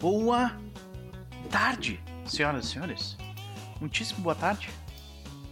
Boa 0.00 0.58
tarde, 1.50 2.00
senhoras 2.24 2.64
e 2.64 2.68
senhores. 2.70 3.18
Muitíssimo 3.78 4.22
boa 4.22 4.34
tarde. 4.34 4.70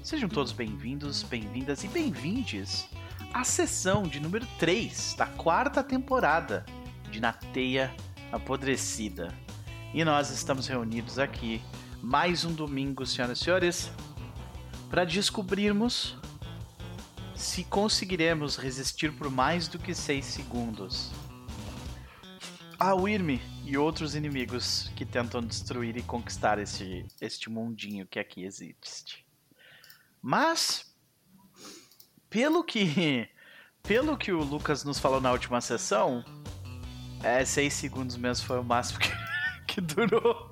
Sejam 0.02 0.26
todos 0.26 0.52
bem-vindos, 0.52 1.22
bem-vindas 1.22 1.84
e 1.84 1.88
bem-vindes 1.88 2.88
à 3.34 3.44
sessão 3.44 4.04
de 4.04 4.18
número 4.18 4.46
3 4.58 5.16
da 5.18 5.26
quarta 5.26 5.84
temporada 5.84 6.64
de 7.10 7.20
Na 7.20 7.30
Teia 7.30 7.94
Apodrecida. 8.32 9.28
E 9.92 10.02
nós 10.02 10.30
estamos 10.30 10.66
reunidos 10.66 11.18
aqui 11.18 11.60
mais 12.02 12.46
um 12.46 12.54
domingo, 12.54 13.04
senhoras 13.04 13.42
e 13.42 13.44
senhores, 13.44 13.92
para 14.88 15.04
descobrirmos 15.04 16.16
se 17.34 17.64
conseguiremos 17.64 18.56
resistir 18.56 19.12
por 19.12 19.30
mais 19.30 19.68
do 19.68 19.78
que 19.78 19.94
6 19.94 20.24
segundos 20.24 21.12
a 22.78 22.94
Wyrm 22.94 23.40
e 23.68 23.76
outros 23.76 24.14
inimigos 24.14 24.90
que 24.96 25.04
tentam 25.04 25.42
destruir 25.42 25.94
e 25.98 26.02
conquistar 26.02 26.58
este, 26.58 27.06
este 27.20 27.50
mundinho 27.50 28.06
que 28.06 28.18
aqui 28.18 28.42
existe. 28.42 29.26
Mas, 30.22 30.90
pelo 32.30 32.64
que 32.64 33.28
pelo 33.82 34.16
que 34.16 34.32
o 34.32 34.42
Lucas 34.42 34.84
nos 34.84 34.98
falou 34.98 35.20
na 35.20 35.30
última 35.32 35.60
sessão, 35.60 36.24
é, 37.22 37.44
seis 37.44 37.74
segundos 37.74 38.16
mesmo 38.16 38.46
foi 38.46 38.58
o 38.58 38.64
máximo 38.64 39.00
que, 39.00 39.10
que 39.74 39.80
durou. 39.82 40.50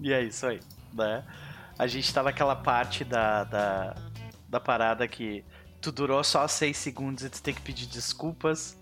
E 0.00 0.10
é 0.10 0.22
isso 0.22 0.46
aí, 0.46 0.60
né? 0.94 1.26
A 1.78 1.86
gente 1.86 2.12
tá 2.12 2.22
naquela 2.22 2.56
parte 2.56 3.04
da, 3.04 3.44
da, 3.44 3.94
da 4.48 4.60
parada 4.60 5.06
que 5.06 5.44
tu 5.82 5.92
durou 5.92 6.24
só 6.24 6.48
seis 6.48 6.78
segundos 6.78 7.22
e 7.22 7.28
tu 7.28 7.42
tem 7.42 7.52
que 7.52 7.60
pedir 7.60 7.86
desculpas 7.86 8.78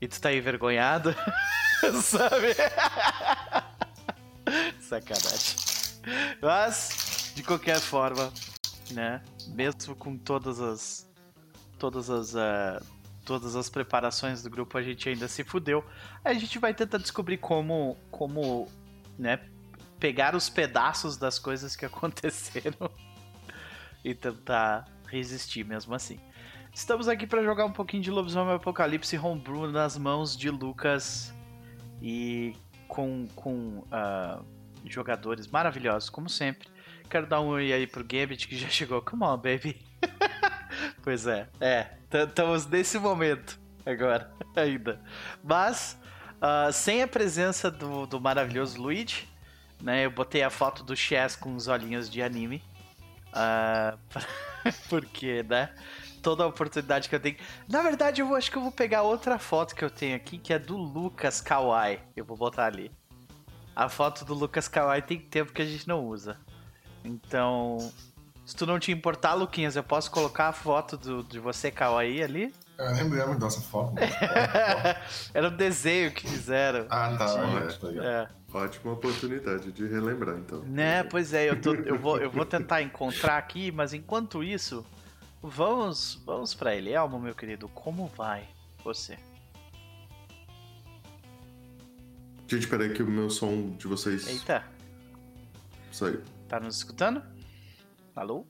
e 0.00 0.08
tu 0.08 0.18
tá 0.18 0.32
envergonhado. 0.32 1.14
Sabe? 2.02 2.54
Sacanagem. 4.80 5.56
Mas, 6.40 7.32
de 7.34 7.42
qualquer 7.42 7.78
forma, 7.78 8.32
né? 8.92 9.22
Mesmo 9.48 9.94
com 9.94 10.16
todas 10.16 10.60
as. 10.60 11.08
Todas 11.78 12.10
as. 12.10 12.34
Uh, 12.34 12.84
todas 13.24 13.54
as 13.54 13.68
preparações 13.68 14.42
do 14.42 14.50
grupo, 14.50 14.76
a 14.76 14.82
gente 14.82 15.08
ainda 15.08 15.28
se 15.28 15.44
fudeu. 15.44 15.84
A 16.24 16.32
gente 16.34 16.58
vai 16.58 16.74
tentar 16.74 16.98
descobrir 16.98 17.38
como. 17.38 17.96
como. 18.10 18.68
né? 19.18 19.40
Pegar 19.98 20.34
os 20.34 20.48
pedaços 20.48 21.16
das 21.16 21.38
coisas 21.38 21.76
que 21.76 21.84
aconteceram 21.86 22.90
e 24.04 24.14
tentar 24.14 24.86
resistir 25.06 25.64
mesmo 25.64 25.94
assim. 25.94 26.18
Estamos 26.72 27.08
aqui 27.08 27.26
para 27.26 27.42
jogar 27.42 27.64
um 27.64 27.72
pouquinho 27.72 28.02
de 28.02 28.10
Lobisomem 28.10 28.54
Apocalipse 28.54 29.18
Homebrew 29.18 29.70
nas 29.70 29.98
mãos 29.98 30.36
de 30.36 30.48
Lucas 30.50 31.34
e 32.00 32.56
com, 32.88 33.26
com 33.34 33.78
uh, 33.78 34.44
jogadores 34.84 35.46
maravilhosos, 35.46 36.10
como 36.10 36.28
sempre. 36.28 36.68
Quero 37.08 37.26
dar 37.26 37.40
um 37.40 37.48
oi 37.48 37.72
aí 37.72 37.86
pro 37.86 38.04
Gambit 38.04 38.46
que 38.46 38.56
já 38.56 38.68
chegou. 38.70 39.02
Come 39.02 39.24
on, 39.24 39.36
baby. 39.36 39.80
pois 41.02 41.26
é, 41.26 41.48
é. 41.60 41.88
Estamos 42.12 42.66
nesse 42.66 42.98
momento 42.98 43.60
agora, 43.84 44.30
ainda. 44.56 45.00
Mas, 45.42 45.98
uh, 46.36 46.72
sem 46.72 47.02
a 47.02 47.08
presença 47.08 47.70
do, 47.70 48.06
do 48.06 48.20
maravilhoso 48.20 48.80
Luigi, 48.80 49.28
né? 49.80 50.04
Eu 50.04 50.10
botei 50.10 50.42
a 50.42 50.50
foto 50.50 50.82
do 50.82 50.96
Chess 50.96 51.36
com 51.36 51.54
os 51.54 51.68
olhinhos 51.68 52.08
de 52.10 52.22
anime. 52.22 52.62
Uh, 53.28 53.98
porque, 54.88 55.42
né? 55.44 55.70
Toda 56.20 56.44
a 56.44 56.46
oportunidade 56.46 57.08
que 57.08 57.14
eu 57.14 57.20
tenho. 57.20 57.36
Na 57.68 57.82
verdade, 57.82 58.20
eu 58.20 58.34
acho 58.34 58.50
que 58.50 58.56
eu 58.58 58.62
vou 58.62 58.72
pegar 58.72 59.02
outra 59.02 59.38
foto 59.38 59.74
que 59.74 59.84
eu 59.84 59.90
tenho 59.90 60.16
aqui, 60.16 60.38
que 60.38 60.52
é 60.52 60.58
do 60.58 60.76
Lucas 60.76 61.40
Kawai. 61.40 62.00
Eu 62.16 62.24
vou 62.24 62.36
botar 62.36 62.66
ali. 62.66 62.90
A 63.74 63.88
foto 63.88 64.24
do 64.24 64.34
Lucas 64.34 64.68
Kawai 64.68 65.02
tem 65.02 65.18
tempo 65.18 65.52
que 65.52 65.62
a 65.62 65.66
gente 65.66 65.88
não 65.88 66.04
usa. 66.04 66.36
Então, 67.04 67.92
se 68.44 68.56
tu 68.56 68.66
não 68.66 68.78
te 68.78 68.90
importar, 68.90 69.34
Luquinhas, 69.34 69.76
eu 69.76 69.84
posso 69.84 70.10
colocar 70.10 70.48
a 70.48 70.52
foto 70.52 70.96
do, 70.96 71.22
de 71.22 71.38
você 71.38 71.70
Kawaii 71.70 72.22
ali? 72.22 72.54
Eu 72.76 72.94
nem 72.94 73.08
lembro 73.08 73.38
dessa 73.38 73.60
foto. 73.60 73.94
Era 75.32 75.48
um 75.48 75.56
desenho 75.56 76.10
que 76.10 76.28
fizeram. 76.28 76.86
Ah, 76.90 77.14
tá. 77.16 77.26
É, 77.94 78.22
é. 78.22 78.28
Ótima 78.52 78.92
oportunidade 78.92 79.70
de 79.70 79.86
relembrar, 79.86 80.36
então. 80.36 80.62
Né, 80.62 81.04
pois 81.04 81.32
é, 81.32 81.48
eu, 81.48 81.60
tô, 81.60 81.74
eu, 81.74 81.96
vou, 81.96 82.18
eu 82.18 82.30
vou 82.30 82.44
tentar 82.44 82.82
encontrar 82.82 83.38
aqui, 83.38 83.70
mas 83.70 83.94
enquanto 83.94 84.42
isso, 84.42 84.84
Vamos, 85.42 86.20
vamos 86.26 86.54
para 86.54 86.74
ele. 86.74 86.92
Elmo, 86.92 87.18
meu 87.18 87.34
querido, 87.34 87.68
como 87.68 88.06
vai 88.08 88.46
você? 88.84 89.18
Gente, 92.46 92.66
peraí 92.66 92.92
que 92.92 93.02
o 93.02 93.06
meu 93.06 93.30
som 93.30 93.70
de 93.76 93.86
vocês... 93.86 94.26
Eita. 94.26 94.64
Saiu. 95.92 96.22
Tá 96.48 96.60
nos 96.60 96.76
escutando? 96.76 97.22
Alô? 98.14 98.44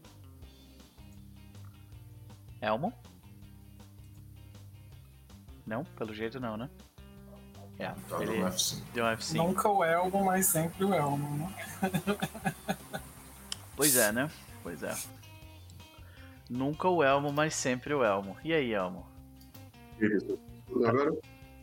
Elmo? 2.60 2.92
Não? 5.66 5.84
Pelo 5.84 6.12
jeito 6.12 6.40
não, 6.40 6.56
né? 6.56 6.68
É, 7.78 7.88
tá, 8.08 8.22
ele 8.22 8.32
deu 8.32 8.44
um 8.44 8.48
F5. 8.48 8.82
Deu 8.92 9.04
um 9.04 9.08
F5. 9.08 9.34
Nunca 9.36 9.68
o 9.68 9.84
Elmo, 9.84 10.24
mas 10.24 10.46
sempre 10.46 10.84
o 10.84 10.92
Elmo, 10.92 11.36
né? 11.38 11.54
pois 13.76 13.96
é, 13.96 14.12
né? 14.12 14.30
Pois 14.62 14.82
é. 14.82 14.94
Nunca 16.50 16.88
o 16.88 17.00
Elmo, 17.00 17.32
mas 17.32 17.54
sempre 17.54 17.94
o 17.94 18.02
Elmo. 18.02 18.36
E 18.42 18.52
aí, 18.52 18.74
Elmo? 18.74 19.06
Isso. 20.00 20.36
Agora? 20.84 21.16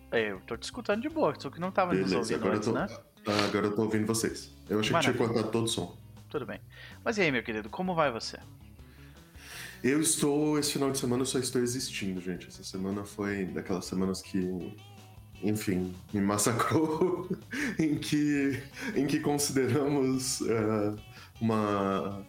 É, 0.10 0.32
eu 0.32 0.40
tô 0.48 0.56
te 0.56 0.64
escutando 0.64 1.02
de 1.02 1.10
boa, 1.10 1.36
só 1.38 1.50
que 1.50 1.60
não 1.60 1.72
tava 1.72 1.92
Beleza, 1.92 2.18
nos 2.18 2.32
ouvindo 2.32 2.48
antes, 2.50 2.70
tô... 2.70 2.74
né? 2.74 2.88
Ah, 3.28 3.46
agora 3.50 3.68
eu 3.68 3.76
tô 3.76 3.82
ouvindo 3.82 4.08
vocês. 4.08 4.50
Eu 4.70 4.80
achei 4.80 4.94
Maravilha. 4.94 5.12
que 5.12 5.18
tinha 5.18 5.28
cortado 5.28 5.52
todo 5.52 5.66
o 5.66 5.68
som. 5.68 5.98
Tudo 6.30 6.46
bem. 6.46 6.62
Mas 7.04 7.18
e 7.18 7.22
aí, 7.24 7.32
meu 7.34 7.44
querido, 7.44 7.70
como 7.70 7.94
vai 7.94 8.10
você? 8.10 8.40
Eu 9.84 10.00
estou, 10.00 10.58
esse 10.58 10.72
final 10.72 10.90
de 10.90 10.98
semana 10.98 11.24
eu 11.24 11.26
só 11.26 11.38
estou 11.38 11.62
existindo, 11.62 12.22
gente. 12.22 12.48
Essa 12.48 12.64
semana 12.64 13.04
foi 13.04 13.44
daquelas 13.44 13.84
semanas 13.84 14.22
que, 14.22 14.74
enfim, 15.44 15.94
me 16.14 16.22
massacrou, 16.22 17.28
em 17.78 17.98
que, 17.98 18.64
em 18.96 19.06
que 19.06 19.20
consideramos 19.20 20.40
uh, 20.40 20.96
uma 21.42 22.26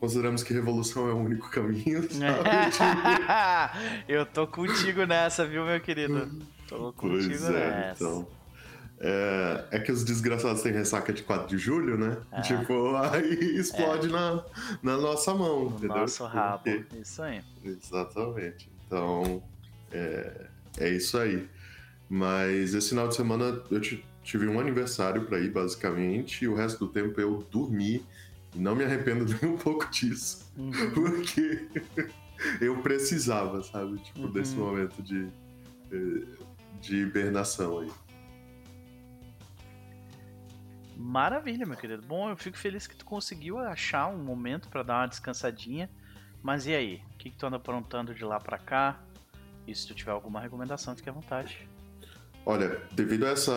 consideramos 0.00 0.42
que 0.42 0.52
revolução 0.52 1.08
é 1.08 1.12
o 1.12 1.16
único 1.16 1.50
caminho, 1.50 2.02
sabe? 2.12 4.04
eu 4.08 4.24
tô 4.26 4.46
contigo 4.46 5.04
nessa, 5.06 5.46
viu, 5.46 5.64
meu 5.64 5.80
querido? 5.80 6.30
Tô 6.68 6.92
contigo 6.92 7.28
pois 7.28 7.44
é, 7.44 7.70
nessa. 7.70 8.04
Então. 8.04 8.28
É, 8.98 9.64
é, 9.72 9.78
que 9.78 9.92
os 9.92 10.04
desgraçados 10.04 10.62
têm 10.62 10.72
ressaca 10.72 11.12
de 11.12 11.22
4 11.22 11.46
de 11.46 11.58
julho, 11.58 11.98
né? 11.98 12.16
É. 12.32 12.40
Tipo, 12.40 12.96
aí 13.12 13.56
explode 13.56 14.08
é. 14.08 14.10
na, 14.10 14.44
na 14.82 14.96
nossa 14.96 15.34
mão, 15.34 15.64
no 15.64 15.76
entendeu? 15.76 15.98
Nosso 15.98 16.24
rabo, 16.24 16.62
Porque... 16.64 16.98
isso 16.98 17.22
aí. 17.22 17.42
Exatamente. 17.62 18.70
Então, 18.86 19.42
é, 19.92 20.46
é 20.78 20.88
isso 20.88 21.18
aí. 21.18 21.46
Mas 22.08 22.74
esse 22.74 22.90
final 22.90 23.08
de 23.08 23.16
semana 23.16 23.60
eu 23.70 23.80
tive 24.22 24.48
um 24.48 24.58
aniversário 24.58 25.26
para 25.26 25.40
ir, 25.40 25.50
basicamente, 25.50 26.44
e 26.44 26.48
o 26.48 26.54
resto 26.54 26.86
do 26.86 26.92
tempo 26.92 27.20
eu 27.20 27.46
dormi 27.50 28.04
não 28.58 28.74
me 28.74 28.84
arrependo 28.84 29.24
nem 29.40 29.52
um 29.52 29.56
pouco 29.56 29.88
disso. 29.90 30.50
Uhum. 30.56 30.70
Porque 30.94 31.68
eu 32.60 32.80
precisava, 32.82 33.62
sabe? 33.62 33.98
Tipo, 33.98 34.20
uhum. 34.20 34.32
desse 34.32 34.54
momento 34.56 35.02
de, 35.02 35.28
de 36.80 36.96
hibernação 36.96 37.80
aí. 37.80 37.90
Maravilha, 40.96 41.66
meu 41.66 41.76
querido. 41.76 42.02
Bom, 42.06 42.30
eu 42.30 42.36
fico 42.36 42.56
feliz 42.56 42.86
que 42.86 42.96
tu 42.96 43.04
conseguiu 43.04 43.58
achar 43.58 44.08
um 44.08 44.18
momento 44.18 44.68
para 44.68 44.82
dar 44.82 45.00
uma 45.00 45.06
descansadinha. 45.06 45.90
Mas 46.42 46.66
e 46.66 46.74
aí? 46.74 47.02
O 47.14 47.18
que, 47.18 47.30
que 47.30 47.36
tu 47.36 47.46
anda 47.46 47.56
aprontando 47.56 48.14
de 48.14 48.24
lá 48.24 48.40
para 48.40 48.58
cá? 48.58 49.00
E 49.66 49.74
se 49.74 49.86
tu 49.86 49.94
tiver 49.94 50.12
alguma 50.12 50.40
recomendação, 50.40 50.96
fique 50.96 51.08
à 51.08 51.12
vontade. 51.12 51.68
Olha, 52.46 52.80
devido 52.92 53.26
a 53.26 53.30
essa 53.30 53.52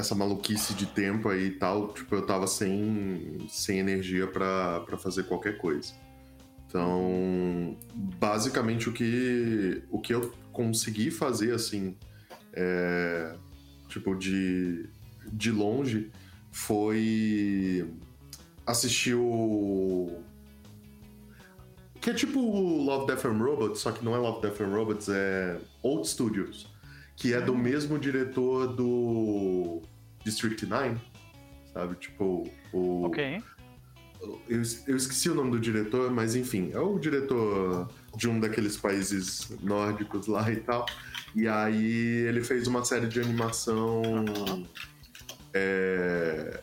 essa 0.00 0.14
maluquice 0.14 0.74
de 0.74 0.86
tempo 0.86 1.28
aí 1.28 1.46
e 1.46 1.50
tal, 1.52 1.92
tipo, 1.92 2.14
eu 2.14 2.26
tava 2.26 2.46
sem, 2.46 3.38
sem 3.48 3.78
energia 3.78 4.26
para 4.26 4.96
fazer 4.98 5.24
qualquer 5.24 5.58
coisa. 5.58 5.92
Então, 6.66 7.76
basicamente 7.94 8.88
o 8.88 8.92
que, 8.92 9.82
o 9.90 10.00
que 10.00 10.14
eu 10.14 10.32
consegui 10.52 11.10
fazer, 11.10 11.52
assim, 11.52 11.96
é, 12.52 13.34
tipo, 13.88 14.14
de, 14.14 14.88
de 15.32 15.50
longe, 15.50 16.10
foi 16.50 17.88
assistir 18.66 19.14
o... 19.14 20.20
Que 22.00 22.10
é 22.10 22.14
tipo 22.14 22.40
Love, 22.40 23.06
Death 23.06 23.26
and 23.26 23.38
Robots, 23.38 23.80
só 23.80 23.92
que 23.92 24.02
não 24.02 24.14
é 24.14 24.18
Love, 24.18 24.40
Death 24.40 24.60
and 24.62 24.74
Robots, 24.74 25.08
é 25.08 25.58
Old 25.82 26.08
Studios 26.08 26.70
que 27.20 27.34
é 27.34 27.40
do 27.40 27.54
mesmo 27.54 27.98
diretor 27.98 28.66
do 28.66 29.82
District 30.24 30.64
9, 30.66 30.96
sabe? 31.72 31.94
Tipo, 31.96 32.48
o. 32.72 33.04
Ok. 33.06 33.42
Eu, 34.48 34.62
eu 34.86 34.96
esqueci 34.96 35.30
o 35.30 35.34
nome 35.34 35.50
do 35.50 35.58
diretor, 35.58 36.10
mas 36.10 36.36
enfim, 36.36 36.70
é 36.74 36.78
o 36.78 36.98
diretor 36.98 37.88
de 38.16 38.28
um 38.28 38.38
daqueles 38.38 38.76
países 38.76 39.50
nórdicos 39.62 40.26
lá 40.26 40.50
e 40.52 40.56
tal. 40.56 40.84
E 41.34 41.48
aí 41.48 42.26
ele 42.28 42.42
fez 42.44 42.66
uma 42.66 42.84
série 42.84 43.06
de 43.06 43.18
animação 43.20 44.02
É, 45.54 46.60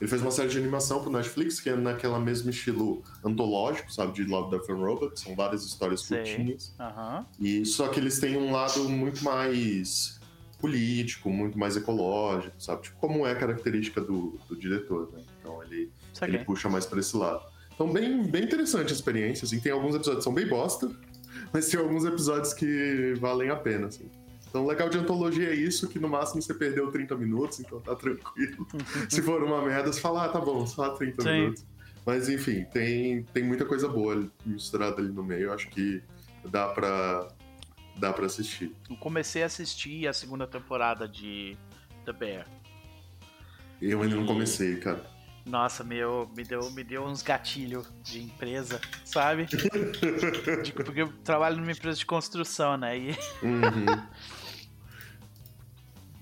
Ele 0.00 0.08
fez 0.08 0.22
uma 0.22 0.30
série 0.30 0.48
de 0.48 0.58
animação 0.58 1.00
pro 1.02 1.10
Netflix 1.10 1.60
que 1.60 1.68
é 1.70 1.76
naquela 1.76 2.18
mesmo 2.20 2.50
estilo 2.50 3.02
antológico, 3.24 3.92
sabe? 3.92 4.12
De 4.12 4.24
Love, 4.24 4.50
Death 4.50 4.70
and 4.70 4.76
Robots. 4.84 5.22
São 5.22 5.34
várias 5.34 5.64
histórias 5.64 6.02
Sei. 6.02 6.18
curtinhas. 6.18 6.74
Aham. 6.78 7.26
E 7.40 7.64
só 7.66 7.88
que 7.88 7.98
eles 8.00 8.18
têm 8.20 8.36
um 8.36 8.52
lado 8.52 8.88
muito 8.88 9.22
mais 9.24 10.20
político, 10.62 11.28
muito 11.28 11.58
mais 11.58 11.76
ecológico, 11.76 12.54
sabe? 12.62 12.82
Tipo, 12.82 12.96
como 12.98 13.26
é 13.26 13.34
característica 13.34 14.00
do, 14.00 14.38
do 14.48 14.56
diretor, 14.56 15.10
né? 15.12 15.24
Então 15.40 15.60
ele, 15.64 15.90
ele 16.22 16.38
puxa 16.44 16.68
mais 16.68 16.86
pra 16.86 17.00
esse 17.00 17.16
lado. 17.16 17.44
Então, 17.74 17.92
bem, 17.92 18.22
bem 18.22 18.44
interessante 18.44 18.90
a 18.90 18.94
experiência, 18.94 19.44
assim. 19.44 19.58
Tem 19.58 19.72
alguns 19.72 19.96
episódios 19.96 20.18
que 20.18 20.24
são 20.24 20.32
bem 20.32 20.46
bosta, 20.46 20.88
mas 21.52 21.68
tem 21.68 21.80
alguns 21.80 22.04
episódios 22.04 22.54
que 22.54 23.14
valem 23.18 23.50
a 23.50 23.56
pena, 23.56 23.88
assim. 23.88 24.08
Então, 24.48 24.64
o 24.64 24.68
legal 24.68 24.88
de 24.88 24.98
antologia 24.98 25.48
é 25.48 25.54
isso, 25.54 25.88
que 25.88 25.98
no 25.98 26.08
máximo 26.08 26.40
você 26.40 26.54
perdeu 26.54 26.92
30 26.92 27.16
minutos, 27.16 27.58
então 27.58 27.80
tá 27.80 27.96
tranquilo. 27.96 28.68
Se 29.10 29.20
for 29.20 29.42
uma 29.42 29.62
merda, 29.62 29.92
você 29.92 30.00
fala, 30.00 30.26
ah, 30.26 30.28
tá 30.28 30.38
bom, 30.38 30.64
só 30.64 30.90
30 30.90 31.22
Sim. 31.22 31.28
minutos. 31.28 31.66
Mas, 32.06 32.28
enfim, 32.28 32.64
tem, 32.72 33.24
tem 33.32 33.42
muita 33.42 33.64
coisa 33.64 33.88
boa 33.88 34.30
misturada 34.46 35.00
ali 35.00 35.10
no 35.10 35.24
meio. 35.24 35.44
Eu 35.44 35.52
acho 35.52 35.68
que 35.70 36.02
dá 36.50 36.68
pra, 36.68 37.28
dá 37.96 38.12
pra 38.12 38.26
assistir. 38.26 38.74
Eu 38.88 38.96
comecei 38.96 39.42
a 39.42 39.46
assistir 39.46 40.06
a 40.08 40.12
segunda 40.12 40.46
temporada 40.46 41.08
de 41.08 41.56
The 42.04 42.12
Bear. 42.12 42.46
Eu 43.80 44.02
ainda 44.02 44.14
não 44.16 44.24
E- 44.24 44.26
comecei, 44.26 44.76
cara. 44.78 45.10
Nossa, 45.44 45.82
meu, 45.82 46.30
me 46.36 46.44
deu, 46.44 46.70
me 46.70 46.84
deu 46.84 47.04
uns 47.04 47.20
gatilhos 47.20 47.92
de 48.04 48.22
empresa, 48.22 48.80
sabe? 49.04 49.46
De- 50.62 50.72
porque 50.72 51.02
eu 51.02 51.12
trabalho 51.24 51.56
numa 51.56 51.72
empresa 51.72 51.98
de 51.98 52.06
construção, 52.06 52.76
né? 52.76 52.96
E 52.96 53.10
Uhum. 53.42 54.06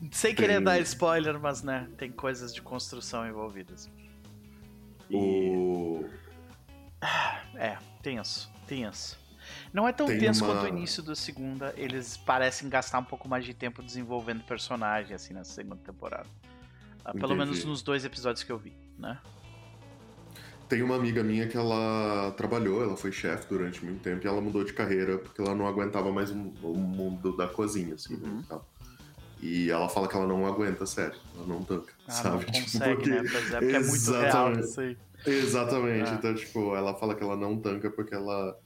sem 0.11 0.35
querer 0.35 0.55
Tem- 0.55 0.65
dar 0.65 0.81
spoiler, 0.81 1.39
mas 1.39 1.63
né, 1.63 1.87
tem 1.99 2.11
coisas 2.11 2.55
de 2.55 2.63
construção 2.63 3.29
envolvidas. 3.29 3.91
E 5.11 5.17
o... 5.17 6.09
é, 7.57 7.77
tenso, 8.03 8.51
tenso. 8.67 9.19
Não 9.73 9.87
é 9.87 9.93
tão 9.93 10.07
Tem 10.07 10.19
tenso 10.19 10.45
uma- 10.45 10.55
quanto 10.55 10.65
o 10.65 10.69
início 10.69 11.03
da 11.03 11.15
segunda. 11.15 11.73
Eles 11.77 12.17
parecem 12.17 12.69
gastar 12.69 12.99
um 12.99 13.05
pouco 13.05 13.29
mais 13.29 13.45
de 13.45 13.55
tempo 13.55 13.83
desenvolvendo 13.83 14.43
personagem, 14.43 15.15
assim, 15.15 15.33
nessa 15.33 15.53
segunda 15.53 15.77
temporada. 15.85 16.27
Ah, 17.05 17.13
Pelo 17.13 17.35
Entendi. 17.35 17.39
menos 17.51 17.65
nos 17.65 17.81
dois 17.83 18.05
episódios 18.05 18.43
que 18.43 18.51
eu 18.51 18.59
vi, 18.59 18.73
né? 18.99 19.19
Tem 20.69 20.83
uma 20.83 20.95
amiga 20.95 21.23
minha 21.25 21.49
que 21.49 21.57
ela 21.57 22.33
trabalhou, 22.37 22.83
ela 22.83 22.97
foi 22.97 23.11
chefe 23.11 23.49
durante 23.49 23.85
muito 23.85 24.03
tempo 24.03 24.25
e 24.25 24.29
ela 24.29 24.41
mudou 24.41 24.63
de 24.63 24.73
carreira 24.73 25.19
porque 25.19 25.41
ela 25.41 25.55
não 25.55 25.67
aguentava 25.67 26.13
mais 26.13 26.31
o, 26.31 26.35
mundo 26.35 27.37
da 27.37 27.49
cozinha, 27.49 27.95
assim, 27.95 28.17
né, 28.17 28.29
Uhum. 28.29 28.41
e 28.41 28.43
tal. 28.45 28.69
E 29.43 29.71
ela 29.71 29.89
fala 29.89 30.07
que 30.07 30.15
ela 30.15 30.27
não 30.27 30.47
aguenta, 30.47 30.85
sério. 30.87 31.19
Ela 31.37 31.47
não 31.47 31.65
tanca, 31.65 31.93
Ah, 32.07 32.11
sabe? 32.13 32.45
não 32.45 32.53
Tipo, 32.53 32.61
consegue, 32.73 32.95
porque- 32.97 33.11
né? 33.11 33.23
Pois 33.31 33.53
é, 33.53 33.59
porque 33.59 33.77
é 33.77 33.81
muito 33.81 34.13
real 34.13 34.53
isso 34.61 34.81
aí. 34.81 34.99
Exatamente. 35.27 36.11
Ah. 36.11 36.15
Então, 36.15 36.35
tipo, 36.35 36.77
ela 36.77 36.95
fala 36.95 37.15
que 37.15 37.23
ela 37.23 37.37
não 37.37 37.59
tanca 37.59 37.91
porque 37.91 38.15
ela. 38.15 38.57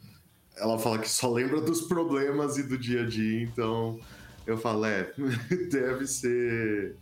Ela 0.56 0.78
fala 0.78 0.98
que 0.98 1.08
só 1.08 1.30
lembra 1.32 1.60
dos 1.60 1.82
problemas 1.82 2.56
e 2.58 2.62
do 2.62 2.78
dia 2.78 3.02
a 3.02 3.06
dia, 3.06 3.42
então 3.42 3.98
eu 4.46 4.56
falo, 4.56 4.84
é, 4.84 5.12
deve 5.70 6.06
ser. 6.06 6.96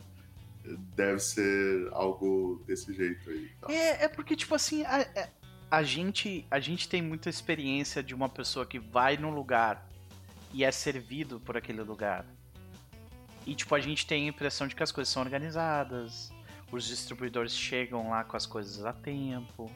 Deve 0.95 1.19
ser 1.19 1.89
algo 1.93 2.63
desse 2.67 2.95
jeito 2.95 3.29
aí. 3.29 3.51
Tá? 3.61 3.73
É, 3.73 4.05
é 4.05 4.09
porque, 4.09 4.37
tipo 4.37 4.55
assim, 4.55 4.85
a, 4.85 5.01
a- 5.01 5.29
a 5.71 5.83
gente, 5.83 6.47
a 6.51 6.61
gente 6.61 6.89
tem 6.89 7.03
muita 7.03 7.29
experiência 7.29 8.03
de 8.03 8.15
uma 8.15 8.29
pessoa 8.29 8.65
que 8.65 8.79
vai 8.79 9.17
num 9.17 9.31
lugar 9.35 9.89
e 10.53 10.63
é 10.65 10.71
servido 10.71 11.41
por 11.41 11.57
aquele 11.57 11.83
lugar. 11.83 12.25
E, 13.45 13.55
tipo, 13.57 13.75
a 13.75 13.81
gente 13.81 14.07
tem 14.07 14.27
a 14.27 14.29
impressão 14.29 14.69
de 14.69 14.77
que 14.77 14.83
as 14.85 14.93
coisas 14.93 15.13
são 15.13 15.21
organizadas, 15.23 16.31
os 16.71 16.87
distribuidores 16.87 17.57
chegam 17.57 18.11
lá 18.11 18.23
com 18.23 18.37
as 18.37 18.47
coisas 18.47 18.85
a 18.85 18.93
tempo, 18.93 19.69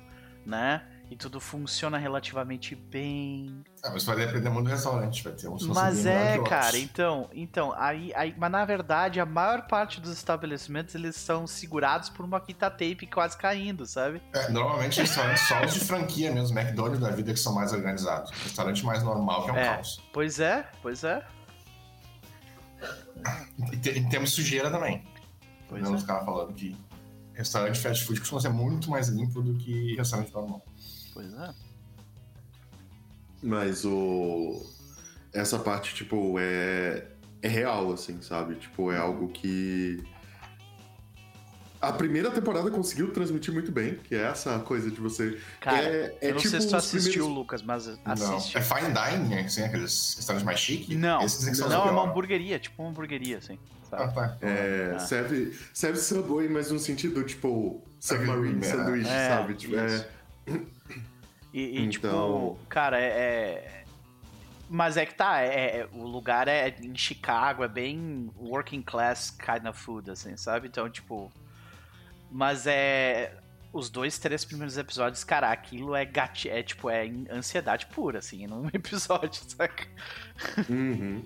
né? 0.45 0.87
E 1.09 1.15
tudo 1.17 1.39
funciona 1.39 1.97
relativamente 1.99 2.75
bem. 2.75 3.63
Ah, 3.81 3.91
mas 3.93 4.03
vai 4.03 4.17
depender 4.17 4.51
muito 4.51 4.65
do 4.67 4.71
restaurante, 4.73 5.23
vai 5.23 5.33
ter 5.35 5.47
uns 5.49 5.65
Mas 5.69 6.05
é, 6.05 6.37
cara, 6.43 6.77
então, 6.77 7.31
então, 7.33 7.73
aí, 7.77 8.13
aí, 8.17 8.35
mas 8.37 8.51
na 8.51 8.65
verdade, 8.65 9.21
a 9.21 9.25
maior 9.25 9.69
parte 9.69 10.01
dos 10.01 10.11
estabelecimentos 10.13 10.97
eles 10.97 11.15
são 11.15 11.47
segurados 11.47 12.09
por 12.09 12.25
uma 12.25 12.41
fita 12.41 12.69
tape 12.69 13.07
quase 13.07 13.39
caindo, 13.39 13.87
sabe? 13.87 14.21
É, 14.35 14.49
normalmente 14.51 15.01
restaurantes 15.01 15.47
só 15.47 15.65
os 15.65 15.75
de 15.75 15.81
franquia 15.81 16.33
mesmo, 16.33 16.59
McDonald's 16.59 16.99
da 17.01 17.11
vida 17.11 17.33
que 17.33 17.39
são 17.39 17.55
mais 17.55 17.73
organizados. 17.73 18.33
Restaurante 18.43 18.85
mais 18.85 19.05
normal 19.05 19.45
que 19.45 19.51
é 19.51 19.53
um 19.53 19.57
É. 19.59 19.75
caos. 19.77 20.03
Pois 20.13 20.41
é, 20.41 20.69
pois 20.83 21.05
é. 21.05 21.25
E 23.73 23.77
te- 23.77 23.91
e 23.99 24.09
temos 24.09 24.33
sujeira 24.33 24.71
também. 24.73 25.05
Pois 25.69 25.83
Não 25.85 25.93
é. 25.93 25.97
os 25.97 26.03
caras 26.03 26.25
falando 26.25 26.53
que 26.53 26.77
restaurante 27.33 27.79
fast 27.79 28.05
food 28.05 28.19
costuma 28.19 28.41
ser 28.41 28.49
muito 28.49 28.91
mais 28.91 29.09
limpo 29.09 29.41
do 29.41 29.55
que 29.55 29.95
restaurante 29.95 30.33
normal. 30.35 30.66
Pois 31.17 31.33
é. 31.33 31.55
Mas 33.43 33.87
o. 33.87 34.63
Essa 35.33 35.59
parte, 35.59 35.95
tipo, 35.95 36.37
é. 36.39 37.07
É 37.41 37.49
real, 37.49 37.91
assim, 37.93 38.21
sabe? 38.21 38.57
Tipo, 38.57 38.93
é 38.93 38.99
algo 38.99 39.29
que. 39.29 40.05
A 41.81 41.93
primeira 41.93 42.31
temporada 42.31 42.71
conseguiu 42.71 43.13
transmitir 43.13 43.53
muito 43.55 43.71
bem, 43.73 43.95
que 43.97 44.15
é 44.15 44.23
essa 44.25 44.59
coisa 44.59 44.91
de 44.91 45.01
você. 45.01 45.41
Cara, 45.61 45.79
é, 45.79 46.19
é 46.21 46.29
eu 46.29 46.35
não 46.35 46.37
tipo 46.39 46.51
sei 46.51 46.61
se 46.61 46.69
tu 46.69 46.77
assistiu, 46.77 47.13
primeiros- 47.13 47.37
Lucas, 47.39 47.63
mas 47.63 47.87
Não. 47.87 48.13
assiste. 48.37 48.59
É 48.59 48.61
fine 48.61 48.89
dining? 48.93 49.39
Assim, 49.47 49.63
aqueles 49.63 50.15
restaurantes 50.17 50.45
mais 50.45 50.59
chiques? 50.61 50.99
Não, 50.99 51.27
são 51.29 51.51
os 51.53 51.59
não, 51.61 51.87
é 51.89 51.91
uma 51.91 52.03
hamburgueria, 52.11 52.59
tipo 52.59 52.83
uma 52.83 52.91
hamburgueria, 52.91 53.39
assim. 53.39 53.59
Ah, 53.93 53.99
Sabe? 53.99 54.15
tá. 54.15 54.37
É, 54.43 54.93
Ah. 54.97 54.99
serve, 54.99 55.57
serve 55.73 55.99
Subway, 55.99 56.49
mas 56.49 56.71
num 56.71 56.79
sentido, 56.79 57.23
tipo, 57.25 57.83
submarine 58.01 58.67
É, 58.67 58.71
sanduíche, 58.71 59.09
é, 59.11 59.29
sabe? 59.29 59.55
Tipo, 59.55 59.77
é. 59.77 60.09
E, 61.59 61.79
e, 61.79 61.85
Então- 61.87 61.89
tipo, 62.57 62.59
cara, 62.69 63.01
é, 63.01 63.07
é- 63.07 63.85
Mas 64.69 64.97
é 64.97 65.07
que 65.07 65.15
tá, 65.15 65.41
é, 65.43 65.79
é- 65.81 65.89
o 65.93 66.03
lugar 66.05 66.49
é 66.49 66.75
em 66.83 66.95
Chicago, 66.97 67.63
é 67.65 67.69
bem 67.69 68.31
working 68.37 68.83
class 68.83 69.31
kind 69.31 69.65
of 69.67 69.79
food, 69.81 70.11
assim, 70.11 70.37
sabe? 70.37 70.67
Então, 70.69 70.91
tipo. 70.91 71.33
Mas 72.31 72.67
é. 72.67 73.33
Os 73.73 73.89
dois, 73.91 74.19
três 74.19 74.45
primeiros 74.45 74.77
episódios, 74.79 75.23
cara, 75.23 75.51
aquilo 75.53 75.95
é 75.95 76.05
gati... 76.05 76.49
é 76.49 76.63
tipo, 76.63 76.89
é 76.89 77.11
ansiedade 77.31 77.87
pura, 77.87 78.19
assim, 78.21 78.47
num 78.47 78.67
episódio, 78.75 79.43
saca? 79.49 79.87
Uhum. 80.69 81.25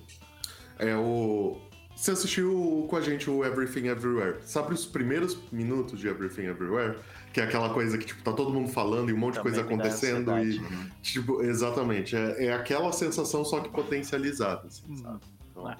É 0.78 0.94
o. 0.96 1.60
Você 1.96 2.10
assistiu 2.12 2.86
com 2.88 2.96
a 2.96 3.00
gente 3.00 3.28
o 3.30 3.44
Everything 3.44 3.86
Everywhere? 3.88 4.38
Sabe 4.42 4.72
os 4.74 4.84
primeiros 4.86 5.36
minutos 5.52 5.98
de 6.00 6.08
Everything 6.08 6.44
Everywhere? 6.46 6.98
Que 7.32 7.40
é 7.40 7.44
aquela 7.44 7.70
coisa 7.72 7.96
que, 7.96 8.06
tipo, 8.06 8.22
tá 8.24 8.32
todo 8.32 8.52
mundo 8.52 8.68
falando 8.68 9.08
e 9.08 9.12
um 9.12 9.16
monte 9.16 9.34
de 9.34 9.38
Também 9.40 9.52
coisa 9.54 9.62
me 9.62 9.76
dá 9.76 9.84
acontecendo 9.84 10.30
e. 10.32 10.58
ansiedade. 10.58 10.92
Tipo, 11.02 11.42
exatamente. 11.42 12.16
É, 12.16 12.46
é 12.46 12.52
aquela 12.52 12.90
sensação, 12.92 13.44
só 13.44 13.60
que 13.60 13.68
potencializada, 13.68 14.66
assim, 14.66 14.84
Uhum. 14.88 14.96
sabe? 14.96 15.20
Então, 15.50 15.70
É. 15.70 15.76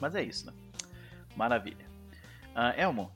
Mas 0.00 0.14
é 0.14 0.22
isso, 0.22 0.46
né? 0.46 0.52
Maravilha. 1.36 1.84
Ah, 2.54 2.72
Elmo, 2.76 3.10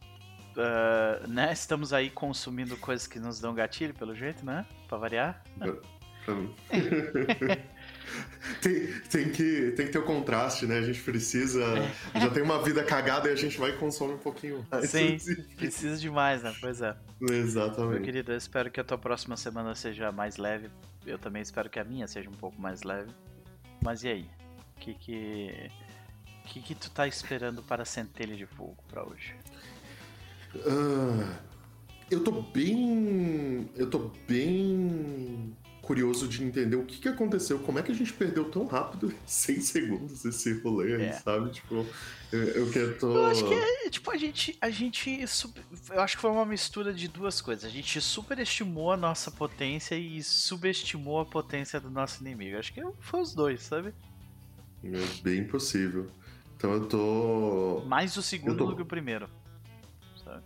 ah, 0.56 1.20
né? 1.28 1.52
Estamos 1.52 1.92
aí 1.92 2.10
consumindo 2.10 2.76
coisas 2.76 3.06
que 3.06 3.18
nos 3.20 3.38
dão 3.40 3.54
gatilho, 3.54 3.94
pelo 3.94 4.14
jeito, 4.14 4.44
né? 4.44 4.66
Pra 4.88 4.98
variar. 4.98 5.42
pra 6.24 6.34
mim. 6.34 6.54
tem, 8.62 8.86
tem, 9.10 9.30
que, 9.30 9.72
tem 9.72 9.86
que 9.86 9.92
ter 9.92 9.98
o 9.98 10.04
contraste, 10.04 10.66
né? 10.66 10.78
A 10.78 10.82
gente 10.82 11.00
precisa. 11.00 11.64
Já 12.14 12.30
tem 12.30 12.42
uma 12.42 12.62
vida 12.62 12.82
cagada 12.84 13.28
e 13.28 13.32
a 13.32 13.36
gente 13.36 13.58
vai 13.58 13.70
e 13.70 13.76
consome 13.76 14.14
um 14.14 14.18
pouquinho 14.18 14.66
mais. 14.70 14.90
Sim. 14.90 15.18
Precisa 15.56 15.96
demais, 15.96 16.42
né? 16.42 16.54
Pois 16.60 16.80
é. 16.80 16.96
Meu 17.20 17.34
Exatamente. 17.34 18.02
querido, 18.02 18.32
eu 18.32 18.36
espero 18.36 18.70
que 18.70 18.80
a 18.80 18.84
tua 18.84 18.98
próxima 18.98 19.36
semana 19.36 19.74
seja 19.74 20.12
mais 20.12 20.36
leve. 20.36 20.70
Eu 21.04 21.18
também 21.18 21.42
espero 21.42 21.68
que 21.68 21.78
a 21.78 21.84
minha 21.84 22.06
seja 22.06 22.28
um 22.28 22.34
pouco 22.34 22.60
mais 22.60 22.82
leve. 22.82 23.10
Mas 23.82 24.02
e 24.02 24.08
aí? 24.08 24.30
O 24.76 24.80
que 24.80 24.94
que. 24.94 25.70
O 26.44 26.48
que, 26.48 26.62
que 26.62 26.74
tu 26.76 26.90
tá 26.90 27.08
esperando 27.08 27.60
para 27.62 27.82
a 27.82 27.86
centelha 27.86 28.36
de 28.36 28.46
fogo 28.46 28.76
pra 28.88 29.04
hoje? 29.04 29.34
Ah, 30.64 31.38
eu 32.10 32.22
tô 32.22 32.30
bem. 32.30 33.68
Eu 33.74 33.90
tô 33.90 34.10
bem 34.28 35.56
curioso 35.86 36.26
de 36.26 36.42
entender 36.42 36.74
o 36.74 36.84
que, 36.84 36.98
que 36.98 37.08
aconteceu, 37.08 37.60
como 37.60 37.78
é 37.78 37.82
que 37.82 37.92
a 37.92 37.94
gente 37.94 38.12
perdeu 38.12 38.50
tão 38.50 38.66
rápido, 38.66 39.14
100 39.24 39.60
segundos 39.60 40.24
esse 40.24 40.52
rolê 40.60 41.00
É. 41.00 41.12
sabe? 41.12 41.50
Tipo, 41.50 41.86
eu, 42.32 42.42
eu 42.42 42.70
que 42.70 42.98
tô. 42.98 43.14
Eu 43.14 43.26
acho 43.26 43.46
que 43.46 43.54
é, 43.54 43.88
tipo, 43.88 44.10
a 44.10 44.16
gente. 44.16 44.56
A 44.60 44.68
gente. 44.68 45.24
sub- 45.28 45.56
Eu 45.90 46.00
acho 46.00 46.16
que 46.16 46.22
foi 46.22 46.30
uma 46.30 46.44
mistura 46.44 46.92
de 46.92 47.06
duas 47.06 47.40
coisas. 47.40 47.64
A 47.64 47.68
gente 47.68 48.00
superestimou 48.00 48.90
a 48.90 48.96
nossa 48.96 49.30
potência 49.30 49.94
e 49.94 50.20
subestimou 50.24 51.20
a 51.20 51.24
potência 51.24 51.78
do 51.80 51.88
nosso 51.88 52.20
inimigo. 52.20 52.56
Eu 52.56 52.58
Acho 52.58 52.72
que 52.74 52.82
foi 53.00 53.20
os 53.20 53.32
dois, 53.32 53.62
sabe? 53.62 53.94
É 54.84 55.22
bem 55.22 55.44
possível. 55.44 56.08
Então 56.56 56.72
eu 56.72 56.86
tô. 56.86 57.82
Mais 57.86 58.16
o 58.16 58.22
segundo 58.22 58.56
tô- 58.56 58.66
do 58.66 58.76
que 58.76 58.82
o 58.82 58.86
primeiro. 58.86 59.28
Sabe? 60.24 60.42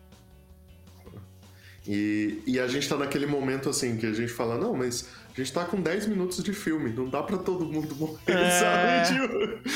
E, 1.86 2.42
e 2.46 2.60
a 2.60 2.66
gente 2.68 2.86
tá 2.88 2.96
naquele 2.96 3.26
momento 3.26 3.70
assim 3.70 3.96
que 3.96 4.04
a 4.06 4.12
gente 4.12 4.30
fala, 4.32 4.58
não, 4.58 4.74
mas 4.76 5.08
a 5.32 5.36
gente 5.40 5.52
tá 5.52 5.64
com 5.64 5.80
10 5.80 6.06
minutos 6.08 6.42
de 6.42 6.52
filme, 6.52 6.90
não 6.92 7.08
dá 7.08 7.22
pra 7.22 7.38
todo 7.38 7.64
mundo 7.64 7.94
morrer, 7.96 8.18
É. 8.26 8.50
sabe? 8.50 9.14
Tipo, 9.14 9.70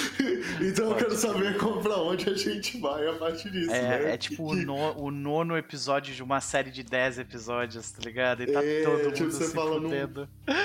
então 0.65 0.91
eu 0.91 0.97
quero 0.97 1.15
saber 1.17 1.57
como, 1.59 1.81
pra 1.83 1.97
onde 1.97 2.29
a 2.29 2.35
gente 2.35 2.79
vai 2.81 3.07
a 3.09 3.13
partir 3.15 3.51
disso, 3.51 3.71
né? 3.71 4.05
É, 4.11 4.15
é 4.15 4.17
tipo 4.17 4.43
o, 4.53 4.55
no- 4.55 4.99
o 4.99 5.11
nono 5.11 5.57
episódio 5.57 6.15
de 6.15 6.23
uma 6.23 6.41
série 6.41 6.71
de 6.71 6.83
10 6.83 7.19
episódios, 7.21 7.91
tá 7.93 8.03
ligado? 8.03 8.43
E 8.43 8.47
tá 8.47 8.63
É, 8.65 8.83
todo 8.83 8.99
mundo 9.05 9.13
tipo, 9.15 9.31
você 9.31 9.45
se 9.47 9.53
fala, 9.55 9.75
não- 9.81 9.83
fudendo. 9.89 10.29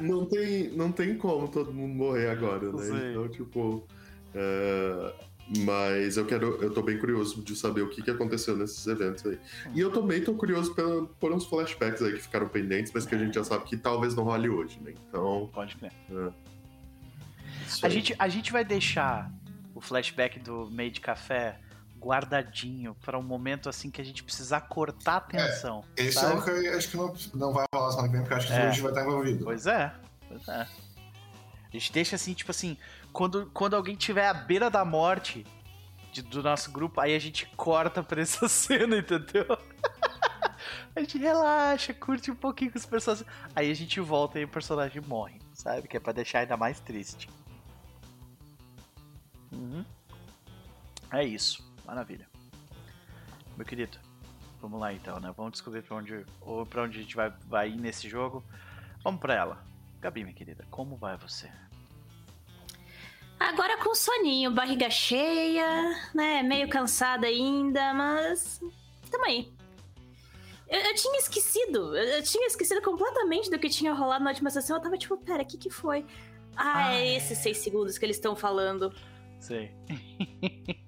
Não 0.00 0.26
tem, 0.26 0.70
não 0.70 0.90
tem 0.90 1.16
como 1.16 1.46
todo 1.46 1.72
mundo 1.72 1.94
morrer 1.94 2.28
agora, 2.28 2.72
né? 2.72 3.10
Então, 3.12 3.28
tipo. 3.28 3.86
é, 4.34 5.12
Mas 5.58 6.16
eu 6.16 6.24
quero. 6.24 6.62
Eu 6.62 6.72
tô 6.72 6.82
bem 6.82 6.98
curioso 6.98 7.42
de 7.42 7.54
saber 7.54 7.82
o 7.82 7.90
que, 7.90 8.00
que 8.02 8.10
aconteceu 8.10 8.56
nesses 8.56 8.86
eventos 8.86 9.26
aí. 9.26 9.38
E 9.74 9.80
eu 9.80 9.90
também 9.92 10.22
tô 10.24 10.34
curioso 10.34 10.74
pela- 10.74 11.04
por 11.20 11.32
uns 11.32 11.44
flashbacks 11.44 12.00
aí 12.02 12.12
que 12.14 12.20
ficaram 12.20 12.48
pendentes, 12.48 12.90
mas 12.94 13.04
que 13.04 13.14
a 13.14 13.18
gente 13.18 13.34
já 13.34 13.44
sabe 13.44 13.64
que 13.64 13.76
talvez 13.76 14.14
não 14.14 14.24
role 14.24 14.48
hoje, 14.48 14.80
né? 14.80 14.94
Então. 15.08 15.50
Pode 15.52 15.76
crer. 15.76 15.92
isso 17.66 17.84
A 17.84 17.88
gente, 17.90 18.14
a 18.18 18.28
gente 18.28 18.50
vai 18.52 18.64
deixar 18.64 19.30
o 19.74 19.80
flashback 19.82 20.38
do 20.38 20.70
meio 20.70 20.90
de 20.90 21.00
café 21.00 21.58
guardadinho 21.98 22.94
pra 23.02 23.18
um 23.18 23.22
momento 23.22 23.68
assim 23.68 23.90
que 23.90 24.00
a 24.00 24.04
gente 24.04 24.22
precisar 24.22 24.62
cortar 24.62 25.16
a 25.16 25.20
tensão. 25.20 25.84
Esse 25.96 26.12
sabe? 26.12 26.34
é 26.34 26.36
o 26.38 26.42
que 26.42 26.50
eu 26.68 26.76
acho 26.76 26.90
que 26.90 26.96
não, 26.96 27.14
não 27.34 27.52
vai 27.52 27.64
rolar 27.74 27.90
semana 27.92 28.08
que 28.08 28.12
vem, 28.14 28.20
porque 28.22 28.34
eu 28.34 28.38
acho 28.38 28.46
que 28.46 28.52
É. 28.54 28.68
hoje 28.68 28.80
vai 28.80 28.90
estar 28.92 29.02
envolvido. 29.02 29.44
Pois 29.44 29.66
é, 29.66 29.92
pois 30.28 30.48
é. 30.48 30.60
A 30.62 30.68
gente 31.76 31.92
deixa 31.92 32.14
assim, 32.16 32.34
tipo 32.34 32.50
assim, 32.50 32.76
quando, 33.14 33.46
quando 33.54 33.74
alguém 33.74 33.96
tiver 33.96 34.28
à 34.28 34.34
beira 34.34 34.68
da 34.68 34.84
morte 34.84 35.46
de- 36.12 36.20
do 36.22 36.42
nosso 36.42 36.70
grupo, 36.70 37.00
aí 37.00 37.14
a 37.14 37.18
gente 37.18 37.46
corta 37.56 38.02
pra 38.02 38.20
essa 38.20 38.46
cena, 38.50 38.98
entendeu? 38.98 39.46
a 40.94 41.00
gente 41.00 41.16
relaxa, 41.18 41.94
curte 41.94 42.30
um 42.30 42.36
pouquinho 42.36 42.70
com 42.72 42.78
os 42.78 42.84
personagens. 42.86 43.26
Aí 43.56 43.70
a 43.70 43.74
gente 43.74 43.98
volta 44.00 44.38
e 44.38 44.44
o 44.44 44.48
personagem 44.48 45.00
morre, 45.06 45.40
sabe? 45.54 45.88
Que 45.88 45.96
é 45.96 46.00
pra 46.00 46.12
deixar 46.12 46.40
ainda 46.40 46.56
mais 46.56 46.78
triste. 46.80 47.28
Uhum. 49.52 49.84
É 51.12 51.24
isso, 51.24 51.64
maravilha. 51.84 52.28
Meu 53.56 53.64
querido, 53.64 53.98
vamos 54.60 54.80
lá 54.80 54.92
então, 54.92 55.20
né? 55.20 55.32
Vamos 55.36 55.52
descobrir 55.52 55.82
pra 55.82 55.96
onde, 55.96 56.24
ou 56.40 56.66
pra 56.66 56.82
onde 56.82 56.98
a 56.98 57.02
gente 57.02 57.14
vai, 57.14 57.32
vai 57.46 57.70
ir 57.70 57.76
nesse 57.76 58.08
jogo. 58.08 58.44
Vamos 59.02 59.20
pra 59.20 59.34
ela. 59.34 59.64
Gabi, 60.00 60.22
minha 60.24 60.34
querida, 60.34 60.66
como 60.70 60.96
vai 60.96 61.16
você? 61.16 61.50
Agora 63.38 63.76
com 63.82 63.94
soninho, 63.94 64.50
barriga 64.50 64.88
cheia, 64.90 65.66
né? 66.14 66.42
Meio 66.42 66.68
cansada 66.68 67.26
ainda, 67.26 67.92
mas. 67.94 68.60
Tamo 69.10 69.24
aí. 69.26 69.52
Eu, 70.68 70.80
eu 70.80 70.94
tinha 70.94 71.18
esquecido, 71.18 71.96
eu, 71.96 72.04
eu 72.16 72.22
tinha 72.22 72.46
esquecido 72.46 72.80
completamente 72.80 73.50
do 73.50 73.58
que 73.58 73.68
tinha 73.68 73.92
rolado 73.92 74.24
na 74.24 74.30
última 74.30 74.50
sessão. 74.50 74.76
Eu 74.76 74.82
tava 74.82 74.96
tipo, 74.96 75.16
pera, 75.18 75.42
o 75.42 75.46
que 75.46 75.58
que 75.58 75.70
foi? 75.70 76.06
Ah, 76.56 76.86
Ah, 76.88 76.94
é 76.94 77.16
esses 77.16 77.38
seis 77.38 77.58
segundos 77.58 77.98
que 77.98 78.04
eles 78.04 78.16
estão 78.16 78.34
falando. 78.34 78.92
Sei. 79.40 79.70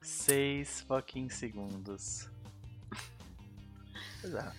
Seis 0.00 0.82
fucking 0.82 1.28
segundos. 1.28 2.30
Pois 4.20 4.34
é. 4.34 4.52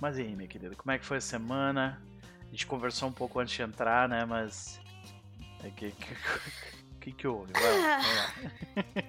Mas 0.00 0.16
e 0.18 0.22
aí, 0.22 0.34
minha 0.34 0.48
querida, 0.48 0.74
como 0.74 0.90
é 0.90 0.98
que 0.98 1.04
foi 1.04 1.18
a 1.18 1.20
semana? 1.20 2.02
A 2.42 2.50
gente 2.50 2.66
conversou 2.66 3.10
um 3.10 3.12
pouco 3.12 3.38
antes 3.40 3.54
de 3.54 3.62
entrar, 3.62 4.08
né? 4.08 4.24
Mas. 4.24 4.80
O 5.68 5.70
que, 5.72 5.90
que, 5.90 6.16
que, 7.00 7.12
que 7.12 7.26
houve? 7.26 7.52
Vai, 7.52 7.62
vai 7.62 7.80
lá. 7.80 8.00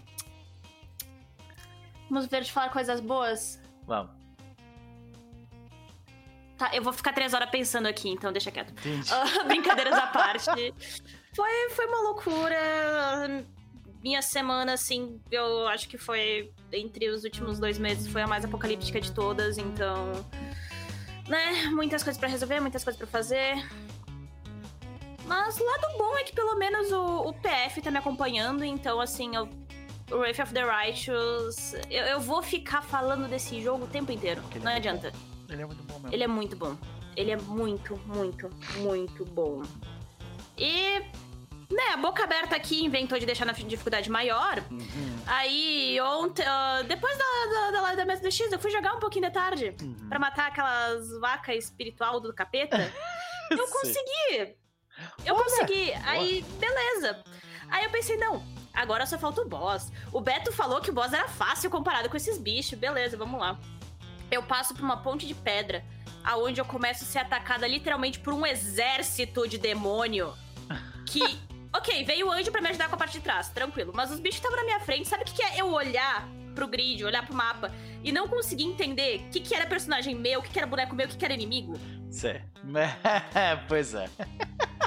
Vamos 2.09 2.27
ver 2.27 2.43
de 2.43 2.51
falar 2.51 2.69
coisas 2.69 2.99
boas. 2.99 3.59
Vamos. 3.85 4.11
Tá, 6.57 6.73
eu 6.73 6.81
vou 6.81 6.93
ficar 6.93 7.11
três 7.11 7.33
horas 7.33 7.49
pensando 7.49 7.87
aqui, 7.87 8.09
então 8.09 8.31
deixa 8.31 8.49
quieto. 8.49 8.73
Ah, 9.11 9.43
Brincadeiras 9.43 9.93
à 9.93 10.07
parte. 10.07 10.73
Foi, 11.35 11.69
foi 11.71 11.85
uma 11.87 12.01
loucura. 12.01 13.43
Minha 14.01 14.21
semana, 14.21 14.73
assim, 14.73 15.19
eu 15.31 15.67
acho 15.67 15.89
que 15.89 15.97
foi 15.97 16.53
entre 16.71 17.09
os 17.09 17.23
últimos 17.23 17.59
dois 17.59 17.77
meses, 17.77 18.07
foi 18.07 18.21
a 18.21 18.27
mais 18.27 18.45
apocalíptica 18.45 19.01
de 19.01 19.11
todas, 19.11 19.57
então. 19.57 20.11
Né? 21.27 21.65
Muitas 21.71 22.03
coisas 22.03 22.19
pra 22.19 22.29
resolver, 22.29 22.61
muitas 22.61 22.83
coisas 22.83 22.97
pra 22.97 23.07
fazer. 23.07 23.55
Mas 25.27 25.59
o 25.59 25.65
lado 25.65 25.97
bom 25.97 26.17
é 26.17 26.23
que 26.23 26.33
pelo 26.33 26.55
menos 26.55 26.91
o, 26.91 27.29
o 27.29 27.33
PF 27.33 27.81
tá 27.81 27.89
me 27.89 27.97
acompanhando, 27.97 28.63
então 28.63 28.99
assim, 28.99 29.35
eu, 29.35 29.49
o 30.11 30.17
Wraith 30.17 30.39
of 30.39 30.53
the 30.53 30.63
Righteous. 30.63 31.73
Eu, 31.89 32.05
eu 32.05 32.19
vou 32.19 32.41
ficar 32.43 32.81
falando 32.81 33.27
desse 33.27 33.61
jogo 33.61 33.85
o 33.85 33.87
tempo 33.87 34.11
inteiro. 34.11 34.41
Não 34.61 34.71
é 34.71 34.75
adianta. 34.75 35.11
Ele 35.49 35.61
é 35.61 35.65
muito 35.65 35.83
bom 35.83 35.93
mesmo. 35.95 36.13
Ele 36.13 36.23
é 36.23 36.27
muito 36.27 36.55
bom. 36.55 36.77
Ele 37.15 37.31
é 37.31 37.37
muito, 37.37 37.97
muito, 38.05 38.49
muito 38.77 39.25
bom. 39.25 39.63
E, 40.57 40.99
né, 41.71 41.93
a 41.93 41.97
boca 41.97 42.23
aberta 42.23 42.55
aqui 42.55 42.83
inventou 42.83 43.17
de 43.17 43.25
deixar 43.25 43.45
na 43.45 43.53
dificuldade 43.53 44.09
maior. 44.09 44.63
Uhum, 44.69 45.19
Aí, 45.25 45.99
ontem, 46.01 46.45
ah, 46.45 46.83
depois 46.87 47.17
da, 47.17 47.23
da, 47.23 47.71
da 47.71 47.81
live 47.81 47.97
da 47.97 48.05
mesa 48.05 48.21
do 48.21 48.31
X, 48.31 48.51
eu 48.51 48.59
fui 48.59 48.69
jogar 48.69 48.93
um 48.93 48.99
pouquinho 48.99 49.25
de 49.25 49.31
tarde. 49.31 49.75
uhum. 49.81 50.09
Pra 50.09 50.19
matar 50.19 50.47
aquelas 50.47 51.09
vacas 51.19 51.63
espiritual 51.63 52.19
do 52.19 52.33
capeta. 52.33 52.77
eu 53.49 53.67
consegui! 53.67 54.55
Eu 55.25 55.35
Olha, 55.35 55.43
consegui! 55.43 55.93
Aí, 56.05 56.45
beleza. 56.59 57.23
Aí 57.69 57.83
eu 57.85 57.89
pensei, 57.89 58.17
não, 58.17 58.43
agora 58.73 59.05
só 59.05 59.17
falta 59.17 59.41
o 59.41 59.47
boss. 59.47 59.91
O 60.11 60.21
Beto 60.21 60.51
falou 60.51 60.81
que 60.81 60.89
o 60.89 60.93
boss 60.93 61.13
era 61.13 61.27
fácil 61.27 61.69
comparado 61.69 62.09
com 62.09 62.17
esses 62.17 62.37
bichos. 62.37 62.77
Beleza, 62.77 63.17
vamos 63.17 63.39
lá. 63.39 63.59
Eu 64.29 64.43
passo 64.43 64.73
por 64.73 64.83
uma 64.83 64.97
ponte 64.97 65.27
de 65.27 65.33
pedra, 65.33 65.83
aonde 66.23 66.59
eu 66.59 66.65
começo 66.65 67.03
a 67.03 67.07
ser 67.07 67.19
atacada 67.19 67.67
literalmente 67.67 68.19
por 68.19 68.33
um 68.33 68.45
exército 68.45 69.47
de 69.47 69.57
demônio. 69.57 70.33
Que. 71.05 71.39
Ok, 71.75 72.05
veio 72.05 72.27
o 72.27 72.31
anjo 72.31 72.53
pra 72.53 72.61
me 72.61 72.69
ajudar 72.69 72.87
com 72.87 72.95
a 72.95 72.97
parte 72.97 73.17
de 73.17 73.19
trás, 73.19 73.49
tranquilo. 73.49 73.91
Mas 73.93 74.09
os 74.09 74.17
bichos 74.17 74.37
estavam 74.37 74.55
na 74.55 74.63
minha 74.63 74.79
frente. 74.79 75.09
Sabe 75.09 75.23
o 75.23 75.25
que 75.25 75.33
que 75.33 75.43
é 75.43 75.59
eu 75.59 75.73
olhar 75.73 76.25
pro 76.55 76.69
grid, 76.69 77.03
olhar 77.03 77.25
pro 77.25 77.35
mapa 77.35 77.69
e 78.01 78.13
não 78.13 78.29
conseguir 78.29 78.63
entender 78.63 79.25
o 79.27 79.29
que, 79.29 79.41
que 79.41 79.53
era 79.53 79.67
personagem 79.67 80.15
meu, 80.15 80.39
o 80.39 80.43
que, 80.43 80.49
que 80.49 80.57
era 80.57 80.65
boneco 80.65 80.95
meu, 80.95 81.05
o 81.05 81.09
que, 81.09 81.17
que 81.17 81.25
era 81.25 81.33
inimigo? 81.33 81.73
Sei. 82.09 82.41
pois 83.67 83.93
é. 83.93 84.09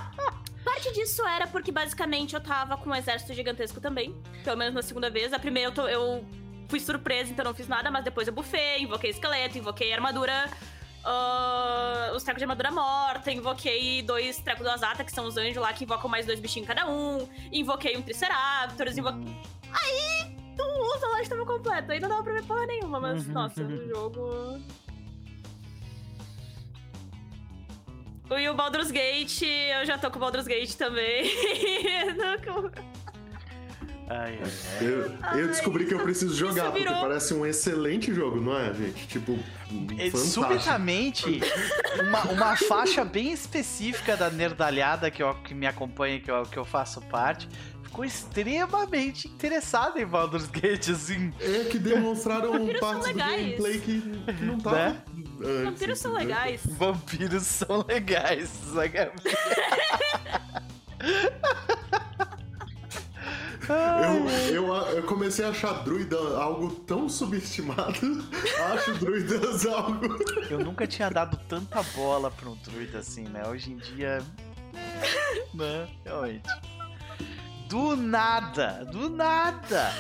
Parte 0.71 0.93
disso 0.93 1.27
era 1.27 1.47
porque 1.47 1.73
basicamente 1.73 2.35
eu 2.35 2.41
tava 2.41 2.77
com 2.77 2.91
um 2.91 2.95
exército 2.95 3.33
gigantesco 3.35 3.81
também. 3.81 4.15
Pelo 4.45 4.57
menos 4.57 4.75
na 4.75 4.83
segunda 4.83 5.09
vez. 5.11 5.33
A 5.33 5.39
primeira 5.39 5.71
eu, 5.71 5.75
tô- 5.75 5.89
eu 5.89 6.25
fui 6.69 6.79
surpresa, 6.81 7.31
então 7.31 7.45
não 7.45 7.55
fiz 7.55 7.67
nada, 7.69 7.91
mas 7.91 8.05
depois 8.05 8.29
eu 8.29 8.35
bufei, 8.35 8.83
invoquei 8.83 9.11
esqueleto, 9.11 9.57
invoquei 9.59 9.93
armadura. 9.93 10.51
ah, 11.05 12.13
os 12.15 12.23
trecos 12.23 12.39
de 12.41 12.45
armadura 12.45 12.71
morta, 12.71 13.31
invoquei 13.33 14.03
dois 14.03 14.37
trecos 14.39 14.65
do 14.65 14.71
Azata, 14.71 15.03
que 15.05 15.13
são 15.13 15.25
os 15.27 15.37
anjos 15.39 15.57
lá 15.57 15.73
que 15.73 15.85
invocam 15.85 16.11
mais 16.11 16.27
dois 16.27 16.39
bichinhos 16.39 16.67
cada 16.69 16.87
um. 16.87 17.27
Invoquei 17.51 17.97
um 17.97 18.03
Triceratops, 18.03 18.99
invoquei. 18.99 19.21
Hum, 19.23 20.35
O 20.61 20.99
Zalate 20.99 21.29
tava 21.31 21.47
completo. 21.47 21.93
Aí 21.93 22.01
não 22.01 22.09
dava 22.09 22.23
pra 22.25 22.33
ver 22.35 22.45
porra 22.45 22.67
nenhuma, 22.67 23.01
mas 23.01 23.27
Uhum. 23.27 23.33
nossa, 23.33 23.63
o 23.63 23.89
jogo. 23.89 24.61
E 28.31 28.49
o 28.49 28.55
Baldur's 28.55 28.91
Gate, 28.91 29.43
eu 29.43 29.87
já 29.87 29.97
tô 29.99 30.11
com 30.11 30.17
o 30.19 30.21
Baldur's 30.21 30.47
Gate 30.47 30.75
também. 30.75 31.31
Ai, 34.11 34.39
ai. 34.43 34.51
Eu, 34.81 35.39
eu 35.39 35.49
descobri 35.49 35.85
que 35.85 35.93
eu 35.93 35.99
preciso 35.99 36.35
jogar, 36.35 36.63
Isso 36.63 36.73
porque 36.73 36.79
virou- 36.79 37.01
parece 37.03 37.35
um 37.35 37.45
excelente 37.45 38.15
jogo, 38.15 38.41
não 38.41 38.59
é, 38.59 38.73
gente? 38.73 39.07
Tipo, 39.07 39.33
É, 39.99 40.11
fantástico. 40.11 40.17
subitamente, 40.19 41.41
uma, 42.09 42.23
uma 42.33 42.57
faixa 42.67 43.05
bem 43.05 43.31
específica 43.33 44.17
da 44.17 44.31
nerdalhada 44.31 45.11
que, 45.11 45.23
eu, 45.23 45.35
que 45.43 45.53
me 45.55 45.67
acompanha, 45.67 46.19
que 46.21 46.31
eu, 46.31 46.43
que 46.45 46.57
eu 46.57 46.65
faço 46.65 47.03
parte, 47.03 47.47
ficou 47.89 48.05
extremamente 48.05 49.27
interessada 49.27 50.01
em 50.01 50.07
Baldur's 50.07 50.47
Gate, 50.47 50.91
assim. 50.91 51.33
É 51.41 51.65
que 51.65 51.79
demonstraram 51.79 52.53
partes 52.79 53.09
do 53.09 53.15
gameplay 53.15 53.81
que, 53.81 54.01
que 54.01 54.45
não 54.45 54.59
tava. 54.59 54.77
Né? 54.77 55.03
antes, 55.43 55.65
Vampiros 55.65 55.99
são 55.99 56.13
legais. 56.13 56.61
Vampiros 56.65 57.43
são 57.45 57.85
legais, 57.87 58.49
sabe? 58.73 58.99
Eu, 63.69 64.55
eu, 64.55 64.75
eu 64.97 65.03
comecei 65.03 65.45
a 65.45 65.51
achar 65.51 65.85
druida 65.85 66.17
algo 66.39 66.71
tão 66.87 67.07
subestimado. 67.07 68.25
Acho 68.73 68.95
druidas 68.95 69.67
algo. 69.67 70.07
Eu 70.49 70.61
nunca 70.61 70.87
tinha 70.87 71.11
dado 71.11 71.37
tanta 71.47 71.83
bola 71.95 72.31
pra 72.31 72.49
um 72.49 72.57
druida 72.57 73.01
assim, 73.01 73.25
né? 73.25 73.47
Hoje 73.47 73.73
em 73.73 73.77
dia. 73.77 74.25
Né? 75.53 75.87
Realmente. 76.03 76.49
Do 77.69 77.95
nada, 77.95 78.85
do 78.87 79.11
nada. 79.11 79.93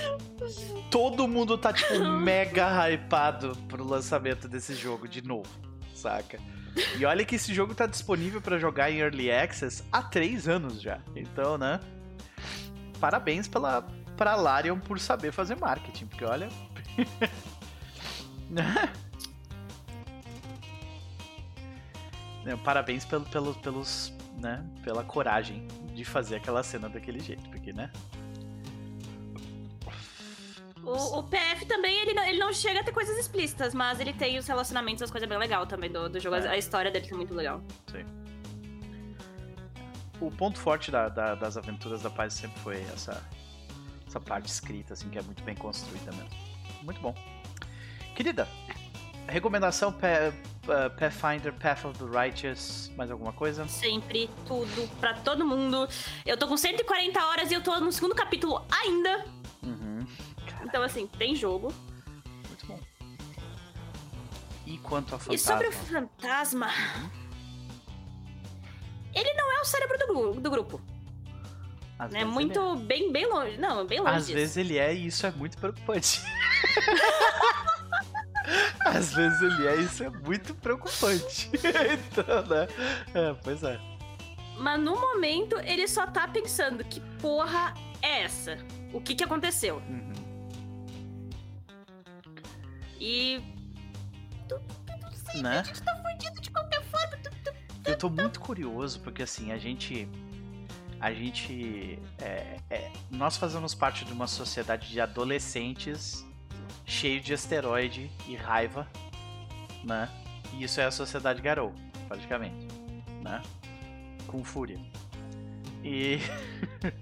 Todo 0.90 1.28
mundo 1.28 1.58
tá, 1.58 1.72
tipo, 1.72 1.98
mega 2.18 2.88
hypado 2.88 3.54
pro 3.68 3.84
lançamento 3.84 4.48
desse 4.48 4.74
jogo 4.74 5.06
de 5.06 5.22
novo, 5.22 5.50
saca? 5.94 6.40
E 6.98 7.04
olha 7.04 7.24
que 7.24 7.34
esse 7.34 7.52
jogo 7.52 7.74
tá 7.74 7.86
disponível 7.86 8.40
pra 8.40 8.58
jogar 8.58 8.90
em 8.90 8.98
Early 9.00 9.30
Access 9.30 9.84
há 9.92 10.02
três 10.02 10.48
anos 10.48 10.80
já. 10.80 11.00
Então, 11.14 11.58
né? 11.58 11.78
Parabéns 12.98 13.46
pela, 13.46 13.86
pra 14.16 14.34
Larian 14.34 14.78
por 14.78 14.98
saber 14.98 15.30
fazer 15.32 15.56
marketing, 15.56 16.06
porque 16.06 16.24
olha. 16.24 16.48
Parabéns 22.64 23.04
pelo, 23.04 23.26
pelo, 23.26 23.54
pelos, 23.56 24.10
né, 24.38 24.64
pela 24.82 25.04
coragem 25.04 25.68
de 25.98 26.04
fazer 26.04 26.36
aquela 26.36 26.62
cena 26.62 26.88
daquele 26.88 27.18
jeito, 27.18 27.42
porque, 27.50 27.72
né? 27.72 27.90
O, 30.84 31.18
o 31.18 31.22
PF 31.24 31.66
também, 31.66 32.00
ele 32.02 32.14
não, 32.14 32.22
ele 32.24 32.38
não 32.38 32.52
chega 32.52 32.80
a 32.80 32.84
ter 32.84 32.92
coisas 32.92 33.18
explícitas, 33.18 33.74
mas 33.74 33.98
ele 33.98 34.12
tem 34.12 34.38
os 34.38 34.46
relacionamentos, 34.46 35.02
as 35.02 35.10
coisas 35.10 35.28
bem 35.28 35.36
legal 35.36 35.66
também 35.66 35.90
do, 35.90 36.08
do 36.08 36.20
jogo. 36.20 36.36
É. 36.36 36.48
A 36.48 36.56
história 36.56 36.88
dele 36.90 37.08
é 37.10 37.14
muito 37.16 37.34
legal. 37.34 37.60
Sim. 37.90 38.04
O 40.20 40.30
ponto 40.30 40.58
forte 40.60 40.90
da- 40.92 41.08
da- 41.08 41.34
das 41.34 41.56
aventuras 41.56 42.02
da 42.02 42.10
paz 42.10 42.34
sempre 42.34 42.58
foi 42.60 42.80
essa, 42.94 43.20
essa 44.06 44.20
parte 44.20 44.46
escrita, 44.46 44.92
assim, 44.94 45.08
que 45.10 45.18
é 45.18 45.22
muito 45.22 45.42
bem 45.42 45.56
construída 45.56 46.12
mesmo. 46.12 46.30
Muito 46.84 47.00
bom. 47.00 47.12
Querida, 48.14 48.48
recomendação 49.26 49.92
Pa- 50.68 50.90
Pathfinder, 50.90 51.50
Path 51.54 51.86
of 51.86 51.98
the 51.98 52.04
Righteous, 52.04 52.90
mais 52.94 53.10
alguma 53.10 53.32
coisa? 53.32 53.66
Sempre, 53.66 54.28
tudo, 54.46 54.86
pra 55.00 55.14
todo 55.14 55.46
mundo. 55.46 55.88
Eu 56.26 56.36
tô 56.36 56.46
com 56.46 56.58
140 56.58 57.24
horas 57.24 57.50
e 57.50 57.54
eu 57.54 57.62
tô 57.62 57.80
no 57.80 57.90
segundo 57.90 58.14
capítulo 58.14 58.62
ainda. 58.70 59.24
Uhum. 59.62 60.06
Então, 60.62 60.82
assim, 60.82 61.06
tem 61.06 61.34
jogo. 61.34 61.72
Muito 62.48 62.66
bom. 62.66 62.78
E 64.66 64.76
quanto 64.78 65.14
a 65.14 65.16
E 65.16 65.38
fantasma? 65.38 65.38
sobre 65.52 65.68
o 65.68 65.72
fantasma. 65.72 66.68
Ele 69.14 69.32
não 69.32 69.50
é 69.56 69.60
o 69.62 69.64
cérebro 69.64 69.98
do, 70.06 70.32
do 70.40 70.50
grupo. 70.50 70.80
Às 71.98 72.12
É 72.12 72.24
muito 72.26 72.60
ele 72.74 72.84
bem, 72.84 73.10
bem 73.10 73.26
longe. 73.26 73.56
Não, 73.56 73.86
bem 73.86 73.98
é. 73.98 74.02
longe. 74.02 74.14
Às 74.16 74.26
disso. 74.26 74.38
vezes 74.38 74.56
ele 74.58 74.76
é 74.76 74.94
e 74.94 75.06
isso 75.06 75.24
é 75.26 75.30
muito 75.30 75.56
preocupante. 75.56 76.20
Às 78.80 79.12
vezes 79.12 79.40
ele 79.42 79.66
é 79.66 79.76
isso 79.76 80.02
é 80.04 80.10
muito 80.10 80.54
preocupante. 80.54 81.50
então, 81.54 82.42
né? 82.46 82.66
É, 83.14 83.34
pois 83.42 83.62
é. 83.62 83.78
Mas 84.58 84.80
no 84.80 84.98
momento 85.00 85.56
ele 85.60 85.86
só 85.86 86.06
tá 86.06 86.26
pensando 86.26 86.82
que 86.84 87.00
porra 87.20 87.74
é 88.02 88.22
essa? 88.22 88.56
O 88.92 89.00
que 89.00 89.14
que 89.14 89.22
aconteceu? 89.24 89.76
Uhum. 89.88 90.12
E 93.00 93.40
Né? 95.42 95.60
a 95.60 95.62
gente 95.62 95.82
tá 95.82 95.94
fudido 96.02 96.40
de 96.40 96.50
qualquer 96.50 96.82
forma. 96.84 97.16
tu- 97.18 97.30
tu- 97.44 97.54
Eu 97.84 97.96
tô 97.96 98.08
muito 98.10 98.40
curioso 98.40 98.98
porque 99.00 99.22
assim, 99.22 99.52
a 99.52 99.58
gente. 99.58 100.08
A 101.00 101.12
gente. 101.12 101.98
é- 102.20 102.56
é- 102.70 102.90
nós 103.10 103.36
fazemos 103.36 103.74
parte 103.74 104.04
de 104.04 104.12
uma 104.12 104.26
sociedade 104.26 104.88
de 104.90 105.00
adolescentes 105.00 106.26
cheio 106.88 107.20
de 107.20 107.32
esteroide 107.34 108.10
e 108.26 108.34
raiva, 108.34 108.88
né? 109.84 110.08
E 110.54 110.64
isso 110.64 110.80
é 110.80 110.86
a 110.86 110.90
sociedade 110.90 111.40
Garou, 111.42 111.72
praticamente, 112.08 112.66
né? 113.22 113.42
Com 114.26 114.42
fúria. 114.42 114.80
E. 115.84 116.18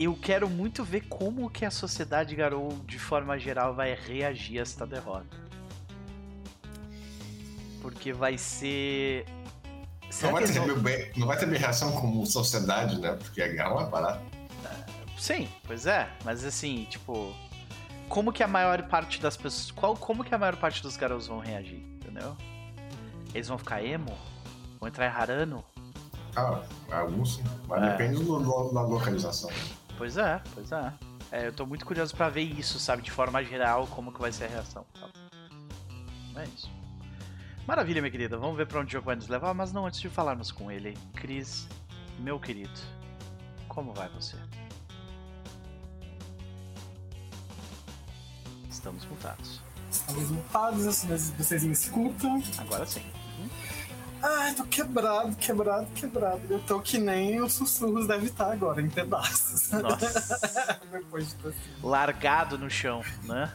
Eu 0.00 0.16
quero 0.16 0.50
muito 0.50 0.82
ver 0.82 1.02
como 1.02 1.48
que 1.48 1.64
a 1.64 1.70
sociedade 1.70 2.34
Garou, 2.34 2.70
de 2.84 2.98
forma 2.98 3.38
geral, 3.38 3.74
vai 3.76 3.94
reagir 3.94 4.58
a 4.58 4.62
esta 4.62 4.84
derrota. 4.84 5.36
Porque 7.80 8.12
vai 8.12 8.36
ser. 8.36 9.24
Não 10.22 10.32
vai, 10.32 10.44
ter, 10.44 10.52
vão- 10.52 10.78
bem- 10.80 11.12
não 11.16 11.26
vai 11.28 11.38
ter 11.38 11.46
minha 11.46 11.60
reação 11.60 11.92
como 11.92 12.26
sociedade, 12.26 13.00
né? 13.00 13.12
Porque 13.12 13.40
a 13.40 13.46
guerra 13.48 13.82
é 13.82 13.86
barato. 13.86 14.24
Sim, 15.16 15.48
pois 15.64 15.86
é. 15.86 16.08
Mas 16.24 16.44
assim, 16.44 16.86
tipo. 16.90 17.32
Como 18.08 18.32
que 18.32 18.42
a 18.42 18.48
maior 18.48 18.82
parte 18.84 19.20
das 19.20 19.36
pessoas. 19.36 19.70
Qual, 19.70 19.96
como 19.96 20.22
que 20.24 20.34
a 20.34 20.38
maior 20.38 20.56
parte 20.56 20.82
dos 20.82 20.96
garotos 20.96 21.26
vão 21.26 21.38
reagir? 21.40 21.78
Entendeu? 21.96 22.36
Eles 23.34 23.48
vão 23.48 23.58
ficar 23.58 23.82
emo? 23.84 24.16
Vão 24.78 24.88
entrar 24.88 25.06
em 25.06 25.08
Harano? 25.10 25.64
Ah, 26.36 26.62
alguns 26.92 27.36
sim. 27.36 27.44
Mas 27.66 27.82
É. 27.82 27.90
depende 27.96 28.22
do, 28.24 28.38
do- 28.40 28.72
da 28.72 28.82
localização. 28.82 29.50
Pois 29.96 30.16
é, 30.16 30.40
pois 30.54 30.70
é. 30.72 30.92
É, 31.32 31.46
eu 31.48 31.52
tô 31.52 31.64
muito 31.66 31.84
curioso 31.86 32.14
pra 32.14 32.28
ver 32.28 32.42
isso, 32.42 32.78
sabe? 32.78 33.02
De 33.02 33.10
forma 33.10 33.42
geral, 33.42 33.86
como 33.88 34.12
que 34.12 34.20
vai 34.20 34.30
ser 34.32 34.44
a 34.44 34.48
reação. 34.48 34.84
sabe? 35.00 35.12
É 36.36 36.44
isso. 36.44 36.70
Maravilha, 37.66 38.00
minha 38.02 38.10
querida. 38.10 38.36
Vamos 38.36 38.56
ver 38.56 38.66
pra 38.66 38.80
onde 38.80 38.88
o 38.88 38.92
jogo 38.92 39.06
vai 39.06 39.16
nos 39.16 39.26
levar, 39.28 39.54
mas 39.54 39.72
não 39.72 39.86
antes 39.86 40.00
de 40.00 40.08
falarmos 40.08 40.52
com 40.52 40.70
ele. 40.70 40.96
Cris, 41.14 41.66
meu 42.18 42.38
querido, 42.38 42.78
como 43.68 43.92
vai 43.94 44.08
você? 44.10 44.36
Estamos 48.84 49.06
mutados. 49.06 49.60
Estamos 49.90 50.30
mutados, 50.30 50.84
vocês, 50.84 51.30
vocês 51.38 51.64
me 51.64 51.72
escutam. 51.72 52.42
Agora 52.58 52.84
sim. 52.84 53.00
Ai, 54.22 54.52
tô 54.54 54.64
quebrado, 54.64 55.34
quebrado, 55.36 55.86
quebrado. 55.94 56.42
Eu 56.50 56.58
tô 56.60 56.78
que 56.80 56.98
nem 56.98 57.40
os 57.40 57.54
sussurros 57.54 58.06
deve 58.06 58.26
estar 58.26 58.52
agora, 58.52 58.82
em 58.82 58.90
pedaços. 58.90 59.70
Nossa. 59.70 60.80
Depois 60.92 61.28
de 61.28 61.48
assim. 61.48 61.58
Largado 61.82 62.58
no 62.58 62.68
chão, 62.68 63.02
né? 63.22 63.50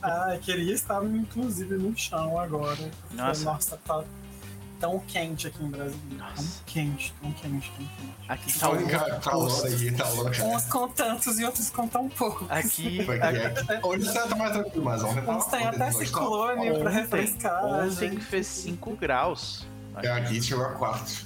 Ai, 0.00 0.38
queria 0.38 0.72
estar, 0.72 1.04
inclusive, 1.04 1.76
no 1.76 1.94
chão 1.94 2.40
agora. 2.40 2.90
Nossa. 3.10 3.44
Nossa, 3.44 3.76
tá 3.84 4.02
tão 4.80 4.98
quente 5.00 5.46
aqui 5.46 5.62
em 5.62 5.68
Brasília. 5.68 6.24
Tão 6.34 6.44
quente, 6.66 7.14
tão 7.20 7.32
quente, 7.32 7.72
tão 7.76 7.86
quente. 7.86 8.14
Aqui 8.28 8.58
tá 8.58 8.68
tá 9.20 9.32
louco 9.32 9.66
aí, 9.66 9.92
tá 9.92 10.08
louco. 10.08 10.42
Uns 10.42 10.64
com 10.66 10.88
tantos 10.88 11.38
e 11.38 11.44
outros 11.44 11.70
com 11.70 11.88
tão 11.88 12.08
pouco. 12.08 12.46
Aqui. 12.48 13.06
Hoje 13.82 14.06
você 14.06 14.28
tá 14.28 14.36
mais 14.36 14.52
tranquilo, 14.52 14.84
mas 14.84 15.02
ontem 15.02 15.22
tava. 15.22 15.38
Uns 15.38 15.44
tem 15.46 15.66
ontem 15.66 15.82
até 15.82 15.92
ciclone 15.92 16.78
pra 16.78 16.90
refrescar. 16.90 17.64
ontem 17.64 18.10
gente. 18.10 18.24
fez 18.24 18.46
5 18.46 18.96
graus. 18.96 19.66
É, 20.02 20.08
Aqui 20.10 20.42
chegou 20.42 20.64
a 20.64 20.72
4. 20.72 21.25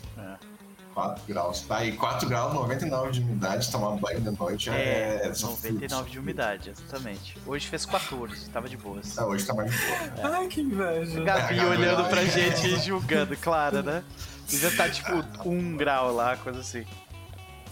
É. 0.90 0.94
4 0.94 1.22
graus. 1.26 1.60
Tá 1.62 1.76
aí, 1.78 1.92
4 1.92 2.28
graus, 2.28 2.52
99 2.54 3.12
de 3.12 3.20
umidade, 3.20 3.70
tomar 3.70 3.96
banho 3.96 4.20
de 4.20 4.30
noite 4.38 4.70
é. 4.70 5.20
É, 5.24 5.34
sofrido, 5.34 5.74
99 5.74 5.86
de 5.86 5.94
sofrido. 5.94 6.20
umidade, 6.22 6.70
exatamente. 6.70 7.38
Hoje 7.46 7.66
fez 7.68 7.86
14, 7.86 8.50
tava 8.50 8.68
de 8.68 8.76
boas. 8.76 9.16
Ah, 9.18 9.26
hoje 9.26 9.46
tá 9.46 9.54
mais 9.54 9.70
de 9.70 9.78
boa. 9.78 10.36
Ai, 10.36 10.48
que 10.48 10.60
inveja. 10.60 11.22
Gabi 11.22 11.58
É, 11.58 11.64
olhando 11.64 12.08
pra 12.08 12.22
é. 12.22 12.26
gente 12.26 12.66
e 12.66 12.76
julgando, 12.80 13.36
claro, 13.36 13.82
né? 13.82 14.02
Devia 14.48 14.76
tá 14.76 14.88
tipo 14.90 15.12
1 15.48 15.76
grau 15.76 16.12
lá, 16.12 16.36
coisa 16.36 16.60
assim. 16.60 16.84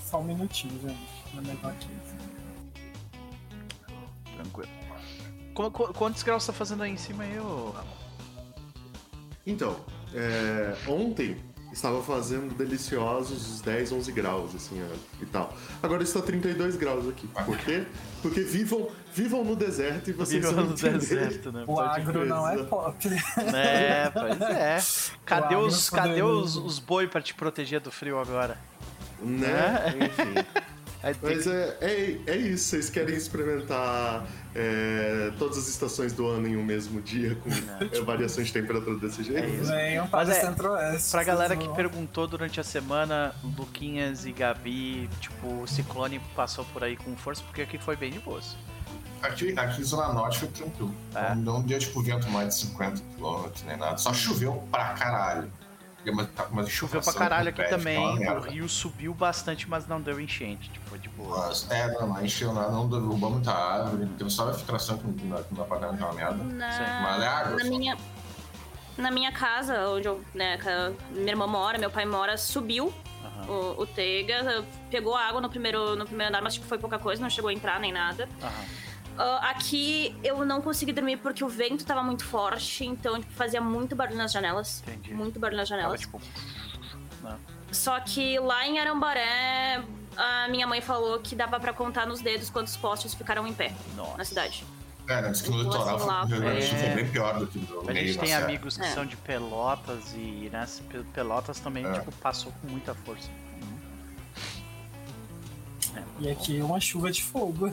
Só 0.05 0.21
um 0.21 0.25
minutinho, 0.25 0.81
gente. 0.81 1.09
Não 1.35 1.43
é 1.43 1.47
melhor 1.55 1.75
que 1.75 1.87
isso. 1.87 2.19
Tranquilo. 4.37 4.71
Qu- 5.55 5.71
qu- 5.73 5.93
quantos 5.93 6.23
graus 6.23 6.47
tá 6.47 6.53
fazendo 6.53 6.83
aí 6.85 6.93
em 6.93 6.97
cima 6.97 7.25
aí, 7.25 7.39
ô 7.41 7.71
Ramon? 7.73 7.89
Então, 9.47 9.77
é, 10.15 10.77
ontem 10.87 11.37
estava 11.79 12.03
fazendo 12.03 12.55
deliciosos 12.57 13.55
os 13.55 13.61
10, 13.61 13.93
11 13.93 14.13
graus, 14.13 14.55
assim, 14.55 14.83
ó, 14.83 15.23
e 15.23 15.27
tal. 15.27 15.57
Agora 15.83 16.03
está 16.03 16.21
32 16.21 16.77
graus 16.77 17.09
aqui. 17.09 17.27
Por 17.29 17.57
quê? 17.57 17.85
Porque 18.21 18.41
vivam, 18.41 18.89
vivam 19.15 19.45
no 19.45 19.55
deserto 19.55 20.11
e 20.11 20.13
vocês 20.13 20.43
Viva 20.43 20.53
vão 20.55 20.67
no 20.67 20.73
entender. 20.73 20.99
deserto, 20.99 21.53
né? 21.53 21.63
O 21.63 21.75
Pode 21.75 22.01
agro 22.01 22.27
não 22.27 22.49
é 22.49 22.63
pop. 22.65 23.09
É, 23.55 24.11
pois 24.11 24.41
é. 24.41 24.79
Cadê 25.25 25.55
O 25.55 25.61
os, 25.61 25.89
cadê 25.89 26.23
os, 26.23 26.57
os 26.57 26.79
boi 26.81 27.07
pra 27.07 27.23
te 27.23 27.33
proteger 27.33 27.81
do 27.81 27.93
frio 27.93 28.19
agora? 28.19 28.59
Né? 29.21 29.95
Enfim. 30.05 30.35
Mas 31.23 31.47
é, 31.47 31.77
é, 31.81 32.19
é 32.27 32.37
isso, 32.37 32.71
vocês 32.71 32.91
querem 32.91 33.15
experimentar 33.15 34.27
é, 34.55 35.33
todas 35.39 35.59
as 35.59 35.69
estações 35.69 36.13
do 36.13 36.27
ano 36.27 36.49
em 36.49 36.57
um 36.57 36.65
mesmo 36.65 37.01
dia, 37.01 37.37
com 37.37 37.51
é, 37.51 38.01
variações 38.03 38.49
de 38.49 38.53
temperatura 38.53 38.99
desse 38.99 39.23
jeito? 39.23 39.45
É 39.45 39.49
isso. 39.49 39.71
Venham 39.71 40.09
para 40.09 40.19
Mas 40.25 40.29
o 40.29 40.33
é, 40.33 40.41
centro-oeste. 40.41 41.11
Pra 41.11 41.25
galera 41.25 41.57
que 41.57 41.69
perguntou 41.71 42.27
durante 42.27 42.61
a 42.61 42.65
semana, 42.65 43.35
Luquinhas 43.57 44.27
e 44.27 44.33
Gabi, 44.33 45.09
tipo, 45.21 45.63
o 45.63 45.67
ciclone 45.67 46.21
passou 46.35 46.65
por 46.67 46.85
aí 46.85 46.97
com 46.97 47.17
força, 47.17 47.43
porque 47.45 47.63
aqui 47.63 47.79
foi 47.79 47.97
bem 47.97 48.11
de 48.11 48.19
boas. 48.19 48.57
Aqui, 49.23 49.53
aqui 49.57 49.83
Zona 49.83 50.13
Norte 50.13 50.39
foi 50.39 50.49
tranquilo. 50.49 50.95
É. 51.15 51.35
Não, 51.35 51.55
não 51.55 51.63
deu 51.63 51.79
tipo 51.79 52.01
vento 52.03 52.29
mais 52.31 52.49
de 52.49 52.67
50 52.67 53.03
km 53.17 53.49
nem 53.67 53.77
nada. 53.77 53.97
Só 53.97 54.13
choveu 54.15 54.63
pra 54.71 54.95
caralho. 54.95 55.51
Porque, 55.99 56.13
Mas, 56.13 56.29
tá- 56.31 56.47
mas 56.51 56.69
Choveu 56.71 57.03
pra 57.03 57.13
caralho 57.13 57.53
com 57.53 57.61
aqui 57.61 57.71
também, 57.71 57.97
aquela 57.99 58.15
o 58.15 58.19
merda. 58.41 58.51
rio 58.51 58.69
subiu 58.69 59.13
bastante, 59.13 59.69
mas 59.69 59.87
não 59.89 60.01
deu 60.01 60.21
enchente, 60.21 60.71
tipo, 60.71 60.97
de 60.97 61.09
boa. 61.09 61.49
Mas, 61.49 61.69
é, 61.71 61.91
não, 61.93 62.07
não 62.09 62.25
encheu 62.25 62.53
nada, 62.53 62.71
não 62.71 62.89
derrubou 62.89 63.31
muita 63.31 63.53
árvore, 63.53 64.07
teve 64.17 64.31
só 64.31 64.49
a 64.49 64.55
filtração 64.55 64.97
que 64.99 65.07
no, 65.07 65.13
no, 65.13 65.45
no 65.51 65.63
apartamento 65.63 65.97
que 65.99 66.03
é 66.03 66.07
uma 66.07 66.15
merda. 66.15 66.45
Na, 66.45 66.67
Mas 67.03 67.23
é 67.23 67.27
água. 67.27 67.57
na 67.57 67.65
só. 67.65 67.69
minha 67.69 67.97
na 68.97 69.13
minha 69.13 69.31
casa, 69.31 69.89
onde 69.91 70.09
eu, 70.09 70.21
né, 70.35 70.59
minha 71.13 71.29
irmã 71.31 71.47
mora, 71.47 71.79
meu 71.79 71.89
pai 71.89 72.05
mora, 72.05 72.37
subiu 72.37 72.93
Aham, 73.25 73.49
o, 73.79 73.83
o 73.83 73.87
Teiga, 73.87 74.65
pegou 74.91 75.15
água 75.17 75.41
no 75.41 75.49
primeiro, 75.49 75.95
no 75.95 76.05
primeiro 76.05 76.31
andar, 76.31 76.43
mas 76.43 76.55
tipo, 76.55 76.67
foi 76.67 76.79
pouca 76.79 76.99
coisa, 76.99 77.23
não 77.23 77.31
chegou 77.31 77.49
a 77.49 77.53
entrar 77.53 77.79
nem 77.79 77.93
nada. 77.93 78.29
aham. 78.43 78.65
Ah, 79.19 79.51
aqui 79.51 80.15
eu 80.23 80.45
não 80.47 80.63
consegui 80.63 80.93
dormir 80.93 81.17
porque 81.17 81.43
o 81.43 81.49
vento 81.49 81.85
tava 81.85 82.03
muito 82.03 82.25
forte, 82.25 82.85
então 82.85 83.19
tipo, 83.21 83.33
fazia 83.33 83.61
muito 83.61 83.97
barulho 83.97 84.17
nas 84.17 84.31
janelas. 84.33 84.83
Entendi. 84.87 85.13
Muito 85.13 85.41
barulho 85.41 85.57
nas 85.59 85.69
Tava, 85.69 85.81
janelas. 85.83 86.01
tipo, 86.01 86.21
Só 87.73 87.99
que 88.01 88.39
lá 88.39 88.67
em 88.67 88.79
Arambaré, 88.79 89.83
a 90.17 90.49
minha 90.49 90.67
mãe 90.67 90.81
falou 90.81 91.19
que 91.19 91.35
dava 91.37 91.59
pra 91.61 91.73
contar 91.73 92.07
nos 92.07 92.21
dedos 92.21 92.49
quantos 92.49 92.77
postes 92.77 93.13
ficaram 93.13 93.47
em 93.47 93.53
pé 93.53 93.75
nossa. 93.97 94.17
na 94.17 94.25
cidade. 94.25 94.65
É, 95.09 95.23
né, 95.23 95.31
diz 95.31 95.41
que 95.43 95.51
no 95.51 95.63
litoral 95.63 95.97
assim 95.97 96.07
lá. 96.07 96.27
É. 96.31 96.61
foi 96.63 96.89
bem 97.03 97.09
pior 97.11 97.39
do 97.39 97.47
que 97.47 97.59
do 97.59 97.83
A 97.89 97.95
gente 97.95 98.19
tem 98.19 98.35
amigos 98.35 98.77
que 98.77 98.85
É. 98.85 98.91
são 98.91 99.07
de 99.07 99.17
Pelotas 99.17 100.13
e 100.15 100.51
né, 100.53 100.67
Pe- 100.91 101.03
Pelotas 101.15 101.59
também 101.61 101.85
É. 101.87 101.93
tipo, 101.95 102.13
passou 102.13 102.53
com 102.61 102.69
muita 102.69 102.95
força. 102.95 103.29
E 106.19 106.31
aqui 106.31 106.59
é 106.61 106.65
uma 106.65 106.81
chuva 106.81 107.11
de 107.11 107.23
fogo. 107.23 107.73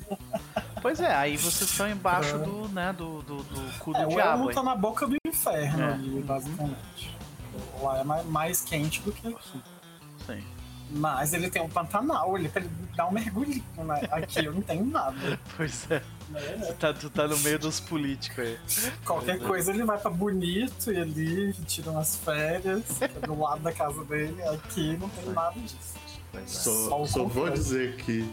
Pois 0.82 1.00
é, 1.00 1.14
aí 1.16 1.36
vocês 1.38 1.70
estão 1.70 1.90
embaixo 1.90 2.38
do, 2.38 2.68
né, 2.70 2.94
do, 2.94 3.22
do, 3.24 3.38
do 3.44 3.80
cu 3.80 3.92
do 3.92 3.98
É, 4.00 4.06
o 4.06 4.10
diabo. 4.10 4.32
Elmo 4.32 4.50
aí. 4.50 4.56
tá 4.56 4.64
na 4.64 4.76
boca 4.76 5.08
do 5.08 5.16
inferno 5.28 5.84
É. 5.84 5.94
ali, 5.94 6.22
basicamente. 6.22 7.16
Lá 7.82 8.00
é 8.00 8.04
mais, 8.04 8.26
mais 8.28 8.62
quente 8.62 9.02
do 9.02 9.12
que 9.12 9.28
aqui. 9.28 9.62
Sim. 10.26 10.44
Mas 10.92 11.34
ele 11.34 11.50
tem 11.50 11.62
um 11.64 11.68
Pantanal, 11.70 12.38
ele 12.38 12.48
que 12.48 12.60
dar 12.96 13.08
um 13.08 13.12
mergulhinho, 13.12 13.64
né? 13.80 14.02
Aqui 14.12 14.46
eu 14.46 14.54
não 14.54 14.62
tenho 14.62 14.86
nada. 14.86 15.16
Pois 15.58 15.90
é, 15.90 16.00
tu 16.68 16.74
tá, 16.76 16.94
tu 16.94 17.10
tá 17.10 17.28
no 17.28 17.38
meio 17.40 17.58
dos 17.58 17.80
políticos 17.80 18.38
aí. 18.46 18.60
Qualquer 19.04 19.40
coisa 19.40 19.72
ele 19.72 19.84
vai 19.84 19.98
pra 19.98 20.12
Bonito 20.12 20.92
e 20.92 20.98
ali 20.98 21.54
tira 21.66 21.90
umas 21.90 22.16
férias, 22.18 23.02
é 23.02 23.08
do 23.08 23.40
lado 23.40 23.62
da 23.62 23.72
casa 23.74 24.04
dele. 24.06 24.40
Aqui 24.44 24.96
não 24.98 25.10
tem 25.10 25.26
nada 25.30 25.60
disso. 25.60 25.96
É. 26.41 26.48
Só 26.48 27.06
Só, 27.06 27.24
vou 27.26 27.50
dizer 27.50 27.95
que 27.98 28.30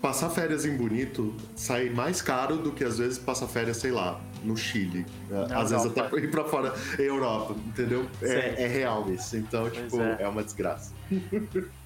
passar 0.00 0.30
férias 0.30 0.64
em 0.64 0.76
Bonito 0.76 1.34
sai 1.56 1.88
mais 1.90 2.22
caro 2.22 2.56
do 2.56 2.72
que 2.72 2.84
às 2.84 2.98
vezes 2.98 3.18
passar 3.18 3.48
férias, 3.48 3.78
sei 3.78 3.90
lá, 3.90 4.20
no 4.44 4.56
Chile. 4.56 5.04
Na 5.28 5.60
às 5.60 5.70
vezes 5.70 5.84
Europa. 5.86 6.16
até 6.16 6.24
ir 6.24 6.30
pra 6.30 6.44
fora, 6.44 6.74
Europa, 6.98 7.54
entendeu? 7.66 8.08
É, 8.22 8.64
é 8.64 8.66
real 8.68 9.10
isso. 9.10 9.36
Então, 9.36 9.62
Pois 9.68 9.74
tipo, 9.74 10.00
é. 10.00 10.16
é. 10.20 10.28
uma 10.28 10.42
desgraça. 10.42 10.92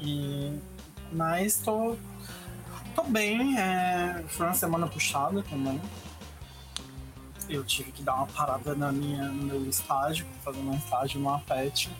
E... 0.00 0.56
Mas 1.10 1.56
tô, 1.56 1.96
tô 2.94 3.02
bem. 3.04 3.58
é, 3.58 4.22
Foi 4.28 4.46
uma 4.46 4.54
semana 4.54 4.86
puxada 4.86 5.42
também. 5.42 5.80
Eu 7.48 7.64
tive 7.64 7.90
que 7.90 8.02
dar 8.02 8.14
uma 8.14 8.26
parada 8.26 8.74
na 8.74 8.92
minha, 8.92 9.24
no 9.24 9.42
meu 9.44 9.68
estágio, 9.68 10.26
fazendo 10.44 10.70
um 10.70 10.76
estágio 10.76 11.18
numa 11.18 11.40
pet, 11.40 11.90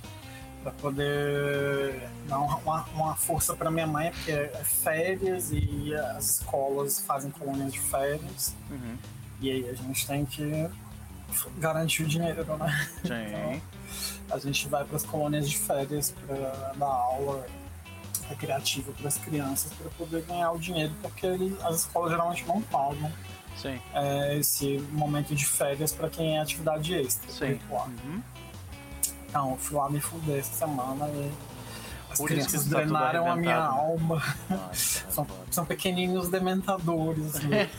pra 0.69 0.71
poder 0.73 2.09
dar 2.29 2.39
uma, 2.39 2.85
uma, 2.95 3.17
força 3.17 3.55
pra 3.55 3.71
minha 3.71 3.87
mãe, 3.87 4.11
porque 4.11 4.33
é 4.33 4.63
férias 4.65 5.51
e 5.53 5.95
as 5.95 6.39
escolas 6.39 7.01
fazem 7.01 7.31
colônias 7.31 7.73
de 7.73 7.81
férias. 7.81 8.55
Uhum. 8.71 8.97
E 9.41 9.51
aí 9.51 9.69
a 9.69 9.75
gente 9.75 10.07
tem 10.07 10.25
que 10.25 10.69
garantir 11.59 12.03
o 12.03 12.07
dinheiro, 12.07 12.45
né? 12.57 12.89
Sim. 13.03 13.63
A 14.31 14.39
gente 14.39 14.69
vai 14.69 14.85
para 14.85 14.97
as 14.97 15.05
colônias 15.05 15.49
de 15.49 15.57
férias 15.57 16.15
para 16.27 16.73
dar 16.77 16.87
aula 16.87 17.47
recreativa 18.29 18.93
para 18.93 19.09
as 19.09 19.17
crianças 19.17 19.73
para 19.73 19.89
poder 19.91 20.23
ganhar 20.23 20.53
o 20.53 20.59
dinheiro, 20.59 20.93
porque 21.01 21.27
as 21.65 21.77
escolas 21.77 22.11
geralmente 22.11 22.47
não 22.47 22.61
pagam 22.61 23.11
Sim. 23.57 23.81
é, 23.95 24.37
esse 24.37 24.79
momento 24.93 25.35
de 25.35 25.47
férias 25.47 25.93
para 25.93 26.11
quem 26.11 26.37
é 26.37 26.41
atividade 26.41 26.95
extra. 26.95 27.31
Sim. 27.31 27.59
Uhum. 27.71 28.23
Então, 29.29 29.57
fui 29.59 29.77
lá 29.77 29.91
me 29.91 30.01
fuder 30.01 30.39
essa 30.39 30.67
semana 30.67 31.07
e 31.09 31.31
as 32.11 32.19
Por 32.19 32.31
isso 32.31 32.49
crianças 32.49 32.71
tá 32.71 32.79
drenaram 32.79 33.31
a 33.31 33.37
minha 33.37 33.57
né? 33.57 33.63
alma. 33.67 34.23
Nossa, 34.49 35.11
São, 35.11 35.25
agora. 35.25 35.41
são 35.51 35.67
pequeninos 35.67 36.29
dementadores. 36.29 37.35
né? 37.43 37.69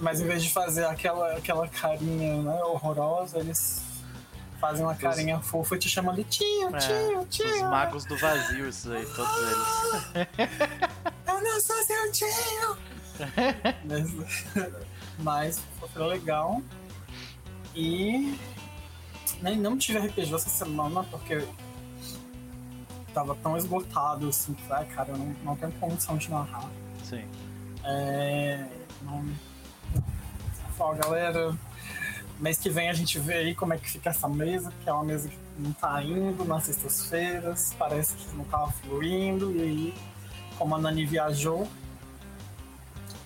Mas 0.00 0.20
em 0.20 0.26
vez 0.26 0.42
de 0.42 0.52
fazer 0.52 0.84
aquela, 0.84 1.32
aquela 1.36 1.66
carinha 1.68 2.42
né, 2.42 2.62
horrorosa, 2.62 3.38
eles 3.38 3.82
fazem 4.60 4.84
uma 4.84 4.94
carinha 4.94 5.40
fofa 5.40 5.74
e 5.74 5.78
te 5.78 5.88
chamam 5.88 6.14
de 6.14 6.24
tio, 6.24 6.74
É, 6.74 6.78
tio, 6.78 7.20
Os 7.20 7.28
tio. 7.28 7.70
magos 7.70 8.04
do 8.04 8.16
vazio, 8.16 8.68
esses 8.68 8.86
aí, 8.90 9.04
todos 9.06 9.36
eles. 9.36 10.28
Eu 11.26 11.40
não 11.42 11.60
sou 11.60 11.76
seu 11.84 12.12
tio! 12.12 12.76
mas, 13.84 14.44
mas 15.18 15.60
foi 15.92 16.06
legal. 16.08 16.62
E 17.74 18.38
nem 19.42 19.58
não 19.58 19.76
tive 19.76 19.98
RPG 19.98 20.34
essa 20.34 20.48
semana 20.48 21.04
porque 21.04 21.46
tava 23.12 23.34
tão 23.36 23.56
esgotado 23.56 24.28
assim, 24.28 24.54
que, 24.54 24.72
ai, 24.72 24.84
cara, 24.86 25.10
eu 25.10 25.16
não, 25.16 25.34
não 25.44 25.56
tenho 25.56 25.72
condição 25.72 26.16
de 26.16 26.30
narrar. 26.30 26.68
Sim. 27.02 27.24
É, 27.84 28.66
não, 29.02 29.22
não. 29.22 29.34
Fala, 30.76 30.96
galera. 30.96 31.56
Mês 32.40 32.58
que 32.58 32.68
vem 32.68 32.90
a 32.90 32.92
gente 32.92 33.18
vê 33.20 33.34
aí 33.34 33.54
como 33.54 33.74
é 33.74 33.78
que 33.78 33.88
fica 33.88 34.10
essa 34.10 34.28
mesa, 34.28 34.72
que 34.82 34.90
é 34.90 34.92
uma 34.92 35.04
mesa 35.04 35.28
que 35.28 35.38
não 35.56 35.72
tá 35.72 36.02
indo 36.02 36.44
nas 36.44 36.64
sextas-feiras, 36.64 37.74
parece 37.78 38.16
que 38.16 38.36
não 38.36 38.44
tava 38.44 38.72
fluindo, 38.72 39.52
e 39.52 39.62
aí, 39.62 39.94
como 40.58 40.74
a 40.74 40.78
Nani 40.78 41.06
viajou, 41.06 41.68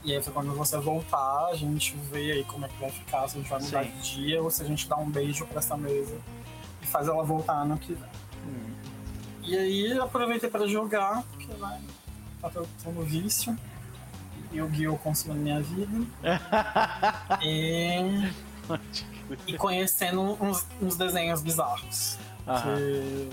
e 0.04 0.14
aí 0.14 0.22
foi 0.22 0.32
quando 0.32 0.54
você 0.54 0.78
voltar, 0.78 1.46
a 1.46 1.54
gente 1.54 1.96
vê 2.10 2.32
aí 2.32 2.44
como 2.44 2.64
é 2.64 2.68
que 2.68 2.80
vai 2.80 2.90
ficar, 2.90 3.28
se 3.28 3.36
a 3.36 3.40
gente 3.40 3.50
vai 3.50 3.60
mudar 3.60 3.84
Sim. 3.84 3.90
de 3.90 4.14
dia, 4.14 4.42
ou 4.42 4.50
se 4.50 4.62
a 4.62 4.66
gente 4.66 4.88
dá 4.88 4.96
um 4.96 5.10
beijo 5.10 5.44
pra 5.46 5.58
essa 5.58 5.76
mesa 5.76 6.16
e 6.80 6.86
faz 6.86 7.08
ela 7.08 7.24
voltar 7.24 7.54
ano 7.54 7.76
que 7.78 7.94
vem. 7.94 8.10
Hum. 8.46 8.74
E 9.42 9.56
aí 9.56 9.98
aproveitei 9.98 10.48
para 10.48 10.66
jogar, 10.66 11.22
porque 11.24 11.52
né, 11.52 11.82
tá 12.40 12.50
todo 12.50 12.68
no 12.86 13.02
vício. 13.02 13.56
E 14.50 14.62
o 14.62 14.68
Guio 14.68 14.96
consumindo 15.02 15.40
minha 15.42 15.60
vida. 15.60 16.06
e, 17.42 18.32
e 19.46 19.58
conhecendo 19.58 20.42
uns, 20.42 20.66
uns 20.80 20.96
desenhos 20.96 21.42
bizarros. 21.42 22.18
Que, 22.62 23.30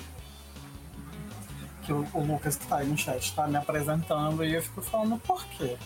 que 1.85 1.93
o, 1.93 2.05
o 2.13 2.25
Lucas 2.25 2.57
que 2.57 2.67
tá 2.67 2.77
aí 2.77 2.87
no 2.87 2.97
chat 2.97 3.33
tá 3.33 3.47
me 3.47 3.55
apresentando 3.55 4.43
e 4.43 4.55
eu 4.55 4.61
fico 4.61 4.81
falando 4.81 5.17
por 5.19 5.45
quê? 5.45 5.77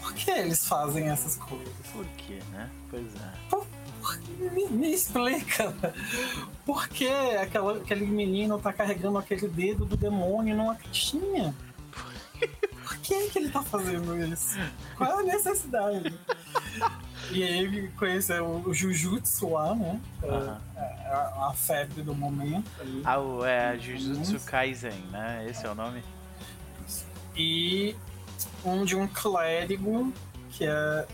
Por 0.00 0.14
que 0.14 0.30
eles 0.30 0.66
fazem 0.66 1.08
essas 1.08 1.36
coisas? 1.36 1.68
Por 1.92 2.04
quê, 2.16 2.38
né? 2.52 2.70
Pois 2.90 3.06
é. 3.16 4.50
Me, 4.52 4.66
me 4.68 4.92
explica. 4.94 5.74
Por 6.64 6.88
que 6.88 7.08
aquela, 7.08 7.76
aquele 7.76 8.06
menino 8.06 8.58
tá 8.58 8.72
carregando 8.72 9.18
aquele 9.18 9.46
dedo 9.48 9.84
do 9.84 9.96
demônio 9.96 10.56
numa 10.56 10.74
caixinha? 10.74 11.54
Por 12.82 12.96
que, 12.98 13.28
que 13.28 13.38
ele 13.38 13.50
tá 13.50 13.62
fazendo 13.62 14.16
isso? 14.32 14.58
Qual 14.96 15.20
é 15.20 15.22
a 15.22 15.22
necessidade? 15.22 16.18
E 17.30 17.42
aí 17.44 17.88
conheceu 17.90 18.62
o 18.66 18.74
Jujutsu 18.74 19.50
lá, 19.50 19.74
né? 19.74 20.00
É, 20.22 20.28
Aham. 20.28 20.60
é 20.76 20.80
a, 21.12 21.48
a 21.48 21.52
febre 21.54 22.02
do 22.02 22.14
momento. 22.14 22.68
ali. 22.80 23.02
Ah, 23.04 23.20
o 23.20 23.44
é, 23.44 23.78
Jujutsu 23.78 24.40
Kaisen, 24.40 24.98
né? 25.12 25.46
Esse 25.48 25.66
é 25.66 25.70
o 25.70 25.74
nome? 25.74 26.02
E 27.36 27.94
um 28.64 28.84
de 28.84 28.96
um 28.96 29.06
clérigo 29.06 30.12
que 30.50 30.64
é 30.64 31.06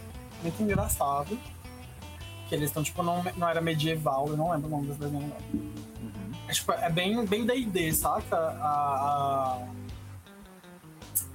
muito 0.42 0.62
engraçado. 0.62 1.38
Que 2.48 2.54
eles 2.54 2.70
estão, 2.70 2.82
tipo, 2.82 3.02
não, 3.02 3.24
não 3.37 3.48
era 3.48 3.61
medieval, 3.61 4.28
eu 4.28 4.37
não 4.37 4.52
lembro 4.52 4.68
o 4.68 4.70
nome 4.70 4.87
dos 4.87 4.96
desenhos. 4.96 5.32
Uhum. 5.52 5.72
É, 6.46 6.52
tipo, 6.52 6.70
é 6.72 6.88
bem, 6.90 7.24
bem 7.26 7.44
D&D, 7.44 7.92
saca? 7.92 8.37
A, 8.37 9.59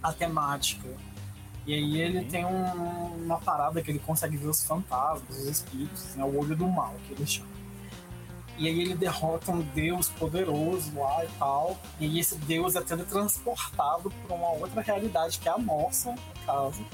a, 0.04 0.10
a 0.10 0.14
temática. 0.14 0.88
E 1.68 1.74
aí 1.74 2.02
ele 2.02 2.20
Ok. 2.20 2.30
tem 2.30 2.46
um- 2.46 3.24
uma 3.26 3.40
parada 3.40 3.82
que 3.82 3.92
ele 3.92 4.00
consegue 4.00 4.38
ver 4.38 4.48
os 4.48 4.64
fantasmas, 4.64 5.38
os 5.38 5.46
espíritos, 5.48 6.18
é 6.18 6.24
o 6.24 6.40
olho 6.40 6.56
do 6.56 6.66
mal 6.68 6.96
que 7.06 7.14
ele 7.14 7.28
chama. 7.28 7.51
E 8.58 8.68
aí 8.68 8.82
ele 8.82 8.96
derrota 8.96 9.52
um 9.52 9.62
deus 9.62 10.10
poderoso 10.10 10.98
lá 10.98 11.26
e 11.26 11.30
tal. 11.40 11.78
E 12.00 12.20
esse 12.20 12.36
deus 12.36 12.76
é 12.76 12.82
teletransportado 12.82 14.12
para 14.12 14.36
uma 14.36 14.52
outra 14.52 14.82
realidade, 14.82 15.40
que 15.40 15.50
é 15.50 15.52
a 15.52 15.58
nossa, 15.58 16.12
no 16.12 16.46
caso. 16.46 16.86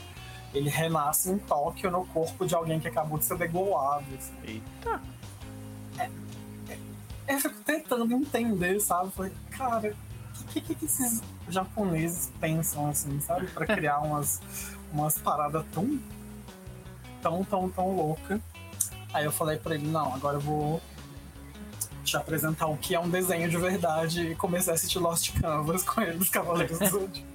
Ele 0.53 0.69
renasce 0.69 1.29
em 1.29 1.37
Tóquio 1.37 1.91
no 1.91 2.05
corpo 2.07 2.45
de 2.45 2.55
alguém 2.55 2.79
que 2.79 2.87
acabou 2.87 3.17
de 3.17 3.25
ser 3.25 3.37
degolado. 3.37 4.05
assim. 4.17 4.33
Eita. 4.43 5.01
Eu 7.27 7.39
fico 7.41 7.55
tentando 7.65 8.13
entender, 8.13 8.79
sabe? 8.79 9.11
Falei, 9.11 9.33
cara, 9.51 9.93
o 10.39 10.45
que, 10.45 10.61
que, 10.61 10.75
que 10.75 10.85
esses 10.85 11.21
japoneses 11.49 12.31
pensam, 12.39 12.89
assim, 12.89 13.19
sabe? 13.19 13.47
Pra 13.47 13.65
criar 13.75 13.99
umas, 13.99 14.41
umas 14.93 15.17
paradas 15.17 15.65
tão, 15.73 15.99
tão, 17.21 17.43
tão, 17.43 17.69
tão 17.69 17.95
louca. 17.95 18.39
Aí 19.13 19.25
eu 19.25 19.31
falei 19.31 19.57
pra 19.57 19.75
ele, 19.75 19.87
não, 19.87 20.13
agora 20.13 20.37
eu 20.37 20.41
vou 20.41 20.81
te 22.07 22.17
apresentar 22.17 22.67
o 22.67 22.77
que 22.77 22.95
é 22.95 22.99
um 22.99 23.09
desenho 23.09 23.49
de 23.49 23.57
verdade 23.57 24.31
e 24.31 24.35
comecei 24.35 24.71
a 24.71 24.75
assistir 24.75 24.99
Lost 24.99 25.33
Canvas 25.39 25.83
com 25.83 26.01
ele, 26.01 26.17
dos 26.17 26.29
Cavaleiros 26.29 26.79
do 26.79 26.85
Zodíaco. 26.87 27.27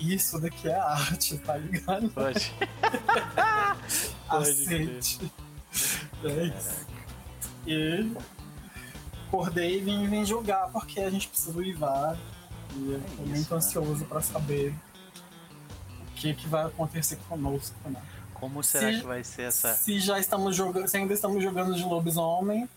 Isso 0.00 0.38
daqui 0.40 0.68
é 0.68 0.74
arte, 0.78 1.38
tá 1.38 1.56
ligado? 1.56 2.08
Pode. 2.10 2.52
Aceite. 4.28 5.32
É 6.24 6.44
isso. 6.46 6.86
E 7.66 8.12
acordei 9.28 9.78
e 9.78 9.80
vim, 9.80 10.06
vim 10.08 10.24
jogar, 10.24 10.68
porque 10.72 11.00
a 11.00 11.10
gente 11.10 11.28
precisa 11.28 11.56
uivar. 11.56 12.16
E 12.76 12.92
eu 12.92 13.00
tô 13.00 13.06
isso, 13.22 13.22
muito 13.22 13.50
né? 13.50 13.56
ansioso 13.56 14.04
pra 14.06 14.20
saber 14.20 14.74
o 16.10 16.14
que, 16.16 16.34
que 16.34 16.48
vai 16.48 16.64
acontecer 16.66 17.16
conosco. 17.28 17.76
Né? 17.88 18.00
Como 18.34 18.62
será 18.62 18.90
Se- 18.92 19.00
que 19.00 19.06
vai 19.06 19.22
ser 19.24 19.42
essa. 19.42 19.72
Se 19.74 20.00
já 20.00 20.18
estamos 20.18 20.54
jogando, 20.56 20.88
se 20.88 20.96
ainda 20.96 21.14
estamos 21.14 21.42
jogando 21.42 21.74
de 21.74 21.82
lobisomem, 21.84 22.68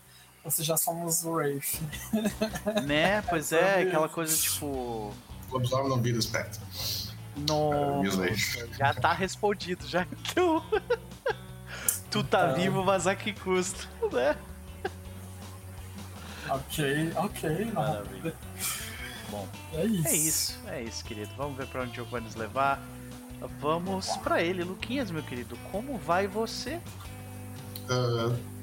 ou 0.44 0.50
se 0.50 0.62
já 0.62 0.76
somos 0.76 1.24
Wraith. 1.24 1.80
Né? 2.86 3.22
Pois 3.22 3.52
é, 3.52 3.82
aquela 3.82 4.08
coisa 4.08 4.36
tipo. 4.36 5.12
Lobisomem 5.50 5.88
não 5.88 6.00
vira 6.00 6.18
espectro. 6.18 6.60
Nossa, 7.48 8.26
já 8.76 8.92
tá 8.94 9.12
respondido, 9.12 9.86
já 9.86 10.02
então. 10.10 10.62
tu 12.10 12.24
tá 12.24 12.46
Então. 12.50 12.54
vivo, 12.60 12.84
mas 12.84 13.06
a 13.06 13.14
que 13.14 13.32
custo, 13.32 13.88
né? 14.12 14.36
Ok, 16.50 17.12
ok. 17.16 17.64
Maravilha. 17.72 18.34
Bom, 19.30 19.46
É 19.74 19.84
isso. 19.84 20.08
é 20.08 20.16
isso, 20.16 20.58
é 20.68 20.82
isso, 20.82 21.04
querido. 21.04 21.30
Vamos 21.36 21.56
ver 21.58 21.66
pra 21.66 21.82
onde 21.82 21.92
o 21.92 21.94
jogo 21.96 22.10
vai 22.10 22.20
nos 22.22 22.34
levar. 22.34 22.80
Vamos 23.60 24.16
pra 24.18 24.42
ele, 24.42 24.64
Luquinhas, 24.64 25.10
meu 25.10 25.22
querido. 25.22 25.56
Como 25.70 25.96
vai 25.98 26.26
você? 26.26 26.80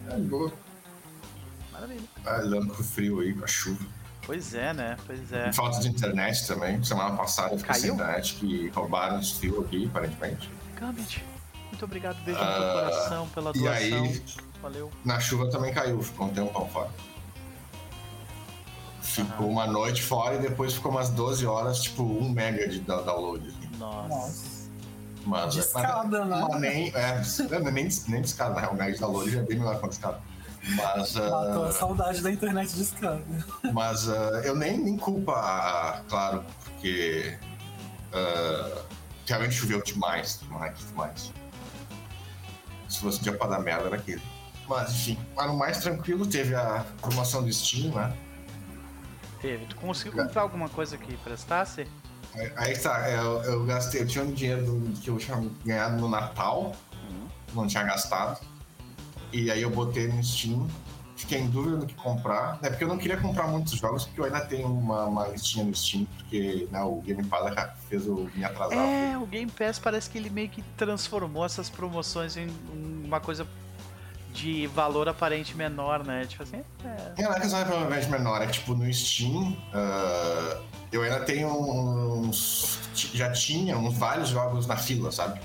É 0.10 0.18
boa. 0.18 0.52
Maravilha. 1.76 2.04
Ah, 2.26 2.42
o 2.80 2.84
frio 2.84 3.20
aí, 3.20 3.34
com 3.34 3.44
a 3.44 3.48
chuva. 3.48 3.86
Pois 4.26 4.54
é, 4.56 4.74
né? 4.74 4.98
Pois 5.06 5.32
é. 5.32 5.54
Falta 5.54 5.80
de 5.80 5.88
internet 5.90 6.48
também. 6.48 6.84
Semana 6.84 7.16
passada 7.16 7.54
eu 7.54 7.60
fiquei 7.60 7.76
sem 7.76 7.82
Caiu? 7.84 7.94
internet, 7.96 8.36
que 8.36 8.70
roubaram 8.70 9.20
os 9.20 9.32
fios 9.34 9.64
aqui, 9.66 9.86
aparentemente. 9.86 10.50
Gambit, 10.80 11.24
muito 11.72 11.86
obrigado. 11.86 12.18
Beijo 12.24 12.40
no 12.40 12.46
Ah, 12.46 12.54
teu 12.56 12.72
coração 12.92 13.28
pela 13.30 13.52
E 13.54 13.60
doação. 13.60 14.04
aí, 14.04 14.24
Valeu. 14.62 14.92
na 15.04 15.20
chuva 15.20 15.50
também 15.52 15.72
caiu, 15.74 16.02
ficou 16.02 16.26
um 16.28 16.34
tempão 16.34 16.68
fora. 16.70 16.90
Ficou 19.02 19.50
uma 19.50 19.68
noite 19.68 20.02
fora 20.02 20.36
e 20.36 20.40
depois 20.40 20.74
ficou 20.74 20.92
umas 20.92 21.10
12 21.10 21.46
horas, 21.46 21.82
tipo, 21.84 22.04
1 22.04 22.30
mega 22.30 22.68
de 22.68 22.80
download. 22.80 23.48
assim. 23.48 23.78
Nossa. 23.78 24.56
Mas, 25.26 25.54
Discada, 25.54 26.26
né? 26.26 26.46
mas 26.50 26.60
nem, 26.62 26.90
é, 26.94 27.22
nem, 27.72 27.90
nem 28.08 28.22
discada, 28.22 28.60
real, 28.60 28.74
o 28.74 28.76
mega 28.76 28.92
de 28.94 29.00
download 29.00 29.32
já 29.32 29.40
é 29.40 29.44
bem 29.44 29.58
melhor 29.58 29.80
que 29.80 29.88
discada. 29.88 30.20
Mas, 30.70 31.16
Matou 31.16 31.66
a 31.66 31.72
saudade 31.72 32.22
da 32.22 32.32
internet 32.32 32.74
de 32.74 32.82
escada. 32.82 33.24
Mas 33.72 34.10
ah, 34.10 34.42
eu 34.44 34.56
nem, 34.56 34.78
nem 34.78 34.98
culpo 34.98 35.32
a, 35.32 36.02
claro, 36.10 36.44
porque 36.64 37.38
ah, 38.12 38.82
realmente 39.28 39.54
choveu 39.54 39.82
demais, 39.84 40.40
demais, 40.42 40.78
demais. 40.80 41.32
Se 42.90 43.00
fosse 43.00 43.20
um 43.20 43.24
dia 43.24 43.38
pra 43.38 43.48
dar 43.48 43.60
merda 43.60 43.88
era 43.88 43.96
aquele. 43.96 44.22
Mas 44.68 44.92
enfim, 44.92 45.20
ano 45.38 45.56
mais 45.56 45.78
tranquilo, 45.80 46.26
teve 46.26 46.56
a 46.56 46.86
promoção 47.02 47.44
do 47.44 47.54
Steam, 47.54 47.94
né? 47.94 48.16
Teve. 49.42 49.66
Tu 49.68 49.76
conseguiu 49.76 50.24
comprar 50.24 50.42
alguma 50.42 50.70
coisa 50.70 50.98
que 50.98 51.16
prestasse? 51.18 51.88
Aí- 52.56 52.78
tá, 52.78 53.10
eu, 53.12 53.44
eu 53.44 53.66
gastei, 53.66 54.02
eu 54.02 54.08
tinha 54.08 54.24
um 54.24 54.32
dinheiro 54.32 54.82
que 55.02 55.10
eu 55.10 55.18
tinha 55.18 55.38
ganhado 55.64 55.98
no 55.98 56.10
Natal, 56.10 56.76
não 57.54 57.68
tinha 57.68 57.84
gastado. 57.84 58.40
E 59.36 59.52
aí 59.52 59.62
eu 59.62 59.70
botei 59.70 60.08
no 60.08 60.24
Steam, 60.24 60.66
fiquei 61.18 61.40
em 61.40 61.50
dúvida 61.50 61.76
do 61.76 61.86
que 61.86 61.94
comprar. 61.94 62.58
É 62.62 62.70
porque 62.70 62.86
eu 62.86 62.88
não 62.88 62.98
queria 62.98 63.18
comprar 63.18 63.48
muitos 63.48 63.74
jogos, 63.74 64.06
porque 64.06 64.22
eu 64.22 64.24
ainda 64.24 64.40
tenho 64.40 64.68
uma, 64.68 65.04
uma 65.08 65.28
listinha 65.28 65.66
no 65.66 65.76
Steam, 65.76 66.08
porque 66.16 66.70
né, 66.72 66.82
o 66.82 67.02
Game 67.02 67.22
Pass 67.26 67.54
fez 67.90 68.06
eu 68.06 68.32
me 68.34 68.46
atrasar. 68.46 68.78
É, 68.78 69.18
o 69.18 69.26
Game 69.26 69.52
Pass 69.52 69.78
parece 69.78 70.10
que 70.10 70.18
ele 70.18 70.30
meio 70.30 70.48
que 70.48 70.62
transformou 70.78 71.46
essas 71.46 71.70
promoções 71.70 72.38
em 72.38 72.48
uma 73.04 73.20
coisa 73.20 73.46
de 74.32 74.68
valor 74.68 75.10
aparente 75.10 75.56
menor, 75.56 76.06
né? 76.06 76.26
Tipo 76.26 76.44
assim, 76.44 76.64
é. 76.86 77.22
Não 77.22 77.34
é 77.34 77.40
questão 77.42 77.60
de 77.60 77.66
provavelmente 77.66 78.10
menor, 78.10 78.42
é 78.42 78.48
tipo 78.48 78.74
no 78.74 78.94
Steam 78.94 79.56
ah, 79.74 80.62
eu 80.96 81.04
ainda 81.04 81.20
tenho 81.22 81.50
uns. 81.50 82.80
Já 83.14 83.32
tinha 83.32 83.78
uns 83.78 83.98
vários 83.98 84.30
jogos 84.30 84.66
na 84.66 84.78
fila, 84.78 85.12
sabe? 85.12 85.42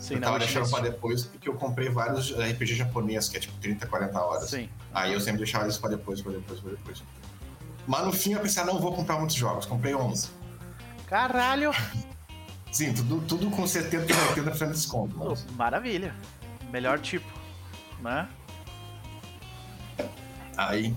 Sim, 0.00 0.14
eu 0.14 0.20
tava 0.20 0.38
deixando 0.38 0.68
pra 0.70 0.80
depois 0.80 1.24
porque 1.24 1.46
eu 1.46 1.54
comprei 1.54 1.90
vários 1.90 2.32
RPG 2.32 2.74
japonês, 2.74 3.28
que 3.28 3.36
é 3.36 3.40
tipo 3.40 3.56
30, 3.60 3.86
40 3.86 4.18
horas. 4.18 4.50
Sim. 4.50 4.68
Aí 4.94 5.12
eu 5.12 5.20
sempre 5.20 5.38
deixava 5.38 5.68
isso 5.68 5.78
pra 5.78 5.90
depois, 5.90 6.22
pra 6.22 6.32
depois, 6.32 6.58
pra 6.58 6.70
depois. 6.70 7.02
Mas 7.86 8.04
no 8.06 8.12
fim 8.12 8.32
eu 8.32 8.40
pensei, 8.40 8.62
ah, 8.62 8.66
não 8.66 8.80
vou 8.80 8.94
comprar 8.94 9.18
muitos 9.18 9.36
jogos, 9.36 9.66
comprei 9.66 9.94
11. 9.94 10.30
Caralho! 11.06 11.72
Sim, 12.72 12.94
tudo, 12.94 13.20
tudo 13.26 13.50
com 13.50 13.66
70 13.66 14.10
e 14.10 14.14
80% 14.14 14.66
de 14.66 14.72
desconto. 14.72 15.16
Maravilha. 15.54 16.14
Melhor 16.70 16.98
tipo, 17.00 17.28
né? 18.00 18.28
Aí. 20.56 20.94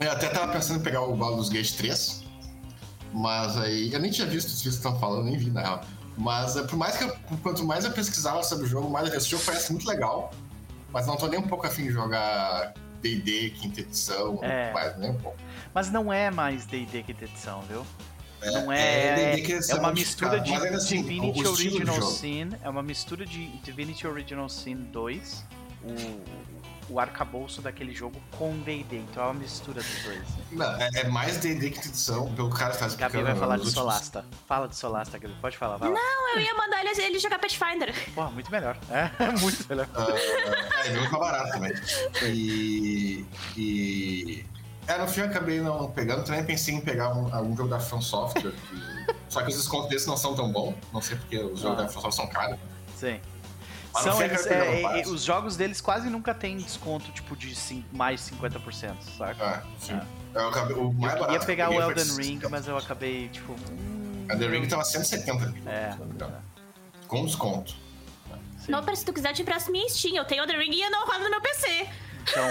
Eu 0.00 0.10
até 0.10 0.28
tava 0.28 0.52
pensando 0.52 0.80
em 0.80 0.82
pegar 0.82 1.02
o 1.02 1.14
Baldur's 1.14 1.48
Gate 1.48 1.72
3, 1.76 2.24
mas 3.12 3.56
aí. 3.56 3.92
Eu 3.92 4.00
nem 4.00 4.10
tinha 4.10 4.26
visto 4.26 4.48
os 4.48 4.58
vídeos 4.58 4.76
que 4.76 4.86
estão 4.86 4.98
falando, 4.98 5.24
nem 5.26 5.36
vi 5.36 5.50
na 5.50 5.60
real. 5.60 5.84
Mas 6.16 6.56
é, 6.56 6.62
por 6.62 6.76
mais 6.76 6.96
que 6.96 7.04
eu, 7.04 7.16
quanto 7.42 7.64
mais 7.64 7.84
eu 7.84 7.90
pesquisava 7.92 8.42
sobre 8.42 8.64
o 8.66 8.68
jogo, 8.68 8.88
mais 8.88 9.12
esse 9.12 9.28
jogo 9.28 9.42
parece 9.44 9.72
muito 9.72 9.86
legal. 9.86 10.32
Mas 10.92 11.06
não 11.06 11.16
tô 11.16 11.26
nem 11.26 11.40
um 11.40 11.48
pouco 11.48 11.66
afim 11.66 11.84
de 11.84 11.90
jogar 11.92 12.72
DD, 13.02 13.50
quinta 13.50 13.80
edição, 13.80 14.38
É. 14.42 14.72
mais, 14.72 14.96
nem 14.96 15.10
um 15.10 15.18
pouco. 15.18 15.36
Mas 15.74 15.90
não 15.90 16.12
é 16.12 16.30
mais 16.30 16.64
D&D 16.66 17.02
quinta 17.02 17.24
edição, 17.24 17.62
viu? 17.62 17.84
Não 18.52 18.70
é 18.70 18.80
é. 18.80 19.40
É, 19.40 19.70
é 19.70 19.74
uma 19.74 19.92
mistura 19.92 20.38
de 20.38 20.50
mas 20.50 20.62
ainda 20.62 20.76
assim, 20.76 21.02
Divinity 21.02 21.40
de 21.40 21.48
Original. 21.48 22.02
Sin. 22.02 22.50
É 22.62 22.68
uma 22.68 22.82
mistura 22.82 23.26
de 23.26 23.46
Divinity 23.58 24.06
Original 24.06 24.48
Sin 24.48 24.76
2. 24.76 25.44
O, 25.82 25.88
o 26.88 27.00
arcabouço 27.00 27.62
daquele 27.62 27.94
jogo 27.94 28.20
com 28.38 28.56
D&D. 28.58 28.96
Então 28.98 29.22
é 29.22 29.26
uma 29.26 29.34
mistura 29.34 29.80
dos 29.82 30.02
dois. 30.04 30.22
Não, 30.52 30.70
é, 30.80 30.90
é 30.94 31.08
mais 31.08 31.38
D&D 31.38 31.70
quinta 31.70 31.88
edição, 31.88 32.32
pelo 32.34 32.50
cara 32.50 32.72
que 32.72 32.78
tá 32.78 32.86
explicando. 32.86 33.12
Gabi 33.14 33.24
vai 33.24 33.34
falar 33.36 33.54
de 33.56 33.62
últimos- 33.62 33.74
Solasta. 33.74 34.24
Fala 34.46 34.68
de 34.68 34.76
Solasta, 34.76 35.18
Gabi. 35.18 35.34
Pode 35.40 35.56
falar, 35.56 35.76
vai 35.78 35.88
lá. 35.90 35.94
Não, 35.94 36.34
eu 36.36 36.40
ia 36.42 36.54
mandar 36.54 36.80
ele, 36.84 37.00
ele 37.02 37.18
jogar 37.18 37.38
Pathfinder. 37.38 37.94
Porra, 38.14 38.30
muito 38.30 38.50
melhor. 38.50 38.76
É, 38.90 39.10
muito 39.40 39.66
melhor. 39.68 39.88
Ah, 39.94 40.06
é, 40.86 40.94
jogo 40.94 41.10
tá 41.10 41.18
barato 41.18 41.52
também. 41.52 41.72
E. 42.22 43.24
E. 43.56 44.44
É, 44.86 44.98
no 44.98 45.06
fim 45.08 45.20
eu 45.20 45.26
acabei 45.26 45.60
não 45.60 45.90
pegando, 45.90 46.24
também 46.24 46.44
pensei 46.44 46.74
em 46.74 46.80
pegar 46.80 47.08
um- 47.14 47.34
algum 47.34 47.56
jogo 47.56 47.70
da 47.70 47.80
From 47.80 48.02
Software. 48.02 48.52
que- 48.52 49.14
Só 49.30 49.40
que 49.42 49.48
os 49.48 49.56
descontos 49.56 49.88
desses 49.88 50.06
não 50.06 50.16
são 50.16 50.34
tão 50.34 50.52
bons. 50.52 50.74
Não 50.92 51.00
sei 51.00 51.16
porque 51.16 51.38
os 51.38 51.60
jogos 51.60 51.78
Ah. 51.80 51.82
da 51.84 51.88
From 51.88 52.02
Software 52.02 52.12
são 52.24 52.26
caros. 52.28 52.58
Sim. 52.94 53.18
São, 54.02 54.20
eles, 54.22 54.46
é, 54.46 54.82
é, 55.00 55.06
os 55.06 55.22
jogos 55.22 55.56
deles 55.56 55.80
quase 55.80 56.10
nunca 56.10 56.34
tem 56.34 56.56
desconto, 56.56 57.10
tipo, 57.12 57.36
de 57.36 57.54
cin- 57.54 57.84
mais 57.92 58.20
50%, 58.22 58.94
saca? 59.16 59.44
Ah, 59.44 59.62
sim. 59.78 59.92
Ah. 59.94 60.06
Eu 60.34 60.48
acabei, 60.48 60.76
o 60.76 60.92
mais 60.92 61.12
Eu 61.14 61.20
barato 61.20 61.26
queria 61.26 61.40
pegar 61.46 61.70
o 61.70 61.80
Elden 61.80 62.04
60. 62.04 62.22
Ring, 62.22 62.40
mas 62.50 62.66
eu 62.66 62.76
acabei, 62.76 63.28
tipo... 63.28 63.52
hum, 63.70 64.26
Elden 64.30 64.50
Ring 64.50 64.66
tava 64.66 64.84
170 64.84 65.44
ali. 65.44 65.62
É. 65.66 65.94
engano. 66.12 66.36
Com 67.06 67.24
desconto. 67.24 67.74
Sim. 68.58 68.72
Não, 68.72 68.82
se 68.96 69.04
tu 69.04 69.12
quiser, 69.12 69.32
te 69.34 69.42
empresto 69.42 69.70
minha 69.70 69.88
Steam. 69.88 70.16
Eu 70.16 70.24
tenho 70.24 70.42
Elden 70.42 70.58
Ring 70.58 70.72
e 70.74 70.82
eu 70.82 70.90
não 70.90 71.06
rodo 71.06 71.24
no 71.24 71.30
meu 71.30 71.40
PC. 71.40 71.86
Então, 72.22 72.44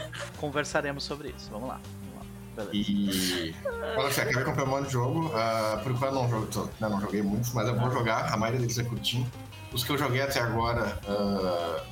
conversaremos 0.38 1.02
sobre 1.04 1.28
isso. 1.36 1.50
Vamos 1.50 1.68
lá. 1.68 1.80
Vamos 2.14 2.16
lá. 2.18 2.64
Beleza. 2.64 2.76
E. 2.90 3.54
Olha, 3.96 4.06
eu 4.06 4.06
acabei 4.08 4.44
comprando 4.44 4.68
um 4.68 4.70
monte 4.70 4.86
de 4.86 4.92
jogo. 4.92 5.32
ah, 5.34 5.80
por 5.82 5.92
enquanto 5.92 6.14
não, 6.14 6.28
jogo, 6.30 6.46
tô- 6.46 6.64
né, 6.64 6.88
não 6.88 7.00
joguei 7.00 7.20
muitos, 7.22 7.52
mas 7.52 7.66
eu 7.68 7.76
vou 7.78 7.90
jogar. 7.90 8.32
A 8.32 8.36
maioria 8.36 8.60
deles 8.60 8.78
é 8.78 8.84
curtinho. 8.84 9.28
Os 9.76 9.84
que 9.84 9.92
eu 9.92 9.98
joguei 9.98 10.22
até 10.22 10.40
agora. 10.40 10.98
ah, 11.06 11.82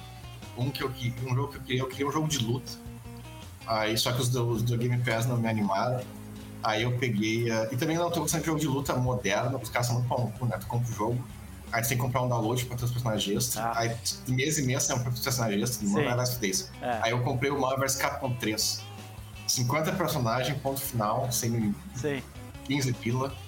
um 0.57 0.71
que 0.71 0.83
eu 0.83 0.91
um 1.23 1.35
jogo 1.35 1.49
que 1.49 1.57
eu 1.59 1.61
queria, 1.61 1.81
eu 1.83 1.87
queria 1.87 2.07
um 2.09 2.11
jogo 2.11 2.27
de 2.27 2.39
luta. 2.39 2.73
Aí, 3.67 3.97
só 3.99 4.11
que 4.11 4.23
os 4.23 4.31
do, 4.31 4.49
os 4.49 4.63
do 4.63 4.79
Game 4.79 4.97
Pass 5.05 5.27
não 5.27 5.37
me 5.37 5.47
animaram. 5.47 6.01
Aí 6.63 6.83
eu 6.85 6.97
peguei. 6.97 7.51
ah, 7.51 7.69
e 7.71 7.77
também 7.77 7.99
não 7.99 8.11
tô 8.11 8.21
gostando 8.21 8.43
de 8.43 8.47
jogo 8.47 8.59
de 8.59 8.67
luta 8.67 8.95
moderno, 8.95 9.59
os 9.59 9.69
caras 9.69 9.89
são 9.89 9.97
muito 9.97 10.09
pau 10.09 10.33
né? 10.47 10.57
Tu 10.59 10.67
compra 10.67 10.91
o 10.91 10.95
jogo. 10.95 11.25
Aí 11.71 11.83
tu 11.83 11.89
tem 11.89 11.99
que 11.99 12.03
comprar 12.03 12.23
um 12.23 12.29
download 12.29 12.65
pra 12.65 12.75
ter 12.75 12.87
os 12.87 12.91
personagens 12.91 13.37
extra. 13.37 13.65
Ah. 13.65 13.81
Aí 13.81 13.95
mês 14.29 14.59
em 14.59 14.65
mês 14.65 14.87
tem 14.87 14.97
um 14.97 15.03
personagem 15.03 15.63
extra, 15.63 15.87
mano, 15.87 16.17
vai 16.17 16.25
se 16.25 16.69
É, 16.81 17.01
Aí 17.03 17.11
eu 17.11 17.21
comprei 17.23 17.51
o 17.51 17.61
Marvel 17.61 17.81
vs 17.81 17.97
Capcom 17.97 18.33
3. 18.37 18.83
50 19.47 19.93
personagens, 19.93 20.57
ponto 20.63 20.81
final, 20.81 21.31
sem 21.31 21.75
sei. 21.95 22.25
15 22.67 22.95
pila. 22.95 23.44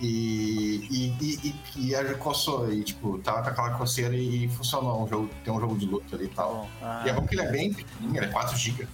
E, 0.00 0.86
e, 0.90 1.16
e, 1.24 1.54
e, 1.76 1.86
e 1.88 1.94
a 1.94 2.14
coçou, 2.14 2.70
e 2.72 2.82
tipo, 2.84 3.18
tava 3.18 3.42
com 3.42 3.48
aquela 3.48 3.70
coceira 3.78 4.14
e 4.14 4.48
funcionou. 4.48 5.04
Um 5.04 5.08
jogo, 5.08 5.30
tem 5.44 5.52
um 5.52 5.58
jogo 5.60 5.76
de 5.78 5.86
luta 5.86 6.14
ali 6.16 6.26
e 6.26 6.28
Tá 6.28 6.42
tal. 6.42 6.68
Ah, 6.82 7.02
E 7.06 7.08
é 7.08 7.12
bom 7.12 7.26
que 7.26 7.34
ele 7.34 7.42
é 7.42 7.50
bem 7.50 7.72
pequenininho, 7.72 8.18
ele 8.18 8.26
é 8.26 8.28
4 8.28 8.56
GB. 8.56 8.86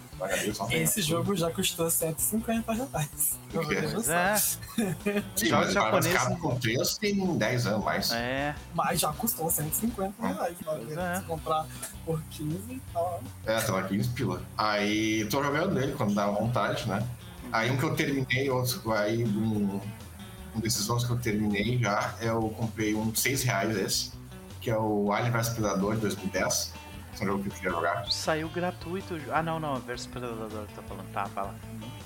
Esse 0.70 1.02
jogo 1.02 1.34
já 1.34 1.50
custou 1.50 1.90
150 1.90 2.72
reais. 2.72 3.38
Pois 3.52 4.08
é. 4.08 4.36
Sim, 5.34 5.46
jogos 5.48 5.50
mas 5.50 5.66
vs 5.66 5.72
japoneses- 5.74 6.12
Capcom 6.12 6.58
3 6.60 6.98
tem 6.98 7.36
10 7.38 7.66
anos 7.66 7.84
mais. 7.84 8.12
É, 8.12 8.54
Mas 8.72 9.00
já 9.00 9.12
custou 9.12 9.50
150 9.50 10.14
reais. 10.24 10.56
Pois 10.64 10.86
Né? 10.88 11.12
é. 11.16 11.20
Se 11.20 11.26
comprar 11.26 11.66
por 12.06 12.22
15, 12.30 12.80
tá. 12.92 13.18
É, 13.46 13.60
tava 13.60 13.82
15 13.88 14.08
pila. 14.10 14.40
Aí 14.56 15.24
tô 15.26 15.42
jogando 15.42 15.74
dele 15.74 15.92
quando 15.96 16.14
dá 16.14 16.28
vontade, 16.30 16.88
né? 16.88 17.04
Aí 17.50 17.70
um 17.70 17.76
que 17.76 17.82
eu 17.84 17.94
terminei, 17.96 18.48
outro, 18.48 18.92
aí 18.92 19.24
um, 19.24 19.80
um 20.54 20.60
desses 20.60 20.84
jogos 20.84 21.04
que 21.04 21.10
eu 21.10 21.18
terminei 21.18 21.78
já, 21.78 22.14
é 22.20 22.28
eu 22.28 22.40
comprei 22.50 22.94
um 22.94 23.10
de 23.10 23.20
6 23.20 23.42
reais 23.42 23.76
esse, 23.76 24.12
que 24.60 24.70
é 24.70 24.78
o 24.78 25.12
Alien 25.12 25.32
vs 25.32 25.48
Predador 25.50 25.94
de 25.94 26.00
2010. 26.02 26.72
Esse 27.14 27.22
é 27.22 27.26
um 27.26 27.28
jogo 27.28 27.42
que 27.42 27.48
eu 27.50 27.52
queria 27.52 27.70
jogar. 27.70 28.10
saiu 28.10 28.48
gratuito. 28.48 29.18
Ah, 29.30 29.42
não, 29.42 29.60
não. 29.60 29.76
Versus 29.80 30.06
Predador 30.06 30.66
que 30.66 30.74
tá 30.74 30.82
falando. 30.82 31.12
Tá, 31.12 31.26
fala. 31.26 31.54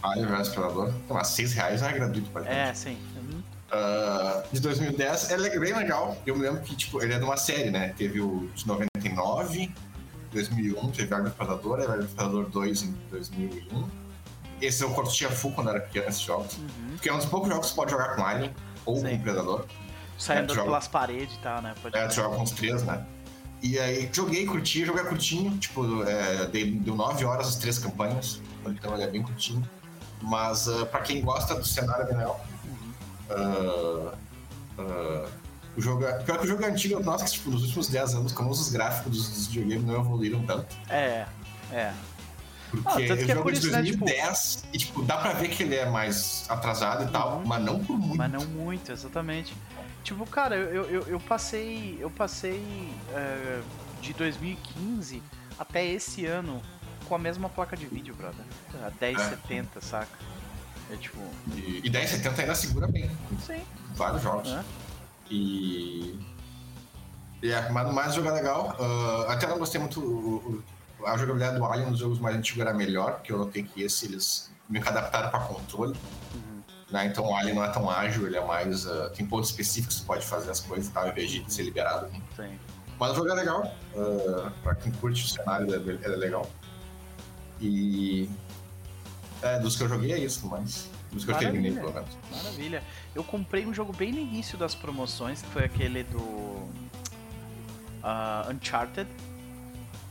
Alien 0.02 0.26
vs 0.26 0.48
Predador. 0.48 0.88
Então, 1.04 1.16
mas 1.16 1.28
6 1.28 1.52
reais 1.52 1.82
é 1.82 1.92
gratuito 1.92 2.30
pra 2.30 2.44
É, 2.44 2.74
sim. 2.74 2.98
Uhum. 3.16 3.42
Ah, 3.70 4.42
de 4.52 4.60
2010, 4.60 5.30
é 5.30 5.58
bem 5.58 5.74
legal. 5.74 6.16
Eu 6.26 6.36
me 6.36 6.42
lembro 6.42 6.60
que, 6.62 6.74
tipo, 6.74 7.02
ele 7.02 7.14
é 7.14 7.18
de 7.18 7.24
uma 7.24 7.36
série, 7.36 7.70
né? 7.70 7.94
Teve 7.96 8.20
o 8.20 8.48
de 8.54 8.66
99, 8.66 9.72
2001, 10.32 10.90
teve 10.90 11.14
Alien 11.14 11.28
vs 11.28 11.36
Predador, 11.36 11.80
Alien 11.80 11.98
vs 11.98 12.10
Predador 12.12 12.48
2 12.50 12.82
em 12.82 12.96
2001. 13.10 14.05
Esse 14.60 14.82
eu 14.82 14.90
curtia 14.90 15.30
full 15.30 15.52
quando 15.52 15.70
era 15.70 15.80
pequeno, 15.80 16.08
esses 16.08 16.20
jogos. 16.20 16.56
Uhum. 16.56 16.68
Porque 16.92 17.08
é 17.08 17.12
um 17.12 17.18
dos 17.18 17.26
poucos 17.26 17.48
jogos 17.48 17.66
que 17.66 17.72
você 17.72 17.76
pode 17.76 17.90
jogar 17.90 18.16
com 18.16 18.24
Alien 18.24 18.54
ou 18.84 18.96
Sim. 18.96 19.10
com 19.10 19.18
Predador. 19.22 19.66
Saindo 20.18 20.54
joga- 20.54 20.64
pelas 20.66 20.88
paredes 20.88 21.34
e 21.34 21.38
tal, 21.38 21.60
né? 21.60 21.74
Pode 21.82 21.96
É, 21.96 22.06
tu 22.08 22.14
joga 22.14 22.36
com 22.36 22.42
os 22.42 22.50
três, 22.52 22.82
né? 22.82 23.04
E 23.62 23.78
aí 23.78 24.08
joguei, 24.12 24.46
curti, 24.46 24.84
joguei 24.84 25.04
curtinho, 25.04 25.56
tipo, 25.58 26.02
é, 26.04 26.46
deu 26.46 26.94
nove 26.94 27.24
horas 27.24 27.48
as 27.48 27.56
três 27.56 27.78
campanhas, 27.78 28.40
então 28.66 28.94
ele 28.94 29.02
é 29.02 29.08
bem 29.08 29.22
curtinho. 29.22 29.68
Mas 30.22 30.68
ah, 30.68 30.86
pra 30.86 31.00
quem 31.00 31.20
gosta 31.22 31.54
do 31.54 31.64
cenário 31.66 32.06
legal, 32.06 32.44
ah, 33.30 34.14
ah, 34.78 35.26
o 35.76 35.80
jogo 35.80 36.04
é. 36.04 36.12
Pior 36.22 36.38
que 36.38 36.44
o 36.44 36.48
jogo 36.48 36.62
é 36.64 36.68
antigo, 36.70 37.00
nossa, 37.02 37.24
que, 37.24 37.32
tipo, 37.32 37.50
nos 37.50 37.62
últimos 37.62 37.88
10 37.88 38.14
anos, 38.14 38.32
como 38.32 38.50
os 38.50 38.70
gráficos 38.70 39.12
dos, 39.12 39.28
dos 39.28 39.46
videogames 39.48 39.84
não 39.84 40.00
evoluíram 40.00 40.42
tanto. 40.46 40.74
É, 40.88 41.26
é. 41.72 41.92
Porque 42.70 42.88
Ah, 42.88 43.06
tanto 43.08 43.24
que 43.24 43.30
é 43.30 43.34
jogo 43.34 43.42
por 43.42 43.52
é 43.52 43.54
de 43.54 43.58
isso, 43.60 43.70
né, 43.70 43.82
tipo- 43.82 44.04
2010 44.04 44.64
e, 44.72 44.78
tipo, 44.78 45.02
dá 45.02 45.16
pra 45.18 45.32
ver 45.32 45.48
que 45.48 45.62
ele 45.62 45.74
é 45.76 45.86
mais 45.88 46.44
atrasado 46.48 47.04
e 47.04 47.08
tal, 47.12 47.36
Uhum. 47.38 47.46
mas 47.46 47.64
não 47.64 47.78
por 47.84 47.96
muito. 47.98 48.16
Mas 48.16 48.32
não 48.32 48.44
muito, 48.46 48.90
exatamente. 48.92 49.54
Tipo, 50.02 50.26
cara, 50.26 50.56
eu, 50.56 50.84
eu, 50.84 51.02
eu 51.02 51.20
passei. 51.20 51.96
Eu 52.00 52.10
passei 52.10 52.62
é, 53.14 53.60
de 54.00 54.12
2015 54.14 55.22
até 55.58 55.84
esse 55.84 56.26
ano 56.26 56.60
com 57.08 57.14
a 57.14 57.18
mesma 57.18 57.48
placa 57.48 57.76
de 57.76 57.86
vídeo, 57.86 58.14
brother. 58.14 58.44
A 58.84 58.90
1070, 59.04 59.80
saca? 59.80 60.08
É 60.92 60.96
tipo. 60.96 61.18
E, 61.54 61.80
e 61.84 61.90
1070 61.90 62.40
ainda 62.42 62.54
segura 62.54 62.86
bem. 62.86 63.10
Sim. 63.44 63.62
vários 63.94 64.22
jogos. 64.22 64.48
É. 64.52 64.62
E. 65.30 66.18
É, 67.42 67.68
mas, 67.70 68.12
o 68.12 68.16
jogo 68.16 68.28
é 68.28 68.32
legal. 68.32 68.76
Ah, 69.28 69.32
até 69.32 69.46
não 69.46 69.58
gostei 69.58 69.80
muito. 69.80 70.00
o- 70.00 70.62
a 71.04 71.16
jogabilidade 71.16 71.56
do 71.56 71.64
Alien 71.64 71.90
nos 71.90 71.98
jogos 71.98 72.18
mais 72.18 72.36
antigos 72.36 72.60
era 72.60 72.72
melhor, 72.72 73.14
porque 73.14 73.32
eu 73.32 73.38
notei 73.38 73.62
que 73.62 73.82
esse 73.82 74.06
eles 74.06 74.50
meio 74.68 74.82
que 74.82 74.90
adaptaram 74.90 75.30
para 75.30 75.40
controle. 75.40 75.96
Uhum. 76.34 76.62
Né? 76.90 77.06
Então 77.06 77.24
o 77.26 77.36
Alien 77.36 77.54
não 77.54 77.64
é 77.64 77.68
tão 77.68 77.90
ágil, 77.90 78.26
ele 78.26 78.36
é 78.36 78.44
mais. 78.44 78.86
ah, 78.86 79.10
tem 79.14 79.26
pontos 79.26 79.50
específicos 79.50 79.96
que 79.96 80.00
você 80.00 80.06
pode 80.06 80.26
fazer 80.26 80.50
as 80.50 80.60
coisas 80.60 80.88
e 80.88 80.90
tal, 80.90 81.04
ao 81.04 81.10
invés 81.10 81.30
de 81.30 81.52
ser 81.52 81.62
liberado. 81.62 82.10
Sim. 82.36 82.58
Mas 82.98 83.12
o 83.12 83.14
jogo 83.16 83.28
é 83.28 83.34
legal. 83.34 83.74
Uh, 83.94 84.50
pra 84.62 84.74
quem 84.74 84.90
curte 84.92 85.22
o 85.22 85.28
cenário, 85.28 85.66
ele 85.66 85.90
é, 85.90 86.06
ele 86.06 86.14
é 86.14 86.16
legal. 86.16 86.50
E. 87.60 88.30
É, 89.42 89.58
dos 89.58 89.76
que 89.76 89.82
eu 89.82 89.88
joguei 89.88 90.12
é 90.12 90.18
isso, 90.18 90.46
mas. 90.46 90.90
Dos 91.12 91.24
que 91.24 91.30
eu 91.30 91.34
Maravilha. 91.34 91.62
terminei, 91.62 91.80
pelo 91.80 91.92
menos. 91.92 92.18
Maravilha. 92.30 92.82
Eu 93.14 93.22
comprei 93.22 93.66
um 93.66 93.74
jogo 93.74 93.92
bem 93.92 94.12
no 94.12 94.18
início 94.18 94.56
das 94.56 94.74
promoções, 94.74 95.42
que 95.42 95.48
foi 95.48 95.64
aquele 95.64 96.04
do. 96.04 96.68
ah, 98.02 98.48
Uncharted. 98.50 99.08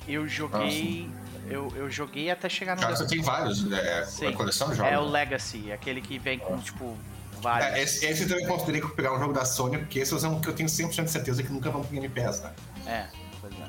Eu 0.07 0.27
joguei. 0.27 1.09
eu, 1.47 1.71
eu 1.75 1.89
joguei 1.89 2.29
até 2.29 2.47
chegar 2.49 2.75
no. 2.75 2.81
Já 2.81 2.89
você 2.89 3.07
tem 3.07 3.21
vários, 3.21 3.63
né? 3.63 4.05
Sim. 4.05 4.27
A 4.27 4.33
coleção 4.33 4.69
de 4.69 4.75
jogos. 4.75 4.91
É 4.91 4.99
o 4.99 5.05
Legacy, 5.05 5.71
aquele 5.71 6.01
que 6.01 6.19
vem 6.19 6.39
com, 6.39 6.57
tipo, 6.57 6.97
vários. 7.41 7.71
É, 7.71 7.81
esse, 7.81 8.05
esse 8.05 8.23
eu 8.23 8.29
também 8.29 8.47
considerei 8.47 8.81
que 8.81 8.87
eu 8.87 8.91
pegar 8.91 9.15
um 9.15 9.19
jogo 9.19 9.33
da 9.33 9.45
Sony, 9.45 9.77
porque 9.77 9.99
esse 9.99 10.13
é 10.13 10.27
um 10.27 10.39
que 10.39 10.49
eu 10.49 10.53
tenho 10.53 10.69
100% 10.69 11.03
de 11.05 11.11
certeza 11.11 11.43
que 11.43 11.51
nunca 11.51 11.69
vão 11.69 11.81
pro 11.81 11.91
Game 11.91 12.09
Pass, 12.09 12.41
né? 12.41 12.53
É, 12.87 13.07
pois 13.41 13.53
é. 13.53 13.67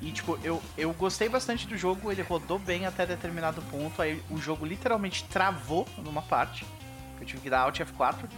E 0.00 0.12
tipo, 0.12 0.38
eu, 0.42 0.62
eu 0.76 0.92
gostei 0.92 1.28
bastante 1.28 1.66
do 1.66 1.76
jogo, 1.76 2.12
ele 2.12 2.22
rodou 2.22 2.58
bem 2.58 2.84
até 2.84 3.06
determinado 3.06 3.62
ponto, 3.62 4.02
aí 4.02 4.22
o 4.30 4.38
jogo 4.38 4.66
literalmente 4.66 5.24
travou 5.24 5.88
numa 5.98 6.20
parte, 6.20 6.66
eu 7.18 7.26
tive 7.26 7.40
que 7.40 7.50
dar 7.50 7.60
Alt 7.60 7.80
F4, 7.80 8.28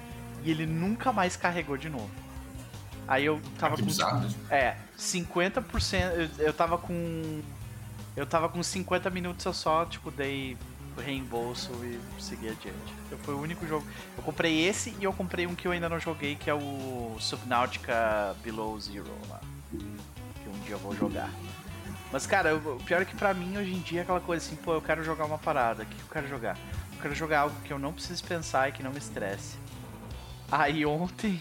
e 0.44 0.50
ele 0.50 0.64
nunca 0.64 1.12
mais 1.12 1.36
carregou 1.36 1.76
de 1.76 1.88
novo. 1.88 2.10
Aí 3.08 3.24
eu 3.24 3.40
tava 3.58 3.76
com. 3.76 3.82
né? 3.84 4.30
É, 4.50 4.76
50%. 4.98 6.30
Eu, 6.38 6.46
eu 6.46 6.52
tava 6.52 6.76
com. 6.78 7.40
Eu 8.16 8.26
tava 8.26 8.48
com 8.48 8.62
50 8.62 9.10
minutos 9.10 9.44
eu 9.44 9.52
só, 9.52 9.84
tipo, 9.84 10.10
dei 10.10 10.56
reembolso 10.98 11.70
e 11.84 12.00
segui 12.22 12.48
adiante. 12.48 12.94
Eu 13.10 13.18
foi 13.18 13.34
o 13.34 13.40
único 13.40 13.66
jogo. 13.66 13.86
Eu 14.16 14.22
comprei 14.22 14.66
esse 14.66 14.96
e 14.98 15.04
eu 15.04 15.12
comprei 15.12 15.46
um 15.46 15.54
que 15.54 15.68
eu 15.68 15.72
ainda 15.72 15.88
não 15.88 16.00
joguei, 16.00 16.34
que 16.34 16.48
é 16.48 16.54
o 16.54 17.16
Subnautica 17.20 18.34
Below 18.42 18.80
Zero 18.80 19.04
lá. 19.28 19.40
Que 19.70 20.48
um 20.48 20.58
dia 20.64 20.74
eu 20.74 20.78
vou 20.78 20.96
jogar. 20.96 21.28
Mas, 22.10 22.26
cara, 22.26 22.50
eu- 22.50 22.76
o 22.76 22.82
pior 22.82 23.02
é 23.02 23.04
que 23.04 23.14
pra 23.14 23.34
mim 23.34 23.58
hoje 23.58 23.74
em 23.74 23.80
dia 23.80 24.00
é 24.00 24.02
aquela 24.02 24.20
coisa 24.20 24.44
assim, 24.46 24.56
pô, 24.56 24.72
eu 24.74 24.80
quero 24.80 25.04
jogar 25.04 25.26
uma 25.26 25.36
parada, 25.38 25.82
o 25.82 25.86
que 25.86 26.00
eu 26.00 26.06
quero 26.10 26.28
jogar? 26.28 26.56
Eu 26.94 27.02
quero 27.02 27.14
jogar 27.14 27.40
algo 27.40 27.56
que 27.62 27.72
eu 27.72 27.78
não 27.78 27.92
preciso 27.92 28.24
pensar 28.24 28.68
e 28.68 28.72
que 28.72 28.82
não 28.82 28.90
me 28.92 28.98
estresse. 28.98 29.56
Aí 30.50 30.86
ontem 30.86 31.38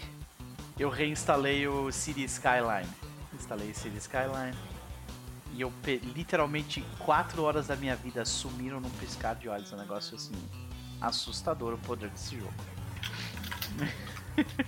eu 0.78 0.90
reinstalei 0.90 1.66
o 1.66 1.90
City 1.90 2.24
Skyline. 2.24 2.88
Instalei 3.34 3.70
o 3.70 3.74
City 3.74 3.96
Skyline. 3.96 4.56
E 5.52 5.60
eu 5.62 5.72
literalmente 6.14 6.84
4 6.98 7.42
horas 7.42 7.66
da 7.66 7.76
minha 7.76 7.96
vida 7.96 8.24
sumiram 8.24 8.78
num 8.78 8.90
piscar 8.90 9.34
de 9.34 9.48
olhos. 9.48 9.72
É 9.72 9.74
um 9.74 9.78
negócio 9.78 10.16
assim 10.16 10.34
assustador 11.00 11.74
o 11.74 11.78
poder 11.78 12.10
desse 12.10 12.38
jogo. 12.38 12.52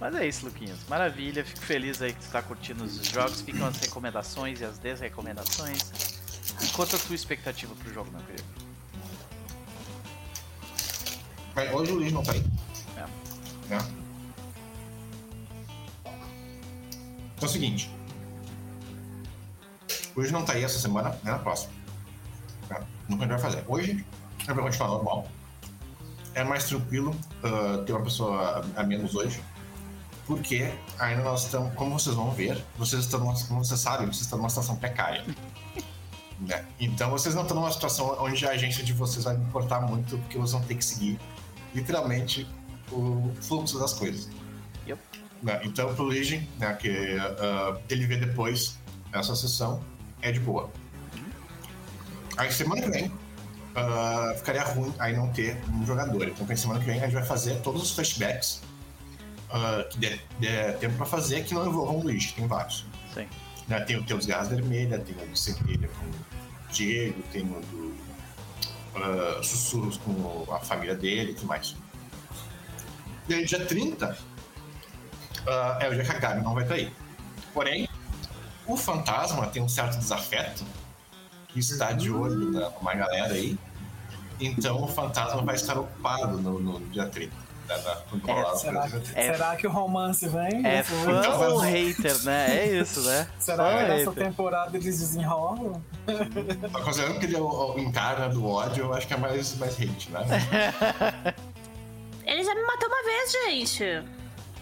Mas 0.00 0.14
é 0.14 0.26
isso, 0.26 0.46
Luquinhas. 0.46 0.78
Maravilha, 0.88 1.44
fico 1.44 1.60
feliz 1.60 2.00
aí 2.00 2.12
que 2.12 2.20
tu 2.20 2.30
tá 2.30 2.42
curtindo 2.42 2.82
os 2.82 2.96
jogos. 3.06 3.42
Ficam 3.42 3.66
as 3.66 3.78
recomendações 3.78 4.60
e 4.60 4.64
as 4.64 4.78
desrecomendações. 4.78 6.18
E 6.60 6.68
quanto 6.72 6.96
a 6.96 6.98
tua 6.98 7.14
expectativa 7.14 7.74
pro 7.74 7.92
jogo, 7.92 8.10
meu 8.10 8.20
querido? 8.22 8.48
Mas 11.54 11.72
hoje 11.72 11.92
o 11.92 11.94
Luiz 11.96 12.12
não 12.12 12.22
tá 12.22 12.32
aí. 12.32 12.44
É. 12.96 13.74
Né? 13.74 13.99
É 17.44 17.48
o 17.48 17.48
seguinte. 17.48 17.90
Hoje 20.16 20.32
não 20.32 20.44
tá 20.44 20.52
aí 20.54 20.64
essa 20.64 20.78
semana, 20.78 21.10
né? 21.22 21.32
Na 21.32 21.38
próxima. 21.38 21.72
Tá? 22.68 22.76
Que 22.76 23.14
a 23.14 23.16
gente 23.16 23.28
vai 23.28 23.38
fazer. 23.38 23.64
Hoje 23.66 24.04
a 24.38 24.40
gente 24.40 24.52
vai 24.52 24.64
continuar 24.64 24.88
normal. 24.88 25.28
É 26.34 26.44
mais 26.44 26.64
tranquilo 26.64 27.16
ah, 27.42 27.82
ter 27.84 27.92
uma 27.92 28.02
pessoa 28.02 28.64
a, 28.76 28.82
menos 28.82 29.14
hoje. 29.14 29.42
Porque 30.26 30.72
ainda 30.98 31.24
nós 31.24 31.44
estamos, 31.44 31.74
como 31.74 31.98
vocês 31.98 32.14
vão 32.14 32.30
ver, 32.30 32.64
vocês 32.78 33.02
estão, 33.02 33.18
numa- 33.20 33.34
como 33.46 33.64
vocês 33.64 33.80
sabem, 33.80 34.06
vocês 34.06 34.22
estão 34.22 34.38
numa 34.38 34.48
situação 34.48 34.76
precária. 34.76 35.24
né? 36.38 36.64
Então 36.78 37.10
vocês 37.10 37.34
não 37.34 37.42
estão 37.42 37.56
numa 37.56 37.72
situação 37.72 38.16
onde 38.20 38.46
a 38.46 38.50
agência 38.50 38.84
de 38.84 38.92
vocês 38.92 39.24
vai 39.24 39.34
importar 39.34 39.80
muito, 39.80 40.18
porque 40.18 40.38
vocês 40.38 40.52
vão 40.52 40.62
ter 40.62 40.76
que 40.76 40.84
seguir 40.84 41.18
literalmente 41.74 42.46
o 42.92 43.32
fluxo 43.40 43.78
das 43.78 43.92
coisas. 43.92 44.28
Yep. 44.86 45.00
Né? 45.42 45.60
Então, 45.64 45.94
pro 45.94 46.04
Legion, 46.04 46.42
né, 46.58 46.72
que 46.74 47.16
ah, 47.18 47.78
ele 47.88 48.06
vê 48.06 48.16
depois 48.16 48.78
essa 49.12 49.34
sessão, 49.34 49.82
é 50.22 50.30
de 50.30 50.40
boa. 50.40 50.70
Aí, 52.36 52.52
semana 52.52 52.82
que 52.82 52.90
vem, 52.90 53.12
ah, 53.74 54.34
ficaria 54.36 54.62
ruim 54.62 54.92
aí 54.98 55.16
não 55.16 55.30
ter 55.30 55.58
um 55.72 55.84
jogador. 55.86 56.28
Então, 56.28 56.46
na 56.46 56.56
semana 56.56 56.80
que 56.80 56.86
vem, 56.86 57.00
a 57.00 57.04
gente 57.04 57.14
vai 57.14 57.24
fazer 57.24 57.60
todos 57.62 57.82
os 57.82 57.90
flashbacks 57.92 58.62
ah, 59.50 59.84
que 59.88 59.98
der, 59.98 60.20
der 60.38 60.78
tempo 60.78 60.96
pra 60.96 61.06
fazer, 61.06 61.44
que 61.44 61.54
não 61.54 61.66
envolvam 61.66 61.98
o 61.98 62.02
Luigi, 62.02 62.34
tem 62.34 62.46
vários. 62.46 62.86
Sim. 63.14 63.26
Né, 63.66 63.80
Tem, 63.80 64.02
tem 64.02 64.16
os 64.16 64.26
Garras 64.26 64.48
Vermelhas, 64.48 65.02
tem 65.04 65.14
o 65.14 65.26
do 65.26 65.36
Centelha 65.36 65.88
com 65.88 66.06
o 66.06 66.72
Diego, 66.72 67.22
tem 67.32 67.42
o 67.42 67.60
do 67.60 69.44
Sussurros 69.44 69.96
com 69.98 70.46
a 70.52 70.58
família 70.58 70.94
dele 70.94 71.32
e 71.32 71.34
tudo 71.34 71.46
mais. 71.46 71.76
E 73.28 73.34
aí, 73.34 73.44
dia 73.44 73.64
30, 73.64 74.18
ah, 75.46 75.78
é 75.80 75.88
o 75.88 75.94
dia 75.94 76.04
que 76.04 76.10
a 76.12 76.18
Gabi 76.18 76.42
não 76.42 76.54
vai 76.54 76.62
estar 76.64 76.74
aí. 76.76 76.92
Porém, 77.54 77.88
o 78.66 78.76
fantasma 78.76 79.46
tem 79.46 79.62
um 79.62 79.68
certo 79.68 79.98
desafeto 79.98 80.64
que 81.48 81.58
está 81.58 81.92
de 81.92 82.10
olho 82.10 82.50
na 82.52 82.68
uma 82.68 82.94
galera 82.94 83.34
aí. 83.34 83.58
Então 84.38 84.82
o 84.82 84.88
fantasma 84.88 85.42
vai 85.42 85.54
estar 85.56 85.78
ocupado 85.78 86.38
no, 86.38 86.58
no 86.60 86.80
dia 86.90 87.06
30. 87.06 87.34
né, 87.68 87.76
na- 87.84 88.32
É, 88.32 88.56
Será, 88.56 88.80
coisas 88.80 88.90
dia 88.90 89.00
30. 89.00 89.20
É- 89.20 89.32
será 89.32 89.56
que 89.56 89.66
o 89.66 89.70
romance 89.70 90.26
vem? 90.28 90.64
É 90.66 90.82
fã 90.82 91.48
ou 91.50 91.58
hater, 91.58 92.22
né? 92.24 92.56
É 92.58 92.80
isso, 92.80 93.00
né? 93.02 93.28
Será 93.38 93.64
Fã 93.64 93.70
que 93.70 93.82
ou 93.82 93.88
nessa 93.88 94.10
hater. 94.10 94.24
temporada 94.24 94.76
eles 94.76 94.98
desenrolam? 94.98 95.82
Mas 96.72 96.84
Considerando 96.84 97.18
que 97.18 97.26
ele 97.26 97.36
é 97.36 97.40
o, 97.40 97.74
o 97.74 97.78
encarna 97.80 98.28
do 98.28 98.46
ódio, 98.46 98.84
eu 98.84 98.94
acho 98.94 99.06
que 99.06 99.14
é 99.14 99.16
mais, 99.16 99.54
mais 99.56 99.74
hate, 99.74 100.10
né? 100.10 100.20
Ele 102.24 102.44
já 102.44 102.54
me 102.54 102.62
matou 102.62 102.88
uma 102.88 103.02
vez, 103.04 103.32
gente. 103.32 104.04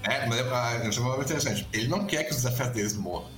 É, 0.04 0.26
mas 0.26 0.40
ah, 0.52 0.88
isso 0.88 1.00
é 1.00 1.02
muito 1.02 1.22
interessante. 1.22 1.68
Ele 1.72 1.88
não 1.88 2.06
quer 2.06 2.24
que 2.24 2.30
os 2.30 2.36
desafios 2.36 2.68
deles 2.70 2.94
morram. 2.96 3.28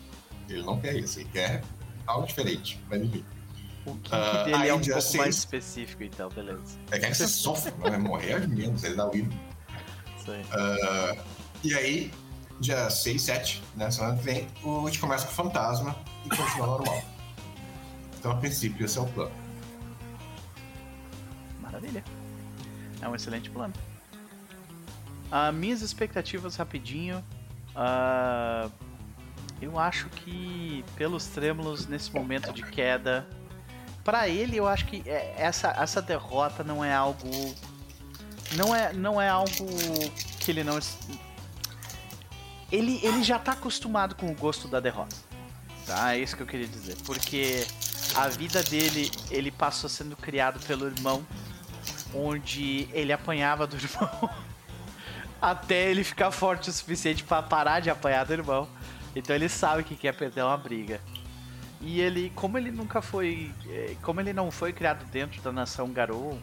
Ele 0.48 0.62
não 0.62 0.80
quer 0.80 0.96
isso, 0.96 1.20
ele 1.20 1.28
quer 1.30 1.62
algo 2.06 2.26
diferente. 2.26 2.80
Mas 2.88 3.02
enfim. 3.02 3.24
O 3.86 3.94
kink 3.94 4.10
Ah, 4.14 4.42
dele 4.44 4.54
aí 4.56 4.68
é 4.68 4.74
um 4.74 4.80
pouco 4.80 5.00
seis- 5.00 5.16
mais 5.16 5.36
específico, 5.36 6.02
então, 6.02 6.28
beleza. 6.28 6.78
Ele 6.90 7.00
quer 7.00 7.08
que 7.10 7.16
você 7.16 7.26
sofra, 7.28 7.72
né? 7.90 7.96
Morrer 7.96 8.32
é 8.32 8.40
de 8.40 8.46
menos, 8.48 8.84
ele 8.84 8.94
dá 8.94 9.08
o 9.08 9.16
hino. 9.16 9.32
Isso 10.18 10.30
aí. 10.30 10.44
Ah, 10.52 11.16
e 11.64 11.74
aí, 11.74 12.12
dia 12.60 12.90
6, 12.90 13.22
7, 13.22 13.62
né? 13.74 13.90
Semana 13.90 14.18
que 14.18 14.22
vem, 14.22 14.46
o- 14.62 14.82
a 14.82 14.90
gente 14.90 14.98
começa 15.00 15.24
com 15.24 15.32
o 15.32 15.34
fantasma 15.34 15.96
e 16.26 16.28
continua 16.28 16.66
normal. 16.66 17.02
Então, 18.18 18.32
a 18.32 18.36
princípio, 18.36 18.84
esse 18.84 18.98
é 18.98 19.00
o 19.00 19.06
plano. 19.06 19.32
Maravilha. 21.60 22.04
É 23.00 23.08
um 23.08 23.14
excelente 23.14 23.48
plano. 23.50 23.72
Ah, 25.30 25.52
minhas 25.52 25.82
expectativas 25.82 26.56
rapidinho. 26.56 27.24
Ah, 27.74 28.68
eu 29.60 29.78
acho 29.78 30.08
que 30.08 30.84
pelos 30.96 31.26
trêmulos 31.26 31.86
nesse 31.86 32.12
momento 32.12 32.52
de 32.52 32.62
queda, 32.62 33.26
pra 34.02 34.28
ele 34.28 34.56
eu 34.56 34.66
acho 34.66 34.86
que 34.86 35.02
é- 35.06 35.34
essa, 35.36 35.68
essa 35.78 36.00
derrota 36.02 36.64
não 36.64 36.84
é 36.84 36.92
algo 36.94 37.28
não 38.56 38.74
é 38.74 38.92
não 38.92 39.20
é 39.20 39.28
algo 39.28 39.66
que 40.40 40.50
ele 40.50 40.64
não 40.64 40.78
ele, 42.72 43.00
ele 43.02 43.22
já 43.22 43.38
tá 43.38 43.52
acostumado 43.52 44.14
com 44.14 44.30
o 44.30 44.34
gosto 44.34 44.68
da 44.68 44.80
derrota. 44.80 45.16
Tá? 45.86 46.14
É 46.14 46.18
isso 46.20 46.36
que 46.36 46.42
eu 46.42 46.46
queria 46.46 46.68
dizer. 46.68 46.96
Porque 47.04 47.66
a 48.14 48.28
vida 48.28 48.62
dele, 48.62 49.10
ele 49.30 49.50
passou 49.50 49.90
sendo 49.90 50.16
criado 50.16 50.60
pelo 50.66 50.86
irmão, 50.86 51.26
onde 52.14 52.88
ele 52.92 53.12
apanhava 53.12 53.66
do 53.66 53.74
irmão 53.76 54.30
até 55.40 55.90
ele 55.90 56.04
ficar 56.04 56.30
forte 56.30 56.68
o 56.68 56.72
suficiente 56.72 57.24
para 57.24 57.42
parar 57.42 57.80
de 57.80 57.90
apanhar 57.90 58.24
do 58.24 58.32
irmão. 58.32 58.68
Então 59.14 59.34
ele 59.34 59.48
sabe 59.48 59.82
que 59.82 59.96
quer 59.96 60.14
perder 60.14 60.42
uma 60.42 60.56
briga. 60.56 61.00
E 61.80 62.00
ele, 62.00 62.30
como 62.34 62.58
ele 62.58 62.70
nunca 62.70 63.00
foi, 63.00 63.50
eh, 63.68 63.96
como 64.02 64.20
ele 64.20 64.32
não 64.32 64.50
foi 64.50 64.72
criado 64.72 65.04
dentro 65.06 65.40
da 65.40 65.50
nação 65.50 65.90
Garou, 65.90 66.38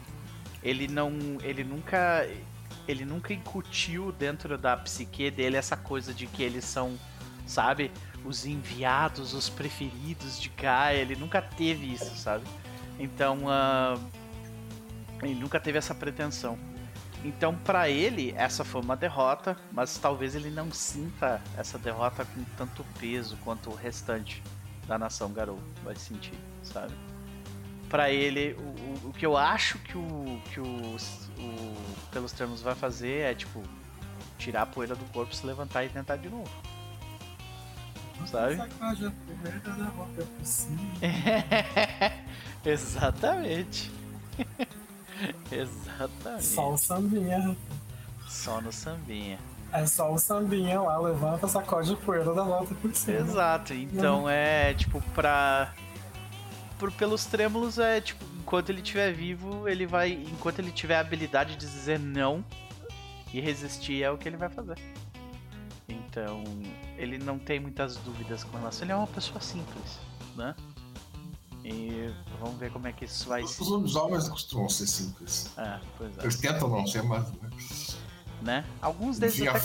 ele 0.62 0.88
não, 0.88 1.12
ele 1.42 1.62
nunca, 1.62 2.28
ele 2.88 3.04
nunca 3.04 3.32
incutiu 3.32 4.10
dentro 4.10 4.58
da 4.58 4.76
psique 4.76 5.30
dele 5.30 5.56
essa 5.56 5.76
coisa 5.76 6.12
de 6.12 6.26
que 6.26 6.42
eles 6.42 6.64
são, 6.64 6.98
sabe, 7.46 7.92
os 8.24 8.44
enviados, 8.44 9.32
os 9.32 9.48
preferidos 9.48 10.40
de 10.40 10.48
Gaia. 10.48 10.98
Ele 10.98 11.14
nunca 11.14 11.40
teve 11.40 11.92
isso, 11.92 12.16
sabe? 12.16 12.44
Então, 12.98 13.44
uh, 13.44 14.00
ele 15.22 15.36
nunca 15.36 15.60
teve 15.60 15.78
essa 15.78 15.94
pretensão. 15.94 16.58
Então, 17.24 17.54
para 17.54 17.88
ele, 17.90 18.32
essa 18.36 18.64
foi 18.64 18.80
uma 18.80 18.96
derrota, 18.96 19.56
mas 19.72 19.98
talvez 19.98 20.34
ele 20.34 20.50
não 20.50 20.70
sinta 20.70 21.42
essa 21.56 21.78
derrota 21.78 22.24
com 22.24 22.44
tanto 22.56 22.84
peso 22.98 23.36
quanto 23.44 23.70
o 23.70 23.74
restante 23.74 24.42
da 24.86 24.98
nação 24.98 25.32
Garou 25.32 25.58
vai 25.82 25.96
sentir, 25.96 26.38
sabe? 26.62 26.94
Para 27.88 28.10
ele, 28.10 28.52
o, 28.54 29.08
o, 29.08 29.12
que 29.12 29.26
eu 29.26 29.36
acho 29.36 29.78
que 29.78 29.96
o 29.96 30.40
que 30.52 30.60
o, 30.60 30.96
o 31.38 31.76
pelos 32.12 32.32
termos 32.32 32.60
vai 32.62 32.74
fazer 32.74 33.20
é 33.20 33.34
tipo 33.34 33.62
tirar 34.38 34.62
a 34.62 34.66
poeira 34.66 34.94
do 34.94 35.04
corpo, 35.06 35.34
se 35.34 35.44
levantar 35.44 35.84
e 35.84 35.88
tentar 35.88 36.16
de 36.16 36.28
novo. 36.28 36.50
Sabe? 38.26 38.56
Exatamente. 42.64 43.90
Exatamente. 45.50 46.44
Só 46.44 46.72
o 46.72 46.78
sambinha. 46.78 47.56
Só 48.28 48.60
no 48.60 48.72
sambinha. 48.72 49.38
É 49.72 49.86
só 49.86 50.12
o 50.12 50.18
sambinha 50.18 50.80
lá, 50.80 50.98
levanta, 50.98 51.46
sacode 51.46 51.94
poeira 51.96 52.32
da 52.32 52.42
volta 52.42 52.74
por 52.74 52.94
cima. 52.94 53.18
Exato, 53.18 53.74
então 53.74 54.22
uhum. 54.22 54.30
é 54.30 54.74
tipo 54.74 55.00
pra. 55.14 55.74
Por, 56.78 56.92
pelos 56.92 57.26
trêmulos 57.26 57.78
é 57.78 58.00
tipo, 58.00 58.24
enquanto 58.38 58.70
ele 58.70 58.80
estiver 58.80 59.12
vivo, 59.12 59.68
ele 59.68 59.86
vai. 59.86 60.12
Enquanto 60.12 60.60
ele 60.60 60.70
tiver 60.70 60.96
a 60.96 61.00
habilidade 61.00 61.56
de 61.56 61.66
dizer 61.66 61.98
não 61.98 62.44
e 63.32 63.40
resistir, 63.40 64.02
é 64.02 64.10
o 64.10 64.16
que 64.16 64.26
ele 64.28 64.38
vai 64.38 64.48
fazer. 64.48 64.78
Então, 65.88 66.42
ele 66.96 67.18
não 67.18 67.38
tem 67.38 67.60
muitas 67.60 67.96
dúvidas 67.98 68.44
com 68.44 68.56
relação. 68.56 68.84
Ele 68.84 68.92
é 68.92 68.96
uma 68.96 69.06
pessoa 69.06 69.40
simples, 69.40 69.98
né? 70.34 70.54
E 71.64 72.12
vamos 72.40 72.58
ver 72.58 72.72
como 72.72 72.86
é 72.86 72.92
que 72.92 73.04
isso 73.04 73.28
vai 73.28 73.46
ser. 73.46 73.62
Os 73.62 73.68
lobisomens 73.68 74.28
costumam 74.28 74.68
ser 74.68 74.86
simples. 74.86 75.52
É, 75.56 75.80
pois 75.96 76.16
é. 76.16 76.22
Eles 76.22 76.36
tentam 76.36 76.68
não 76.68 76.86
ser, 76.86 77.02
mas. 77.02 77.30
Né? 77.32 77.50
né? 78.42 78.64
Alguns 78.80 79.18
deles. 79.18 79.36
Fim, 79.36 79.48
até... 79.48 79.58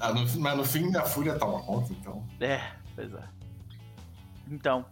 ah, 0.00 0.12
no, 0.12 0.40
mas 0.40 0.56
no 0.56 0.64
fim 0.64 0.94
a 0.96 1.04
fúria 1.04 1.38
toma 1.38 1.62
conta, 1.62 1.92
então. 1.92 2.24
É, 2.40 2.72
pois 2.94 3.12
é. 3.12 3.24
Então, 4.48 4.84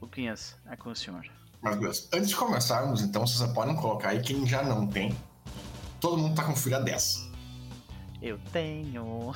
Luquinhas, 0.00 0.56
é 0.70 0.76
com 0.76 0.90
o 0.90 0.96
senhor. 0.96 1.26
Mas. 1.60 2.08
Antes 2.12 2.28
de 2.30 2.36
começarmos, 2.36 3.02
então, 3.02 3.26
vocês 3.26 3.50
podem 3.52 3.76
colocar 3.76 4.10
aí 4.10 4.20
quem 4.20 4.46
já 4.46 4.62
não 4.62 4.86
tem. 4.86 5.16
Todo 6.00 6.18
mundo 6.18 6.34
tá 6.34 6.44
com 6.44 6.54
fúria 6.54 6.80
10. 6.80 7.30
Eu 8.22 8.38
tenho. 8.52 9.34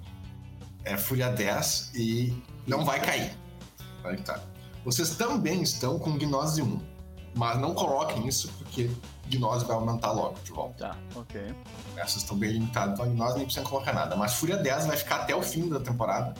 é 0.84 0.96
fúria 0.96 1.30
10 1.30 1.92
e 1.94 2.42
não 2.66 2.84
vai 2.84 3.00
cair. 3.00 3.36
Vai 4.02 4.16
tá. 4.18 4.40
Vocês 4.86 5.16
também 5.16 5.62
estão 5.62 5.98
com 5.98 6.16
gnose 6.16 6.62
1. 6.62 6.80
Mas 7.34 7.58
não 7.58 7.74
coloquem 7.74 8.28
isso 8.28 8.48
porque 8.52 8.88
gnose 9.28 9.64
vai 9.64 9.74
aumentar 9.74 10.12
logo 10.12 10.38
de 10.44 10.52
volta. 10.52 10.90
Tá, 10.90 10.98
ok. 11.16 11.52
Essas 11.96 12.22
estão 12.22 12.38
bem 12.38 12.52
limitadas, 12.52 12.94
então 12.94 13.04
a 13.04 13.08
gnose 13.08 13.36
nem 13.36 13.44
precisa 13.46 13.66
colocar 13.66 13.92
nada. 13.92 14.14
Mas 14.14 14.34
Fúria 14.34 14.56
10 14.56 14.86
vai 14.86 14.96
ficar 14.96 15.16
até 15.22 15.34
o 15.34 15.42
fim 15.42 15.68
da 15.68 15.80
temporada. 15.80 16.34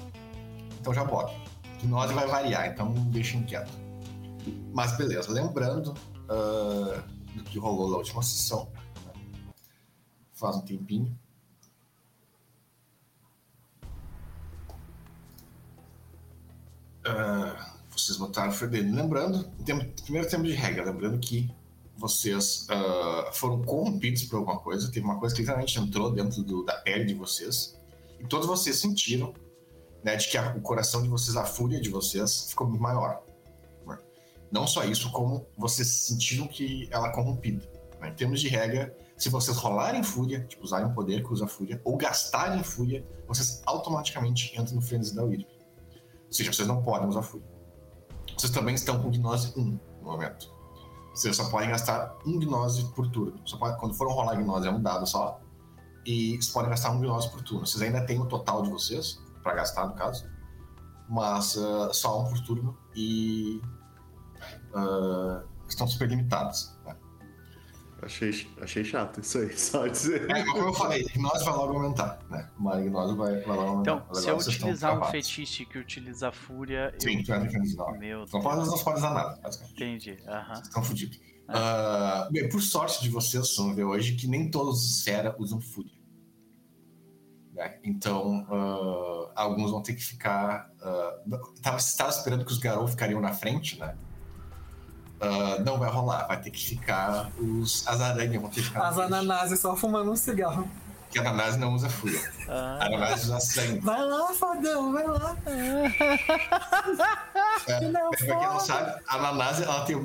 Então 0.81 0.95
já 0.95 1.05
bota. 1.05 1.35
Gnose 1.83 2.15
vai 2.15 2.29
variar, 2.29 2.69
então 2.69 2.93
deixem 3.11 3.43
quieto. 3.43 3.73
Mas 4.73 4.97
beleza, 4.97 5.29
lembrando 5.33 5.93
uh, 6.31 7.03
do 7.35 7.43
que 7.43 7.59
rolou 7.59 7.91
na 7.91 7.97
última 7.97 8.23
sessão. 8.23 8.71
Faz 10.33 10.55
um 10.55 10.61
tempinho. 10.61 11.19
Uh, 17.05 17.76
vocês 18.01 18.19
botaram 18.19 18.53
foi. 18.53 18.69
Lembrando, 18.69 19.45
tem, 19.65 19.79
primeiro 20.05 20.29
tempo 20.29 20.45
de 20.45 20.53
regra, 20.53 20.85
lembrando 20.85 21.19
que 21.19 21.51
vocês 21.97 22.67
uh, 22.71 23.33
foram 23.33 23.63
corrompidos 23.63 24.25
por 24.25 24.37
alguma 24.37 24.59
coisa, 24.59 24.91
teve 24.91 25.05
uma 25.05 25.19
coisa 25.19 25.35
que 25.35 25.41
literalmente 25.41 25.79
entrou 25.79 26.13
dentro 26.13 26.43
do, 26.43 26.63
da 26.65 26.75
pele 26.75 27.07
de 27.07 27.15
vocês, 27.15 27.79
e 28.21 28.27
todos 28.27 28.47
vocês 28.47 28.77
sentiram 28.77 29.33
né, 30.05 30.15
de 30.17 30.29
que 30.29 30.37
a, 30.37 30.55
o 30.55 30.61
coração 30.61 31.03
de 31.03 31.09
vocês, 31.09 31.37
a 31.37 31.45
fúria 31.45 31.81
de 31.81 31.89
vocês, 31.89 32.51
ficou 32.51 32.67
muito 32.69 32.83
maior. 32.83 33.23
Não 34.51 34.67
só 34.67 34.85
isso, 34.85 35.11
como 35.11 35.47
vocês 35.57 35.89
sentiram 35.89 36.47
que 36.47 36.89
ela 36.91 37.09
é 37.09 37.13
corrompida. 37.13 37.69
Né? 38.01 38.11
Em 38.11 38.15
termos 38.15 38.41
de 38.41 38.49
regra, 38.49 38.97
se 39.17 39.29
vocês 39.29 39.57
rolarem 39.57 40.03
fúria, 40.03 40.45
tipo, 40.45 40.65
usarem 40.65 40.87
um 40.87 40.95
poder 40.95 41.23
que 41.23 41.33
usa 41.33 41.47
fúria, 41.47 41.81
ou 41.85 41.97
gastarem 41.97 42.63
fúria, 42.63 43.05
vocês 43.27 43.63
automaticamente 43.67 44.53
entram 44.59 44.77
no 44.77 44.81
frenesi 44.81 45.15
da 45.15 45.25
Wyrm. 45.25 45.43
Ou 45.43 46.33
seja, 46.33 46.53
vocês 46.53 46.69
não 46.69 46.83
podem 46.83 47.09
usar 47.09 47.23
fúria. 47.23 47.47
Vocês 48.37 48.53
também 48.53 48.75
estão 48.75 49.03
com 49.03 49.11
gnose 49.11 49.53
1 49.57 49.63
no 49.63 49.81
momento. 50.03 50.55
Vocês 51.15 51.35
só 51.35 51.49
podem 51.49 51.71
gastar 51.71 52.19
um 52.27 52.39
gnose 52.39 52.85
por 52.93 53.11
turno. 53.11 53.41
Só 53.47 53.57
pode, 53.57 53.79
quando 53.79 53.95
for 53.95 54.07
rolar 54.13 54.37
gnose 54.37 54.69
é 54.69 54.71
um 54.71 54.83
dado 54.83 55.07
só. 55.07 55.41
E 56.05 56.33
vocês 56.33 56.51
podem 56.51 56.69
gastar 56.69 56.91
um 56.91 57.01
gnose 57.01 57.31
por 57.31 57.43
turno. 57.43 57.67
Vocês 57.67 57.83
ainda 57.83 58.05
têm 58.05 58.21
o 58.21 58.27
total 58.27 58.63
de 58.63 58.71
vocês, 58.71 59.19
para 59.43 59.55
gastar 59.55 59.87
no 59.87 59.95
caso. 59.95 60.29
Mas 61.09 61.57
uh, 61.57 61.93
só 61.95 62.21
um 62.21 62.29
por 62.29 62.41
turno 62.41 62.77
e 62.95 63.63
uh, 64.75 65.43
estão 65.67 65.87
super 65.87 66.09
limitados. 66.09 66.77
Né? 66.85 66.95
Achei, 68.03 68.47
achei 68.61 68.85
chato 68.85 69.21
isso 69.21 69.39
aí, 69.39 69.53
só 69.57 69.87
dizer. 69.87 70.31
É, 70.31 70.45
como 70.45 70.69
eu 70.69 70.75
falei, 70.75 71.05
gnose 71.15 71.45
vai 71.45 71.55
logo 71.55 71.73
aumentar, 71.75 72.19
né? 72.29 72.51
Mas 72.59 72.85
gnose 72.85 73.17
vai, 73.17 73.41
vai 73.41 73.57
logo 73.57 73.69
aumentar. 73.69 73.93
Então, 73.93 74.15
se 74.15 74.29
eu 74.29 74.37
utilizar 74.37 75.01
um 75.01 75.05
fetiche 75.11 75.65
que 75.65 75.79
utiliza 75.79 76.31
fúria. 76.31 76.95
Sim, 76.99 77.19
eu... 77.19 77.25
tu 77.25 77.33
entra 77.33 77.59
em 77.59 77.75
não. 77.75 77.99
Meu 77.99 78.25
não 78.31 78.41
pode, 78.41 78.67
não 78.67 78.79
pode 78.79 78.99
usar 78.99 79.15
nada, 79.15 79.41
basicamente. 79.43 79.83
Entendi. 79.83 80.19
Aham. 80.29 80.55
Vocês 80.55 80.67
estão 80.67 80.83
fodidos. 80.83 81.17
Uh, 81.49 82.33
bem, 82.33 82.49
por 82.49 82.61
sorte 82.61 83.03
de 83.03 83.09
vocês, 83.09 83.47
vocês 83.47 83.57
vão 83.57 83.75
ver 83.75 83.85
hoje 83.85 84.15
que 84.17 84.27
nem 84.27 84.51
todos 84.51 84.83
os 84.85 85.03
Sera 85.03 85.35
usam 85.39 85.61
fúria. 85.61 85.93
Né? 87.55 87.79
Então, 87.83 88.43
uh, 88.43 89.31
alguns 89.35 89.71
vão 89.71 89.83
ter 89.83 89.95
que 89.95 90.03
ficar. 90.03 90.71
Uh, 90.81 91.61
tava, 91.63 91.79
estava 91.79 92.11
esperando 92.11 92.45
que 92.45 92.53
os 92.53 92.59
Garou 92.59 92.87
ficariam 92.87 93.21
na 93.21 93.33
frente, 93.33 93.79
né? 93.79 93.97
Uh, 95.21 95.63
não 95.65 95.79
vai 95.79 95.91
rolar, 95.91 96.27
vai 96.27 96.41
ter 96.41 96.51
que 96.51 96.63
ficar 96.63 97.31
os. 97.39 97.87
As 97.87 98.01
aranhas 98.01 98.41
vão 98.41 98.51
ter 98.51 98.61
que 98.61 98.67
ficar. 98.67 98.89
As 98.89 98.99
ananásias 98.99 99.61
só 99.61 99.75
fumando 99.75 100.11
um 100.11 100.17
cigarro. 100.17 100.69
Porque 101.05 101.19
a 101.19 101.23
ananás 101.23 101.57
não 101.57 101.73
usa 101.75 101.89
fúria. 101.89 102.21
Ah. 102.49 102.79
A 102.81 102.87
ananás 102.87 103.25
usa 103.25 103.41
sangue. 103.41 103.79
Vai 103.79 104.05
lá, 104.05 104.29
fodão, 104.35 104.93
vai 104.93 105.07
lá. 105.07 105.37
É, 107.69 107.81
não, 107.89 108.11
pra 108.11 108.19
quem 108.19 108.29
não 108.29 108.61
sabe, 108.61 109.01
a 109.07 109.17
ananás 109.17 109.61
ela 109.61 109.85
tem 109.85 109.97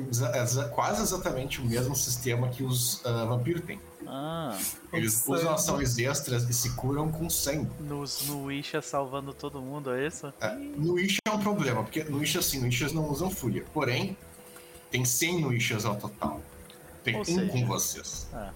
quase 0.70 1.02
exatamente 1.02 1.60
o 1.60 1.64
mesmo 1.64 1.94
sistema 1.94 2.48
que 2.48 2.62
os 2.62 3.04
uh, 3.04 3.26
vampiros 3.28 3.62
têm. 3.64 3.80
Ah, 4.06 4.56
Eles 4.92 5.22
usam 5.26 5.54
ações 5.54 5.96
extras 5.98 6.48
e 6.48 6.52
se 6.52 6.70
curam 6.70 7.10
com 7.10 7.30
sangue. 7.30 7.70
No, 7.80 8.04
no 8.26 8.50
Isha 8.50 8.82
salvando 8.82 9.32
todo 9.32 9.60
mundo, 9.60 9.92
é 9.92 10.06
isso? 10.06 10.32
É, 10.40 10.54
no 10.54 10.98
Isha 10.98 11.18
é 11.24 11.30
um 11.30 11.38
problema, 11.38 11.82
porque 11.82 12.02
no 12.04 12.22
Isha, 12.22 12.42
sim, 12.42 12.60
no 12.60 12.66
Isha 12.66 12.88
não 12.92 13.08
usam 13.10 13.30
fúria. 13.30 13.64
Porém, 13.72 14.16
tem 14.92 15.04
100 15.04 15.40
no 15.40 15.52
Ishas 15.52 15.84
ao 15.86 15.96
total. 15.96 16.40
Tem 17.02 17.16
Ou 17.16 17.22
um 17.22 17.24
seja, 17.24 17.50
com 17.50 17.66
vocês. 17.66 18.28
É. 18.32 18.50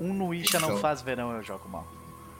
Um 0.00 0.12
no 0.12 0.34
Isha 0.34 0.58
então, 0.58 0.70
não 0.70 0.78
faz 0.78 1.00
verão, 1.00 1.32
eu 1.32 1.42
jogo 1.42 1.68
mal. 1.68 1.86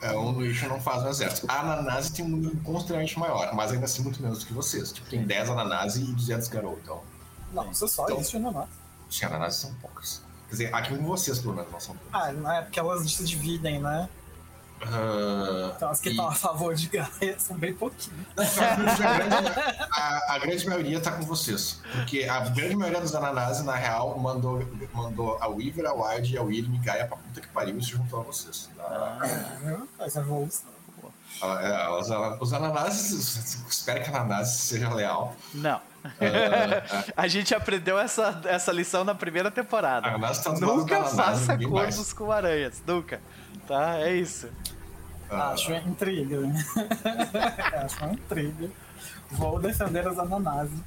É, 0.03 0.13
um 0.13 0.33
no 0.33 0.45
Isha 0.45 0.69
não 0.69 0.81
faz 0.81 1.05
o 1.05 1.09
exército. 1.09 1.47
A 1.49 1.61
Ananase 1.61 2.13
tem 2.13 2.25
um 2.25 2.29
número 2.29 2.57
consideravelmente 2.59 3.19
maior, 3.19 3.55
mas 3.55 3.73
ainda 3.73 3.87
assim 3.87 4.03
muito 4.03 4.21
menos 4.21 4.41
do 4.41 4.47
que 4.47 4.53
vocês. 4.53 4.93
Tipo, 4.93 5.09
tem 5.09 5.25
10 5.25 5.51
Ananase 5.51 6.03
e 6.03 6.13
200 6.13 6.49
Garou, 6.49 6.79
então... 6.83 7.01
Não, 7.53 7.73
você 7.73 7.87
só 7.87 8.05
então, 8.05 8.19
existe 8.19 8.37
Ananase. 8.37 8.73
Sim, 9.09 9.27
Ananase 9.27 9.59
são 9.59 9.75
poucas. 9.77 10.21
Quer 10.49 10.51
dizer, 10.51 10.75
aqui 10.75 10.99
com 10.99 11.05
vocês, 11.05 11.39
pelo 11.39 11.55
menos, 11.55 11.71
não 11.71 11.81
são 11.81 11.97
poucas. 11.97 12.29
Ah, 12.29 12.33
não 12.33 12.53
é 12.53 12.63
porque 12.63 12.79
elas 12.79 13.11
se 13.11 13.25
dividem, 13.25 13.81
né? 13.81 14.09
Uh, 14.85 15.73
então, 15.77 15.91
as 15.91 16.01
que 16.01 16.11
estão 16.11 16.27
e... 16.27 16.29
a 16.29 16.33
favor 16.33 16.75
de 16.75 16.89
Gaia 16.89 17.39
são 17.39 17.57
bem 17.57 17.73
pouquinhos. 17.75 18.27
a, 19.91 20.35
a, 20.35 20.39
grande 20.39 20.67
maioria 20.69 20.99
está 20.99 21.13
com 21.13 21.23
vocês. 21.23 21.81
Porque 21.93 22.25
a 22.25 22.41
grande 22.41 22.77
maioria 22.77 23.01
dos 23.01 23.15
Ananase, 23.15 23.65
na 23.65 23.75
real, 23.75 24.19
mandou, 24.19 24.63
mandou 24.93 25.39
a 25.41 25.49
Weaver, 25.49 25.87
a 25.87 25.93
Wide 25.93 26.35
e 26.35 26.39
a 26.39 26.43
William 26.43 26.75
e 26.75 26.79
Gaia 26.79 27.07
pra 27.07 27.17
puta 27.17 27.41
que 27.41 27.49
pariu 27.49 27.77
e 27.79 27.83
se 27.83 27.91
juntou 27.91 28.21
a 28.21 28.23
vocês. 28.23 28.71
Ah, 28.79 29.19
faz 29.97 30.17
a 30.17 30.21
evolução. 30.21 30.75
Ela- 31.43 31.63
ela- 31.63 31.99
Os 31.99 32.11
ana- 32.11 32.37
os 32.41 32.53
ananases, 32.53 33.57
espero 33.69 34.05
que 34.05 34.11
a 34.11 34.17
ananase 34.21 34.59
seja 34.59 34.93
leal. 34.93 35.35
Não. 35.53 35.81
Ah, 36.05 36.13
A 37.17 37.27
gente 37.27 37.55
aprendeu 37.55 37.99
essa, 37.99 38.41
essa 38.45 38.71
lição 38.71 39.05
na 39.05 39.15
primeira 39.15 39.49
a 39.49 39.53
temporada. 39.53 40.09
tá 40.43 40.53
Nunca 40.53 41.05
faça 41.05 41.57
ninguém 41.57 41.69
mais. 41.71 42.13
com 42.13 42.31
aranhas. 42.31 42.83
Nunca. 42.87 43.21
Tá? 43.67 43.99
É 43.99 44.15
isso. 44.15 44.49
Ah, 45.35 45.51
Acho 45.51 45.73
intriga. 45.75 46.39
Acho 47.85 48.05
uma 48.05 48.15
intriga. 48.15 48.71
Vou 49.31 49.61
defender 49.61 50.07
as 50.07 50.19
ananases. 50.19 50.79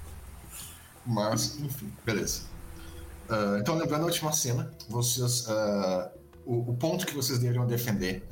Mas, 1.06 1.60
enfim, 1.60 1.92
beleza. 2.06 2.44
Ah, 3.30 3.58
então, 3.60 3.76
lembrando 3.76 4.04
a 4.04 4.06
última 4.06 4.32
cena, 4.32 4.72
vocês. 4.90 5.46
ah, 5.50 6.12
o, 6.46 6.72
o 6.72 6.78
ponto 6.78 7.06
que 7.06 7.14
vocês 7.14 7.40
deveriam 7.40 7.66
defender 7.68 8.26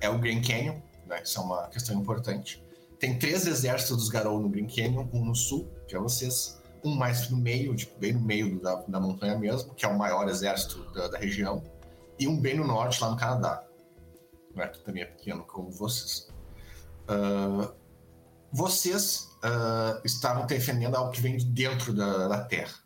é 0.00 0.08
o 0.08 0.18
Grand 0.18 0.40
Canyon, 0.40 0.76
né? 1.06 1.22
Isso 1.22 1.38
é 1.38 1.42
uma 1.42 1.68
questão 1.68 2.00
importante. 2.00 2.62
Tem 2.98 3.18
três 3.18 3.46
exércitos 3.46 3.96
dos 3.96 4.08
Garou 4.08 4.40
no 4.40 4.48
Grand 4.48 4.66
Canyon, 4.66 5.06
um 5.12 5.24
no 5.24 5.34
sul, 5.34 5.68
que 5.86 5.94
é 5.94 5.98
vocês, 5.98 6.60
um 6.82 6.94
mais 6.94 7.28
no 7.30 7.36
meio, 7.36 7.74
tipo, 7.76 7.98
bem 7.98 8.12
no 8.12 8.20
meio 8.20 8.60
da, 8.60 8.76
da 8.88 8.98
montanha 9.00 9.38
mesmo, 9.38 9.74
que 9.74 9.84
é 9.84 9.88
o 9.88 9.96
maior 9.96 10.28
exército 10.28 10.90
da, 10.92 11.08
da 11.08 11.18
região, 11.18 11.62
e 12.18 12.26
um 12.26 12.40
bem 12.40 12.56
no 12.56 12.66
norte, 12.66 13.00
lá 13.02 13.10
no 13.10 13.16
Canadá, 13.16 13.62
né? 14.54 14.68
que 14.68 14.80
também 14.80 15.02
é 15.02 15.06
pequeno 15.06 15.44
como 15.44 15.70
vocês. 15.70 16.28
Ah, 17.08 17.72
vocês 18.52 19.28
ah, 19.42 20.00
estavam 20.04 20.46
defendendo 20.46 20.94
algo 20.94 21.10
que 21.10 21.20
vem 21.20 21.36
de 21.36 21.44
dentro 21.44 21.92
da, 21.92 22.28
da 22.28 22.44
Terra, 22.44 22.78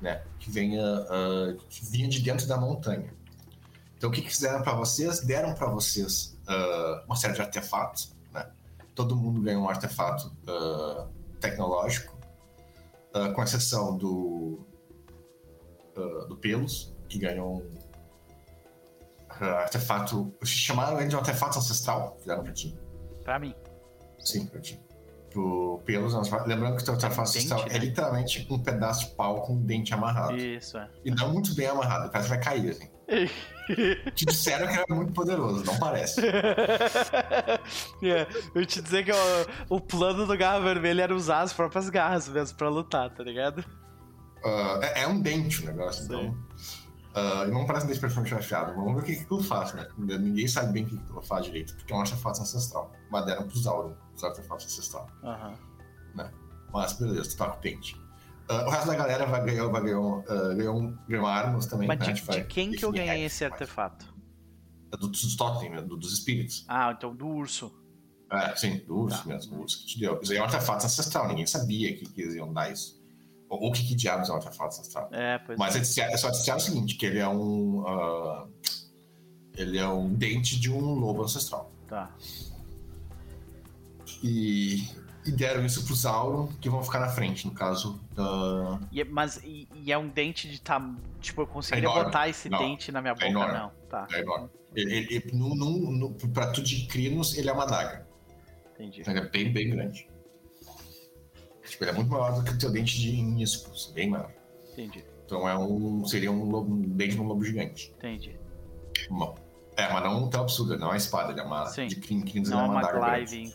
né? 0.00 0.24
Que 0.38 0.50
venha, 0.50 0.82
ah, 0.82 1.56
que 1.68 1.84
vinha 1.84 2.08
de 2.08 2.20
dentro 2.20 2.46
da 2.46 2.56
montanha. 2.56 3.14
Então, 3.96 4.10
o 4.10 4.12
que 4.12 4.20
fizeram 4.22 4.62
para 4.62 4.74
vocês? 4.74 5.20
Deram 5.20 5.54
para 5.54 5.68
vocês 5.68 6.36
uma 7.06 7.14
série 7.14 7.34
de 7.34 7.40
artefatos, 7.40 8.12
né? 8.32 8.50
Todo 8.96 9.14
mundo 9.14 9.40
ganhou 9.40 9.62
um 9.62 9.68
artefato 9.68 10.36
tecnológico, 11.40 12.18
com 13.34 13.42
exceção 13.42 13.96
do 13.96 14.66
do 16.28 16.36
Pelos, 16.36 16.92
que 17.08 17.16
ganhou 17.16 17.58
um 17.58 17.81
artefato. 19.44 20.32
Chamaram 20.44 20.98
ele 20.98 21.08
de 21.08 21.16
um 21.16 21.18
artefato 21.18 21.58
ancestral, 21.58 22.16
fizeram 22.20 22.42
pra 22.42 22.52
ti. 22.52 22.78
Pra 23.24 23.38
mim. 23.38 23.54
Sim, 24.18 24.46
pra 24.46 24.60
ti. 24.60 24.80
Pro 25.30 25.80
Pelos, 25.86 26.14
lembrando 26.46 26.76
que 26.76 26.82
o 26.82 26.84
teu 26.84 26.94
artefato 26.94 27.22
ancestral 27.22 27.60
né? 27.60 27.68
é 27.70 27.78
literalmente 27.78 28.46
um 28.50 28.58
pedaço 28.58 29.08
de 29.08 29.14
pau 29.14 29.42
com 29.42 29.54
um 29.54 29.62
dente 29.62 29.94
amarrado. 29.94 30.36
Isso, 30.36 30.76
é. 30.76 30.88
E 31.04 31.10
não 31.10 31.32
muito 31.32 31.54
bem 31.54 31.66
amarrado, 31.66 32.10
parece 32.10 32.28
que 32.28 32.34
vai 32.36 32.44
cair, 32.44 32.70
assim. 32.70 32.90
Te 34.14 34.24
disseram 34.24 34.66
que 34.66 34.74
era 34.74 34.84
muito 34.90 35.12
poderoso, 35.12 35.64
não 35.64 35.78
parece. 35.78 36.20
É, 38.02 38.26
Eu 38.54 38.66
te 38.66 38.82
dizer 38.82 39.04
que 39.04 39.12
o, 39.12 39.76
o 39.76 39.80
plano 39.80 40.26
do 40.26 40.36
Garra 40.36 40.60
Vermelha 40.60 41.02
era 41.02 41.14
usar 41.14 41.40
as 41.40 41.52
próprias 41.52 41.88
garras 41.88 42.28
mesmo 42.28 42.56
pra 42.58 42.68
lutar, 42.68 43.10
tá 43.10 43.22
ligado? 43.22 43.64
Ah, 44.44 44.80
é, 44.82 45.02
é 45.02 45.06
um 45.06 45.20
dente 45.20 45.62
o 45.62 45.66
negócio, 45.66 46.04
então. 46.04 46.36
Ah, 47.14 47.44
e 47.46 47.50
não 47.50 47.66
parece 47.66 47.84
um 47.84 47.88
dente 47.88 48.00
perfeitamente 48.00 48.34
afiado. 48.34 48.74
Vamos 48.74 48.94
ver 48.94 49.00
o 49.00 49.04
que 49.04 49.16
que 49.16 49.22
aquilo 49.22 49.42
faz, 49.42 49.72
né? 49.74 49.86
Ninguém 49.98 50.46
sabe 50.48 50.72
bem 50.72 50.84
o 50.84 50.86
que 50.86 50.96
que 50.96 51.02
aquilo 51.02 51.22
faz 51.22 51.44
direito, 51.46 51.74
porque 51.76 51.92
é 51.92 51.96
um 51.96 52.00
artefato 52.00 52.40
ancestral. 52.40 52.92
Mas 53.10 53.24
deram 53.26 53.46
pro 53.46 53.56
Sauron, 53.58 53.94
os 54.14 54.24
artefatos 54.24 54.66
ancestrais. 54.66 55.10
Aham. 55.22 55.54
Mas 56.72 56.94
beleza, 56.94 57.28
tu 57.30 57.36
tá 57.36 57.50
com 57.50 57.58
o 57.58 57.60
dente. 57.60 58.00
Ah, 58.48 58.66
o 58.66 58.70
resto 58.70 58.86
da 58.86 58.94
galera 58.94 59.26
vai 59.26 59.44
ganhar, 59.44 59.66
vai 59.68 59.82
ganhar, 59.82 59.98
ah, 60.28 60.54
ganhou, 60.54 60.76
um- 60.80 60.96
ganhou 61.08 61.26
armas 61.26 61.66
também. 61.66 61.86
Mas 61.86 61.98
né? 61.98 62.12
de, 62.12 62.22
de 62.22 62.44
quem 62.44 62.70
que 62.72 62.84
eu 62.84 62.90
ganhei 62.90 63.24
esse 63.24 63.44
artefato? 63.44 64.12
É 64.92 64.96
do- 64.96 65.08
dos 65.08 65.36
totem, 65.36 65.70
né? 65.70 65.82
do- 65.82 65.96
dos 65.96 66.12
espíritos. 66.12 66.64
Ah, 66.68 66.92
então 66.96 67.14
do 67.14 67.26
urso. 67.28 67.72
É, 68.30 68.56
sim, 68.56 68.78
do 68.86 69.00
urso 69.00 69.18
Tá. 69.22 69.28
mesmo, 69.28 69.58
o 69.58 69.60
urso 69.60 69.78
que 69.80 69.86
te 69.86 70.00
deu. 70.00 70.18
Isso 70.22 70.32
aí 70.32 70.38
é 70.38 70.40
um 70.40 70.44
artefato 70.44 70.86
ancestral, 70.86 71.28
ninguém 71.28 71.46
sabia 71.46 71.94
que, 71.94 72.06
que 72.06 72.22
eles 72.22 72.34
iam 72.34 72.50
dar 72.52 72.72
isso. 72.72 73.01
Ou 73.54 73.68
o 73.68 73.72
que, 73.72 73.82
que 73.86 73.94
diabos 73.94 74.28
é 74.30 74.32
um 74.32 74.36
artefato 74.36 74.68
ancestral. 74.78 75.08
É, 75.12 75.36
pois 75.38 75.58
Mas 75.58 75.74
é. 75.74 75.78
eles 75.78 75.88
disseram- 75.88 76.16
só 76.16 76.30
disseram 76.30 76.56
o 76.58 76.60
seguinte, 76.60 76.94
que 76.96 77.04
ele 77.04 77.18
é 77.18 77.28
um. 77.28 77.84
ah, 77.86 78.46
ele 79.56 79.76
é 79.78 79.86
um 79.86 80.08
dente 80.14 80.58
de 80.58 80.70
um 80.72 80.80
lobo 80.94 81.22
ancestral. 81.22 81.70
Tá. 81.86 82.10
E, 84.22 84.88
e 85.26 85.32
deram 85.32 85.64
isso 85.66 85.84
pro 85.84 85.94
Sauron, 85.94 86.46
que 86.60 86.68
vão 86.70 86.82
ficar 86.82 87.00
na 87.00 87.08
frente, 87.08 87.46
no 87.46 87.52
caso 87.52 88.00
da. 88.14 88.80
E, 88.90 89.00
é- 89.00 89.04
mas 89.04 89.36
e, 89.44 89.68
e 89.74 89.92
é 89.92 89.98
um 89.98 90.08
dente 90.08 90.48
de 90.48 90.60
tam... 90.60 90.96
Tipo, 91.20 91.42
eu 91.42 91.46
conseguiria 91.46 91.88
enorme. 91.88 92.04
botar 92.04 92.28
esse 92.28 92.48
Não. 92.48 92.58
dente 92.58 92.90
na 92.90 93.00
minha 93.00 93.14
boca? 93.14 93.26
enorme. 93.26 93.52
Não. 93.58 93.70
Tá, 93.88 94.06
É 94.12 94.20
enorme. 94.20 94.48
Ele, 94.74 94.94
ele, 94.94 95.30
no, 95.34 95.54
no, 95.54 95.90
no, 95.92 96.10
pra 96.30 96.50
tu 96.50 96.62
de 96.62 96.86
crinos, 96.86 97.36
ele 97.36 97.50
é 97.50 97.52
uma 97.52 97.66
daga. 97.66 98.06
entendi. 98.74 99.02
Ele 99.06 99.18
é 99.18 99.28
bem, 99.28 99.52
bem 99.52 99.68
grande. 99.70 100.08
Tipo, 101.64 101.84
ele 101.84 101.90
é 101.90 101.94
muito 101.94 102.10
maior 102.10 102.34
do 102.34 102.44
que 102.44 102.50
o 102.50 102.58
teu 102.58 102.70
dente 102.70 102.98
de 103.00 103.22
Nispus, 103.22 103.92
bem 103.94 104.10
maior. 104.10 104.32
Entendi. 104.72 105.04
Então 105.24 105.48
é 105.48 105.56
um. 105.56 106.04
Seria 106.04 106.30
um, 106.30 106.44
lobo, 106.44 106.74
um 106.74 106.80
dente 106.80 107.14
de 107.14 107.20
um 107.20 107.26
lobo 107.26 107.44
gigante. 107.44 107.94
Entendi. 107.98 108.38
Bom. 109.08 109.36
É, 109.76 109.90
mas 109.90 110.02
não 110.04 110.28
tão 110.28 110.42
absurdo, 110.42 110.74
ele 110.74 110.80
não 110.80 110.88
é 110.88 110.90
uma 110.90 110.96
espada, 110.96 111.32
ele 111.32 111.40
é 111.40 111.44
uma. 111.44 111.66
Sim. 111.66 111.86
De 111.86 111.96
crin, 111.96 112.20
crinos, 112.20 112.50
Não 112.50 112.58
ele 112.58 112.64
é 112.64 112.66
é 112.66 112.70
uma, 112.70 112.80
uma 112.80 112.82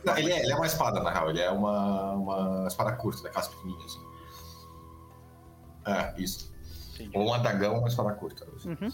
daga 0.03 0.19
ele, 0.19 0.31
é, 0.31 0.39
ele 0.43 0.51
é 0.51 0.55
uma 0.55 0.65
espada, 0.65 0.99
na 1.03 1.11
real, 1.11 1.29
ele 1.29 1.39
é 1.39 1.51
uma, 1.51 2.13
uma 2.13 2.67
espada 2.67 2.93
curta, 2.93 3.21
daquelas 3.21 3.47
pequenininhas. 3.49 3.91
Assim. 3.91 4.07
É, 5.85 6.21
isso. 6.21 6.53
Entendi. 6.95 7.15
Ou 7.15 7.27
um 7.27 7.33
adagão 7.33 7.73
ou 7.73 7.79
uma 7.79 7.87
espada 7.87 8.13
curta. 8.13 8.47
Uhum. 8.65 8.89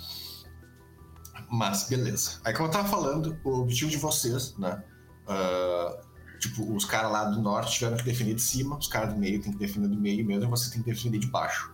Mas, 1.49 1.88
beleza. 1.88 2.41
Aí, 2.43 2.53
como 2.53 2.68
eu 2.68 2.72
tava 2.72 2.88
falando, 2.88 3.39
o 3.45 3.61
objetivo 3.61 3.89
de 3.89 3.97
vocês, 3.97 4.57
né? 4.57 4.84
ah, 5.28 5.97
tipo, 6.44 6.76
os 6.76 6.84
caras 6.86 7.12
lá 7.12 7.26
do 7.26 7.41
norte 7.41 7.74
tiveram 7.74 7.98
que 7.98 8.04
defender 8.04 8.36
de 8.36 8.41
cima, 8.41 8.78
os 8.78 8.88
caras 8.88 9.14
do 9.14 9.20
meio 9.20 9.41
têm 9.41 9.52
que 9.52 9.58
defender 9.58 9.88
do 9.88 10.00
meio 10.00 10.26
mesmo, 10.26 10.44
e 10.44 10.50
você 10.50 10.70
tem 10.70 10.82
que 10.82 10.89
defender 10.89 11.20
de 11.20 11.28
baixo. 11.28 11.74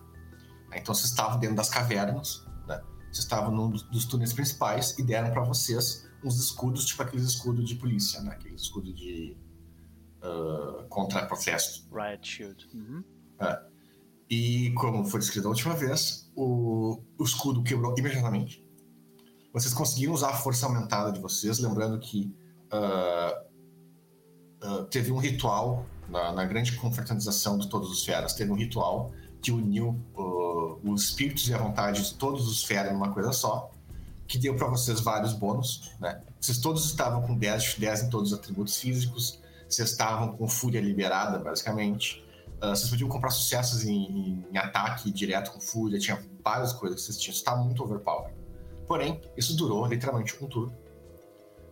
Então, 0.72 0.94
vocês 0.94 1.10
estavam 1.10 1.38
dentro 1.38 1.56
das 1.56 1.68
cavernas, 1.68 2.46
né? 2.66 2.80
Vocês 3.10 3.24
estavam 3.24 3.50
num 3.50 3.68
dos, 3.68 3.82
dos 3.82 4.04
túneis 4.04 4.32
principais 4.32 4.96
e 4.98 5.02
deram 5.02 5.30
pra 5.32 5.42
vocês 5.42 6.08
uns 6.24 6.38
escudos, 6.38 6.84
tipo 6.84 7.02
aqueles 7.02 7.24
escudos 7.24 7.68
de 7.68 7.74
polícia, 7.74 8.20
né? 8.20 8.30
Aqueles 8.30 8.62
escudos 8.62 8.94
de. 8.94 9.36
ah, 10.22 10.86
contra 10.88 11.26
protesto. 11.26 11.88
Riot 11.92 12.28
Shield. 12.28 12.68
Uhum. 12.72 13.04
E 14.28 14.70
como 14.76 15.04
foi 15.04 15.18
descrito 15.18 15.48
a 15.48 15.50
última 15.50 15.74
vez, 15.74 16.30
o, 16.36 17.02
o 17.18 17.24
escudo 17.24 17.64
quebrou 17.64 17.92
imediatamente. 17.98 18.64
Vocês 19.52 19.74
conseguiram 19.74 20.12
usar 20.12 20.28
a 20.28 20.34
força 20.34 20.66
aumentada 20.66 21.10
de 21.10 21.18
vocês, 21.18 21.58
lembrando 21.58 21.98
que 21.98 22.32
ah, 22.70 23.44
ah, 24.62 24.86
teve 24.90 25.10
um 25.12 25.18
ritual 25.18 25.86
na, 26.08 26.32
na 26.32 26.44
grande 26.44 26.72
confraternização 26.72 27.58
de 27.58 27.68
todos 27.68 27.90
os 27.90 28.04
feras. 28.04 28.34
Teve 28.34 28.50
um 28.50 28.56
ritual 28.56 29.12
que 29.40 29.50
uniu 29.50 29.98
ah, 30.16 30.76
os 30.84 31.04
espíritos 31.04 31.48
e 31.48 31.54
a 31.54 31.58
vontade 31.58 32.02
de 32.02 32.14
todos 32.14 32.48
os 32.48 32.64
feras 32.64 32.92
numa 32.92 33.12
coisa 33.12 33.32
só, 33.32 33.70
que 34.26 34.38
deu 34.38 34.54
para 34.54 34.68
vocês 34.68 35.00
vários 35.00 35.32
bônus. 35.32 35.92
Né? 36.00 36.20
Vocês 36.40 36.58
todos 36.58 36.84
estavam 36.84 37.22
com 37.22 37.36
10 37.36 37.62
de 37.62 37.80
10 37.80 38.02
em 38.04 38.10
todos 38.10 38.32
os 38.32 38.38
atributos 38.38 38.76
físicos, 38.76 39.40
vocês 39.68 39.90
estavam 39.90 40.36
com 40.36 40.48
fúria 40.48 40.80
liberada, 40.80 41.38
basicamente. 41.38 42.24
Ah, 42.60 42.70
vocês 42.70 42.90
podiam 42.90 43.08
comprar 43.08 43.30
sucessos 43.30 43.84
em, 43.84 44.44
em 44.52 44.58
ataque 44.58 45.10
direto 45.10 45.52
com 45.52 45.60
fúria, 45.60 45.98
tinha 45.98 46.22
várias 46.44 46.72
coisas 46.72 47.00
que 47.00 47.06
vocês 47.06 47.18
tinham. 47.18 47.34
Isso 47.34 47.44
tá 47.44 47.56
muito 47.56 47.82
overpower. 47.82 48.34
Porém, 48.86 49.20
isso 49.36 49.56
durou 49.56 49.86
literalmente 49.86 50.36
um 50.42 50.48
turno. 50.48 50.76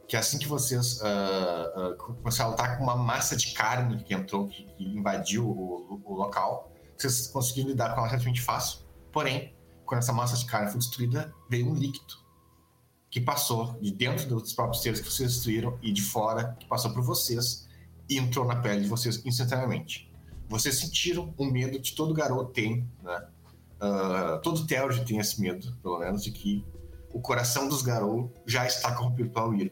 Que 0.08 0.16
é 0.16 0.18
assim 0.18 0.38
que 0.38 0.48
vocês 0.48 1.00
ah, 1.02 1.72
ah, 1.76 1.94
começaram 1.98 2.50
a 2.50 2.52
lutar 2.52 2.78
com 2.78 2.84
uma 2.84 2.96
massa 2.96 3.36
de 3.36 3.52
carne 3.52 4.02
que 4.02 4.14
entrou, 4.14 4.48
que, 4.48 4.64
que 4.64 4.84
invadiu 4.84 5.46
o, 5.46 6.00
o- 6.04 6.14
local, 6.14 6.72
vocês 6.96 7.26
conseguiram 7.26 7.68
lidar 7.68 7.90
com 7.90 8.00
ela 8.00 8.08
relativamente 8.08 8.40
fácil. 8.40 8.80
Porém, 9.12 9.54
quando 9.84 9.98
essa 10.00 10.12
massa 10.12 10.36
de 10.36 10.46
carne 10.46 10.70
foi 10.70 10.78
destruída, 10.78 11.32
veio 11.50 11.68
um 11.68 11.74
líquido 11.74 12.14
que 13.10 13.20
passou 13.20 13.74
de 13.80 13.90
dentro 13.92 14.26
dos 14.28 14.52
próprios 14.54 14.82
seres 14.82 15.00
que 15.00 15.10
vocês 15.10 15.32
destruíram 15.32 15.78
e 15.82 15.92
de 15.92 16.02
fora, 16.02 16.56
que 16.58 16.66
passou 16.66 16.90
por 16.92 17.02
vocês 17.02 17.68
e 18.08 18.16
entrou 18.18 18.46
na 18.46 18.56
pele 18.56 18.82
de 18.82 18.88
vocês 18.88 19.24
instantaneamente. 19.26 20.10
Vocês 20.48 20.78
sentiram 20.78 21.34
o 21.36 21.44
medo 21.44 21.78
que 21.80 21.94
todo 21.94 22.14
garoto 22.14 22.50
tem, 22.52 22.88
né? 23.02 23.28
Ah, 23.80 24.40
todo 24.42 24.66
Theurge 24.66 25.04
tem 25.04 25.18
esse 25.18 25.40
medo, 25.40 25.70
pelo 25.82 25.98
menos, 25.98 26.22
de 26.24 26.30
que 26.32 26.64
o 27.12 27.20
coração 27.20 27.68
dos 27.68 27.82
Garou 27.82 28.32
já 28.46 28.66
está 28.66 28.92
corrompido 28.94 29.30
pelo 29.30 29.50
Wyrm. 29.50 29.70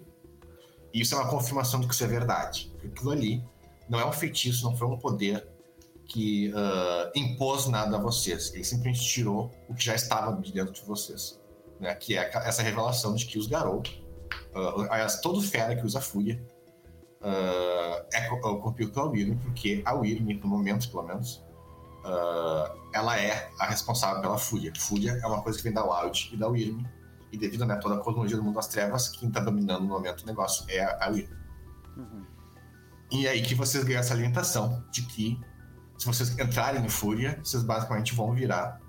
E 0.92 1.00
isso 1.00 1.14
é 1.14 1.18
uma 1.18 1.28
confirmação 1.28 1.80
de 1.80 1.86
que 1.86 1.94
isso 1.94 2.04
é 2.04 2.06
verdade. 2.06 2.68
Porque 2.72 2.86
aquilo 2.88 3.10
ali 3.10 3.44
não 3.88 4.00
é 4.00 4.06
um 4.06 4.12
feitiço, 4.12 4.64
não 4.64 4.76
foi 4.76 4.88
um 4.88 4.98
poder 4.98 5.46
que 6.08 6.52
ah, 6.54 7.10
impôs 7.14 7.66
nada 7.66 7.96
a 7.96 8.00
vocês. 8.00 8.52
Ele 8.54 8.64
simplesmente 8.64 9.00
tirou 9.04 9.50
o 9.68 9.74
que 9.74 9.84
já 9.84 9.94
estava 9.94 10.40
de 10.40 10.52
dentro 10.52 10.72
de 10.72 10.82
vocês. 10.82 11.40
Né? 11.80 11.94
Que 11.94 12.16
é 12.16 12.30
essa 12.44 12.62
revelação 12.62 13.14
de 13.14 13.26
que 13.26 13.38
os 13.38 13.46
Garou, 13.46 13.82
ah, 14.54 14.86
aliás, 14.90 15.20
todo 15.20 15.40
fera 15.42 15.74
que 15.76 15.84
usa 15.84 16.00
fúria, 16.00 16.40
ah, 17.22 18.04
é 18.12 18.22
co- 18.28 18.40
corrompido 18.40 18.92
pela 18.92 19.06
Wyrm, 19.06 19.36
porque 19.38 19.82
a 19.84 19.94
Wyrm, 19.94 20.38
no 20.40 20.48
momento 20.48 20.88
pelo 20.90 21.02
menos, 21.02 21.44
ah, 22.04 22.72
ela 22.94 23.18
é 23.20 23.50
a 23.58 23.66
responsável 23.66 24.22
pela 24.22 24.38
fúria. 24.38 24.72
Fúria 24.78 25.18
é 25.22 25.26
uma 25.26 25.42
coisa 25.42 25.58
que 25.58 25.64
vem 25.64 25.72
da 25.72 25.84
Wild 25.84 26.30
e 26.32 26.36
da 26.36 26.48
Wyrm, 26.48 26.82
e 27.32 27.38
devido 27.38 27.62
a 27.62 27.66
né, 27.66 27.76
toda 27.76 27.96
a 27.96 27.98
cosmologia 27.98 28.36
do 28.36 28.42
mundo 28.42 28.54
das 28.54 28.68
trevas, 28.68 29.08
quem 29.08 29.28
está 29.28 29.40
dominando 29.40 29.82
no 29.82 29.88
momento 29.88 30.22
o 30.22 30.26
negócio 30.26 30.64
é 30.68 30.80
a, 30.80 31.06
a. 31.06 31.10
Uhum. 31.10 32.24
E 33.10 33.26
aí 33.26 33.42
que 33.42 33.54
vocês 33.54 33.84
ganham 33.84 34.00
essa 34.00 34.14
alimentação 34.14 34.84
de 34.90 35.02
que 35.02 35.40
se 35.98 36.06
vocês 36.06 36.38
entrarem 36.38 36.84
em 36.84 36.88
fúria, 36.88 37.40
vocês 37.42 37.62
basicamente 37.62 38.14
vão 38.14 38.32
virar. 38.32 38.80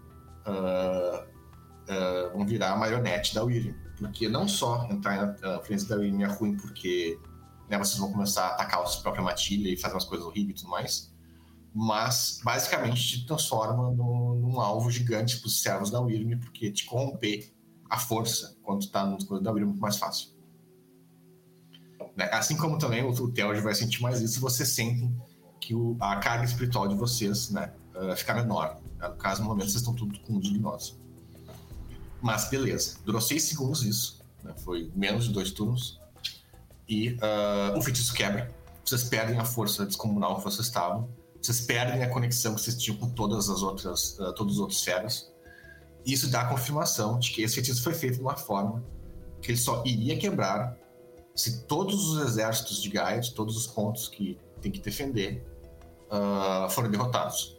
Uh, 0.45 1.27
uh, 1.87 2.37
vão 2.37 2.45
virar 2.45 2.73
a 2.73 2.77
marionete 2.77 3.33
da 3.33 3.43
Wyrm. 3.43 3.73
Porque 3.97 4.29
não 4.29 4.47
só 4.47 4.87
entrar 4.91 5.37
na 5.41 5.59
frente 5.61 5.85
da 5.85 5.95
Wyrm 5.95 6.21
é 6.21 6.27
ruim 6.27 6.55
porque 6.55 7.19
né, 7.69 7.77
vocês 7.77 7.97
vão 7.97 8.11
começar 8.11 8.47
a 8.47 8.51
atacar 8.51 8.81
a 8.81 8.85
sua 8.85 9.01
própria 9.01 9.23
matilha 9.23 9.69
e 9.69 9.77
fazer 9.77 9.95
umas 9.95 10.05
coisas 10.05 10.25
horríveis 10.25 10.59
e 10.59 10.63
tudo 10.63 10.71
mais, 10.71 11.13
mas 11.73 12.39
basicamente 12.43 13.19
te 13.19 13.25
transforma 13.25 13.91
no, 13.91 14.35
num 14.35 14.61
alvo 14.61 14.89
gigante 14.91 15.39
para 15.39 15.47
os 15.47 15.61
servos 15.61 15.89
da 15.89 15.99
Wyrm, 15.99 16.39
porque 16.39 16.71
te 16.71 16.85
corromper 16.85 17.51
a 17.89 17.97
força 17.97 18.55
quando 18.63 18.81
está 18.81 19.05
no 19.05 19.23
coisas 19.25 19.43
da 19.43 19.51
Wyrm 19.51 19.63
é 19.63 19.67
muito 19.67 19.81
mais 19.81 19.97
fácil. 19.97 20.29
Né? 22.15 22.29
Assim 22.31 22.57
como 22.57 22.77
também 22.77 23.03
o, 23.03 23.09
o 23.09 23.31
Theod 23.31 23.61
vai 23.61 23.75
sentir 23.75 24.01
mais 24.01 24.21
isso, 24.21 24.39
vocês 24.39 24.69
sentem 24.69 25.15
que 25.61 25.75
o, 25.75 25.95
a 25.99 26.15
carga 26.17 26.45
espiritual 26.45 26.87
de 26.87 26.95
vocês 26.95 27.49
né, 27.51 27.71
uh, 27.95 28.15
fica 28.15 28.33
menor. 28.33 28.79
No 28.99 29.15
caso, 29.15 29.41
no 29.41 29.47
momento, 29.47 29.65
vocês 29.65 29.81
estão 29.81 29.93
tudo 29.93 30.19
com 30.21 30.39
dignose. 30.39 30.95
Mas 32.21 32.49
beleza, 32.49 32.97
durou 33.05 33.21
seis 33.21 33.43
segundos 33.43 33.83
isso, 33.83 34.25
né? 34.43 34.53
foi 34.63 34.91
menos 34.95 35.25
de 35.25 35.33
dois 35.33 35.51
turnos. 35.51 36.01
E 36.89 37.11
uh, 37.11 37.77
o 37.77 37.81
feitiço 37.81 38.13
quebra. 38.13 38.49
Vocês 38.83 39.03
perdem 39.03 39.37
a 39.37 39.45
força 39.45 39.85
descomunal 39.85 40.37
que 40.37 40.43
vocês 40.43 40.65
estavam. 40.65 41.09
Vocês 41.41 41.61
perdem 41.61 42.01
a 42.01 42.09
conexão 42.09 42.55
que 42.55 42.61
vocês 42.61 42.77
tinham 42.77 42.97
com 42.97 43.09
todas 43.09 43.49
as 43.49 43.61
outras, 43.61 44.17
uh, 44.19 44.33
todos 44.33 44.55
os 44.55 44.59
outros 44.59 44.81
feras. 44.81 45.29
Isso 46.05 46.29
dá 46.29 46.45
confirmação 46.45 47.19
de 47.19 47.31
que 47.31 47.41
esse 47.41 47.55
feitiço 47.55 47.83
foi 47.83 47.93
feito 47.93 48.15
de 48.15 48.21
uma 48.21 48.35
forma 48.35 48.83
que 49.41 49.51
ele 49.51 49.57
só 49.57 49.83
iria 49.85 50.17
quebrar 50.17 50.77
se 51.37 51.65
todos 51.65 52.09
os 52.09 52.25
exércitos 52.25 52.81
de 52.81 52.89
Gaia, 52.89 53.21
todos 53.35 53.55
os 53.55 53.67
pontos 53.67 54.07
que 54.07 54.39
tem 54.59 54.71
que 54.71 54.79
defender, 54.79 55.45
uh, 56.09 56.67
foram 56.69 56.89
derrotados. 56.89 57.55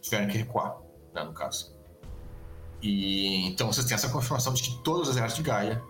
Tiveram 0.00 0.28
que 0.28 0.38
recuar, 0.38 0.78
né, 1.14 1.22
no 1.22 1.34
caso. 1.34 1.76
E 2.80 3.46
então 3.46 3.70
vocês 3.70 3.86
têm 3.86 3.94
essa 3.94 4.08
confirmação 4.08 4.54
de 4.54 4.62
que 4.62 4.82
todos 4.82 5.08
os 5.08 5.14
exércitos 5.14 5.44
de 5.44 5.50
Gaia 5.50 5.84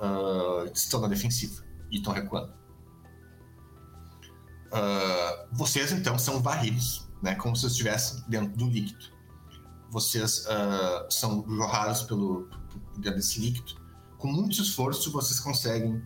uh, 0.00 0.70
estão 0.72 1.00
na 1.00 1.08
defensiva 1.08 1.62
e 1.90 1.96
estão 1.96 2.12
recuando. 2.12 2.54
Uh, 4.68 5.48
vocês 5.52 5.92
então 5.92 6.16
são 6.18 6.40
varridos, 6.40 7.08
né, 7.20 7.34
como 7.34 7.56
se 7.56 7.66
estivessem 7.66 8.22
dentro 8.28 8.56
do 8.56 8.66
líquido. 8.66 9.15
Vocês 9.90 10.44
são 11.08 11.44
jorrados 11.48 12.02
pelo, 12.02 12.48
desse 12.98 13.40
líquido. 13.40 13.80
Com 14.18 14.28
muito 14.28 14.60
esforço, 14.60 15.10
vocês 15.12 15.38
conseguem 15.40 16.02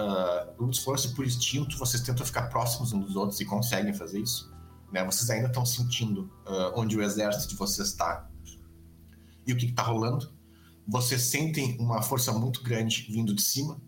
uh, 0.00 0.54
por 0.56 0.70
esforço 0.70 1.14
por 1.14 1.24
instinto, 1.24 1.76
vocês 1.78 2.02
tentam 2.02 2.24
ficar 2.24 2.48
próximos 2.48 2.92
uns 2.92 3.06
dos 3.06 3.16
outros 3.16 3.40
e 3.40 3.44
conseguem 3.44 3.92
fazer 3.92 4.20
isso. 4.20 4.50
Né? 4.92 5.04
Vocês 5.04 5.28
ainda 5.30 5.48
estão 5.48 5.64
sentindo 5.64 6.22
uh, 6.46 6.72
onde 6.74 6.96
o 6.96 7.02
exército 7.02 7.48
de 7.48 7.56
vocês 7.56 7.88
está 7.88 8.28
e 9.46 9.52
o 9.52 9.56
que 9.56 9.66
está 9.66 9.82
rolando. 9.82 10.32
Vocês 10.86 11.22
sentem 11.22 11.76
uma 11.78 12.02
força 12.02 12.32
muito 12.32 12.62
grande 12.62 13.06
vindo 13.10 13.34
de 13.34 13.42
cima, 13.42 13.80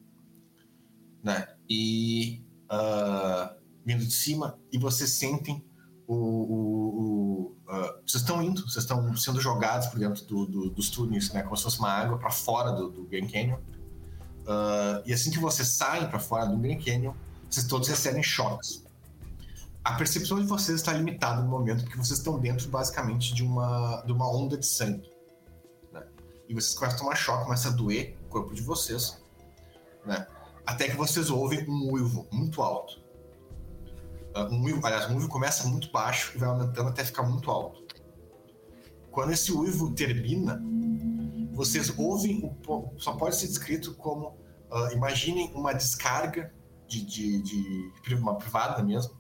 né? 1.23 1.49
E 1.69 2.45
uh, 2.71 3.57
vindo 3.85 4.05
de 4.05 4.13
cima 4.13 4.59
e 4.71 4.79
vocês 4.79 5.11
sentem 5.11 5.65
o, 6.07 6.15
o, 6.15 6.59
o 6.59 7.57
uh, 7.69 8.03
vocês 8.07 8.23
estão 8.23 8.43
indo, 8.43 8.63
vocês 8.63 8.85
estão 8.85 9.17
sendo 9.17 9.41
jogados 9.41 9.87
por 9.89 9.99
dentro 9.99 10.25
do, 10.27 10.47
do, 10.47 10.71
dos 10.71 10.91
túneis, 10.91 11.33
né? 11.33 11.43
Como 11.43 11.57
se 11.57 11.63
fosse 11.63 11.79
uma 11.79 11.91
água 11.91 12.19
para 12.19 12.31
fora 12.31 12.73
do, 12.73 12.91
do 12.91 13.05
Grand 13.05 13.29
Canyon. 13.29 13.59
Uh, 14.43 15.03
e 15.07 15.13
assim 15.13 15.31
que 15.31 15.39
vocês 15.39 15.69
saem 15.69 16.09
para 16.09 16.19
fora 16.19 16.47
do 16.47 16.57
Grand 16.57 16.79
Canyon, 16.79 17.15
vocês 17.49 17.67
todos 17.67 17.89
recebem 17.89 18.23
choques. 18.23 18.85
A 19.85 19.95
percepção 19.95 20.41
de 20.41 20.47
vocês 20.47 20.81
está 20.81 20.93
limitada 20.93 21.43
no 21.43 21.49
momento 21.49 21.83
porque 21.85 21.97
vocês 21.97 22.19
estão 22.19 22.39
dentro 22.39 22.69
basicamente 22.69 23.35
de 23.35 23.43
uma, 23.43 24.03
de 24.07 24.13
uma 24.13 24.31
onda 24.31 24.57
de 24.57 24.67
sangue. 24.67 25.11
Né? 25.93 26.03
E 26.49 26.55
vocês 26.55 26.75
começam 26.75 26.97
a 26.97 27.01
tomar 27.01 27.17
choque, 27.17 27.45
começa 27.45 27.69
a 27.69 27.73
doer 27.73 28.17
o 28.27 28.29
corpo 28.29 28.55
de 28.55 28.63
vocês. 28.63 29.21
Né? 30.05 30.27
Até 30.65 30.89
que 30.89 30.97
vocês 30.97 31.31
ouvem 31.31 31.69
um 31.69 31.93
uivo 31.93 32.27
muito 32.31 32.63
alto. 32.63 33.02
Uh, 34.35 34.55
um 34.55 34.65
uivo, 34.65 34.87
aliás, 34.87 35.11
um 35.11 35.17
uivo 35.17 35.29
começa 35.29 35.69
muito 35.69 35.91
baixo 35.91 36.33
e 36.35 36.39
vai 36.39 36.49
aumentando 36.49 36.89
até 36.89 37.05
ficar 37.05 37.23
muito 37.23 37.51
alto. 37.51 37.83
Quando 39.11 39.31
esse 39.33 39.53
uivo 39.53 39.93
termina, 39.93 40.63
vocês 41.53 41.93
ouvem, 41.99 42.43
o, 42.67 42.95
só 42.99 43.13
pode 43.13 43.37
ser 43.37 43.47
descrito 43.47 43.95
como, 43.95 44.29
uh, 44.71 44.91
imaginem 44.93 45.53
uma 45.55 45.75
descarga 45.75 46.53
de, 46.89 47.05
de, 47.05 47.43
de, 47.43 48.15
uma 48.15 48.37
privada 48.37 48.83
mesmo, 48.83 49.15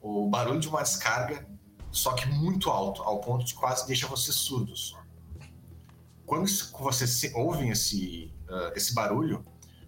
o 0.00 0.28
barulho 0.28 0.60
de 0.60 0.68
uma 0.68 0.82
descarga, 0.82 1.44
só 1.90 2.12
que 2.12 2.28
muito 2.28 2.70
alto, 2.70 3.02
ao 3.02 3.20
ponto 3.20 3.44
de 3.44 3.54
quase 3.54 3.84
deixa 3.86 4.06
vocês 4.06 4.36
surdos. 4.36 4.96
Quando 6.24 6.46
vocês 6.78 7.32
ouvem 7.34 7.70
esse, 7.70 8.32
uh, 8.48 8.76
esse 8.76 8.94
barulho, 8.94 9.44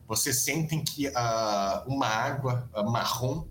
vocês 0.08 0.42
sentem 0.42 0.82
que 0.82 1.06
uh, 1.06 1.12
uma 1.86 2.06
água 2.06 2.68
marrom 2.90 3.46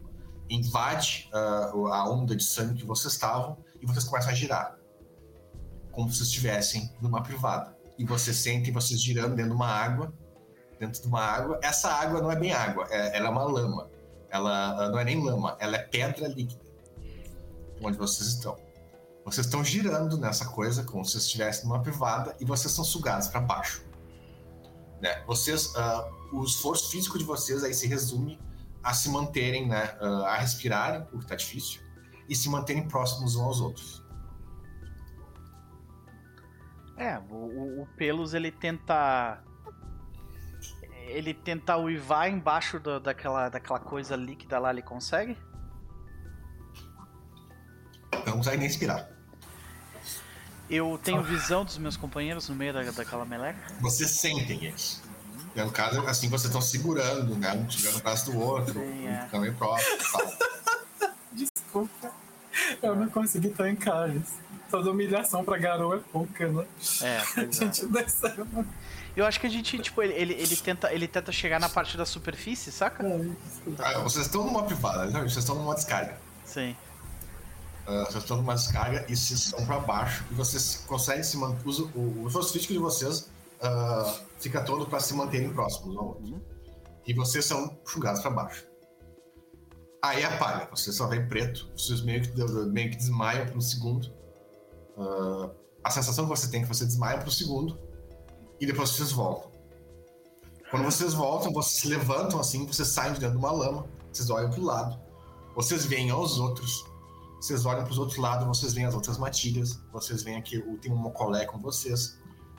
invade 0.49 1.29
a 1.33 2.09
onda 2.09 2.35
de 2.35 2.43
sangue 2.43 2.79
que 2.79 2.85
vocês 2.85 3.13
estavam 3.13 3.57
e 3.81 3.85
vocês 3.85 4.03
começam 4.03 4.31
a 4.31 4.33
girar, 4.33 4.77
como 5.91 6.11
se 6.11 6.23
estivessem 6.23 6.91
numa 7.01 7.21
privada 7.21 7.77
e 7.97 8.05
você 8.05 8.33
sente 8.33 8.71
vocês 8.71 9.01
girando 9.01 9.35
dentro 9.35 9.51
de 9.51 9.55
uma 9.55 9.67
água, 9.67 10.13
dentro 10.79 11.01
de 11.01 11.07
uma 11.07 11.21
água. 11.21 11.59
Essa 11.63 11.89
água 11.89 12.21
não 12.21 12.31
é 12.31 12.35
bem 12.35 12.53
água, 12.53 12.87
é, 12.89 13.17
ela 13.17 13.27
é 13.27 13.29
uma 13.29 13.43
lama. 13.43 13.89
Ela 14.29 14.89
não 14.91 14.99
é 14.99 15.05
nem 15.05 15.23
lama, 15.23 15.55
ela 15.59 15.77
é 15.77 15.79
pedra 15.79 16.27
líquida. 16.27 16.61
Onde 17.81 17.97
vocês 17.97 18.29
estão. 18.29 18.55
Vocês 19.25 19.45
estão 19.45 19.63
girando 19.63 20.17
nessa 20.17 20.45
coisa 20.45 20.83
como 20.83 21.03
se 21.03 21.17
estivessem 21.17 21.65
numa 21.65 21.81
privada 21.81 22.35
e 22.39 22.45
vocês 22.45 22.73
são 22.73 22.83
sugados 22.83 23.27
para 23.27 23.41
baixo. 23.41 23.83
Né? 25.01 25.21
Vocês, 25.25 25.67
uh, 25.75 26.35
o 26.35 26.43
esforço 26.43 26.89
físico 26.89 27.17
de 27.17 27.25
vocês 27.25 27.63
aí 27.63 27.73
se 27.73 27.87
resume 27.87 28.39
a 28.87 28.93
se 28.93 29.09
manterem, 29.09 29.67
né, 29.67 29.97
uh, 29.99 30.23
a 30.23 30.37
respirarem, 30.37 31.01
o 31.11 31.17
que 31.17 31.25
está 31.25 31.35
difícil, 31.35 31.81
e 32.29 32.33
se 32.33 32.49
manterem 32.49 32.87
próximos 32.87 33.35
uns 33.35 33.41
aos 33.41 33.59
outros. 33.59 34.05
É, 36.95 37.19
o, 37.29 37.81
o 37.81 37.87
Pelos 37.97 38.33
ele 38.33 38.49
tenta. 38.49 39.43
Ele 41.07 41.33
tenta 41.33 41.75
uivar 41.77 42.29
embaixo 42.29 42.79
do, 42.79 42.97
daquela, 42.99 43.49
daquela 43.49 43.79
coisa 43.79 44.15
líquida 44.15 44.57
lá, 44.57 44.71
ele 44.71 44.81
consegue? 44.81 45.37
Não 48.25 48.37
consegue 48.37 48.57
nem 48.57 48.67
respirar. 48.67 49.09
Eu 50.69 50.97
tenho 51.03 51.21
visão 51.23 51.65
dos 51.65 51.77
meus 51.77 51.97
companheiros 51.97 52.47
no 52.47 52.55
meio 52.55 52.73
da, 52.73 52.83
daquela 52.83 53.25
meleca? 53.25 53.59
Vocês 53.81 54.11
sentem 54.11 54.63
eles. 54.63 55.01
No 55.65 55.71
caso, 55.71 56.01
assim, 56.07 56.29
vocês 56.29 56.45
estão 56.45 56.61
segurando, 56.61 57.35
né? 57.35 57.51
Um 57.53 57.65
tirando 57.65 57.97
o 57.97 58.01
braço 58.01 58.31
do 58.31 58.39
outro, 58.39 58.79
Sim, 58.79 59.07
é. 59.07 59.21
ficando 59.23 59.53
próximo 59.53 59.97
Desculpa. 61.33 62.11
Eu 62.81 62.95
não 62.95 63.07
consegui 63.09 63.49
trancar 63.49 64.09
isso 64.15 64.47
toda 64.69 64.91
humilhação 64.91 65.43
pra 65.43 65.57
garoa 65.57 65.97
é 65.97 65.99
pouca, 66.11 66.47
né? 66.47 66.65
É, 67.01 67.17
a 67.41 67.51
gente 67.51 67.85
é. 67.85 67.87
desceu. 67.87 68.47
Eu 69.15 69.25
acho 69.25 69.39
que 69.39 69.47
a 69.47 69.49
gente, 69.49 69.79
tipo, 69.79 70.01
ele, 70.01 70.13
ele, 70.13 70.33
ele, 70.33 70.55
tenta, 70.55 70.93
ele 70.93 71.07
tenta 71.07 71.31
chegar 71.31 71.59
na 71.59 71.67
parte 71.67 71.97
da 71.97 72.05
superfície, 72.05 72.71
saca? 72.71 73.03
É, 73.03 73.31
ah, 73.79 73.99
vocês 73.99 74.27
estão 74.27 74.45
numa 74.45 74.63
privada, 74.63 75.05
né? 75.05 75.19
vocês 75.21 75.37
estão 75.37 75.55
numa 75.55 75.73
descarga. 75.73 76.17
Sim. 76.45 76.75
Uh, 77.87 78.05
vocês 78.05 78.23
estão 78.23 78.37
numa 78.37 78.53
descarga 78.53 79.05
e 79.07 79.15
vocês 79.15 79.39
estão 79.39 79.65
pra 79.65 79.79
baixo 79.79 80.23
e 80.29 80.35
vocês 80.35 80.83
conseguem 80.85 81.23
se 81.23 81.37
manter. 81.37 81.67
O, 81.67 82.23
o 82.23 82.27
esforço 82.27 82.53
físico 82.53 82.73
de 82.73 82.79
vocês 82.79 83.27
uh, 83.61 84.25
fica 84.39 84.63
todo 84.63 84.85
pra 84.85 84.99
se 84.99 85.13
manterem 85.13 85.51
próximos 85.53 85.95
um 85.95 85.99
ao 85.99 86.07
outro. 86.07 86.41
E 87.05 87.13
vocês 87.13 87.45
são 87.45 87.77
jogados 87.87 88.21
pra 88.21 88.31
baixo. 88.31 88.65
Aí 90.01 90.23
apaga, 90.23 90.69
você 90.69 90.91
só 90.91 91.07
vem 91.07 91.27
preto, 91.27 91.71
vocês 91.75 92.01
meio 92.01 92.21
que, 92.21 92.31
meio 92.69 92.91
que 92.91 92.97
desmaiam 92.97 93.47
por 93.47 93.57
um 93.57 93.61
segundo. 93.61 94.07
Uh, 94.95 95.49
a 95.83 95.89
sensação 95.89 96.25
que 96.25 96.29
você 96.29 96.49
tem 96.49 96.61
é 96.61 96.63
que 96.63 96.69
você 96.69 96.85
desmaia 96.85 97.17
por 97.17 97.27
um 97.27 97.31
segundo 97.31 97.79
e 98.59 98.65
depois 98.65 98.89
vocês 98.89 99.11
voltam. 99.11 99.51
Quando 100.69 100.83
vocês 100.83 101.13
voltam, 101.13 101.51
vocês 101.53 101.81
se 101.81 101.87
levantam 101.87 102.39
assim, 102.39 102.65
vocês 102.65 102.89
saem 102.89 103.13
de 103.13 103.19
dentro 103.19 103.37
de 103.37 103.43
uma 103.43 103.51
lama, 103.51 103.87
vocês 104.11 104.29
olham 104.29 104.49
pro 104.49 104.61
lado, 104.61 104.99
vocês 105.55 105.85
veem 105.85 106.09
aos 106.09 106.39
outros, 106.39 106.85
vocês 107.39 107.65
olham 107.65 107.83
para 107.83 107.91
os 107.91 107.97
outros 107.97 108.17
lados, 108.17 108.45
vocês 108.45 108.73
veem 108.73 108.85
as 108.85 108.93
outras 108.93 109.17
matilhas, 109.17 109.79
vocês 109.93 110.23
veem 110.23 110.37
aqui, 110.37 110.59
tem 110.81 110.91
um 110.91 110.97
mocolé 110.97 111.45
com 111.45 111.57
vocês, 111.57 112.16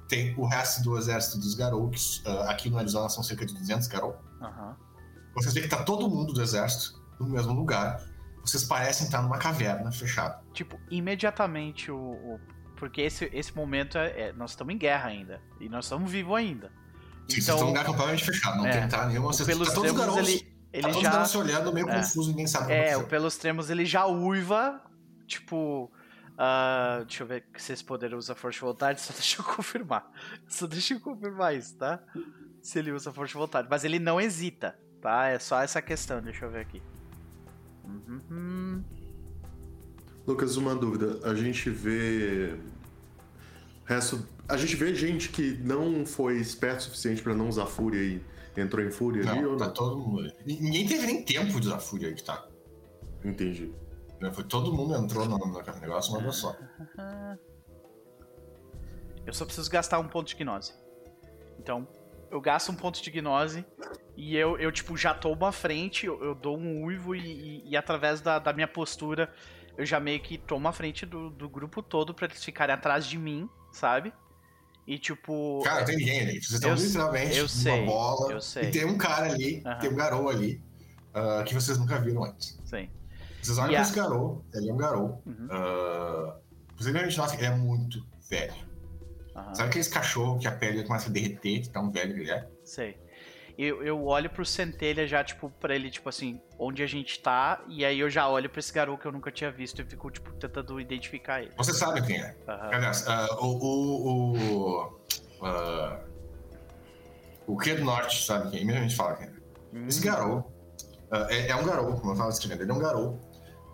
tem 0.08 0.34
o 0.36 0.46
resto 0.46 0.82
do 0.82 0.96
exército 0.96 1.38
dos 1.38 1.54
Garouks, 1.54 2.22
uh, 2.24 2.48
aqui 2.48 2.70
no 2.70 2.78
Arizona 2.78 3.08
são 3.08 3.22
cerca 3.22 3.44
de 3.44 3.54
200 3.54 3.86
Garou. 3.88 4.18
Uhum. 4.40 4.74
Vocês 5.34 5.54
veem 5.54 5.68
que 5.68 5.74
tá 5.76 5.82
todo 5.82 6.08
mundo 6.08 6.32
do 6.32 6.42
exército 6.42 6.98
no 7.20 7.28
mesmo 7.28 7.52
lugar, 7.52 8.02
vocês 8.42 8.64
parecem 8.64 9.06
estar 9.06 9.20
numa 9.22 9.38
caverna 9.38 9.92
fechada. 9.92 10.40
Tipo, 10.52 10.78
imediatamente 10.90 11.90
o. 11.90 11.98
o 11.98 12.40
porque 12.76 13.00
esse, 13.02 13.28
esse 13.32 13.54
momento 13.56 13.98
é, 13.98 14.28
é 14.28 14.32
nós 14.32 14.50
estamos 14.50 14.72
em 14.72 14.78
guerra 14.78 15.08
ainda. 15.08 15.42
E 15.60 15.68
nós 15.68 15.84
estamos 15.84 16.10
vivos 16.10 16.34
ainda. 16.36 16.68
Sim, 16.68 16.72
então, 16.72 17.26
vocês 17.28 17.38
estão 17.38 17.58
num 17.58 17.66
lugar 17.66 17.84
completamente 17.84 18.24
fechado, 18.24 18.56
não 18.58 18.66
é, 18.66 18.70
tem 18.72 18.82
entrar 18.84 19.06
nenhuma. 19.08 19.32
Vocês 19.32 19.46
pelos 19.46 19.68
tá 19.68 19.74
todos 19.74 19.92
garotos. 19.92 20.28
Ele, 20.28 20.48
ele 20.72 20.82
Tá 20.82 20.92
todo 20.92 21.02
já. 21.02 21.24
se 21.24 21.36
olhando 21.36 21.72
meio 21.72 21.88
É. 21.90 21.96
confuso, 21.96 22.30
ninguém 22.30 22.46
sabe 22.46 22.64
o 22.64 22.66
que 22.68 22.72
É, 22.72 22.78
aconteceu. 22.92 23.06
pelos 23.08 23.36
tremos 23.36 23.68
ele 23.68 23.84
já 23.84 24.06
uiva, 24.06 24.80
tipo. 25.26 25.90
Ah, 26.40 27.02
deixa 27.04 27.24
eu 27.24 27.26
ver 27.26 27.44
se 27.56 27.72
esse 27.72 27.82
poder 27.84 28.14
usa 28.14 28.32
força 28.32 28.60
de 28.60 28.64
vontade, 28.64 29.00
só 29.02 29.12
deixa 29.12 29.40
eu 29.40 29.44
confirmar. 29.44 30.08
Só 30.46 30.68
deixa 30.68 30.94
eu 30.94 31.00
confirmar 31.00 31.56
isso, 31.56 31.76
tá? 31.76 32.00
Se 32.62 32.78
ele 32.78 32.92
usa 32.92 33.12
força 33.12 33.32
de 33.32 33.38
vontade. 33.38 33.66
Mas 33.68 33.82
ele 33.82 33.98
não 33.98 34.20
hesita, 34.20 34.78
tá? 35.00 35.26
É 35.26 35.38
só 35.40 35.60
essa 35.60 35.82
questão, 35.82 36.22
deixa 36.22 36.44
eu 36.44 36.50
ver 36.50 36.60
aqui. 36.60 36.80
Uhum. 37.84 38.84
Lucas, 40.24 40.56
uma 40.56 40.76
dúvida. 40.76 41.18
A 41.28 41.34
gente 41.34 41.70
vê. 41.70 42.56
Resto. 43.84 44.24
A 44.48 44.56
gente 44.56 44.76
vê 44.76 44.94
gente 44.94 45.30
que 45.30 45.58
não 45.58 46.06
foi 46.06 46.38
esperto 46.38 46.80
o 46.80 46.82
suficiente 46.84 47.20
pra 47.20 47.34
não 47.34 47.48
usar 47.48 47.66
fúria 47.66 48.00
e 48.00 48.22
entrou 48.60 48.84
em 48.84 48.90
fúria 48.90 49.28
ali 49.30 49.42
Não, 49.42 49.52
ou 49.52 49.56
tá 49.56 49.66
não? 49.66 49.74
todo 49.74 49.98
mundo 49.98 50.20
ali. 50.20 50.32
Ninguém 50.46 50.86
teve 50.86 51.06
nem 51.06 51.24
tempo 51.24 51.60
de 51.60 51.66
usar 51.66 51.78
fúria 51.80 52.08
aí 52.08 52.14
que 52.14 52.22
tá. 52.22 52.46
Entendi. 53.24 53.72
Né? 54.20 54.32
Foi 54.32 54.44
todo 54.44 54.72
mundo 54.72 54.94
entrou 54.96 55.26
no, 55.26 55.38
no 55.38 55.62
negócio 55.80 56.12
uma 56.12 56.20
vez 56.22 56.36
só. 56.36 56.56
Eu 59.26 59.32
só 59.34 59.44
preciso 59.44 59.70
gastar 59.70 59.98
um 59.98 60.08
ponto 60.08 60.26
de 60.28 60.34
gnose. 60.36 60.72
Então, 61.58 61.86
eu 62.30 62.40
gasto 62.40 62.70
um 62.72 62.74
ponto 62.74 63.02
de 63.02 63.10
gnose 63.10 63.62
e 64.16 64.34
eu, 64.36 64.58
eu 64.58 64.72
tipo, 64.72 64.96
já 64.96 65.12
tomo 65.12 65.44
a 65.44 65.52
frente, 65.52 66.06
eu, 66.06 66.22
eu 66.24 66.34
dou 66.34 66.56
um 66.56 66.84
uivo 66.84 67.14
e, 67.14 67.20
e- 67.20 67.68
e 67.70 67.76
através 67.76 68.22
da, 68.22 68.38
da 68.38 68.54
minha 68.54 68.66
postura, 68.68 69.30
eu 69.76 69.84
já 69.84 70.00
meio 70.00 70.20
que 70.20 70.38
tomo 70.38 70.66
a 70.66 70.72
frente 70.72 71.04
do, 71.04 71.28
do 71.28 71.46
grupo 71.48 71.82
todo 71.82 72.14
pra 72.14 72.24
eles 72.26 72.42
ficarem 72.42 72.74
atrás 72.74 73.04
de 73.04 73.18
mim, 73.18 73.48
sabe? 73.70 74.14
E 74.86 74.98
tipo. 74.98 75.60
Cara, 75.62 75.84
tem 75.84 75.96
ninguém 75.98 76.20
ali. 76.20 76.42
Vocês 76.42 76.52
estão 76.54 76.70
Eu- 76.70 76.76
literalmente 76.76 77.36
eu 77.36 77.48
sei, 77.48 77.84
bola. 77.84 78.32
eu 78.32 78.40
sei. 78.40 78.64
E 78.64 78.70
tem 78.70 78.86
um 78.86 78.96
cara 78.96 79.30
ali, 79.30 79.62
Aham. 79.66 79.78
tem 79.78 79.90
um 79.90 79.94
garou 79.94 80.30
ali, 80.30 80.62
ah, 81.12 81.42
que 81.46 81.52
vocês 81.52 81.76
nunca 81.78 81.98
viram 82.00 82.24
antes. 82.24 82.58
Sim. 82.64 82.88
Vocês 83.48 83.58
olham 83.58 83.70
pra 83.70 83.78
a- 83.78 83.82
esse 83.82 83.94
garou, 83.94 84.44
ele 84.54 84.68
é 84.68 84.72
um 84.72 84.76
garou. 84.76 85.22
Uhum. 85.26 85.48
ah, 85.50 86.36
vocês 86.76 86.94
realmente 86.94 87.16
notam 87.18 87.36
que 87.36 87.44
ele 87.44 87.52
é 87.52 87.56
muito 87.56 88.04
velho. 88.28 88.54
aham, 89.34 89.54
Sabe 89.54 89.68
aqueles 89.70 89.88
cachorros 89.88 90.40
que 90.42 90.46
a 90.46 90.52
pele 90.52 90.84
começa 90.84 91.08
a 91.08 91.12
derreter, 91.12 91.60
de 91.60 91.70
tão 91.70 91.90
velho 91.90 92.14
que 92.14 92.20
ele 92.20 92.30
é? 92.30 92.46
Sei. 92.64 92.98
Eu, 93.56 93.82
eu 93.82 94.04
olho 94.04 94.30
pro 94.30 94.44
Centelha 94.46 95.04
já, 95.08 95.24
tipo, 95.24 95.50
pra 95.50 95.74
ele, 95.74 95.90
tipo 95.90 96.08
assim, 96.08 96.40
onde 96.58 96.80
a 96.80 96.86
gente 96.86 97.20
tá, 97.20 97.60
e 97.66 97.84
aí 97.84 97.98
eu 97.98 98.08
já 98.08 98.28
olho 98.28 98.48
pra 98.48 98.60
esse 98.60 98.72
garoto 98.72 99.00
que 99.00 99.06
eu 99.08 99.10
nunca 99.12 99.32
tinha 99.32 99.50
visto 99.50 99.80
e 99.82 99.84
fico, 99.84 100.08
tipo, 100.12 100.30
tentando 100.34 100.78
identificar 100.80 101.42
ele. 101.42 101.50
Você 101.56 101.72
sabe 101.74 102.00
quem 102.06 102.20
é. 102.22 102.36
Aham. 102.46 102.70
Aliás, 102.72 103.04
ah, 103.08 103.26
o. 103.40 103.46
O. 103.46 104.36
O. 104.36 104.98
ah, 105.42 106.00
o 107.48 107.56
que 107.56 107.74
do 107.74 107.84
norte 107.84 108.24
sabe 108.24 108.50
quem? 108.50 108.60
é? 108.60 108.64
Mesmo 108.64 108.78
a 108.80 108.82
gente 108.82 108.94
fala 108.94 109.16
quem 109.16 109.26
é. 109.26 109.86
Esse 109.88 110.00
garou 110.02 110.52
ah, 111.10 111.26
é, 111.30 111.48
é 111.48 111.56
um 111.56 111.64
garou, 111.64 111.94
como 111.96 112.10
eu 112.10 112.12
estava 112.12 112.30
descrevendo. 112.30 112.62
Ele 112.62 112.70
é 112.70 112.74
um 112.74 112.78
garou. 112.78 113.18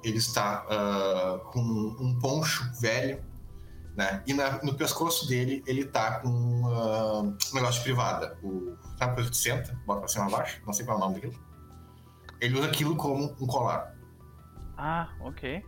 Ele 0.05 0.19
está 0.19 0.65
ah, 0.69 1.41
com 1.53 1.61
um 1.61 2.19
poncho 2.21 2.71
velho, 2.81 3.25
né? 3.97 4.23
E 4.27 4.35
na- 4.35 4.63
no 4.63 4.75
pescoço 4.75 5.27
dele 5.27 5.63
ele 5.67 5.85
tá 5.87 6.21
com 6.21 6.63
ah, 6.67 7.21
um 7.23 7.55
negócio 7.55 7.75
de 7.79 7.85
privada. 7.85 8.37
O, 8.43 8.77
sabe 8.99 9.15
coisa 9.15 9.31
que 9.31 9.37
senta, 9.37 9.79
bota 9.87 10.01
pra 10.01 10.09
cima 10.09 10.25
e 10.27 10.29
abaixo? 10.35 10.61
Não 10.67 10.73
sei 10.73 10.85
qual 10.85 10.97
é 10.97 11.01
o 11.01 11.05
nome 11.05 11.15
daquilo. 11.15 11.35
Ele 12.41 12.59
usa 12.59 12.67
aquilo 12.67 12.97
como 12.97 13.25
um 13.41 13.47
colar. 13.47 13.95
Ah, 14.77 15.09
ok. 15.21 15.65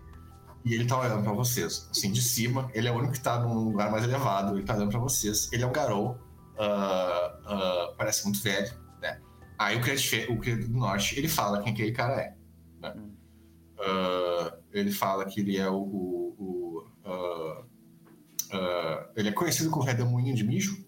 E 0.64 0.74
ele 0.74 0.84
tá 0.84 0.98
olhando 0.98 1.22
pra 1.22 1.32
vocês, 1.32 1.88
assim, 1.92 2.10
de 2.10 2.20
cima. 2.20 2.68
Ele 2.74 2.88
é 2.88 2.90
o 2.92 2.96
único 2.96 3.12
que 3.12 3.20
tá 3.20 3.38
num 3.38 3.54
lugar 3.54 3.88
mais 3.90 4.02
elevado. 4.02 4.56
Ele 4.56 4.64
tá 4.64 4.74
olhando 4.74 4.90
pra 4.90 4.98
vocês. 4.98 5.48
Ele 5.52 5.62
é 5.62 5.66
um 5.66 5.72
garou. 5.72 6.18
ah, 6.58 7.38
ah, 7.46 7.94
parece 7.96 8.24
muito 8.24 8.42
velho, 8.42 8.72
né? 9.00 9.20
Aí 9.58 9.76
o 9.76 9.80
Credit, 9.80 10.30
o 10.32 10.38
Credit 10.38 10.68
do 10.68 10.76
Norte, 10.78 11.16
ele 11.18 11.28
fala 11.28 11.62
quem 11.62 11.72
aquele 11.72 11.92
cara 11.92 12.20
é. 12.20 12.34
Né? 12.80 12.94
Hum. 12.96 13.15
Ah, 13.78 14.56
ele 14.72 14.90
fala 14.92 15.24
que 15.24 15.40
ele 15.40 15.56
é 15.56 15.68
o... 15.68 15.76
o- 15.76 16.26
o, 16.38 16.84
ah, 17.04 17.64
ah, 18.52 19.10
ele 19.16 19.28
é 19.28 19.32
conhecido 19.32 19.70
como 19.70 19.84
Redemoinho 19.84 20.34
de 20.34 20.44
Mijo, 20.44 20.84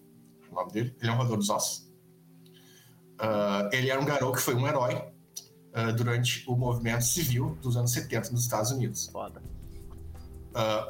o 0.51 0.55
nome 0.55 0.71
dele. 0.71 0.95
Ele 1.01 1.09
é 1.09 1.13
um 1.13 1.17
roedor 1.17 1.37
dos 1.37 1.49
ossos. 1.49 1.87
Ele 3.71 3.89
era 3.89 3.99
um 3.99 4.05
garou 4.05 4.31
que 4.31 4.41
foi 4.41 4.55
um 4.55 4.67
herói 4.67 5.03
durante 5.97 6.43
o 6.49 6.55
movimento 6.55 7.03
civil 7.03 7.57
dos 7.61 7.75
anos 7.77 7.91
70 7.91 8.31
nos 8.31 8.43
Estados 8.43 8.71
Unidos. 8.71 9.07
Foda. 9.11 9.41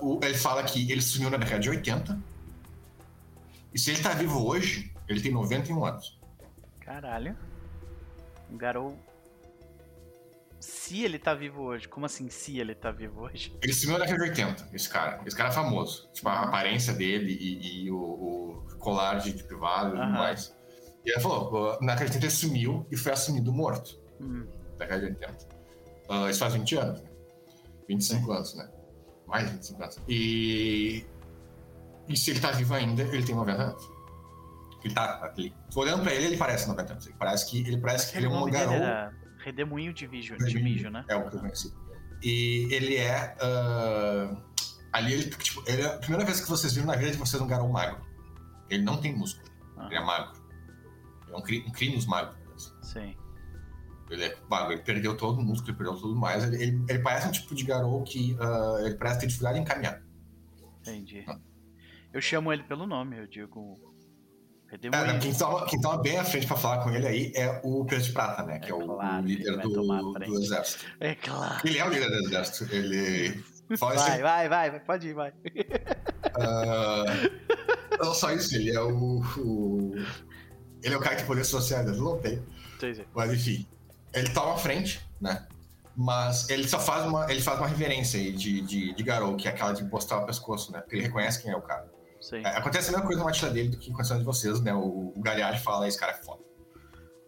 O- 0.01 0.19
ele 0.23 0.35
fala 0.37 0.63
que 0.63 0.91
ele 0.91 1.01
sumiu 1.01 1.29
na 1.29 1.37
década 1.37 1.59
de 1.59 1.69
80. 1.69 2.19
E 3.73 3.79
se 3.79 3.91
ele 3.91 4.01
tá 4.01 4.13
vivo 4.13 4.45
hoje, 4.47 4.93
ele 5.07 5.21
tem 5.21 5.31
91 5.31 5.83
anos. 5.85 6.19
Caralho. 6.79 7.35
Um 8.51 8.57
garoto. 8.57 8.97
Se 10.59 11.03
ele 11.03 11.17
tá 11.17 11.33
vivo 11.33 11.61
hoje. 11.63 11.87
Como 11.87 12.05
assim, 12.05 12.29
se 12.29 12.59
ele 12.59 12.75
tá 12.75 12.91
vivo 12.91 13.21
hoje? 13.21 13.55
Ele 13.63 13.73
sumiu 13.73 13.97
na 13.97 14.05
década 14.05 14.23
de 14.25 14.29
80, 14.31 14.69
esse 14.73 14.89
cara. 14.89 15.21
Esse 15.25 15.35
cara 15.35 15.49
é 15.49 15.51
famoso. 15.53 16.09
Tipo, 16.11 16.27
a 16.29 16.41
aparência 16.41 16.93
dele 16.93 17.31
e, 17.39 17.85
e 17.85 17.91
o, 17.91 17.97
o 17.97 18.65
colar 18.79 19.15
de, 19.19 19.31
de 19.31 19.43
privado 19.43 19.95
e 19.95 19.99
tudo 19.99 20.11
mais. 20.11 20.55
E 21.05 21.11
ele 21.11 21.19
falou, 21.21 21.77
na 21.81 21.93
década 21.93 22.05
de 22.09 22.17
80 22.17 22.25
ele 22.25 22.31
sumiu 22.31 22.85
e 22.91 22.97
foi 22.97 23.11
assumido 23.13 23.53
morto. 23.53 23.97
Hum, 24.19 24.45
Na 24.73 24.77
década 24.85 24.99
de 24.99 25.05
80. 25.07 25.47
Ah, 26.09 26.29
isso 26.29 26.39
faz 26.39 26.53
20 26.53 26.75
anos, 26.75 27.01
né? 27.01 27.09
25 27.87 28.31
anos, 28.31 28.55
né? 28.55 28.69
Mais 29.27 29.45
de 29.45 29.51
25 29.53 29.83
anos. 29.83 29.97
E... 30.09 31.05
E 32.07 32.17
se 32.17 32.31
ele 32.31 32.39
tá 32.39 32.51
vivo 32.51 32.73
ainda, 32.73 33.03
ele 33.03 33.23
tem 33.23 33.35
90 33.35 33.61
anos. 33.61 33.89
Ele 34.83 34.93
tá 34.93 35.21
ali. 35.23 35.53
Olhando 35.75 36.03
pra 36.03 36.13
ele, 36.13 36.25
ele 36.25 36.37
parece 36.37 36.67
90 36.67 36.91
anos. 36.93 37.05
Ele 37.05 37.15
parece 37.17 37.49
que 37.49 37.59
ele, 37.59 37.77
parece 37.77 38.11
que 38.11 38.17
ele 38.17 38.25
é 38.25 38.29
um 38.29 38.49
garou. 38.49 38.73
era 38.73 39.13
Redemoinho 39.39 39.93
de, 39.93 40.05
Vijo, 40.05 40.37
de 40.37 40.61
Mijo, 40.61 40.89
né? 40.89 41.05
É 41.07 41.15
o 41.15 41.29
que 41.29 41.35
eu 41.35 41.39
conheci. 41.39 41.73
E 42.21 42.67
ele 42.71 42.95
é. 42.97 43.35
ah, 43.41 44.35
ali, 44.91 45.13
ele, 45.13 45.29
tipo, 45.29 45.63
ele 45.65 45.81
é 45.81 45.85
a 45.85 45.97
primeira 45.97 46.25
vez 46.25 46.41
que 46.41 46.49
vocês 46.49 46.73
viram 46.73 46.87
na 46.87 46.95
vida 46.95 47.11
de 47.11 47.17
vocês 47.17 47.41
um 47.41 47.47
garou 47.47 47.69
magro. 47.69 48.05
Ele 48.69 48.83
não 48.83 48.99
tem 48.99 49.15
músculo. 49.15 49.49
Ah. 49.77 49.85
Ele 49.85 49.95
é 49.95 50.03
magro. 50.03 50.39
Ele 51.25 51.33
é 51.33 51.37
um, 51.37 51.41
cri, 51.41 51.65
um 51.65 51.71
crinos 51.71 52.05
magro. 52.05 52.37
Sim. 52.81 53.15
Ele 54.09 54.23
é 54.25 54.37
magro, 54.49 54.73
ele 54.73 54.81
perdeu 54.81 55.15
todo 55.15 55.39
o 55.39 55.41
músculo, 55.41 55.71
ele 55.71 55.77
perdeu 55.77 55.95
tudo 55.95 56.15
mais. 56.15 56.43
Ele, 56.43 56.61
ele, 56.61 56.85
ele 56.89 56.99
parece 56.99 57.27
um 57.27 57.31
tipo 57.31 57.55
de 57.55 57.63
garou 57.63 58.03
que 58.03 58.35
ah, 58.39 58.77
ele 58.81 58.95
parece 58.95 59.21
ter 59.21 59.27
dificuldade 59.27 59.59
em 59.59 59.63
caminhar. 59.63 60.01
Entendi. 60.81 61.25
Eu 62.11 62.19
chamo 62.19 62.51
ele 62.51 62.63
pelo 62.63 62.87
nome, 62.87 63.17
eu 63.17 63.27
digo. 63.27 63.79
É, 64.71 64.75
Redemoinho. 64.75 65.19
quem, 65.19 65.33
tava, 65.33 65.65
quem 65.65 65.81
bem 66.01 66.17
à 66.19 66.23
frente 66.23 66.45
pra 66.47 66.55
falar 66.55 66.83
com 66.83 66.91
ele 66.91 67.07
aí 67.07 67.31
é 67.35 67.59
o 67.63 67.83
Pedro 67.85 68.03
de 68.05 68.11
Prata, 68.11 68.43
né? 68.43 68.59
Que 68.59 68.67
é, 68.67 68.71
É 68.71 68.75
o, 68.75 68.85
claro, 68.85 69.23
o 69.23 69.25
líder 69.25 69.57
do, 69.57 70.13
do 70.13 70.39
exército. 70.39 70.85
É 70.99 71.15
claro. 71.15 71.67
Ele 71.67 71.77
é 71.79 71.85
o 71.85 71.89
líder 71.89 72.07
do 72.09 72.17
exército. 72.27 72.73
Ele. 72.75 73.43
Vai, 73.79 73.95
assim, 73.97 74.21
vai, 74.23 74.49
vai, 74.49 74.71
vai, 74.71 74.79
pode 74.79 75.07
ir, 75.09 75.13
vai. 75.13 75.31
ah, 76.39 77.03
não 77.99 78.13
só 78.15 78.31
isso, 78.31 78.55
ele 78.55 78.71
é 78.75 78.81
o, 78.81 79.19
o- 79.37 79.93
Ele 80.81 80.93
é 80.95 80.97
o 80.97 80.99
cara 80.99 81.11
que 81.15 81.21
tem 81.21 81.27
poder 81.27 81.43
social, 81.43 81.81
ele 81.87 81.95
não. 81.97 82.19
Entendi. 82.77 83.05
Mas 83.13 83.31
enfim, 83.31 83.67
ele 84.11 84.29
toma 84.31 84.53
à 84.55 84.57
frente, 84.57 84.99
né? 85.21 85.45
Mas 85.95 86.49
ele 86.49 86.67
só 86.67 86.79
faz 86.79 87.05
uma, 87.05 87.31
ele 87.31 87.41
faz 87.41 87.59
uma 87.59 87.67
reverência 87.67 88.19
aí 88.19 88.31
de, 88.31 88.61
de, 88.61 88.93
de 88.95 89.03
Garou, 89.03 89.35
que 89.35 89.47
é 89.47 89.51
aquela 89.51 89.73
de 89.73 89.83
encostar 89.83 90.23
o 90.23 90.25
pescoço, 90.25 90.71
né? 90.71 90.79
Porque 90.81 90.95
ele 90.95 91.03
reconhece 91.03 91.39
quem 91.41 91.51
é 91.51 91.55
o 91.55 91.61
cara. 91.61 91.85
Sim. 92.21 92.37
É, 92.37 92.57
acontece 92.57 92.89
a 92.89 92.91
mesma 92.91 93.05
coisa 93.05 93.19
na 93.19 93.25
matilha 93.25 93.51
dele 93.51 93.69
do 93.69 93.77
que 93.77 93.91
aconteceu 93.91 94.17
de 94.17 94.23
vocês, 94.23 94.59
né? 94.61 94.73
O, 94.73 95.13
o 95.15 95.21
Galhardi 95.21 95.61
fala, 95.61 95.87
esse 95.87 95.97
cara 95.97 96.11
é 96.13 96.15
foda. 96.15 96.43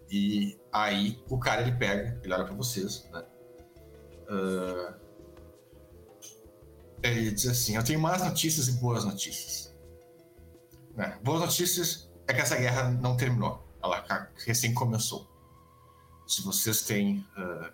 E 0.10 0.60
aí 0.74 1.24
o 1.30 1.40
cara 1.40 1.62
ele 1.62 1.72
pega, 1.72 2.20
ele 2.22 2.34
olha 2.34 2.44
pra 2.44 2.54
vocês, 2.54 3.10
né? 3.12 3.24
Ah, 4.28 4.94
ele 7.04 7.32
diz 7.32 7.48
assim: 7.48 7.76
Eu 7.76 7.84
tenho 7.84 8.00
más 8.00 8.24
notícias 8.24 8.68
e 8.68 8.74
boas 8.74 9.04
notícias. 9.04 9.74
Né? 10.96 11.18
Boas 11.24 11.42
notícias 11.42 12.12
é 12.28 12.34
que 12.34 12.42
essa 12.42 12.58
guerra 12.58 12.90
não 12.92 13.16
terminou, 13.16 13.66
ela 13.82 14.30
recém 14.46 14.74
começou. 14.74 15.30
Se 16.28 16.42
vocês 16.44 16.84
têm 16.84 17.26
ah, 17.36 17.74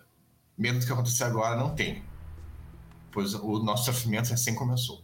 medo 0.58 0.80
do 0.80 0.86
que 0.86 0.92
aconteceu 0.92 1.28
agora, 1.28 1.56
não 1.56 1.76
tem. 1.76 2.04
Pois 3.12 3.34
o 3.34 3.60
nosso 3.60 3.86
sofrimento 3.86 4.30
recém 4.30 4.54
começou. 4.54 5.04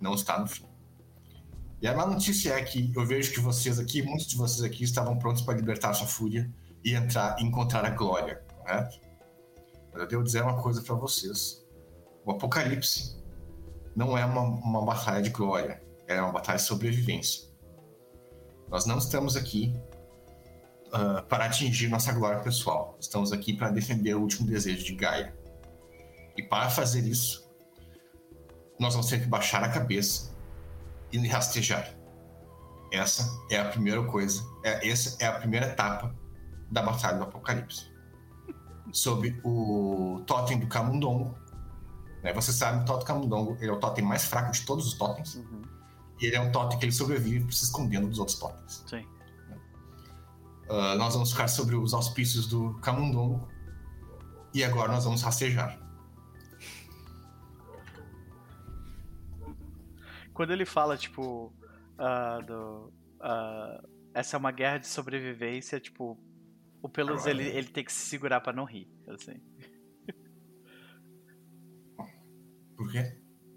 Não 0.00 0.14
está 0.14 0.38
no 0.38 0.46
fim. 0.46 0.71
E 1.82 1.88
a 1.88 1.96
má 1.96 2.06
notícia 2.06 2.54
é 2.54 2.62
que 2.62 2.92
eu 2.94 3.04
vejo 3.04 3.32
que 3.32 3.40
vocês 3.40 3.76
aqui, 3.80 4.02
muitos 4.02 4.28
de 4.28 4.36
vocês 4.36 4.62
aqui, 4.62 4.84
estavam 4.84 5.18
prontos 5.18 5.42
para 5.42 5.54
libertar 5.54 5.92
sua 5.94 6.06
fúria 6.06 6.48
e 6.84 6.94
entrar 6.94 7.36
e 7.40 7.42
encontrar 7.42 7.84
a 7.84 7.90
glória, 7.90 8.40
correto? 8.56 9.00
Mas 9.92 10.02
eu 10.02 10.06
devo 10.06 10.22
dizer 10.22 10.44
uma 10.44 10.62
coisa 10.62 10.80
para 10.80 10.94
vocês: 10.94 11.66
o 12.24 12.30
Apocalipse 12.30 13.20
não 13.96 14.16
é 14.16 14.24
uma, 14.24 14.42
uma 14.42 14.84
batalha 14.84 15.20
de 15.20 15.30
glória, 15.30 15.82
é 16.06 16.22
uma 16.22 16.30
batalha 16.30 16.58
de 16.58 16.62
sobrevivência. 16.62 17.50
Nós 18.68 18.86
não 18.86 18.98
estamos 18.98 19.34
aqui 19.36 19.74
ah, 20.92 21.22
para 21.28 21.46
atingir 21.46 21.88
nossa 21.88 22.12
glória 22.12 22.38
pessoal, 22.38 22.96
estamos 23.00 23.32
aqui 23.32 23.54
para 23.54 23.70
defender 23.70 24.14
o 24.14 24.20
último 24.20 24.46
desejo 24.46 24.84
de 24.84 24.94
Gaia. 24.94 25.36
E 26.36 26.44
para 26.44 26.70
fazer 26.70 27.04
isso, 27.04 27.50
nós 28.78 28.94
vamos 28.94 29.10
ter 29.10 29.20
que 29.20 29.26
baixar 29.26 29.64
a 29.64 29.68
cabeça 29.68 30.31
e 31.12 31.28
rastejar. 31.28 31.94
Essa 32.90 33.28
é 33.50 33.58
a 33.58 33.64
primeira 33.66 34.02
coisa, 34.04 34.42
é, 34.64 34.88
essa 34.88 35.16
é 35.22 35.26
a 35.26 35.32
primeira 35.32 35.66
etapa 35.66 36.14
da 36.70 36.82
Batalha 36.82 37.18
do 37.18 37.24
Apocalipse. 37.24 37.90
sobre 38.92 39.40
o 39.42 40.22
totem 40.26 40.58
do 40.58 40.66
Camundongo. 40.66 41.34
Né? 42.22 42.32
Você 42.34 42.52
sabe 42.52 42.78
que 42.78 42.84
o 42.84 42.86
totem 42.86 43.06
Camundongo 43.06 43.56
ele 43.60 43.70
é 43.70 43.72
o 43.72 43.78
totem 43.78 44.04
mais 44.04 44.24
fraco 44.24 44.52
de 44.52 44.62
todos 44.62 44.86
os 44.86 44.94
totens. 44.94 45.36
Uhum. 45.36 45.62
E 46.20 46.26
ele 46.26 46.36
é 46.36 46.40
um 46.40 46.52
totem 46.52 46.78
que 46.78 46.84
ele 46.84 46.92
sobrevive 46.92 47.50
se 47.52 47.64
escondendo 47.64 48.08
dos 48.08 48.18
outros 48.18 48.38
totens. 48.38 48.84
Sim. 48.86 49.06
Uh, 50.68 50.96
nós 50.96 51.14
vamos 51.14 51.32
ficar 51.32 51.48
sobre 51.48 51.74
os 51.74 51.92
auspícios 51.92 52.46
do 52.46 52.74
Camundongo. 52.80 53.48
E 54.54 54.62
agora 54.62 54.92
nós 54.92 55.04
vamos 55.04 55.22
rastejar. 55.22 55.78
Quando 60.32 60.52
ele 60.52 60.64
fala, 60.64 60.96
tipo, 60.96 61.52
ah, 61.98 62.40
do, 62.40 62.92
ah, 63.20 63.82
essa 64.14 64.36
é 64.36 64.38
uma 64.38 64.52
guerra 64.52 64.78
de 64.78 64.88
sobrevivência, 64.88 65.78
tipo, 65.80 66.18
o 66.82 66.88
Pelus 66.88 67.26
ele, 67.26 67.44
ele 67.44 67.68
tem 67.68 67.84
que 67.84 67.92
se 67.92 68.06
segurar 68.06 68.40
pra 68.40 68.52
não 68.52 68.64
rir, 68.64 68.88
assim. 69.08 69.40
Por 72.76 72.90
quê? 72.90 73.16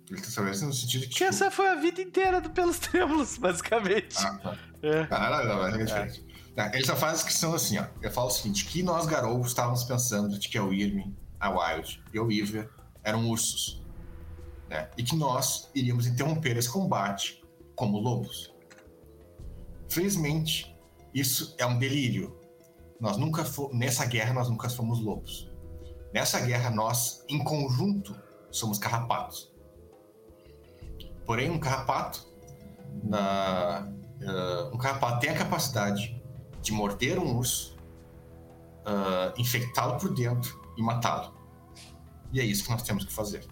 Ele 0.09 0.21
tá 0.21 0.27
sabendo 0.27 0.67
no 0.67 0.73
sentido 0.73 1.07
que. 1.07 1.15
Que 1.15 1.23
essa 1.23 1.49
foi 1.49 1.67
a 1.67 1.75
vida 1.75 1.99
inteira 1.99 2.39
do 2.39 2.51
Pelos 2.51 2.77
Trêmulos, 2.77 3.37
basicamente. 3.39 4.15
Ah, 4.19 4.37
tá. 4.37 4.57
É. 4.83 5.07
Ah, 5.09 5.43
não, 5.43 5.57
mas 5.57 5.73
é 5.73 5.83
diferente. 5.83 6.25
Tá, 6.55 6.71
ele 6.73 6.85
só 6.85 6.95
faz 6.95 7.13
a 7.13 7.15
descrição 7.15 7.53
assim, 7.55 7.79
ó. 7.79 7.87
Ele 8.01 8.11
fala 8.11 8.27
o 8.27 8.31
seguinte: 8.31 8.65
que 8.65 8.83
nós, 8.83 9.07
garotos, 9.07 9.47
estávamos 9.47 9.83
pensando 9.83 10.37
de 10.37 10.47
que 10.47 10.57
a 10.59 10.63
Wyrm, 10.63 11.11
a 11.39 11.49
Wild 11.49 12.03
e 12.13 12.19
o 12.19 12.25
Weaver 12.25 12.69
eram 13.03 13.27
ursos. 13.27 13.83
Né? 14.69 14.89
E 14.97 15.03
que 15.03 15.15
nós 15.15 15.69
iríamos 15.75 16.07
interromper 16.07 16.57
esse 16.57 16.69
combate 16.69 17.43
como 17.75 17.99
lobos. 17.99 18.53
Felizmente, 19.89 20.75
isso 21.13 21.55
é 21.57 21.65
um 21.65 21.77
delírio. 21.77 22.39
Nós 22.99 23.17
nunca 23.17 23.45
nessa 23.73 24.05
guerra 24.05 24.33
nós 24.33 24.49
nunca 24.49 24.69
fomos 24.69 24.99
lobos. 24.99 25.49
Nessa 26.13 26.39
guerra 26.39 26.69
nós, 26.69 27.23
em 27.27 27.43
conjunto, 27.43 28.15
somos 28.49 28.77
carrapatos. 28.77 29.53
Porém, 31.25 31.49
um 31.49 31.59
carrapato, 31.59 32.25
na, 33.03 33.91
eh, 34.21 34.69
um 34.71 34.77
carrapato 34.77 35.19
tem 35.19 35.29
a 35.29 35.37
capacidade 35.37 36.21
de 36.61 36.71
morder 36.71 37.19
um 37.19 37.37
urso, 37.37 37.75
ah, 38.85 39.33
infectá-lo 39.37 39.97
por 39.97 40.13
dentro 40.13 40.61
e 40.77 40.81
matá-lo. 40.81 41.33
E 42.31 42.39
é 42.39 42.43
isso 42.43 42.63
que 42.63 42.71
nós 42.71 42.83
temos 42.83 43.05
que 43.05 43.13
fazer. 43.13 43.45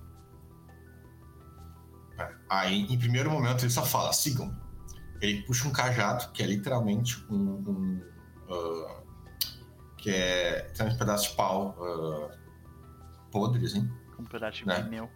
Aí, 2.53 2.81
em 2.81 2.99
primeiro 2.99 3.31
momento, 3.31 3.63
ele 3.63 3.71
só 3.71 3.83
fala: 3.83 4.13
sigam. 4.13 4.55
Ele 5.19 5.41
puxa 5.41 5.67
um 5.67 5.71
cajado, 5.71 6.31
que 6.33 6.43
é 6.43 6.45
literalmente 6.45 7.25
um. 7.27 7.35
um, 7.35 8.01
ah, 8.47 9.01
que 9.97 10.11
é. 10.11 10.61
Tem 10.77 10.87
um 10.87 10.95
pedaço 10.95 11.31
de 11.31 11.35
pau 11.35 11.75
ah, 11.81 12.37
podre, 13.31 13.65
assim. 13.65 13.89
Um 14.19 14.25
pedaço 14.25 14.59
de 14.59 14.67
Né? 14.67 14.83
pneu. 14.83 15.09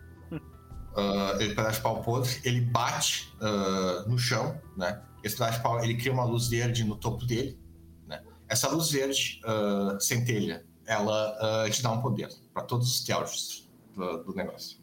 Ah, 0.96 1.36
ele 1.40 1.54
pedaço 1.54 1.76
de 1.76 1.84
pau 1.84 2.02
podre, 2.02 2.42
ele 2.44 2.62
bate 2.62 3.32
ah, 3.40 4.04
no 4.08 4.18
chão, 4.18 4.60
né? 4.76 5.00
Esse 5.24 5.38
pedaço 5.38 5.58
de 5.58 5.64
pau, 5.64 5.84
ele 5.84 5.94
cria 5.94 6.12
uma 6.12 6.24
luz 6.24 6.48
verde 6.48 6.84
no 6.84 6.96
topo 6.96 7.24
dele, 7.24 7.60
né? 8.08 8.24
Essa 8.48 8.68
luz 8.68 8.90
verde 8.90 9.40
ah, 9.46 9.96
centelha, 10.00 10.66
ela 10.88 11.70
te 11.70 11.84
dá 11.84 11.92
um 11.92 12.02
poder 12.02 12.30
para 12.52 12.64
todos 12.64 12.88
os 12.88 13.04
teóricos 13.04 13.70
do, 13.96 14.24
do 14.24 14.34
negócio. 14.34 14.80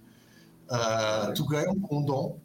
Tu 1.34 1.44
ganha 1.46 1.70
um, 1.70 1.86
um 1.90 2.04
dom 2.04 2.43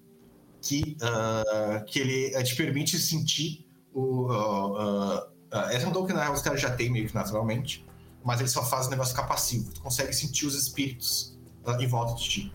que, 0.61 0.97
ah, 1.01 1.83
que 1.85 1.99
ele 1.99 2.35
eh, 2.35 2.43
te 2.43 2.55
permite 2.55 2.97
sentir 2.99 3.67
o. 3.93 4.27
ah, 4.31 5.27
ah, 5.51 5.67
ah, 5.67 5.73
esse 5.73 5.85
é 5.85 5.87
um 5.87 5.91
dom 5.91 6.05
que 6.05 6.13
na 6.13 6.21
real 6.21 6.33
os 6.33 6.41
caras 6.41 6.61
já 6.61 6.75
têm 6.75 6.89
meio 6.91 7.07
que 7.07 7.15
naturalmente, 7.15 7.85
mas 8.23 8.39
ele 8.39 8.49
só 8.49 8.63
faz 8.63 8.87
o 8.87 8.89
negócio 8.89 9.15
ficar 9.15 9.27
passivo. 9.27 9.71
Tu 9.71 9.81
consegue 9.81 10.13
sentir 10.13 10.45
os 10.45 10.55
espíritos 10.55 11.37
ah, 11.65 11.77
em 11.79 11.87
volta 11.87 12.15
de 12.15 12.29
ti 12.29 12.53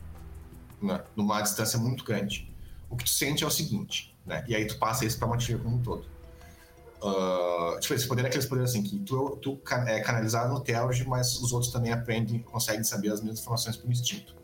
né, 0.85 1.03
numa 1.17 1.41
distância 1.41 1.79
muito 1.79 2.05
grande. 2.05 2.53
O 2.89 2.97
que 2.97 3.05
tu 3.05 3.11
sente 3.11 3.43
é 3.43 3.47
o 3.47 3.51
seguinte, 3.51 4.17
né? 4.25 4.45
E 4.47 4.55
aí 4.55 4.67
tu 4.67 4.79
passa 4.79 5.05
isso 5.05 5.19
pra 5.19 5.27
matilha 5.27 5.59
como 5.59 5.77
um 5.77 5.83
todo. 5.83 6.07
Ah, 7.03 7.77
tipo, 7.81 7.95
esse 7.95 8.07
poder 8.07 8.25
é 8.25 8.29
aqueles 8.29 8.47
poderes 8.47 8.71
assim, 8.71 8.83
que 8.83 8.99
tu, 9.01 9.37
tu 9.43 9.61
é 9.87 10.01
canalizado 10.01 10.53
no 10.53 10.61
Telge, 10.61 11.05
mas 11.07 11.37
os 11.37 11.53
outros 11.53 11.73
também 11.73 11.93
aprendem, 11.93 12.41
conseguem 12.41 12.85
saber 12.85 13.13
as 13.13 13.21
mesmas 13.21 13.41
informações 13.41 13.77
por 13.77 13.91
instinto. 13.91 14.37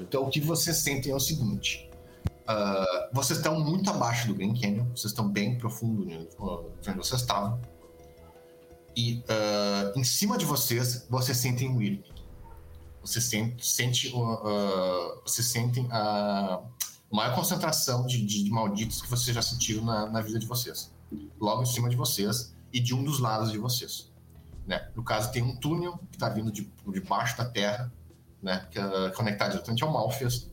Então 0.00 0.24
o 0.24 0.30
que 0.30 0.40
vocês 0.40 0.76
sentem 0.76 1.12
é 1.12 1.14
o 1.14 1.20
seguinte. 1.20 1.90
Ah, 2.46 3.10
vocês 3.12 3.38
estão 3.38 3.60
muito 3.60 3.90
abaixo 3.90 4.28
do 4.28 4.34
Green 4.34 4.58
Canyon, 4.58 4.84
vocês 4.90 5.12
estão 5.12 5.28
bem 5.28 5.58
profundo 5.58 6.06
de 6.06 6.90
onde 6.90 6.98
vocês 6.98 7.20
estavam. 7.20 7.60
E 8.96 9.22
ah, 9.28 9.92
em 9.96 10.04
cima 10.04 10.36
de 10.38 10.44
vocês, 10.44 11.06
vocês 11.08 11.36
sentem 11.38 11.68
um 11.70 11.76
Weird 11.76 12.12
você 13.02 13.20
sente, 13.20 13.66
sente 13.66 14.08
uh, 14.14 14.34
uh, 14.34 15.22
você 15.26 15.42
sentem 15.42 15.86
a 15.90 16.60
maior 17.10 17.34
concentração 17.34 18.06
de, 18.06 18.24
de- 18.24 18.44
de 18.44 18.50
malditos 18.50 19.02
que 19.02 19.10
vocês 19.10 19.34
já 19.34 19.42
sentiram 19.42 19.84
na, 19.84 20.08
na 20.08 20.20
vida 20.20 20.38
de 20.38 20.46
vocês. 20.46 20.94
Logo 21.38 21.62
em 21.62 21.66
cima 21.66 21.90
de 21.90 21.96
vocês 21.96 22.54
e 22.72 22.80
de 22.80 22.94
um 22.94 23.02
dos 23.04 23.18
lados 23.18 23.50
de 23.50 23.58
vocês. 23.58 24.10
Né? 24.66 24.88
No 24.94 25.02
caso, 25.02 25.32
tem 25.32 25.42
um 25.42 25.56
túnel 25.56 25.98
que 26.10 26.16
está 26.16 26.28
vindo 26.28 26.50
de, 26.50 26.72
de 26.86 27.00
baixo 27.00 27.36
da 27.36 27.44
terra, 27.44 27.92
né? 28.40 28.66
que 28.70 28.78
é 28.78 29.10
conectado 29.10 29.50
diretamente 29.50 29.82
ao 29.82 29.92
Malfias, 29.92 30.48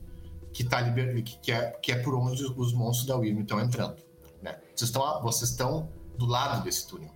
que, 0.54 0.64
tá 0.64 0.82
liber... 0.82 1.24
que, 1.24 1.52
é, 1.52 1.72
que 1.72 1.92
é 1.92 2.00
por 2.02 2.16
onde 2.16 2.44
os 2.44 2.74
monstros 2.74 3.08
da 3.08 3.16
Wyrm 3.16 3.42
estão 3.42 3.60
entrando. 3.60 3.98
Né? 4.42 4.60
Vocês, 4.76 4.90
estão, 4.90 5.22
vocês 5.22 5.52
estão 5.52 5.90
do 6.18 6.26
lado 6.26 6.64
desse 6.64 6.88
túnel. 6.88 7.12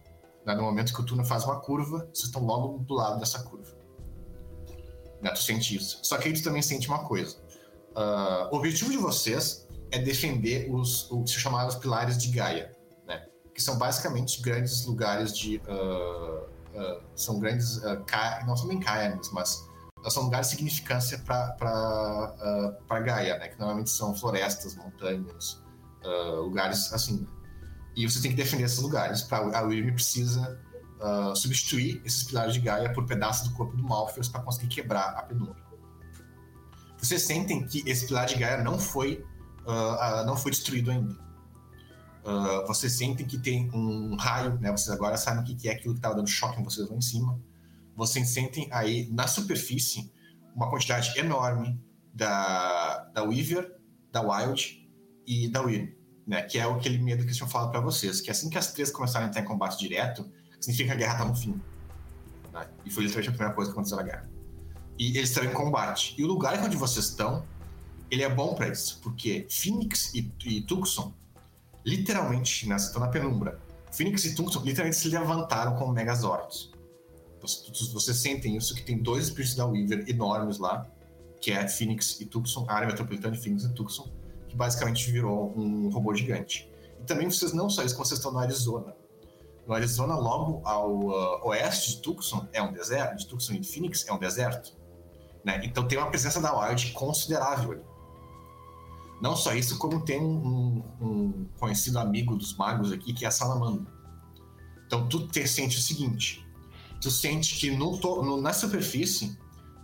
Né? 0.45 0.55
No 0.55 0.63
momento 0.63 0.93
que 0.93 1.01
o 1.01 1.05
túnel 1.05 1.25
faz 1.25 1.43
uma 1.43 1.59
curva, 1.59 2.07
vocês 2.13 2.27
estão 2.27 2.43
logo 2.43 2.79
do 2.79 2.93
lado 2.93 3.19
dessa 3.19 3.43
curva 3.43 3.84
né? 5.23 5.31
Tu 5.31 5.41
sente 5.41 5.75
isso. 5.75 5.99
Só 6.03 6.17
que 6.17 6.27
aí 6.27 6.34
tu 6.34 6.43
também 6.43 6.61
sente 6.61 6.88
uma 6.88 7.05
coisa. 7.05 7.38
Ah, 7.95 8.49
o 8.51 8.57
objetivo 8.57 8.91
de 8.91 8.97
vocês 8.97 9.67
é 9.89 9.97
defender 9.97 10.69
os, 10.69 11.09
o 11.09 11.23
que 11.23 11.31
se 11.31 11.39
chamaram 11.39 11.69
os 11.69 11.75
pilares 11.75 12.17
de 12.17 12.29
Gaia, 12.29 12.75
né? 13.07 13.25
Que 13.55 13.61
são 13.61 13.77
basicamente 13.77 14.41
grandes 14.41 14.86
lugares 14.86 15.36
de... 15.36 15.61
ah, 15.67 16.43
ah, 16.75 16.99
são 17.15 17.39
grandes... 17.39 17.81
não 18.45 18.57
são 18.57 18.67
nem 18.67 18.79
cairns, 18.79 19.31
mas 19.31 19.69
são 20.10 20.24
lugares 20.24 20.47
de 20.47 20.56
significância 20.56 21.18
para 21.20 22.99
Gaia, 23.06 23.38
né? 23.38 23.47
Que 23.47 23.58
normalmente 23.58 23.89
são 23.89 24.16
florestas, 24.16 24.76
montanhas, 24.76 25.62
ah, 26.04 26.39
lugares 26.39 26.91
assim. 26.93 27.28
E 27.95 28.10
você 28.10 28.22
tem 28.22 28.32
que 28.32 28.38
defender 28.38 28.64
esses 28.64 28.80
lugares. 28.80 29.22
Pra, 29.22 29.38
a 29.38 29.62
Wyrm 29.62 29.93
precisa 29.93 30.60
ah, 31.01 31.34
substituir 31.36 32.01
esses 32.06 32.24
pilares 32.24 32.54
de 32.54 32.60
Gaia 32.60 32.91
por 32.93 33.06
pedaços 33.06 33.49
do 33.49 33.56
corpo 33.56 33.76
do 33.76 33.84
Malpheus 33.84 34.28
para 34.28 34.41
conseguir 34.41 34.68
quebrar 34.68 35.10
a 35.18 35.24
penumbra. 35.24 35.62
Vocês 36.97 37.22
sentem 37.24 37.66
que 37.68 37.84
esse 37.86 38.08
pilar 38.08 38.26
de 38.26 38.36
Gaia 38.36 38.64
não 38.64 38.80
foi, 38.80 39.26
ah, 39.68 40.22
ah, 40.22 40.24
não 40.26 40.38
foi 40.38 40.51
destruído 40.51 40.91
ainda. 40.91 41.16
Ah, 42.26 42.64
vocês 42.66 42.93
sentem 42.93 43.26
que 43.26 43.38
tem 43.38 43.70
um 43.74 44.16
raio, 44.16 44.58
né? 44.60 44.72
Vocês 44.72 44.89
agora 44.89 45.18
sabem 45.18 45.43
o 45.43 45.58
que 45.58 45.68
é 45.68 45.74
aquilo 45.74 45.93
que 45.93 45.99
estava 45.99 46.16
dando 46.16 46.30
choque 46.30 46.60
em 46.62 46.64
vocês 46.64 46.89
lá 46.89 46.95
em 46.95 47.01
cima. 47.01 47.38
Vocês 47.96 48.30
sentem 48.30 48.68
aí 48.72 49.08
na 49.12 49.28
superfície 49.28 50.12
uma 50.56 50.70
quantidade 50.70 51.18
enorme 51.18 51.80
da, 52.14 53.10
da 53.14 53.24
Weaver, 53.24 53.76
da 54.12 54.22
Wild 54.22 54.88
e 55.26 55.48
da 55.48 55.62
Wyrm, 55.62 55.89
né? 56.28 56.44
Que 56.44 56.60
é 56.60 56.64
aquele 56.64 56.98
medo 56.98 57.20
que 57.20 57.26
eles 57.26 57.38
tinham 57.38 57.50
falado 57.50 57.72
para 57.72 57.80
vocês, 57.80 58.22
que 58.22 58.30
assim 58.30 58.50
que 58.50 58.58
as 58.58 58.72
três 58.72 58.91
começarem 58.91 59.28
a 59.28 59.30
entrar 59.30 59.41
em 59.41 59.46
combate 59.46 59.80
direto, 59.80 60.30
significa 60.60 60.89
que 60.89 60.94
a 60.94 60.98
guerra 60.98 61.18
tá 61.20 61.26
no 61.26 61.36
fim. 61.36 61.60
né? 62.52 62.68
E 62.86 62.91
foi 62.91 63.04
literalmente 63.04 63.30
a 63.30 63.32
primeira 63.32 63.54
coisa 63.56 63.72
que 63.72 63.76
aconteceu 63.76 63.98
na 63.98 64.04
guerra. 64.04 64.30
E 64.98 65.18
eles 65.18 65.30
estão 65.30 65.44
em 65.44 65.52
combate. 65.52 66.16
E 66.18 66.24
o 66.24 66.28
lugar 66.28 66.60
onde 66.64 66.78
vocês 66.78 67.06
estão, 67.06 67.46
ele 68.12 68.24
é 68.24 68.30
bom 68.30 68.54
para 68.54 68.70
isso, 68.70 69.00
porque 69.02 69.48
Phoenix 69.50 70.14
e, 70.14 70.32
e 70.46 70.62
Tucson, 70.62 71.14
literalmente, 71.84 72.68
né, 72.70 72.76
estão 72.76 73.02
na 73.02 73.08
penumbra. 73.08 73.60
Phoenix 73.91 74.26
e 74.26 74.36
Tucson 74.36 74.62
literalmente 74.62 74.98
se 74.98 75.08
levantaram 75.10 75.76
como 75.76 75.91
Megazords. 75.94 76.72
Vocês, 77.44 77.91
vocês 77.91 78.18
sentem 78.18 78.56
isso, 78.56 78.74
que 78.74 78.82
tem 78.82 78.98
dois 78.98 79.26
espíritos 79.26 79.56
da 79.56 79.66
Weaver 79.66 80.06
enormes 80.08 80.60
lá, 80.60 80.89
que 81.41 81.52
é 81.52 81.68
Phoenix 81.68 82.22
e 82.22 82.26
Tucson, 82.26 82.66
a 82.70 82.74
área 82.74 82.88
metropolitana 82.88 83.36
de 83.36 83.44
Phoenix 83.44 83.66
e 83.66 83.74
Tucson, 83.74 84.10
que 84.48 84.56
basicamente 84.56 85.12
virou 85.12 85.54
um 85.58 85.89
robô 85.89 86.16
gigante. 86.16 86.72
E 87.02 87.04
também 87.04 87.30
vocês 87.30 87.52
não 87.52 87.70
só 87.70 87.84
isso, 87.84 87.96
como 87.96 88.06
vocês 88.06 88.18
estão 88.18 88.32
no 88.32 88.39
Arizona. 88.39 88.96
No 89.68 89.74
Arizona, 89.74 90.16
logo 90.16 90.66
ao 90.66 91.12
ah, 91.12 91.48
oeste 91.48 91.96
de 91.96 92.02
Tucson, 92.02 92.48
é 92.54 92.62
um 92.62 92.72
deserto, 92.72 93.18
de 93.18 93.28
Tucson 93.28 93.54
e 93.54 93.60
de 93.60 93.68
Phoenix 93.68 94.08
é 94.08 94.14
um 94.14 94.18
deserto. 94.18 94.74
Né? 95.44 95.62
Então 95.66 95.86
tem 95.86 95.98
uma 95.98 96.10
presença 96.10 96.39
da 96.39 96.58
Wild 96.58 96.94
considerável 96.94 97.74
ali. 97.74 97.84
Não 99.22 99.36
só 99.36 99.54
isso, 99.54 99.78
como 99.78 100.04
tem 100.04 100.22
um, 100.22 100.84
um 101.02 101.46
conhecido 101.60 102.00
amigo 102.00 102.36
dos 102.36 102.56
magos 102.56 102.91
aqui, 102.91 103.14
que 103.14 103.26
é 103.26 103.28
a 103.28 103.32
Salamandra. 103.32 103.91
Então 104.86 105.08
tu 105.08 105.28
te 105.28 105.46
sente 105.48 105.78
o 105.78 105.82
seguinte: 105.82 106.43
tu 107.04 107.12
sente 107.12 107.56
que 107.60 107.70
no, 107.70 107.97
no- 107.99 108.41
na 108.41 108.54
superfície 108.54 109.38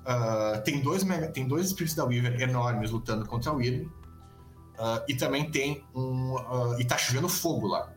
ah, 0.06 0.62
tem, 0.64 0.82
dois, 0.82 1.04
mega- 1.04 1.28
tem 1.28 1.46
dois 1.48 1.68
espíritos 1.68 1.96
da 1.96 2.06
Weaver 2.06 2.40
enormes 2.42 2.90
lutando 2.92 3.26
contra 3.28 3.52
a 3.52 3.54
Wyrm. 3.54 3.88
ah, 4.80 5.04
e 5.08 5.14
também 5.16 5.52
tem 5.52 5.84
um. 5.94 6.38
ah, 6.38 6.78
e 6.80 6.86
tá 6.86 6.98
chovendo 6.98 7.28
fogo 7.30 7.68
lá. 7.68 7.92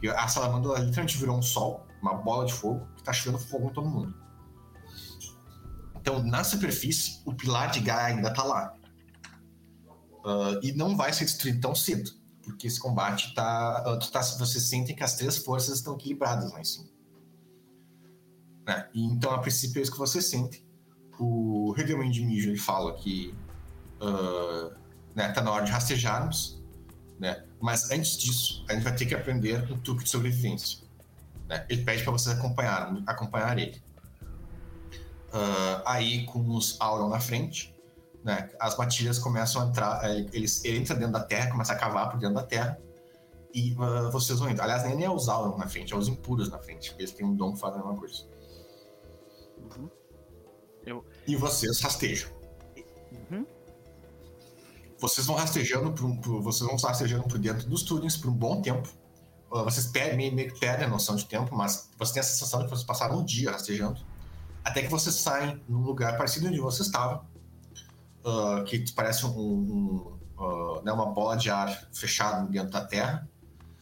E 0.00 0.08
a 0.08 0.26
salamandra 0.28 0.78
literalmente 0.78 1.18
virou 1.18 1.36
um 1.36 1.42
sol, 1.42 1.86
uma 2.00 2.14
bola 2.14 2.46
de 2.46 2.52
fogo, 2.52 2.86
que 2.96 3.02
tá 3.02 3.12
chovendo 3.12 3.38
fogo 3.38 3.68
em 3.68 3.72
todo 3.72 3.88
mundo. 3.88 4.14
Então, 5.96 6.22
na 6.22 6.42
superfície, 6.42 7.20
o 7.24 7.32
pilar 7.34 7.70
de 7.70 7.80
Gaia 7.80 8.16
ainda 8.16 8.32
tá 8.32 8.42
lá. 8.42 8.74
Uh, 10.24 10.58
e 10.62 10.72
não 10.72 10.96
vai 10.96 11.12
ser 11.12 11.24
destruído 11.24 11.60
tão 11.60 11.74
cedo, 11.74 12.10
porque 12.42 12.66
esse 12.66 12.78
combate 12.80 13.34
tá, 13.34 13.84
uh, 13.86 14.10
tá. 14.10 14.20
Você 14.22 14.58
sente 14.60 14.94
que 14.94 15.02
as 15.04 15.14
três 15.16 15.38
forças 15.38 15.78
estão 15.78 15.94
equilibradas 15.94 16.50
lá 16.52 16.60
em 16.60 16.64
cima. 16.64 16.91
Né? 18.66 18.88
E, 18.94 19.04
então, 19.04 19.32
a 19.32 19.38
princípio, 19.38 19.80
é 19.80 19.82
isso 19.82 19.92
que 19.92 19.98
você 19.98 20.20
sente. 20.20 20.64
O 21.18 21.72
Redelman 21.76 22.10
de 22.10 22.24
Mijo 22.24 22.50
ele 22.50 22.58
fala 22.58 22.94
que 22.94 23.34
uh, 24.00 24.74
né, 25.14 25.30
tá 25.32 25.40
na 25.40 25.50
hora 25.50 25.64
de 25.64 25.70
rastejarmos, 25.70 26.62
né? 27.18 27.44
mas 27.60 27.90
antes 27.90 28.16
disso, 28.16 28.64
a 28.68 28.74
gente 28.74 28.82
vai 28.82 28.94
ter 28.94 29.06
que 29.06 29.14
aprender 29.14 29.70
um 29.70 29.78
truque 29.78 30.04
de 30.04 30.10
sobrevivência. 30.10 30.80
Né? 31.48 31.64
Ele 31.68 31.84
pede 31.84 32.02
para 32.02 32.12
vocês 32.12 32.36
acompanhar, 32.36 32.96
acompanhar 33.06 33.58
ele. 33.58 33.80
Uh, 35.28 35.82
aí, 35.86 36.26
com 36.26 36.40
os 36.54 36.80
Auron 36.80 37.08
na 37.08 37.20
frente, 37.20 37.74
né, 38.24 38.50
as 38.60 38.76
matilhas 38.76 39.18
começam 39.18 39.62
a 39.62 39.66
entrar, 39.66 40.04
é, 40.04 40.26
eles, 40.32 40.64
ele 40.64 40.78
entra 40.78 40.94
dentro 40.94 41.12
da 41.12 41.20
terra, 41.20 41.50
começa 41.50 41.72
a 41.72 41.76
cavar 41.76 42.10
por 42.10 42.18
dentro 42.18 42.34
da 42.34 42.42
terra, 42.42 42.78
e 43.54 43.72
uh, 43.72 44.10
vocês 44.10 44.38
vão 44.38 44.50
indo. 44.50 44.60
Aliás, 44.60 44.84
nem 44.84 45.04
é 45.04 45.10
os 45.10 45.28
Auron 45.28 45.56
na 45.56 45.66
frente, 45.66 45.92
é 45.92 45.96
os 45.96 46.08
impuros 46.08 46.50
na 46.50 46.58
frente, 46.58 46.90
porque 46.90 47.02
eles 47.02 47.12
têm 47.12 47.26
um 47.26 47.34
dom 47.34 47.52
que 47.52 47.60
faz 47.60 47.74
a 47.74 47.78
mesma 47.78 47.96
coisa. 47.96 48.31
Uhum. 49.78 49.90
Eu... 50.84 51.04
E 51.26 51.36
vocês 51.36 51.80
rastejam. 51.80 52.30
Uhum. 53.30 53.46
Vocês 54.98 55.26
vão 55.26 55.36
rastejando 55.36 55.92
por, 55.92 56.16
por, 56.18 56.42
vocês 56.42 56.68
vão 56.68 56.76
rastejando 56.76 57.24
por 57.24 57.38
dentro 57.38 57.68
dos 57.68 57.82
túneis 57.82 58.16
por 58.16 58.30
um 58.30 58.34
bom 58.34 58.62
tempo. 58.62 58.88
Uh, 59.50 59.64
vocês 59.64 59.86
perdem, 59.86 60.16
meio, 60.16 60.34
meio 60.34 60.52
que 60.52 60.60
perdem 60.60 60.86
a 60.86 60.88
noção 60.88 61.16
de 61.16 61.26
tempo, 61.26 61.54
mas 61.54 61.90
você 61.98 62.14
tem 62.14 62.20
a 62.20 62.24
sensação 62.24 62.60
de 62.60 62.66
que 62.66 62.70
vocês 62.70 62.86
passaram 62.86 63.18
um 63.18 63.24
dia 63.24 63.50
rastejando. 63.50 64.00
Até 64.64 64.82
que 64.82 64.88
vocês 64.88 65.14
saem 65.16 65.60
num 65.68 65.82
lugar 65.82 66.16
parecido 66.16 66.46
onde 66.46 66.60
você 66.60 66.82
estava, 66.82 67.26
uh, 68.24 68.64
que 68.64 68.90
parece 68.92 69.26
um, 69.26 69.30
um 69.30 70.18
uh, 70.38 70.82
né, 70.82 70.92
uma 70.92 71.06
bola 71.06 71.36
de 71.36 71.50
ar 71.50 71.88
fechada 71.92 72.46
dentro 72.48 72.70
da 72.70 72.84
terra. 72.84 73.28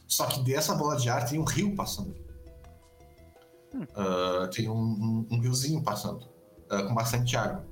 Só 0.07 0.27
que 0.27 0.43
dessa 0.43 0.75
bola 0.75 0.97
de 0.97 1.09
ar 1.09 1.29
tem 1.29 1.39
um 1.39 1.45
rio 1.45 1.75
passando. 1.75 2.15
Uh, 3.73 4.49
tem 4.51 4.69
um, 4.69 4.75
um, 4.75 5.29
um, 5.31 5.41
riozinho 5.41 5.83
passando, 5.83 6.29
com 6.69 6.95
bastante 6.95 7.37
água. 7.37 7.65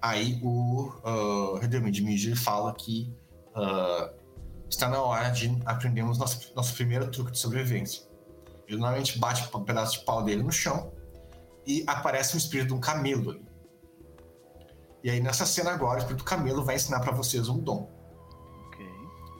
Aí 0.00 0.38
o 0.42 0.92
uh, 1.02 1.90
de 1.90 2.02
Mijir 2.02 2.36
fala 2.36 2.74
que 2.74 3.12
está 4.68 4.88
na 4.88 5.00
hora 5.00 5.30
de 5.30 5.56
aprendermos 5.64 6.18
nosso, 6.18 6.52
nosso 6.54 6.74
primeiro 6.74 7.10
truque 7.10 7.32
de 7.32 7.38
sobrevivência. 7.38 8.02
Ele 8.66 8.78
normalmente 8.78 9.18
bate 9.18 9.48
um 9.54 9.64
pedaço 9.64 10.00
de 10.00 10.04
pau 10.04 10.22
dele 10.22 10.42
no 10.42 10.52
chão 10.52 10.92
e 11.66 11.84
aparece 11.86 12.34
um 12.34 12.38
espírito 12.38 12.68
de 12.68 12.74
um 12.74 12.80
camelo 12.80 13.30
ali. 13.30 13.46
E 15.02 15.10
aí 15.10 15.20
nessa 15.20 15.44
cena 15.46 15.70
agora, 15.70 15.96
o 15.96 15.98
espírito 15.98 16.24
camelo 16.24 16.64
vai 16.64 16.76
ensinar 16.76 17.00
para 17.00 17.12
vocês 17.12 17.48
um 17.48 17.58
dom. 17.58 17.90
Okay. 18.68 18.86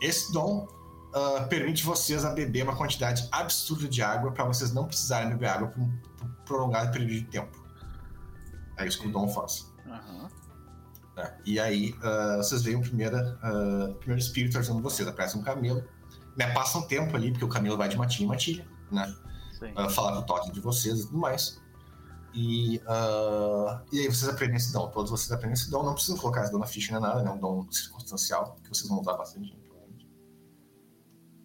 Esse 0.03 0.33
dom 0.33 0.67
uh, 1.15 1.49
permite 1.49 1.85
vocês 1.85 2.25
a 2.25 2.31
beber 2.31 2.65
uma 2.65 2.77
quantidade 2.77 3.29
absurda 3.31 3.89
de 3.89 4.03
água 4.03 4.33
para 4.33 4.45
vocês 4.45 4.73
não 4.73 4.87
precisarem 4.87 5.31
beber 5.31 5.49
água 5.49 5.69
por 5.69 5.81
um, 5.81 5.93
prolongado 6.45 6.93
período 6.93 7.13
de 7.13 7.25
tempo. 7.25 7.65
É 8.77 8.87
isso 8.87 9.01
que 9.01 9.07
o 9.07 9.13
dom 9.13 9.29
faz. 9.29 9.73
Uhum. 9.87 10.29
É, 11.17 11.33
e 11.45 11.61
aí 11.61 11.95
uh, 11.99 12.39
vocês 12.39 12.63
veem 12.63 12.77
o 12.77 12.81
primeiro, 12.81 13.17
uh, 13.17 13.95
primeiro 13.95 14.21
espírito 14.21 14.59
ajudando 14.59 14.83
vocês. 14.83 15.07
Aparece 15.07 15.39
um 15.39 15.43
camelo. 15.43 15.85
Me 16.37 16.47
passa 16.53 16.79
um 16.79 16.83
tempo 16.83 17.15
ali, 17.15 17.31
porque 17.31 17.45
o 17.45 17.49
camelo 17.49 17.77
vai 17.77 17.89
de 17.89 17.97
matilha 17.97 18.25
em 18.25 18.29
matilha, 18.29 18.67
né? 18.91 19.15
Uh, 19.63 19.89
falar 19.89 20.13
com 20.13 20.19
o 20.19 20.23
toque 20.23 20.51
de 20.51 20.61
vocês 20.61 21.01
e 21.01 21.07
tudo 21.07 21.19
mais. 21.19 21.63
E, 22.35 22.79
uh, 22.79 23.81
e 23.93 24.01
aí 24.01 24.07
vocês 24.07 24.29
aprendem 24.29 24.57
esse 24.57 24.73
dom. 24.73 24.89
Todos 24.89 25.13
vocês 25.13 25.31
aprendem 25.31 25.55
esse 25.55 25.71
dom. 25.71 25.85
Não 25.85 25.95
precisam 25.95 26.19
colocar 26.19 26.43
esse 26.43 26.51
dom 26.51 26.59
na 26.59 26.67
ficha 26.67 26.93
nem 26.93 27.01
nada, 27.01 27.23
né? 27.23 27.31
É 27.31 27.33
um 27.33 27.39
dom 27.39 27.71
circunstancial 27.71 28.57
que 28.65 28.69
vocês 28.69 28.89
vão 28.89 29.01
usar 29.01 29.15
bastante. 29.15 29.57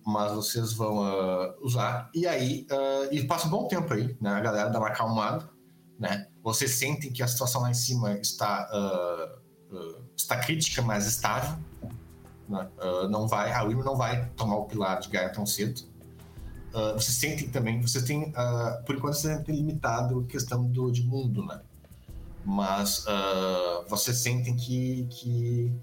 Mas 0.06 0.32
vocês 0.32 0.74
vão 0.74 0.98
uh, 0.98 1.54
usar. 1.62 2.10
E 2.14 2.26
aí, 2.26 2.66
uh, 2.72 3.14
e 3.14 3.26
passa 3.26 3.48
um 3.48 3.50
bom 3.50 3.68
tempo 3.68 3.94
aí, 3.94 4.18
né? 4.20 4.32
A 4.32 4.40
galera 4.40 4.70
dá 4.70 4.80
uma 4.80 4.88
acalmada, 4.88 5.50
né? 6.00 6.28
Vocês 6.44 6.72
sentem 6.72 7.12
que 7.12 7.22
a 7.22 7.28
situação 7.28 7.62
lá 7.62 7.70
em 7.70 7.76
cima 7.76 8.14
está, 8.14 8.70
está 10.16 10.38
crítica, 10.38 10.82
mas 10.82 11.06
estável. 11.06 11.60
Né? 12.48 12.68
não 13.12 13.28
vai, 13.28 13.52
a 13.52 13.62
Wim 13.62 13.84
não 13.84 13.96
vai 13.96 14.26
tomar 14.30 14.56
o 14.56 14.66
pilar 14.66 15.00
de 15.00 15.10
Gaia 15.10 15.30
tão 15.30 15.46
cedo. 15.46 15.84
Uh, 16.70 16.94
vocês 16.94 17.18
sentem 17.18 17.50
também, 17.50 17.82
você 17.82 18.00
tem, 18.02 18.30
uh, 18.30 18.84
por 18.86 18.96
enquanto 18.96 19.16
você 19.16 19.40
tem 19.40 19.56
limitado 19.56 20.20
a 20.20 20.24
questão 20.26 20.66
do, 20.66 20.92
de 20.92 21.04
mundo, 21.04 21.44
né? 21.44 21.62
Mas 22.46 23.06
uh, 23.08 23.88
vocês 23.90 24.18
sentem 24.18 24.56
que, 24.56 25.08
que 25.10 25.74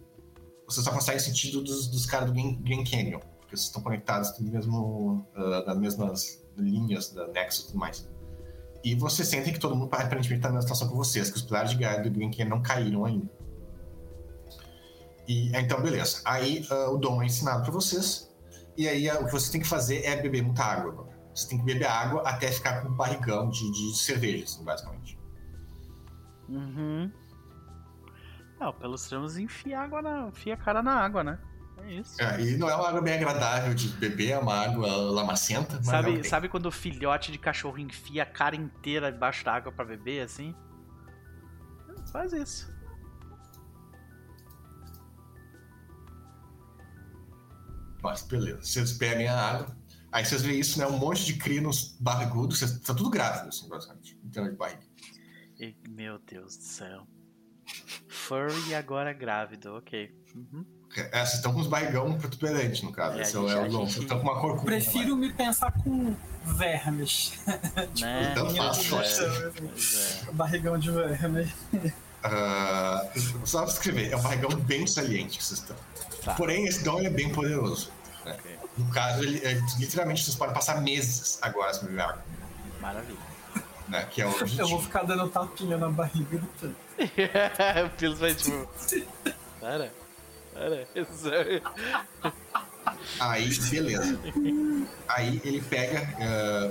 você 0.66 0.80
só 0.82 0.92
consegue 0.92 1.18
sentir 1.18 1.50
dos, 1.50 1.88
dos 1.88 2.06
caras 2.06 2.30
do 2.30 2.34
Grand 2.34 2.84
Canyon, 2.84 3.20
porque 3.56 3.60
estão 3.60 3.82
conectados 3.82 4.38
no 4.38 4.50
mesmo, 4.50 5.26
uh, 5.34 5.66
nas 5.66 5.78
mesmas 5.78 6.46
linhas 6.56 7.10
da 7.10 7.26
Nexus 7.28 7.64
e 7.64 7.66
tudo 7.68 7.78
mais. 7.78 8.08
E 8.84 8.94
vocês 8.94 9.26
sentem 9.26 9.52
que 9.52 9.58
todo 9.58 9.74
mundo 9.74 9.92
aparentemente 9.92 10.34
está 10.34 10.48
na 10.48 10.54
mesma 10.54 10.62
situação 10.62 10.88
que 10.88 10.94
vocês, 10.94 11.30
que 11.30 11.36
os 11.36 11.42
pilares 11.42 11.70
de 11.70 11.76
Gaia 11.76 12.02
do 12.02 12.10
Canyon 12.10 12.48
não 12.48 12.62
caíram 12.62 13.04
ainda. 13.04 13.28
E 15.26 15.48
então, 15.56 15.80
beleza. 15.80 16.20
Aí 16.24 16.64
o 16.88 16.96
dom 16.96 17.20
é 17.20 17.26
ensinado 17.26 17.62
para 17.62 17.72
vocês 17.72 18.32
e 18.76 18.88
aí 18.88 19.10
o 19.10 19.26
que 19.26 19.32
você 19.32 19.50
tem 19.50 19.60
que 19.60 19.66
fazer 19.66 20.04
é 20.04 20.20
beber 20.20 20.42
muita 20.42 20.62
água. 20.62 21.08
Você 21.34 21.48
tem 21.48 21.58
que 21.58 21.64
beber 21.64 21.86
água 21.86 22.22
até 22.22 22.50
ficar 22.52 22.80
com 22.80 22.88
um 22.88 22.94
barrigão 22.94 23.48
de, 23.48 23.70
de 23.72 23.96
cerveja, 23.96 24.44
assim, 24.44 24.64
basicamente. 24.64 25.18
Uhum. 26.48 27.10
Não, 28.60 28.72
pelos 28.72 29.08
termos, 29.08 29.36
enfia 29.36 29.80
água 29.80 30.00
na. 30.00 30.28
enfia 30.28 30.54
a 30.54 30.56
cara 30.56 30.82
na 30.82 30.94
água, 30.94 31.24
né? 31.24 31.38
É 31.86 31.92
isso. 31.92 32.20
É, 32.20 32.40
e 32.40 32.56
não 32.56 32.68
é 32.68 32.74
uma 32.74 32.88
água 32.88 33.00
bem 33.00 33.14
agradável 33.14 33.72
de 33.72 33.88
beber, 33.88 34.30
é 34.30 34.38
uma 34.38 34.54
água 34.54 34.88
lamacenta. 34.88 35.80
Sabe, 35.82 36.24
sabe 36.24 36.48
quando 36.48 36.66
o 36.66 36.72
filhote 36.72 37.30
de 37.30 37.38
cachorro 37.38 37.78
enfia 37.78 38.24
a 38.24 38.26
cara 38.26 38.56
inteira 38.56 39.12
debaixo 39.12 39.44
da 39.44 39.54
água 39.54 39.70
para 39.70 39.84
beber, 39.84 40.22
assim? 40.22 40.54
Faz 42.10 42.32
isso. 42.32 42.74
Mas 48.02 48.22
beleza, 48.22 48.62
vocês 48.62 48.98
bebem 48.98 49.28
a 49.28 49.40
água. 49.40 49.76
Aí 50.10 50.24
vocês 50.24 50.42
veem 50.42 50.58
isso, 50.58 50.78
né? 50.78 50.86
Um 50.86 50.98
monte 50.98 51.24
de 51.24 51.34
crinos 51.34 51.96
barrigudos, 52.00 52.58
vocês 52.58 52.80
tá 52.80 52.94
tudo 52.94 53.10
grávido, 53.10 53.48
assim, 53.48 53.68
basicamente, 53.68 54.18
em 54.24 54.28
termos 54.28 54.52
de 54.52 54.56
barriga. 54.56 54.82
E, 55.58 55.76
meu 55.88 56.18
Deus 56.18 56.56
do 56.56 56.62
céu. 56.62 57.06
Furry 58.08 58.74
agora 58.74 59.12
grávido, 59.12 59.74
ok. 59.74 60.10
Uhum. 60.34 60.75
É, 60.96 61.18
vocês 61.20 61.34
estão 61.34 61.52
com 61.52 61.60
os 61.60 61.66
barrigão 61.66 62.16
protuberante, 62.18 62.84
no 62.84 62.92
caso. 62.92 63.18
É, 63.18 63.22
Esse 63.22 63.36
é 63.36 63.38
o 63.38 63.42
longo. 63.42 63.86
Vocês 63.86 64.02
estão 64.02 64.18
com 64.18 64.24
uma 64.24 64.40
cor 64.40 64.62
Prefiro 64.62 65.16
me 65.16 65.32
pensar 65.32 65.72
com 65.72 66.14
vermes. 66.44 67.34
Né? 68.00 68.30
Então 68.32 68.50
fácil. 68.54 69.00
É, 69.00 70.28
é. 70.28 70.32
Barrigão 70.32 70.78
de 70.78 70.90
vermes. 70.90 71.50
Uh, 72.24 73.46
só 73.46 73.64
escrever, 73.64 74.10
é 74.12 74.16
um 74.16 74.22
barrigão 74.22 74.50
bem 74.50 74.86
saliente 74.86 75.38
que 75.38 75.44
vocês 75.44 75.60
estão. 75.60 75.76
Tá. 76.24 76.34
Porém, 76.34 76.66
esse 76.66 76.82
dom 76.82 77.00
é 77.00 77.10
bem 77.10 77.30
poderoso. 77.30 77.90
Né? 78.24 78.32
Okay. 78.32 78.56
No 78.76 78.90
caso, 78.90 79.22
ele, 79.22 79.38
ele, 79.44 79.62
literalmente 79.78 80.24
vocês 80.24 80.36
podem 80.36 80.54
passar 80.54 80.80
meses 80.80 81.38
agora 81.42 81.72
sem 81.72 81.88
beber 81.88 82.02
água. 82.02 82.24
Maravilha. 82.80 83.18
Né? 83.88 84.06
Que 84.10 84.22
é 84.22 84.26
o 84.26 84.30
objetivo. 84.30 84.62
Eu 84.62 84.68
vou 84.68 84.82
ficar 84.82 85.04
dando 85.04 85.28
tapinha 85.28 85.76
na 85.78 85.88
barriga 85.88 86.38
do 86.38 86.46
Pilo. 86.58 86.76
o 87.86 87.90
Pilo 87.96 88.16
vai 88.16 88.34
tipo. 88.34 88.68
Para. 90.56 90.86
Aí, 93.20 93.58
beleza. 93.70 94.18
Aí 95.08 95.40
ele 95.44 95.60
pega 95.62 96.02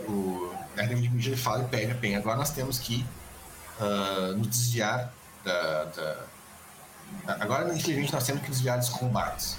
uh, 0.07 0.11
o. 0.11 0.55
Nerdem 0.75 1.09
de 1.09 1.29
ele 1.29 1.37
fala 1.37 1.63
e 1.63 1.67
pega, 1.67 1.93
bem, 1.93 2.17
agora 2.17 2.35
nós 2.37 2.51
temos 2.51 2.79
que 2.79 3.05
uh, 3.79 4.35
nos 4.35 4.47
desviar 4.47 5.13
da, 5.43 5.85
da 5.85 6.17
Agora, 7.27 7.73
infelizmente, 7.73 8.13
nós 8.13 8.25
temos 8.25 8.41
que 8.41 8.49
desviar 8.49 8.77
dos 8.77 8.89
combates, 8.89 9.57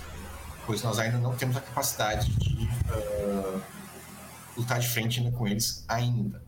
pois 0.66 0.82
nós 0.82 0.98
ainda 0.98 1.18
não 1.18 1.34
temos 1.34 1.56
a 1.56 1.60
capacidade 1.60 2.30
de 2.30 2.64
uh, 2.64 3.62
lutar 4.56 4.78
de 4.78 4.88
frente 4.88 5.20
ainda 5.20 5.36
com 5.36 5.46
eles 5.46 5.84
ainda. 5.88 6.42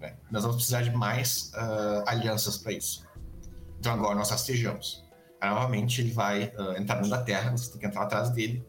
Né? 0.00 0.14
Nós 0.30 0.42
vamos 0.42 0.56
precisar 0.56 0.82
de 0.82 0.90
mais 0.90 1.52
uh, 1.54 2.04
alianças 2.06 2.58
para 2.58 2.72
isso. 2.72 3.06
Então 3.78 3.92
agora 3.92 4.14
nós 4.14 4.30
rastejamos. 4.30 5.04
Aí, 5.46 5.54
novamente 5.54 6.00
ele 6.00 6.12
vai 6.12 6.52
uh, 6.58 6.72
entrar 6.76 6.96
dentro 6.96 7.10
da 7.10 7.22
terra, 7.22 7.50
você 7.50 7.70
tem 7.70 7.80
que 7.80 7.86
entrar 7.86 8.02
atrás 8.02 8.30
dele 8.30 8.64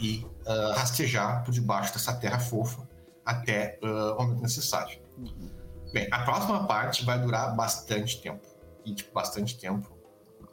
e 0.00 0.26
rastejar 0.74 1.44
por 1.44 1.52
debaixo 1.52 1.92
dessa 1.92 2.14
terra 2.14 2.38
fofa 2.38 2.88
até 3.24 3.78
o 3.82 4.22
momento 4.22 4.40
necessário. 4.40 4.98
Uhum. 5.18 5.50
Bem, 5.92 6.08
a 6.10 6.20
próxima 6.20 6.66
parte 6.66 7.04
vai 7.04 7.20
durar 7.20 7.54
bastante 7.54 8.20
tempo. 8.20 8.40
E, 8.84 8.94
tipo, 8.94 9.12
bastante 9.12 9.58
tempo 9.58 10.00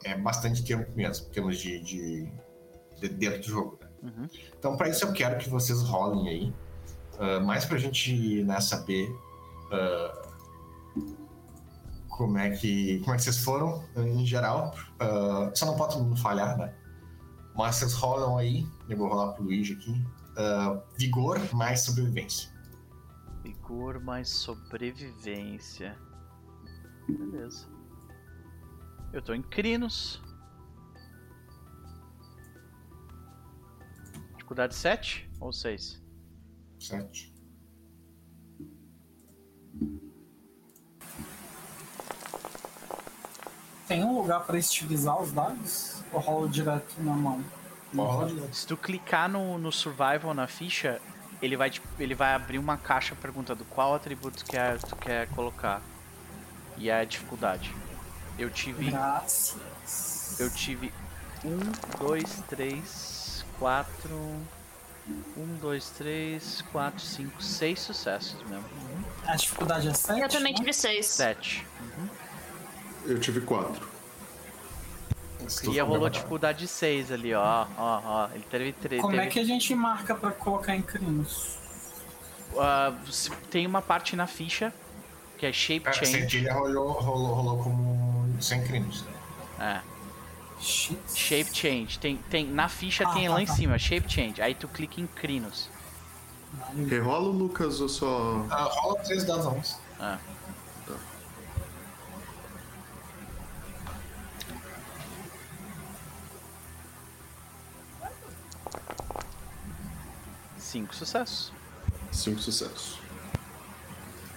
é 0.04 0.16
bastante 0.16 0.64
tempo 0.64 0.90
mesmo, 0.94 1.26
em 1.26 1.30
termos 1.30 1.58
de, 1.58 1.80
de, 1.80 2.32
de 3.00 3.08
dentro 3.08 3.40
do 3.40 3.48
jogo. 3.48 3.78
Né? 3.80 3.88
Uhum. 4.02 4.28
Então, 4.58 4.76
para 4.76 4.88
isso, 4.88 5.04
eu 5.04 5.12
quero 5.12 5.38
que 5.38 5.48
vocês 5.48 5.82
rolem 5.82 6.28
aí, 6.28 6.54
uh, 7.18 7.44
mais 7.44 7.64
para 7.64 7.76
a 7.76 7.80
gente 7.80 8.42
né, 8.44 8.60
saber 8.60 9.08
uh, 9.08 10.27
como 12.18 12.36
é 12.36 12.50
que, 12.50 12.98
como 12.98 13.14
é 13.14 13.16
que 13.16 13.22
vocês 13.22 13.38
foram 13.38 13.84
em 13.96 14.26
geral. 14.26 14.74
Uh, 15.00 15.56
só 15.56 15.64
não 15.64 15.76
pode 15.76 15.94
todo 15.94 16.04
mundo 16.04 16.20
falhar, 16.20 16.58
né? 16.58 16.74
Mas 17.56 17.76
vocês 17.76 17.94
rolam 17.94 18.36
aí, 18.36 18.66
eu 18.88 18.96
vou 18.98 19.08
rolar 19.08 19.34
pro 19.34 19.44
Luigi 19.44 19.74
aqui. 19.74 19.92
Uh, 19.92 20.82
vigor 20.98 21.40
mais 21.54 21.82
sobrevivência. 21.82 22.52
Vigor 23.44 24.00
mais 24.00 24.28
sobrevivência. 24.28 25.96
Beleza. 27.08 27.68
Eu 29.12 29.22
tô 29.22 29.32
em 29.32 29.42
Crinos. 29.42 30.20
Dificuldade 34.32 34.74
7 34.74 35.30
ou 35.40 35.52
6? 35.52 36.02
7. 36.80 37.38
Tem 43.88 44.04
um 44.04 44.14
lugar 44.18 44.40
pra 44.44 44.58
estilizar 44.58 45.20
os 45.20 45.32
dados? 45.32 46.02
Ou 46.12 46.20
rola 46.20 46.48
direto 46.48 46.94
na 46.98 47.12
mão? 47.12 47.42
Se 48.52 48.66
tu 48.66 48.76
clicar 48.76 49.28
no, 49.30 49.56
no 49.56 49.72
Survival 49.72 50.34
na 50.34 50.46
ficha, 50.46 51.00
ele 51.40 51.56
vai, 51.56 51.70
te- 51.70 51.80
ele 51.98 52.14
vai 52.14 52.34
abrir 52.34 52.58
uma 52.58 52.76
caixa 52.76 53.14
perguntando 53.14 53.64
qual 53.64 53.94
atributo 53.94 54.38
tu 54.38 54.44
quer, 54.44 54.78
tu 54.78 54.94
quer 54.96 55.26
colocar. 55.30 55.80
E 56.76 56.90
a 56.90 57.02
dificuldade. 57.04 57.74
Eu 58.38 58.50
tive. 58.50 58.90
Graças. 58.90 60.38
Eu 60.38 60.50
tive 60.50 60.92
um, 61.44 61.58
dois, 61.98 62.42
três, 62.48 63.44
quatro. 63.58 64.14
Um, 65.36 65.56
dois, 65.60 65.88
três, 65.88 66.62
quatro, 66.70 67.00
cinco, 67.00 67.42
seis 67.42 67.80
sucessos 67.80 68.36
mesmo. 68.46 68.64
A 69.26 69.34
dificuldade 69.34 69.88
é 69.88 69.94
7? 69.94 70.20
Eu 70.20 70.28
também 70.28 70.52
tive 70.52 70.72
seis. 70.74 71.06
Sete. 71.06 71.66
Eu 73.06 73.18
tive 73.18 73.40
quatro. 73.40 73.86
E 75.72 75.80
rolou 75.80 76.10
dificuldade 76.10 76.66
6 76.68 77.10
ali, 77.12 77.32
ó. 77.34 77.66
Ó, 77.78 78.00
ó. 78.04 78.28
Ele 78.34 78.44
teve 78.50 78.72
três. 78.72 79.00
Como 79.00 79.14
teve... 79.14 79.26
é 79.26 79.30
que 79.30 79.38
a 79.38 79.44
gente 79.44 79.74
marca 79.74 80.14
pra 80.14 80.30
colocar 80.30 80.74
em 80.76 80.82
crimes? 80.82 81.56
Ah, 82.58 82.92
se- 83.10 83.30
tem 83.50 83.66
uma 83.66 83.80
parte 83.80 84.14
na 84.16 84.26
ficha 84.26 84.72
que 85.38 85.46
é 85.46 85.52
Shape 85.52 85.88
A 85.88 85.92
Change. 85.92 86.10
centilha 86.12 86.52
rolou, 86.52 86.90
rolou, 86.92 87.34
rolou 87.34 87.62
como 87.62 88.34
sem 88.42 88.62
crimes. 88.64 89.04
É. 89.60 89.80
Shit. 90.60 90.98
Shape 91.14 91.54
Change. 91.56 91.98
Tem, 91.98 92.16
tem, 92.28 92.46
na 92.46 92.68
ficha 92.68 93.04
Ah, 93.08 93.12
tem 93.14 93.28
tá, 93.28 93.34
lá 93.34 93.40
em 93.42 93.46
tá. 93.46 93.54
cima, 93.54 93.78
Shape 93.78 94.12
Change. 94.12 94.42
Aí 94.42 94.54
tu 94.54 94.66
clica 94.68 95.00
em 95.00 95.06
Crinos. 95.06 95.70
Rerola 96.88 97.28
o 97.28 97.32
Lucas 97.32 97.80
ou 97.80 97.88
só. 97.88 98.44
Ah, 98.50 98.64
rola 98.64 98.98
três 99.00 99.22
dados 99.24 99.46
a 99.46 99.50
uns. 99.50 99.78
Ah. 100.00 100.18
Cinco 110.68 110.94
sucessos. 110.94 111.50
Cinco 112.12 112.40
sucessos. 112.42 112.98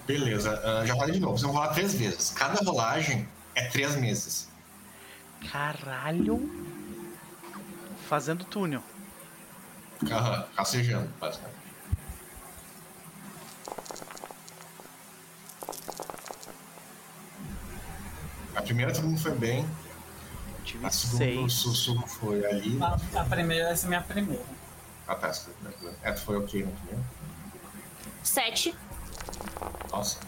Beleza, 0.08 0.62
ah, 0.64 0.86
já 0.86 0.94
rolei 0.94 1.12
de 1.12 1.20
novo. 1.20 1.34
Vocês 1.34 1.42
vão 1.44 1.52
rolar 1.52 1.74
três 1.74 1.94
vezes. 1.94 2.30
Cada 2.30 2.64
rolagem 2.64 3.28
é 3.54 3.68
três 3.68 3.98
meses. 3.98 4.48
Caralho. 5.52 6.50
Fazendo 8.08 8.46
túnel. 8.46 8.82
Aham, 10.10 10.48
rastejando, 10.56 11.10
basicamente. 11.20 11.60
A 18.56 18.62
primeira 18.62 18.94
todo 18.94 19.04
mundo 19.06 19.20
foi 19.20 19.36
bem, 19.36 19.66
Tive 20.64 20.86
a 20.86 20.90
segunda 20.90 21.24
o 21.24 21.50
seis. 21.50 21.54
sussurro 21.54 22.08
foi 22.08 22.46
ali. 22.46 22.78
A, 22.82 23.22
a 23.22 23.26
primeira, 23.26 23.70
essa 23.70 23.86
é 23.86 23.88
a 23.88 23.90
minha 23.90 24.02
primeira. 24.02 24.61
A 25.08 25.16
primeira. 25.16 25.98
É, 26.04 26.12
tu 26.12 26.22
foi 26.22 26.38
ok 26.38 26.64
no 26.64 26.72
primeiro. 26.72 27.04
Sete. 28.24 28.76
Nossa. 29.92 30.20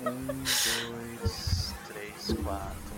Um, 0.00 0.26
dois, 0.26 1.74
três, 1.88 2.38
quatro. 2.42 2.90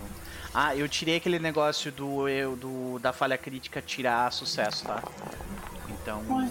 Ah, 0.53 0.75
eu 0.75 0.87
tirei 0.87 1.17
aquele 1.17 1.39
negócio 1.39 1.91
do 1.91 2.27
eu 2.27 2.55
do 2.55 2.99
da 2.99 3.11
falha 3.11 3.37
crítica 3.37 3.81
tirar 3.81 4.31
sucesso, 4.31 4.85
tá? 4.85 5.01
Então, 5.89 6.23
Ué. 6.29 6.49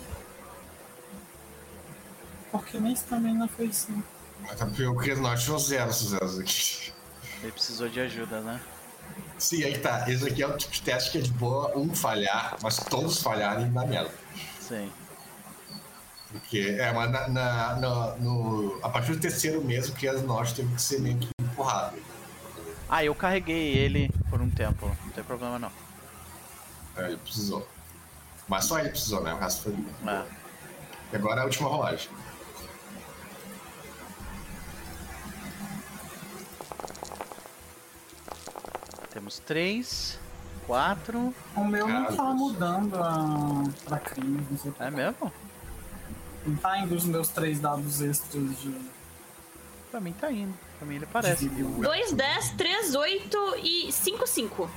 Porque 2.51 2.79
nesse 2.79 3.05
também 3.05 3.35
não 3.35 3.49
foi 3.49 3.67
assim. 3.67 4.03
Mas 4.41 4.59
tá 4.59 4.67
porque 4.67 4.85
o 4.85 4.95
Chris 4.97 5.19
Norte 5.21 5.45
tirou 5.45 5.59
zero 5.59 5.93
sucessos 5.93 6.39
aqui. 6.39 6.93
ele 7.43 7.53
precisou 7.53 7.89
de 7.89 8.01
ajuda, 8.01 8.41
né? 8.41 8.61
Sim, 9.43 9.65
aí 9.65 9.73
que 9.73 9.81
tá. 9.81 10.09
Esse 10.09 10.27
aqui 10.29 10.41
é 10.43 10.47
o 10.47 10.57
tipo 10.57 10.73
de 10.73 10.83
teste 10.83 11.11
que 11.11 11.19
é 11.19 11.21
de 11.21 11.33
boa 11.33 11.77
um 11.77 11.93
falhar, 11.95 12.57
mas 12.63 12.77
todos 12.77 13.21
falharem 13.21 13.69
na 13.71 13.85
merda. 13.85 14.11
Sim. 14.61 14.91
Porque, 16.31 16.77
é, 16.79 16.93
mas 16.93 17.11
na, 17.11 17.29
na- 17.29 17.77
na- 17.77 18.15
no, 18.17 18.79
a 18.83 18.89
partir 18.89 19.13
do 19.13 19.21
terceiro 19.21 19.61
mês, 19.63 19.89
o 19.89 19.93
Chris 19.93 20.23
Norte 20.23 20.55
teve 20.55 20.73
que 20.75 20.81
ser 20.81 21.01
meio 21.01 21.19
que 21.19 21.29
empurrado. 21.41 21.97
Ah, 22.89 23.05
eu 23.05 23.15
carreguei 23.17 23.75
ele 23.77 24.11
por 24.31 24.41
um 24.41 24.49
tempo, 24.49 24.87
não 25.05 25.11
tem 25.13 25.25
problema 25.25 25.59
não. 25.59 25.73
É, 26.97 27.07
ele 27.09 27.17
precisou. 27.17 27.67
Mas 28.47 28.65
só 28.65 28.79
ele 28.79 28.91
precisou, 28.91 29.23
né? 29.23 29.35
O 29.35 29.39
resto 29.39 29.63
foi. 29.65 29.73
É. 30.13 30.25
E 31.13 31.17
agora 31.17 31.41
é 31.41 31.43
a 31.43 31.47
última 31.47 31.69
rolagem. 31.69 32.09
Temos 39.13 39.39
três, 39.39 40.19
quatro. 40.67 41.35
O 41.55 41.65
meu 41.65 41.87
não 41.87 42.05
Caralho. 42.07 42.17
tá 42.17 42.25
mudando 42.25 42.95
a, 42.97 43.65
pra 43.85 44.01
não 44.25 44.59
sei 44.59 44.73
É 44.81 44.91
mesmo? 44.91 45.33
Não 46.47 46.57
tá 46.57 46.79
indo 46.79 46.95
os 46.95 47.05
meus 47.05 47.29
três 47.29 47.61
dados 47.61 48.01
extras 48.01 48.59
de. 48.61 48.75
Pra 49.91 50.01
mim 50.01 50.13
tá 50.13 50.33
indo. 50.33 50.55
Pra 50.79 50.87
mim 50.87 50.97
ele 50.97 51.07
parece. 51.07 51.49
de 51.49 51.55
vigor. 51.55 51.85
Dois, 51.85 52.13
dez, 52.13 52.51
três, 52.53 52.95
oito 52.95 53.39
e 53.63 53.93
cinco, 53.93 54.27
cinco. 54.27 54.71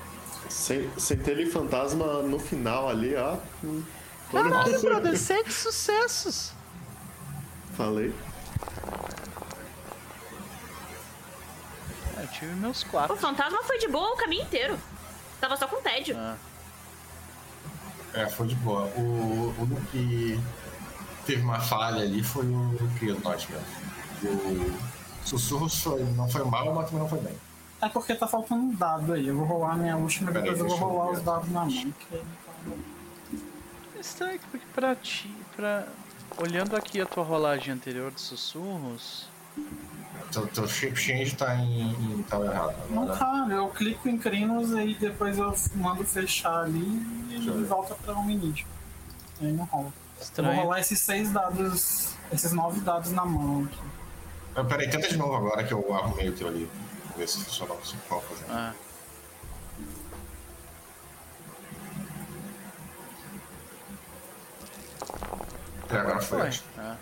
Sem, 0.49 0.89
Centelha 0.99 1.41
e 1.41 1.49
fantasma 1.49 2.21
no 2.21 2.37
final 2.37 2.89
ali, 2.89 3.15
ó. 3.15 3.37
Caralho, 4.31 4.81
brother, 4.81 5.17
sete 5.17 5.51
sucessos. 5.51 6.51
Falei. 7.75 8.13
É, 12.17 12.23
eu 12.23 12.27
tive 12.27 12.53
meus 12.55 12.81
O 12.83 12.87
quatro. 12.87 13.15
fantasma 13.17 13.61
foi 13.63 13.77
de 13.77 13.87
boa 13.87 14.13
o 14.13 14.17
caminho 14.17 14.43
inteiro. 14.43 14.79
Tava 15.39 15.57
só 15.57 15.67
com 15.67 15.81
tédio. 15.81 16.15
Ah, 16.17 16.35
É, 18.13 18.25
foi 18.27 18.47
de 18.47 18.55
boa. 18.55 18.83
O, 18.95 19.53
o 19.57 19.61
único 19.63 19.81
que 19.87 20.39
teve 21.25 21.41
uma 21.41 21.59
falha 21.59 22.01
ali 22.01 22.23
foi 22.23 22.45
o 22.45 23.19
Norte 23.23 23.49
mesmo. 23.51 23.65
O 25.23 25.27
Sussurros 25.27 25.81
foi, 25.81 26.03
não 26.13 26.29
foi 26.29 26.43
mal, 26.45 26.73
mas 26.73 26.85
também 26.85 26.99
não 27.01 27.09
foi 27.09 27.19
bem. 27.19 27.35
É 27.81 27.89
porque 27.89 28.15
tá 28.15 28.25
faltando 28.27 28.61
um 28.61 28.73
dado 28.73 29.13
aí. 29.13 29.27
Eu 29.27 29.35
vou 29.35 29.45
rolar 29.45 29.73
a 29.73 29.75
minha 29.75 29.97
última 29.97 30.31
e 30.31 30.33
depois 30.33 30.57
eu 30.59 30.67
vou 30.67 30.77
rolar 30.77 31.11
ver. 31.11 31.17
os 31.17 31.23
dados 31.23 31.49
na 31.51 31.65
mão. 31.65 31.69
Que... 31.69 32.15
é 33.97 33.99
estranho 33.99 34.39
porque 34.51 34.65
pra 34.73 34.95
ti, 34.95 35.29
pra... 35.55 35.87
Olhando 36.37 36.75
aqui 36.75 36.99
a 37.01 37.05
tua 37.05 37.23
rolagem 37.23 37.73
anterior 37.73 38.11
de 38.11 38.21
sussurros... 38.21 39.27
Teu, 40.31 40.47
teu 40.47 40.67
shape 40.67 40.95
change 40.97 41.35
tá 41.35 41.55
em, 41.55 41.91
em 41.91 42.23
tá 42.23 42.37
errado. 42.39 42.75
Não 42.89 43.03
Agora, 43.03 43.17
tá, 43.17 43.47
eu 43.51 43.69
clico 43.69 44.09
em 44.09 44.17
crinos 44.17 44.71
e 44.71 44.93
depois 44.95 45.37
eu 45.37 45.55
mando 45.75 46.03
fechar 46.03 46.63
ali 46.63 46.79
e 47.29 47.37
ver. 47.39 47.63
volta 47.65 47.95
pra 47.95 48.13
um 48.15 48.29
inimigo. 48.29 48.67
Aí 49.41 49.51
não 49.53 49.63
rola. 49.65 49.85
Eu 49.85 49.91
vou 49.91 50.21
Estranho. 50.21 50.61
rolar 50.61 50.79
esses 50.79 50.99
seis 50.99 51.31
dados, 51.31 52.09
esses 52.31 52.51
nove 52.51 52.81
dados 52.81 53.11
na 53.11 53.25
mão 53.25 53.65
aqui. 53.65 53.79
Ah, 54.55 54.63
Peraí, 54.63 54.89
tenta 54.89 55.07
de 55.07 55.17
novo 55.17 55.35
agora 55.35 55.63
que 55.63 55.73
eu 55.73 55.93
arrumei 55.93 56.29
o 56.29 56.33
teu 56.33 56.47
ali. 56.47 56.69
Vamos 57.03 57.17
ver 57.17 57.27
se 57.29 57.43
funcionou. 57.43 57.77
Pode 58.09 58.25
fazer. 58.25 58.45
Ah. 58.49 58.73
É, 65.89 65.97
agora 65.97 66.21
foi. 66.21 66.51
Foi. 66.51 66.61
Ah. 66.77 66.97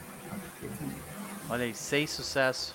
Olha 1.49 1.65
aí, 1.65 1.73
seis 1.75 2.09
sucessos. 2.11 2.73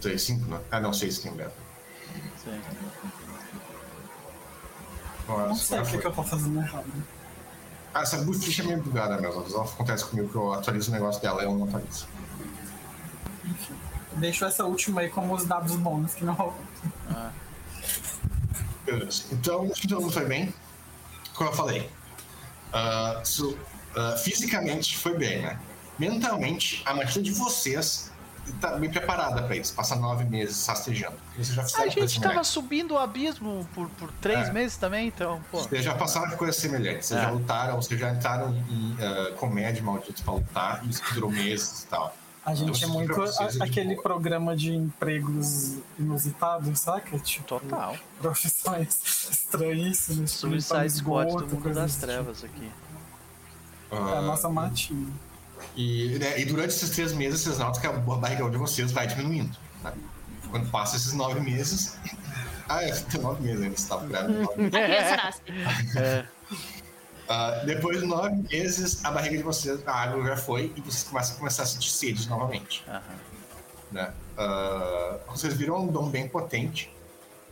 Seis, 0.00 0.22
cinco, 0.22 0.46
né? 0.50 0.60
Ah, 0.70 0.80
não, 0.80 0.92
seis 0.92 1.18
quem 1.18 1.32
leva. 1.32 1.52
Sim. 2.42 2.60
Nossa, 5.28 5.46
Não 5.48 5.54
sei 5.54 5.76
o 5.76 5.80
agora 5.80 5.92
que, 5.96 6.00
que 6.00 6.06
eu 6.06 6.12
tô 6.12 6.22
fazendo 6.24 6.58
errado. 6.60 6.86
Ah, 7.92 8.02
essa 8.02 8.18
boot 8.18 8.38
ficha 8.38 8.62
é 8.62 8.66
meio 8.66 8.82
bugada 8.82 9.20
mesmo. 9.20 9.40
Às 9.42 9.52
vezes 9.52 9.72
acontece 9.72 10.04
comigo 10.06 10.28
que 10.28 10.36
eu 10.36 10.52
atualizo 10.52 10.90
o 10.90 10.94
negócio 10.94 11.20
dela 11.20 11.42
e 11.42 11.44
ela 11.44 11.54
não 11.54 11.64
atualiza. 11.64 12.06
Enfim. 13.44 13.74
Deixo 14.14 14.44
essa 14.44 14.64
última 14.64 15.02
aí 15.02 15.10
como 15.10 15.34
os 15.34 15.44
dados 15.44 15.76
bônus 15.76 16.14
que 16.14 16.24
não 16.24 16.34
rolam. 16.34 16.54
Beleza. 18.84 19.24
Então, 19.32 19.70
todo 19.88 20.00
mundo 20.00 20.12
foi 20.12 20.24
bem. 20.24 20.54
Como 21.34 21.50
eu 21.50 21.54
falei, 21.54 21.90
ah, 22.72 23.20
su- 23.24 23.56
ah, 23.96 24.16
fisicamente 24.16 24.96
foi 24.98 25.16
bem, 25.16 25.42
né? 25.42 25.58
Mentalmente, 25.98 26.82
a 26.86 26.94
magia 26.94 27.22
de 27.22 27.30
vocês 27.32 28.09
tá 28.52 28.76
bem 28.76 28.90
preparada 28.90 29.42
pra 29.42 29.56
isso. 29.56 29.72
Passar 29.74 29.96
nove 29.96 30.24
meses 30.24 30.66
rastejando. 30.66 31.16
Já 31.38 31.62
A 31.62 31.66
gente 31.88 31.96
tava 31.96 32.08
semelhantes. 32.08 32.50
subindo 32.50 32.92
o 32.94 32.98
abismo 32.98 33.66
por, 33.74 33.88
por 33.90 34.10
três 34.20 34.48
É. 34.48 34.52
meses 34.52 34.76
também, 34.76 35.08
então, 35.08 35.40
pô. 35.50 35.58
Vocês 35.58 35.84
já 35.84 35.94
passaram 35.94 36.28
por 36.30 36.38
coisas 36.38 36.56
semelhantes. 36.56 37.08
Vocês 37.08 37.20
É. 37.20 37.22
já 37.24 37.30
lutaram, 37.30 37.76
vocês 37.76 37.98
já 38.00 38.10
entraram 38.12 38.54
em 38.54 38.92
uh, 38.94 39.34
comédia 39.36 39.82
malditos 39.82 40.22
pra 40.22 40.34
lutar. 40.34 40.84
E 40.84 40.90
isso 40.90 41.02
que 41.02 41.14
durou 41.14 41.30
meses 41.30 41.82
e 41.82 41.86
tal. 41.86 42.16
A 42.44 42.54
gente 42.54 42.82
é 42.82 42.86
Então, 42.86 42.98
muito 42.98 43.22
é 43.22 43.48
de 43.48 43.62
a- 43.62 43.64
aquele 43.66 43.90
boa. 43.94 44.02
programa 44.02 44.56
de 44.56 44.72
empregos 44.74 45.76
inusitados, 45.98 46.80
saca? 46.80 47.18
Tipo, 47.18 47.44
Total. 47.60 47.94
profissões 48.20 49.28
estranhíssimas. 49.30 50.32
tipo, 50.32 50.48
Suicide 50.50 50.90
Squad 50.90 51.28
esgoto, 51.30 51.46
do 51.46 51.54
mundo 51.56 51.74
das 51.74 51.84
desse 51.92 52.00
trevas 52.00 52.42
aqui. 52.42 52.60
tipo. 52.60 52.90
É 53.92 53.96
a 53.98 54.18
Ah, 54.18 54.22
nossa 54.22 54.48
matinha. 54.48 55.08
E, 55.76 56.18
né, 56.18 56.40
e 56.40 56.44
durante 56.44 56.68
esses 56.70 56.90
três 56.90 57.12
meses, 57.12 57.40
vocês 57.42 57.58
notam 57.58 57.80
que 57.80 57.86
a 57.86 57.92
barriga 57.92 58.48
de 58.50 58.56
vocês 58.56 58.92
vai 58.92 59.06
diminuindo. 59.06 59.56
né? 59.82 59.92
Quando 60.50 60.68
passa 60.70 60.96
esses 60.96 61.12
nove 61.12 61.40
meses. 61.40 61.96
Ah, 62.72 62.84
é, 62.84 62.92
tem 62.92 63.20
nove 63.20 63.42
meses 63.42 63.62
ainda, 63.62 63.76
você 63.76 63.82
estava 63.82 64.06
grávida. 64.06 64.42
nove 64.42 64.62
meses. 64.62 64.74
A 64.78 64.84
criança 64.84 65.16
nasce. 65.16 65.40
É, 65.98 66.24
Ah, 67.28 67.50
depois 67.64 68.00
de 68.00 68.06
nove 68.06 68.36
meses, 68.48 69.04
a 69.04 69.10
barriga 69.10 69.36
de 69.38 69.42
vocês, 69.42 69.80
a 69.88 69.92
água 69.92 70.24
já 70.24 70.36
foi 70.36 70.72
e 70.76 70.80
vocês 70.80 71.02
começam 71.02 71.34
a 71.34 71.38
começar 71.38 71.64
a 71.64 71.66
sentir 71.66 71.90
sede 71.90 72.28
novamente. 72.28 72.84
aham. 72.88 73.02
Né? 73.90 74.12
Ah, 74.38 75.16
vocês 75.28 75.54
viram 75.54 75.82
um 75.82 75.86
dom 75.88 76.08
bem 76.10 76.28
potente. 76.28 76.94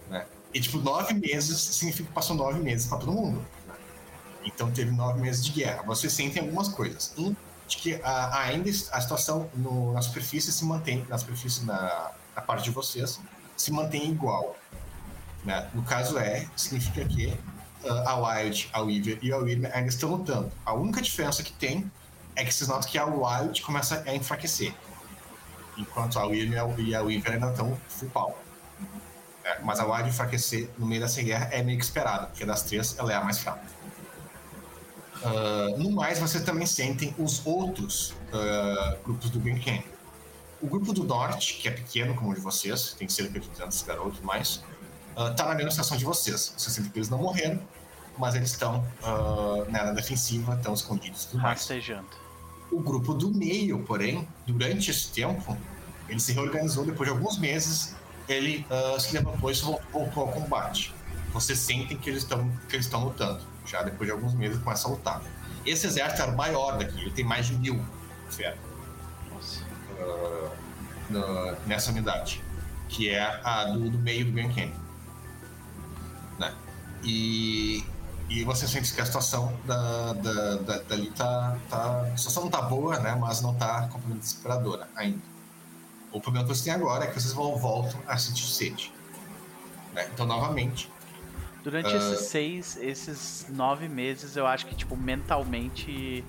Né? 0.09 0.24
E, 0.55 0.61
tipo, 0.61 0.78
nove 0.78 1.15
meses 1.15 1.59
significa 1.61 2.07
que 2.09 2.15
passou 2.15 2.36
nove 2.36 2.61
meses 2.61 2.86
para 2.86 2.99
todo 2.99 3.11
mundo. 3.11 3.45
né? 3.66 3.74
Então, 4.45 4.70
teve 4.70 4.93
nove 4.93 5.20
meses 5.20 5.45
de 5.45 5.51
guerra. 5.51 5.82
Vocês 5.82 6.12
sentem 6.12 6.43
algumas 6.43 6.69
coisas. 6.69 7.12
Um, 7.19 7.35
de 7.69 7.77
que 7.77 8.01
ah, 8.03 8.40
ainda 8.40 8.69
a 8.70 9.01
situação 9.01 9.49
no- 9.55 9.93
na 9.93 10.01
superfície 10.03 10.51
se 10.53 10.65
mantém, 10.65 11.07
na 11.09 11.19
superfície, 11.19 11.65
na, 11.65 12.11
na 12.35 12.43
parte 12.43 12.65
de 12.65 12.70
vocês, 12.70 13.20
se 13.57 13.70
mantém 13.70 14.11
igual. 14.11 14.57
Né? 15.45 15.69
No 15.74 15.82
caso 15.82 16.19
é, 16.19 16.47
significa 16.57 17.05
que 17.05 17.39
ah, 17.85 18.11
a 18.12 18.16
Wild, 18.40 18.70
a 18.73 18.81
Weaver 18.81 19.19
e 19.23 19.32
a 19.32 19.36
Weaver 19.36 19.70
ainda 19.77 19.89
estão 19.89 20.11
lutando. 20.11 20.51
A 20.65 20.73
única 20.73 21.01
diferença 21.03 21.43
que 21.43 21.53
tem 21.53 21.90
é 22.35 22.45
que 22.45 22.53
vocês 22.53 22.69
notam 22.69 22.89
que 22.90 22.99
a 22.99 23.05
Wild 23.05 23.61
começa 23.62 24.03
a 24.07 24.15
enfraquecer. 24.15 24.74
Enquanto 25.77 26.19
a 26.19 26.27
Weaver 26.27 26.53
e 26.78 26.95
a- 26.95 27.03
Weaver 27.03 27.32
ainda 27.35 27.51
estão 27.51 27.78
full 27.89 28.09
pau. 28.11 28.39
É, 29.45 29.61
mas 29.62 29.78
a 29.81 29.86
Wild 29.86 30.09
enfraquecer 30.09 30.69
no 30.78 30.86
meio 30.86 31.01
dessa 31.01 31.23
guerra 31.23 31.49
é 31.53 31.62
meio 31.62 31.78
que 31.78 31.85
esperado, 31.85 32.27
porque 32.28 32.45
das 32.45 32.62
três 32.62 32.97
ela 32.99 33.12
é 33.12 33.16
a 33.16 33.23
mais 33.23 33.39
fraca. 33.39 33.61
Ah, 35.24 35.74
no 35.77 35.90
mais, 35.90 36.19
vocês 36.19 36.43
também 36.45 36.66
sentem 36.66 37.15
os 37.19 37.45
outros 37.45 38.15
ah, 38.32 38.97
grupos 39.05 39.31
do 39.31 39.40
Green 39.40 39.59
Canyon. 39.59 39.82
O 40.61 40.66
grupo 40.66 40.93
do 40.93 41.05
norte, 41.05 41.55
que 41.55 41.69
é 41.69 41.70
pequeno 41.70 42.15
como 42.15 42.31
o 42.31 42.35
de 42.35 42.40
vocês, 42.40 42.95
tem 42.99 43.09
cerca 43.09 43.39
de 43.39 43.49
200 43.49 43.82
garotos 43.82 44.20
mais, 44.20 44.62
ah, 45.16 45.31
tá 45.31 45.47
na 45.47 45.55
mesma 45.55 45.70
situação 45.70 45.97
de 45.97 46.05
vocês. 46.05 46.53
Vocês 46.57 46.74
sentem 46.74 46.90
que 46.90 46.99
eles 46.99 47.09
não 47.09 47.19
morreram, 47.19 47.61
mas 48.16 48.35
eles 48.35 48.51
estão 48.51 48.85
né, 49.69 49.82
na 49.85 49.93
defensiva, 49.93 50.55
estão 50.55 50.74
escondidos 50.74 51.28
mais. 51.35 51.61
Rastejando. 51.61 52.09
O 52.70 52.81
grupo 52.81 53.15
do 53.15 53.31
meio, 53.31 53.78
porém, 53.85 54.28
durante 54.47 54.90
esse 54.90 55.09
tempo, 55.09 55.57
ele 56.09 56.20
se 56.20 56.32
reorganizou 56.32 56.85
depois 56.85 57.09
de 57.09 57.15
alguns 57.15 57.39
meses, 57.39 57.95
ele 58.28 58.66
ah, 58.70 58.99
se 58.99 59.12
levantou 59.15 59.51
e 59.51 59.55
voltou 59.55 60.24
ao 60.24 60.28
combate. 60.32 60.93
Vocês 61.32 61.59
sentem 61.59 61.97
que 61.97 62.11
eles 62.11 62.23
estão 62.23 62.51
que 62.69 62.77
eles 62.77 62.86
estão 62.86 63.05
lutando. 63.05 63.43
Já 63.69 63.82
depois 63.82 64.07
de 64.09 64.12
alguns 64.12 64.35
meses 64.35 64.59
começa 64.62 64.89
a 64.89 64.90
lutar. 64.90 65.23
Esse 65.66 65.86
exército 65.86 66.23
era 66.23 66.32
o 66.32 66.36
maior 66.36 66.78
daqui, 66.78 66.99
ele 67.01 67.11
tem 67.11 67.24
mais 67.24 67.47
de 67.47 67.55
mil 67.57 67.85
fera 68.31 68.57
Nossa. 69.31 69.61
na- 71.11 71.57
nessa 71.66 71.90
unidade, 71.90 72.43
que 72.89 73.11
é 73.11 73.23
a 73.45 73.65
do, 73.65 73.90
do 73.90 73.99
meio 73.99 74.24
do 74.24 74.32
Grand 74.32 74.49
Canyon. 74.55 74.73
Né? 76.39 76.55
E, 77.03 77.85
e 78.28 78.45
você 78.45 78.66
sente 78.66 78.93
que 78.95 79.01
a 79.01 79.07
situação 79.07 79.53
da, 79.65 80.12
da, 80.15 80.55
da- 80.57 80.78
dali 80.82 81.11
tá, 81.11 81.57
tá. 81.69 82.03
A 82.12 82.16
situação 82.16 82.45
não 82.45 82.51
tá 82.51 82.62
boa, 82.62 82.99
né? 83.01 83.15
Mas 83.15 83.40
não 83.43 83.55
tá 83.55 83.82
completamente 83.89 84.20
desesperadora 84.20 84.89
ainda. 84.97 85.20
O 86.12 86.20
problema 86.20 86.47
que 86.47 86.55
vocês 86.55 86.65
têm 86.65 86.73
agora 86.73 87.05
é 87.05 87.09
que 87.09 87.20
vocês 87.20 87.32
vão, 87.35 87.57
voltam 87.57 88.01
a 88.07 88.16
sentir 88.16 88.47
sede. 88.47 88.93
né? 89.93 90.09
Então, 90.12 90.24
novamente, 90.27 90.90
Durante 91.64 91.89
Ah. 91.93 91.97
esses 91.97 92.28
seis, 92.28 92.78
esses 92.80 93.47
nove 93.48 93.89
meses, 93.89 94.36
eu 94.36 94.47
acho 94.47 94.66
que, 94.66 94.74
tipo, 94.74 94.97
mentalmente, 94.97 96.24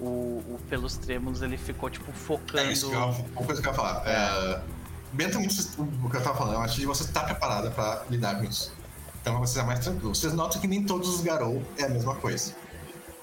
o, 0.00 0.04
o 0.46 0.60
Pelos 0.68 0.96
Tremos, 0.96 1.42
ele 1.42 1.56
ficou, 1.56 1.88
tipo, 1.90 2.12
focando... 2.12 2.60
é 2.60 2.72
isso 2.72 2.88
que 2.88 2.94
eu, 2.94 3.00
uma 3.00 3.46
coisa 3.46 3.60
que 3.60 3.68
eu 3.68 3.72
ia 3.72 3.76
falar. 3.76 4.02
É, 4.06 4.60
mentalmente, 5.12 5.60
o 5.78 6.10
que 6.10 6.16
eu 6.16 6.22
tava 6.22 6.36
falando, 6.36 6.54
eu 6.54 6.60
acho 6.60 6.76
que 6.76 6.86
você 6.86 7.10
tá 7.10 7.24
preparada 7.24 7.70
pra 7.70 8.04
lidar 8.10 8.36
com 8.36 8.44
isso. 8.44 8.72
Então 9.20 9.38
vocês 9.40 9.56
é 9.56 9.66
mais 9.66 9.80
tranquilo. 9.80 10.14
Vocês 10.14 10.32
notam 10.34 10.60
que 10.60 10.68
nem 10.68 10.84
todos 10.84 11.08
os 11.08 11.20
Garou 11.20 11.60
é 11.78 11.84
a 11.84 11.88
mesma 11.88 12.14
coisa. 12.14 12.54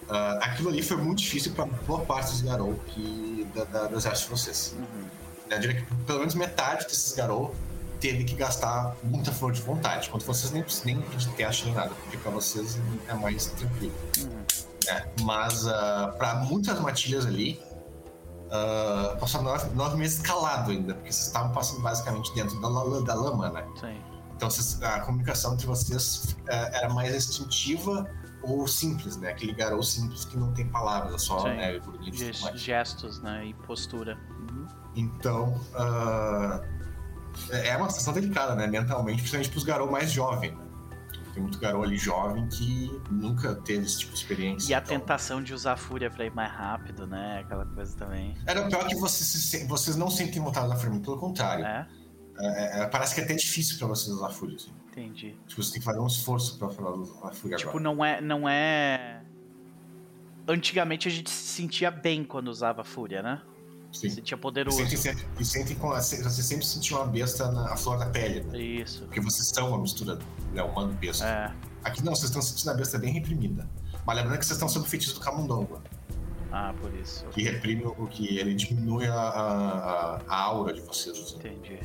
Ah, 0.09 0.39
aquilo 0.41 0.67
ali 0.67 0.81
foi 0.81 0.97
muito 0.97 1.19
difícil 1.19 1.53
pra 1.53 1.65
boa 1.65 2.01
parte 2.01 2.31
dos 2.31 2.41
Garou 2.41 2.73
que, 2.87 3.47
da, 3.55 3.63
da, 3.63 3.87
do 3.87 3.95
exército 3.95 4.33
de 4.33 4.41
vocês. 4.41 4.75
Uhum. 4.77 5.05
Eu 5.49 5.59
diria 5.59 5.81
que 5.81 5.95
pelo 6.03 6.19
menos 6.19 6.35
metade 6.35 6.85
desses 6.87 7.13
Garou 7.13 7.55
teve 8.03 8.25
que 8.25 8.35
gastar 8.35 8.97
muita 9.01 9.31
força 9.31 9.61
de 9.61 9.65
vontade. 9.65 10.09
Quando 10.09 10.25
vocês 10.25 10.51
nem 10.51 10.61
precisam 10.61 10.87
nem 10.87 11.17
de 11.17 11.29
teste 11.29 11.63
nem 11.63 11.73
nada, 11.73 11.91
porque 12.01 12.17
pra 12.17 12.31
vocês 12.31 12.77
é 13.07 13.13
mais 13.13 13.45
tranquilo. 13.45 13.93
Uhum. 14.19 14.43
né? 14.85 15.07
Mas 15.21 15.65
ah, 15.65 16.13
pra 16.17 16.35
muitas 16.35 16.77
matilhas 16.81 17.25
ali, 17.25 17.61
ah, 18.51 19.15
passaram 19.17 19.45
nove, 19.45 19.73
nove 19.73 19.95
meses 19.95 20.21
calado 20.21 20.71
ainda, 20.71 20.95
porque 20.95 21.13
vocês 21.13 21.27
estavam 21.27 21.53
passando 21.53 21.81
basicamente 21.81 22.33
dentro 22.35 22.59
da, 22.59 22.67
da 23.05 23.15
lama, 23.15 23.49
né? 23.49 23.65
Sim. 23.79 23.97
Então 24.35 24.49
vocês- 24.49 24.83
a 24.83 24.99
comunicação 24.99 25.53
entre 25.53 25.65
vocês 25.65 26.35
ah, 26.49 26.71
era 26.73 26.93
mais 26.93 27.15
instintiva 27.15 28.05
ou 28.41 28.67
simples, 28.67 29.15
né? 29.15 29.29
Aquele 29.29 29.53
garoto 29.53 29.85
simples 29.85 30.25
que 30.25 30.37
não 30.37 30.51
tem 30.51 30.67
palavras, 30.67 31.13
é 31.13 31.17
só 31.17 31.41
né. 31.45 31.79
Gestos, 32.55 33.21
né? 33.21 33.45
E 33.45 33.53
postura. 33.53 34.17
Então, 34.93 35.59
ah, 35.73 36.59
é 37.49 37.75
uma 37.77 37.89
situação 37.89 38.13
delicada, 38.13 38.55
né? 38.55 38.67
Mentalmente, 38.67 39.17
principalmente 39.17 39.49
pros 39.49 39.63
garotos 39.63 39.91
mais 39.91 40.11
jovens. 40.11 40.51
Né? 40.53 40.63
Tem 41.33 41.41
muito 41.41 41.57
garoto 41.57 41.85
ali 41.85 41.97
jovem 41.97 42.47
que 42.47 43.01
nunca 43.09 43.55
teve 43.55 43.85
esse 43.85 43.99
tipo 43.99 44.13
de 44.13 44.19
experiência. 44.19 44.71
E 44.71 44.75
a 44.75 44.77
então- 44.77 44.99
tentação 44.99 45.41
de 45.41 45.51
usar 45.53 45.73
a 45.73 45.77
fúria 45.77 46.11
pra 46.11 46.25
ir 46.25 46.31
mais 46.33 46.51
rápido, 46.51 47.07
né? 47.07 47.39
Aquela 47.43 47.65
coisa 47.65 47.97
também. 47.97 48.35
Era 48.45 48.67
pior 48.67 48.87
que 48.87 48.95
vocês, 48.95 49.27
se 49.27 49.65
vocês 49.65 49.95
não 49.95 50.11
sentem 50.11 50.39
vontade 50.41 50.69
da 50.69 50.75
fúria, 50.75 50.99
pelo 50.99 51.17
contrário. 51.17 51.65
É? 51.65 51.87
É, 52.37 52.81
é, 52.81 52.85
parece 52.87 53.15
que 53.15 53.21
é 53.21 53.23
até 53.23 53.33
difícil 53.33 53.77
pra 53.79 53.87
vocês 53.87 54.09
usar 54.15 54.27
a 54.27 54.29
fúria. 54.29 54.55
Assim. 54.57 54.71
Entendi. 54.91 55.35
Tipo, 55.47 55.63
você 55.63 55.71
tem 55.71 55.79
que 55.79 55.85
fazer 55.85 55.99
um 55.99 56.05
esforço 56.07 56.57
pra 56.59 56.69
falar 56.69 56.91
usar 56.91 57.27
a 57.27 57.31
fúria 57.31 57.57
Tipo, 57.57 57.69
agora. 57.71 57.83
não 57.83 58.05
é, 58.05 58.21
não 58.21 58.47
é. 58.47 59.21
Antigamente 60.47 61.07
a 61.07 61.11
gente 61.11 61.29
se 61.29 61.47
sentia 61.55 61.89
bem 61.89 62.23
quando 62.23 62.49
usava 62.49 62.81
a 62.81 62.83
fúria, 62.83 63.23
né? 63.23 63.41
Se 63.93 64.09
Sim. 64.09 64.09
sentia 64.09 64.35
E 64.35 64.39
poderoso. 64.39 64.77
sempre, 65.45 65.73
e 65.73 65.75
com 65.75 65.91
a, 65.91 66.01
você 66.01 66.17
sempre 66.43 66.65
sentiu 66.65 66.97
uma 66.97 67.05
besta 67.05 67.51
na 67.51 67.77
flor 67.77 67.99
da 67.99 68.07
pele, 68.07 68.41
né? 68.41 68.57
Isso. 68.59 69.03
Porque 69.05 69.21
vocês 69.21 69.47
são 69.49 69.69
uma 69.69 69.77
mistura 69.77 70.17
né, 70.51 70.63
humano 70.63 70.91
e 70.93 70.95
besta. 70.95 71.25
É. 71.27 71.53
Aqui 71.83 72.03
não, 72.03 72.15
vocês 72.15 72.29
estão 72.29 72.41
sentindo 72.41 72.71
a 72.71 72.73
besta 72.73 72.97
bem 72.97 73.13
reprimida. 73.13 73.69
Mas 74.05 74.15
lembrando 74.17 74.39
que 74.39 74.45
vocês 74.45 74.55
estão 74.57 74.67
sob 74.67 74.85
o 74.85 74.89
feitiço 74.89 75.13
do 75.15 75.19
camundongo, 75.21 75.79
Ah, 76.51 76.73
por 76.81 76.93
isso. 76.95 77.23
que 77.27 77.43
reprime 77.43 77.83
o 77.85 78.07
que 78.07 78.37
ele 78.37 78.53
diminui 78.55 79.05
a, 79.07 79.13
a, 79.13 80.15
a- 80.27 80.41
aura 80.41 80.73
de 80.73 80.81
vocês. 80.81 81.35
Entendi. 81.37 81.79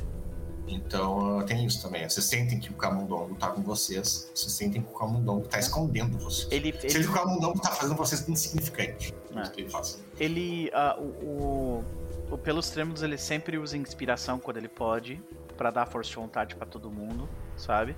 Então 0.69 1.39
uh, 1.39 1.45
tem 1.45 1.65
isso 1.65 1.83
também. 1.83 2.09
Vocês 2.09 2.27
sentem 2.27 2.59
que 2.59 2.71
o 2.71 2.75
camundongo 2.75 3.35
tá 3.35 3.49
com 3.49 3.63
vocês, 3.63 4.31
vocês 4.35 4.53
sentem 4.53 4.83
que 4.83 4.89
o 4.89 4.99
camundongo 4.99 5.49
tá 5.49 5.59
escondendo 5.59 6.19
vocês. 6.19 6.49
Ele, 6.51 6.73
Seja 6.73 6.99
ele, 6.99 7.05
que 7.05 7.11
o 7.11 7.15
camundongo 7.15 7.61
tá 7.61 7.71
fazendo 7.71 7.97
vocês 7.97 8.29
insignificantes. 8.29 9.15
É 9.35 9.43
isso 9.43 9.53
que 9.53 9.61
ele 9.63 9.71
faz. 9.71 10.03
ele 10.19 10.71
ah, 10.73 10.97
o, 10.99 11.85
o, 12.31 12.39
Pelos 12.39 12.71
Trêmulos, 12.71 13.03
ele 13.03 13.19
sempre 13.19 13.59
usa 13.59 13.77
inspiração 13.77 14.39
quando 14.39 14.59
ele 14.59 14.69
pode, 14.69 15.21
pra 15.57 15.71
dar 15.71 15.87
força 15.87 16.11
de 16.11 16.17
vontade 16.17 16.55
pra 16.55 16.67
todo 16.67 16.91
mundo, 16.91 17.29
sabe? 17.57 17.97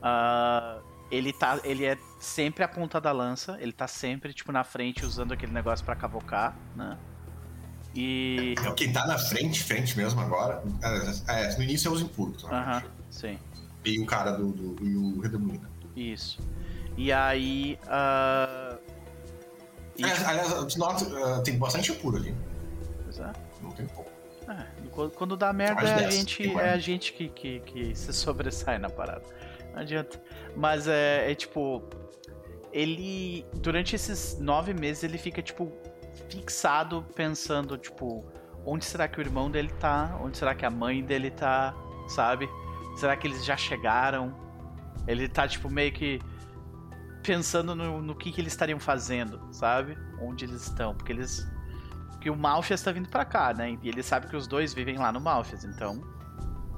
Ah, 0.00 0.80
ele, 1.10 1.32
tá, 1.32 1.60
ele 1.64 1.84
é 1.84 1.98
sempre 2.18 2.64
a 2.64 2.68
ponta 2.68 3.00
da 3.00 3.12
lança, 3.12 3.58
ele 3.60 3.72
tá 3.72 3.86
sempre, 3.86 4.32
tipo, 4.32 4.50
na 4.50 4.64
frente, 4.64 5.04
usando 5.04 5.32
aquele 5.32 5.52
negócio 5.52 5.84
pra 5.84 5.94
cavocar, 5.94 6.56
né? 6.74 6.98
E... 7.94 8.54
É, 8.64 8.72
Quem 8.72 8.92
tá 8.92 9.06
na 9.06 9.18
frente, 9.18 9.62
frente 9.62 9.96
mesmo 9.96 10.20
agora, 10.20 10.62
é, 11.28 11.44
é, 11.44 11.56
no 11.56 11.62
início 11.62 11.88
é 11.88 11.92
os 11.92 12.00
impuros. 12.00 12.42
né? 12.44 12.50
Aham, 12.52 12.82
sim. 13.10 13.38
E 13.84 13.98
o 14.00 14.06
cara 14.06 14.32
do, 14.32 14.52
do 14.52 14.84
e 14.86 14.96
o 14.96 15.20
Redemolina. 15.20 15.68
Isso. 15.96 16.38
E 16.96 17.12
aí. 17.12 17.78
ah, 17.88 18.76
e, 19.96 20.04
Aliás, 20.04 20.24
aliás, 20.26 20.72
tu 20.72 20.78
nota, 20.78 21.04
uh, 21.04 21.42
tem 21.42 21.58
bastante 21.58 21.92
impuro 21.92 22.16
ali. 22.16 22.34
pois 23.04 23.18
é. 23.18 23.32
Não 23.60 23.70
tem 23.72 23.86
pouco. 23.86 24.10
É, 24.48 24.66
quando- 25.16 25.36
dá 25.36 25.52
merda 25.52 25.82
é 25.82 26.06
a 26.06 26.10
gente, 26.10 26.50
é 26.58 26.70
a 26.70 26.78
gente 26.78 27.12
que, 27.12 27.28
que, 27.28 27.60
que 27.60 27.94
se 27.94 28.12
sobressai 28.12 28.78
na 28.78 28.88
parada. 28.90 29.22
Não 29.72 29.80
adianta. 29.80 30.20
Mas 30.56 30.86
é, 30.88 31.30
é 31.30 31.34
tipo. 31.34 31.82
Ele. 32.72 33.44
Durante 33.54 33.94
esses 33.94 34.38
nove 34.38 34.72
meses 34.74 35.04
ele 35.04 35.18
fica, 35.18 35.42
tipo, 35.42 35.70
fixado 36.28 37.04
pensando, 37.14 37.76
tipo, 37.76 38.24
onde 38.64 38.84
será 38.84 39.08
que 39.08 39.18
o 39.18 39.22
irmão 39.22 39.50
dele 39.50 39.72
tá? 39.80 40.18
Onde 40.20 40.36
será 40.36 40.54
que 40.54 40.64
a 40.64 40.70
mãe 40.70 41.02
dele 41.02 41.30
tá? 41.30 41.74
Sabe? 42.08 42.48
Será 42.96 43.16
que 43.16 43.26
eles 43.26 43.44
já 43.44 43.56
chegaram? 43.56 44.34
Ele 45.06 45.28
tá, 45.28 45.48
tipo, 45.48 45.70
meio 45.70 45.92
que 45.92 46.20
pensando 47.22 47.74
no, 47.74 48.02
no 48.02 48.14
que, 48.14 48.32
que 48.32 48.40
eles 48.40 48.52
estariam 48.52 48.78
fazendo, 48.78 49.40
sabe? 49.52 49.96
Onde 50.20 50.44
eles 50.44 50.62
estão. 50.62 50.94
Porque 50.94 51.12
eles. 51.12 51.48
Porque 52.10 52.30
o 52.30 52.36
Malfias 52.36 52.82
tá 52.82 52.92
vindo 52.92 53.08
pra 53.08 53.24
cá, 53.24 53.52
né? 53.52 53.78
E 53.82 53.88
ele 53.88 54.02
sabe 54.02 54.28
que 54.28 54.36
os 54.36 54.46
dois 54.46 54.74
vivem 54.74 54.98
lá 54.98 55.10
no 55.12 55.20
Malfias, 55.20 55.64
então. 55.64 56.00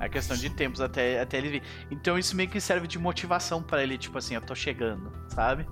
É 0.00 0.08
questão 0.08 0.36
de 0.36 0.50
tempos 0.50 0.80
até, 0.80 1.20
até 1.20 1.38
ele 1.38 1.48
vir. 1.48 1.62
Então 1.90 2.18
isso 2.18 2.34
meio 2.34 2.48
que 2.48 2.60
serve 2.60 2.86
de 2.86 2.98
motivação 2.98 3.62
pra 3.62 3.82
ele, 3.82 3.96
tipo 3.96 4.18
assim, 4.18 4.34
eu 4.34 4.40
tô 4.40 4.54
chegando, 4.54 5.12
sabe? 5.28 5.66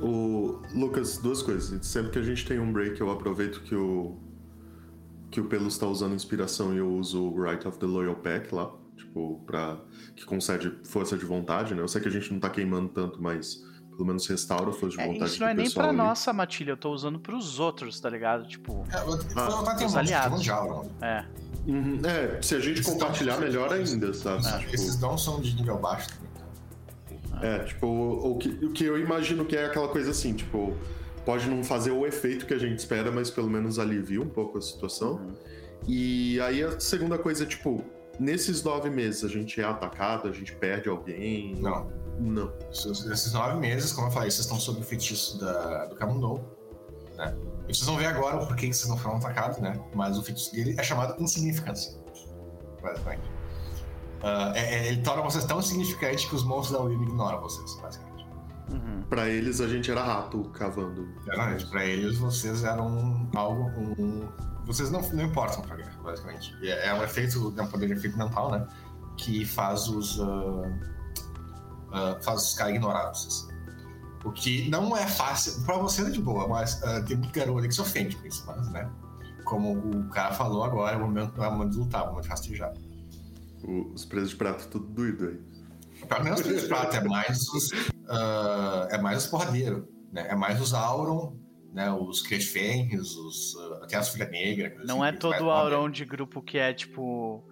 O 0.00 0.60
Lucas, 0.74 1.18
duas 1.18 1.42
coisas. 1.42 1.84
Sempre 1.86 2.12
que 2.12 2.18
a 2.18 2.22
gente 2.22 2.46
tem 2.46 2.58
um 2.58 2.72
break, 2.72 3.00
eu 3.00 3.10
aproveito 3.10 3.60
que 3.62 3.74
o 3.74 4.16
que 5.30 5.40
o 5.40 5.46
Pelos 5.46 5.72
está 5.74 5.86
usando 5.88 6.14
inspiração 6.14 6.72
e 6.72 6.78
eu 6.78 6.88
uso 6.94 7.20
o 7.24 7.42
Right 7.42 7.66
of 7.66 7.76
the 7.78 7.86
Loyal 7.86 8.14
Pack 8.14 8.54
lá, 8.54 8.70
tipo, 8.96 9.42
para 9.44 9.80
que 10.14 10.24
concede 10.24 10.72
força 10.84 11.18
de 11.18 11.24
vontade, 11.24 11.74
né? 11.74 11.82
Eu 11.82 11.88
sei 11.88 12.00
que 12.00 12.06
a 12.06 12.10
gente 12.10 12.32
não 12.32 12.38
tá 12.38 12.48
queimando 12.48 12.88
tanto, 12.90 13.20
mas 13.20 13.56
pelo 13.90 14.06
menos 14.06 14.24
restaura 14.28 14.70
a 14.70 14.72
força 14.72 14.96
de 14.96 15.02
É, 15.02 15.06
vontade 15.08 15.30
isso 15.32 15.40
não 15.40 15.48
é 15.48 15.54
nem 15.54 15.68
pra 15.68 15.88
ali. 15.88 15.96
nossa 15.96 16.32
matilha, 16.32 16.70
eu 16.70 16.76
tô 16.76 16.92
usando 16.92 17.18
pros 17.18 17.58
outros, 17.58 17.98
tá 17.98 18.08
ligado? 18.08 18.46
Tipo, 18.46 18.84
É, 18.92 18.96
eu- 18.98 19.18
Ah, 19.34 19.84
os 19.84 19.96
aliados. 19.96 20.46
é. 21.00 21.24
Uhum, 21.66 22.00
É, 22.04 22.40
se 22.40 22.54
a 22.54 22.60
gente 22.60 22.80
Esses 22.80 22.92
compartilhar, 22.92 23.38
melhor 23.40 23.72
ainda, 23.72 24.14
sabe? 24.14 24.42
Tipo, 24.60 24.74
Esses 24.74 24.96
dons 24.96 25.24
são 25.24 25.40
de 25.40 25.52
nível 25.56 25.78
baixo 25.78 26.10
também. 26.10 26.33
É, 27.42 27.64
tipo, 27.64 27.86
o, 27.86 28.32
o 28.32 28.38
que, 28.38 28.48
o 28.48 28.72
que 28.72 28.84
eu 28.84 28.98
imagino 28.98 29.44
que 29.44 29.56
é 29.56 29.66
aquela 29.66 29.88
coisa 29.88 30.10
assim, 30.10 30.34
tipo, 30.34 30.76
pode 31.24 31.48
não 31.48 31.62
fazer 31.64 31.90
o 31.90 32.06
efeito 32.06 32.46
que 32.46 32.54
a 32.54 32.58
gente 32.58 32.78
espera, 32.78 33.10
mas 33.10 33.30
pelo 33.30 33.48
menos 33.48 33.78
alivia 33.78 34.20
um 34.20 34.28
pouco 34.28 34.58
a 34.58 34.60
situação. 34.60 35.14
Uhum. 35.14 35.34
E 35.86 36.40
aí 36.40 36.62
a 36.62 36.78
segunda 36.80 37.18
coisa 37.18 37.44
é, 37.44 37.46
tipo, 37.46 37.84
nesses 38.18 38.62
nove 38.62 38.90
meses 38.90 39.24
a 39.24 39.28
gente 39.28 39.60
é 39.60 39.64
atacado, 39.64 40.28
a 40.28 40.32
gente 40.32 40.54
perde 40.54 40.88
alguém. 40.88 41.56
Não. 41.56 41.90
Não. 42.18 42.52
Esses 42.70 43.04
esses 43.06 43.32
nove 43.32 43.58
meses, 43.58 43.92
como 43.92 44.06
eu 44.06 44.10
falei, 44.10 44.30
vocês 44.30 44.44
estão 44.44 44.58
sob 44.58 44.80
o 44.80 44.82
feitiço 44.82 45.38
da, 45.38 45.86
do 45.86 45.96
Camundou, 45.96 46.40
né? 47.16 47.34
E 47.68 47.74
vocês 47.74 47.86
vão 47.86 47.96
ver 47.96 48.06
agora 48.06 48.36
o 48.36 48.46
porquê 48.46 48.68
que 48.68 48.74
vocês 48.74 48.88
não 48.88 48.96
foram 48.96 49.16
atacados, 49.16 49.58
né? 49.58 49.78
Mas 49.94 50.16
o 50.16 50.22
feitiço 50.22 50.52
dele 50.54 50.74
é 50.78 50.82
chamado 50.82 51.20
Insignificância. 51.20 51.98
Basicamente. 52.80 53.33
Ah, 54.24 54.52
é- 54.54 54.74
é- 54.74 54.88
ele 54.88 55.02
torna 55.02 55.22
vocês 55.22 55.44
tão 55.44 55.58
insignificantes 55.58 56.24
que 56.24 56.34
os 56.34 56.42
monstros 56.44 56.78
da 56.78 56.84
Wim 56.84 57.02
ignoram 57.02 57.40
vocês, 57.40 57.74
basicamente. 57.80 58.26
Uhum. 58.70 59.02
Pra 59.10 59.28
eles 59.28 59.60
a 59.60 59.68
gente 59.68 59.90
era 59.90 60.02
rato 60.02 60.44
cavando. 60.54 61.06
Exatamente. 61.26 61.66
Pra 61.66 61.84
eles, 61.84 62.16
vocês 62.18 62.64
eram 62.64 63.28
algo. 63.34 63.70
Um, 63.98 64.26
vocês 64.64 64.90
não, 64.90 65.02
não 65.12 65.24
importam 65.24 65.60
pra 65.62 65.76
guerra, 65.76 65.92
basicamente. 66.02 66.56
E 66.62 66.70
É, 66.70 66.86
é 66.86 66.94
um 66.94 67.02
efeito, 67.02 67.52
é 67.58 67.62
um 67.62 67.66
poder 67.66 67.86
de 67.88 67.92
efeito 67.92 68.16
mental, 68.16 68.50
né? 68.50 68.66
Que 69.18 69.44
faz 69.44 69.86
os. 69.88 70.18
ah, 70.20 70.72
ah, 71.92 72.18
faz 72.22 72.42
os 72.48 72.54
caras 72.54 72.74
ignorar 72.74 73.08
vocês. 73.12 73.46
O 74.24 74.32
que 74.32 74.70
não 74.70 74.96
é 74.96 75.06
fácil. 75.06 75.62
Pra 75.64 75.76
vocês 75.76 76.08
é 76.08 76.10
de 76.10 76.20
boa, 76.22 76.48
mas 76.48 76.80
tem 77.06 77.16
muito 77.18 77.32
garoto 77.32 77.58
ali 77.58 77.68
que 77.68 77.74
se 77.74 77.80
ofende 77.82 78.16
com 78.16 78.26
isso, 78.26 78.42
mas, 78.46 78.66
né? 78.70 78.88
Como 79.44 79.72
o 79.72 80.08
cara 80.08 80.32
falou 80.32 80.64
agora, 80.64 80.96
o 80.96 81.00
momento 81.00 81.36
não 81.36 81.44
é 81.44 81.48
o 81.48 81.52
momento 81.52 81.72
de 81.72 81.78
lutar, 81.78 82.00
é 82.00 82.04
o 82.04 82.08
momento 82.08 82.24
de 82.24 82.30
rastejar. 82.30 82.72
Os 83.66 84.04
presos 84.04 84.30
de 84.30 84.36
prato 84.36 84.68
tudo 84.68 84.86
doido 84.86 85.28
aí. 85.28 86.06
Pra 86.08 86.22
mim, 86.22 86.30
os 86.30 86.40
Filhos 86.42 86.62
de 86.62 86.68
Prata 86.68 86.98
é 86.98 87.04
mais 87.04 87.48
os. 87.48 87.70
ah, 88.08 88.88
é 88.90 88.98
mais 88.98 89.24
os 89.24 89.26
porradeiros, 89.30 89.84
né? 90.12 90.26
É 90.28 90.34
mais 90.34 90.60
os 90.60 90.74
Auron, 90.74 91.36
né? 91.72 91.90
Os 91.92 92.20
Cresfenres, 92.22 93.14
os. 93.16 93.56
ah, 93.56 93.84
até 93.84 93.96
as 93.96 94.08
Filha 94.10 94.26
Negra. 94.28 94.76
Não 94.84 95.02
assim, 95.02 95.14
é 95.14 95.18
todo. 95.18 95.50
Auron 95.50 95.88
de 95.88 96.04
grupo 96.04 96.42
que 96.42 96.58
é 96.58 96.72
tipo. 96.74 97.42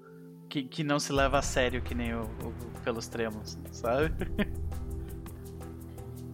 Que, 0.50 0.64
que 0.64 0.84
não 0.84 0.98
se 0.98 1.12
leva 1.14 1.38
a 1.38 1.42
sério 1.42 1.80
que 1.80 1.94
nem 1.94 2.12
o, 2.14 2.24
o- 2.24 2.80
pelos 2.84 3.08
tremos, 3.08 3.56
sabe? 3.70 4.12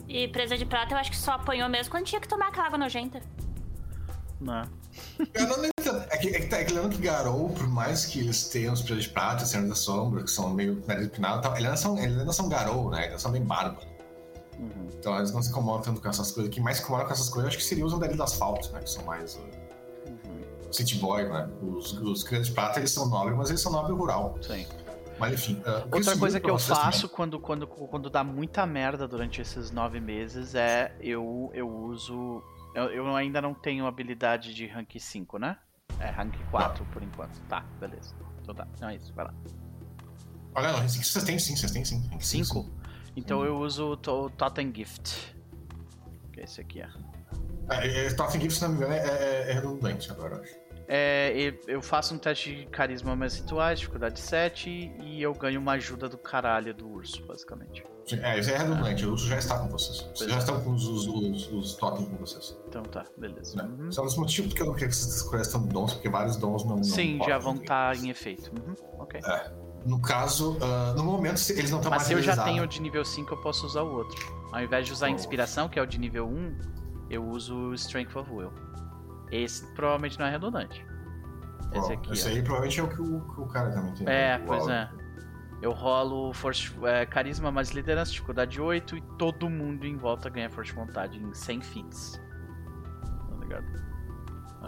E 0.08 0.26
presa 0.28 0.56
de 0.56 0.64
prata 0.66 0.94
eu 0.94 0.98
acho 0.98 1.10
que 1.10 1.16
só 1.16 1.32
apanhou 1.32 1.68
mesmo 1.68 1.90
quando 1.90 2.04
tinha 2.06 2.20
que 2.20 2.26
tomar 2.26 2.48
aquela 2.48 2.66
água 2.66 2.78
nojenta. 2.78 3.20
Não. 4.40 4.62
Eu 5.34 5.46
não. 5.46 5.64
É 6.10 6.16
que, 6.18 6.28
é 6.28 6.40
que, 6.40 6.46
tá, 6.46 6.58
é 6.58 6.64
que 6.64 6.72
lembrando 6.72 6.96
que 6.96 7.02
Garou, 7.02 7.50
por 7.50 7.68
mais 7.68 8.04
que 8.04 8.20
eles 8.20 8.48
tenham 8.48 8.72
os 8.74 8.82
Filhos 8.82 9.04
de 9.04 9.10
Prata, 9.10 9.44
Senhor 9.44 9.66
da 9.66 9.74
Sombra, 9.74 10.22
que 10.22 10.30
são 10.30 10.50
meio 10.50 10.82
nariz 10.86 11.06
empinado 11.06 11.38
e 11.38 11.42
tal, 11.42 11.52
eles 11.52 11.64
ainda 11.64 11.76
são, 11.76 11.98
eles 11.98 12.18
ainda 12.18 12.32
são 12.32 12.48
Garou, 12.48 12.90
né? 12.90 12.98
Eles 12.98 13.06
ainda 13.08 13.18
são 13.18 13.32
bem 13.32 13.42
bárbaros. 13.42 13.86
Uhum. 14.58 14.88
Então 14.98 15.16
eles 15.16 15.32
não 15.32 15.42
se 15.42 15.50
incomodam 15.50 15.82
tanto 15.82 16.00
com 16.00 16.08
essas 16.08 16.30
coisas. 16.32 16.50
O 16.50 16.52
que 16.52 16.60
mais 16.60 16.78
se 16.78 16.82
incomoda 16.82 17.04
com 17.04 17.12
essas 17.12 17.28
coisas, 17.28 17.44
eu 17.44 17.48
acho 17.48 17.58
que 17.58 17.64
seria 17.64 17.86
os 17.86 17.92
andarilhos 17.92 18.18
do 18.18 18.22
asfalto, 18.24 18.72
né? 18.72 18.80
Que 18.80 18.90
são 18.90 19.04
mais. 19.04 19.34
Uh, 19.36 19.68
Uhum. 20.08 20.72
City 20.72 20.96
Boy, 20.96 21.28
né? 21.28 21.48
Os, 21.62 21.92
os 21.92 22.24
Crianças 22.24 22.48
de 22.48 22.54
Prata, 22.54 22.78
eles 22.78 22.90
são 22.90 23.08
nobres, 23.08 23.36
mas 23.36 23.48
eles 23.48 23.60
são 23.60 23.72
nobre 23.72 23.92
rural. 23.92 24.36
Sim. 24.40 24.66
Mas 25.18 25.32
enfim. 25.34 25.60
uh, 25.66 25.94
Outra 25.94 26.16
coisa 26.16 26.38
que 26.38 26.48
eu 26.48 26.58
faço 26.58 27.08
quando, 27.08 27.40
quando, 27.40 27.66
quando 27.66 28.08
dá 28.08 28.22
muita 28.22 28.64
merda 28.66 29.08
durante 29.08 29.40
esses 29.40 29.70
nove 29.70 30.00
meses 30.00 30.54
é 30.54 30.94
eu, 31.00 31.50
eu 31.52 31.68
uso. 31.68 32.42
Eu, 32.78 32.90
eu 32.90 33.16
ainda 33.16 33.42
não 33.42 33.52
tenho 33.54 33.86
habilidade 33.86 34.54
de 34.54 34.66
rank 34.66 34.94
5, 34.98 35.38
né? 35.38 35.56
É 35.98 36.10
rank 36.10 36.34
4 36.50 36.84
por 36.92 37.02
enquanto. 37.02 37.40
Tá, 37.48 37.60
beleza. 37.80 38.14
Então 38.40 38.54
tá. 38.54 38.68
Não 38.80 38.88
é 38.88 38.94
isso, 38.96 39.12
vai 39.14 39.24
lá. 39.24 39.34
Olha, 40.54 40.72
não, 40.72 40.84
esse 40.84 40.98
aqui 40.98 41.06
vocês 41.08 41.24
têm 41.24 41.38
sim, 41.38 41.56
vocês 41.56 41.72
têm 41.72 41.84
sim. 41.84 42.00
Tem 42.08 42.20
sim, 42.20 42.44
5? 42.44 42.62
sim. 42.62 42.72
Então 43.16 43.44
eu 43.44 43.58
uso 43.58 43.92
o 43.92 43.96
To- 43.96 44.30
Totem 44.30 44.72
Gift. 44.74 45.34
Que 46.32 46.40
esse 46.40 46.60
aqui 46.60 46.80
é. 46.80 46.88
É, 47.70 48.06
é, 48.06 48.14
Totem 48.14 48.40
Gift, 48.40 48.58
se 48.58 48.62
não 48.62 48.70
me 48.70 48.76
engano, 48.76 48.92
é, 48.92 48.98
é, 48.98 49.50
é 49.50 49.52
redundante 49.54 50.10
agora, 50.10 50.36
eu 50.36 50.42
acho. 50.42 50.54
É, 50.90 51.54
eu 51.66 51.82
faço 51.82 52.14
um 52.14 52.18
teste 52.18 52.54
de 52.54 52.66
carisma 52.66 53.14
mais 53.14 53.36
rituais, 53.38 53.78
dificuldade 53.80 54.20
7, 54.20 54.70
e 54.70 55.20
eu 55.20 55.34
ganho 55.34 55.60
uma 55.60 55.72
ajuda 55.72 56.08
do 56.08 56.16
caralho 56.16 56.72
do 56.72 56.88
urso, 56.88 57.26
basicamente. 57.26 57.84
É, 58.16 58.38
isso 58.38 58.50
é 58.50 58.58
redundante, 58.58 59.04
o 59.06 59.12
urso 59.12 59.26
já 59.26 59.38
está 59.38 59.58
com 59.58 59.68
vocês. 59.68 59.98
Vocês 59.98 60.12
Pois 60.18 60.30
já 60.30 60.36
é. 60.36 60.38
estão 60.38 60.60
com 60.62 60.70
os, 60.72 60.86
os, 60.86 61.06
os, 61.06 61.52
os 61.52 61.74
totens 61.74 62.08
com 62.08 62.16
vocês. 62.16 62.56
Então 62.68 62.82
tá, 62.82 63.04
beleza. 63.16 63.56
Né? 63.62 63.68
Uhum. 63.78 63.92
São 63.92 64.04
os 64.04 64.16
motivos 64.16 64.48
porque 64.48 64.62
eu 64.62 64.66
não 64.66 64.74
quero 64.74 64.90
que 64.90 64.96
vocês 64.96 65.16
escolham 65.16 65.66
dons, 65.66 65.94
porque 65.94 66.08
vários 66.08 66.36
dons 66.36 66.64
não. 66.64 66.76
não 66.76 66.84
Sim, 66.84 67.18
já 67.18 67.38
podem. 67.38 67.40
vão 67.40 67.54
estar 67.56 67.96
em 67.96 68.10
efeito. 68.10 68.50
Uhum, 68.50 68.74
ok. 68.98 69.20
No 69.86 70.00
caso, 70.00 70.58
ah, 70.60 70.94
no 70.96 71.04
momento, 71.04 71.40
eles 71.50 71.70
não 71.70 71.78
estão 71.78 71.90
Mas 71.90 72.02
se 72.02 72.12
eu 72.12 72.20
já 72.22 72.36
tenho 72.44 72.64
o 72.64 72.66
de 72.66 72.82
nível 72.82 73.04
5, 73.04 73.32
eu 73.32 73.40
posso 73.40 73.64
usar 73.66 73.82
o 73.82 73.92
outro. 73.94 74.18
Ao 74.52 74.60
invés 74.62 74.86
de 74.86 74.92
usar 74.92 75.06
a 75.06 75.10
inspiração, 75.10 75.68
que 75.68 75.78
é 75.78 75.82
o 75.82 75.86
de 75.86 75.98
nível 75.98 76.26
1, 76.26 76.58
eu 77.10 77.24
uso 77.26 77.54
o 77.54 77.74
Strength 77.74 78.16
of 78.16 78.30
Will. 78.30 78.50
Esse 79.30 79.64
provavelmente 79.74 80.18
não 80.18 80.26
é 80.26 80.30
redundante. 80.30 80.84
Esse 81.72 81.92
aqui, 81.92 82.12
Esse 82.12 82.26
ó. 82.28 82.30
aí 82.30 82.42
provavelmente 82.42 82.80
é 82.80 82.82
o 82.82 82.88
que 82.88 83.00
o, 83.00 83.20
que 83.20 83.40
o 83.40 83.46
cara 83.46 83.70
também 83.70 83.94
tem. 83.94 84.08
É, 84.08 84.40
O 84.42 84.46
pois 84.46 84.66
é. 84.68 84.88
Eu 85.60 85.72
rolo 85.72 86.32
force, 86.32 86.72
é, 86.84 87.04
carisma 87.04 87.50
mais 87.50 87.70
liderança, 87.70 88.12
dificuldade 88.12 88.60
8 88.60 88.96
e 88.96 89.00
todo 89.18 89.50
mundo 89.50 89.84
em 89.86 89.96
volta 89.96 90.30
ganha 90.30 90.48
força 90.48 90.72
de 90.72 90.78
vontade 90.78 91.18
em 91.18 91.34
100 91.34 91.60
feats. 91.62 92.20
Tá 93.02 93.36
ligado? 93.40 93.88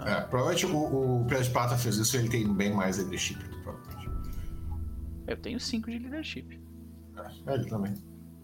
É, 0.06 0.20
provavelmente 0.22 0.66
o, 0.66 1.20
o 1.20 1.24
Pedro 1.26 1.44
de 1.44 1.50
Prata 1.50 1.76
fez 1.76 1.96
isso, 1.96 2.16
ele 2.16 2.28
tem 2.28 2.52
bem 2.52 2.72
mais 2.74 2.98
leadership, 2.98 3.38
provavelmente. 3.62 4.10
Eu 5.28 5.36
tenho 5.36 5.60
5 5.60 5.90
de 5.90 5.98
leadership. 5.98 6.60
É, 7.46 7.54
ele 7.54 7.66
também. 7.66 7.94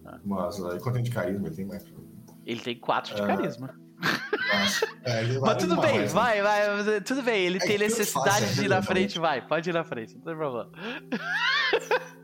Ah. 0.04 0.18
Mas 0.24 0.58
uh, 0.58 0.76
enquanto 0.76 0.94
tem 0.94 1.02
de 1.02 1.10
carisma, 1.10 1.48
ele 1.48 1.56
tem 1.56 1.66
mais. 1.66 1.84
Ele 2.44 2.60
tem 2.60 2.78
4 2.78 3.14
de 3.16 3.22
Ah, 3.22 3.26
carisma. 3.26 3.74
Mas, 4.52 4.82
é, 5.02 5.38
Mas 5.40 5.56
tudo 5.56 5.80
bem, 5.80 5.98
mais, 5.98 6.14
né? 6.14 6.20
vai, 6.20 6.42
vai. 6.42 7.00
Tudo 7.00 7.22
bem, 7.22 7.44
ele 7.44 7.56
É 7.56 7.60
tem 7.60 7.78
necessidade 7.78 8.44
é 8.44 8.48
de 8.48 8.64
ir 8.64 8.68
na 8.68 8.82
frente, 8.82 9.18
vai. 9.18 9.44
Pode 9.44 9.68
ir 9.68 9.72
na 9.72 9.82
frente, 9.82 10.14
não 10.14 10.22
tem 10.22 10.36
problema. 10.36 10.70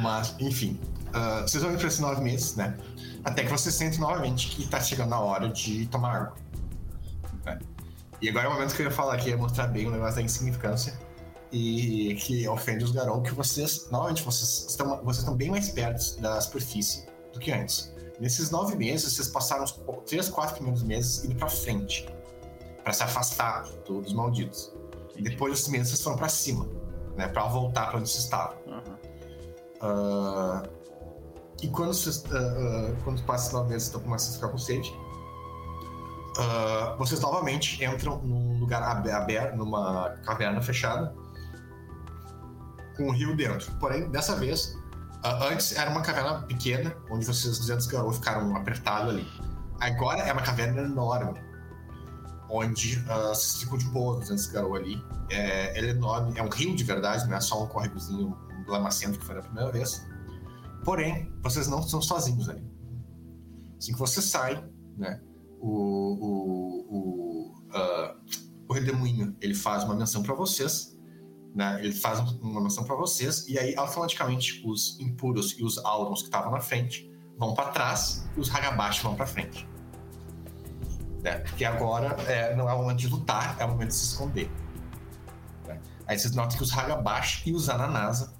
Mas, 0.00 0.34
enfim. 0.40 0.80
ah, 1.12 1.42
vocês 1.42 1.62
vão 1.62 1.72
ir 1.72 1.78
pra 1.78 1.86
esses 1.88 2.00
nove 2.00 2.20
meses, 2.20 2.56
né? 2.56 2.76
Até 3.24 3.44
que 3.44 3.50
vocês 3.50 3.74
sentem 3.74 3.98
novamente 3.98 4.48
que 4.48 4.66
tá 4.68 4.80
chegando 4.80 5.14
a 5.14 5.20
hora 5.20 5.48
de 5.48 5.86
tomar 5.86 6.16
água. 6.16 6.34
né? 7.44 7.58
E 8.20 8.28
agora 8.28 8.46
é 8.46 8.48
o 8.48 8.52
momento 8.54 8.74
que 8.74 8.82
eu 8.82 8.86
ia 8.86 8.92
falar 8.92 9.16
que 9.18 9.28
ia 9.30 9.36
mostrar 9.36 9.66
bem 9.68 9.86
o 9.86 9.90
negócio 9.90 10.16
da 10.16 10.22
insignificância. 10.22 10.98
E 11.52 12.14
que 12.20 12.46
ofende 12.48 12.84
os 12.84 12.90
Garou, 12.90 13.22
que 13.22 13.32
vocês, 13.32 13.88
novamente, 13.90 14.22
vocês 14.22 14.66
estão, 14.68 14.96
vocês 15.04 15.18
estão 15.18 15.34
bem 15.36 15.50
mais 15.50 15.68
perto 15.70 16.20
da 16.20 16.40
superfície 16.40 17.06
do 17.32 17.38
que 17.38 17.52
antes. 17.52 17.92
Nesses 18.18 18.50
nove 18.50 18.74
meses, 18.76 19.12
vocês 19.14 19.28
passaram 19.28 19.62
os 19.64 19.72
três, 20.06 20.28
quatro 20.28 20.54
primeiros 20.56 20.82
meses 20.82 21.24
indo 21.24 21.34
pra 21.36 21.48
frente. 21.48 22.08
Pra 22.82 22.92
se 22.92 23.02
afastar 23.02 23.62
do- 23.86 24.00
dos 24.02 24.12
malditos. 24.12 24.72
E 25.14 25.22
depois 25.22 25.52
desses 25.52 25.68
meses, 25.68 25.88
vocês 25.90 26.02
foram 26.02 26.16
pra 26.16 26.28
cima. 26.28 26.66
Né, 27.16 27.28
pra 27.28 27.44
voltar 27.46 27.88
pra 27.88 27.98
onde 27.98 28.08
vocês 28.10 28.24
estavam. 28.24 28.56
Aham. 28.66 28.95
Ah, 29.80 30.62
e 31.62 31.68
quando, 31.68 31.94
vocês, 31.94 32.24
ah, 32.32 32.36
ah, 32.36 32.94
quando 33.04 33.22
passa 33.22 33.52
nove 33.52 33.70
meses, 33.70 33.84
estão 33.84 34.00
começando 34.00 34.32
a 34.32 34.34
ficar 34.36 34.48
com 34.48 34.58
sede, 34.58 34.94
vocês 36.98 37.20
novamente 37.20 37.82
entram 37.82 38.18
num 38.18 38.58
lugar 38.58 38.82
abe- 38.82 39.10
aberto, 39.10 39.56
numa 39.56 40.10
caverna 40.24 40.60
fechada, 40.60 41.14
com 42.96 43.04
um 43.04 43.10
rio 43.10 43.34
dentro. 43.34 43.72
Porém, 43.78 44.10
dessa 44.10 44.36
vez, 44.36 44.76
antes 45.24 45.74
era 45.74 45.90
uma 45.90 46.02
caverna 46.02 46.42
pequena, 46.42 46.94
onde 47.10 47.24
vocês, 47.24 47.58
200 47.58 47.86
garotos, 47.86 48.16
ficaram 48.16 48.54
apertados 48.54 49.14
ali. 49.14 49.26
Agora 49.80 50.22
é 50.22 50.32
uma 50.32 50.42
caverna 50.42 50.82
enorme, 50.82 51.40
onde 52.50 52.98
uh, 53.08 53.28
vocês 53.28 53.62
ficam 53.62 53.78
de 53.78 53.86
boa 53.86 54.18
dentro 54.18 54.34
desse 54.34 54.52
garoto 54.52 54.76
ali. 54.76 55.02
É, 55.30 55.78
é 55.78 55.88
enorme, 55.88 56.38
é 56.38 56.42
um 56.42 56.48
rio 56.48 56.76
de 56.76 56.84
verdade, 56.84 57.26
não 57.28 57.36
é 57.36 57.40
só 57.40 57.64
um 57.64 57.66
córregozinho 57.66 58.36
lamacento 58.66 59.18
que 59.18 59.24
foi 59.24 59.34
na 59.34 59.42
primeira 59.42 59.70
vez. 59.70 60.06
Porém, 60.84 61.32
vocês 61.42 61.66
não 61.68 61.80
estão 61.80 62.00
sozinhos 62.00 62.48
ali. 62.48 62.64
Assim 63.78 63.92
que 63.92 63.98
você 63.98 64.22
sai, 64.22 64.64
né, 64.96 65.20
o, 65.60 65.68
o, 66.20 66.86
o, 66.88 67.58
uh, 67.70 68.16
o 68.68 68.72
redemoinho 68.72 69.36
ele 69.40 69.54
faz 69.54 69.84
uma 69.84 69.94
menção 69.94 70.22
para 70.22 70.34
vocês, 70.34 70.96
né, 71.54 71.78
ele 71.82 71.92
faz 71.94 72.20
uma 72.40 72.60
menção 72.60 72.84
para 72.84 72.94
vocês, 72.94 73.46
e 73.48 73.58
aí 73.58 73.74
automaticamente 73.76 74.62
os 74.64 74.98
impuros 75.00 75.58
e 75.58 75.64
os 75.64 75.78
Aurons 75.78 76.20
que 76.20 76.28
estavam 76.28 76.52
na 76.52 76.60
frente 76.60 77.10
vão 77.38 77.54
para 77.54 77.70
trás 77.70 78.28
e 78.36 78.40
os 78.40 78.54
Hagabashi 78.54 79.02
vão 79.02 79.14
para 79.14 79.26
frente. 79.26 79.68
Né? 81.22 81.38
Porque 81.38 81.64
agora 81.64 82.08
é, 82.30 82.54
não 82.54 82.68
é 82.68 82.72
o 82.72 82.78
momento 82.78 82.98
de 82.98 83.08
lutar, 83.08 83.56
é 83.58 83.64
o 83.64 83.68
momento 83.68 83.88
de 83.88 83.94
se 83.94 84.04
esconder. 84.04 84.50
Né? 85.66 85.80
Aí 86.06 86.18
vocês 86.18 86.34
notam 86.34 86.56
que 86.56 86.62
os 86.62 86.72
Hagabashi 86.72 87.50
e 87.50 87.52
os 87.52 87.68
Ananasa, 87.68 88.35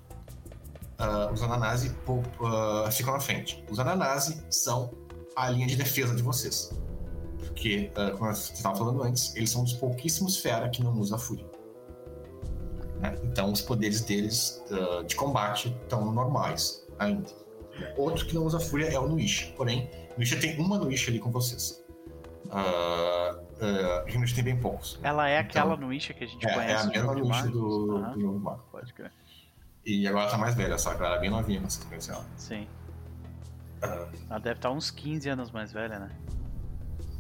uh, 0.98 1.32
os 1.32 1.43
Ananase 1.43 1.94
uh, 2.09 2.90
ficam 2.90 3.12
na 3.12 3.20
frente. 3.20 3.64
Os 3.70 3.78
Ananase 3.78 4.43
são 4.51 4.93
a 5.35 5.51
linha 5.51 5.66
de 5.66 5.77
defesa 5.77 6.14
de 6.14 6.23
vocês. 6.23 6.70
Porque, 7.39 7.90
uh, 7.97 8.16
como 8.16 8.31
eu 8.31 8.32
estava 8.32 8.77
falando 8.77 9.02
antes, 9.02 9.35
eles 9.36 9.51
são 9.51 9.62
um 9.62 9.64
dos 9.64 9.74
pouquíssimos 9.74 10.39
fera 10.39 10.68
que 10.68 10.82
não 10.82 10.98
usa 10.98 11.18
fúria. 11.18 11.47
Né? 13.01 13.18
Então, 13.24 13.52
os 13.52 13.60
poderes 13.60 14.01
deles 14.01 14.62
de 15.06 15.14
combate 15.14 15.77
estão 15.82 16.10
normais 16.12 16.86
ainda. 16.98 17.31
Outro 17.97 18.24
que 18.27 18.35
não 18.35 18.44
usa 18.44 18.59
fúria 18.59 18.86
é 18.86 18.98
o 18.98 19.06
Nuisha. 19.06 19.52
Porém, 19.56 19.90
Nuisha 20.16 20.39
tem 20.39 20.59
uma 20.59 20.78
Nuisha 20.78 21.10
ali 21.10 21.18
com 21.18 21.31
vocês. 21.31 21.85
Uh, 22.47 23.36
uh, 23.36 24.35
tem 24.35 24.44
bem 24.44 24.56
poucos. 24.56 24.98
Ela 25.02 25.28
é 25.28 25.39
aquela 25.39 25.74
então, 25.74 25.86
Nuisha 25.86 26.14
que 26.14 26.24
a 26.24 26.27
gente 26.27 26.47
é, 26.47 26.55
conhece. 26.55 26.73
É 26.73 26.77
a 26.78 26.85
mesma 26.86 27.14
Nuisha 27.14 27.48
do, 27.48 27.97
uhum. 27.97 28.39
do. 28.39 28.59
Pode 28.70 28.94
crer. 28.94 29.12
E 29.86 30.06
agora 30.08 30.28
tá 30.28 30.36
mais 30.36 30.56
velha, 30.56 30.76
só 30.76 30.94
que 30.94 31.00
ela 31.00 31.12
era 31.12 31.20
bem 31.20 31.30
novinha 31.30 31.60
quando 31.60 31.70
você 31.70 31.84
conheceu 31.86 32.14
ela. 32.16 32.26
Sim. 32.36 32.66
Uh, 33.84 34.08
ela 34.28 34.40
deve 34.40 34.58
estar 34.58 34.70
uns 34.72 34.90
15 34.90 35.28
anos 35.28 35.52
mais 35.52 35.72
velha, 35.72 36.00
né? 36.00 36.10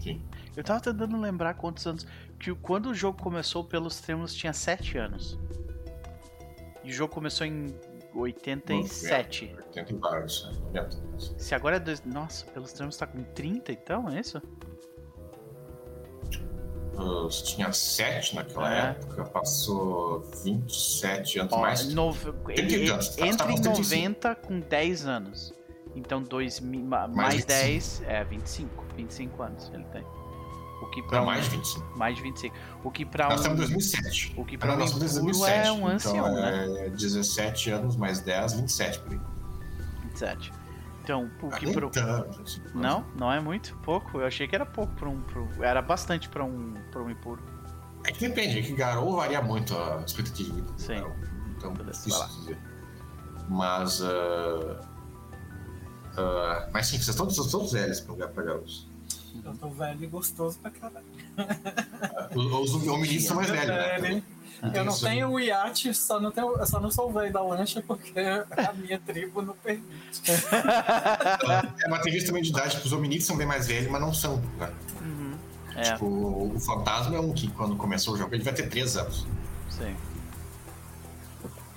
Sim. 0.02 0.20
Eu 0.56 0.64
tava 0.64 0.80
tentando 0.80 1.16
lembrar 1.20 1.54
quantos 1.54 1.86
anos. 1.86 2.04
Que 2.40 2.52
quando 2.56 2.90
o 2.90 2.94
jogo 2.94 3.22
começou, 3.22 3.62
pelos 3.62 4.00
termos, 4.00 4.34
tinha 4.34 4.52
7 4.52 4.98
anos. 4.98 5.38
E 6.82 6.90
o 6.90 6.92
jogo 6.92 7.14
começou 7.14 7.46
em 7.46 7.72
87. 8.12 9.54
80 9.68 9.92
e 9.92 9.96
vários, 9.96 10.50
né? 10.72 10.88
Se 11.38 11.54
agora 11.54 11.76
é. 11.76 11.80
Dois... 11.80 12.02
Nossa, 12.04 12.46
pelos 12.46 12.72
termos 12.72 12.96
tá 12.96 13.06
com 13.06 13.22
30 13.22 13.70
então, 13.72 14.08
é 14.10 14.18
isso? 14.18 14.42
Uh, 16.96 17.28
tinha 17.28 17.72
7 17.72 18.36
naquela 18.36 18.74
é. 18.74 18.90
época, 18.90 19.24
passou 19.24 20.20
27 20.42 21.40
anos 21.40 21.52
Ó, 21.52 21.60
mais. 21.60 21.92
Nove... 21.92 22.32
Ele, 22.48 22.90
anos, 22.90 23.10
tá, 23.10 23.26
entre 23.26 23.60
tá 23.60 23.70
90 23.70 24.34
com 24.36 24.60
10 24.60 25.06
anos. 25.06 25.54
Então, 25.94 26.22
dois, 26.22 26.60
mais, 26.60 27.10
mais 27.10 27.44
10 27.44 28.02
é 28.06 28.24
25. 28.24 28.84
25 28.96 29.42
anos 29.42 29.70
ele 29.72 29.84
tem. 29.84 30.04
O 30.82 30.86
que 30.90 31.02
pra 31.02 31.18
Não, 31.18 31.24
um, 31.24 31.26
mais 31.26 31.44
de 31.44 31.50
25. 31.50 31.98
Mais 31.98 32.16
de 32.16 32.22
25. 32.22 32.56
O 32.84 32.90
que 32.90 33.04
pra 33.04 33.28
nós 33.28 33.46
um. 33.46 33.48
Nós 33.48 33.60
estamos 33.60 33.70
em 33.70 33.74
2007. 33.74 34.34
O 34.36 34.44
que 34.44 34.58
pra 34.58 34.76
um 34.76 34.80
impuro 34.80 34.98
2007, 34.98 35.66
é 35.66 35.72
um 35.72 35.86
ancião, 35.86 36.16
então, 36.16 36.34
né? 36.34 36.86
É 36.86 36.90
17 36.90 37.70
anos 37.70 37.96
mais 37.96 38.20
10, 38.20 38.54
27 38.54 38.98
por 39.00 39.12
aí. 39.12 39.20
27. 40.04 40.52
Então, 41.06 41.30
o 41.40 41.50
que 41.50 41.70
ah, 41.70 41.72
pro. 41.72 41.88
Tanto, 41.88 42.42
assim, 42.42 42.60
não, 42.74 43.06
não 43.16 43.32
é 43.32 43.38
muito 43.38 43.76
pouco. 43.76 44.18
Eu 44.18 44.26
achei 44.26 44.48
que 44.48 44.56
era 44.56 44.66
pouco 44.66 44.92
para 44.96 45.08
um. 45.08 45.20
Pro... 45.22 45.48
Era 45.62 45.80
bastante 45.80 46.28
para 46.28 46.44
um, 46.44 46.74
pra 46.90 47.00
um 47.00 47.08
impuro. 47.08 47.40
É 48.04 48.10
que 48.10 48.26
depende, 48.26 48.58
é 48.58 48.62
que 48.62 48.72
Garou 48.72 49.14
varia 49.14 49.40
muito 49.40 49.78
a 49.78 50.02
expectativa 50.04 50.50
de 50.50 50.54
vida. 50.56 50.72
Sim. 50.76 51.04
Então, 51.56 51.72
Beleza, 51.74 52.08
isso 52.08 52.40
dizer. 52.40 52.58
Mas. 53.48 54.00
Uh, 54.00 54.80
uh, 56.18 56.70
mas 56.72 56.88
sim, 56.88 56.96
vocês 56.96 57.10
estão 57.10 57.28
todos, 57.28 57.52
todos 57.52 57.70
velhos 57.70 58.00
para 58.00 58.12
lugar 58.12 58.28
para 58.30 58.42
garotos. 58.42 58.88
Eu 59.44 59.54
tô 59.54 59.68
velho 59.68 60.02
e 60.02 60.06
gostoso 60.08 60.58
pra 60.58 60.72
caralho. 60.72 61.06
Os 62.34 62.88
homens 62.88 63.24
são 63.24 63.36
mais 63.36 63.48
velhos, 63.48 64.02
né? 64.02 64.22
Eu 64.74 64.84
não 64.84 64.98
tenho 64.98 65.30
o 65.30 65.40
iate, 65.40 65.92
só 65.94 66.18
não, 66.18 66.30
tenho, 66.30 66.66
só 66.66 66.80
não 66.80 66.90
sou 66.90 67.08
o 67.08 67.12
velho 67.12 67.32
da 67.32 67.42
lancha 67.42 67.82
porque 67.86 68.12
a 68.18 68.72
minha 68.72 68.98
tribo 68.98 69.42
não 69.42 69.54
permite. 69.54 70.22
é 71.82 71.86
uma 71.86 72.00
tem 72.00 72.24
também 72.24 72.42
de 72.42 72.50
idade, 72.50 72.76
tipo, 72.76 72.86
os 72.86 72.92
hominides 72.92 73.26
são 73.26 73.36
bem 73.36 73.46
mais 73.46 73.66
velhos, 73.66 73.90
mas 73.90 74.00
não 74.00 74.14
são, 74.14 74.42
né? 74.58 74.72
Uhum. 75.00 75.34
É. 75.76 75.82
Tipo, 75.82 76.06
o 76.06 76.60
fantasma 76.60 77.16
é 77.16 77.20
um 77.20 77.32
que 77.32 77.48
quando 77.48 77.76
começou 77.76 78.14
o 78.14 78.16
jogo 78.16 78.34
ele 78.34 78.44
vai 78.44 78.54
ter 78.54 78.68
3 78.68 78.96
anos. 78.96 79.26
Sim. 79.68 79.94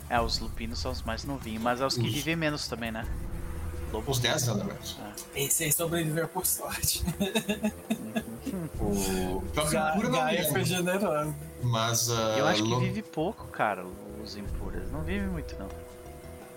É, 0.09 0.19
os 0.19 0.39
lupinos 0.39 0.79
são 0.79 0.91
os 0.91 1.03
mais 1.03 1.23
novinhos, 1.23 1.61
mas 1.61 1.81
é 1.81 1.85
os 1.85 1.95
que 1.95 2.07
os... 2.07 2.13
vivem 2.13 2.35
menos 2.35 2.67
também, 2.67 2.91
né? 2.91 3.05
Lobos 3.91 4.17
Uns 4.17 4.19
10 4.19 4.49
anos, 4.49 4.65
menos. 4.65 4.97
É. 5.35 5.43
Esse 5.43 5.63
aí 5.63 5.71
sobreviveu 5.71 6.27
por 6.27 6.45
sorte. 6.45 7.03
o 8.79 9.41
próprio 9.53 10.11
Gaia 10.11 10.49
foi 10.49 10.63
generoso. 10.63 11.35
Mas. 11.63 12.09
Uh, 12.09 12.13
eu 12.37 12.47
acho 12.47 12.63
que 12.63 12.79
vive 12.79 13.01
pouco, 13.01 13.47
cara, 13.47 13.85
os 14.23 14.35
impuros. 14.35 14.91
Não 14.91 15.01
vive 15.01 15.25
muito, 15.27 15.55
não. 15.57 15.67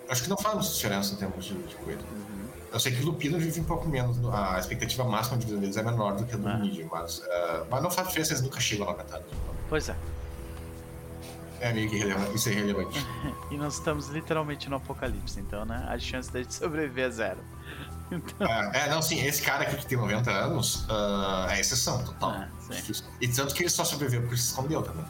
Acho 0.09 0.23
que 0.23 0.29
não 0.29 0.37
faz 0.37 0.75
diferença 0.75 1.13
em 1.13 1.17
termos 1.17 1.45
de, 1.45 1.55
de 1.55 1.75
coisa. 1.75 2.01
Uhum. 2.01 2.43
Eu 2.71 2.79
sei 2.79 2.91
que 2.91 3.01
o 3.01 3.05
Lupino 3.05 3.37
vive 3.37 3.59
um 3.59 3.65
pouco 3.65 3.87
menos. 3.87 4.17
A 4.33 4.59
expectativa 4.59 5.03
máxima 5.03 5.37
de 5.37 5.45
vida 5.45 5.59
deles 5.59 5.77
é 5.77 5.83
menor 5.83 6.15
do 6.15 6.25
que 6.25 6.33
a 6.33 6.37
do 6.37 6.47
ah. 6.47 6.57
Nidia, 6.57 6.87
mas, 6.91 7.19
uh, 7.19 7.65
mas 7.69 7.83
não 7.83 7.91
faz 7.91 8.07
diferença, 8.07 8.33
eles 8.33 8.43
nunca 8.43 8.59
chegam 8.59 8.85
na 8.85 8.93
metade. 8.93 9.23
Pois 9.69 9.89
é. 9.89 9.95
É 11.63 11.71
meio 11.71 11.89
que 11.89 11.95
irrelevante. 11.95 12.35
Isso 12.35 12.49
é 12.49 12.51
irrelevante. 12.51 13.07
e 13.49 13.55
nós 13.55 13.75
estamos 13.75 14.09
literalmente 14.09 14.69
no 14.69 14.75
apocalipse, 14.75 15.39
então, 15.39 15.63
né? 15.63 15.85
A 15.87 15.97
chance 15.97 16.29
de 16.29 16.45
sobreviver 16.53 17.05
é 17.05 17.09
zero. 17.09 17.39
Então... 18.11 18.45
É, 18.45 18.79
é, 18.79 18.89
não, 18.89 19.01
sim, 19.01 19.25
esse 19.25 19.41
cara 19.41 19.63
aqui 19.63 19.77
que 19.77 19.85
tem 19.85 19.97
90 19.97 20.29
anos 20.29 20.83
uh, 20.89 21.49
é 21.49 21.61
exceção 21.61 22.03
total. 22.03 22.31
Ah, 22.31 22.49
e 23.21 23.27
tanto 23.29 23.55
que 23.55 23.63
ele 23.63 23.69
só 23.69 23.85
sobreviveu 23.85 24.23
porque 24.23 24.35
se 24.35 24.47
escondeu 24.47 24.83
também. 24.83 25.05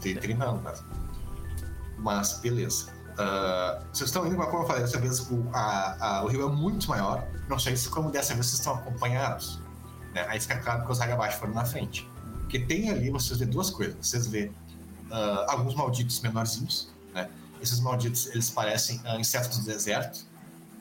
Tem 0.00 0.16
30 0.16 0.44
anos, 0.44 0.62
mas. 0.62 0.84
Mas, 1.98 2.40
beleza. 2.40 2.90
Uh, 3.12 3.84
vocês 3.92 4.08
estão 4.08 4.26
indo, 4.26 4.36
como 4.36 4.62
eu 4.62 4.66
falei, 4.66 4.82
dessa 4.82 4.98
vez 4.98 5.20
o, 5.30 5.46
a, 5.52 6.20
a, 6.20 6.24
o 6.24 6.28
rio 6.28 6.48
é 6.48 6.50
muito 6.50 6.88
maior. 6.88 7.22
Não 7.50 7.58
sei 7.58 7.76
se 7.76 7.90
como 7.90 8.10
dessa 8.10 8.32
vez 8.32 8.46
vocês 8.46 8.60
estão 8.60 8.76
acompanhados. 8.76 9.60
Né? 10.14 10.24
Aí 10.26 10.40
fica 10.40 10.56
claro 10.56 10.86
que 10.86 10.90
os 10.90 11.02
Hagabashi 11.02 11.38
foram 11.38 11.52
na 11.52 11.66
frente. 11.66 12.10
Porque 12.40 12.60
tem 12.60 12.88
ali, 12.88 13.10
vocês 13.10 13.38
vê 13.38 13.44
duas 13.44 13.68
coisas. 13.68 13.94
Vocês 14.00 14.26
vê 14.26 14.50
uh, 15.10 15.50
alguns 15.50 15.74
malditos 15.74 16.20
menorzinhos, 16.20 16.88
né? 17.14 17.28
Esses 17.60 17.80
malditos, 17.80 18.26
eles 18.26 18.50
parecem 18.50 18.98
uh, 18.98 19.18
insetos 19.18 19.58
do 19.58 19.64
deserto, 19.64 20.24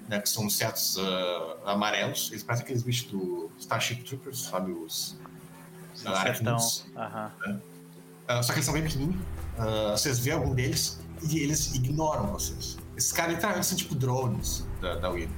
né? 0.07 0.19
Que 0.19 0.29
são 0.29 0.45
insetos 0.45 0.97
uh, 0.97 1.65
amarelos. 1.65 2.29
Eles 2.31 2.43
parecem 2.43 2.63
aqueles 2.63 2.83
bichos 2.83 3.11
do 3.11 3.51
Starship 3.59 4.03
Troopers, 4.03 4.43
sabe? 4.43 4.71
Os... 4.71 5.15
Os 5.93 6.05
aracnídeos. 6.05 6.85
Né? 6.93 7.59
só 8.43 8.51
que 8.51 8.59
eles 8.59 8.65
são 8.65 8.73
bem 8.73 8.83
pequenininhos. 8.83 9.25
vocês 9.93 10.19
vê 10.19 10.31
algum 10.31 10.53
deles 10.53 10.99
e 11.23 11.39
eles 11.39 11.73
ignoram 11.73 12.27
vocês. 12.27 12.77
Esses 12.95 13.11
caras 13.11 13.33
literalmente 13.33 13.65
são 13.65 13.77
tipo 13.77 13.95
drones 13.95 14.65
da, 14.81 14.95
da 14.95 15.09
Uhum. 15.09 15.29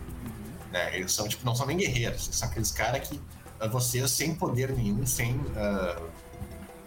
Né? 0.72 0.98
Eles 0.98 1.14
são, 1.14 1.28
tipo, 1.28 1.45
não 1.45 1.56
são 1.56 1.66
nem 1.66 1.78
guerreiros. 1.78 2.30
São 2.32 2.49
aqueles 2.49 2.72
caras 2.72 3.07
que 3.07 3.20
vocês, 3.68 4.10
sem 4.11 4.36
poder 4.36 4.72
nenhum, 4.72 5.06
sem 5.06 5.36
uh, 5.36 6.09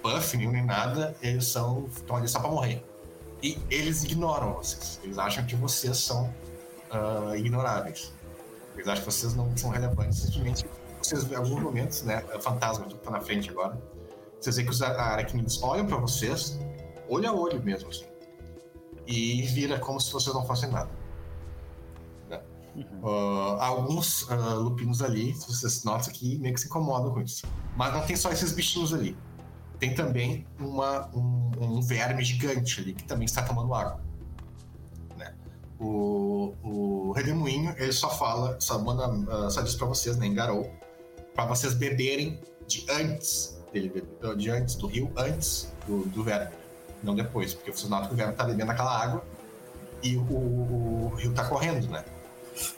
buff 0.03 0.37
nenhum 0.37 0.53
nem 0.53 0.65
nada, 0.65 1.17
eles 1.23 1.47
são 1.47 1.87
estão 1.87 2.17
ali 2.17 2.29
só 2.29 2.41
pra 2.41 2.51
morrer. 2.51 2.85
E 3.43 3.59
eles 3.71 4.05
ignoram 4.05 4.55
vocês. 4.55 5.01
Eles 5.03 5.19
acham 5.19 5.45
que 5.47 5.57
vocês 5.57 5.97
são 5.97 6.33
uh, 6.93 7.35
ignoráveis. 7.35 8.13
Eles 8.75 8.87
acham 8.87 9.05
que 9.05 9.13
vocês 9.13 9.35
não 9.35 9.57
são 9.57 9.71
relevantes. 9.71 10.19
Simplesmente, 10.19 10.65
vocês, 11.01 11.31
em 11.31 11.35
alguns 11.35 11.61
momentos, 11.61 12.03
né? 12.03 12.25
O 12.35 12.41
fantasma 12.41 12.87
que 12.87 12.95
tá 12.95 13.11
na 13.11 13.21
frente 13.21 13.51
agora. 13.51 13.81
Vocês 14.41 14.57
veem 14.57 14.67
que 14.67 14.73
os 14.73 14.83
aracnídeos 14.83 15.63
olham 15.63 15.87
para 15.87 15.97
vocês, 15.97 16.59
olho 17.09 17.29
a 17.29 17.33
olho 17.33 17.63
mesmo, 17.63 17.89
assim. 17.89 18.07
E 19.07 19.43
vira 19.43 19.79
como 19.79 20.01
se 20.01 20.13
vocês 20.13 20.35
não 20.35 20.45
fossem 20.45 20.71
nada. 20.71 20.91
Né? 22.29 22.41
Uhum. 22.77 23.01
Uh, 23.03 23.61
alguns 23.61 24.23
uh, 24.23 24.59
lupinos 24.59 25.03
ali, 25.03 25.33
vocês 25.33 25.83
notam 25.85 26.13
que 26.13 26.39
meio 26.39 26.55
que 26.55 26.61
se 26.61 26.67
incomodam 26.67 27.13
com 27.13 27.21
isso. 27.21 27.45
Mas 27.77 27.93
não 27.93 28.03
tem 28.03 28.17
só 28.17 28.31
esses 28.31 28.53
bichinhos 28.53 28.95
ali 28.95 29.17
tem 29.83 29.95
também 29.95 30.47
uma, 30.61 31.09
um, 31.13 31.51
um, 31.59 31.83
verme 31.83 32.23
gigante 32.23 32.81
ali 32.81 32.93
que 32.93 33.03
também 33.03 33.25
está 33.25 33.43
tomando 33.43 33.75
água. 33.75 34.01
Né? 35.17 35.35
O, 35.81 36.55
o 36.63 37.11
Redemoinho 37.11 37.75
ele 37.77 37.91
só 37.91 38.09
fala, 38.09 38.57
só 38.61 38.79
manda, 38.79 39.09
uh, 39.09 39.51
só 39.51 39.61
diz 39.61 39.75
para 39.75 39.89
vocês, 39.89 40.17
né, 40.17 40.27
em 40.27 40.35
Garou, 40.35 40.73
para 41.35 41.47
vocês 41.47 41.75
beberem 41.75 42.39
de 42.69 42.87
antes 42.89 43.59
dele, 43.73 44.05
de 44.37 44.51
antes 44.51 44.77
do 44.77 44.87
rio, 44.87 45.11
antes 45.17 45.75
do, 45.85 46.05
do 46.05 46.23
verme, 46.23 46.55
não 47.03 47.17
depois, 47.17 47.53
porque 47.53 47.73
vocês 47.73 47.91
notam 47.91 48.07
que 48.07 48.15
o 48.15 48.17
verme 48.17 48.35
está 48.35 48.45
bebendo 48.45 48.71
aquela 48.71 49.03
água 49.03 49.25
e 50.01 50.17
o, 50.17 50.21
o, 50.21 51.11
o 51.13 51.17
rio 51.17 51.33
está 51.33 51.45
correndo, 51.45 51.89
né? 51.89 52.05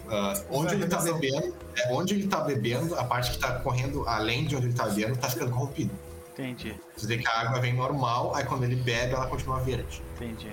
Ah, 0.08 0.42
onde 0.48 0.72
ele 0.72 0.86
tá 0.86 1.02
bebendo, 1.02 1.54
é, 1.76 1.92
onde 1.92 2.14
ele 2.14 2.28
tá 2.28 2.40
bebendo, 2.40 2.94
a 2.94 3.04
parte 3.04 3.32
que 3.32 3.38
tá 3.38 3.58
correndo 3.58 4.08
além 4.08 4.46
de 4.46 4.56
onde 4.56 4.68
ele 4.68 4.74
tá 4.74 4.86
bebendo, 4.86 5.18
tá 5.18 5.28
ficando 5.28 5.50
corrompido. 5.50 5.92
Entendi, 6.34 6.74
Você 6.96 7.06
vê 7.06 7.18
que 7.18 7.28
a 7.28 7.40
água 7.42 7.60
vem 7.60 7.72
normal, 7.74 8.34
aí 8.34 8.44
quando 8.44 8.64
ele 8.64 8.74
bebe, 8.76 9.14
ela 9.14 9.26
continua 9.28 9.60
verde. 9.60 10.02
entendi. 10.16 10.48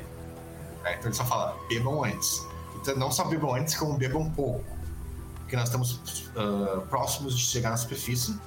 né? 0.83 0.93
Então 0.93 1.05
ele 1.07 1.13
só 1.15 1.25
fala, 1.25 1.57
bebam 1.67 2.03
antes. 2.03 2.45
Então 2.75 2.95
não 2.95 3.11
só 3.11 3.23
bebam 3.25 3.53
antes, 3.55 3.75
como 3.75 3.97
bebam 3.97 4.29
pouco. 4.31 4.63
Porque 5.39 5.55
nós 5.55 5.65
estamos 5.69 6.29
ah, 6.35 6.81
próximos 6.89 7.35
de 7.37 7.43
chegar 7.43 7.71
na 7.71 7.77
superfície. 7.77 8.39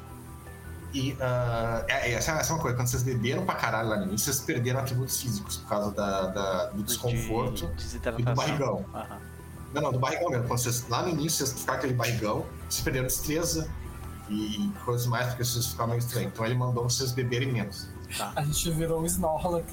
E 0.93 1.17
ah, 1.21 1.85
é- 1.89 2.11
é- 2.11 2.15
essa, 2.15 2.31
é 2.31 2.53
uma 2.53 2.61
coisa, 2.61 2.77
quando 2.77 2.87
vocês 2.87 3.03
beberam 3.03 3.45
pra 3.45 3.57
caralho 3.57 3.89
lá 3.89 3.97
no 3.97 4.05
início, 4.05 4.33
vocês 4.33 4.45
perderam 4.47 4.79
atributos 4.81 5.21
físicos 5.21 5.57
por 5.57 5.69
causa 5.69 5.91
da, 5.91 6.27
da- 6.29 6.67
do 6.67 6.83
desconforto. 6.85 7.67
De 7.67 7.75
desidratação. 7.75 8.21
e 8.21 8.25
do 8.25 8.35
barrigão. 8.37 8.85
Aham. 8.95 9.19
Não, 9.75 9.83
não, 9.83 9.93
do 9.93 9.99
barrigão 9.99 10.31
mesmo. 10.31 10.47
Quando 10.47 10.61
vocês, 10.61 10.89
lá 10.89 11.03
no 11.03 11.09
início, 11.09 11.45
vocês 11.45 11.59
ficaram 11.61 11.79
aquele 11.81 11.95
barrigão, 11.95 12.47
vocês 12.69 12.81
perderam 12.85 13.07
destreza 13.09 13.69
e 14.29 14.71
coisas 14.85 15.07
mais, 15.07 15.29
porque 15.29 15.45
vocês 15.45 15.67
ficaram 15.67 15.91
meio 15.91 15.99
estranhos. 15.99 16.33
Então 16.33 16.45
ele 16.47 16.55
mandou 16.55 16.85
vocês 16.85 17.13
beberem 17.13 17.53
menos. 17.53 17.89
A 18.37 18.43
gente 18.45 18.71
virou 18.71 19.03
o 19.03 19.07
Snorlax. 19.07 19.67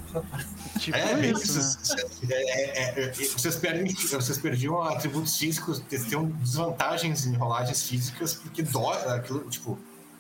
Tipo 0.80 0.98
É, 0.98 1.28
isso, 1.30 1.58
né? 1.58 1.62
vocês, 1.62 2.30
é, 2.30 2.34
é, 2.34 3.06
é, 3.06 3.12
vocês, 3.12 3.56
perdem, 3.56 3.94
vocês 3.94 4.38
perdiam 4.40 4.82
atributos 4.82 5.38
físicos, 5.38 5.80
vocês 5.80 6.06
têm 6.06 6.26
desvantagens 6.26 7.26
em 7.26 7.34
rolagens 7.36 7.84
físicas, 7.84 8.34
porque 8.34 8.64
dói 8.64 8.98
aquilo, 9.10 9.42
tipo. 9.50 9.78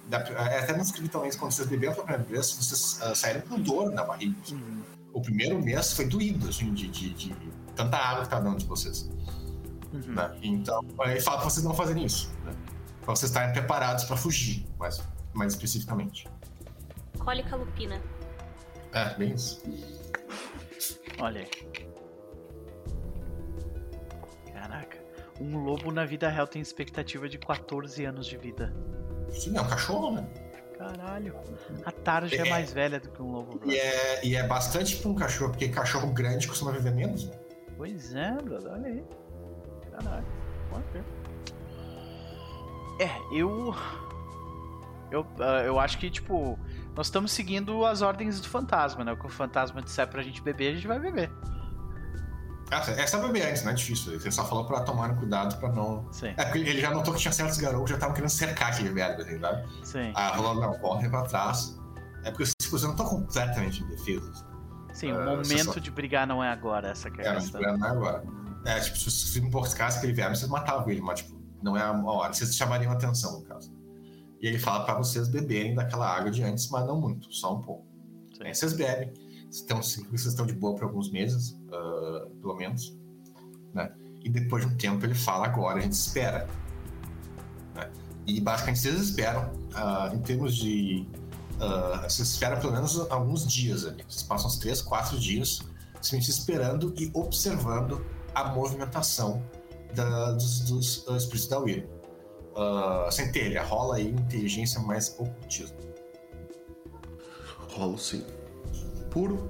dá- 0.08 0.20
é, 0.20 0.60
até 0.60 0.74
não 0.74 0.82
escrevi 0.84 1.10
também 1.10 1.30
isso, 1.30 1.40
quando 1.40 1.52
vocês 1.52 1.68
beberam 1.68 1.94
pela 1.94 2.06
primeira 2.06 2.30
vez, 2.32 2.52
vocês 2.52 2.99
ah, 3.02 3.16
saíram 3.16 3.41
com 3.41 3.60
dor 3.60 3.91
na 3.91 4.03
barriga. 4.03 4.36
Uhum. 4.52 4.82
O 5.14 5.22
primeiro 5.22 5.62
mês 5.62 5.94
foi 5.94 6.06
doído, 6.06 6.48
assim, 6.48 6.74
de, 6.74 6.88
de, 6.90 7.10
de 7.14 7.36
tanta 7.76 7.98
água 7.98 8.24
que 8.24 8.30
tá 8.30 8.40
dando 8.40 8.60
de 8.60 8.66
vocês. 8.66 9.10
Uhum. 9.91 10.14
né? 10.14 10.32
Então, 10.41 10.86
ele 11.06 11.20
fala 11.22 11.38
pra 11.40 11.49
vocês 11.49 11.66
não 11.66 11.74
fazerem 11.74 12.06
isso. 12.06 12.30
Né? 12.45 12.53
Pra 13.02 13.15
vocês 13.15 13.30
estarem 13.32 13.52
preparados 13.53 14.03
pra 14.06 14.15
fugir, 14.15 14.65
mais, 14.78 15.02
mais 15.34 15.53
especificamente. 15.53 16.28
Cólica 17.19 17.56
lupina. 17.56 17.99
É, 18.94 19.14
bem 19.15 19.34
isso. 19.34 19.61
Olha 21.19 21.41
aí. 21.41 21.49
Caraca. 24.53 24.98
Um 25.40 25.57
lobo 25.64 25.91
na 25.91 26.06
vida 26.06 26.30
real 26.30 26.45
tem 26.48 26.61
expectativa 26.61 27.28
de 27.28 27.38
14 27.38 28.06
anos 28.06 28.28
de 28.28 28.38
vida. 28.38 28.73
Sim, 29.30 29.57
é 29.57 29.61
um 29.61 29.68
cachorro, 29.68 30.11
né? 30.15 30.28
Caralho. 30.78 31.36
A 31.86 31.91
Tarja 31.91 32.36
é 32.36 32.48
É. 32.48 32.49
mais 32.49 32.73
velha 32.73 32.99
do 32.99 33.10
que 33.10 33.22
um 33.22 33.32
lobo. 33.32 33.60
E 33.65 33.78
é, 33.78 34.26
e 34.26 34.36
é 34.36 34.45
bastante 34.45 34.98
pra 34.98 35.10
um 35.10 35.15
cachorro, 35.15 35.52
porque 35.52 35.69
cachorro 35.69 36.11
grande 36.11 36.48
costuma 36.48 36.72
viver 36.72 36.91
menos, 36.94 37.28
né? 37.28 37.36
Pois 37.78 38.14
é, 38.14 38.32
brother. 38.41 38.72
Olha 38.73 38.88
aí. 38.88 39.03
Caralho. 39.91 40.26
Pode 40.69 40.84
ver. 40.91 41.03
É, 43.03 43.10
eu. 43.32 43.73
Eu, 45.10 45.26
ah, 45.40 45.64
eu 45.65 45.80
acho 45.80 45.98
que, 45.98 46.10
tipo, 46.10 46.57
nós 46.95 47.07
estamos 47.07 47.32
seguindo 47.32 47.86
as 47.86 48.02
ordens 48.02 48.40
do 48.40 48.48
fantasma, 48.48 49.03
né? 49.03 49.11
O 49.11 49.18
que 49.18 49.26
o 49.26 49.30
fantasma 49.30 49.82
disser 49.82 50.07
pra 50.07 50.22
gente 50.22 50.41
beber, 50.41 50.72
a 50.72 50.76
gente 50.76 50.88
vai 50.88 50.99
beber. 50.99 51.30
Ah, 52.73 52.80
é 52.91 53.06
só 53.06 53.19
beber 53.22 53.45
antes, 53.49 53.64
não 53.64 53.72
é 53.72 53.73
difícil. 53.76 54.14
Ele 54.14 54.32
só 54.32 54.45
falou 54.45 54.65
pra 54.65 54.80
tomarem 54.82 55.15
cuidado 55.18 55.57
pra 55.60 55.68
não. 55.69 56.07
Sim, 56.14 56.34
É 56.38 56.45
porque 56.45 56.60
ele 56.60 56.80
já 56.80 56.91
notou 56.91 57.14
que 57.14 57.19
tinha 57.19 57.34
certos 57.34 57.57
garotos 57.57 57.84
que 57.86 57.90
já 57.90 57.95
estavam 57.95 58.15
querendo 58.15 58.30
cercar 58.30 58.72
aquele 58.72 58.90
velho, 58.90 59.22
assim, 59.22 59.40
sabe? 59.40 59.68
sim. 59.84 60.14
Ah, 60.15 60.30
falou, 60.36 60.56
não, 60.56 60.73
corre 60.80 61.10
pra 61.10 61.23
trás. 61.23 61.78
É 62.23 62.32
porque 62.32 62.45
tipo, 62.45 62.69
vocês 62.69 62.84
não 62.84 62.91
estão 62.91 63.06
completamente 63.07 63.84
indefesos. 63.84 64.45
Sim, 64.94 65.11
o 65.11 65.19
Ah, 65.19 65.36
você 65.36 65.52
momento 65.53 65.73
só- 65.73 65.80
de 65.82 65.91
brigar 65.91 66.26
não 66.26 66.41
é 66.41 66.49
agora, 66.49 66.90
essa 66.91 67.10
que 67.11 67.19
é 67.22 67.28
a 67.28 67.32
É, 67.34 67.36
questão. 67.36 67.60
não 67.61 67.86
é 67.88 67.90
agora. 67.90 68.23
É, 68.64 68.80
tipo, 68.80 68.95
se 68.98 69.03
vocês 69.11 69.36
emboscassem 69.44 69.98
aquele 69.98 70.14
velho, 70.14 70.34
vocês 70.34 70.49
matavam 70.49 70.90
ele, 70.90 71.02
mas, 71.02 71.19
tipo, 71.22 71.40
não 71.62 71.78
é 71.78 71.82
a 71.82 71.92
hora. 71.92 72.34
Vocês 72.34 72.56
chamariam 72.56 72.92
atenção, 72.92 73.40
no 73.40 73.46
caso. 73.46 73.72
E 74.42 74.48
ele 74.48 74.58
fala 74.58 74.84
pra 74.86 74.96
vocês 74.96 75.28
beberem 75.28 75.76
daquela 75.76 76.08
água 76.08 76.32
de 76.32 76.44
antes, 76.44 76.70
mas 76.70 76.86
não 76.86 77.00
muito, 77.00 77.32
só 77.34 77.56
um 77.56 77.62
pouco. 77.62 77.86
Sim. 78.36 78.44
Aí 78.46 78.56
vocês 78.56 78.74
bebem. 78.74 79.14
Vocês 79.50 79.62
estão, 79.62 79.82
vocês 79.82 80.26
estão 80.26 80.46
de 80.46 80.54
boa 80.54 80.76
por 80.76 80.86
alguns 80.86 81.12
meses, 81.12 81.60
ah, 81.72 82.28
pelo 82.42 82.56
menos. 82.56 82.98
Né? 83.74 83.92
E 84.24 84.30
depois 84.30 84.66
de 84.66 84.74
um 84.74 84.78
tempo 84.78 85.06
ele 85.06 85.14
fala, 85.14 85.46
agora 85.46 85.80
a 85.80 85.82
gente 85.82 85.94
espera. 85.94 86.48
Né? 87.76 87.92
E 88.26 88.40
basicamente 88.40 88.80
vocês 88.80 89.00
esperam, 89.00 89.52
ah, 89.76 90.10
em 90.14 90.20
termos 90.20 90.56
de. 90.56 91.06
ah, 91.60 92.06
vocês 92.10 92.30
esperam 92.30 92.60
pelo 92.60 92.74
menos 92.74 93.00
alguns 93.12 93.46
dias 93.46 93.86
ali. 93.86 94.04
Vocês 94.08 94.24
passam 94.24 94.48
uns 94.48 94.58
3, 94.58 94.82
4 94.82 95.20
dias 95.20 95.62
simplesmente 96.02 96.32
esperando 96.32 96.94
e 96.98 97.12
observando 97.14 98.04
a 98.34 98.46
movimentação 98.46 99.44
da- 99.93 100.31
dos, 100.31 100.61
dos 100.61 101.05
ah, 101.07 101.18
espíritos 101.18 101.47
da 101.47 101.59
Wyrm. 101.59 101.85
Uh, 102.53 103.09
centelha, 103.09 103.63
rola 103.63 103.95
aí 103.95 104.09
inteligência 104.09 104.80
mais 104.81 105.15
ocultismo. 105.18 105.77
Rolo 107.73 107.97
sim. 107.97 108.26
Puro? 109.09 109.49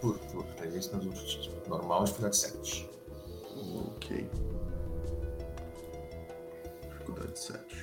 Puro, 0.00 0.18
puro. 0.18 0.48
Inteligência 0.52 0.92
mais 0.96 1.06
ocultismo. 1.06 1.54
Normal, 1.68 2.04
dificuldade 2.04 2.36
7. 2.36 2.90
Ok. 3.96 4.30
Dificuldade 6.88 7.38
7. 7.38 7.76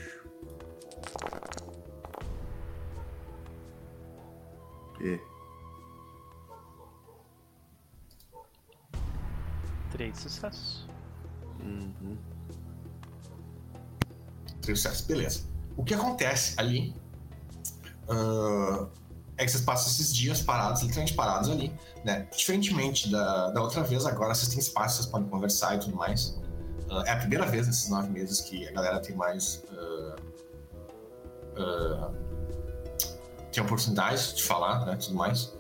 E. 5.01 5.19
Três 9.91 10.17
sucessos. 10.17 10.84
Uhum. 11.61 12.17
Três 14.61 14.79
sucessos, 14.79 15.05
beleza. 15.05 15.43
O 15.77 15.83
que 15.83 15.93
acontece 15.93 16.53
ali 16.57 16.95
ah, 18.09 18.87
é 19.37 19.45
que 19.45 19.51
vocês 19.51 19.63
passam 19.63 19.91
esses 19.91 20.13
dias 20.13 20.41
parados, 20.41 20.81
literalmente 20.81 21.13
parados 21.13 21.49
ali, 21.49 21.73
né? 22.03 22.27
Diferentemente 22.35 23.11
da, 23.11 23.51
da 23.51 23.61
outra 23.61 23.83
vez, 23.83 24.05
agora 24.05 24.33
vocês 24.33 24.49
têm 24.49 24.59
espaço, 24.59 24.97
vocês 24.97 25.07
podem 25.07 25.27
conversar 25.27 25.75
e 25.75 25.79
tudo 25.79 25.95
mais. 25.95 26.39
Ah, 26.89 27.03
é 27.05 27.11
a 27.11 27.17
primeira 27.17 27.45
vez 27.45 27.67
nesses 27.67 27.89
nove 27.89 28.09
meses 28.09 28.41
que 28.41 28.67
a 28.67 28.71
galera 28.71 28.99
tem 28.99 29.15
mais. 29.15 29.63
ah, 29.71 30.15
ah, 31.57 32.11
tem 33.51 33.63
oportunidade 33.63 34.35
de 34.35 34.43
falar, 34.43 34.85
né? 34.85 34.95
Tudo 34.97 35.15
mais. 35.15 35.53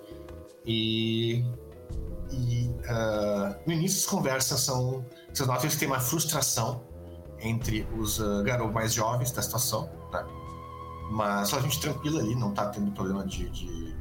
E. 0.65 1.43
E 2.31 2.69
no 3.65 3.71
início 3.71 3.99
as 3.99 4.05
conversas 4.05 4.61
são. 4.61 5.05
Vocês 5.35 5.49
notam 5.49 5.69
que 5.69 5.77
tem 5.77 5.85
uma 5.85 5.99
frustração 5.99 6.87
entre 7.39 7.85
os 7.97 8.19
uh, 8.19 8.41
garotos 8.41 8.73
mais 8.73 8.93
jovens 8.93 9.33
da 9.33 9.41
situação, 9.41 9.89
né? 10.09 10.25
Mas 11.11 11.49
só 11.49 11.57
a 11.57 11.61
gente 11.61 11.77
tranquila 11.81 12.21
ali, 12.21 12.33
não 12.35 12.53
tá 12.53 12.69
tendo 12.69 12.89
problema 12.93 13.25
de, 13.25 13.49
de, 13.49 13.93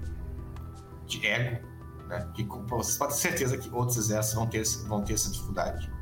de 1.07 1.27
ego, 1.27 1.67
né? 2.07 2.31
Que 2.35 2.45
vocês 2.45 2.97
podem 2.97 3.17
ter 3.17 3.21
certeza 3.21 3.59
que 3.59 3.69
outros 3.75 3.97
exércitos 3.97 4.35
vão 4.35 4.47
ter, 4.47 4.63
vão 4.87 5.03
ter 5.03 5.15
essa 5.15 5.29
dificuldade. 5.29 5.93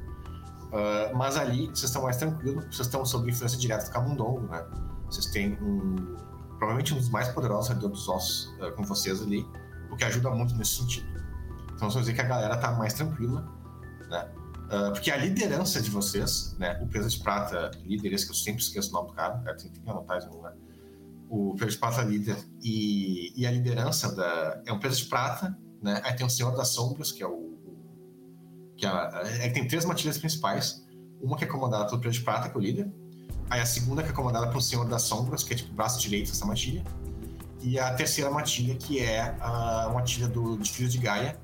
Uh, 0.66 1.16
mas 1.16 1.38
ali 1.38 1.66
vocês 1.68 1.84
estão 1.84 2.02
mais 2.02 2.18
tranquilos, 2.18 2.64
vocês 2.66 2.86
estão 2.86 3.02
sob 3.02 3.30
influência 3.30 3.58
direta 3.58 3.86
do 3.86 3.90
Camundongo, 3.90 4.42
né? 4.48 4.62
Vocês 5.06 5.26
têm 5.26 5.54
um, 5.62 5.96
provavelmente 6.58 6.92
um 6.92 6.98
dos 6.98 7.08
mais 7.08 7.28
poderosos 7.28 7.70
redor 7.70 7.88
dos 7.88 8.06
ossos 8.06 8.54
uh, 8.60 8.70
com 8.76 8.82
vocês 8.82 9.22
ali, 9.22 9.48
o 9.90 9.96
que 9.96 10.04
ajuda 10.04 10.28
muito 10.30 10.54
nesse 10.56 10.76
sentido. 10.76 11.08
Então, 11.74 11.88
vão 11.88 12.00
dizer 12.02 12.12
que 12.12 12.20
a 12.20 12.24
galera 12.24 12.58
tá 12.58 12.72
mais 12.72 12.92
tranquila, 12.92 13.48
né? 14.10 14.30
Uh, 14.72 14.90
porque 14.90 15.10
a 15.10 15.18
liderança 15.18 15.82
de 15.82 15.90
vocês, 15.90 16.56
né? 16.58 16.80
O 16.82 16.86
Presa 16.86 17.10
de 17.10 17.18
Prata 17.18 17.70
líder, 17.84 18.14
esse 18.14 18.24
que 18.24 18.32
eu 18.32 18.36
sempre 18.36 18.62
esqueço 18.62 18.88
o 18.88 18.92
nome 18.94 19.08
do 19.08 19.12
cara, 19.12 19.42
é, 19.46 19.52
tem, 19.52 19.70
que 19.70 19.90
anotar 19.90 20.16
isso, 20.16 20.30
né? 20.40 20.50
O 21.28 21.54
Presa 21.54 21.72
de 21.72 21.78
Prata 21.78 22.00
líder 22.00 22.38
e, 22.62 23.34
e 23.36 23.46
a 23.46 23.50
liderança 23.50 24.14
da. 24.14 24.62
É 24.64 24.72
um 24.72 24.78
Presa 24.78 24.96
de 24.96 25.04
Prata, 25.04 25.58
né? 25.82 26.00
Aí 26.02 26.14
tem 26.14 26.24
o 26.24 26.30
Senhor 26.30 26.56
das 26.56 26.68
Sombras, 26.68 27.12
que 27.12 27.22
é 27.22 27.26
o. 27.26 27.52
Que 28.78 28.86
é, 28.86 29.44
é 29.44 29.48
que 29.48 29.54
tem 29.54 29.68
três 29.68 29.84
matilhas 29.84 30.16
principais. 30.16 30.82
Uma 31.20 31.36
que 31.36 31.44
é 31.44 31.46
comandada 31.46 31.84
pelo 31.84 32.00
Presa 32.00 32.16
de 32.16 32.24
Prata, 32.24 32.48
que 32.48 32.56
é 32.56 32.58
o 32.58 32.62
líder. 32.62 32.90
Aí 33.50 33.60
a 33.60 33.66
segunda 33.66 34.02
que 34.02 34.08
é 34.08 34.12
comandada 34.12 34.48
pelo 34.48 34.62
Senhor 34.62 34.88
das 34.88 35.02
Sombras, 35.02 35.44
que 35.44 35.52
é 35.52 35.56
tipo 35.56 35.70
o 35.70 35.74
braço 35.74 36.00
direito 36.00 36.30
dessa 36.30 36.46
matilha. 36.46 36.82
E 37.60 37.78
a 37.78 37.92
terceira 37.94 38.30
matilha, 38.30 38.74
que 38.74 39.00
é 39.00 39.36
a 39.38 39.90
matilha 39.92 40.28
do, 40.28 40.56
de 40.56 40.70
Filhos 40.70 40.92
de 40.92 40.98
Gaia, 40.98 41.38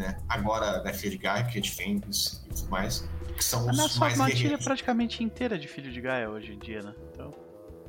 né? 0.00 0.16
Agora 0.28 0.78
da 0.80 0.92
Filha 0.92 1.10
de 1.10 1.18
Gaia, 1.18 1.44
que 1.44 1.60
de 1.60 1.70
Fênix 1.70 2.42
e 2.46 2.54
tudo 2.54 2.70
mais, 2.70 3.08
que 3.36 3.44
são 3.44 3.68
A 3.68 3.70
os 3.70 3.76
nossa 3.76 4.00
mais 4.00 4.16
matilha 4.16 4.54
é 4.54 4.58
praticamente 4.58 5.22
inteira 5.22 5.58
de 5.58 5.68
filho 5.68 5.92
de 5.92 6.00
Gaia 6.00 6.28
hoje 6.28 6.54
em 6.54 6.58
dia, 6.58 6.82
né? 6.82 6.94
Então, 7.12 7.30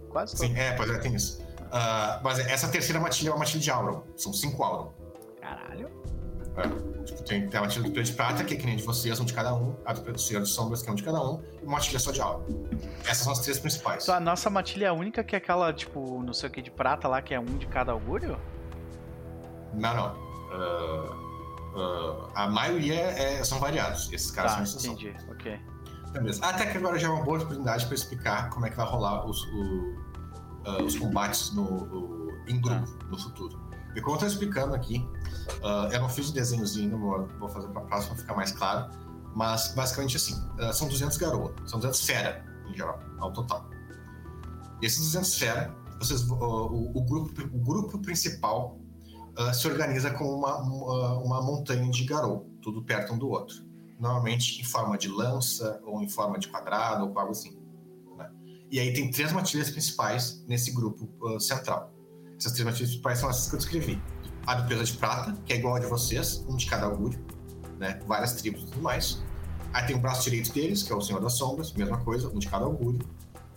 quase 0.10 0.36
todo. 0.36 0.46
Sim, 0.46 0.56
é, 0.58 0.74
pois 0.74 0.90
é, 0.90 0.98
tem 1.00 1.16
isso. 1.16 1.42
Ah, 1.72 2.20
mas 2.22 2.40
essa 2.40 2.68
terceira 2.68 3.00
matilha 3.00 3.30
é 3.30 3.32
uma 3.32 3.40
matilha 3.40 3.62
de 3.62 3.72
Auron. 3.72 4.04
São 4.18 4.34
cinco 4.34 4.62
Auron. 4.62 4.94
Caralho. 5.40 5.90
É. 6.58 7.04
Tipo, 7.06 7.24
tem, 7.24 7.48
tem 7.48 7.58
a 7.58 7.64
matilha 7.64 7.86
do 7.86 7.92
Preto 7.92 8.08
de 8.08 8.14
Prata, 8.14 8.44
que 8.44 8.54
é 8.54 8.58
que 8.58 8.66
nem 8.66 8.76
de 8.76 8.84
vocês, 8.84 9.18
um 9.22 9.26
de 9.26 9.34
cada 9.34 9.56
um. 9.56 9.74
A 9.86 9.94
do 9.94 10.20
Senhor 10.20 10.44
de 10.44 10.50
Sombras, 10.50 10.82
que 10.82 10.90
é 10.90 10.92
um 10.92 10.96
de 10.96 11.04
cada 11.04 11.22
um. 11.26 11.42
E 11.62 11.64
uma 11.64 11.78
matilha 11.78 11.98
só 11.98 12.12
de 12.12 12.20
Auron. 12.20 12.44
Essas 13.04 13.20
são 13.20 13.32
as 13.32 13.40
três 13.40 13.58
principais. 13.58 14.04
Então 14.04 14.16
a 14.16 14.20
nossa 14.20 14.50
matilha 14.50 14.88
é 14.88 14.90
a 14.90 14.94
única 14.94 15.24
que 15.24 15.34
é 15.34 15.38
aquela, 15.38 15.72
tipo, 15.72 16.22
não 16.22 16.34
sei 16.34 16.50
o 16.50 16.52
que 16.52 16.62
de 16.62 16.70
prata 16.70 17.08
lá, 17.08 17.22
que 17.22 17.34
é 17.34 17.40
um 17.40 17.46
de 17.46 17.68
cada 17.68 17.94
augúrio? 17.94 18.38
Não, 19.74 19.96
não. 19.96 20.32
Ah, 20.52 21.21
ah, 21.76 22.44
a 22.44 22.48
maioria 22.48 22.96
é- 22.96 23.44
são 23.44 23.60
variados. 23.60 24.12
Esses 24.12 24.32
caras 24.32 24.56
tá, 24.56 24.66
são 24.66 24.94
entendi. 24.94 25.16
Ok. 25.30 25.60
Beleza. 26.12 26.46
Até 26.46 26.66
que 26.66 26.78
agora 26.78 27.00
já 27.00 27.08
é 27.08 27.10
uma 27.10 27.24
boa 27.24 27.38
oportunidade 27.38 27.86
para 27.86 27.96
explicar 27.96 28.50
como 28.50 28.66
é 28.66 28.70
que 28.70 28.76
vai 28.76 28.86
rolar 28.86 29.26
os, 29.26 29.44
o, 29.46 29.96
uh, 30.68 30.84
os 30.86 30.98
combates 30.98 31.54
no, 31.54 31.64
o, 31.64 32.32
em 32.48 32.60
grupo 32.60 32.88
no 33.10 33.18
futuro. 33.18 33.60
E 33.96 34.02
como 34.02 34.16
eu 34.16 34.20
tô 34.20 34.26
explicando 34.26 34.76
aqui, 34.76 35.08
uh, 35.64 35.92
eu 35.92 36.02
não 36.02 36.10
fiz 36.10 36.30
o 36.30 36.34
desenhozinho, 36.34 36.98
vou, 36.98 37.28
vou 37.40 37.50
fazer 37.50 37.68
para 37.70 37.82
a 37.82 37.86
próxima 37.86 38.16
ficar 38.16 38.36
mais 38.36 38.52
claro, 38.52 38.92
mas 39.34 39.74
basicamente 39.74 40.18
assim, 40.18 40.36
uh, 40.60 40.74
são 40.74 40.88
200 40.88 41.18
garoas, 41.18 41.54
são 41.66 41.80
200 41.80 42.06
fera 42.06 42.46
em 42.68 42.76
geral, 42.76 43.00
ao 43.20 43.32
total. 43.32 43.70
E 44.82 44.86
esses 44.86 45.00
200 45.00 45.38
fera, 45.38 45.76
vocês, 46.00 46.30
o, 46.30 46.92
o, 46.94 47.02
grupo, 47.04 47.42
o 47.54 47.60
grupo 47.60 48.00
principal 48.00 48.80
se 49.54 49.68
organiza 49.68 50.12
com 50.12 50.26
uma, 50.26 50.58
uma, 50.58 51.18
uma 51.20 51.42
montanha 51.42 51.90
de 51.90 52.04
garou, 52.04 52.50
tudo 52.62 52.84
perto 52.84 53.14
um 53.14 53.18
do 53.18 53.30
outro 53.30 53.72
normalmente 54.02 54.60
em 54.60 54.64
forma 54.64 54.98
de 54.98 55.08
lança 55.08 55.80
ou 55.86 56.02
em 56.02 56.10
forma 56.10 56.40
de 56.40 56.48
quadrado 56.48 57.08
ou 57.08 57.20
algo 57.20 57.32
assim. 57.32 57.56
Né? 58.18 58.30
E 58.72 58.80
aí 58.80 58.92
tem 58.94 59.12
três 59.12 59.32
matilhas 59.32 59.70
principais 59.70 60.44
nesse 60.48 60.72
grupo 60.72 61.08
uh, 61.24 61.40
central. 61.40 61.94
Essas 62.36 62.54
três 62.54 62.66
matilhas 62.66 62.90
principais 62.90 63.20
são 63.20 63.30
essas 63.30 63.48
que 63.48 63.54
eu 63.54 63.60
descrevi. 63.60 64.02
A 64.48 64.56
peso 64.64 64.84
de 64.84 64.94
prata, 64.94 65.38
que 65.46 65.54
é 65.54 65.58
igual 65.58 65.76
a 65.76 65.80
de 65.80 65.86
vocês, 65.86 66.44
um 66.48 66.58
de 66.58 66.66
cada 66.66 66.88
augúrio, 66.88 67.24
né? 67.78 68.00
várias 68.08 68.34
tribos 68.34 68.64
e 68.64 68.66
tudo 68.66 68.82
mais. 68.82 69.22
Aí 69.72 69.86
tem 69.86 69.96
o 69.96 70.00
braço 70.00 70.24
direito 70.24 70.52
deles, 70.52 70.82
que 70.82 70.92
é 70.92 70.96
o 70.96 71.00
Senhor 71.00 71.22
das 71.22 71.34
Sombras, 71.34 71.72
mesma 71.74 72.00
coisa, 72.00 72.28
um 72.28 72.40
de 72.40 72.50
cada 72.50 72.66
augúrio, 72.66 73.08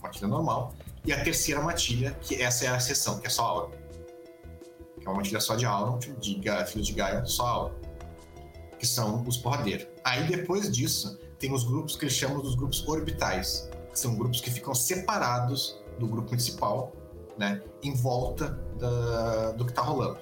matilha 0.03 0.29
normal. 0.29 0.75
E 1.07 1.13
a 1.13 1.25
terceira 1.25 1.63
matilha, 1.63 2.13
que 2.21 2.41
essa 2.41 2.67
é 2.67 2.69
a 2.69 2.79
seção, 2.79 3.19
que 3.19 3.27
é 3.27 3.31
só 3.31 3.43
aura. 3.45 3.84
Que 5.05 5.09
é 5.09 5.11
uma 5.11 5.19
matilha 5.19 5.39
só 5.39 5.55
de 5.55 5.67
aura, 5.67 5.99
de, 5.99 6.41
filhos 6.67 6.87
de 6.87 6.93
Gaia, 6.95 7.25
só 7.27 7.47
aura 7.47 7.75
que 8.85 8.87
são 8.87 9.23
os 9.27 9.39
porradeiros. 9.39 9.87
Aí 10.05 10.27
depois 10.27 10.71
disso, 10.71 11.19
tem 11.39 11.53
os 11.53 11.65
grupos 11.65 11.97
que 11.97 12.05
eles 12.05 12.15
chamam 12.15 12.41
dos 12.41 12.55
grupos 12.55 12.87
orbitais, 12.87 13.69
que 13.91 13.99
são 13.99 14.15
grupos 14.15 14.43
que 14.43 14.51
ficam 14.51 14.75
separados 14.75 15.81
do 15.99 16.07
grupo 16.07 16.29
principal, 16.29 16.93
né, 17.39 17.63
em 17.83 17.95
volta 17.95 18.51
da, 18.79 19.53
do 19.53 19.65
que 19.65 19.73
está 19.73 19.81
rolando. 19.81 20.19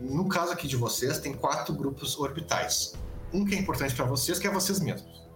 No 0.00 0.28
caso 0.28 0.52
aqui 0.52 0.68
de 0.68 0.76
vocês, 0.76 1.18
tem 1.18 1.32
quatro 1.32 1.74
grupos 1.74 2.18
orbitais. 2.18 2.94
Um 3.32 3.44
que 3.44 3.54
é 3.54 3.58
importante 3.58 3.94
para 3.94 4.04
vocês, 4.04 4.38
que 4.38 4.46
é 4.46 4.50
vocês 4.50 4.80
mesmos. 4.80 5.26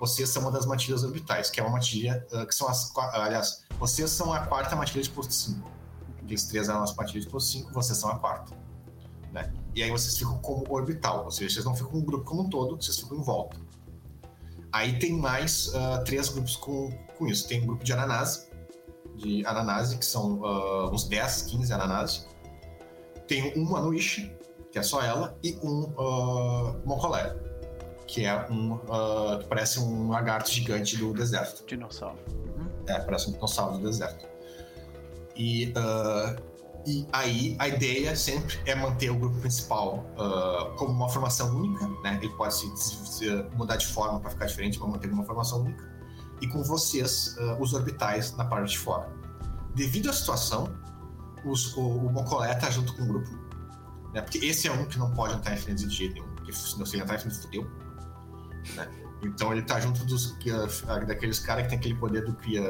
Vocês 0.00 0.28
são 0.30 0.42
uma 0.42 0.50
das 0.50 0.66
matilhas 0.66 1.04
orbitais, 1.04 1.50
que 1.50 1.60
é 1.60 1.62
uma 1.62 1.72
matilha 1.72 2.26
uh, 2.32 2.44
que 2.44 2.54
são 2.54 2.68
as. 2.68 2.90
Aliás, 2.96 3.62
vocês 3.78 4.10
são 4.10 4.32
a 4.32 4.40
quarta 4.40 4.74
matilha 4.74 5.02
de 5.02 5.10
posto 5.10 5.32
5. 5.32 5.70
Aqueles 6.22 6.44
três 6.44 6.68
eram 6.68 6.82
as 6.82 6.94
matilhas 6.94 7.24
de 7.24 7.30
posto 7.30 7.50
5, 7.52 7.72
vocês 7.72 7.98
são 7.98 8.10
a 8.10 8.18
quarta. 8.18 8.56
Né? 9.32 9.52
E 9.74 9.82
aí 9.82 9.90
vocês 9.90 10.16
ficam 10.16 10.38
como 10.38 10.64
orbital, 10.68 11.24
ou 11.24 11.30
seja, 11.30 11.54
vocês 11.54 11.64
não 11.64 11.74
ficam 11.74 11.94
um 11.94 12.04
grupo 12.04 12.24
como 12.24 12.42
um 12.42 12.50
todo, 12.50 12.76
vocês 12.76 12.98
ficam 12.98 13.18
em 13.18 13.22
volta. 13.22 13.56
Aí 14.72 14.98
tem 14.98 15.12
mais 15.12 15.68
uh, 15.68 16.02
três 16.04 16.30
grupos 16.30 16.56
com, 16.56 16.90
com 17.18 17.26
isso. 17.26 17.46
Tem 17.46 17.62
um 17.62 17.66
grupo 17.66 17.84
de 17.84 17.92
ananás, 17.92 18.50
de 19.16 19.44
ananase, 19.46 19.98
que 19.98 20.04
são 20.04 20.40
uh, 20.40 20.92
uns 20.92 21.04
10, 21.04 21.42
15 21.42 21.72
ananás. 21.72 22.26
Tem 23.28 23.56
um 23.58 23.76
anuishi, 23.76 24.34
que 24.70 24.78
é 24.78 24.82
só 24.82 25.02
ela, 25.02 25.38
e 25.42 25.58
um 25.62 25.84
uh, 25.98 26.80
mocolé, 26.86 27.36
que 28.06 28.24
é 28.24 28.46
um 28.50 28.74
uh, 28.74 29.38
que 29.40 29.46
parece 29.46 29.78
um 29.78 30.08
lagarto 30.08 30.50
gigante 30.50 30.96
do 30.96 31.12
deserto. 31.12 31.64
Dinossauro. 31.66 32.18
Uhum. 32.30 32.68
É, 32.86 32.98
parece 32.98 33.28
um 33.28 33.32
dinossauro 33.32 33.78
do 33.78 33.84
deserto. 33.84 34.26
E 35.36 35.72
uh, 35.76 36.52
e 36.86 37.06
aí 37.12 37.56
a 37.58 37.68
ideia 37.68 38.16
sempre 38.16 38.58
é 38.66 38.74
manter 38.74 39.10
o 39.10 39.16
grupo 39.16 39.38
principal 39.38 40.04
uh, 40.16 40.76
como 40.76 40.92
uma 40.92 41.08
formação 41.08 41.54
única, 41.56 41.86
né? 42.02 42.18
Ele 42.20 42.32
pode 42.34 42.54
se, 42.54 42.76
se 42.76 43.30
mudar 43.54 43.76
de 43.76 43.86
forma 43.86 44.18
para 44.18 44.30
ficar 44.30 44.46
diferente, 44.46 44.80
mas 44.80 44.90
manter 44.90 45.10
uma 45.10 45.24
formação 45.24 45.62
única. 45.62 45.90
E 46.40 46.48
com 46.48 46.62
vocês, 46.64 47.36
uh, 47.38 47.62
os 47.62 47.72
orbitais 47.72 48.36
na 48.36 48.44
parte 48.44 48.72
de 48.72 48.78
fora. 48.78 49.08
Devido 49.76 50.10
à 50.10 50.12
situação, 50.12 50.74
os, 51.44 51.76
o, 51.76 51.80
o 51.80 52.12
Mocolé 52.12 52.52
tá 52.56 52.68
junto 52.68 52.94
com 52.96 53.02
o 53.04 53.06
grupo. 53.06 53.30
Né? 54.12 54.20
Porque 54.20 54.38
esse 54.38 54.66
é 54.66 54.72
um 54.72 54.84
que 54.86 54.98
não 54.98 55.12
pode 55.12 55.34
entrar 55.34 55.54
em 55.54 55.58
frente 55.58 55.86
de 55.86 55.94
jeito 55.94 56.14
nenhum. 56.14 56.34
Porque 56.34 56.52
se 56.52 56.76
você 56.76 56.96
entrar 56.96 57.14
em 57.14 57.18
frente, 57.20 57.38
fudeu. 57.38 57.64
Né? 58.74 58.88
Então 59.22 59.52
ele 59.52 59.62
tá 59.62 59.78
junto 59.78 60.04
dos 60.04 60.36
daqueles 61.06 61.38
caras 61.38 61.62
que 61.64 61.68
tem 61.70 61.78
aquele 61.78 61.94
poder 61.94 62.24
do 62.24 62.34
Cria 62.34 62.60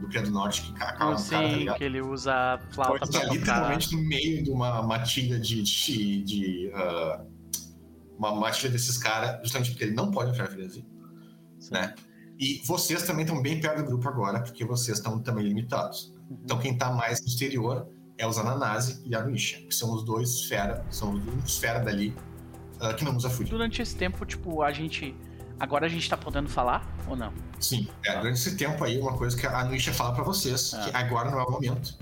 do, 0.00 0.08
Cria 0.08 0.22
do 0.22 0.30
Norte 0.30 0.62
que 0.62 0.82
acalma 0.82 1.18
o 1.18 1.24
cara, 1.24 1.48
tá 1.48 1.56
ligado? 1.56 1.76
que 1.78 1.84
ele 1.84 2.02
usa 2.02 2.58
flauta 2.72 3.06
Pode 3.06 3.12
pra 3.12 3.32
literalmente 3.32 3.94
no 3.94 4.02
meio 4.02 4.42
de 4.42 4.50
uma 4.50 4.82
matilha 4.82 5.38
de. 5.38 5.62
de, 5.62 6.22
de 6.22 6.72
uh, 6.74 7.24
uma 8.18 8.34
matilha 8.34 8.70
desses 8.70 8.98
caras, 8.98 9.40
justamente 9.40 9.70
porque 9.70 9.84
ele 9.84 9.94
não 9.94 10.10
pode 10.10 10.30
entrar 10.30 10.46
freesi. 10.48 10.84
Né? 11.70 11.94
E 12.38 12.60
vocês 12.66 13.02
também 13.04 13.24
estão 13.24 13.40
bem 13.40 13.60
perto 13.60 13.78
do 13.78 13.86
grupo 13.86 14.08
agora, 14.08 14.40
porque 14.42 14.62
vocês 14.64 14.98
estão 14.98 15.18
também 15.20 15.46
limitados. 15.46 16.12
Uhum. 16.28 16.38
Então 16.44 16.58
quem 16.58 16.76
tá 16.76 16.90
mais 16.90 17.20
no 17.22 17.28
exterior 17.28 17.88
é 18.18 18.26
os 18.26 18.36
Ananase 18.36 19.00
e 19.06 19.14
a 19.14 19.24
Nuisha, 19.24 19.58
que 19.62 19.74
são 19.74 19.94
os 19.94 20.04
dois 20.04 20.42
fera, 20.42 20.84
são 20.90 21.14
os 21.14 21.26
únicos 21.26 21.56
fera 21.58 21.78
dali 21.78 22.14
uh, 22.82 22.94
que 22.94 23.04
não 23.04 23.16
usa 23.16 23.30
fúria. 23.30 23.50
Durante 23.50 23.80
esse 23.80 23.96
tempo, 23.96 24.26
tipo, 24.26 24.62
a 24.62 24.70
gente 24.70 25.16
Agora 25.60 25.84
a 25.84 25.88
gente 25.90 26.08
tá 26.08 26.16
podendo 26.16 26.48
falar 26.48 26.90
ou 27.06 27.14
não? 27.14 27.34
Sim, 27.60 27.86
é, 28.06 28.16
durante 28.16 28.38
esse 28.38 28.56
tempo 28.56 28.82
aí, 28.82 28.98
uma 28.98 29.12
coisa 29.16 29.36
que 29.36 29.46
a 29.46 29.62
Nuisha 29.62 29.92
fala 29.92 30.14
para 30.14 30.24
vocês, 30.24 30.72
é. 30.72 30.84
que 30.84 30.96
agora 30.96 31.30
não 31.30 31.38
é 31.38 31.44
o 31.44 31.50
momento. 31.50 31.98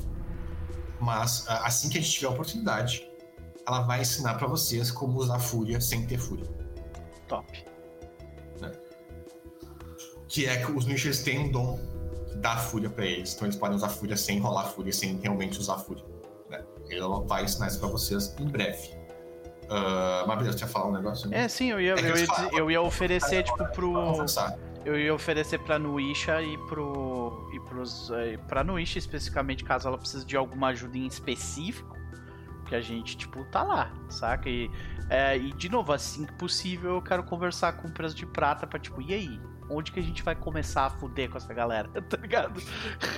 Mas 1.01 1.45
assim 1.49 1.89
que 1.89 1.99
a 1.99 2.01
gente 2.01 2.13
tiver 2.13 2.29
a 2.29 2.31
oportunidade, 2.31 3.09
ela 3.67 3.81
vai 3.81 4.01
ensinar 4.01 4.35
para 4.35 4.47
vocês 4.47 4.93
como 4.93 5.19
usar 5.19 5.41
fúria 5.41 5.81
sem 5.81 6.07
ter 6.07 6.19
fúria. 6.19 6.47
Top. 7.27 7.65
Né? 8.61 8.73
Que 10.29 10.47
é 10.47 10.65
que 10.65 10.71
os 10.71 10.87
Nuishas 10.87 11.19
têm 11.25 11.41
um 11.41 11.51
dom 11.51 11.81
que 12.29 12.37
dá 12.37 12.57
fúria 12.57 12.89
para 12.89 13.05
eles. 13.05 13.35
Então 13.35 13.47
eles 13.47 13.57
podem 13.57 13.77
usar 13.77 13.89
fúria 13.89 14.17
sem 14.17 14.39
rolar 14.39 14.67
fúria, 14.67 14.93
sem 14.93 15.19
realmente 15.19 15.59
usar 15.59 15.79
fúria. 15.79 16.05
Né? 16.49 16.65
Ele 16.89 17.01
vai 17.27 17.45
ensinar 17.45 17.67
isso 17.67 17.81
pra 17.81 17.89
vocês 17.89 18.35
em 18.39 18.47
breve. 18.47 18.98
Uh, 19.69 20.27
mas 20.27 20.47
você 20.47 20.65
ia 20.65 20.67
falar 20.67 20.87
um 20.87 20.93
negócio? 20.93 21.33
É, 21.33 21.47
sim, 21.47 21.71
eu 21.71 21.81
ia, 21.81 21.95
é 21.95 22.11
eu, 22.11 22.17
ia, 22.17 22.27
eu 22.53 22.71
ia 22.71 22.81
oferecer, 22.81 23.43
tipo, 23.43 23.65
pro. 23.73 24.25
Eu 24.85 24.99
ia 24.99 25.13
oferecer 25.13 25.59
pra 25.59 25.79
Nuisha 25.79 26.41
e 26.41 26.57
pro. 26.67 27.51
e 27.53 27.61
pros. 27.61 28.11
Eh, 28.11 28.39
pra 28.49 28.65
Nuisha 28.65 28.99
especificamente, 28.99 29.65
caso 29.65 29.87
ela 29.87 29.99
precise 29.99 30.25
de 30.25 30.37
alguma 30.37 30.69
ajuda 30.69 30.97
em 30.97 31.07
específico. 31.07 31.97
Que 32.67 32.75
a 32.75 32.81
gente, 32.81 33.17
tipo, 33.17 33.45
tá 33.47 33.63
lá, 33.63 33.93
saca? 34.09 34.49
E, 34.49 34.71
é, 35.11 35.37
e 35.37 35.53
de 35.53 35.69
novo, 35.69 35.93
assim 35.93 36.25
que 36.25 36.33
possível, 36.35 36.95
eu 36.95 37.03
quero 37.03 37.23
conversar 37.23 37.73
com 37.75 37.89
o 37.89 37.91
preço 37.91 38.15
de 38.15 38.25
prata 38.25 38.67
pra, 38.67 38.79
tipo, 38.79 39.03
e 39.03 39.13
aí? 39.13 39.41
Onde 39.71 39.93
que 39.93 40.01
a 40.01 40.03
gente 40.03 40.23
vai 40.23 40.35
começar 40.35 40.87
a 40.87 40.91
fuder 40.91 41.31
com 41.31 41.37
essa 41.37 41.53
galera, 41.53 41.89
tá 42.03 42.17
ligado? 42.17 42.63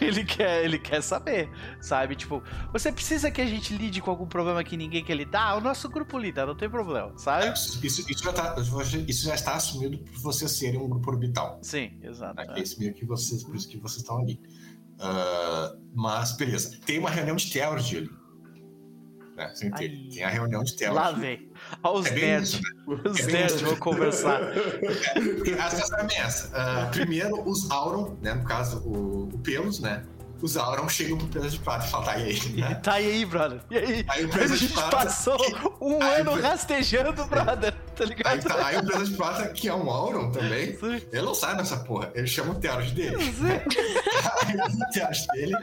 Ele 0.00 0.24
quer, 0.24 0.64
ele 0.64 0.78
quer 0.78 1.02
saber, 1.02 1.50
sabe? 1.80 2.16
Tipo, 2.16 2.42
você 2.72 2.90
precisa 2.92 3.30
que 3.30 3.40
a 3.40 3.46
gente 3.46 3.76
lide 3.76 4.00
com 4.00 4.10
algum 4.10 4.26
problema 4.26 4.62
que 4.64 4.76
ninguém 4.76 5.04
quer 5.04 5.14
lidar? 5.14 5.56
O 5.56 5.60
nosso 5.60 5.88
grupo 5.88 6.18
lida, 6.18 6.46
não 6.46 6.54
tem 6.54 6.68
problema, 6.68 7.12
sabe? 7.16 7.46
É, 7.46 7.52
isso, 7.52 8.10
isso, 8.10 8.24
já 8.24 8.32
tá, 8.32 8.56
isso 9.06 9.24
já 9.24 9.34
está 9.34 9.54
assumido 9.54 9.98
por 9.98 10.18
vocês 10.20 10.50
serem 10.52 10.80
um 10.80 10.88
grupo 10.88 11.10
orbital. 11.10 11.58
Sim, 11.62 11.98
exato. 12.02 12.40
É, 12.40 12.58
é. 12.58 12.62
Esse 12.62 12.78
meio 12.78 12.94
que 12.94 13.04
vocês, 13.04 13.42
por 13.42 13.54
isso 13.54 13.68
que 13.68 13.78
vocês 13.78 14.02
estão 14.02 14.18
ali. 14.18 14.40
Uh, 14.96 15.80
mas, 15.94 16.32
beleza. 16.36 16.78
Tem 16.84 16.98
uma 16.98 17.08
reunião 17.08 17.36
de 17.36 17.50
Theurgy 17.50 17.98
ali 17.98 18.19
né? 19.40 19.50
Sem 19.54 19.70
ter. 19.70 19.84
Aí. 19.84 20.08
Tem 20.12 20.24
a 20.24 20.28
reunião 20.28 20.62
de 20.62 20.76
tela. 20.76 21.00
Lá 21.00 21.12
vem. 21.12 21.50
Olha 21.82 21.98
os 22.00 22.06
é 22.06 22.14
nerds. 22.14 22.60
Né? 22.60 23.00
Os 23.04 23.20
é 23.20 23.32
nerds 23.32 23.60
vão 23.62 23.76
conversar. 23.76 24.40
É, 25.50 25.60
a 25.60 25.70
situação 25.70 25.98
é 26.10 26.18
essa. 26.18 26.48
Uh, 26.48 26.90
primeiro, 26.90 27.48
os 27.48 27.70
Auron, 27.70 28.16
né? 28.22 28.34
No 28.34 28.44
caso, 28.44 28.78
o, 28.80 29.28
o 29.32 29.38
Pelos, 29.38 29.80
né? 29.80 30.04
os 30.42 30.56
Auron 30.56 30.88
chegam 30.88 31.18
pro 31.18 31.26
Peso 31.26 31.50
de 31.50 31.58
Prata 31.58 31.86
e 31.86 31.90
falam, 31.90 32.06
tá, 32.06 32.12
aí? 32.12 32.52
Né? 32.56 32.74
Tá 32.76 32.92
aí, 32.94 33.24
brother? 33.24 33.60
E 33.70 33.76
aí? 33.76 34.04
aí 34.08 34.24
o 34.24 34.34
a 34.34 34.46
gente 34.46 34.72
Prata, 34.72 34.96
passou 34.96 35.38
um 35.80 36.02
aí, 36.02 36.20
ano 36.20 36.40
rastejando, 36.40 37.24
brother, 37.26 37.74
tá 37.94 38.04
ligado? 38.04 38.32
Aí, 38.32 38.40
tá, 38.40 38.66
aí 38.66 38.76
o 38.78 38.86
Peso 38.86 39.04
de 39.04 39.16
Prata, 39.16 39.48
que 39.48 39.68
é 39.68 39.74
um 39.74 39.90
Auron 39.90 40.30
também, 40.30 40.78
ele 41.12 41.22
não 41.22 41.34
sai 41.34 41.56
dessa 41.56 41.78
porra. 41.78 42.10
Ele 42.14 42.26
chama 42.26 42.52
o 42.52 42.54
Teros 42.54 42.90
dele. 42.92 43.16
aí 43.16 44.56
o 44.56 44.92
Teros 44.92 45.26
dele 45.32 45.56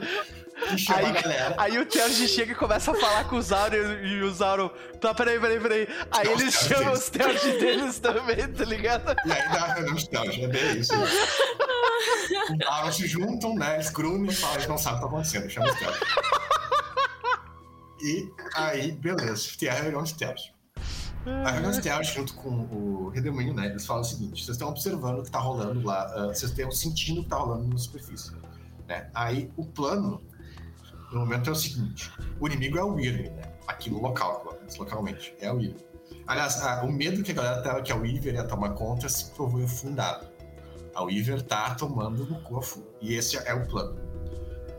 aí, 0.66 1.54
aí 1.56 1.78
o 1.78 1.86
Terge 1.86 2.28
chega 2.28 2.52
e 2.52 2.54
começa 2.54 2.90
a 2.90 2.94
falar 2.94 3.24
com 3.24 3.36
os 3.36 3.52
Auron 3.52 3.94
e 4.02 4.22
os 4.22 4.42
Auron. 4.42 4.70
Tá, 5.00 5.14
peraí, 5.14 5.38
peraí, 5.38 5.60
peraí. 5.60 5.88
Aí 6.10 6.26
Não, 6.26 6.32
eles 6.32 6.54
chamam 6.54 6.92
os 6.92 7.08
Terge 7.08 7.58
deles 7.58 7.98
também, 7.98 8.48
tá 8.48 8.64
ligado? 8.64 9.16
E 9.24 9.32
aí 9.32 9.48
dá 9.48 9.80
de 9.80 10.08
Terge, 10.08 10.44
é 10.44 10.48
bem 10.48 10.78
isso. 10.78 10.92
Os 12.88 12.96
se 12.96 13.06
juntam, 13.06 13.54
né? 13.54 13.74
Eles 13.74 13.90
grunam 13.90 14.26
e 14.26 14.34
falam, 14.34 14.56
eles 14.56 14.68
não 14.68 14.78
sabem 14.78 14.98
o 14.98 15.02
que 15.02 15.08
tá 15.08 15.16
acontecendo, 15.16 15.50
chama 15.50 15.70
os 15.70 15.78
Terge. 15.78 16.00
E 18.00 18.32
aí, 18.54 18.92
beleza, 18.92 19.50
tem 19.58 19.68
a 19.68 19.74
reunião 19.74 20.02
de 20.02 20.14
Terge. 20.14 20.52
A 21.44 21.50
reunião 21.50 21.72
de 21.72 22.08
junto 22.08 22.34
com 22.34 22.48
o 22.48 23.08
Redemoinho, 23.08 23.52
né? 23.52 23.66
Eles 23.66 23.84
falam 23.84 24.02
o 24.02 24.04
seguinte: 24.04 24.44
vocês 24.44 24.56
estão 24.56 24.68
observando 24.68 25.18
o 25.18 25.22
que 25.22 25.30
tá 25.30 25.38
rolando 25.38 25.84
lá, 25.84 26.06
uh, 26.16 26.28
vocês 26.28 26.50
estão 26.50 26.70
sentindo 26.70 27.20
o 27.20 27.24
que 27.24 27.30
tá 27.30 27.36
rolando 27.36 27.68
na 27.68 27.76
superfície. 27.76 28.32
Né? 28.86 29.10
Aí 29.14 29.50
o 29.56 29.64
plano 29.66 30.22
no 31.12 31.20
momento 31.20 31.50
é 31.50 31.52
o 31.52 31.56
seguinte: 31.56 32.12
o 32.40 32.46
inimigo 32.46 32.78
é 32.78 32.82
o 32.82 32.94
Weaver, 32.94 33.32
né? 33.32 33.42
Aqui 33.66 33.90
no 33.90 34.00
local, 34.00 34.58
localmente. 34.78 35.34
É 35.40 35.50
o 35.50 35.56
Weaver. 35.56 35.86
Aliás, 36.26 36.60
o 36.82 36.88
medo 36.88 37.22
que 37.22 37.32
a 37.32 37.34
galera 37.34 37.62
tava 37.62 37.82
que 37.82 37.92
a 37.92 37.96
Weaver 37.96 38.34
ia 38.34 38.44
tomar 38.44 38.70
conta 38.70 39.08
se 39.08 39.30
provou 39.32 39.66
fundado. 39.66 40.26
A 40.94 41.02
Weaver 41.02 41.42
tá 41.42 41.74
tomando 41.74 42.26
no 42.26 42.58
a 42.58 42.62
Fu. 42.62 42.82
E 43.00 43.14
esse 43.14 43.36
é 43.36 43.54
o 43.54 43.66
plano. 43.66 43.98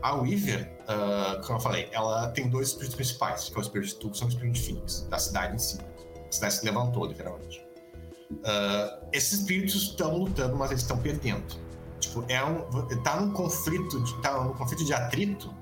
A 0.02 0.14
Weaver, 0.14 0.72
uh, 0.82 1.40
como 1.44 1.58
eu 1.58 1.62
falei, 1.62 1.88
ela 1.92 2.28
tem 2.28 2.48
dois 2.48 2.68
espíritos 2.68 2.94
principais, 2.94 3.48
que 3.48 3.54
é 3.54 3.58
o 3.58 3.62
espírito 3.62 3.88
de 3.88 3.96
Tucson 3.96 4.24
e 4.24 4.28
o 4.28 4.30
espírito 4.30 4.54
de 4.54 4.62
Phoenix, 4.62 5.00
da 5.10 5.18
cidade 5.18 5.54
em 5.56 5.58
si. 5.58 5.78
A 6.28 6.32
cidade 6.32 6.54
se 6.54 6.64
levantou, 6.64 7.06
literalmente. 7.06 7.66
Uh, 8.30 9.06
esses 9.12 9.40
espíritos 9.40 9.74
estão 9.74 10.16
lutando, 10.16 10.56
mas 10.56 10.70
eles 10.70 10.82
estão 10.82 10.98
perdendo. 10.98 11.44
Tipo, 11.98 12.24
é 12.28 12.42
um, 12.42 12.62
tá 13.02 13.20
num 13.20 13.32
conflito, 13.32 14.02
de, 14.02 14.22
tá 14.22 14.42
num 14.42 14.54
conflito 14.54 14.84
de 14.84 14.94
atrito 14.94 15.54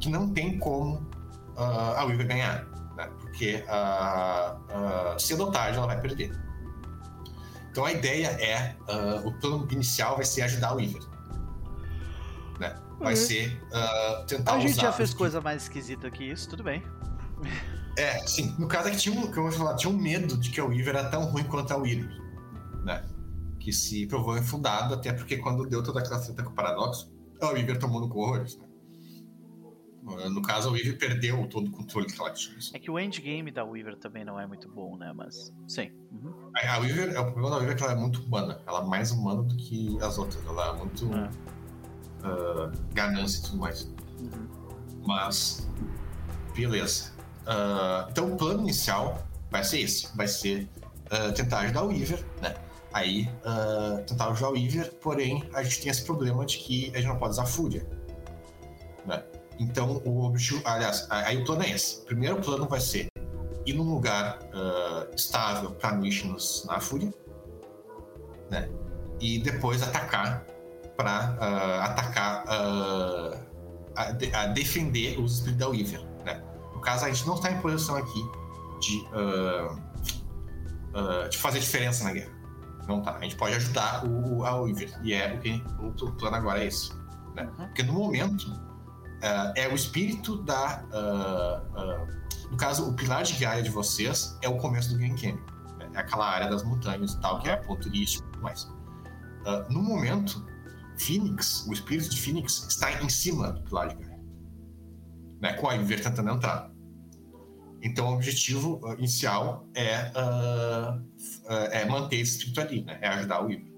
que 0.00 0.08
não 0.08 0.32
tem 0.32 0.58
como 0.58 0.96
uh, 1.56 1.96
a 1.96 2.04
Weaver 2.04 2.26
ganhar, 2.26 2.66
né? 2.96 3.08
Porque 3.20 3.64
uh, 3.66 5.18
cedo 5.20 5.44
ou 5.44 5.52
tarde 5.52 5.78
ela 5.78 5.86
vai 5.86 6.00
perder. 6.00 6.32
Então 7.70 7.84
a 7.84 7.92
ideia 7.92 8.26
é, 8.26 8.74
o 9.24 9.32
plano 9.38 9.68
inicial 9.70 10.16
vai 10.16 10.24
ser 10.24 10.42
ajudar 10.42 10.70
a 10.70 10.74
Weaver, 10.74 11.02
né? 12.58 12.76
Vai 12.98 13.14
uhum. 13.14 13.16
ser 13.16 13.62
tentar 14.26 14.54
A 14.54 14.58
gente 14.58 14.80
já 14.80 14.90
fez 14.90 15.14
coisa 15.14 15.40
mais 15.40 15.62
esquisita 15.62 16.10
que 16.10 16.24
isso, 16.24 16.50
tudo 16.50 16.64
bem. 16.64 16.82
É, 17.96 18.26
sim. 18.26 18.54
No 18.58 18.66
caso 18.66 18.88
é 18.88 18.90
que 18.90 18.96
tinha 18.96 19.14
um, 19.14 19.30
que 19.30 19.38
eu 19.38 19.44
vou 19.44 19.52
falar, 19.52 19.76
tinha 19.76 19.92
um 19.92 19.96
medo 19.96 20.36
de 20.36 20.50
que 20.50 20.60
a 20.60 20.64
Weaver 20.64 20.96
era 20.96 21.08
tão 21.10 21.26
ruim 21.26 21.44
quanto 21.44 21.72
a 21.72 21.76
Weaver, 21.76 22.10
né? 22.84 23.04
Que 23.60 23.72
se 23.72 24.06
provou 24.06 24.36
infundado, 24.36 24.94
até 24.94 25.12
porque 25.12 25.36
quando 25.36 25.64
deu 25.66 25.82
toda 25.82 26.00
aquela 26.00 26.18
treta 26.18 26.42
com 26.42 26.50
o 26.50 26.54
paradoxo, 26.54 27.12
a 27.40 27.48
Weaver 27.48 27.78
tomou 27.78 28.00
no 28.00 28.06
horrores, 28.06 28.56
né? 28.56 28.66
No 30.02 30.40
caso, 30.40 30.68
a 30.68 30.72
Weaver 30.72 30.98
perdeu 30.98 31.46
todo 31.46 31.68
o 31.68 31.70
controle 31.70 32.06
que 32.06 32.18
ela 32.20 32.30
tinha. 32.32 32.56
É 32.72 32.78
que 32.78 32.90
o 32.90 32.98
endgame 32.98 33.50
da 33.50 33.64
Weaver 33.64 33.96
também 33.96 34.24
não 34.24 34.40
é 34.40 34.46
muito 34.46 34.68
bom, 34.68 34.96
né? 34.96 35.12
Mas, 35.14 35.52
sim. 35.68 35.90
Uhum. 36.10 36.32
A 36.54 36.78
Weaver, 36.78 37.14
é, 37.14 37.20
o 37.20 37.24
problema 37.26 37.50
da 37.50 37.56
Weaver 37.56 37.74
é 37.74 37.76
que 37.76 37.82
ela 37.82 37.92
é 37.92 37.96
muito 37.96 38.22
humana. 38.22 38.60
Ela 38.66 38.80
é 38.80 38.84
mais 38.86 39.10
humana 39.10 39.42
do 39.42 39.54
que 39.56 39.98
as 40.02 40.16
outras. 40.16 40.44
Ela 40.46 40.68
é 40.68 40.72
muito 40.72 41.10
é. 41.14 41.30
Uh, 42.26 42.72
ganância 42.94 43.40
e 43.40 43.42
tudo 43.42 43.58
mais. 43.58 43.82
Uhum. 44.20 44.48
Mas, 45.06 45.68
beleza. 46.54 47.12
Uh, 47.42 48.10
então 48.10 48.32
o 48.32 48.36
plano 48.36 48.60
inicial 48.60 49.26
vai 49.50 49.64
ser 49.64 49.80
esse, 49.80 50.14
vai 50.16 50.28
ser 50.28 50.68
uh, 51.06 51.32
tentar 51.34 51.60
ajudar 51.60 51.82
o 51.82 51.88
Weaver, 51.88 52.24
né? 52.40 52.54
Aí 52.92 53.28
tentar 54.08 54.30
ajudar 54.30 54.48
o 54.48 54.52
Weaver, 54.54 54.92
porém 54.94 55.48
a 55.54 55.62
gente 55.62 55.80
tem 55.80 55.90
esse 55.92 56.04
problema 56.04 56.44
de 56.44 56.58
que 56.58 56.90
a 56.92 56.96
gente 56.96 57.06
não 57.06 57.18
pode 57.18 57.30
usar 57.30 57.46
Fúria? 57.46 57.86
Então 59.60 60.02
o 60.04 60.24
objetivo, 60.24 60.62
aliás, 60.64 61.06
aí 61.10 61.36
o 61.36 61.44
plano 61.44 61.62
é 61.62 61.70
esse. 61.70 62.00
O 62.00 62.04
primeiro 62.06 62.40
plano 62.40 62.66
vai 62.66 62.80
ser 62.80 63.06
ir 63.66 63.74
num 63.74 63.94
lugar 63.94 64.38
estável 65.14 65.70
para 65.72 65.92
missions 65.92 66.64
na 66.66 66.80
Fúria, 66.80 67.12
né? 68.50 68.70
E 69.20 69.38
depois 69.38 69.82
atacar 69.82 70.46
para 70.96 71.36
atacar 71.84 72.44
a, 73.94 74.12
de, 74.12 74.34
a 74.34 74.46
defender 74.46 75.20
os 75.20 75.34
espíritos 75.34 75.58
da 75.58 75.68
Weaver. 75.68 76.10
No 76.80 76.80
caso, 76.80 77.04
a 77.04 77.08
gente 77.12 77.26
não 77.26 77.34
está 77.34 77.52
em 77.52 77.60
posição 77.60 77.94
aqui 77.96 78.22
de, 78.80 79.04
uh, 79.12 79.74
uh, 80.94 81.28
de 81.28 81.36
fazer 81.36 81.60
diferença 81.60 82.04
na 82.04 82.12
guerra. 82.12 82.32
Não 82.88 83.02
tá. 83.02 83.16
A 83.16 83.20
gente 83.20 83.36
pode 83.36 83.54
ajudar 83.54 84.06
o, 84.06 84.42
a 84.46 84.58
Weaver. 84.62 84.90
E 85.02 85.12
é 85.12 85.34
o 85.34 85.92
que 85.92 86.04
o 86.04 86.12
plano 86.12 86.36
agora 86.36 86.64
é 86.64 86.68
esse. 86.68 86.90
Né? 87.34 87.42
Uhum. 87.58 87.66
Porque 87.66 87.82
no 87.82 87.92
momento 87.92 88.50
uh, 89.22 89.52
é 89.56 89.68
o 89.68 89.74
espírito 89.74 90.42
da. 90.42 90.84
no 92.50 92.56
caso, 92.56 92.88
o 92.88 92.94
pilar 92.94 93.22
de 93.22 93.34
Gaia 93.34 93.62
de 93.62 93.70
vocês 93.70 94.36
é 94.42 94.48
o 94.48 94.56
começo 94.56 94.90
do 94.90 94.98
Grand 94.98 95.14
Canyon. 95.14 95.36
Né? 95.78 95.90
É 95.94 95.98
aquela 95.98 96.28
área 96.28 96.48
das 96.48 96.62
montanhas 96.62 97.12
e 97.12 97.20
tal, 97.20 97.40
que 97.40 97.48
é 97.48 97.56
ponto 97.56 97.82
turístico 97.82 98.26
e 98.28 98.32
tudo 98.32 98.42
mais. 98.42 98.68
no 99.70 99.82
momento, 99.82 100.44
Phoenix, 100.98 101.66
o 101.66 101.72
espírito 101.72 102.10
de 102.10 102.20
Phoenix, 102.20 102.66
está 102.68 103.02
em 103.02 103.08
cima 103.08 103.52
do 103.52 103.62
pilar 103.62 103.88
de 103.88 103.94
Gaia 103.96 104.10
né, 105.40 105.54
com 105.54 105.68
a 105.68 105.74
Iver 105.74 106.02
tentando 106.02 106.30
entrar. 106.30 106.70
Então, 107.82 108.10
o 108.10 108.14
objetivo 108.14 108.78
uh, 108.84 108.92
inicial 108.98 109.66
é, 109.74 110.12
uh, 110.14 111.00
uh, 111.00 111.68
é 111.72 111.86
manter 111.86 112.16
esse 112.16 112.36
espírito 112.36 112.60
ali, 112.60 112.84
né, 112.84 112.98
é 113.00 113.08
ajudar 113.08 113.44
o 113.44 113.50
Iver. 113.50 113.72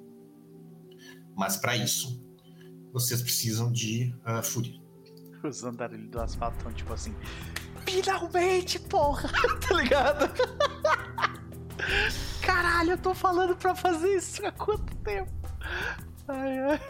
Mas, 1.37 1.57
para 1.57 1.77
isso, 1.77 2.21
vocês 2.93 3.23
precisam 3.23 3.73
de 3.73 4.15
fúria. 4.43 4.82
Os 5.43 5.65
andarilhos 5.65 6.11
do 6.11 6.21
asfalto 6.21 6.59
estão 6.59 6.73
tipo 6.73 6.93
assim: 6.93 7.15
Finalmente, 7.87 8.79
porra! 8.79 9.29
tá 9.69 9.75
ligado? 9.75 10.31
Caralho, 12.43 12.93
eu 12.93 12.99
tô 12.99 13.15
falando 13.15 13.57
pra 13.57 13.75
fazer 13.75 14.17
isso 14.17 14.45
há 14.47 14.53
quanto 14.53 14.95
tempo? 14.97 15.31
Ai, 16.29 16.59
ai. 16.59 16.81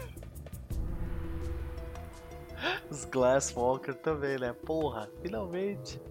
Os 2.89 3.05
Glasswalker 3.05 3.95
também, 3.95 4.37
né? 4.39 4.53
Porra, 4.65 5.09
finalmente. 5.21 6.01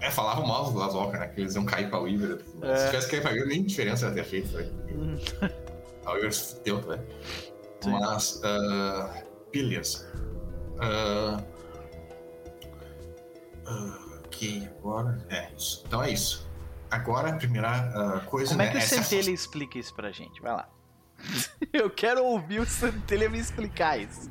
É, 0.00 0.10
falavam 0.10 0.46
mal 0.46 0.64
dos 0.64 0.72
Glasswalker, 0.72 1.20
né? 1.20 1.28
Que 1.28 1.42
eles 1.42 1.54
iam 1.54 1.64
cair 1.64 1.88
pra 1.88 2.00
Weaver. 2.00 2.44
É. 2.60 2.76
Se 2.76 2.86
tivesse 2.86 3.08
caído 3.08 3.22
pra 3.22 3.32
Weaver, 3.32 3.48
nem 3.48 3.64
diferença 3.64 4.08
ia 4.08 4.14
ter 4.14 4.24
feito, 4.24 4.48
velho. 4.48 4.72
a 6.04 6.12
Weaver 6.12 6.32
se 6.32 6.56
fudeu, 6.56 6.80
velho. 6.80 7.06
Mas, 7.86 8.40
uh, 8.44 9.22
beleza. 9.52 10.10
Uh, 10.82 11.40
uh, 13.70 14.20
ok, 14.24 14.68
agora. 14.78 15.24
É 15.30 15.50
isso. 15.56 15.84
Então 15.86 16.02
é 16.02 16.10
isso. 16.10 16.50
Agora, 16.90 17.30
a 17.30 17.36
primeira 17.36 18.20
uh, 18.20 18.26
coisa. 18.26 18.50
Como 18.50 18.62
é 18.62 18.68
que 18.68 18.78
né, 18.78 18.84
o 18.84 18.86
Centelha 18.86 19.30
explica 19.30 19.78
isso 19.78 19.94
pra 19.94 20.10
gente? 20.10 20.40
Vai 20.42 20.52
lá. 20.52 20.68
Eu 21.72 21.88
quero 21.88 22.24
ouvir 22.24 22.60
o 22.60 22.66
Santelha 22.66 23.28
me 23.28 23.38
explicar 23.38 23.98
isso. 23.98 24.30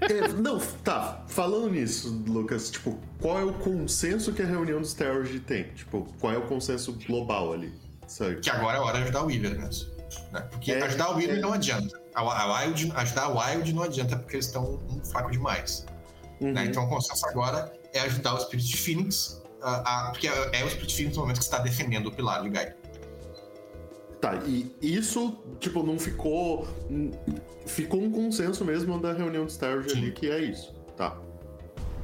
É, 0.00 0.28
não, 0.28 0.58
tá. 0.58 1.24
Falando 1.26 1.70
nisso, 1.70 2.22
Lucas, 2.26 2.70
tipo, 2.70 2.98
qual 3.20 3.38
é 3.38 3.44
o 3.44 3.52
consenso 3.54 4.32
que 4.32 4.42
a 4.42 4.46
reunião 4.46 4.80
dos 4.80 4.94
Terrorgy 4.94 5.40
tem? 5.40 5.64
Tipo, 5.74 6.06
qual 6.20 6.32
é 6.32 6.38
o 6.38 6.46
consenso 6.46 6.92
global 7.06 7.52
ali? 7.52 7.74
Sabe? 8.06 8.36
Que 8.36 8.50
agora 8.50 8.78
é 8.78 8.80
hora 8.80 8.98
de 8.98 9.04
ajudar 9.04 9.22
o 9.22 9.26
Weaver, 9.26 9.58
né? 9.58 9.68
Porque 10.50 10.72
é, 10.72 10.82
ajudar 10.82 11.10
o 11.10 11.16
Weaver 11.16 11.38
é... 11.38 11.40
não 11.40 11.52
adianta. 11.52 12.03
A, 12.14 12.20
a 12.20 12.64
Wild, 12.64 12.92
ajudar 12.94 13.22
a 13.24 13.28
Wild 13.28 13.72
não 13.72 13.82
adianta 13.82 14.16
porque 14.16 14.36
eles 14.36 14.46
estão 14.46 14.80
um 14.88 15.04
fraco 15.04 15.30
demais. 15.30 15.84
Né? 16.40 16.48
Uhum. 16.48 16.52
Né? 16.52 16.64
Então 16.66 16.84
o 16.84 16.88
consenso 16.88 17.26
agora 17.28 17.72
é 17.92 18.00
ajudar 18.00 18.34
o 18.34 18.40
Spirit 18.40 18.68
de 18.68 18.76
Phoenix, 18.76 19.42
a, 19.62 20.08
a, 20.08 20.10
porque 20.10 20.28
é, 20.28 20.60
é 20.60 20.64
o 20.64 20.70
Spirit 20.70 20.88
de 20.88 20.94
Phoenix 20.94 21.16
no 21.16 21.22
momento 21.22 21.38
que 21.38 21.44
está 21.44 21.58
defendendo 21.58 22.06
o 22.06 22.12
pilar 22.12 22.42
de 22.42 22.50
Gaia. 22.50 22.76
Tá, 24.24 24.36
e 24.46 24.74
isso, 24.80 25.36
tipo, 25.60 25.82
não 25.82 25.98
ficou. 25.98 26.66
Ficou 27.66 28.00
um 28.00 28.10
consenso 28.10 28.64
mesmo 28.64 28.98
da 28.98 29.12
reunião 29.12 29.44
de 29.44 29.52
Starge 29.52 29.90
ali 29.90 30.12
que 30.12 30.30
é 30.30 30.40
isso. 30.40 30.74
Tá. 30.96 31.14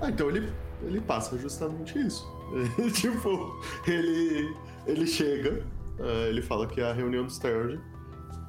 Ah, 0.02 0.10
então 0.10 0.28
ele, 0.28 0.52
ele 0.82 1.00
passa 1.00 1.38
justamente 1.38 1.98
isso. 1.98 2.30
tipo, 2.92 3.58
ele, 3.86 4.54
ele 4.86 5.06
chega, 5.06 5.64
uh, 5.98 6.28
ele 6.28 6.42
fala 6.42 6.66
que 6.66 6.82
a 6.82 6.92
reunião 6.92 7.24
de 7.24 7.32
Starge 7.32 7.80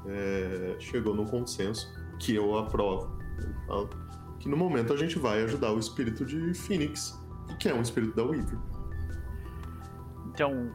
é, 0.07 0.75
chegou 0.79 1.15
num 1.15 1.25
consenso 1.25 1.91
que 2.19 2.35
eu 2.35 2.57
aprovo. 2.57 3.09
que 4.39 4.49
no 4.49 4.57
momento 4.57 4.93
a 4.93 4.97
gente 4.97 5.17
vai 5.19 5.43
ajudar 5.43 5.71
o 5.71 5.79
espírito 5.79 6.25
de 6.25 6.53
Phoenix, 6.53 7.19
que 7.59 7.69
é 7.69 7.73
um 7.73 7.81
espírito 7.81 8.15
da 8.15 8.23
Weaver. 8.23 8.57
Então, 10.27 10.71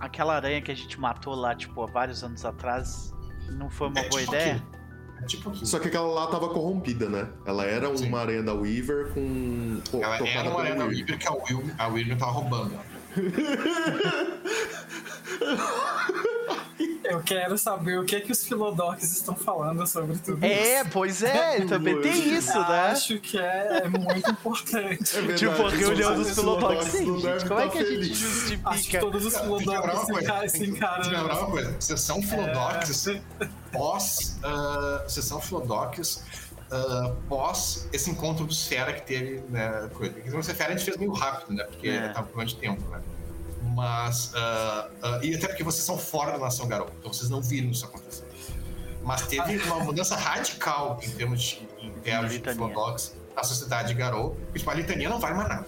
aquela 0.00 0.34
aranha 0.36 0.60
que 0.60 0.70
a 0.70 0.74
gente 0.74 0.98
matou 0.98 1.34
lá, 1.34 1.54
tipo, 1.54 1.82
há 1.82 1.86
vários 1.86 2.22
anos 2.22 2.44
atrás, 2.44 3.14
não 3.50 3.70
foi 3.70 3.88
uma 3.88 4.00
é, 4.00 4.08
boa 4.08 4.20
tipo 4.20 4.34
ideia? 4.34 4.62
É 5.20 5.26
tipo. 5.26 5.54
Só 5.54 5.78
que 5.78 5.88
aquela 5.88 6.06
lá 6.06 6.26
tava 6.28 6.48
corrompida, 6.48 7.08
né? 7.08 7.28
Ela 7.44 7.64
era 7.64 7.96
Sim. 7.96 8.08
uma 8.08 8.20
aranha 8.20 8.42
da 8.42 8.54
Weaver 8.54 9.12
com. 9.12 9.80
Ela 9.92 10.16
era 10.16 10.50
uma 10.50 10.60
aranha 10.60 10.76
da 10.76 10.84
Weaver 10.86 11.18
que 11.18 11.26
a 11.26 11.32
Weaver, 11.32 11.74
a 11.78 11.88
Weaver 11.88 12.18
tava 12.18 12.32
roubando. 12.32 12.78
Eu 17.08 17.22
quero 17.22 17.56
saber 17.56 17.98
o 17.98 18.04
que 18.04 18.16
é 18.16 18.20
que 18.20 18.30
os 18.30 18.46
filodocs 18.46 19.12
estão 19.12 19.34
falando 19.34 19.86
sobre 19.86 20.18
tudo 20.18 20.44
é, 20.44 20.52
isso. 20.52 20.72
É, 20.72 20.84
pois 20.84 21.22
é, 21.22 21.64
também 21.64 21.98
tem 22.02 22.34
isso, 22.34 22.52
né? 22.52 22.90
Acho 22.90 23.18
que 23.18 23.38
é, 23.38 23.82
é 23.84 23.88
muito 23.88 24.30
importante. 24.30 24.78
É 25.18 25.20
verdade, 25.20 25.38
tipo, 25.38 25.66
a 25.66 25.70
reunião 25.70 26.14
dos 26.14 26.34
filodocs. 26.34 26.86
Sim, 26.86 27.20
gente, 27.20 27.48
como 27.48 27.60
é 27.60 27.68
que 27.68 27.78
a 27.78 27.84
gente 27.84 28.14
justifica? 28.14 28.68
Acho 28.68 28.90
que 28.90 28.98
todos 28.98 29.24
os 29.24 29.36
filodocs 29.36 30.00
se 30.50 30.66
encaram. 30.66 30.96
Deixa 30.96 31.10
eu 31.10 31.18
lembrar 31.18 31.38
uma 31.38 31.50
coisa. 31.50 31.76
Sessão 31.80 32.22
filodocs 32.22 33.08
é... 33.08 33.20
pós... 33.72 34.38
Uh, 34.38 35.10
sessão 35.10 35.40
filodocs 35.40 36.22
Uh, 36.70 37.16
pós 37.28 37.88
esse 37.92 38.10
encontro 38.10 38.44
do 38.44 38.52
Sfera 38.52 38.92
que 38.92 39.02
teve, 39.02 39.40
né, 39.48 39.88
coisa. 39.94 40.12
Porque 40.12 40.36
o 40.36 40.42
Sfera 40.42 40.74
a 40.74 40.76
gente 40.76 40.84
fez 40.84 40.96
meio 40.98 41.12
rápido, 41.12 41.54
né, 41.54 41.64
porque 41.64 41.88
é. 41.88 42.08
tava 42.10 42.26
com 42.28 42.44
de 42.44 42.56
tempo, 42.56 42.82
né. 42.90 43.00
Mas. 43.74 44.32
Uh, 44.34 44.88
uh, 45.06 45.24
e 45.24 45.34
até 45.34 45.48
porque 45.48 45.64
vocês 45.64 45.84
são 45.84 45.98
fora 45.98 46.32
da 46.32 46.38
nação 46.38 46.68
Garou, 46.68 46.90
então 46.98 47.12
vocês 47.12 47.30
não 47.30 47.40
viram 47.40 47.70
isso 47.70 47.84
acontecer. 47.84 48.26
Mas 49.02 49.26
teve 49.26 49.56
uma 49.64 49.80
mudança 49.80 50.14
radical 50.14 51.00
em 51.02 51.10
termos 51.10 51.40
de, 51.42 51.68
em 51.80 51.92
termos 52.00 52.32
de 52.32 52.40
Flodox 52.40 53.16
na 53.34 53.42
sociedade 53.42 53.88
de 53.88 53.94
Garou. 53.94 54.36
Tipo, 54.52 54.70
a 54.70 54.74
litania 54.74 55.08
não 55.08 55.18
vale 55.18 55.34
mais 55.36 55.48
nada. 55.48 55.66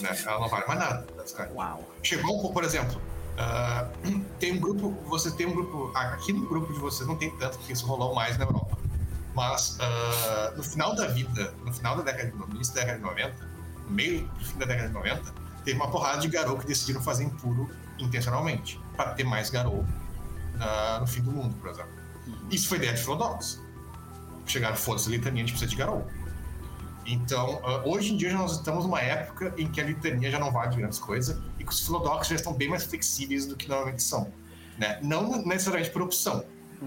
Né? 0.00 0.18
Ela 0.26 0.40
não 0.40 0.48
vale 0.48 0.66
mais 0.66 0.80
nada. 0.80 1.06
Uau. 1.54 1.84
Chegou, 2.02 2.52
por 2.52 2.64
exemplo, 2.64 3.00
Ah, 3.38 3.88
tem 4.40 4.52
um 4.52 4.60
grupo, 4.60 4.90
você 5.06 5.30
tem 5.30 5.46
um 5.46 5.54
grupo, 5.54 5.90
aqui 5.94 6.32
no 6.32 6.46
grupo 6.46 6.72
de 6.72 6.78
vocês 6.78 7.06
não 7.06 7.16
tem 7.16 7.30
tanto, 7.36 7.58
porque 7.58 7.72
isso 7.72 7.86
rolou 7.86 8.14
mais 8.14 8.38
na 8.38 8.44
Europa. 8.44 8.78
Mas 9.36 9.76
ah, 9.80 10.54
no 10.56 10.62
final 10.62 10.94
da 10.94 11.08
vida, 11.08 11.54
no 11.62 11.70
final 11.70 11.94
da 11.98 12.02
década 12.02 12.30
de 12.30 12.36
no 12.38 12.48
início 12.54 12.74
da 12.74 12.80
década 12.80 12.98
de 12.98 13.04
90, 13.04 13.50
no 13.84 13.90
meio 13.90 14.26
do 14.26 14.44
fim 14.46 14.58
da 14.58 14.64
década 14.64 14.88
de 14.88 14.94
90, 14.94 15.34
teve 15.62 15.76
uma 15.78 15.90
porrada 15.90 16.22
de 16.22 16.28
garou 16.28 16.56
que 16.56 16.66
decidiram 16.66 17.02
fazer 17.02 17.24
impuro 17.24 17.70
intencionalmente, 17.98 18.80
para 18.96 19.12
ter 19.12 19.24
mais 19.24 19.50
garou 19.50 19.84
ah, 20.58 20.96
no 21.02 21.06
fim 21.06 21.20
do 21.20 21.30
mundo, 21.30 21.54
por 21.60 21.68
exemplo. 21.68 21.92
Isso 22.50 22.66
foi 22.66 22.78
ideia 22.78 22.94
de 22.94 23.02
Philodox. 23.02 23.62
Chegaram, 24.46 24.74
foda-se, 24.74 25.08
a 25.08 25.10
litania, 25.10 25.44
a 25.44 25.46
gente 25.46 25.50
precisa 25.50 25.70
de 25.70 25.76
garou. 25.76 26.06
Então, 27.04 27.60
ah, 27.62 27.82
hoje 27.84 28.14
em 28.14 28.16
dia 28.16 28.32
nós 28.32 28.52
estamos 28.52 28.86
numa 28.86 29.02
época 29.02 29.52
em 29.58 29.70
que 29.70 29.82
a 29.82 29.84
litania 29.84 30.30
já 30.30 30.38
não 30.38 30.50
vale 30.50 30.70
de 30.70 30.78
grandes 30.78 30.98
coisas 30.98 31.38
e 31.58 31.64
que 31.64 31.70
os 31.70 31.84
Philodox 31.84 32.26
já 32.26 32.36
estão 32.36 32.54
bem 32.54 32.70
mais 32.70 32.84
flexíveis 32.84 33.44
do 33.44 33.54
que 33.54 33.68
normalmente 33.68 34.02
são. 34.02 34.32
Né? 34.78 34.98
Não 35.02 35.44
necessariamente 35.44 35.92
por 35.92 36.00
opção. 36.00 36.42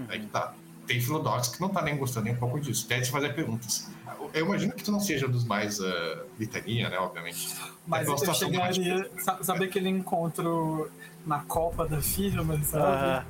Aí 0.08 0.18
que 0.18 0.26
tá. 0.26 0.54
Tem 0.90 1.00
Philodox 1.00 1.50
que 1.50 1.60
não 1.60 1.68
tá 1.68 1.82
nem 1.82 1.96
gostando 1.96 2.24
nem 2.24 2.34
um 2.34 2.36
pouco 2.36 2.58
disso. 2.58 2.84
Até 2.86 3.00
te 3.00 3.12
fazer 3.12 3.32
perguntas. 3.32 3.86
Eu 4.34 4.44
imagino 4.44 4.72
que 4.72 4.82
tu 4.82 4.90
não 4.90 4.98
seja 4.98 5.28
dos 5.28 5.44
mais 5.44 5.80
ah, 5.80 6.24
litania, 6.36 6.88
né? 6.90 6.98
Obviamente. 6.98 7.54
Mas 7.86 8.08
É 8.08 8.10
eu 8.10 8.34
chegaria. 8.34 9.08
sa- 9.18 9.38
Sabe 9.40 9.66
aquele 9.66 9.88
encontro 9.88 10.90
na 11.24 11.38
Copa 11.44 11.86
da 11.86 12.02
firma, 12.02 12.60
sabe? 12.64 12.84
Ah, 12.84 13.24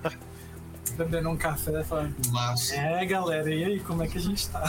Bebendo 0.97 1.28
um 1.28 1.37
café 1.37 1.85
falando. 1.85 2.15
Mas 2.31 2.73
É, 2.73 3.05
galera, 3.05 3.55
e 3.55 3.62
aí, 3.62 3.81
como 3.81 4.03
é 4.03 4.09
que 4.09 4.16
a 4.16 4.20
gente 4.23 4.49
tá? 4.49 4.62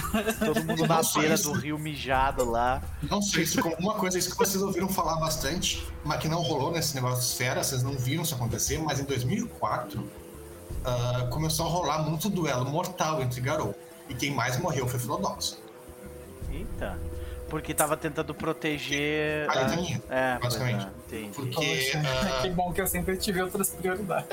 todo 0.43 0.61
mundo 0.65 0.85
na 0.85 1.01
beira 1.15 1.37
do 1.37 1.53
rio 1.53 1.79
mijado 1.79 2.43
lá. 2.43 2.81
não 3.03 3.21
sei 3.21 3.45
se 3.45 3.61
como 3.61 3.73
uma 3.77 3.93
coisa 3.93 4.19
isso 4.19 4.31
que 4.31 4.37
vocês 4.37 4.61
ouviram 4.61 4.89
falar 4.89 5.15
bastante, 5.15 5.87
mas 6.03 6.19
que 6.19 6.27
não 6.27 6.41
rolou 6.41 6.71
nesse 6.73 6.93
negócio 6.93 7.19
de 7.21 7.25
esfera, 7.25 7.63
vocês 7.63 7.83
não 7.83 7.93
viram 7.93 8.23
isso 8.23 8.35
acontecer, 8.35 8.77
mas 8.79 8.99
em 8.99 9.05
2004 9.05 10.05
ah, 10.85 11.27
começou 11.31 11.65
a 11.65 11.69
rolar 11.69 11.99
muito 12.03 12.29
duelo 12.29 12.65
mortal 12.69 13.21
entre 13.21 13.39
Garou. 13.41 13.73
E 14.09 14.13
quem 14.13 14.31
mais 14.33 14.57
morreu 14.57 14.87
foi 14.87 14.99
Philodox. 14.99 15.57
Eita. 16.51 16.97
Porque 17.49 17.73
tava 17.73 17.97
tentando 17.97 18.33
proteger. 18.33 19.49
A 19.49 19.55
litania, 19.63 20.01
É, 20.09 20.39
basicamente. 20.39 20.85
é, 20.85 21.15
entendi. 21.17 21.31
Porque, 21.35 21.91
ah, 21.97 22.41
que 22.41 22.49
bom 22.49 22.71
que 22.71 22.79
eu 22.81 22.87
sempre 22.87 23.17
tive 23.17 23.41
outras 23.41 23.69
prioridades. 23.71 24.27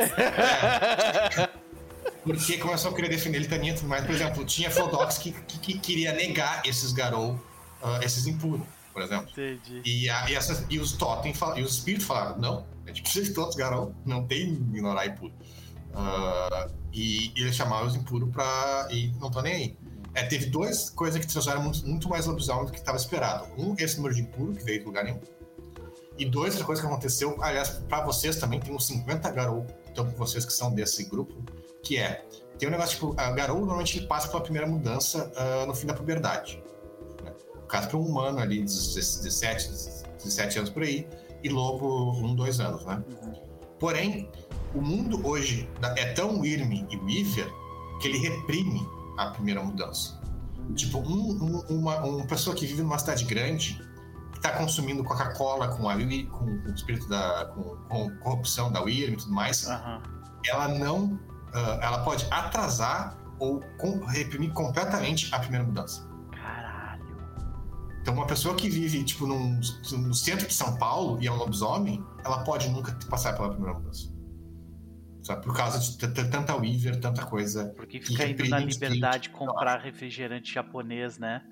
porque 2.24 2.58
começou 2.58 2.90
a 2.92 2.94
querer 2.94 3.08
defender 3.08 3.38
litania 3.38 3.72
e 3.72 3.74
tudo 3.74 3.88
mais. 3.88 4.04
Por 4.04 4.14
exemplo, 4.14 4.44
tinha 4.44 4.70
Philodox 4.70 5.18
que, 5.18 5.32
que, 5.32 5.58
que 5.58 5.78
queria 5.78 6.12
negar 6.12 6.62
esses 6.64 6.92
Garou, 6.92 7.38
ah, 7.82 8.00
esses 8.02 8.26
impuros, 8.26 8.66
por 8.92 9.02
exemplo. 9.02 9.28
Entendi. 9.30 9.82
E, 9.84 10.08
a- 10.10 10.30
e 10.30 10.34
essas- 10.34 10.64
e 10.68 10.78
os 10.78 10.92
Totem 10.92 11.32
fal- 11.34 11.58
e 11.58 11.62
os 11.62 11.74
espíritos 11.74 12.06
falaram: 12.06 12.38
não, 12.38 12.66
a 12.84 12.88
gente 12.88 13.02
precisa 13.02 13.26
de 13.26 13.34
todos, 13.34 13.56
Garou, 13.56 13.94
não 14.04 14.24
tem 14.26 14.42
ignorar 14.52 15.06
impuro. 15.06 15.32
Ah, 15.98 16.68
e, 16.92 17.32
e 17.36 17.42
eles 17.42 17.56
chamaram 17.56 17.86
os 17.86 17.96
impuros 17.96 18.30
pra. 18.30 18.88
e 18.90 19.12
não 19.20 19.30
tô 19.30 19.42
nem 19.42 19.52
aí. 19.52 19.78
É, 20.14 20.24
teve 20.24 20.46
duas 20.46 20.90
coisas 20.90 21.20
que 21.20 21.26
trouxeram 21.26 21.62
muito, 21.62 21.86
muito 21.86 22.08
mais 22.08 22.26
lobisomem 22.26 22.66
do 22.66 22.72
que 22.72 22.78
estava 22.78 22.96
esperado. 22.96 23.46
Um, 23.58 23.74
esse 23.78 23.96
número 23.96 24.14
de 24.14 24.22
impuro, 24.22 24.52
que 24.52 24.64
veio 24.64 24.80
de 24.80 24.86
lugar 24.86 25.04
nenhum. 25.04 25.20
E 26.16 26.24
dois, 26.24 26.54
outra 26.54 26.66
coisa 26.66 26.82
que 26.82 26.88
aconteceu, 26.88 27.36
aliás, 27.40 27.70
pra 27.88 28.04
vocês 28.04 28.36
também, 28.36 28.58
tem 28.58 28.74
uns 28.74 28.86
50 28.86 29.30
Garou, 29.30 29.66
então 29.90 30.10
com 30.10 30.16
vocês 30.16 30.44
que 30.44 30.52
são 30.52 30.72
desse 30.72 31.04
grupo, 31.04 31.34
que 31.82 31.98
é. 31.98 32.24
Tem 32.58 32.68
um 32.68 32.72
negócio 32.72 32.94
tipo, 32.94 33.14
a 33.16 33.30
Garou 33.30 33.58
normalmente 33.58 33.98
ele 33.98 34.06
passa 34.06 34.26
pela 34.26 34.42
primeira 34.42 34.66
mudança 34.66 35.30
ah, 35.36 35.66
no 35.66 35.74
fim 35.74 35.86
da 35.86 35.94
puberdade. 35.94 36.60
Né? 37.22 37.32
No 37.54 37.62
caso, 37.62 37.88
para 37.88 37.98
um 37.98 38.02
humano 38.02 38.40
ali, 38.40 38.56
de 38.56 38.64
17, 38.64 39.70
17 40.16 40.58
anos 40.58 40.70
por 40.70 40.82
aí, 40.82 41.06
e 41.42 41.48
lobo, 41.48 42.12
um, 42.12 42.34
dois 42.34 42.58
anos, 42.58 42.84
né? 42.84 43.02
Porém, 43.78 44.28
o 44.74 44.80
mundo 44.80 45.26
hoje 45.26 45.68
é 45.96 46.12
tão 46.12 46.40
Wyrm 46.40 46.72
e 46.90 46.96
Weaver 46.96 47.52
que 48.00 48.08
ele 48.08 48.18
reprime 48.18 48.86
a 49.18 49.26
primeira 49.30 49.62
mudança. 49.62 50.18
Tipo, 50.74 50.98
um, 50.98 51.30
um- 51.70 51.78
uma, 51.78 51.96
uma 52.04 52.26
pessoa 52.26 52.54
que 52.54 52.66
vive 52.66 52.82
numa 52.82 52.98
cidade 52.98 53.24
grande, 53.24 53.80
que 54.32 54.38
está 54.38 54.50
consumindo 54.50 55.02
Coca-Cola 55.02 55.68
com, 55.68 55.88
a, 55.88 55.94
com, 55.94 56.28
com 56.30 56.70
o 56.70 56.74
espírito 56.74 57.08
da. 57.08 57.46
Com, 57.54 57.62
com 57.88 58.16
corrupção 58.18 58.70
da 58.70 58.80
Wyrm 58.82 59.14
e 59.14 59.16
tudo 59.16 59.32
mais, 59.32 59.66
Aham. 59.66 60.02
ela 60.46 60.68
não. 60.68 61.18
ah, 61.54 61.78
ela 61.82 62.04
pode 62.04 62.26
atrasar 62.30 63.16
ou 63.38 63.60
com- 63.78 64.04
reprimir 64.04 64.52
completamente 64.52 65.34
a 65.34 65.38
primeira 65.38 65.64
mudança. 65.64 66.06
Caralho. 66.32 67.06
Então, 68.02 68.12
uma 68.14 68.26
pessoa 68.26 68.54
que 68.54 68.68
vive, 68.68 69.02
tipo, 69.04 69.26
num- 69.26 69.58
no 69.92 70.14
centro 70.14 70.46
de 70.46 70.52
São 70.54 70.76
Paulo 70.76 71.18
e 71.22 71.26
é 71.26 71.32
um 71.32 71.36
lobisomem, 71.36 72.04
ela 72.24 72.44
pode 72.44 72.68
nunca 72.68 72.92
passar 73.08 73.34
pela 73.34 73.48
primeira 73.50 73.74
mudança. 73.78 74.08
Sabe? 75.28 75.42
Por 75.42 75.54
causa 75.54 75.78
de 75.78 76.08
tanta 76.08 76.56
Weaver, 76.56 76.98
tanta 76.98 77.26
coisa. 77.26 77.66
Porque 77.76 77.98
E 77.98 78.02
fica 78.02 78.24
indo 78.24 78.48
na 78.48 78.60
liberdade 78.60 79.28
comprar 79.28 79.76
refrigerante 79.78 80.54
japonês, 80.54 81.18
né? 81.18 81.42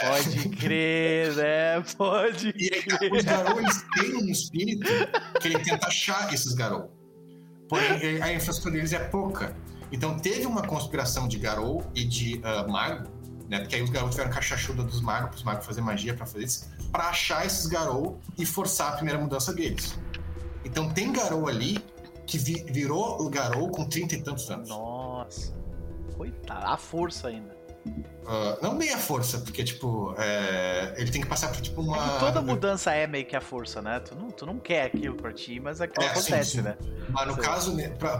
Pode 0.00 0.48
crer, 0.56 1.34
né? 1.36 1.80
Pode 1.98 2.54
E 2.56 2.70
aí, 2.72 2.82
crer. 2.82 3.12
os 3.12 3.24
Garou, 3.24 3.60
eles 3.60 3.84
têm 3.94 4.14
um 4.14 4.30
espírito 4.30 4.88
que 5.42 5.48
ele 5.48 5.58
tenta 5.58 5.88
achar 5.88 6.32
esses 6.32 6.54
Garou. 6.54 6.90
Porém, 7.68 8.22
a 8.22 8.32
infraestrutura 8.32 8.76
deles 8.76 8.94
é 8.94 8.98
pouca. 8.98 9.54
Então, 9.92 10.18
teve 10.18 10.46
uma 10.46 10.62
conspiração 10.62 11.28
de 11.28 11.38
Garou 11.38 11.86
e 11.94 12.04
de 12.06 12.40
ah, 12.42 12.66
Mago, 12.66 13.10
né? 13.46 13.60
Porque 13.60 13.76
aí 13.76 13.82
os 13.82 13.90
Garou 13.90 14.08
tiveram 14.08 14.30
cachachuda 14.30 14.82
dos 14.82 15.02
magos, 15.02 15.28
para 15.28 15.36
os 15.36 15.42
magos 15.42 15.66
fazer 15.66 15.82
magia 15.82 16.14
para 16.14 16.24
fazer 16.24 16.44
isso, 16.44 16.66
para 16.90 17.10
achar 17.10 17.44
esses 17.44 17.66
Garou 17.66 18.18
e 18.38 18.46
forçar 18.46 18.94
a 18.94 18.96
primeira 18.96 19.20
mudança 19.20 19.52
deles. 19.52 19.98
Então, 20.64 20.88
tem 20.88 21.12
Garou 21.12 21.46
ali 21.46 21.78
que 22.28 22.38
vi- 22.38 22.64
virou 22.68 23.20
o 23.22 23.28
Garou 23.30 23.68
com 23.70 23.84
30 23.84 24.14
e 24.14 24.22
tantos 24.22 24.48
anos. 24.50 24.68
Nossa. 24.68 25.52
Coitado. 26.16 26.66
A 26.66 26.76
força 26.76 27.28
ainda. 27.28 27.56
Ah, 28.26 28.58
não 28.60 28.74
meia 28.74 28.98
força, 28.98 29.38
porque, 29.38 29.64
tipo, 29.64 30.14
é, 30.18 30.92
ele 30.98 31.10
tem 31.10 31.22
que 31.22 31.26
passar 31.26 31.48
por, 31.50 31.60
tipo, 31.62 31.80
uma... 31.80 32.16
É 32.16 32.18
toda 32.18 32.42
mudança 32.42 32.92
é 32.92 33.06
meio 33.06 33.24
que 33.24 33.34
a 33.34 33.40
força, 33.40 33.80
né? 33.80 33.98
Tu 34.00 34.14
não, 34.14 34.30
tu 34.30 34.44
não 34.44 34.58
quer 34.58 34.82
aquilo 34.86 35.14
pra 35.14 35.32
ti, 35.32 35.58
mas 35.58 35.80
aquilo 35.80 36.04
É, 36.04 36.08
sim, 36.14 36.20
acontece, 36.20 36.50
sim. 36.50 36.60
né? 36.62 36.76
Mas 37.08 37.26
no 37.26 37.34
Sei. 37.34 37.42
caso, 37.42 37.74
né, 37.74 37.88
pra 37.88 38.16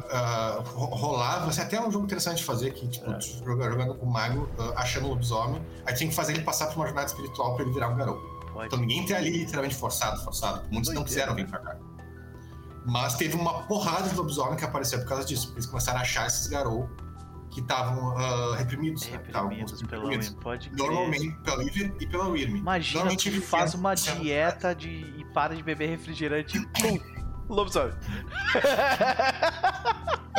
ro- 0.65 0.87
rolar, 0.87 1.45
você 1.45 1.61
até 1.61 1.77
é 1.77 1.81
um 1.83 1.91
jogo 1.91 2.07
interessante 2.07 2.39
de 2.39 2.45
fazer, 2.45 2.73
que 2.73 2.89
tipo, 2.89 3.11
É. 3.13 3.21
jogando 3.21 3.95
com 3.97 4.07
o 4.07 4.11
mago, 4.11 4.49
ah, 4.59 4.81
achando 4.81 5.05
o 5.07 5.11
lobisomem, 5.11 5.61
aí 5.85 5.95
tem 5.95 6.09
que 6.09 6.15
fazer 6.15 6.33
ele 6.33 6.43
passar 6.45 6.69
por 6.69 6.77
uma 6.77 6.87
jornada 6.87 7.07
espiritual 7.09 7.55
pra 7.55 7.65
ele 7.65 7.75
virar 7.75 7.89
um 7.89 7.97
garoto. 7.97 8.39
Então 8.65 8.79
ninguém 8.79 9.05
tem 9.05 9.15
ali 9.17 9.31
literalmente 9.31 9.75
forçado, 9.77 10.21
forçado. 10.25 10.67
Muitos 10.73 10.93
não 10.95 11.05
quiseram 11.05 11.35
vir 11.35 11.45
né? 11.45 11.51
pra 11.51 11.59
cá. 11.61 11.77
Mas 12.89 13.15
teve 13.17 13.37
uma 13.37 13.63
porrada 13.65 14.09
de 14.09 14.15
lobisomem 14.17 14.57
que 14.57 14.65
apareceu 14.65 14.99
por 15.01 15.09
causa 15.09 15.25
disso. 15.25 15.47
porque 15.49 15.59
Eles 15.59 15.67
começaram 15.67 15.99
a 15.99 16.03
achar 16.03 16.27
esses 16.27 16.47
garou 16.47 16.89
que 17.51 17.61
estavam 17.61 18.17
ah, 18.19 18.57
reprimidos. 18.57 19.05
né, 19.09 19.13
Reprimidos 19.13 19.83
pelo 19.83 20.03
reprimidos. 20.03 20.29
Wyrm, 20.31 20.41
pode 20.41 20.71
crer. 20.71 20.79
Normalmente 20.79 21.31
pela 21.43 21.57
Weaver 21.59 21.95
e 22.01 22.07
pela 22.07 22.29
Wyrm. 22.29 22.57
Imagina, 22.57 23.01
Normalmente 23.01 23.31
tu 23.31 23.37
ele 23.37 23.45
faz 23.45 23.75
uma 23.75 23.95
dieta 23.95 24.75
de, 24.75 24.89
e 24.89 25.25
para 25.35 25.55
de 25.55 25.63
beber 25.63 25.89
refrigerante 25.91 26.57
e 26.59 26.67
pum, 26.67 26.99
lobisomem. 27.49 27.95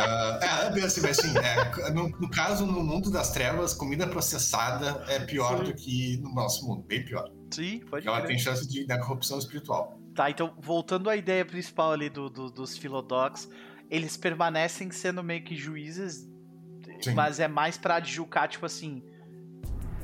Ah, 0.01 0.39
é, 0.41 0.67
é 0.67 0.71
bem 0.71 0.83
assim, 0.85 1.01
mas 1.01 1.19
assim, 1.19 1.33
é, 1.37 1.91
no, 1.91 2.07
no 2.07 2.29
caso, 2.29 2.65
no 2.65 2.81
mundo 2.81 3.11
das 3.11 3.31
trevas, 3.31 3.73
comida 3.73 4.07
processada 4.07 5.03
é 5.09 5.19
pior 5.19 5.57
Sim. 5.57 5.63
do 5.65 5.73
que 5.73 6.17
no 6.21 6.33
nosso 6.33 6.65
mundo, 6.65 6.85
bem 6.87 7.03
pior. 7.03 7.29
Sim, 7.51 7.81
pode 7.89 8.07
Ela 8.07 8.17
crer. 8.19 8.27
tem 8.29 8.39
chance 8.39 8.65
de 8.65 8.87
dar 8.87 8.99
corrupção 8.99 9.37
espiritual. 9.37 9.98
Tá, 10.19 10.29
então 10.29 10.53
voltando 10.59 11.09
à 11.09 11.15
ideia 11.15 11.45
principal 11.45 11.93
ali 11.93 12.09
do, 12.09 12.29
do- 12.29 12.51
dos 12.51 12.77
Philodox, 12.77 13.47
eles 13.89 14.17
permanecem 14.17 14.91
sendo 14.91 15.23
meio 15.23 15.41
que 15.45 15.55
juízes, 15.55 16.27
Sim. 16.99 17.13
mas 17.13 17.39
é 17.39 17.47
mais 17.47 17.77
pra 17.77 17.95
adjucar, 17.95 18.49
tipo 18.49 18.65
assim, 18.65 19.01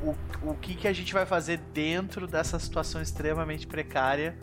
o, 0.02 0.16
o 0.52 0.56
que, 0.56 0.74
que 0.74 0.88
a 0.88 0.94
gente 0.94 1.14
vai 1.14 1.26
fazer 1.26 1.58
dentro 1.74 2.28
dessa 2.28 2.58
situação 2.58 3.02
extremamente 3.02 3.68
precária 3.68 4.40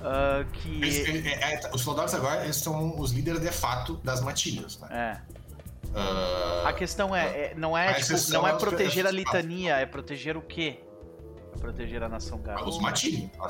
ah, 0.00 0.46
que... 0.50 0.76
Eles- 0.76 1.26
é- 1.26 1.52
é- 1.56 1.70
os 1.74 1.82
Flodogs 1.82 2.14
agora 2.14 2.44
eles 2.44 2.56
são 2.56 2.98
os 2.98 3.12
líderes 3.12 3.42
de 3.42 3.52
fato 3.52 3.96
das 4.02 4.22
matilhas, 4.22 4.80
né? 4.80 4.88
É. 4.90 5.36
Ah, 5.94 6.68
A 6.68 6.72
questão 6.72 7.14
é, 7.14 7.26
é- 7.50 7.54
não 7.54 7.76
é, 7.76 7.90
A 7.90 7.94
tipo, 8.00 8.14
não 8.30 8.48
é 8.48 8.52
é 8.52 8.54
proteger 8.54 9.04
a 9.04 9.10
os- 9.10 9.14
litania, 9.14 9.76
é 9.76 9.84
proteger 9.84 10.38
o 10.38 10.40
quê? 10.40 10.80
É 11.56 11.60
proteger 11.60 12.02
a 12.02 12.08
nação 12.08 12.38
Garou. 12.38 12.68
os 12.68 12.76
As 12.76 12.82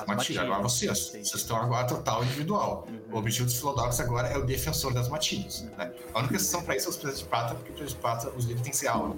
matilhas, 0.07 0.43
agora 0.45 0.62
vocês. 0.62 0.99
Vocês 1.11 1.35
estão 1.35 1.57
agora 1.57 1.87
total 1.87 2.23
individual. 2.24 2.87
Uhum. 2.89 3.15
O 3.15 3.19
objetivo 3.19 3.47
dos 3.47 3.59
Flodogs 3.59 4.01
agora 4.01 4.28
é 4.28 4.37
o 4.39 4.45
defensor 4.47 4.93
das 4.95 5.09
matilhas. 5.09 5.62
Né? 5.77 5.93
A 6.15 6.19
única 6.20 6.37
exceção 6.37 6.62
pra 6.62 6.77
isso 6.77 6.87
é 6.87 6.91
os 6.91 6.97
presos 6.97 7.20
de 7.20 7.27
prata, 7.27 7.55
porque 7.55 7.70
os 7.73 7.77
presos 7.77 7.95
de 7.95 8.01
prata, 8.01 8.28
os 8.31 8.45
líderes 8.45 8.62
têm 8.62 8.70
que 8.73 8.77
ser 8.77 8.89
aula. 8.89 9.16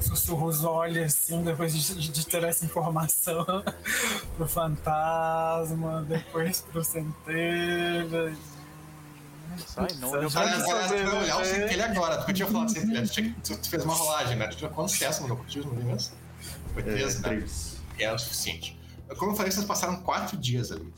Sussurro 0.00 0.46
os 0.46 0.64
olhos 0.64 1.04
assim, 1.04 1.42
depois 1.42 1.74
de, 1.74 1.94
de- 1.94 2.08
de 2.08 2.26
ter 2.26 2.42
essa 2.42 2.64
informação 2.64 3.44
pro 4.34 4.48
fantasma, 4.48 6.02
depois 6.08 6.62
pro 6.62 6.82
centelha. 6.82 8.34
Sai, 9.66 9.88
não, 10.00 10.16
eu 10.16 10.28
Já 10.30 10.40
Aliás, 10.40 10.64
de 10.64 10.70
aliás, 10.70 10.88
tu 10.88 10.88
saber, 10.88 11.04
vai 11.10 11.22
olhar 11.22 11.36
o 11.36 11.38
né? 11.40 11.44
centelha 11.44 11.84
agora, 11.84 12.16
porque 12.16 12.30
eu 12.30 12.34
tinha 12.34 12.48
falado 12.48 12.68
de 12.68 12.80
centelha. 12.80 13.02
Tu, 13.02 13.10
tinha- 13.12 13.36
tu- 13.44 13.58
tu 13.58 13.68
fez 13.68 13.84
uma 13.84 13.94
rolagem, 13.94 14.36
né? 14.36 14.46
Tu 14.46 14.56
tinha 14.56 14.70
quantos 14.70 14.98
testes 14.98 15.26
no 15.26 15.34
ocultismo 15.34 15.70
ali 15.72 15.84
mesmo? 15.84 16.14
Foi 16.72 16.82
É, 16.82 16.84
três, 16.86 17.20
né? 17.20 17.28
três. 17.28 17.76
É 17.98 18.12
o 18.12 18.18
suficiente. 18.18 18.78
Como 19.18 19.32
eu 19.32 19.36
falei, 19.36 19.50
vocês 19.52 19.64
passaram 19.66 19.96
quatro 20.02 20.36
dias 20.36 20.70
ali. 20.72 20.92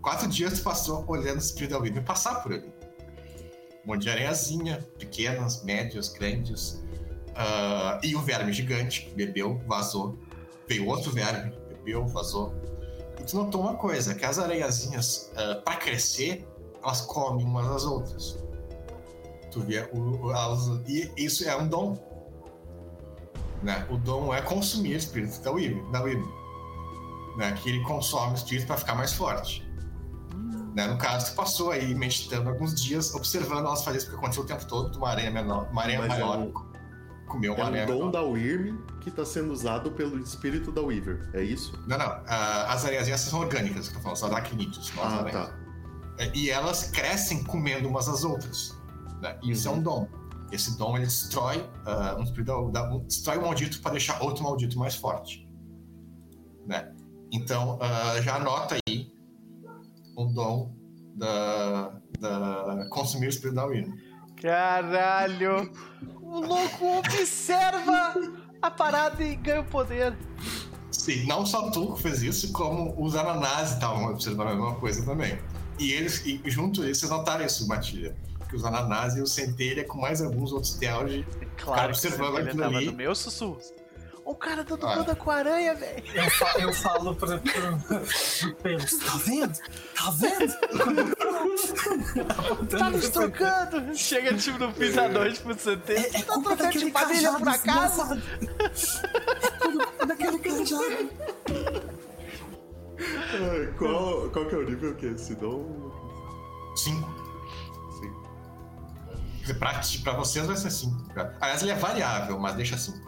quatro 0.00 0.26
dias 0.28 0.58
tu 0.58 0.62
passou 0.64 1.04
olhando 1.06 1.36
o 1.36 1.38
espírito 1.38 1.70
da 1.72 1.78
Wyrm 1.78 2.02
passar 2.04 2.42
por 2.42 2.52
ali. 2.52 2.66
Um 3.84 3.88
monte 3.92 4.02
de 4.02 4.10
aranhazinha, 4.10 4.78
pequenas, 4.98 5.62
médias, 5.64 6.08
grandes. 6.08 6.80
ah, 7.34 7.98
e 8.02 8.14
o 8.14 8.20
verme 8.20 8.52
gigante, 8.52 9.08
bebeu, 9.16 9.60
vazou. 9.66 10.18
Veio 10.68 10.86
outro 10.86 11.10
verme, 11.12 11.52
bebeu, 11.68 12.06
vazou. 12.06 12.52
E 13.20 13.24
tu 13.24 13.36
notou 13.36 13.60
uma 13.62 13.74
coisa, 13.74 14.14
que 14.14 14.24
as 14.24 14.38
aranhazinhas, 14.38 15.30
ah, 15.36 15.60
pra 15.64 15.76
crescer, 15.76 16.46
elas 16.82 17.00
comem 17.02 17.44
umas 17.46 17.66
às 17.68 17.84
outras. 17.84 18.38
Tu 19.50 19.60
vê 19.60 19.88
o, 19.92 20.26
o- 20.26 20.30
elas, 20.32 20.66
e 20.88 21.10
isso 21.16 21.48
é 21.48 21.56
um 21.56 21.68
dom. 21.68 21.96
Né? 23.62 23.86
O 23.90 23.96
dom 23.96 24.32
é 24.34 24.40
consumir 24.42 24.96
espíritos 24.96 25.38
da 25.38 25.50
Wyrm, 25.52 25.90
da 25.92 26.02
Wyrm. 26.02 26.24
Né? 27.36 27.52
Que 27.52 27.68
ele 27.70 27.82
consome 27.84 28.34
espíritos 28.34 28.66
para 28.66 28.76
ficar 28.76 28.94
mais 28.94 29.12
forte. 29.12 29.66
Né? 30.74 30.86
No 30.86 30.96
caso, 30.98 31.30
tu 31.32 31.36
passou 31.36 31.70
aí 31.70 31.94
meditando 31.94 32.48
alguns 32.48 32.74
dias, 32.80 33.14
observando 33.14 33.66
elas 33.66 33.84
fazer 33.84 33.98
isso, 33.98 34.06
porque 34.06 34.18
aconteceu 34.18 34.42
o 34.42 34.46
tempo 34.46 34.66
todo, 34.66 34.96
uma 34.96 35.10
aranha 35.10 35.30
menor, 35.30 35.68
uma 35.70 35.82
aranha 35.82 35.98
Mas 36.00 36.08
é 36.18 36.20
maior. 36.20 36.38
um- 36.38 36.72
Comeu 37.28 37.54
uma 37.54 37.62
É 37.62 37.66
aranha 37.66 37.84
um 37.84 37.86
dom 37.86 37.94
menor. 37.98 38.10
da 38.12 38.22
Wyrm 38.22 38.76
que 39.00 39.10
tá 39.10 39.24
sendo 39.24 39.52
usado 39.52 39.90
pelo 39.92 40.18
espírito 40.18 40.70
da 40.70 40.82
Weaver. 40.82 41.30
É 41.32 41.42
isso? 41.42 41.72
Não, 41.86 41.96
não. 41.96 42.06
ah, 42.26 42.66
as 42.72 42.84
aranhas 42.84 43.20
são 43.20 43.40
orgânicas, 43.40 43.88
que 43.88 43.96
eu 43.96 44.00
falando, 44.02 44.16
são 44.18 44.28
aracnídeos. 44.30 44.92
Ah, 44.98 45.24
tá. 45.30 45.54
É, 46.18 46.30
E 46.36 46.50
elas 46.50 46.90
crescem 46.90 47.42
comendo 47.44 47.88
umas 47.88 48.06
às 48.08 48.22
outras. 48.22 48.76
Né? 49.22 49.34
Isso 49.42 49.68
Uhum. 49.68 49.76
é 49.76 49.78
um 49.78 49.82
dom. 49.82 50.08
Esse 50.52 50.76
dom 50.76 50.96
ele 50.96 51.06
destrói 51.06 51.68
ah, 51.86 52.16
um 52.18 52.96
um- 52.96 53.04
destrói 53.06 53.38
um 53.38 53.42
maldito 53.42 53.80
para 53.80 53.92
deixar 53.92 54.22
outro 54.22 54.44
maldito 54.44 54.78
mais 54.78 54.94
forte. 54.94 55.48
Né? 56.66 56.92
Então 57.32 57.78
ah, 57.80 58.20
já 58.20 58.36
anota 58.36 58.76
aí 58.86 59.10
um 60.16 60.32
dom 60.32 60.76
da, 61.16 61.98
da 62.20 62.86
consumir 62.90 63.26
o 63.26 63.30
espírito 63.30 63.56
da 63.56 63.64
Wyrm. 63.66 63.92
Caralho! 64.40 65.72
O 66.20 66.40
louco 66.40 66.98
observa 66.98 68.14
a 68.60 68.70
parada 68.70 69.22
e 69.22 69.36
ganha 69.36 69.60
o 69.60 69.64
poder. 69.64 70.16
Sim, 70.90 71.26
não 71.26 71.44
só 71.46 71.70
tu 71.70 71.94
que 71.94 72.02
fez 72.02 72.22
isso, 72.22 72.52
como 72.52 72.94
os 73.02 73.16
ananás 73.16 73.72
estavam 73.72 74.10
observando 74.10 74.48
a 74.48 74.54
mesma 74.54 74.74
coisa 74.76 75.04
também. 75.04 75.38
E 75.78 75.92
eles, 75.92 76.24
e 76.24 76.40
junto 76.46 76.82
a 76.82 76.84
eles, 76.84 76.98
vocês 76.98 77.10
notaram 77.10 77.44
isso, 77.44 77.66
Matilha. 77.66 78.16
Que 78.52 78.56
os 78.56 78.64
ananás 78.66 79.16
e 79.16 79.22
o 79.22 79.26
centelha, 79.26 79.82
com 79.82 79.98
mais 79.98 80.20
alguns 80.20 80.52
outros 80.52 80.74
teology, 80.74 81.26
Claro 81.56 81.80
que 81.84 81.88
observando 81.88 82.38
ele 82.38 82.48
aquilo 82.50 82.62
tava 82.64 82.76
ali. 82.76 82.84
no 82.86 82.92
meu 82.92 83.14
sussurro. 83.14 83.58
O 84.26 84.34
cara 84.34 84.62
dando 84.62 84.86
Ah. 84.86 84.96
banda 84.96 85.16
com 85.16 85.30
a 85.30 85.36
aranha, 85.36 85.74
velho. 85.74 86.04
Eu, 86.14 86.30
fa- 86.30 86.54
eu 86.58 86.72
falo 86.74 87.16
pro, 87.16 87.40
pro 87.40 88.54
Pelos, 88.62 88.92
tá 88.98 89.16
vendo? 89.24 89.58
Tá 89.96 90.10
vendo? 90.10 90.52
Tá 92.68 92.90
nos 92.90 93.08
trocando. 93.08 93.96
Chega 93.96 94.34
tipo 94.34 94.58
no 94.58 94.72
fim 94.74 94.92
da 94.92 95.08
noite 95.08 95.40
pro 95.40 95.54
CT. 95.56 95.92
É, 95.94 96.16
é 96.18 96.22
tá 96.22 96.34
trocando 96.40 96.70
de 96.78 96.90
família 96.92 97.32
por 97.32 97.48
acaso? 97.48 98.14
desgraçado. 98.14 98.22
É 99.98 100.06
daquele 100.06 100.38
cajado. 100.38 101.10
Qual, 103.78 104.30
qual 104.30 104.46
que 104.46 104.54
é 104.54 104.58
o 104.58 104.62
nível 104.62 104.94
que 104.94 105.06
é 105.06 105.10
esse 105.12 105.34
dom? 105.36 105.90
5. 106.76 106.76
Sim. 106.76 107.21
Pra 110.02 110.12
vocês 110.14 110.46
vai 110.46 110.56
ser 110.56 110.70
5. 110.70 111.12
Aliás, 111.40 111.62
ele 111.62 111.72
é 111.72 111.76
variável, 111.76 112.38
mas 112.38 112.54
deixa 112.54 112.76
5. 112.78 112.98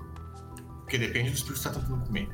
Porque 0.81 0.99
depende 0.99 1.31
do 1.31 1.35
espírito 1.35 1.55
que 1.55 1.69
você 1.69 1.69
tá 1.71 1.81
tentando 1.81 2.05
comer. 2.07 2.29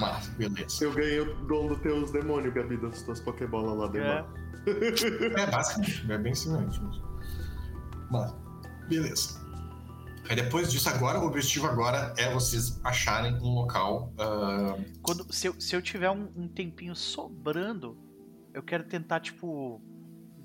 Mas, 0.00 0.28
beleza. 0.28 0.84
Eu 0.84 0.92
ganhei 0.92 1.20
o 1.20 1.34
dom 1.46 1.68
dos 1.68 1.78
teus 1.80 2.10
demônios, 2.12 2.54
Gabi, 2.54 2.76
das 2.76 3.02
tuas 3.02 3.20
Pokébolas 3.20 3.76
lá 3.78 3.86
É. 3.86 4.22
dentro. 4.22 4.42
É, 5.36 5.46
basicamente, 5.50 6.12
é 6.12 6.18
bem 6.18 6.34
semelhante 6.36 6.80
mesmo. 6.80 7.02
Mas, 8.10 8.32
beleza. 8.88 9.42
Aí 10.30 10.36
depois 10.36 10.70
disso, 10.70 10.88
agora, 10.88 11.18
o 11.18 11.26
objetivo 11.26 11.66
agora 11.66 12.14
é 12.16 12.32
vocês 12.32 12.80
acharem 12.84 13.34
um 13.42 13.54
local. 13.54 14.12
ah, 14.20 14.76
Quando, 15.02 15.30
se, 15.32 15.48
eu, 15.48 15.60
se 15.60 15.74
eu 15.74 15.82
tiver 15.82 16.10
um, 16.10 16.30
um 16.36 16.46
tempinho 16.46 16.94
sobrando, 16.94 17.98
eu 18.52 18.62
quero 18.62 18.84
tentar, 18.84 19.20
tipo, 19.20 19.80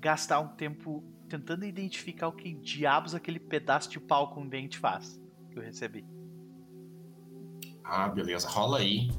gastar 0.00 0.40
um 0.40 0.48
tempo 0.48 1.04
tentando 1.28 1.64
identificar 1.64 2.28
o 2.28 2.32
que 2.32 2.54
diabos 2.54 3.14
aquele 3.14 3.38
pedaço 3.38 3.90
de 3.90 4.00
pau 4.00 4.30
com 4.32 4.46
dente 4.46 4.78
faz 4.78 5.20
que 5.50 5.58
eu 5.58 5.62
recebi. 5.62 6.04
ah, 7.84 8.08
beleza, 8.08 8.48
rola 8.48 8.78
aí. 8.78 9.10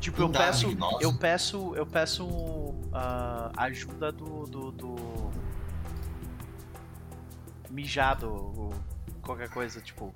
Tipo, 0.00 0.22
eu 0.22 0.30
peço, 0.30 0.66
eu 1.00 1.16
peço, 1.16 1.76
eu 1.76 1.86
peço 1.86 2.26
ah, 2.92 3.52
ajuda 3.56 4.10
do, 4.10 4.46
do, 4.46 4.72
do 4.72 5.30
mijado, 7.70 8.28
ou 8.28 8.74
qualquer 9.22 9.48
coisa, 9.48 9.80
tipo. 9.80 10.12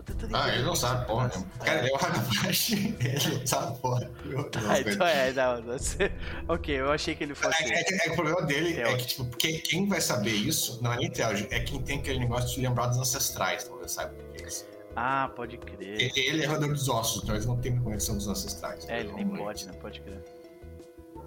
Ah, 0.00 0.48
entender 0.48 0.54
ele 0.54 0.62
não 0.64 0.72
o 0.72 0.76
sabe 0.76 1.06
porra 1.06 1.28
nenhuma. 1.28 1.50
Cara, 1.64 1.78
ele 1.78 1.90
é 1.90 1.92
um 1.92 1.96
Hagabashi, 2.04 2.96
ele 3.00 3.38
não 3.38 3.46
sabe 3.46 3.78
porra. 3.80 4.10
nenhuma. 4.24 4.50
Ah, 4.68 4.80
então 4.80 5.06
é, 5.06 5.32
não, 5.32 5.62
não 5.62 5.78
sei. 5.78 6.12
Ok, 6.48 6.80
eu 6.80 6.90
achei 6.90 7.14
que 7.14 7.24
ele 7.24 7.34
fosse. 7.34 7.62
É, 7.62 7.80
é 7.80 8.08
é 8.08 8.10
o 8.10 8.14
problema 8.14 8.42
dele 8.42 8.80
é 8.80 8.96
que, 8.96 9.06
tipo, 9.06 9.24
quem, 9.36 9.58
quem 9.60 9.88
vai 9.88 10.00
saber 10.00 10.32
isso 10.32 10.82
não 10.82 10.92
é 10.92 10.96
nem 10.96 11.10
Teology, 11.10 11.46
é 11.50 11.60
quem 11.60 11.80
tem 11.82 11.98
aquele 11.98 12.18
negócio 12.18 12.54
de 12.54 12.60
lembrar 12.66 12.86
dos 12.86 12.98
ancestrais, 12.98 13.64
talvez 13.64 13.92
saiba 13.92 14.14
o 14.14 14.32
que 14.32 14.42
é 14.42 14.48
isso. 14.48 14.66
Ah, 14.96 15.30
pode 15.34 15.58
crer. 15.58 16.12
Ele 16.16 16.42
é 16.44 16.46
roedor 16.46 16.68
dos 16.68 16.88
ossos, 16.88 17.22
então 17.22 17.34
eles 17.34 17.46
não 17.46 17.56
têm 17.56 17.76
conexão 17.80 18.16
dos 18.16 18.28
ancestrais. 18.28 18.88
É, 18.88 19.00
ele 19.00 19.12
nem 19.12 19.24
Então, 19.24 19.38
pode, 19.38 19.66
né? 19.66 19.72
Pode 19.80 20.00
crer. 20.00 20.22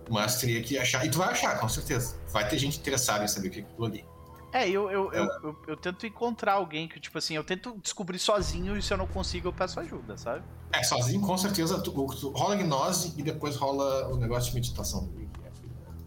Mas 0.10 0.39
teria 0.39 0.61
que 0.61 0.77
achar. 0.77 1.06
E 1.06 1.10
tu 1.10 1.18
vai 1.18 1.30
achar, 1.30 1.60
com 1.60 1.68
certeza. 1.68 2.15
Vai 2.30 2.48
ter 2.48 2.57
gente 2.57 2.80
interessada 2.80 3.26
em 3.26 3.27
saber 3.27 3.49
o 3.49 3.52
que 3.52 3.60
é 3.60 3.64
aquilo 3.64 3.85
ali. 3.85 4.06
É, 4.52 4.69
eu, 4.69 4.90
eu, 4.90 5.11
eu, 5.11 5.26
eu, 5.44 5.57
eu 5.68 5.78
tento 5.78 6.06
encontrar 6.07 6.53
alguém 6.53 6.88
que, 6.88 6.99
tipo 6.99 7.18
assim, 7.18 7.36
eu 7.36 7.44
tento 7.44 7.78
descobrir 7.82 8.18
sozinho 8.18 8.78
e 8.78 8.82
se 8.82 8.94
eu 8.94 8.98
não 8.98 9.07
consigo, 9.07 9.49
eu 9.49 9.53
peço 9.53 9.80
ajuda, 9.80 10.18
sabe? 10.18 10.44
É, 10.72 10.84
sozinho, 10.84 11.22
com 11.22 11.38
certeza, 11.38 11.82
tu, 11.82 11.91
tu 11.91 12.30
rola 12.30 12.56
gnose 12.56 13.14
e 13.18 13.24
depois 13.24 13.56
rola 13.57 14.07
o 14.07 14.18
negócio 14.18 14.49
de 14.49 14.56
meditação. 14.56 15.10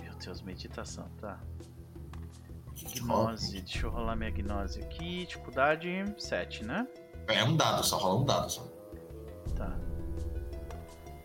Meu 0.00 0.14
Deus, 0.14 0.40
meditação, 0.40 1.06
tá. 1.20 1.38
Gnose, 2.94 3.60
deixa 3.60 3.86
eu 3.86 3.90
rolar 3.90 4.16
minha 4.16 4.30
gnose 4.30 4.80
aqui. 4.80 5.26
Dificuldade 5.26 5.88
7, 6.18 6.64
né? 6.64 6.88
É 7.28 7.44
um 7.44 7.56
dado 7.56 7.84
só, 7.84 7.98
rola 7.98 8.20
um 8.20 8.24
dado 8.24 8.50
só. 8.50 8.66
Tá. 9.54 9.76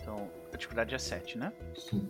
Então, 0.01 0.29
a 0.53 0.57
dificuldade 0.57 0.93
é 0.93 0.99
7, 0.99 1.37
né? 1.37 1.53
Sim. 1.77 2.09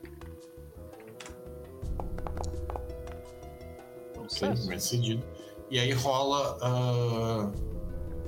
Ok, 4.26 4.68
decidido. 4.68 5.24
E 5.70 5.80
aí 5.80 5.92
rola 5.94 6.58
ah, 6.62 7.52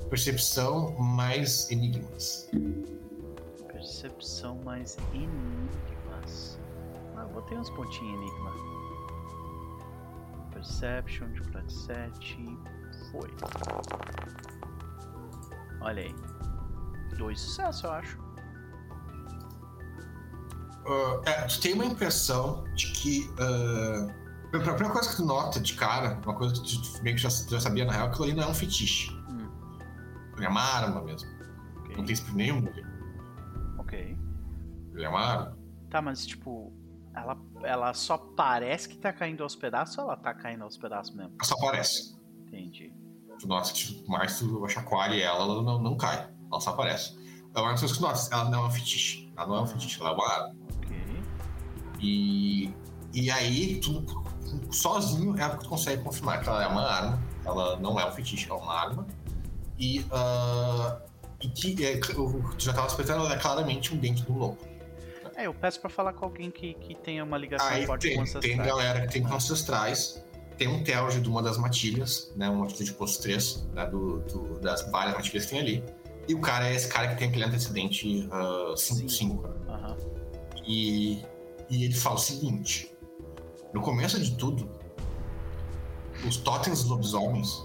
percepção 0.08 0.96
mais 0.98 1.70
enigmas. 1.70 2.48
Percepção 3.72 4.56
mais 4.64 4.96
enigmas. 5.14 6.58
Ah, 7.16 7.22
eu 7.22 7.28
botei 7.28 7.56
uns 7.56 7.70
pontinhos 7.70 8.20
enigma. 8.20 8.52
Perception, 10.52 11.28
dificuldade 11.32 11.72
7. 11.72 12.58
Foi. 13.12 13.30
Olha 15.80 16.02
aí. 16.02 16.14
Dois 17.16 17.40
sucessos, 17.40 17.84
eu 17.84 17.90
acho. 17.90 18.18
Ah, 20.86 21.20
é, 21.26 21.42
tu 21.42 21.60
tem 21.60 21.74
uma 21.74 21.84
impressão 21.84 22.64
de 22.74 22.92
que. 22.92 23.30
ah, 23.38 24.17
a 24.52 24.58
primeira 24.60 24.90
coisa 24.90 25.10
que 25.10 25.16
tu 25.16 25.24
nota 25.24 25.60
de 25.60 25.74
cara, 25.74 26.18
uma 26.24 26.34
coisa 26.34 26.54
que 26.54 26.60
tu 26.60 27.02
meio 27.02 27.16
que 27.16 27.22
já, 27.22 27.28
já 27.28 27.60
sabia 27.60 27.84
na 27.84 27.92
real, 27.92 28.06
que 28.06 28.12
aquilo 28.12 28.24
ali 28.24 28.34
não 28.34 28.44
é 28.44 28.46
um 28.48 28.54
fetiche. 28.54 29.12
Hum. 29.28 29.48
Ele 30.36 30.46
é 30.46 30.48
uma 30.48 30.62
arma 30.62 31.02
mesmo. 31.02 31.28
Ok. 31.78 31.96
Não 31.96 32.04
tem 32.04 32.14
espírito 32.14 32.36
nenhum. 32.36 32.64
Ok. 33.78 34.18
Ele 34.94 35.04
é 35.04 35.08
uma 35.08 35.20
arma. 35.20 35.58
Tá, 35.90 36.00
mas 36.00 36.26
tipo, 36.26 36.72
ela, 37.14 37.36
ela 37.62 37.94
só 37.94 38.16
parece 38.16 38.88
que 38.88 38.96
tá 38.96 39.12
caindo 39.12 39.42
aos 39.42 39.54
pedaços 39.54 39.98
ou 39.98 40.04
ela 40.04 40.16
tá 40.16 40.32
caindo 40.32 40.64
aos 40.64 40.76
pedaços 40.76 41.14
mesmo? 41.14 41.34
Ela 41.34 41.44
só 41.44 41.54
aparece. 41.54 42.16
Entendi. 42.46 42.92
Que 43.38 43.72
tipo, 43.72 44.10
mais 44.10 44.38
tu 44.38 44.66
chacoalha 44.68 45.14
ela, 45.14 45.44
ela 45.44 45.62
não, 45.62 45.78
não 45.80 45.96
cai. 45.96 46.28
Ela 46.50 46.60
só 46.60 46.70
aparece. 46.70 47.16
É 47.54 47.60
uma 47.60 47.76
coisa 47.76 47.94
que 47.94 48.00
nota, 48.00 48.20
ela 48.32 48.50
não 48.50 48.64
é 48.64 48.66
um 48.66 48.70
fetiche. 48.70 49.32
Ela 49.36 49.46
não 49.46 49.56
é 49.56 49.60
um 49.62 49.66
fetiche, 49.66 50.00
ela 50.00 50.10
é 50.10 50.12
uma 50.14 50.28
arma. 50.28 50.56
Ok. 50.76 51.22
E, 52.00 52.74
e 53.12 53.30
aí, 53.30 53.80
tu 53.80 54.02
sozinho 54.70 55.36
é 55.40 55.48
que 55.50 55.58
tu 55.60 55.68
consegue 55.68 56.02
confirmar 56.02 56.42
que 56.42 56.48
ela 56.48 56.62
é 56.62 56.66
uma 56.66 56.82
arma. 56.82 57.22
Ela 57.44 57.76
não 57.78 57.98
é 57.98 58.06
um 58.06 58.12
fetiche, 58.12 58.48
ela 58.50 58.58
é 58.58 58.62
uma 58.62 58.74
arma. 58.74 59.06
E, 59.78 60.04
ah, 60.10 60.98
e 61.40 61.48
que 61.48 61.84
é, 61.86 61.94
o 62.16 62.42
que 62.50 62.56
tu 62.56 62.64
já 62.64 62.70
estava 62.72 62.88
suspeitando, 62.88 63.24
ela 63.24 63.34
é 63.34 63.38
claramente 63.38 63.94
um 63.94 63.96
dente 63.98 64.22
do 64.24 64.32
louco. 64.36 64.66
É, 65.36 65.46
eu 65.46 65.54
peço 65.54 65.80
pra 65.80 65.88
falar 65.88 66.12
com 66.12 66.24
alguém 66.24 66.50
que, 66.50 66.74
que 66.74 66.96
tenha 66.96 67.22
uma 67.22 67.38
ligação 67.38 67.68
Aí 67.68 67.86
forte 67.86 68.08
com 68.08 68.14
tem, 68.14 68.22
ancestrais. 68.22 68.56
tem 68.56 68.66
galera 68.66 69.06
que 69.06 69.12
tem 69.12 69.22
com 69.22 69.32
ancestrais. 69.34 70.24
Tem 70.56 70.66
um 70.66 70.82
Telge 70.82 71.20
de 71.20 71.28
uma 71.28 71.40
das 71.40 71.56
matilhas, 71.56 72.32
né? 72.34 72.50
Uma 72.50 72.62
matilha 72.64 72.84
de 72.84 72.92
posto 72.92 73.22
3, 73.22 73.68
né, 73.72 73.86
do, 73.86 74.18
do- 74.22 74.58
das 74.60 74.90
várias 74.90 75.14
matilhas 75.14 75.44
que 75.44 75.50
tem 75.50 75.60
ali. 75.60 75.84
E 76.26 76.34
o 76.34 76.40
cara 76.40 76.68
é 76.68 76.74
esse 76.74 76.88
cara 76.88 77.06
que 77.08 77.14
tem 77.16 77.28
aquele 77.28 77.44
antecedente 77.44 78.28
5-5. 78.74 79.44
Aham. 79.68 79.96
E, 80.66 81.22
e 81.70 81.84
ele 81.84 81.94
fala 81.94 82.16
o 82.16 82.18
seguinte: 82.18 82.92
no 83.72 83.80
começo 83.80 84.18
de 84.20 84.36
tudo, 84.36 84.68
os 86.26 86.36
totens 86.36 86.80
dos 86.82 86.90
lobisomens 86.90 87.62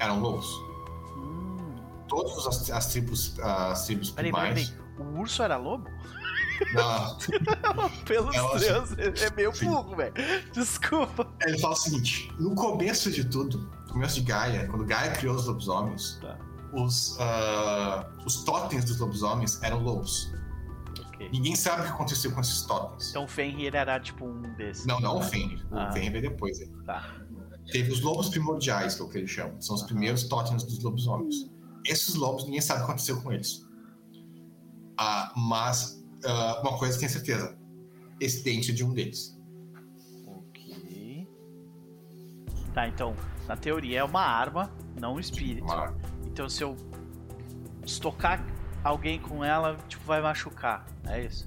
eram 0.00 0.20
lobos. 0.20 0.46
Hum. 1.16 1.74
Todas 2.08 2.46
as, 2.46 2.70
as 2.70 2.86
tribos, 2.88 3.38
as 3.40 3.84
tribos 3.86 4.10
Peraí, 4.10 4.32
peraí, 4.32 4.52
primais. 4.52 4.70
peraí. 4.70 4.86
O 4.98 5.20
urso 5.20 5.42
era 5.42 5.56
lobo? 5.56 5.88
Não, 6.72 7.18
Pelos 8.06 8.34
Ela- 8.34 8.58
Deus, 8.58 8.90
é 8.98 9.30
meio 9.36 9.52
burro, 9.52 9.94
velho. 9.94 10.14
Desculpa. 10.54 11.26
ele 11.42 11.58
fala 11.58 11.74
o 11.74 11.76
seguinte: 11.76 12.32
no 12.38 12.54
começo 12.54 13.10
de 13.10 13.24
tudo, 13.24 13.58
no 13.86 13.92
começo 13.92 14.14
de 14.14 14.22
Gaia, 14.22 14.66
quando 14.66 14.84
Gaia 14.86 15.12
criou 15.12 15.34
os 15.36 15.46
lobisomens, 15.46 16.18
Tá. 16.22 16.38
os, 16.72 17.18
ah, 17.20 18.06
os 18.24 18.42
totens 18.44 18.86
dos 18.86 18.98
lobisomens 18.98 19.62
eram 19.62 19.80
lobos. 19.82 20.32
Ok. 21.16 21.28
Ninguém 21.32 21.56
sabe 21.56 21.80
o 21.82 21.84
que 21.84 21.90
aconteceu 21.90 22.30
com 22.32 22.40
esses 22.40 22.62
totens. 22.62 23.10
Então 23.10 23.24
o 23.24 23.28
Fenrir 23.28 23.74
era 23.74 23.98
tipo 23.98 24.24
um 24.26 24.42
desses. 24.56 24.86
Não, 24.86 25.00
não 25.00 25.18
o 25.18 25.22
Fenrir. 25.22 25.66
O 25.70 25.76
Ah. 25.78 25.90
Fenrir 25.92 26.12
veio 26.12 26.30
depois. 26.30 26.60
hein? 26.60 26.72
Tá. 26.84 27.16
Teve 27.72 27.90
os 27.90 28.00
lobos 28.00 28.28
primordiais, 28.28 28.94
que 28.94 29.02
é 29.02 29.04
o 29.04 29.08
que 29.08 29.18
eles 29.18 29.30
chamam. 29.30 29.60
São 29.60 29.74
os 29.74 29.82
primeiros 29.82 30.24
totens 30.28 30.62
dos 30.62 30.80
lobisomens. 30.82 31.50
Esses 31.84 32.14
lobos, 32.14 32.44
ninguém 32.44 32.60
sabe 32.60 32.80
o 32.80 32.84
que 32.84 32.90
aconteceu 32.92 33.20
com 33.22 33.32
eles. 33.32 33.66
Ah, 34.98 35.32
mas 35.36 36.02
ah, 36.24 36.60
uma 36.62 36.78
coisa 36.78 36.98
tenho 36.98 37.10
certeza: 37.10 37.58
esse 38.20 38.42
dente 38.44 38.70
é 38.70 38.74
de 38.74 38.84
um 38.84 38.92
deles. 38.94 39.36
Ok. 40.26 41.28
Tá, 42.72 42.86
então, 42.88 43.16
na 43.48 43.56
teoria 43.56 44.00
é 44.00 44.04
uma 44.04 44.22
arma, 44.22 44.70
não 45.00 45.14
um 45.14 45.20
espírito. 45.20 45.64
Uma- 45.64 45.94
Então 46.26 46.48
se 46.48 46.62
eu 46.62 46.76
estocar 47.84 48.44
alguém 48.86 49.18
com 49.18 49.44
ela, 49.44 49.76
tipo, 49.88 50.04
vai 50.04 50.20
machucar. 50.20 50.86
É 51.06 51.22
isso? 51.22 51.46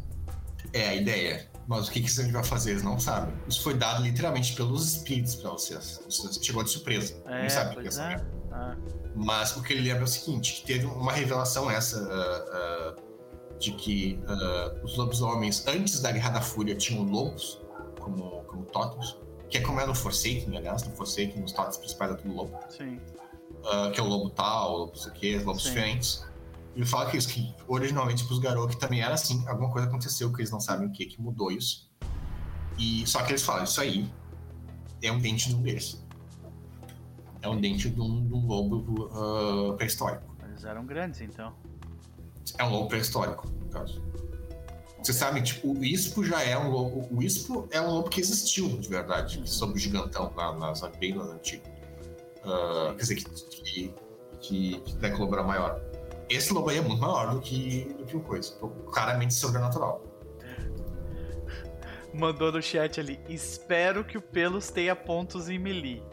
É 0.73 0.89
a 0.89 0.95
ideia. 0.95 1.49
Mas 1.67 1.87
o 1.87 1.91
que, 1.91 2.01
que 2.01 2.07
a 2.07 2.23
gente 2.23 2.31
vai 2.31 2.43
fazer? 2.43 2.71
Eles 2.71 2.83
não 2.83 2.99
sabem. 2.99 3.33
Isso 3.47 3.61
foi 3.61 3.75
dado 3.75 4.01
literalmente 4.03 4.53
pelos 4.53 4.95
espíritos 4.95 5.35
pra 5.35 5.51
vocês. 5.51 6.01
Você 6.05 6.43
chegou 6.43 6.63
de 6.63 6.71
surpresa. 6.71 7.21
É, 7.25 7.35
Ninguém 7.35 7.49
sabe 7.49 7.77
o 7.77 7.81
que 7.81 7.87
é 7.87 8.25
Ah, 8.51 8.75
Mas 9.15 9.55
o 9.55 9.61
que 9.61 9.73
ele 9.73 9.81
lembra 9.81 10.01
é 10.01 10.05
o 10.05 10.07
seguinte: 10.07 10.55
que 10.55 10.65
teve 10.65 10.85
uma 10.85 11.11
revelação 11.11 11.69
essa 11.69 11.99
ah, 12.11 12.95
ah, 12.97 13.01
de 13.59 13.71
que 13.73 14.19
ah, 14.27 14.75
os 14.83 14.97
lobisomens, 14.97 15.65
antes 15.67 16.01
da 16.01 16.11
Guerra 16.11 16.31
da 16.31 16.41
Fúria, 16.41 16.75
tinham 16.75 17.03
lobos 17.03 17.61
como, 17.99 18.43
como 18.45 18.65
que 19.47 19.57
é 19.57 19.61
como 19.61 19.79
é 19.79 19.85
no 19.85 19.95
Forsaken, 19.95 20.57
aliás, 20.57 20.83
no 20.83 20.95
Forsaken, 20.95 21.43
os 21.43 21.51
totens 21.51 21.77
principais 21.77 22.11
é 22.11 22.15
tudo 22.15 22.33
lobo, 22.33 22.59
sim. 22.69 22.99
que 23.93 23.99
é 23.99 24.03
o 24.03 24.07
lobo 24.07 24.29
tal, 24.29 24.73
o 24.73 24.77
lobo 24.77 24.91
não 24.93 25.13
sei 25.15 25.35
o 25.35 25.37
os 25.39 25.43
lobos 25.45 25.63
Sim. 25.63 25.69
diferentes. 25.69 26.28
E 26.75 26.79
ele 26.79 26.85
fala 26.85 27.09
que 27.09 27.17
isso, 27.17 27.27
que 27.27 27.53
originalmente 27.67 28.25
pros 28.25 28.39
garotos 28.39 28.75
também 28.75 29.01
era 29.01 29.13
assim, 29.13 29.45
alguma 29.47 29.71
coisa 29.71 29.87
aconteceu 29.87 30.31
que 30.31 30.41
eles 30.41 30.51
não 30.51 30.59
sabem 30.59 30.87
o 30.87 30.91
que, 30.91 31.05
que 31.05 31.21
mudou 31.21 31.51
isso. 31.51 31.89
E 32.77 33.05
só 33.05 33.23
que 33.23 33.31
eles 33.31 33.43
falam, 33.43 33.63
isso 33.63 33.81
aí 33.81 34.09
é 35.01 35.11
um 35.11 35.19
dente 35.19 35.49
de 35.49 35.55
um 35.55 35.61
deles. 35.61 36.05
É 37.41 37.47
um 37.47 37.59
dente 37.59 37.89
de 37.89 38.01
um, 38.01 38.25
de 38.25 38.33
um 38.33 38.45
lobo 38.45 39.09
ah, 39.13 39.75
pré-histórico. 39.75 40.35
Eles 40.43 40.63
eram 40.63 40.85
grandes, 40.85 41.21
então. 41.21 41.53
É 42.57 42.63
um 42.63 42.69
lobo 42.69 42.87
pré-histórico, 42.87 43.47
no 43.47 43.69
caso. 43.69 44.01
Você 45.01 45.13
sabe, 45.13 45.41
tipo, 45.41 45.71
o 45.71 45.83
Ispo 45.83 46.23
já 46.23 46.43
é 46.43 46.57
um 46.57 46.69
lobo. 46.69 47.07
O 47.09 47.23
Ispo 47.23 47.67
é 47.71 47.79
um 47.79 47.89
lobo 47.89 48.09
que 48.09 48.19
existiu, 48.19 48.67
de 48.67 48.89
verdade, 48.89 49.41
sob 49.45 49.73
o 49.73 49.77
gigantão 49.77 50.33
lá 50.35 50.53
nas 50.57 50.81
bem 50.99 51.15
nas 51.15 51.29
antigas. 51.29 51.71
Ah, 52.43 52.93
quer 52.95 53.01
dizer, 53.01 53.15
que, 53.15 53.23
que, 53.23 53.93
que, 54.41 54.79
que 54.81 55.43
maior. 55.43 55.81
Esse 56.29 56.53
lobo 56.53 56.69
aí 56.69 56.77
é 56.77 56.81
muito 56.81 57.01
maior 57.01 57.33
do 57.33 57.41
que, 57.41 57.93
do 57.97 58.05
que 58.05 58.15
o 58.15 58.19
coisa. 58.21 58.55
Claramente 58.91 59.33
sobrenatural. 59.33 60.03
Mandou 62.13 62.51
no 62.51 62.61
chat 62.61 62.99
ali. 62.99 63.19
Espero 63.27 64.03
que 64.03 64.17
o 64.17 64.21
Pelos 64.21 64.69
tenha 64.69 64.95
pontos 64.95 65.49
em 65.49 65.57
melee. 65.57 66.03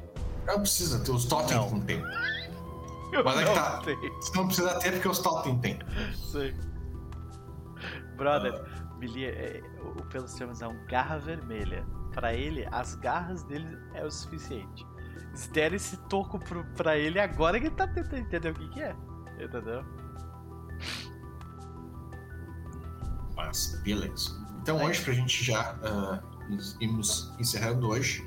Não 0.46 0.60
precisa 0.60 1.02
ter, 1.04 1.10
os 1.10 1.24
Totem 1.24 1.56
Não. 1.56 1.70
não 1.70 1.80
tem. 1.80 2.02
Eu 3.12 3.24
Mas 3.24 3.40
é 3.40 3.44
que 3.44 3.54
tá. 3.54 3.82
tenho. 3.84 4.14
Você 4.14 4.36
não 4.36 4.46
precisa 4.46 4.78
ter 4.78 4.92
porque 4.92 5.08
os 5.08 5.18
Totem 5.18 5.58
tem. 5.58 5.78
Sei. 6.14 6.54
Brother, 8.16 8.64
melee 8.98 9.26
é, 9.26 9.62
o 9.82 10.02
Pelos 10.06 10.34
Termos 10.34 10.62
é 10.62 10.66
um 10.66 10.86
garra 10.86 11.18
vermelha. 11.18 11.84
Pra 12.12 12.32
ele, 12.32 12.66
as 12.72 12.94
garras 12.94 13.42
dele 13.42 13.78
é 13.94 14.04
o 14.04 14.10
suficiente. 14.10 14.86
Se 15.34 15.50
der 15.52 15.74
esse 15.74 15.98
toco 16.08 16.38
pro, 16.38 16.64
pra 16.74 16.96
ele, 16.96 17.20
agora 17.20 17.60
que 17.60 17.66
ele 17.66 17.74
tá 17.74 17.86
tentando 17.86 18.20
entender 18.20 18.50
o 18.50 18.54
que, 18.54 18.68
que 18.70 18.80
é. 18.80 18.96
Entendeu? 19.38 19.84
Mas, 23.36 23.78
beleza. 23.82 24.30
Então 24.62 24.82
hoje, 24.82 25.02
pra 25.02 25.12
gente 25.12 25.44
já 25.44 25.78
nos- 26.48 26.76
irmos 26.80 27.32
encerrando 27.38 27.86
hoje, 27.88 28.26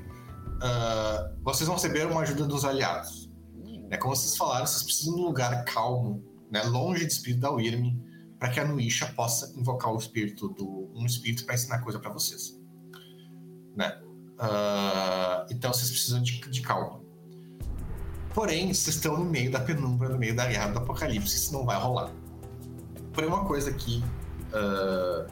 ah, 0.61 1.31
vocês 1.43 1.67
vão 1.67 1.75
receber 1.75 2.05
uma 2.07 2.21
ajuda 2.21 2.45
dos 2.45 2.63
aliados. 2.63 3.29
É 3.89 3.97
como 3.97 4.15
vocês 4.15 4.37
falaram, 4.37 4.65
vocês 4.67 4.83
precisam 4.83 5.15
de 5.15 5.21
um 5.21 5.25
lugar 5.25 5.65
calmo, 5.65 6.23
né, 6.51 6.61
longe 6.63 7.05
do 7.05 7.09
espírito 7.09 7.41
da 7.41 7.49
Wyrm, 7.51 7.97
para 8.37 8.49
que 8.49 8.59
a 8.59 8.65
Nuisha 8.65 9.07
possa 9.07 9.51
invocar 9.59 9.91
o 9.91 9.97
espírito 9.97 10.47
do 10.49 10.89
um 10.95 11.05
espírito 11.05 11.43
para 11.45 11.55
ensinar 11.55 11.79
coisa 11.79 11.99
para 11.99 12.11
vocês. 12.11 12.57
Né? 13.75 13.99
Ah, 14.37 15.45
então 15.49 15.73
vocês 15.73 15.89
precisam 15.89 16.21
de, 16.21 16.39
de 16.39 16.61
calma. 16.61 17.01
Porém, 18.33 18.67
vocês 18.73 18.95
estão 18.95 19.17
no 19.17 19.25
meio 19.25 19.51
da 19.51 19.59
penumbra, 19.59 20.07
no 20.07 20.17
meio 20.17 20.35
da 20.35 20.45
guerra 20.45 20.67
do 20.67 20.77
apocalipse, 20.79 21.35
isso 21.35 21.51
não 21.51 21.65
vai 21.65 21.77
rolar. 21.81 22.11
Porém, 23.11 23.27
uma 23.27 23.43
coisa 23.43 23.73
que 23.73 24.03
ah, 24.53 25.25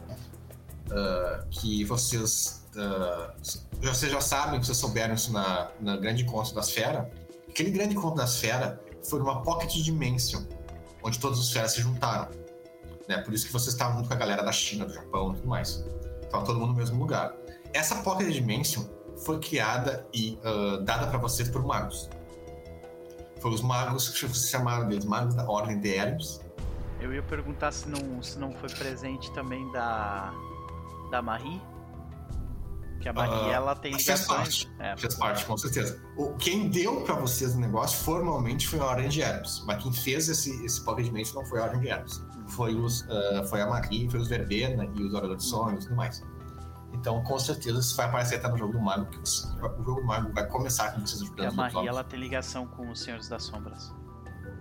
que 1.50 1.84
vocês 1.84 2.58
ah, 2.76 3.34
vocês 3.80 4.10
já 4.10 4.20
sabem, 4.20 4.62
vocês 4.62 4.76
souberam 4.76 5.14
isso 5.14 5.32
na, 5.32 5.70
na 5.80 5.96
grande 5.96 6.22
encontro 6.22 6.54
das 6.54 6.70
feras. 6.70 7.06
Aquele 7.48 7.70
grande 7.70 7.94
encontro 7.94 8.16
das 8.16 8.38
feras 8.38 8.78
foi 9.08 9.20
uma 9.20 9.42
pocket 9.42 9.72
dimension, 9.82 10.42
onde 11.02 11.18
todas 11.18 11.38
as 11.38 11.50
feras 11.50 11.72
se 11.72 11.80
juntaram. 11.80 12.28
Né? 13.08 13.18
Por 13.18 13.32
isso 13.32 13.46
que 13.46 13.52
vocês 13.52 13.74
estavam 13.74 13.96
junto 13.96 14.08
com 14.08 14.14
a 14.14 14.16
galera 14.16 14.42
da 14.42 14.52
China, 14.52 14.84
do 14.84 14.92
Japão 14.92 15.32
e 15.32 15.36
tudo 15.36 15.48
mais. 15.48 15.84
Tava 16.30 16.44
todo 16.44 16.58
mundo 16.58 16.72
no 16.72 16.78
mesmo 16.78 16.98
lugar. 16.98 17.34
Essa 17.72 17.96
pocket 17.96 18.32
dimension 18.32 18.84
foi 19.24 19.38
criada 19.40 20.06
e 20.12 20.38
ah, 20.44 20.80
dada 20.82 21.06
para 21.06 21.18
vocês 21.18 21.48
por 21.48 21.64
magos. 21.64 22.08
Foram 23.40 23.54
os 23.54 23.62
magos 23.62 24.08
que 24.08 24.28
se 24.28 24.48
chamaram 24.48 24.88
deles, 24.88 25.04
magos 25.04 25.34
da 25.34 25.48
Ordem 25.48 25.78
de 25.78 25.94
Hermes. 25.94 26.40
Eu 27.00 27.12
ia 27.14 27.22
perguntar 27.22 27.72
se 27.72 27.88
não, 27.88 28.22
se 28.22 28.38
não 28.38 28.52
foi 28.52 28.68
presente 28.70 29.30
também 29.32 29.70
da. 29.72 30.32
Da 31.10 31.22
Marie. 31.22 31.60
Que 33.00 33.08
a 33.08 33.12
Marie 33.12 33.32
Ah, 33.50 33.52
ela 33.52 33.76
tem 33.76 33.92
fez 33.92 34.04
ligações. 34.06 34.64
parte. 34.64 34.70
É, 34.80 34.96
Fez 34.96 35.14
parte, 35.14 35.44
com 35.46 35.56
certeza. 35.56 36.02
O, 36.16 36.34
quem 36.34 36.68
deu 36.68 37.02
pra 37.02 37.14
vocês 37.14 37.54
o 37.54 37.60
negócio 37.60 37.96
formalmente 38.04 38.66
foi 38.66 38.80
a 38.80 38.84
Ordem 38.84 39.08
de 39.08 39.22
Hermes. 39.22 39.62
Mas 39.66 39.82
quem 39.82 39.92
fez 39.92 40.28
esse, 40.28 40.50
esse 40.64 40.84
Pocket 40.84 41.06
não 41.34 41.44
foi 41.46 41.60
a 41.60 41.64
Ordem 41.64 41.80
de 41.80 41.88
Hermes. 41.88 42.20
Foi, 42.48 42.74
os, 42.74 43.06
ah, 43.08 43.44
foi 43.48 43.60
a 43.62 43.66
Marie, 43.68 44.10
foi 44.10 44.18
os 44.20 44.28
Verbena 44.28 44.84
e 44.96 45.02
os 45.02 45.14
Oradores 45.14 45.44
de 45.44 45.48
Sonhos 45.48 45.84
e 45.84 45.86
tudo 45.88 45.96
mais. 45.96 46.22
Então, 46.92 47.22
com 47.22 47.38
certeza, 47.38 47.78
isso 47.78 47.96
vai 47.96 48.06
aparecer 48.06 48.36
até 48.36 48.48
no 48.48 48.58
jogo 48.58 48.72
do 48.72 48.80
Mago. 48.80 49.06
Que 49.06 49.18
os- 49.20 49.44
o 49.44 49.58
jogo 49.84 50.00
do 50.00 50.04
Mago 50.06 50.32
vai 50.32 50.46
começar 50.48 50.90
com 50.92 51.00
vocês 51.00 51.20
E 51.20 51.24
ajudando 51.24 51.46
a 51.46 51.50
os 51.50 51.56
Marie 51.56 51.86
ela 51.88 52.02
tem 52.02 52.18
ligação 52.18 52.66
com 52.66 52.90
os 52.90 53.00
Senhores 53.00 53.28
das 53.28 53.44
Sombras. 53.44 53.94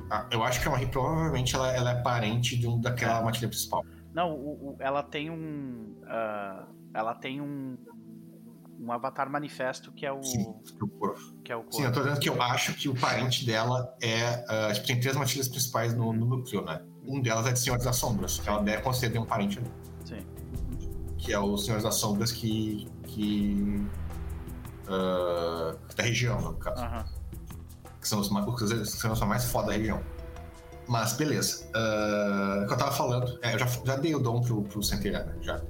Ah, 0.10 0.26
eu 0.32 0.44
acho 0.44 0.62
que 0.62 0.68
a 0.68 0.72
Marie 0.72 0.88
provavelmente 0.88 1.56
ela, 1.56 1.70
ela 1.72 1.92
é 1.92 2.02
parente 2.02 2.58
de 2.58 2.68
um 2.68 2.80
daquela 2.80 3.20
É. 3.20 3.24
matilha 3.24 3.48
principal. 3.50 3.84
Não, 4.14 4.32
o- 4.34 4.72
o- 4.72 4.76
ela 4.80 5.04
tem 5.04 5.30
um. 5.30 5.96
ah, 6.06 6.66
ela 6.94 7.14
tem 7.14 7.42
um. 7.42 7.78
Um 8.80 8.92
avatar 8.92 9.28
manifesto 9.30 9.92
que 9.92 10.06
é 10.06 10.12
o. 10.12 10.22
Sim, 10.24 10.54
o 10.82 10.88
corpo. 10.88 11.20
Que 11.44 11.52
é 11.52 11.56
o 11.58 11.66
Sim, 11.72 11.84
eu 11.84 11.92
tô 11.92 12.02
dizendo 12.04 12.20
que 12.20 12.30
eu 12.30 12.40
acho 12.42 12.74
que 12.76 12.88
o 12.88 12.94
parente 12.96 13.44
dela 13.46 13.92
é. 14.02 14.46
ah, 14.48 14.72
tipo, 14.74 14.86
tem 14.88 15.00
três 15.00 15.16
matilhas 15.18 15.48
principais 15.48 15.94
no, 15.96 16.14
no 16.14 16.26
núcleo, 16.26 16.64
né? 16.64 16.82
Um 17.04 17.20
delas 17.22 17.48
é 17.48 17.52
de 17.54 17.60
Senhores 17.60 17.84
das 17.86 17.96
Sombras, 17.96 18.40
que 18.40 18.48
ela 18.48 18.62
deve 18.62 18.82
conceder 18.84 19.20
um 19.20 19.26
parente 19.26 19.58
ali. 19.60 19.72
Sim. 20.06 20.26
Que 21.18 21.34
é 21.34 21.40
o 21.40 21.58
Senhores 21.58 21.84
das 21.84 21.96
Sombras 21.96 22.32
que. 22.32 22.88
que. 23.08 23.84
ah, 24.88 25.76
da 25.96 26.04
região, 26.04 26.40
no 26.40 26.54
caso. 26.56 26.84
Aham. 26.84 27.06
Que 28.08 28.10
são 28.10 28.22
os, 28.22 28.30
ma- 28.30 28.46
os, 28.48 28.90
são 28.92 29.12
os 29.12 29.20
mais 29.20 29.44
foda 29.52 29.68
da 29.68 29.74
região. 29.74 30.02
Mas 30.88 31.12
beleza. 31.12 31.68
Ah, 31.76 32.62
o 32.64 32.68
que 32.68 32.74
eu 32.74 32.78
tava 32.78 32.94
falando. 32.94 33.38
É, 33.42 33.54
eu 33.54 33.60
já, 33.60 33.66
já 33.66 33.98
dei 33.98 34.16
o 34.16 34.20
dom 34.20 34.40
pro, 34.42 34.64
pro 34.64 34.82
Centelha, 34.82 35.26
né? 35.26 35.36
Já. 35.42 35.62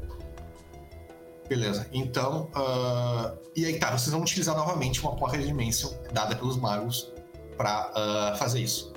Beleza. 1.49 1.87
Então. 1.91 2.47
ah, 2.53 3.33
e 3.55 3.65
aí 3.65 3.79
tá, 3.79 3.89
vocês 3.97 4.11
vão 4.11 4.21
utilizar 4.21 4.55
novamente 4.55 5.01
uma 5.01 5.15
Pocket 5.15 5.43
Dimension 5.43 5.91
dada 6.13 6.35
pelos 6.35 6.57
magos 6.57 7.11
pra 7.57 7.91
ah, 7.95 8.35
fazer 8.37 8.59
isso. 8.61 8.93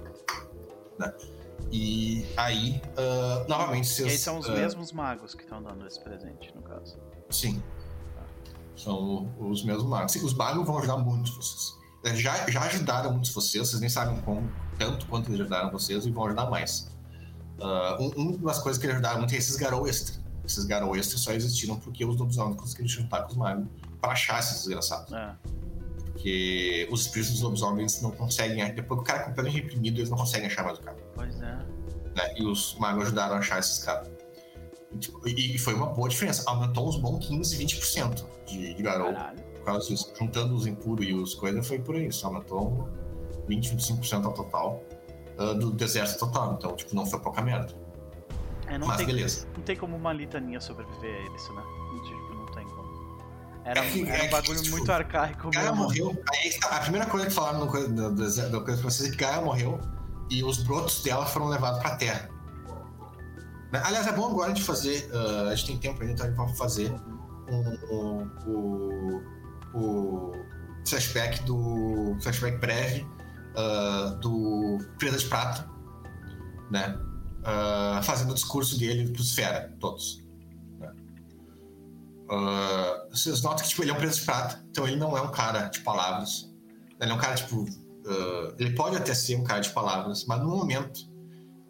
Né? 0.98 1.10
E 1.72 2.26
aí, 2.36 2.82
novamente, 3.48 3.84
E 3.86 3.88
vocês. 3.88 4.08
aí 4.10 4.18
são 4.18 4.38
os 4.38 4.48
mesmos 4.50 4.92
magos 4.92 5.34
que 5.34 5.44
estão 5.44 5.62
dando 5.62 5.86
esse 5.86 6.02
presente, 6.02 6.52
no 6.54 6.60
caso. 6.62 6.98
Sim. 7.30 7.62
São 8.76 9.32
os 9.38 9.64
mesmos 9.64 9.84
magos. 9.84 10.12
Sim, 10.12 10.24
os 10.26 10.34
magos 10.34 10.66
vão 10.66 10.76
ajudar 10.78 10.98
muito 10.98 11.32
vocês. 11.32 11.79
Eles 12.04 12.20
Já, 12.20 12.48
já 12.50 12.62
ajudaram 12.62 13.12
muitos 13.12 13.30
vocês, 13.30 13.68
vocês 13.68 13.80
nem 13.80 13.90
sabem 13.90 14.20
como, 14.22 14.50
tanto 14.78 15.06
quanto 15.06 15.28
eles 15.28 15.40
ajudaram 15.40 15.70
vocês 15.70 16.06
e 16.06 16.10
vão 16.10 16.26
ajudar 16.26 16.48
mais. 16.48 16.88
Um, 17.98 18.08
uma 18.36 18.52
das 18.52 18.58
coisas 18.58 18.80
que 18.80 18.86
eles 18.86 18.96
ajudaram 18.96 19.18
muito 19.18 19.34
é 19.34 19.36
esses 19.36 19.56
garou 19.56 19.86
extra. 19.86 20.20
Esses 20.50 20.64
Garou 20.64 20.96
extras 20.96 21.20
só 21.20 21.32
existiram 21.32 21.78
porque 21.78 22.04
os 22.04 22.16
lobisomens 22.16 22.56
conseguiram 22.56 22.88
juntar 22.88 23.22
com 23.22 23.30
os 23.30 23.36
magos 23.36 23.68
pra 24.00 24.10
achar 24.10 24.40
esses 24.40 24.64
desgraçados. 24.64 25.12
É. 25.12 25.34
Porque 26.06 26.88
os 26.90 27.02
espíritos 27.02 27.34
dos 27.34 27.42
lobisomens 27.42 28.02
não 28.02 28.10
conseguem. 28.10 28.74
Depois 28.74 28.98
que 28.98 29.04
o 29.04 29.06
cara 29.06 29.20
é 29.20 29.22
completamente 29.26 29.62
reprimido, 29.62 29.98
eles 29.98 30.10
não 30.10 30.18
conseguem 30.18 30.48
achar 30.48 30.64
mais 30.64 30.78
o 30.78 30.82
cara. 30.82 30.96
Pois 31.14 31.36
é. 31.36 31.38
né? 31.38 32.34
E 32.36 32.44
os 32.44 32.74
magos 32.78 33.04
ajudaram 33.04 33.36
a 33.36 33.38
achar 33.38 33.60
esses 33.60 33.78
caras. 33.84 34.10
E, 34.92 34.98
tipo, 34.98 35.28
e 35.28 35.56
foi 35.56 35.74
uma 35.74 35.86
boa 35.86 36.08
diferença. 36.08 36.42
Aumentou 36.46 36.88
uns 36.88 36.96
bons 36.96 37.24
15, 37.26 37.56
20% 37.56 38.26
de, 38.46 38.74
de 38.74 38.82
Garou. 38.82 39.12
Caralho. 39.12 39.49
Por 39.70 39.74
causa 39.74 39.88
disso. 39.88 40.12
Juntando 40.18 40.54
os 40.54 40.66
impuros 40.66 41.06
e 41.06 41.12
os 41.14 41.34
coisas, 41.34 41.66
foi 41.66 41.78
por 41.78 41.94
isso. 41.96 42.26
Aumentou 42.26 42.88
20, 43.48 43.76
25% 43.76 44.24
ao 44.24 44.32
total 44.32 44.82
ah, 45.38 45.52
do 45.54 45.70
deserto 45.70 46.18
total. 46.18 46.54
Então, 46.58 46.74
tipo, 46.74 46.94
não 46.94 47.06
foi 47.06 47.20
pouca 47.20 47.40
merda. 47.42 47.72
É, 48.66 48.78
Mas 48.78 48.96
tem, 48.98 49.06
beleza. 49.06 49.46
não 49.56 49.62
tem 49.62 49.76
como 49.76 49.96
uma 49.96 50.12
litania 50.12 50.60
sobreviver 50.60 51.26
a 51.30 51.36
isso, 51.36 51.52
né? 51.52 51.62
Tipo, 52.06 52.34
não 52.34 52.46
tem 52.46 52.64
como. 52.68 52.90
Era, 53.64 53.84
É 53.84 53.90
que- 53.90 54.02
era 54.02 54.16
é 54.16 54.18
um 54.18 54.24
que, 54.26 54.28
bagulho 54.28 54.62
tipo, 54.62 54.76
muito 54.76 54.90
arcaico 54.92 55.50
Gaia 55.50 55.70
mesmo. 55.72 55.84
morreu. 55.84 56.22
Aí, 56.32 56.58
tá, 56.58 56.76
a 56.76 56.80
primeira 56.80 57.06
coisa 57.06 57.26
que 57.26 57.32
falaram 57.32 57.64
no 57.66 58.10
deserto- 58.14 58.52
da 58.52 58.60
coisa 58.60 58.80
pra 58.80 58.90
vocês 58.90 59.08
é 59.08 59.12
que 59.12 59.18
Gaia 59.18 59.40
morreu 59.42 59.78
e 60.30 60.42
os 60.44 60.62
brotos 60.62 61.02
dela 61.02 61.26
foram 61.26 61.48
levados 61.48 61.80
pra 61.80 61.96
terra. 61.96 62.30
Né? 63.72 63.82
Aliás, 63.84 64.06
é 64.06 64.12
bom 64.12 64.26
agora 64.30 64.52
de 64.52 64.62
fazer. 64.62 65.08
ah, 65.12 65.48
a 65.50 65.54
gente 65.54 65.66
tem 65.66 65.78
tempo 65.78 66.00
ainda, 66.02 66.12
então 66.14 66.26
a 66.26 66.28
gente 66.30 66.38
vai 66.38 66.56
fazer 66.56 66.92
um, 67.50 67.94
um- 67.96 68.30
o, 68.46 69.22
o 69.74 70.32
flashback 70.86 71.42
do. 71.44 72.16
flashback 72.20 72.58
breve 72.58 73.06
ah, 73.56 74.18
do 74.20 74.78
Presa 74.98 75.18
de 75.18 75.26
Prata, 75.26 75.68
né? 76.70 76.98
Ah, 77.44 78.00
fazendo 78.02 78.30
o 78.30 78.34
discurso 78.34 78.78
dele 78.78 79.12
pros 79.12 79.34
Fera, 79.34 79.74
todos. 79.80 80.22
Ah, 82.30 83.06
vocês 83.10 83.42
notam 83.42 83.64
que 83.64 83.70
tipo, 83.70 83.82
ele 83.82 83.90
é 83.90 83.94
um 83.94 83.98
preso 83.98 84.20
de 84.20 84.24
prata, 84.24 84.64
então 84.70 84.86
ele 84.86 84.96
não 84.96 85.16
é 85.16 85.20
um 85.20 85.30
cara 85.30 85.68
de 85.68 85.80
palavras. 85.80 86.48
Ele 87.00 87.10
é 87.10 87.14
um 87.14 87.18
cara, 87.18 87.34
tipo. 87.34 87.66
ele 88.58 88.74
pode 88.74 88.96
até 88.96 89.14
ser 89.14 89.36
um 89.36 89.44
cara 89.44 89.60
de 89.60 89.70
palavras, 89.70 90.24
mas 90.26 90.40
no 90.40 90.48
momento 90.48 91.10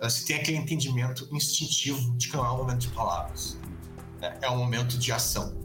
se 0.08 0.24
tem 0.26 0.36
aquele 0.36 0.56
entendimento 0.56 1.28
instintivo 1.30 2.16
de 2.16 2.28
que 2.28 2.36
não 2.36 2.44
é 2.44 2.50
um 2.50 2.56
momento 2.58 2.80
de 2.80 2.88
palavras. 2.88 3.58
né? 4.20 4.38
É 4.40 4.50
um 4.50 4.56
momento 4.56 4.96
de 4.96 5.12
ação. 5.12 5.59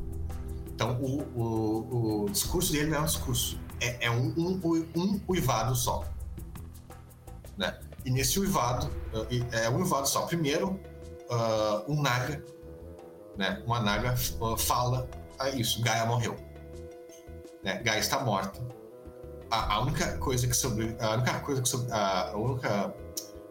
Então 0.75 0.99
o, 1.01 1.21
o, 1.35 2.23
o 2.25 2.29
discurso 2.29 2.71
dele 2.71 2.91
não 2.91 2.97
é 2.97 3.01
um 3.01 3.05
discurso, 3.05 3.59
é, 3.81 4.05
é 4.05 4.11
um, 4.11 4.33
um, 4.37 4.85
um 4.95 5.21
uivado 5.27 5.75
só. 5.75 6.03
Né? 7.57 7.79
E 8.03 8.11
nesse 8.11 8.39
uivado, 8.39 8.91
é 9.51 9.69
um 9.69 9.77
uivado 9.77 10.07
só. 10.07 10.25
Primeiro, 10.27 10.79
ah, 11.29 11.83
um 11.87 12.01
naga 12.01 12.43
né? 13.37 13.61
Uma 13.65 13.79
naga 13.79 14.15
uh, 14.39 14.57
fala 14.57 15.07
ah, 15.39 15.49
isso, 15.49 15.81
Gaia 15.81 16.05
morreu. 16.05 16.35
Né? 17.63 17.81
Gaia 17.83 17.99
está 17.99 18.19
morta. 18.19 18.61
A, 19.51 19.75
a 19.75 19.81
única 19.81 20.17
coisa 20.17 20.47
que 20.47 20.55
sobre, 20.55 20.95
a 20.99 21.13
única 21.13 21.39
coisa 21.41 21.61
que 21.61 21.69
sobre, 21.69 21.91
a, 21.91 22.31
a 22.31 22.37
única 22.37 22.93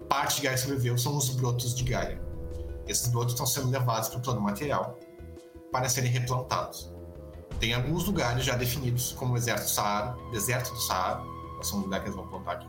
parte 0.09 0.36
de 0.36 0.42
Gaia 0.42 0.56
sobreviveu 0.56 0.96
são 0.96 1.16
os 1.16 1.28
brotos 1.30 1.74
de 1.74 1.84
Gaia. 1.84 2.20
Esses 2.86 3.09
brotos 3.09 3.34
estão 3.34 3.46
sendo 3.46 3.70
levados 3.70 4.09
para 4.09 4.18
o 4.18 4.22
plano 4.22 4.40
material 4.40 4.98
para 5.70 5.88
serem 5.88 6.10
replantados. 6.10 6.92
Tem 7.60 7.72
alguns 7.74 8.05
lugares 8.05 8.44
já 8.44 8.56
definidos 8.56 9.12
como 9.12 9.35
deserto 9.35 9.68
Saara, 9.68 10.16
deserto 10.31 10.70
do 10.70 10.81
Saara, 10.82 11.22
esse 11.60 11.72
é 11.72 11.76
um 11.76 11.81
lugar 11.81 12.01
que 12.01 12.06
eles 12.06 12.16
vão 12.16 12.26
plantar 12.28 12.52
aqui. 12.52 12.68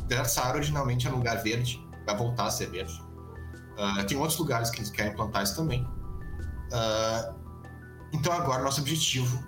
O 0.00 0.04
deserto 0.06 0.28
Saara 0.28 0.56
originalmente 0.56 1.06
era 1.06 1.14
um 1.14 1.18
lugar 1.18 1.42
verde, 1.42 1.84
vai 2.06 2.16
voltar 2.16 2.46
a 2.46 2.50
ser 2.50 2.70
verde. 2.70 3.02
Ah, 3.78 4.04
tem 4.04 4.16
outros 4.18 4.38
lugares 4.38 4.70
que 4.70 4.78
eles 4.78 4.90
querem 4.90 5.14
plantar 5.14 5.42
isso 5.42 5.56
também. 5.56 5.86
Ah, 6.72 7.34
então 8.12 8.32
agora 8.32 8.62
nosso 8.62 8.80
objetivo 8.80 9.42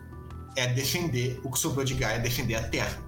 é 0.56 0.66
defender 0.68 1.40
o 1.44 1.50
que 1.50 1.58
sobrou 1.58 1.84
de 1.84 1.94
Gaia, 1.94 2.18
defender 2.18 2.56
a 2.56 2.68
Terra. 2.68 2.98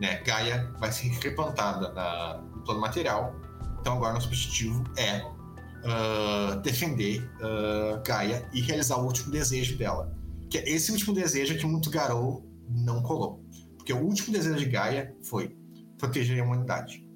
Né? 0.00 0.22
Gaia 0.22 0.72
vai 0.78 0.90
ser 0.92 1.08
replantada 1.08 1.92
na- 1.92 2.38
no 2.54 2.62
plano 2.62 2.80
material. 2.80 3.34
Então 3.80 3.94
agora 3.96 4.14
nosso 4.14 4.28
objetivo 4.28 4.82
é 4.96 5.22
ah, 5.84 6.56
defender 6.62 7.30
Gaia 8.06 8.48
e 8.52 8.60
realizar 8.60 8.96
o 8.96 9.04
último 9.04 9.30
desejo 9.30 9.76
dela. 9.76 10.10
Que 10.48 10.58
é 10.58 10.70
esse 10.70 10.90
último 10.90 11.14
desejo 11.14 11.56
que 11.58 11.66
muito 11.66 11.90
Garou 11.90 12.46
não 12.68 13.02
colou. 13.02 13.44
Porque 13.76 13.92
o 13.92 14.02
último 14.02 14.32
desejo 14.32 14.58
de 14.58 14.66
Gaia 14.66 15.14
foi 15.22 15.56
proteger 15.98 16.40
a 16.40 16.44
humanidade. 16.44 17.06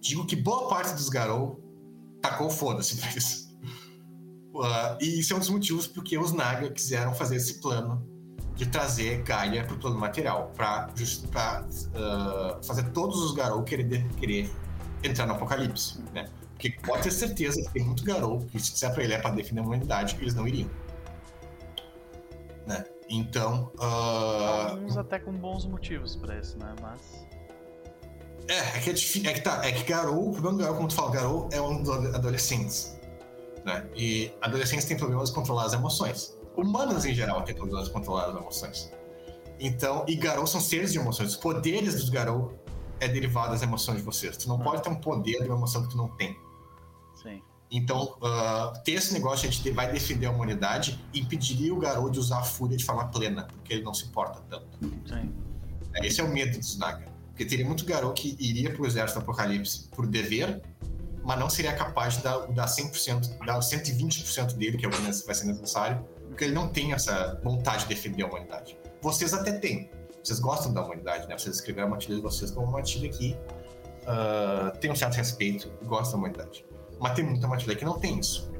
Digo 0.00 0.26
que 0.26 0.36
boa 0.36 0.68
parte 0.68 0.94
dos 0.94 1.08
Garou 1.08 1.60
tacou 2.20 2.50
foda-se 2.50 2.96
pra 2.96 3.10
isso. 3.10 3.50
Uh, 4.54 4.98
e 5.00 5.20
isso 5.20 5.32
é 5.32 5.36
um 5.36 5.38
dos 5.38 5.48
motivos 5.48 5.86
porque 5.86 6.18
os 6.18 6.32
Naga 6.32 6.70
quiseram 6.70 7.14
fazer 7.14 7.36
esse 7.36 7.60
plano 7.60 8.06
de 8.56 8.66
trazer 8.66 9.22
Gaia 9.22 9.64
pro 9.64 9.78
plano 9.78 9.98
material, 9.98 10.52
pra 10.54 10.92
uh, 10.92 12.62
fazer 12.64 12.90
todos 12.90 13.22
os 13.22 13.32
Garou 13.32 13.62
querer, 13.62 14.06
querer 14.18 14.50
entrar 15.02 15.26
no 15.26 15.34
apocalipse, 15.34 15.98
né? 16.12 16.28
Porque 16.50 16.70
pode 16.84 17.04
ter 17.04 17.10
certeza 17.10 17.62
que 17.62 17.72
tem 17.72 17.84
muito 17.84 18.04
Garou 18.04 18.40
que 18.40 18.60
se 18.60 18.72
disser 18.72 18.92
pra 18.92 19.02
ele 19.02 19.14
é 19.14 19.18
pra 19.18 19.30
defender 19.30 19.60
a 19.62 19.64
humanidade, 19.64 20.18
eles 20.20 20.34
não 20.34 20.46
iriam. 20.46 20.68
Né? 22.70 22.84
Então, 23.08 23.72
uh, 23.80 24.70
Alguns 24.70 24.96
até 24.96 25.18
com 25.18 25.32
bons 25.32 25.66
motivos 25.66 26.14
pra 26.14 26.38
isso, 26.38 26.56
né? 26.56 26.72
Mas. 26.80 27.26
É, 28.46 28.58
é 28.58 28.80
que, 28.80 28.90
é, 28.90 29.30
é 29.30 29.34
que 29.34 29.40
tá, 29.40 29.66
é 29.66 29.72
que 29.72 29.82
Garou, 29.82 30.28
o 30.28 30.32
problema 30.32 30.56
do 30.56 30.62
Garou, 30.62 30.76
como 30.76 30.86
tu 30.88 30.94
fala, 30.94 31.10
Garou 31.10 31.48
é 31.50 31.60
um 31.60 31.82
dos 31.82 31.90
ado- 31.90 32.14
adolescentes. 32.14 32.96
Né? 33.64 33.90
E 33.96 34.32
adolescentes 34.40 34.84
têm 34.84 34.96
problemas 34.96 35.30
de 35.30 35.34
controlar 35.34 35.64
as 35.64 35.72
emoções. 35.72 36.38
Humanos 36.56 37.04
em 37.04 37.12
geral 37.12 37.42
têm 37.42 37.56
problemas 37.56 37.86
de 37.88 37.92
controlar 37.92 38.26
as 38.26 38.36
emoções. 38.36 38.92
Então, 39.58 40.04
e 40.06 40.14
Garou 40.14 40.46
são 40.46 40.60
seres 40.60 40.92
de 40.92 40.98
emoções. 41.00 41.30
Os 41.30 41.36
poderes 41.36 41.94
dos 41.96 42.08
Garou 42.08 42.54
é 43.00 43.08
derivado 43.08 43.50
das 43.50 43.62
emoções 43.62 43.98
de 43.98 44.04
vocês. 44.04 44.36
Tu 44.36 44.48
não 44.48 44.60
Ah. 44.60 44.64
pode 44.64 44.82
ter 44.84 44.90
um 44.90 44.94
poder 44.94 45.42
de 45.42 45.48
uma 45.48 45.56
emoção 45.56 45.82
que 45.82 45.88
tu 45.90 45.96
não 45.96 46.08
tem. 46.16 46.36
Sim. 47.20 47.42
Então, 47.70 48.16
ah, 48.22 48.72
ter 48.84 48.92
esse 48.92 49.12
negócio 49.12 49.48
a 49.48 49.50
gente 49.50 49.70
vai 49.70 49.92
defender 49.92 50.26
a 50.26 50.30
humanidade 50.30 50.98
impediria 51.14 51.72
o 51.72 51.78
Garou 51.78 52.10
de 52.10 52.18
usar 52.18 52.38
a 52.38 52.42
fúria 52.42 52.76
de 52.76 52.84
forma 52.84 53.06
plena, 53.08 53.44
porque 53.44 53.72
ele 53.72 53.82
não 53.82 53.94
se 53.94 54.06
importa 54.06 54.40
tanto. 54.48 54.66
Sim. 55.06 55.32
É, 55.94 56.06
Esse 56.06 56.20
é 56.20 56.24
o 56.24 56.28
medo 56.28 56.58
dos 56.58 56.76
Naga. 56.78 57.06
Porque 57.28 57.44
teria 57.44 57.64
muito 57.64 57.84
Garou 57.84 58.12
que 58.12 58.36
iria 58.40 58.72
pro 58.72 58.84
exército 58.84 59.20
do 59.20 59.22
Apocalipse 59.22 59.88
por 59.94 60.06
dever, 60.06 60.60
mas 61.22 61.38
não 61.38 61.48
seria 61.48 61.72
capaz 61.72 62.16
de 62.16 62.24
dar, 62.24 62.38
dar 62.48 62.66
100%, 62.66 63.44
dar 63.44 63.58
120% 63.60 64.54
dele, 64.54 64.76
que 64.76 64.84
é 64.84 64.88
o 64.88 64.90
que 64.90 65.00
vai 65.00 65.34
ser 65.34 65.46
necessário, 65.46 66.04
porque 66.26 66.44
ele 66.44 66.54
não 66.54 66.68
tem 66.68 66.92
essa 66.92 67.40
vontade 67.42 67.82
de 67.82 67.88
defender 67.88 68.24
a 68.24 68.26
humanidade. 68.26 68.76
Vocês 69.00 69.32
até 69.32 69.52
têm. 69.52 69.90
Vocês 70.22 70.40
gostam 70.40 70.72
da 70.74 70.84
humanidade, 70.84 71.26
né? 71.28 71.38
Vocês 71.38 71.56
escreveram 71.56 71.88
a 71.88 71.90
matilha 71.92 72.16
de 72.16 72.20
vocês 72.20 72.50
como 72.50 72.66
uma 72.66 72.78
matilha 72.78 73.08
que 73.08 73.36
ah, 74.06 74.72
tem 74.80 74.90
um 74.90 74.96
certo 74.96 75.14
respeito 75.14 75.72
e 75.80 75.84
gosta 75.84 76.12
da 76.12 76.18
humanidade. 76.18 76.64
Mas 77.00 77.14
tem 77.14 77.24
muita 77.24 77.48
matilha 77.48 77.74
que 77.74 77.84
não 77.84 77.98
tem 77.98 78.18
isso. 78.18 78.50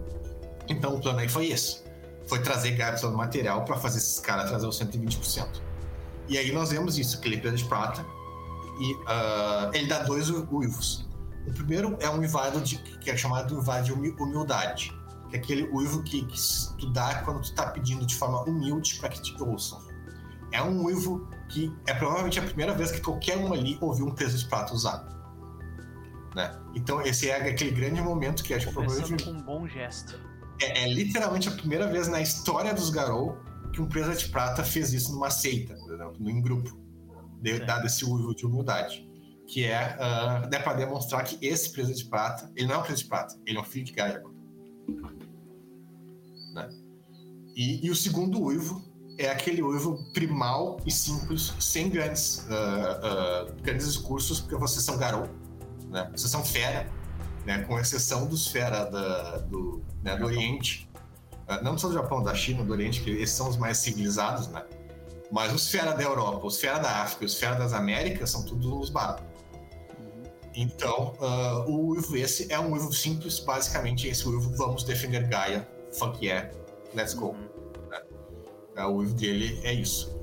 Então 0.68 0.96
o 0.96 1.00
plano 1.00 1.18
aí 1.18 1.28
foi 1.28 1.48
esse. 1.48 1.82
Foi 2.26 2.40
trazer 2.40 2.72
Gaia 2.72 2.96
do 2.96 3.16
material 3.16 3.64
para 3.64 3.76
fazer 3.76 3.98
esses 3.98 4.20
caras 4.20 4.48
trazer 4.48 4.66
os 4.66 4.80
120%. 4.80 5.46
E 6.28 6.38
aí 6.38 6.52
nós 6.52 6.70
vemos 6.70 6.96
isso, 6.96 7.18
aquele 7.18 7.36
de 7.36 7.64
prata, 7.64 8.06
e 8.80 8.96
ah, 9.06 9.70
ele 9.74 9.88
dá 9.88 10.04
dois 10.04 10.30
uivos. 10.30 11.08
O 11.46 11.52
primeiro 11.52 11.96
é 12.00 12.08
um 12.08 12.18
uivado 12.18 12.60
de, 12.60 12.76
que 12.78 13.10
é 13.10 13.16
chamado 13.16 13.48
de 13.48 13.54
uivado 13.54 13.84
de 13.84 13.92
humi- 13.92 14.14
humildade, 14.18 14.96
que 15.28 15.36
é 15.36 15.38
aquele 15.38 15.68
uivo 15.72 16.02
que, 16.02 16.24
que 16.24 16.38
tu 16.78 16.90
dá 16.92 17.16
quando 17.22 17.42
tu 17.42 17.52
tá 17.54 17.66
pedindo 17.66 18.06
de 18.06 18.14
forma 18.14 18.42
humilde 18.42 18.96
para 19.00 19.08
que 19.08 19.20
te 19.20 19.42
ouçam. 19.42 19.80
É 20.52 20.62
um 20.62 20.84
uivo 20.84 21.28
que 21.48 21.72
é 21.86 21.94
provavelmente 21.94 22.38
a 22.38 22.42
primeira 22.42 22.74
vez 22.74 22.92
que 22.92 23.00
qualquer 23.00 23.36
um 23.38 23.52
ali 23.52 23.76
ouviu 23.80 24.06
um 24.06 24.14
peso 24.14 24.38
de 24.38 24.44
prata 24.46 24.72
usar. 24.72 25.04
Né? 26.34 26.56
Então 26.74 27.00
esse 27.02 27.28
é 27.28 27.50
aquele 27.50 27.72
grande 27.72 28.00
momento 28.00 28.44
que 28.44 28.56
tipo, 28.58 28.72
Começando 28.72 29.06
provavelmente 29.06 29.24
com 29.24 29.30
um 29.30 29.42
bom 29.42 29.66
gesto. 29.66 30.18
é, 30.62 30.84
é 30.84 30.88
literalmente 30.88 31.48
a 31.48 31.52
primeira 31.52 31.88
vez 31.88 32.06
na 32.06 32.20
história 32.20 32.72
dos 32.72 32.90
Garou 32.90 33.36
que 33.72 33.80
um 33.80 33.88
presa 33.88 34.14
de 34.14 34.28
prata 34.28 34.64
fez 34.64 34.92
isso 34.92 35.12
numa 35.12 35.30
seita, 35.30 35.74
por 35.74 35.94
exemplo, 35.94 36.30
em 36.30 36.40
grupo, 36.40 36.76
de, 37.40 37.58
dado 37.60 37.86
esse 37.86 38.04
uivo 38.04 38.34
de 38.34 38.44
humildade. 38.46 39.08
Que 39.46 39.64
é, 39.64 39.96
uh, 39.98 40.54
é 40.54 40.58
para 40.60 40.74
demonstrar 40.74 41.24
que 41.24 41.44
esse 41.44 41.72
presa 41.72 41.92
de 41.92 42.04
prata, 42.04 42.50
ele 42.54 42.68
não 42.68 42.76
é 42.76 42.78
um 42.78 42.82
presa 42.82 43.02
de 43.02 43.08
prata, 43.08 43.36
ele 43.46 43.58
é 43.58 43.60
um 43.60 43.64
filho 43.64 43.84
de 43.84 43.92
Gaia. 43.92 44.22
Né? 46.54 46.68
E, 47.56 47.84
e 47.84 47.90
o 47.90 47.96
segundo 47.96 48.40
uivo 48.40 48.82
é 49.18 49.28
aquele 49.28 49.62
uivo 49.62 49.98
primal 50.12 50.80
e 50.86 50.90
simples, 50.90 51.52
sem 51.58 51.90
grandes, 51.90 52.46
ah, 52.48 53.00
ah, 53.02 53.52
grandes 53.62 53.86
discursos, 53.86 54.40
porque 54.40 54.56
vocês 54.56 54.84
são 54.84 54.96
Garou, 54.96 55.28
né? 55.90 56.10
vocês 56.14 56.30
são 56.30 56.44
fera, 56.44 56.86
né? 57.44 57.62
com 57.62 57.78
exceção 57.78 58.26
dos 58.26 58.46
fera 58.48 58.84
da- 58.84 59.38
do, 59.38 59.82
né, 60.02 60.16
do 60.16 60.26
Oriente. 60.26 60.88
Ah, 61.48 61.60
não 61.62 61.76
só 61.76 61.88
do 61.88 61.94
Japão, 61.94 62.22
da 62.22 62.34
China, 62.34 62.64
do 62.64 62.72
Oriente, 62.72 63.00
que 63.00 63.10
esses 63.10 63.34
são 63.34 63.48
os 63.48 63.56
mais 63.56 63.78
civilizados, 63.78 64.46
né? 64.48 64.64
Mas 65.32 65.52
os 65.52 65.68
fera 65.68 65.92
da 65.92 66.02
Europa, 66.02 66.46
os 66.46 66.58
fera 66.60 66.78
da 66.78 67.02
África, 67.02 67.24
os 67.24 67.34
fera 67.34 67.56
das 67.56 67.72
Américas 67.72 68.30
são 68.30 68.44
todos 68.44 68.66
os 68.66 68.90
bárbaros. 68.90 69.28
Então, 70.54 71.14
ah, 71.20 71.64
o 71.66 71.88
uivo 71.90 72.16
esse 72.16 72.52
é 72.52 72.58
um 72.58 72.72
uivo 72.72 72.92
simples, 72.92 73.38
basicamente 73.40 74.08
esse 74.08 74.26
uivo 74.28 74.50
vamos 74.56 74.82
defender 74.84 75.26
Gaia, 75.28 75.68
fuck 75.92 76.24
yeah, 76.24 76.50
let's 76.94 77.14
go. 77.14 77.30
Uhum. 77.30 77.48
É, 78.76 78.86
o 78.86 79.02
livro 79.02 79.16
dele 79.16 79.60
é 79.64 79.72
isso. 79.72 80.18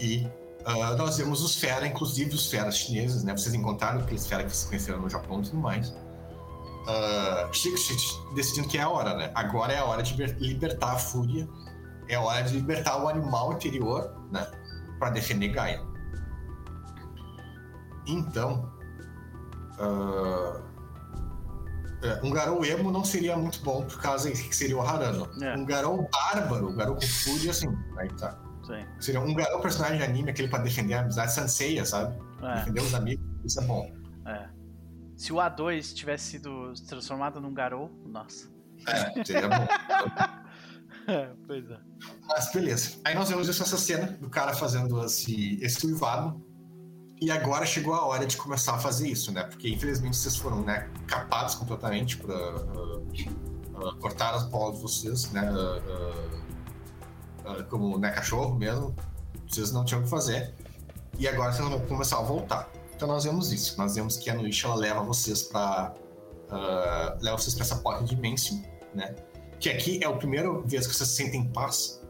E 0.00 0.26
ah, 0.64 0.94
nós 0.96 1.16
vemos 1.16 1.42
os 1.42 1.56
fera, 1.56 1.86
inclusive 1.86 2.34
os 2.34 2.50
feras 2.50 2.76
chineses, 2.76 3.24
né? 3.24 3.36
Vocês 3.36 3.54
encontraram 3.54 4.00
aqueles 4.00 4.26
fera 4.26 4.44
que 4.44 4.50
vocês 4.50 4.64
conheceram 4.64 5.00
no 5.00 5.08
Japão 5.08 5.40
e 5.40 5.44
tudo 5.44 5.58
mais. 5.58 5.88
Uh, 6.82 7.48
decidindo 8.34 8.68
que 8.68 8.76
é 8.76 8.82
a 8.82 8.88
hora, 8.88 9.14
né? 9.14 9.30
Agora 9.34 9.72
é 9.72 9.78
a 9.78 9.84
hora 9.84 10.02
de 10.02 10.12
liber- 10.12 10.36
libertar 10.38 10.92
a 10.92 10.98
fúria, 10.98 11.48
é 12.08 12.16
a 12.16 12.20
hora 12.20 12.42
de 12.42 12.54
libertar 12.54 13.02
o 13.02 13.08
animal 13.08 13.52
interior, 13.52 14.12
né? 14.30 14.46
Para 14.98 15.10
defender 15.10 15.48
Gaia. 15.48 15.80
Então, 18.06 18.68
é, 22.02 22.20
um 22.24 22.30
garou 22.30 22.64
emo 22.64 22.90
não 22.90 23.04
seria 23.04 23.36
muito 23.36 23.62
bom 23.62 23.84
por 23.84 24.00
causa 24.00 24.30
que 24.30 24.56
seria 24.56 24.76
o 24.76 24.82
Harano. 24.82 25.28
É. 25.40 25.56
Um 25.56 25.64
garou 25.64 26.08
bárbaro, 26.10 26.68
um 26.68 26.76
garou 26.76 26.96
com 26.96 27.06
fúria, 27.06 27.52
assim, 27.52 27.68
aí 27.96 28.08
tá. 28.14 28.36
Sim. 28.72 28.86
Seria 29.00 29.20
um 29.20 29.34
garou 29.34 29.60
personagem 29.60 29.98
de 29.98 30.04
anime, 30.04 30.30
aquele 30.30 30.48
pra 30.48 30.58
defender 30.60 30.94
a 30.94 31.00
amizade 31.00 31.32
Sanseiya, 31.32 31.84
sabe? 31.84 32.16
É, 32.42 32.54
Defender 32.56 32.80
os 32.82 32.94
amigos, 32.94 33.24
isso 33.44 33.60
é 33.60 33.64
bom. 33.64 33.92
é. 34.26 34.48
Se 35.16 35.32
o 35.32 35.36
A2 35.36 35.94
tivesse 35.94 36.24
sido 36.24 36.72
transformado 36.88 37.40
num 37.40 37.52
garou, 37.54 37.90
nossa. 38.06 38.48
É, 38.88 39.24
seria 39.24 39.48
bom. 39.48 39.66
É, 41.08 41.30
pois 41.48 41.68
é. 41.68 41.78
Mas 42.28 42.52
beleza. 42.52 42.92
Aí 43.04 43.12
nós 43.12 43.28
vemos 43.28 43.48
essa 43.48 43.76
cena 43.76 44.06
do 44.20 44.30
cara 44.30 44.54
fazendo 44.54 45.04
esse, 45.04 45.58
esse 45.60 45.84
uivado. 45.84 46.40
E 47.20 47.28
agora 47.28 47.66
chegou 47.66 47.92
a 47.94 48.04
hora 48.06 48.24
de 48.24 48.36
começar 48.36 48.74
a 48.74 48.78
fazer 48.78 49.08
isso, 49.08 49.32
né? 49.32 49.42
Porque 49.42 49.68
infelizmente 49.68 50.16
vocês 50.16 50.36
foram 50.36 50.62
né, 50.62 50.88
capados 51.08 51.56
completamente 51.56 52.16
pra 52.18 52.34
uh, 52.36 52.98
uh, 53.00 53.96
cortar 53.98 54.34
as 54.34 54.44
bolas 54.48 54.76
de 54.76 54.82
vocês, 54.82 55.30
né? 55.32 55.50
Uh, 55.50 55.78
uh, 55.78 56.41
como 57.68 57.98
né, 57.98 58.10
cachorro 58.10 58.54
mesmo. 58.54 58.94
Vocês 59.48 59.72
não 59.72 59.84
tinham 59.84 60.00
o 60.00 60.04
que 60.04 60.10
fazer. 60.10 60.54
E 61.18 61.28
agora 61.28 61.52
vocês 61.52 61.68
vão 61.68 61.80
começar 61.80 62.18
a 62.18 62.22
voltar. 62.22 62.70
Então 62.94 63.06
nós 63.08 63.24
vemos 63.24 63.52
isso. 63.52 63.76
Nós 63.78 63.94
vemos 63.94 64.16
que 64.16 64.30
a 64.30 64.34
Nuish 64.34 64.64
ela 64.64 64.74
leva 64.74 65.02
vocês 65.02 65.42
pra. 65.42 65.94
Uh, 66.50 67.22
leva 67.22 67.38
vocês 67.38 67.54
pra 67.54 67.64
essa 67.64 67.76
porta 67.76 68.04
de 68.04 68.14
Dimensio, 68.14 68.62
né? 68.94 69.14
Que 69.58 69.70
aqui 69.70 70.02
é 70.02 70.06
a 70.06 70.12
primeira 70.12 70.52
vez 70.60 70.86
que 70.86 70.94
vocês 70.94 71.08
se 71.08 71.16
sentem 71.16 71.40
em 71.40 71.48
paz 71.48 72.02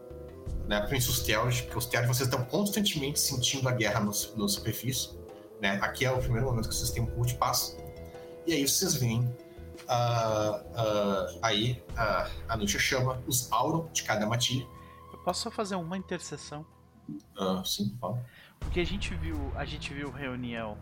né, 0.67 0.81
principalmente 0.81 1.11
os 1.11 1.21
Telos, 1.21 1.61
porque 1.61 1.79
os 1.79 1.87
Telos 1.87 2.07
vocês 2.09 2.29
estão 2.29 2.45
constantemente 2.45 3.21
sentindo 3.21 3.69
a 3.69 3.73
guerra 3.73 4.01
no, 4.01 4.13
no 4.37 4.49
superfície, 4.49 5.11
né? 5.61 5.79
Aqui 5.83 6.05
é 6.05 6.11
o 6.11 6.19
primeiro 6.19 6.47
momento 6.47 6.69
que 6.69 6.75
vocês 6.75 6.91
têm 6.91 7.03
um 7.03 7.07
pouco 7.07 7.27
de 7.27 7.35
paz. 7.35 7.77
E 8.47 8.53
aí 8.53 8.67
vocês 8.67 8.95
veem 8.95 9.33
ah, 9.89 10.63
ah, 10.75 11.27
aí 11.43 11.83
ah, 11.97 12.29
a 12.49 12.57
Nusha 12.57 12.79
chama 12.79 13.23
os 13.27 13.51
Auron 13.53 13.89
de 13.93 14.03
cada 14.03 14.27
matilha. 14.27 14.67
Posso 15.25 15.43
só 15.43 15.51
fazer 15.51 15.75
uma 15.77 15.97
interseção? 15.97 16.65
Ah, 17.39 17.63
sim, 17.65 17.97
fala. 18.01 18.23
Porque 18.61 18.81
a 18.81 18.87
gente 18.87 19.15
viu, 19.15 19.37
a 19.57 19.65
gente 19.65 19.93
viu 19.93 20.11
reunião 20.11 20.77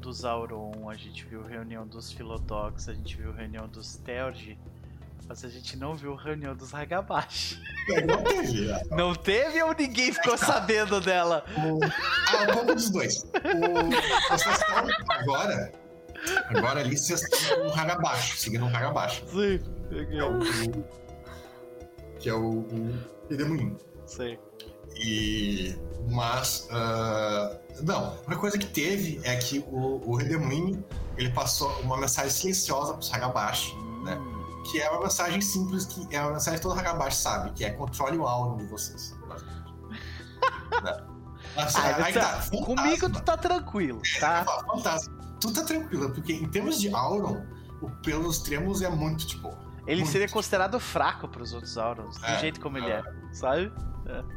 dos 0.00 0.24
Auron, 0.24 0.88
a 0.90 0.94
gente 0.94 1.24
viu 1.24 1.42
reunião 1.42 1.86
dos 1.86 2.12
Philodox, 2.12 2.88
a 2.88 2.94
gente 2.94 3.16
viu 3.16 3.32
reunião 3.32 3.66
dos 3.68 3.96
Theurge, 3.96 4.58
mas 5.26 5.44
a 5.44 5.48
gente 5.48 5.76
não 5.76 5.94
viu 5.94 6.14
reunião 6.14 6.54
dos 6.54 6.74
Hagabashi. 6.74 7.58
Não 8.06 8.22
teve, 8.24 8.60
né? 8.66 8.82
Não 8.92 9.14
teve 9.14 9.62
ou 9.62 9.74
ninguém 9.74 10.12
ficou 10.12 10.36
tá. 10.38 10.46
sabendo 10.46 11.00
dela? 11.00 11.44
O- 11.56 11.80
Ah, 11.84 12.42
um 12.50 12.52
pouco 12.54 12.74
dos 12.74 12.90
dois. 12.90 13.22
O- 13.24 14.30
Vocês 14.36 14.58
estão 14.58 14.76
agora. 15.08 15.72
Agora 16.48 16.80
ali 16.80 16.96
vocês 16.96 17.22
estão 17.22 17.60
com 17.60 17.68
um 17.68 17.74
Hagabashi, 17.78 18.38
seguindo 18.38 18.64
um 18.64 18.74
Hagabashi. 18.74 19.22
Sim, 19.28 19.58
Que 19.90 20.18
é 20.18 20.24
o. 20.24 20.38
Que 22.18 22.28
é 22.30 22.34
o. 22.34 22.60
o 22.60 23.13
Redemoinho. 23.30 23.76
sei. 24.06 24.38
E. 24.96 25.76
Mas. 26.10 26.68
ah, 26.70 27.58
não, 27.82 28.04
a 28.06 28.10
única 28.26 28.36
coisa 28.36 28.58
que 28.58 28.66
teve 28.66 29.20
é 29.24 29.34
que 29.36 29.64
o, 29.68 30.02
o 30.10 30.14
Redemoinho 30.16 30.84
ele 31.16 31.30
passou 31.30 31.70
uma 31.80 31.96
mensagem 31.96 32.30
silenciosa 32.30 32.92
pros 32.94 33.12
Hagabashi, 33.12 33.74
né? 34.04 34.16
Hum, 34.16 34.62
Que 34.70 34.80
é 34.80 34.90
uma 34.90 35.00
mensagem 35.02 35.40
simples, 35.40 35.86
que 35.86 36.14
é 36.14 36.20
uma 36.20 36.32
mensagem 36.32 36.58
que 36.58 36.62
todo 36.62 36.78
Hagabashi 36.78 37.16
sabe, 37.16 37.52
que 37.52 37.64
é 37.64 37.70
controle 37.70 38.18
o 38.18 38.26
auro 38.26 38.58
de 38.58 38.66
vocês. 38.66 39.14
né? 40.82 40.96
Mas, 41.56 41.74
Ah, 41.76 42.04
aí 42.04 42.12
tá- 42.12 42.20
tá. 42.42 42.64
Comigo 42.64 43.10
tu 43.10 43.20
tá 43.22 43.36
tranquilo, 43.36 44.00
tá? 44.20 44.44
Ah, 44.48 44.64
Fantasma. 44.66 45.14
Tu 45.40 45.52
tá 45.52 45.62
tranquilo, 45.64 46.10
porque 46.10 46.32
em 46.32 46.48
termos 46.48 46.80
de 46.80 46.92
Auron, 46.94 47.42
o 47.80 47.90
pelos 48.02 48.38
tremos 48.40 48.82
é 48.82 48.88
muito 48.90 49.26
tipo. 49.26 49.52
Ele 49.86 50.00
muito, 50.00 50.12
seria 50.12 50.28
considerado 50.28 50.78
fraco 50.80 51.28
pros 51.28 51.52
outros 51.52 51.76
Aurons, 51.78 52.16
do 52.18 52.24
É, 52.26 52.38
jeito 52.40 52.60
como 52.60 52.78
ele 52.78 52.90
é. 52.90 52.98
é, 53.00 53.34
sabe? 53.34 53.72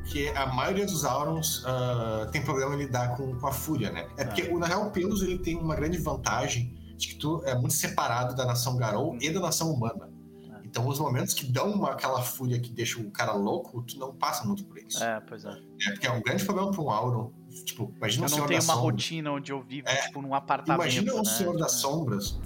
Porque 0.01 0.31
a 0.35 0.45
maioria 0.47 0.85
dos 0.85 1.03
Aurons 1.03 1.63
ah, 1.65 2.27
tem 2.31 2.41
problema 2.41 2.73
em 2.75 2.77
lidar 2.77 3.15
com, 3.17 3.37
com 3.37 3.47
a 3.47 3.51
fúria, 3.51 3.91
né? 3.91 4.07
É 4.17 4.23
porque, 4.25 4.43
o 4.43 4.57
na 4.57 4.65
real, 4.65 4.87
o 4.87 4.91
Pelos 4.91 5.21
ele 5.21 5.37
tem 5.39 5.57
uma 5.57 5.75
grande 5.75 5.97
vantagem 5.97 6.73
de 6.95 7.09
que 7.09 7.15
tu 7.15 7.43
é 7.45 7.53
muito 7.53 7.73
separado 7.73 8.33
da 8.35 8.45
nação 8.45 8.77
Garou 8.77 9.17
e 9.21 9.29
da 9.29 9.39
nação 9.41 9.69
humana. 9.71 10.09
É. 10.53 10.59
Então, 10.63 10.87
os 10.87 10.97
momentos 10.99 11.33
que 11.33 11.45
dão 11.45 11.69
uma, 11.71 11.91
aquela 11.91 12.21
fúria 12.21 12.59
que 12.59 12.71
deixa 12.71 12.99
o 12.99 13.11
cara 13.11 13.33
louco, 13.33 13.81
tu 13.83 13.99
não 13.99 14.13
passa 14.15 14.45
muito 14.45 14.63
por 14.63 14.77
eles. 14.77 14.95
É, 15.01 15.17
É, 15.17 15.19
pois 15.19 15.43
é. 15.43 15.53
porque 15.93 16.07
é 16.07 16.11
um 16.11 16.21
grande 16.21 16.45
problema 16.45 16.71
pra 16.71 16.81
um 16.81 16.89
Auron. 16.89 17.31
Tipo, 17.65 17.93
imagina 17.97 18.23
Eu 18.23 18.27
um 18.27 18.29
não 18.29 18.35
Senhor 18.35 18.47
tenho 18.47 18.59
da 18.59 18.65
uma 18.65 18.73
Sombra. 18.73 18.91
rotina 18.91 19.31
onde 19.31 19.51
eu 19.51 19.61
vivo, 19.61 19.87
É. 19.89 19.95
tipo, 20.07 20.21
num 20.21 20.33
apartamento. 20.33 20.81
Imagina 20.81 21.13
um 21.13 21.17
né? 21.17 21.23
Senhor 21.25 21.57
das 21.57 21.73
É. 21.73 21.77
Sombras, 21.77 22.39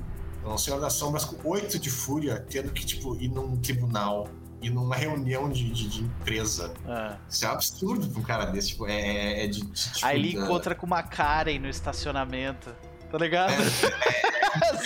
um 0.46 0.58
Senhor 0.58 0.80
das 0.80 0.94
Sombras 0.94 1.24
com 1.26 1.36
oito 1.50 1.78
de 1.80 1.90
fúria, 1.90 2.46
tendo 2.50 2.72
que, 2.72 2.86
tipo, 2.86 3.16
ir 3.22 3.28
num 3.30 3.56
tribunal, 3.58 4.28
ir 4.62 4.70
numa 4.70 4.96
reunião 4.96 5.50
de, 5.50 5.70
de, 5.72 5.88
de 5.88 6.04
empresa. 6.04 6.74
É. 6.88 7.16
Isso 7.30 7.46
é 7.46 7.50
um 7.50 7.52
absurdo 7.52 8.08
pra 8.10 8.20
um 8.20 8.24
cara 8.24 8.46
desse, 8.46 8.70
tipo, 8.70 8.88
é, 8.88 8.94
é- 9.00 9.44
é 9.46 9.48
de, 9.48 9.62
de, 9.62 9.94
tipo, 9.94 10.06
Aí 10.06 10.18
ele 10.20 10.34
da- 10.38 10.44
encontra 10.46 10.76
com 10.76 10.86
uma 10.86 11.04
Karen 11.04 11.60
no 11.60 11.68
estacionamento. 11.70 12.76
Tá 13.12 13.18
ligado? 13.18 13.54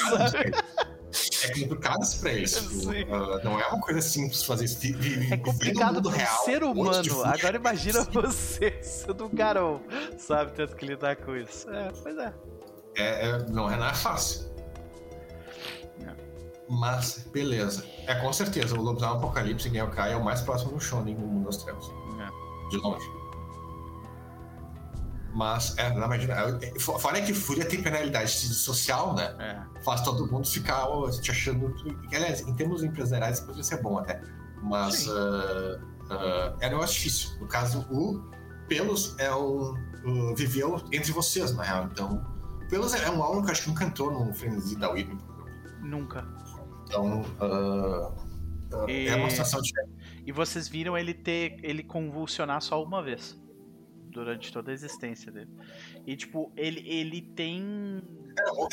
Sabe? 0.09 0.51
É 1.45 1.59
complicado 1.59 2.01
isso 2.03 2.19
pra 2.19 2.33
eles. 2.33 2.53
Tipo, 2.55 3.13
ah, 3.15 3.39
não 3.43 3.57
é 3.59 3.67
uma 3.67 3.79
coisa 3.79 4.01
simples 4.01 4.43
fazer 4.43 4.65
isso. 4.65 4.79
É 5.31 5.37
complicado 5.37 6.01
pro 6.01 6.11
real, 6.11 6.43
ser 6.43 6.61
um 6.63 6.71
humano. 6.71 7.05
fúria. 7.05 7.31
Agora 7.31 7.55
imagina 7.55 8.03
você 8.11 8.79
sendo 8.81 9.25
um 9.25 9.29
garou, 9.29 9.81
sabe? 10.17 10.51
Tendo 10.53 10.75
que 10.75 10.85
lidar 10.85 11.15
com 11.15 11.33
isso. 11.35 11.69
É, 11.69 11.89
pois 12.03 12.17
é. 12.17 12.33
É, 12.97 13.27
é- 13.29 13.45
não 13.49 13.71
é 13.71 13.77
nada 13.77 13.93
fácil. 13.93 14.41
Mas, 16.69 17.27
beleza. 17.31 17.85
É 18.07 18.15
com 18.15 18.31
certeza, 18.33 18.75
o 18.75 18.81
Lobisomem 18.81 19.17
Apocalipse 19.17 19.67
em 19.67 19.71
Genyokai 19.71 20.13
é 20.13 20.15
o 20.15 20.23
mais 20.23 20.41
próximo 20.41 20.71
do 20.73 20.79
Shonen 20.79 21.15
no 21.15 21.27
mundo 21.27 21.45
das 21.45 21.57
trevas. 21.57 21.85
É. 22.19 22.69
De 22.69 22.77
longe. 22.77 23.07
Mas, 25.33 25.77
é, 25.77 25.89
não 25.93 26.05
imagina. 26.05 26.33
é, 26.33 26.79
fo- 26.79 26.97
Fora 26.97 27.21
que 27.21 27.33
Fúria 27.33 27.65
tem 27.65 27.83
penalidade 27.83 28.31
social, 28.31 29.13
né? 29.13 29.35
É. 29.37 29.81
Faz 29.83 30.01
todo 30.01 30.25
mundo 30.31 30.47
ficar 30.47 30.85
ó, 30.87 31.09
te 31.11 31.29
achando. 31.29 31.75
Aliás, 32.13 32.39
em 32.41 32.53
termos 32.55 32.83
empresariais, 32.83 33.41
poderia 33.41 33.63
ser 33.63 33.81
bom 33.81 33.99
até. 33.99 34.21
Mas 34.63 35.07
ah, 35.09 35.79
ah, 36.09 36.53
é 36.61 36.73
um 36.75 36.79
difícil. 36.85 37.37
No 37.39 37.47
caso, 37.47 37.85
o 37.91 38.23
Pelos 38.69 39.13
é 39.19 39.33
um. 39.35 39.73
uh, 40.05 40.35
viveu 40.35 40.81
entre 40.91 41.11
vocês, 41.11 41.53
na 41.53 41.63
real. 41.63 41.83
Então, 41.91 42.25
o 42.63 42.67
Pelos 42.69 42.93
é 42.93 43.09
um 43.11 43.21
aluno 43.21 43.45
que 43.45 43.51
acho 43.51 43.63
que 43.63 43.69
nunca 43.69 43.83
entrou 43.83 44.09
num 44.11 44.33
frenesi 44.33 44.77
da 44.77 44.89
Whip. 44.89 45.15
Nunca. 45.81 46.25
Então, 46.95 47.25
ah, 47.39 48.11
ah, 48.73 48.91
E- 48.91 49.07
é 49.07 49.15
uma 49.15 49.29
situação 49.29 49.61
diferente. 49.61 49.93
E 50.25 50.31
vocês 50.31 50.67
viram 50.67 50.97
ele 50.97 51.13
ter. 51.13 51.57
ele 51.63 51.83
convulsionar 51.83 52.61
só 52.61 52.81
uma 52.83 53.01
vez. 53.03 53.39
Durante 54.09 54.51
toda 54.53 54.71
a 54.71 54.73
existência 54.73 55.29
dele. 55.31 55.49
E 56.07 56.15
tipo, 56.15 56.49
ele, 56.55 56.79
ele 56.87 57.21
tem. 57.21 58.01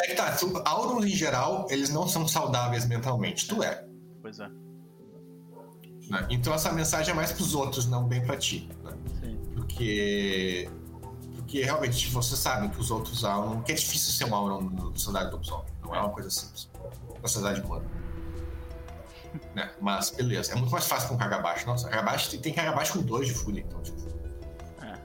É 0.03 0.07
que 0.07 0.15
tá, 0.15 0.37
Aurons 0.65 1.05
em 1.05 1.09
geral, 1.09 1.67
eles 1.69 1.91
não 1.91 2.07
são 2.07 2.27
saudáveis 2.29 2.87
mentalmente. 2.87 3.49
Tu 3.49 3.61
é. 3.63 3.85
Pois 4.21 4.39
é. 4.39 4.49
né? 6.09 6.27
Então 6.31 6.55
essa 6.55 6.73
mensagem 6.73 7.11
é 7.13 7.15
mais 7.15 7.33
pros 7.33 7.55
outros, 7.57 7.87
não 7.87 8.07
bem 8.07 8.25
pra 8.25 8.37
ti. 8.37 8.69
né? 8.85 8.93
Sim. 9.21 9.37
Porque. 9.57 10.71
Porque 11.35 11.63
realmente 11.65 12.09
você 12.11 12.37
sabe 12.37 12.69
que 12.71 12.81
os 12.81 12.91
outros 12.93 13.25
Auron. 13.25 13.63
que 13.63 13.73
é 13.73 13.75
difícil 13.75 14.13
ser 14.13 14.25
um 14.31 14.35
Auron 14.35 14.71
na 14.71 14.83
sociedade 14.93 15.27
do 15.31 15.33
Lobisomem. 15.37 15.67
Não 15.85 15.95
é 15.95 15.99
uma 16.01 16.11
coisa 16.11 16.31
simples. 16.31 16.71
Na 17.21 17.29
sociedade 17.29 17.61
humana. 17.61 17.85
Né? 19.55 19.71
Mas 19.81 20.11
beleza. 20.11 20.53
É 20.53 20.57
muito 20.57 20.71
mais 20.71 20.87
fácil 20.87 21.09
com 21.09 21.17
Kagabashi. 21.17 21.67
Nossa, 21.67 21.89
Kagabashi 21.89 22.31
tem, 22.31 22.41
tem 22.41 22.53
Kagabashi 22.55 22.93
com 22.93 23.03
2 23.03 23.27
de 23.29 23.35
fúria, 23.35 23.61
então, 23.61 23.81
tipo. 23.83 24.01
É. 24.83 24.99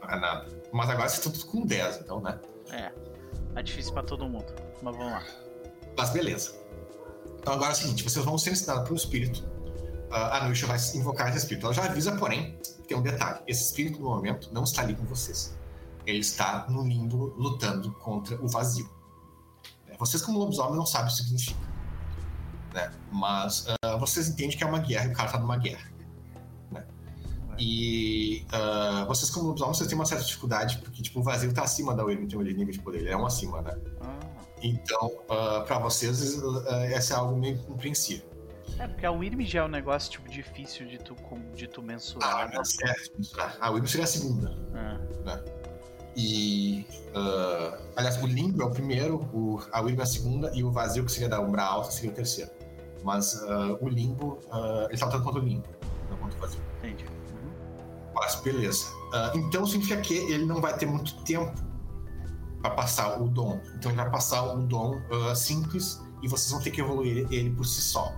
Não 0.00 0.08
é 0.08 0.20
nada. 0.20 0.46
Mas 0.72 0.90
agora 0.90 1.08
vocês 1.08 1.18
estão 1.18 1.32
tudo 1.32 1.46
com 1.46 1.66
10, 1.66 2.00
então, 2.00 2.20
né? 2.20 2.38
É. 2.70 2.92
É 3.56 3.62
difícil 3.62 3.92
pra 3.92 4.02
todo 4.02 4.28
mundo. 4.28 4.54
Mas 4.82 4.96
vamos 4.96 5.12
lá. 5.12 5.24
Mas 5.96 6.10
beleza. 6.10 6.54
Então 7.40 7.54
agora 7.54 7.70
é 7.70 7.72
o 7.72 7.76
seguinte, 7.76 8.04
vocês 8.04 8.24
vão 8.24 8.36
ser 8.36 8.52
ensinados 8.52 8.84
por 8.84 8.92
um 8.92 8.96
espírito. 8.96 9.48
Ah, 10.10 10.38
a 10.38 10.48
Nusha 10.48 10.66
vai 10.66 10.78
invocar 10.94 11.28
esse 11.28 11.38
espírito. 11.38 11.66
Ela 11.66 11.74
já 11.74 11.84
avisa, 11.84 12.16
porém, 12.16 12.58
tem 12.86 12.96
um 12.96 13.02
detalhe. 13.02 13.40
Esse 13.46 13.64
espírito, 13.64 14.00
no 14.00 14.08
momento, 14.08 14.52
não 14.52 14.64
está 14.64 14.82
ali 14.82 14.94
com 14.94 15.04
vocês. 15.04 15.56
Ele 16.06 16.18
está 16.18 16.66
no 16.68 16.86
limbo 16.86 17.34
lutando 17.36 17.92
contra 17.92 18.42
o 18.42 18.48
vazio. 18.48 18.88
É, 19.86 19.96
Vocês, 19.96 20.22
como 20.22 20.38
lobisomem, 20.38 20.76
não 20.76 20.86
sabem 20.86 21.08
o 21.08 21.10
que 21.10 21.22
significa. 21.22 21.67
Né? 22.72 22.92
Mas 23.10 23.66
uh, 23.66 23.98
vocês 23.98 24.28
entendem 24.28 24.56
que 24.56 24.64
é 24.64 24.66
uma 24.66 24.78
guerra 24.78 25.06
e 25.06 25.08
o 25.08 25.12
cara 25.12 25.30
tá 25.30 25.38
numa 25.38 25.56
guerra. 25.56 25.90
Né? 26.70 26.84
E 27.58 28.46
uh, 28.52 29.06
vocês, 29.06 29.30
como 29.30 29.48
lobisomens, 29.48 29.78
vocês 29.78 29.88
têm 29.88 29.98
uma 29.98 30.06
certa 30.06 30.24
dificuldade, 30.24 30.78
porque 30.78 31.02
tipo, 31.02 31.20
o 31.20 31.22
vazio 31.22 31.52
tá 31.52 31.62
acima 31.62 31.94
da 31.94 32.04
Wyrm 32.04 32.26
termos 32.26 32.46
de 32.46 32.54
nível 32.54 32.72
de 32.72 32.80
poder, 32.80 32.98
ele 32.98 33.10
é 33.10 33.16
um 33.16 33.26
acima, 33.26 33.62
né? 33.62 33.76
Ah. 34.00 34.18
Então, 34.62 35.06
uh, 35.06 35.64
para 35.66 35.78
vocês, 35.78 36.36
uh, 36.38 36.66
essa 36.90 37.14
é 37.14 37.16
algo 37.16 37.36
meio 37.36 37.58
compreensível. 37.58 38.28
É, 38.78 38.86
porque 38.86 39.06
a 39.06 39.10
Wyrm 39.10 39.40
já 39.44 39.60
é 39.60 39.64
um 39.64 39.68
negócio 39.68 40.10
tipo, 40.12 40.28
difícil 40.28 40.86
de 40.86 40.98
tu, 40.98 41.16
de 41.54 41.66
tu 41.66 41.82
mensurar. 41.82 42.42
Ah, 42.42 42.46
né? 42.46 42.52
mas 42.56 42.76
é, 42.80 42.94
mensurar. 43.16 43.56
A 43.60 43.70
Wyrm 43.70 43.86
seria 43.86 44.04
a 44.04 44.08
segunda. 44.08 44.56
Ah. 44.74 44.98
né? 45.24 45.44
E. 46.16 46.86
Uh, 47.08 47.78
aliás, 47.96 48.22
o 48.22 48.26
limbo 48.26 48.62
é 48.62 48.66
o 48.66 48.70
primeiro, 48.70 49.16
o, 49.32 49.60
a 49.72 49.80
Wyrm 49.80 50.00
é 50.00 50.02
a 50.02 50.06
segunda, 50.06 50.50
e 50.54 50.62
o 50.62 50.70
vazio, 50.70 51.04
que 51.04 51.12
seria 51.12 51.28
da 51.28 51.40
Umbra 51.40 51.62
Alta, 51.62 51.90
seria 51.90 52.10
o 52.10 52.14
terceiro. 52.14 52.50
Mas 53.04 53.34
uh, 53.34 53.78
o 53.80 53.88
limbo, 53.88 54.38
uh, 54.52 54.88
ele 54.88 54.98
tá 54.98 55.06
lutando 55.06 55.24
contra 55.24 55.40
o 55.40 55.44
limbo, 55.44 55.68
não 56.10 56.16
contra 56.18 56.36
o 56.36 56.40
vazio. 56.40 56.60
Entendi. 56.78 57.04
Uhum. 57.04 57.50
Mas 58.14 58.34
beleza. 58.36 58.86
Uh, 58.88 59.38
então 59.38 59.64
significa 59.66 60.00
que 60.00 60.14
ele 60.14 60.44
não 60.44 60.60
vai 60.60 60.76
ter 60.76 60.86
muito 60.86 61.14
tempo 61.22 61.54
para 62.60 62.72
passar 62.72 63.20
o 63.20 63.28
dom. 63.28 63.60
Então 63.76 63.90
ele 63.90 64.00
vai 64.00 64.10
passar 64.10 64.42
o 64.42 64.62
dom 64.62 65.00
simples 65.36 66.02
e 66.22 66.28
vocês 66.28 66.50
vão 66.50 66.60
ter 66.60 66.72
que 66.72 66.80
evoluir 66.80 67.26
ele, 67.30 67.50
por 67.50 67.64
si 67.64 67.80
só. 67.80 68.12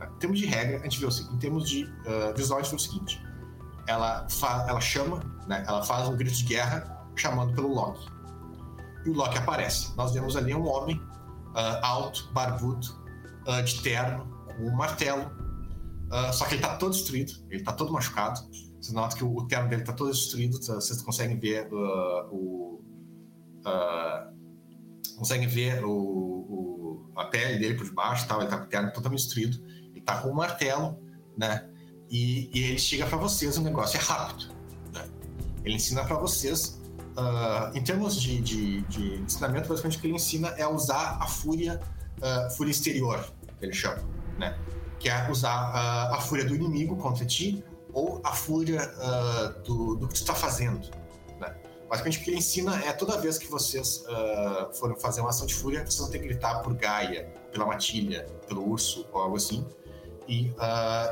Em 0.00 0.18
termos 0.20 0.38
de 0.38 0.46
regra, 0.46 0.78
a 0.78 0.82
gente 0.84 1.00
vê 1.00 1.06
o 1.06 1.10
seguinte, 1.10 1.34
em 1.34 1.38
termos 1.38 1.68
de 1.68 1.92
visual, 2.36 2.60
a 2.60 2.62
gente 2.62 2.70
vê 2.70 2.76
o 2.76 2.78
seguinte. 2.78 3.26
Ela, 3.88 4.26
ela 4.68 4.80
chama, 4.80 5.20
né, 5.48 5.64
ela 5.66 5.82
faz 5.82 6.08
um 6.08 6.16
grito 6.16 6.36
de 6.36 6.44
guerra 6.44 7.04
chamando 7.16 7.52
pelo 7.52 7.74
Loki. 7.74 8.06
E 9.04 9.10
o 9.10 9.12
Loki 9.12 9.36
aparece. 9.38 9.92
Nós 9.96 10.12
vemos 10.12 10.36
ali 10.36 10.54
um 10.54 10.68
homem 10.68 11.02
alto, 11.82 12.28
barbudo, 12.32 12.86
uh, 13.48 13.62
de 13.62 13.80
terno, 13.80 14.26
com 14.46 14.64
um 14.64 14.76
martelo. 14.76 15.30
Uh, 16.10 16.32
só 16.32 16.46
que 16.46 16.54
ele 16.54 16.62
tá 16.62 16.76
todo 16.76 16.92
destruído, 16.92 17.32
ele 17.50 17.62
tá 17.62 17.72
todo 17.72 17.92
machucado. 17.92 18.40
Você 18.80 18.92
nota 18.92 19.16
que 19.16 19.24
o, 19.24 19.36
o 19.36 19.46
terno 19.46 19.68
dele 19.68 19.82
tá 19.82 19.92
todo 19.92 20.10
destruído, 20.10 20.58
tá, 20.60 20.74
vocês 20.74 21.02
conseguem 21.02 21.38
ver 21.38 21.68
o. 21.72 22.80
conseguem 25.16 25.48
ver 25.48 25.84
o, 25.84 25.90
o, 25.90 27.12
a 27.16 27.24
pele 27.24 27.58
dele 27.58 27.74
por 27.74 27.84
debaixo, 27.84 28.26
tal. 28.28 28.40
ele 28.40 28.50
tá 28.50 28.58
com 28.58 28.64
o 28.64 28.68
terno 28.68 28.92
totalmente 28.92 29.20
destruído. 29.20 29.58
Ele 29.90 30.00
tá 30.00 30.20
com 30.20 30.28
um 30.28 30.34
martelo, 30.34 30.98
né? 31.36 31.68
E, 32.10 32.50
e 32.54 32.64
ele 32.64 32.78
chega 32.78 33.06
para 33.06 33.18
vocês, 33.18 33.58
o 33.58 33.62
negócio 33.62 33.98
é 33.98 34.00
rápido. 34.00 34.54
Né? 34.94 35.06
Ele 35.64 35.74
ensina 35.74 36.04
para 36.04 36.16
vocês 36.16 36.78
Uh, 37.18 37.76
em 37.76 37.82
termos 37.82 38.14
de, 38.22 38.40
de, 38.40 38.80
de, 38.82 39.14
ensinamento, 39.16 39.68
basicamente 39.68 39.98
o 39.98 40.00
que 40.00 40.06
ele 40.06 40.14
ensina 40.14 40.50
é 40.50 40.64
usar 40.68 41.18
a 41.20 41.26
fúria, 41.26 41.80
uh, 42.18 42.56
fúria 42.56 42.70
exterior, 42.70 43.28
ele 43.60 43.72
chama, 43.72 44.02
né? 44.38 44.58
Que 44.98 45.08
é 45.08 45.30
usar 45.30 45.70
uh, 45.72 46.14
a 46.14 46.20
fúria 46.20 46.44
do 46.44 46.54
inimigo 46.54 46.96
contra 46.96 47.24
ti 47.24 47.64
ou 47.92 48.20
a 48.24 48.32
fúria 48.32 48.86
do, 49.64 49.96
do, 49.96 50.08
que 50.08 50.14
tu 50.14 50.20
está 50.20 50.34
fazendo, 50.34 50.88
né? 51.40 51.54
Basicamente 51.88 52.18
o 52.18 52.22
que 52.22 52.30
ele 52.30 52.38
ensina 52.38 52.76
é 52.84 52.92
toda 52.92 53.18
vez 53.18 53.38
que 53.38 53.46
vocês 53.48 54.04
forem 54.74 54.94
fazer 55.00 55.22
uma 55.22 55.30
ação 55.30 55.46
de 55.46 55.54
fúria, 55.54 55.80
vocês 55.80 55.98
vão 55.98 56.10
ter 56.10 56.18
que 56.18 56.26
gritar 56.28 56.60
por 56.60 56.74
Gaia, 56.74 57.32
pela 57.50 57.64
matilha, 57.64 58.26
pelo 58.46 58.68
urso 58.68 59.06
ou 59.10 59.22
algo 59.22 59.36
assim. 59.36 59.66
E, 60.28 60.52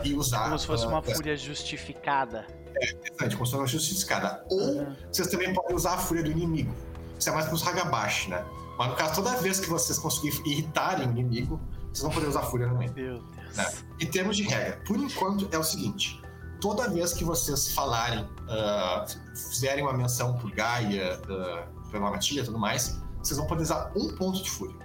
e 0.05 0.13
usar. 0.13 0.45
Como 0.45 0.59
se 0.59 0.67
fosse 0.67 0.87
uma 0.87 1.03
fúria 1.03 1.35
justificada. 1.35 2.47
É 2.79 2.91
interessante, 2.91 3.37
como 3.37 3.47
se 3.47 3.53
fosse 3.53 3.57
uma 3.57 3.67
justificada. 3.67 4.45
Ou 4.51 4.61
uhum. 4.61 4.97
vocês 5.11 5.29
também 5.29 5.55
podem 5.55 5.75
usar 5.75 5.95
a 5.95 5.99
fúria 5.99 6.23
do 6.23 6.31
inimigo. 6.31 6.75
Isso 7.19 7.31
é 7.31 7.33
mais 7.33 7.47
para 7.47 7.55
os 7.55 7.67
Hagabashi, 7.67 8.29
né? 8.31 8.45
Mas 8.79 8.91
no 8.91 8.97
caso, 8.97 9.15
toda 9.15 9.35
vez 9.37 9.59
que 9.59 9.69
vocês 9.69 9.99
conseguirem 9.99 10.41
irritarem 10.45 11.09
o 11.09 11.11
inimigo, 11.11 11.59
vocês 11.97 12.03
vão 12.03 12.13
poder 12.13 12.29
usar 12.29 12.41
a 12.41 12.43
fúria 12.43 12.69
também. 12.69 12.93
Meu 12.93 13.21
Deus. 13.21 13.57
Né? 13.57 13.73
Em 14.01 14.07
termos 14.07 14.37
de 14.37 14.43
regra, 14.43 14.83
por 14.87 14.99
enquanto 14.99 15.49
é 15.51 15.59
o 15.59 15.65
seguinte: 15.65 16.21
toda 16.61 16.89
vez 16.91 17.15
que 17.15 17.25
vocês 17.25 17.73
falarem, 17.73 18.23
uh, 18.25 19.37
fizerem 19.51 19.83
uma 19.83 19.95
menção 19.95 20.37
por 20.39 20.51
Gaia, 20.51 21.19
uh, 21.23 21.91
pela 21.91 22.11
matilha 22.11 22.43
e 22.43 22.45
tudo 22.45 22.59
mais, 22.59 23.01
vocês 23.23 23.39
vão 23.39 23.47
poder 23.47 23.63
usar 23.63 23.93
um 23.97 24.15
ponto 24.15 24.43
de 24.43 24.51
fúria. 24.51 24.77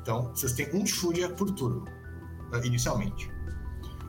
Então, 0.00 0.30
vocês 0.34 0.52
têm 0.52 0.74
um 0.74 0.84
de 0.84 0.92
fúria 0.92 1.28
por 1.28 1.50
turno, 1.50 1.84
uh, 2.52 2.64
inicialmente. 2.64 3.30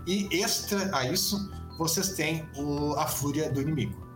E 0.06 0.30
extra 0.32 0.96
a 0.96 1.12
isso, 1.12 1.52
vocês 1.78 2.14
têm 2.14 2.48
o, 2.56 2.94
a 2.94 3.06
fúria 3.06 3.52
do 3.52 3.62
inimigo. 3.62 4.08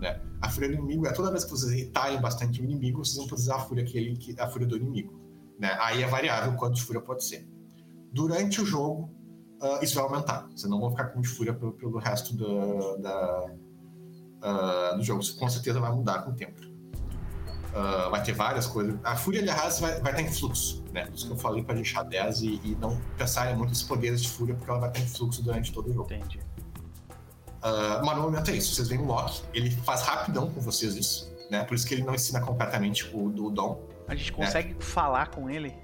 Né? 0.00 0.20
A 0.42 0.50
fúria 0.50 0.68
do 0.68 0.74
inimigo 0.74 1.06
é 1.06 1.12
toda 1.12 1.30
vez 1.30 1.44
que 1.44 1.50
vocês 1.50 1.72
irritarem 1.72 2.20
bastante 2.20 2.60
o 2.60 2.64
inimigo, 2.64 3.02
vocês 3.02 3.16
vão 3.16 3.26
poder 3.26 3.40
usar 3.40 3.56
a 3.56 3.60
fúria, 3.60 3.84
aquele, 3.84 4.18
a 4.38 4.46
fúria 4.48 4.66
do 4.66 4.76
inimigo. 4.76 5.17
Né? 5.58 5.76
Aí 5.80 6.02
é 6.02 6.06
variável 6.06 6.54
quanto 6.54 6.74
de 6.74 6.82
fúria 6.82 7.00
pode 7.00 7.24
ser. 7.24 7.48
Durante 8.12 8.60
o 8.60 8.66
jogo, 8.66 9.10
uh, 9.60 9.82
isso 9.82 9.94
vai 9.96 10.04
aumentar. 10.04 10.48
Vocês 10.48 10.70
não 10.70 10.80
vão 10.80 10.90
ficar 10.90 11.06
com 11.08 11.20
de 11.20 11.28
fúria 11.28 11.52
pelo, 11.52 11.72
pelo 11.72 11.98
resto 11.98 12.34
do, 12.34 12.96
da, 12.98 13.46
uh, 14.42 14.96
do 14.96 15.02
jogo. 15.02 15.20
Isso 15.20 15.36
com 15.36 15.48
certeza 15.48 15.80
vai 15.80 15.92
mudar 15.92 16.22
com 16.22 16.30
o 16.30 16.34
tempo. 16.34 16.60
Uh, 17.68 18.10
vai 18.10 18.22
ter 18.22 18.32
várias 18.32 18.66
coisas. 18.66 18.98
A 19.04 19.16
fúria, 19.16 19.40
aliás, 19.40 19.80
vai, 19.80 20.00
vai 20.00 20.12
estar 20.12 20.22
em 20.22 20.32
fluxo. 20.32 20.82
Né? 20.92 21.04
Por 21.04 21.14
isso 21.14 21.26
que 21.26 21.32
eu 21.32 21.38
falei 21.38 21.62
para 21.62 21.74
deixar 21.74 22.02
10 22.02 22.42
e, 22.42 22.60
e 22.64 22.76
não 22.80 22.98
pensarem 23.16 23.56
muito 23.56 23.70
nos 23.70 23.82
poderes 23.82 24.22
de 24.22 24.28
fúria, 24.28 24.54
porque 24.54 24.70
ela 24.70 24.80
vai 24.80 24.88
estar 24.88 25.00
em 25.00 25.06
fluxo 25.06 25.42
durante 25.42 25.72
todo 25.72 25.90
o 25.90 25.92
jogo. 25.92 26.12
Entendi. 26.12 26.40
Uh, 27.58 28.04
mas 28.04 28.16
no 28.16 28.22
momento 28.22 28.50
é 28.50 28.56
isso. 28.56 28.74
Vocês 28.74 28.88
veem 28.88 29.00
o 29.00 29.04
Loki, 29.04 29.42
ele 29.52 29.70
faz 29.70 30.02
rapidão 30.02 30.48
com 30.50 30.60
vocês 30.60 30.94
isso, 30.96 31.30
né? 31.50 31.64
Por 31.64 31.74
isso 31.74 31.86
que 31.86 31.94
ele 31.94 32.04
não 32.04 32.14
ensina 32.14 32.40
completamente 32.40 33.04
o, 33.14 33.26
o 33.26 33.50
Dom. 33.50 33.82
A 34.08 34.14
gente 34.14 34.32
consegue 34.32 34.70
né? 34.70 34.80
falar 34.80 35.28
com 35.28 35.50
ele? 35.50 35.74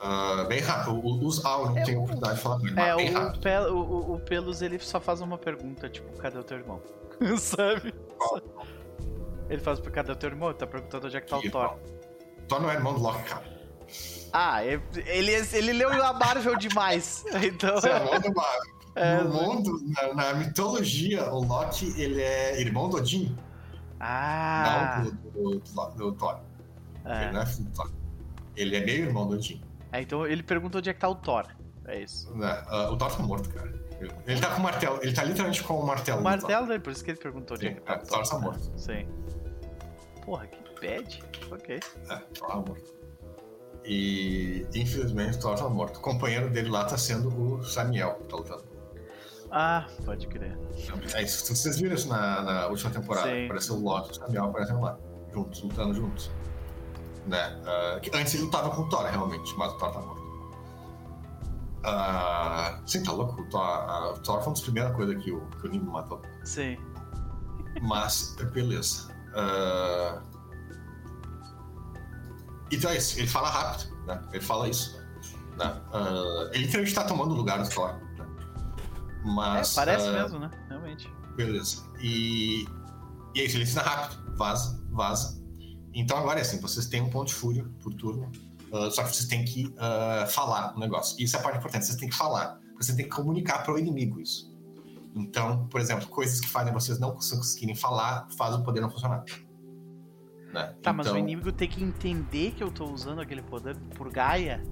Uh, 0.00 0.46
bem 0.46 0.60
rápido. 0.60 1.00
Os 1.24 1.42
Al 1.44 1.70
não 1.70 1.78
é, 1.78 1.84
tem 1.84 1.96
oportunidade 1.96 2.36
de 2.36 2.42
falar 2.42 2.58
com 2.58 2.66
ele. 2.66 2.80
É, 2.80 2.96
bem 2.96 3.10
o, 3.10 3.18
rápido. 3.18 3.40
Pel, 3.40 3.74
o, 3.74 4.14
o, 4.14 4.20
Pelos 4.20 4.60
ele 4.60 4.78
só 4.78 5.00
faz 5.00 5.20
uma 5.22 5.38
pergunta, 5.38 5.88
tipo, 5.88 6.12
cadê 6.18 6.38
o 6.38 6.44
teu 6.44 6.58
irmão? 6.58 6.82
Sabe? 7.38 7.94
Ele 9.48 9.60
faz 9.60 9.80
cadê 9.80 10.12
o 10.12 10.16
teu 10.16 10.28
irmão? 10.28 10.52
Tá 10.52 10.66
perguntando 10.66 11.06
onde 11.06 11.16
é 11.16 11.20
que 11.20 11.28
tá 11.28 11.38
o 11.38 11.50
Thor. 11.50 11.78
Thor 12.46 12.60
não 12.60 12.70
é 12.70 12.74
irmão 12.74 12.92
do 12.92 13.00
Loki, 13.00 13.22
cara. 13.24 13.56
Ah, 14.32 14.62
ele, 14.62 14.82
ele, 15.06 15.32
ele 15.32 15.72
leu 15.72 15.90
a 15.90 16.12
Marvel 16.12 16.56
demais. 16.56 17.24
Então. 17.42 17.76
Você 17.76 17.88
é 17.88 17.96
irmão 17.96 18.20
do 18.20 18.34
Marvel. 18.34 18.76
É, 18.96 19.20
no 19.20 19.28
mundo, 19.30 19.78
na, 19.88 20.14
na, 20.14 20.32
mitologia, 20.32 21.30
o 21.30 21.44
Loki, 21.44 21.92
ele 22.00 22.18
é 22.18 22.58
irmão 22.58 22.88
do 22.88 22.96
Odin. 22.96 23.36
Ah! 24.00 25.02
Não 25.04 25.10
do, 25.10 25.10
do, 25.10 25.60
do, 25.60 25.90
do 25.90 26.12
Thor. 26.12 26.40
É. 27.06 27.24
Ele 27.24 27.32
não 27.32 27.40
é 27.40 27.46
filho 27.46 27.64
do 27.64 27.70
Thor. 27.70 27.92
Ele 28.56 28.76
é 28.76 28.84
meio 28.84 29.04
irmão 29.06 29.26
do 29.26 29.34
Odin. 29.34 29.62
É, 29.92 30.02
então 30.02 30.26
ele 30.26 30.42
perguntou 30.42 30.78
onde 30.80 30.90
é 30.90 30.94
que 30.94 31.00
tá 31.00 31.08
o 31.08 31.14
Thor. 31.14 31.46
É 31.86 32.00
isso. 32.00 32.28
Uh, 32.32 32.92
o 32.92 32.96
Thor 32.96 33.16
tá 33.16 33.22
morto, 33.22 33.48
cara. 33.50 33.72
Ele 34.26 34.40
tá 34.40 34.50
com 34.50 34.60
o 34.60 34.62
martelo, 34.62 34.98
ele 35.02 35.12
tá 35.14 35.24
literalmente 35.24 35.62
com 35.62 35.80
o 35.80 35.86
martelo. 35.86 36.20
O 36.20 36.24
martelo 36.24 36.66
dele, 36.66 36.80
por 36.80 36.92
isso 36.92 37.02
que 37.02 37.12
ele 37.12 37.18
perguntou 37.18 37.56
onde 37.56 37.68
Sim, 37.68 37.72
é 37.72 37.74
que 37.76 37.80
tá 37.80 37.96
o 37.96 38.06
Thor. 38.06 38.28
tá 38.28 38.38
morto. 38.38 38.72
Sim. 38.76 39.08
Porra, 40.24 40.46
que 40.46 40.58
bad. 40.80 41.24
Ok. 41.50 41.80
É, 42.10 42.16
Thor 42.16 42.48
tá 42.48 42.56
morto. 42.56 42.96
E 43.84 44.66
infelizmente 44.74 45.36
o 45.36 45.40
Thor 45.40 45.56
tá 45.56 45.68
morto. 45.68 45.98
O 45.98 46.00
companheiro 46.00 46.50
dele 46.50 46.68
lá 46.68 46.84
tá 46.84 46.98
sendo 46.98 47.28
o 47.28 47.62
Samuel, 47.62 48.14
que 48.14 48.24
tá 48.24 48.36
lutando. 48.36 48.64
Ah, 49.50 49.86
pode 50.04 50.26
crer. 50.26 50.58
É 51.14 51.22
isso. 51.22 51.54
Vocês 51.54 51.78
viram 51.78 51.94
isso 51.94 52.08
na, 52.08 52.42
na 52.42 52.66
última 52.66 52.90
temporada? 52.90 53.30
Sim. 53.30 53.44
Apareceu 53.44 53.76
o 53.76 53.80
Loki 53.80 54.08
e 54.08 54.10
o 54.10 54.14
Samuel 54.14 54.44
aparecendo 54.46 54.80
lá, 54.80 54.98
juntos, 55.32 55.62
lutando 55.62 55.94
juntos. 55.94 56.30
Né? 57.26 57.62
Uh, 57.64 58.16
antes 58.16 58.34
ele 58.34 58.44
lutava 58.44 58.70
com 58.70 58.82
o 58.82 58.88
Thor, 58.88 59.04
realmente, 59.04 59.54
mas 59.56 59.72
o 59.72 59.78
Thor 59.78 59.92
tá 59.92 60.00
morto. 60.00 60.26
Uh, 61.86 62.88
sim, 62.88 63.02
tá 63.02 63.12
louco. 63.12 63.40
O 63.40 63.48
Thor, 63.48 63.60
uh, 63.60 64.12
o 64.12 64.18
Thor 64.18 64.38
foi 64.38 64.46
uma 64.46 64.54
das 64.54 64.60
primeiras 64.60 64.94
coisas 64.94 65.22
que 65.22 65.32
o, 65.32 65.40
que 65.40 65.66
o 65.66 65.70
Nimbo 65.70 65.90
matou. 65.90 66.22
Sim. 66.44 66.76
Mas, 67.82 68.36
beleza. 68.52 69.08
Uh... 69.32 70.20
Então 72.70 72.90
é 72.90 72.96
isso. 72.96 73.18
Ele 73.18 73.28
fala 73.28 73.50
rápido, 73.50 73.94
né? 74.06 74.22
Ele 74.32 74.42
fala 74.42 74.68
isso. 74.68 74.96
Né? 75.56 75.80
Uh... 75.92 76.48
Ele 76.52 76.64
literalmente 76.64 76.94
tá 76.94 77.04
tomando 77.04 77.32
o 77.32 77.36
lugar 77.36 77.62
do 77.62 77.68
Thor. 77.68 77.92
Né? 77.94 78.26
Mas. 79.24 79.72
É, 79.72 79.74
parece 79.74 80.10
mesmo, 80.10 80.38
né? 80.38 80.50
Realmente. 80.68 81.12
Beleza. 81.36 81.84
E. 82.00 82.66
E 83.34 83.40
é 83.40 83.44
isso, 83.44 83.56
ele 83.56 83.64
ensina 83.64 83.82
rápido. 83.82 84.36
Vaza, 84.36 84.80
vaza. 84.90 85.45
Então 85.96 86.18
agora 86.18 86.38
é 86.38 86.42
assim, 86.42 86.60
vocês 86.60 86.86
têm 86.86 87.00
um 87.00 87.08
ponto 87.08 87.28
de 87.28 87.34
fúria 87.34 87.64
por 87.82 87.94
turno. 87.94 88.30
Uh, 88.70 88.90
só 88.90 89.02
que 89.02 89.14
vocês 89.14 89.26
têm 89.26 89.44
que 89.44 89.66
uh, 89.66 90.26
falar 90.28 90.76
o 90.76 90.78
negócio. 90.78 91.18
E 91.18 91.24
isso 91.24 91.36
é 91.36 91.40
a 91.40 91.42
parte 91.42 91.56
importante, 91.58 91.86
vocês 91.86 91.96
têm 91.96 92.08
que 92.08 92.14
falar. 92.14 92.60
Você 92.76 92.94
tem 92.94 93.06
que 93.06 93.10
comunicar 93.10 93.62
para 93.62 93.72
o 93.72 93.78
inimigo 93.78 94.20
isso. 94.20 94.54
Então, 95.14 95.66
por 95.68 95.80
exemplo, 95.80 96.06
coisas 96.08 96.38
que 96.38 96.48
fazem 96.48 96.74
vocês 96.74 96.98
não 96.98 97.12
conseguirem 97.12 97.74
falar, 97.74 98.28
fazem 98.36 98.60
o 98.60 98.62
poder 98.62 98.82
não 98.82 98.90
funcionar. 98.90 99.24
Né? 100.52 100.64
Tá, 100.66 100.74
então, 100.78 100.94
mas 100.94 101.10
o 101.10 101.16
inimigo 101.16 101.50
tem 101.50 101.66
que 101.66 101.82
entender 101.82 102.52
que 102.52 102.62
eu 102.62 102.70
tô 102.70 102.84
usando 102.92 103.22
aquele 103.22 103.40
poder 103.40 103.74
por 103.96 104.12
Gaia? 104.12 104.62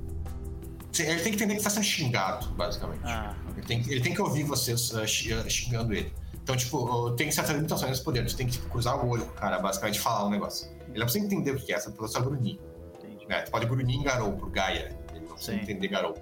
Ele 0.99 1.21
tem 1.21 1.33
que 1.33 1.37
entender 1.37 1.55
que 1.55 1.61
está 1.61 1.71
sendo 1.71 1.85
xingado, 1.85 2.49
basicamente. 2.49 3.01
Ah. 3.05 3.35
Ele, 3.57 3.67
tem, 3.67 3.81
ele 3.91 4.01
tem 4.03 4.13
que 4.13 4.21
ouvir 4.21 4.45
vocês 4.45 4.93
uh, 4.93 5.07
xingando 5.49 5.95
ele. 5.95 6.13
Então, 6.35 6.55
tipo, 6.55 7.11
tem 7.13 7.33
certas 7.33 7.57
limitações 7.57 7.91
nesse 7.91 8.05
poder. 8.05 8.29
Você 8.29 8.37
tem 8.37 8.47
que 8.47 8.53
tipo, 8.53 8.69
cruzar 8.69 9.03
o 9.03 9.09
olho, 9.09 9.25
cara, 9.33 9.59
basicamente 9.59 9.99
falar 9.99 10.27
um 10.27 10.31
negócio. 10.31 10.69
Ele 10.95 11.01
não 11.01 11.07
precisa 11.07 11.27
entender 11.27 11.51
o 11.51 11.57
que 11.57 11.73
é, 11.73 11.77
precisa 11.77 12.07
só 12.07 12.21
grunir. 12.21 12.61
Entendi. 12.99 13.27
Né? 13.27 13.45
Você 13.45 13.51
pode 13.51 13.66
grunir 13.66 13.97
em 13.97 14.03
Garou 14.05 14.33
por 14.33 14.49
Gaia. 14.49 14.97
Ele 15.11 15.27
não 15.27 15.35
precisa 15.35 15.57
Sim. 15.57 15.62
entender 15.62 15.89
Garou. 15.89 16.15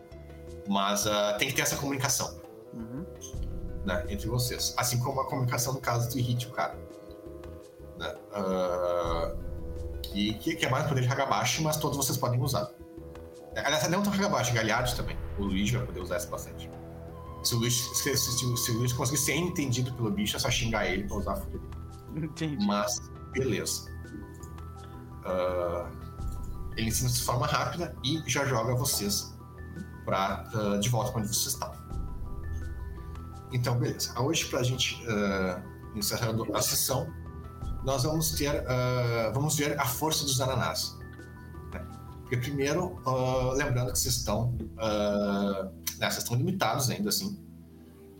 Mas 0.66 1.04
uh, 1.04 1.36
tem 1.38 1.48
que 1.48 1.54
ter 1.54 1.62
essa 1.62 1.76
comunicação 1.76 2.40
Uhum. 2.72 3.04
né, 3.84 4.06
entre 4.08 4.26
vocês. 4.28 4.72
Assim 4.78 4.98
como 4.98 5.20
a 5.20 5.26
comunicação 5.26 5.74
no 5.74 5.80
caso 5.80 6.08
do 6.08 6.16
Hit, 6.16 6.46
o 6.46 6.52
cara. 6.52 6.74
Né? 7.98 8.14
Uh, 8.34 9.36
que, 10.00 10.34
que, 10.34 10.56
que 10.56 10.64
é 10.64 10.70
mais 10.70 10.86
poder 10.86 11.02
de 11.02 11.08
Hagabashi, 11.08 11.62
mas 11.62 11.76
todos 11.76 11.98
vocês 11.98 12.16
podem 12.16 12.40
usar. 12.40 12.70
Aliás, 13.54 13.86
não 13.88 14.02
tão 14.02 14.10
Hagabashi, 14.10 14.54
Galhardos 14.54 14.94
também. 14.94 15.18
O 15.38 15.42
Luiz 15.42 15.70
vai 15.70 15.84
poder 15.84 16.00
usar 16.00 16.16
essa 16.16 16.30
bastante. 16.30 16.70
Se 17.42 17.54
o 17.54 17.58
Luiz, 17.58 17.74
se, 17.74 18.16
se, 18.16 18.56
se 18.56 18.70
o 18.70 18.78
Luiz 18.78 18.94
conseguir 18.94 19.20
ser 19.20 19.34
entendido 19.34 19.92
pelo 19.92 20.10
bicho, 20.10 20.36
é 20.36 20.40
só 20.40 20.50
xingar 20.50 20.86
ele 20.86 21.04
pra 21.04 21.18
usar 21.18 21.32
a 21.32 21.36
fúria 21.36 21.58
dele. 21.58 21.72
Entendi. 22.26 22.64
Mas, 22.64 22.98
beleza. 23.32 23.91
Uh, 25.24 26.72
ele 26.76 26.88
ensina 26.88 27.08
de 27.10 27.22
forma 27.22 27.46
rápida 27.46 27.94
e 28.04 28.22
já 28.26 28.44
joga 28.44 28.74
vocês 28.74 29.34
pra, 30.04 30.44
uh, 30.54 30.80
de 30.80 30.88
volta 30.88 31.12
pra 31.12 31.20
onde 31.20 31.28
vocês 31.28 31.54
estavam. 31.54 31.80
Então, 33.52 33.78
beleza. 33.78 34.18
Hoje, 34.20 34.46
pra 34.46 34.62
gente 34.62 35.02
uh, 35.04 35.62
encerrando 35.96 36.46
a 36.56 36.62
sessão, 36.62 37.12
nós 37.84 38.04
vamos 38.04 38.32
ter. 38.32 38.64
vamos 39.34 39.56
ver 39.56 39.78
a 39.78 39.84
força 39.84 40.24
dos 40.24 40.40
ananás. 40.40 40.96
Né? 41.72 41.84
Porque, 42.20 42.36
primeiro, 42.36 42.96
lembrando 43.54 43.92
que 43.92 43.98
vocês 43.98 44.14
estão. 44.14 44.52
né, 45.98 46.08
vocês 46.08 46.18
estão 46.18 46.36
limitados 46.36 46.88
ainda 46.88 47.08
assim. 47.08 47.38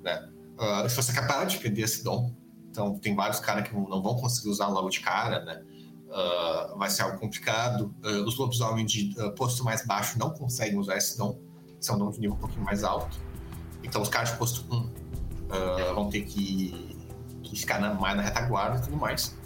Né? 0.03 0.29
se 0.89 0.97
você 0.97 1.12
acabar 1.12 1.47
de 1.47 1.59
perder 1.59 1.83
esse 1.83 2.03
dom, 2.03 2.35
então, 2.73 2.99
tem 2.99 3.15
vários 3.15 3.39
caras 3.39 3.69
que 3.69 3.74
não 3.74 4.03
vão 4.03 4.16
conseguir 4.16 4.49
usar 4.49 4.66
logo 4.69 4.89
de 4.89 5.01
cara, 5.01 5.45
né? 5.45 5.62
Uh, 6.12 6.76
vai 6.76 6.90
ser 6.90 7.02
algo 7.02 7.18
complicado. 7.18 7.94
Uh, 8.05 8.26
os 8.26 8.36
lobisomens 8.36 8.93
de 8.93 9.18
uh, 9.18 9.32
posto 9.32 9.64
mais 9.64 9.86
baixo 9.86 10.18
não 10.18 10.30
conseguem 10.30 10.78
usar 10.78 10.98
esse 10.98 11.16
dom. 11.16 11.40
Um 11.90 11.98
dom 11.98 12.10
de 12.10 12.20
nível 12.20 12.36
um 12.36 12.39
pouquinho 12.39 12.62
mais 12.62 12.84
alto. 12.84 13.18
Então, 13.82 14.02
os 14.02 14.09
caras 14.09 14.30
de 14.30 14.36
posto 14.36 14.64
1 14.72 14.93
vão 15.94 16.09
ter 16.09 16.22
que, 16.22 16.97
que 17.43 17.56
ficar 17.59 17.80
na, 17.80 17.93
mais 17.93 18.16
na 18.16 18.22
retaguarda 18.22 18.78
e 18.78 18.82
tudo 18.82 18.97
mais. 18.97 19.36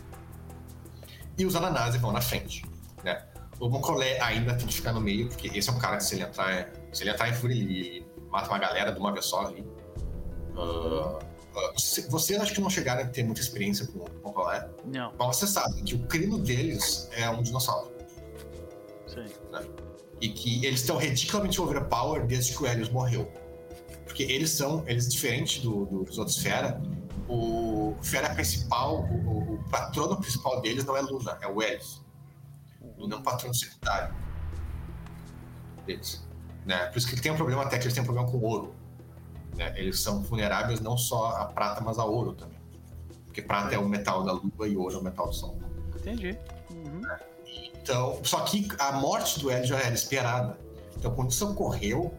E 1.38 1.46
os 1.46 1.56
ananás 1.56 1.96
vão 1.96 2.12
na 2.12 2.20
frente, 2.20 2.62
né? 3.02 3.24
O 3.58 3.70
Moncolé 3.70 4.20
ainda 4.20 4.54
tem 4.54 4.66
que 4.66 4.74
ficar 4.74 4.92
no 4.92 5.00
meio, 5.00 5.28
porque 5.28 5.48
esse 5.56 5.70
é 5.70 5.72
um 5.72 5.78
cara 5.78 5.96
que, 5.96 6.04
se 6.04 6.14
ele 6.14 6.24
entrar, 6.24 6.68
se 6.92 7.02
ele 7.02 7.10
entrar 7.10 7.28
em 7.30 7.32
fúria, 7.32 7.54
ele 7.54 8.06
mata 8.30 8.48
uma 8.48 8.58
galera 8.58 8.92
de 8.92 8.98
uma 8.98 9.12
vez 9.12 9.24
só 9.24 9.46
ali. 9.46 9.66
Uh, 10.54 11.18
vocês 12.08 12.40
acho 12.40 12.54
que 12.54 12.60
não 12.60 12.68
chegaram 12.68 13.02
a 13.02 13.06
ter 13.06 13.24
muita 13.24 13.40
experiência 13.40 13.86
com 13.86 14.04
o 14.28 14.32
Colé. 14.32 14.68
Não. 14.84 15.12
Mas 15.18 15.36
você 15.36 15.46
sabe 15.46 15.82
que 15.82 15.94
o 15.94 16.00
crino 16.06 16.38
deles 16.38 17.08
é 17.12 17.28
um 17.30 17.42
dinossauro. 17.42 17.90
Sim. 19.06 19.26
Né? 19.50 19.66
E 20.20 20.28
que 20.28 20.64
eles 20.66 20.80
estão 20.80 20.98
ridiculamente 20.98 21.60
overpower 21.60 22.26
desde 22.26 22.54
que 22.54 22.62
o 22.62 22.66
Helios 22.66 22.90
morreu. 22.90 23.30
Porque 24.04 24.22
eles 24.24 24.50
são, 24.50 24.84
eles 24.86 25.08
diferentes 25.08 25.62
do, 25.62 25.86
do, 25.86 26.04
dos 26.04 26.18
outros 26.18 26.38
Fera, 26.38 26.80
o 27.28 27.96
Fera 28.02 28.34
principal, 28.34 29.04
o, 29.04 29.54
o, 29.54 29.64
patrono 29.70 30.16
principal 30.20 30.60
deles 30.60 30.84
não 30.84 30.96
é 30.96 31.00
Luna, 31.00 31.38
é 31.40 31.46
o 31.46 31.62
Helios. 31.62 32.02
Luna 32.98 33.16
é 33.16 33.18
um 33.18 33.22
patrono 33.22 33.54
secundário 33.54 34.14
deles. 35.86 36.22
Né? 36.66 36.86
Por 36.86 36.98
isso 36.98 37.08
que 37.08 37.20
tem 37.20 37.32
um 37.32 37.36
problema 37.36 37.62
até 37.62 37.78
que 37.78 37.84
eles 37.84 37.94
têm 37.94 38.02
um 38.02 38.06
problema 38.06 38.30
com 38.30 38.38
ouro. 38.38 38.74
Né? 39.56 39.72
Eles 39.76 40.00
são 40.00 40.22
vulneráveis 40.22 40.80
não 40.80 40.96
só 40.96 41.28
a 41.36 41.46
prata, 41.46 41.82
mas 41.82 41.98
a 41.98 42.04
ouro 42.04 42.32
também. 42.32 42.58
Porque 43.24 43.42
prata 43.42 43.74
é 43.74 43.78
o 43.78 43.88
metal 43.88 44.22
da 44.22 44.32
lua 44.32 44.68
e 44.68 44.76
ouro 44.76 44.94
é 44.94 44.98
o 44.98 45.02
metal 45.02 45.28
do 45.28 45.34
sol. 45.34 45.58
Entendi. 45.96 46.38
Uhum. 46.70 47.02
Então, 47.82 48.18
só 48.22 48.40
que 48.40 48.68
a 48.78 48.92
morte 48.92 49.40
do 49.40 49.50
Hélio 49.50 49.66
já 49.66 49.78
era 49.78 49.94
esperada. 49.94 50.58
Então, 50.96 51.14
quando 51.14 51.30
isso 51.30 51.48
ocorreu, 51.48 52.12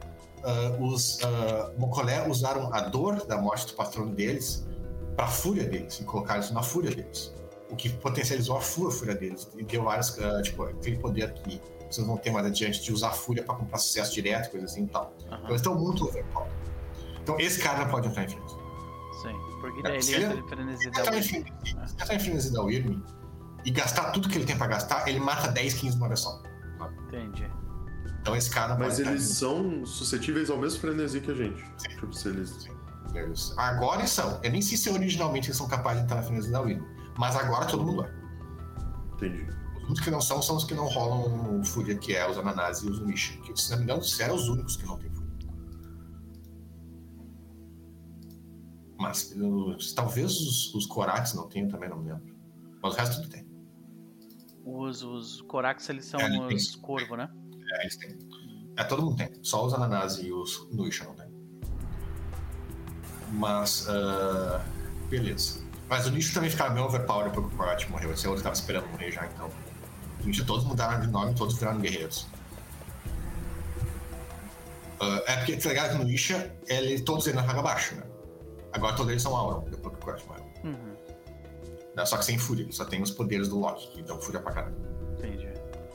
uh, 0.44 0.84
os 0.84 1.20
uh, 1.20 1.78
Mokolé 1.78 2.28
usaram 2.28 2.74
a 2.74 2.82
dor 2.82 3.26
da 3.26 3.38
morte 3.38 3.68
do 3.68 3.74
patrono 3.74 4.14
deles 4.14 4.66
para 5.16 5.26
a 5.26 5.30
fúria 5.30 5.64
deles 5.64 6.00
e 6.00 6.04
colocaram 6.04 6.40
isso 6.40 6.54
na 6.54 6.64
fúria 6.64 6.92
deles. 6.92 7.34
O 7.70 7.76
que 7.76 7.90
potencializou 7.90 8.56
a 8.56 8.62
fúria, 8.62 8.96
a 8.96 8.98
fúria 8.98 9.16
deles 9.16 9.50
e 9.58 9.64
deu 9.64 9.84
vários, 9.84 10.10
uh, 10.18 10.42
tipo, 10.42 10.64
aquele 10.64 10.98
poder 10.98 11.34
que 11.34 11.62
vocês 11.90 12.06
vão 12.06 12.18
ter 12.18 12.32
mais 12.32 12.46
adiante 12.46 12.82
de 12.82 12.92
usar 12.94 13.10
a 13.10 13.14
fúria 13.14 13.44
para 13.44 13.56
comprar 13.56 13.78
sucesso 13.78 14.14
direto, 14.14 14.52
coisa 14.52 14.66
assim 14.66 14.84
e 14.84 14.88
tal. 14.88 15.14
Uhum. 15.20 15.26
Então, 15.26 15.50
eles 15.50 15.62
estão 15.62 15.76
muito 15.76 16.06
overpowered. 16.06 16.54
Então 17.28 17.38
esse 17.42 17.60
cara 17.60 17.80
não 17.84 17.92
pode 17.92 18.08
entrar 18.08 18.24
em 18.24 18.30
frenesi. 18.30 18.56
Sim, 19.22 19.38
porque 19.60 19.82
daí 19.82 19.98
ele 19.98 20.24
entra 20.24 20.40
em 20.40 20.48
frenesi 20.48 20.90
da 20.90 21.04
Wyrm. 21.04 21.22
Se 21.22 21.36
ele 21.36 21.54
entrar 21.92 22.16
em 22.16 22.20
frenesi 22.20 22.54
da 22.54 22.62
Wyrm 22.62 23.02
e 23.66 23.72
gastar 23.72 24.12
tudo 24.12 24.30
que 24.30 24.38
ele 24.38 24.46
tem 24.46 24.58
pra 24.58 24.68
gastar, 24.68 25.06
ele 25.10 25.20
mata 25.20 25.52
10, 25.52 25.74
15 25.74 25.98
uma 25.98 26.08
vez 26.08 26.22
só. 26.22 26.42
Entendi. 27.08 27.52
Então 28.22 28.34
esse 28.34 28.50
cara 28.50 28.76
não 28.76 28.80
Mas 28.80 28.96
pode 28.96 29.10
eles 29.10 29.24
são 29.24 29.86
suscetíveis 29.86 30.50
ao 30.50 30.58
mesmo 30.58 30.80
frenesi 30.80 31.20
que 31.20 31.32
a 31.32 31.34
gente. 31.34 31.62
Sim. 31.78 31.90
Tipo, 31.90 32.14
se 32.14 32.30
eles... 32.30 32.50
Sim. 32.50 32.78
Eles... 33.14 33.54
Agora 33.58 34.00
eles 34.00 34.12
são. 34.12 34.40
Eu 34.42 34.52
nem 34.52 34.62
sei 34.62 34.78
se 34.78 34.90
originalmente 34.90 35.50
eles 35.50 35.58
são 35.58 35.68
capazes 35.68 36.00
de 36.00 36.06
entrar 36.06 36.18
na 36.18 36.24
frenesi 36.24 36.50
da 36.50 36.62
Wyrm. 36.62 36.82
Mas 37.18 37.36
agora 37.36 37.66
todo 37.66 37.84
mundo 37.84 38.06
é. 38.06 38.14
Entendi. 39.16 39.46
Os 39.76 39.84
únicos 39.84 40.00
que 40.00 40.12
não 40.12 40.22
são 40.22 40.42
são 40.42 40.56
os 40.56 40.64
que 40.64 40.74
não 40.74 40.86
rolam 40.86 41.62
fúria, 41.66 41.98
que 41.98 42.16
é 42.16 42.30
os 42.30 42.38
Ananás 42.38 42.84
e 42.84 42.90
os 42.90 43.02
Misha. 43.02 43.38
Que, 43.40 43.60
se 43.60 43.72
não 43.72 43.80
me 43.80 43.84
engano, 43.84 44.02
eram 44.18 44.36
os 44.36 44.48
únicos 44.48 44.78
que 44.78 44.86
não 44.86 44.98
tem 44.98 45.10
Mas 48.98 49.32
uh, 49.36 49.78
talvez 49.96 50.32
os, 50.32 50.74
os 50.74 50.86
Korax 50.86 51.34
não 51.34 51.48
tenham 51.48 51.70
também, 51.70 51.90
não 51.90 51.98
me 51.98 52.12
lembro. 52.12 52.36
Mas 52.82 52.94
o 52.94 52.98
resto 52.98 53.22
tudo 53.22 53.30
tem. 53.30 53.48
Os, 54.66 55.02
os 55.02 55.42
Korax, 55.42 55.88
eles 55.90 56.06
são 56.06 56.20
é, 56.20 56.54
os 56.54 56.76
corvo, 56.76 57.16
né? 57.16 57.30
É, 57.74 57.82
eles 57.84 57.96
têm. 57.96 58.18
É, 58.76 58.84
todo 58.84 59.02
mundo 59.02 59.16
tem. 59.16 59.32
Só 59.42 59.66
os 59.66 59.74
Ananás 59.74 60.18
e 60.18 60.32
os 60.32 60.68
Nuisha 60.72 61.06
não 61.06 61.14
tem. 61.14 61.28
Mas, 63.32 63.88
uh, 63.88 64.60
beleza. 65.10 65.62
Mas 65.90 66.06
o 66.06 66.12
Nicho 66.12 66.34
também 66.34 66.50
ficava 66.50 66.74
bem 66.74 66.84
overpowered 66.84 67.34
porque 67.34 67.54
o 67.54 67.58
Korat 67.58 67.90
morreu. 67.90 68.12
Esse 68.12 68.28
outro 68.28 68.40
estava 68.40 68.56
esperando 68.56 68.88
morrer 68.90 69.12
já, 69.12 69.26
então. 69.26 69.50
Nicho 70.24 70.46
todos 70.46 70.66
mudaram 70.66 71.00
de 71.00 71.08
nome, 71.08 71.34
todos 71.34 71.58
viraram 71.58 71.80
guerreiros. 71.80 72.28
Uh, 75.00 75.22
é 75.28 75.38
porque, 75.38 75.56
tá 75.58 75.70
ligado? 75.70 75.98
No 75.98 76.04
Nisha, 76.04 76.54
ele, 76.68 77.00
todos 77.02 77.28
eles 77.28 77.42
na 77.42 77.50
Hagabashi, 77.50 77.96
né? 77.96 78.04
Agora 78.78 78.96
todos 78.96 79.12
eles 79.12 79.24
são 79.24 79.36
Auron, 79.36 79.66
depois 79.70 79.96
que 79.96 80.02
o 80.02 80.06
Crash 80.06 80.24
morreu. 80.26 80.46
Uhum. 80.64 82.06
Só 82.06 82.18
que 82.18 82.26
sem 82.26 82.38
fúria, 82.38 82.68
só 82.72 82.86
tem 82.86 83.02
os 83.02 83.10
poderes 83.10 83.50
do 83.50 83.60
Loki, 83.60 84.04
dão 84.04 84.22
fúria 84.22 84.40
pra 84.40 84.52
caralho. 84.52 84.76
Entendi. 85.18 85.50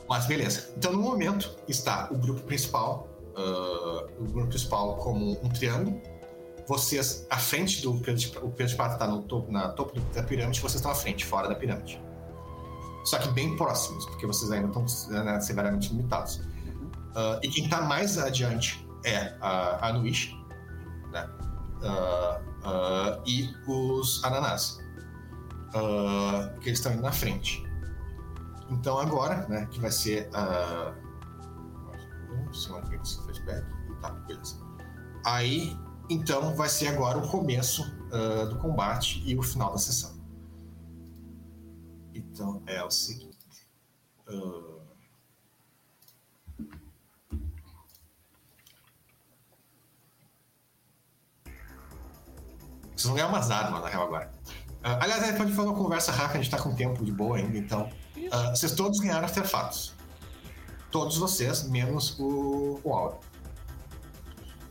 Mas 0.09 0.25
beleza. 0.25 0.73
Então 0.77 0.91
no 0.91 0.99
momento 1.01 1.55
está 1.67 2.09
o 2.11 2.17
grupo 2.17 2.41
principal, 2.41 3.07
uh, 3.37 4.21
o 4.21 4.25
grupo 4.25 4.49
principal 4.49 4.97
como 4.97 5.31
um 5.41 5.49
triângulo. 5.49 6.01
Vocês, 6.67 7.25
à 7.29 7.37
frente 7.37 7.81
do 7.81 7.91
o 7.91 8.51
prata 8.51 8.93
está 8.93 9.07
no 9.07 9.23
topo, 9.23 9.51
na 9.51 9.69
topo 9.69 9.99
da 10.13 10.23
pirâmide, 10.23 10.59
vocês 10.59 10.75
estão 10.75 10.91
à 10.91 10.95
frente, 10.95 11.25
fora 11.25 11.47
da 11.47 11.55
pirâmide. 11.55 12.01
Só 13.05 13.17
que 13.17 13.29
bem 13.29 13.55
próximos, 13.57 14.05
porque 14.05 14.25
vocês 14.25 14.49
ainda 14.51 14.67
estão 14.67 14.85
né, 15.23 15.39
severamente 15.41 15.89
limitados. 15.89 16.37
Uh, 16.37 17.39
e 17.41 17.47
quem 17.49 17.65
está 17.65 17.81
mais 17.81 18.17
adiante 18.17 18.87
é 19.03 19.35
a, 19.41 19.89
a 19.89 19.93
né? 19.93 21.29
Uh, 21.81 22.52
uh, 22.63 23.21
e 23.25 23.53
os 23.67 24.23
ananás, 24.23 24.79
uh, 25.69 26.59
que 26.59 26.69
eles 26.69 26.79
estão 26.79 26.93
indo 26.93 27.01
na 27.01 27.11
frente. 27.11 27.63
Então 28.69 28.97
agora, 28.97 29.47
né, 29.47 29.67
que 29.67 29.79
vai 29.79 29.91
ser 29.91 30.29
a. 30.33 30.93
Uh... 30.93 31.03
Tá. 34.01 34.25
Aí, 35.25 35.77
então, 36.09 36.55
vai 36.55 36.67
ser 36.67 36.87
agora 36.87 37.17
o 37.17 37.27
começo 37.27 37.83
uh, 37.83 38.49
do 38.49 38.57
combate 38.57 39.23
e 39.25 39.37
o 39.37 39.41
final 39.41 39.71
da 39.71 39.77
sessão. 39.77 40.13
Então 42.13 42.61
é 42.65 42.83
o 42.83 42.89
seguinte. 42.89 43.37
Uh... 44.27 44.72
Vocês 53.03 53.09
vão 53.09 53.15
ganhar 53.15 53.27
umas 53.27 53.51
armas, 53.51 53.81
na 53.81 53.89
real, 53.89 54.03
agora. 54.03 54.31
Uh, 54.81 54.97
aliás, 55.01 55.23
a 55.23 55.25
gente 55.27 55.37
pode 55.37 55.51
fazer 55.51 55.67
uma 55.67 55.77
conversa 55.77 56.11
rápida, 56.13 56.39
a 56.39 56.41
gente 56.41 56.49
tá 56.49 56.57
com 56.57 56.73
tempo 56.73 57.03
de 57.03 57.11
boa 57.11 57.35
ainda, 57.35 57.57
então. 57.57 57.89
Uh, 58.15 58.49
vocês 58.51 58.71
todos 58.71 58.97
ganharam 58.99 59.25
artefatos. 59.25 59.93
Todos 60.89 61.17
vocês, 61.17 61.63
menos 61.63 62.17
o, 62.17 62.79
o 62.81 62.93
Auron. 62.93 63.19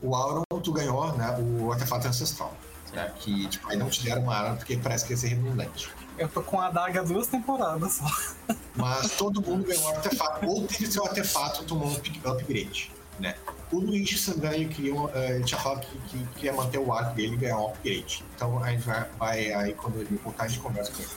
O 0.01 0.15
Auron, 0.15 0.43
tu 0.63 0.71
ganhou, 0.71 1.15
né, 1.15 1.37
o 1.39 1.71
artefato 1.71 2.07
ancestral. 2.07 2.55
Né, 2.91 3.11
que, 3.19 3.47
tipo, 3.47 3.69
aí 3.69 3.77
não 3.77 3.87
te 3.87 4.03
deram 4.03 4.23
uma 4.23 4.35
arma 4.35 4.55
porque 4.55 4.77
parece 4.77 5.05
que 5.05 5.13
ia 5.13 5.17
ser 5.17 5.27
redundante. 5.27 5.91
Eu 6.17 6.27
tô 6.27 6.41
com 6.41 6.59
a 6.59 6.67
adaga 6.67 7.03
duas 7.03 7.27
temporadas 7.27 7.93
só. 7.93 8.55
Mas 8.75 9.11
todo 9.11 9.41
mundo 9.43 9.63
ganhou 9.63 9.83
um 9.83 9.89
artefato, 9.89 10.45
ou 10.47 10.65
teve 10.65 10.91
seu 10.91 11.05
artefato 11.05 11.63
tomou 11.65 11.87
um 11.87 12.31
upgrade, 12.31 12.91
né? 13.19 13.35
O 13.73 13.79
Luigi 13.79 14.19
Sandanho 14.19 14.69
queria, 14.69 14.93
uh, 14.93 15.09
ele 15.15 15.43
tinha 15.43 15.59
falado 15.59 15.81
que, 15.81 15.97
que, 16.09 16.25
queria 16.35 16.53
manter 16.53 16.77
o 16.77 16.93
arco 16.93 17.15
dele 17.15 17.33
e 17.33 17.37
ganhar 17.37 17.57
um 17.57 17.69
upgrade. 17.69 18.23
Então 18.35 18.63
a 18.63 18.69
gente 18.69 18.83
vai, 18.83 19.05
vai 19.17 19.51
aí 19.51 19.73
quando 19.73 19.99
ele 19.99 20.15
voltar 20.23 20.43
a 20.43 20.47
gente 20.47 20.59
conversa 20.59 20.91
com 20.91 21.01
ele. 21.01 21.11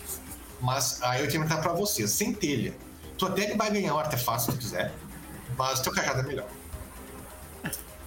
Mas 0.62 1.02
aí 1.02 1.20
eu 1.22 1.28
tenho 1.28 1.42
que 1.42 1.48
perguntar 1.48 1.68
pra 1.68 1.78
você, 1.78 2.08
centelha. 2.08 2.74
Tu 3.18 3.26
até 3.26 3.54
vai 3.54 3.70
ganhar 3.70 3.94
um 3.94 3.98
artefato 3.98 4.44
se 4.44 4.52
tu 4.52 4.56
quiser, 4.56 4.92
mas 5.56 5.80
teu 5.80 5.92
cajado 5.92 6.20
é 6.20 6.22
melhor. 6.22 6.48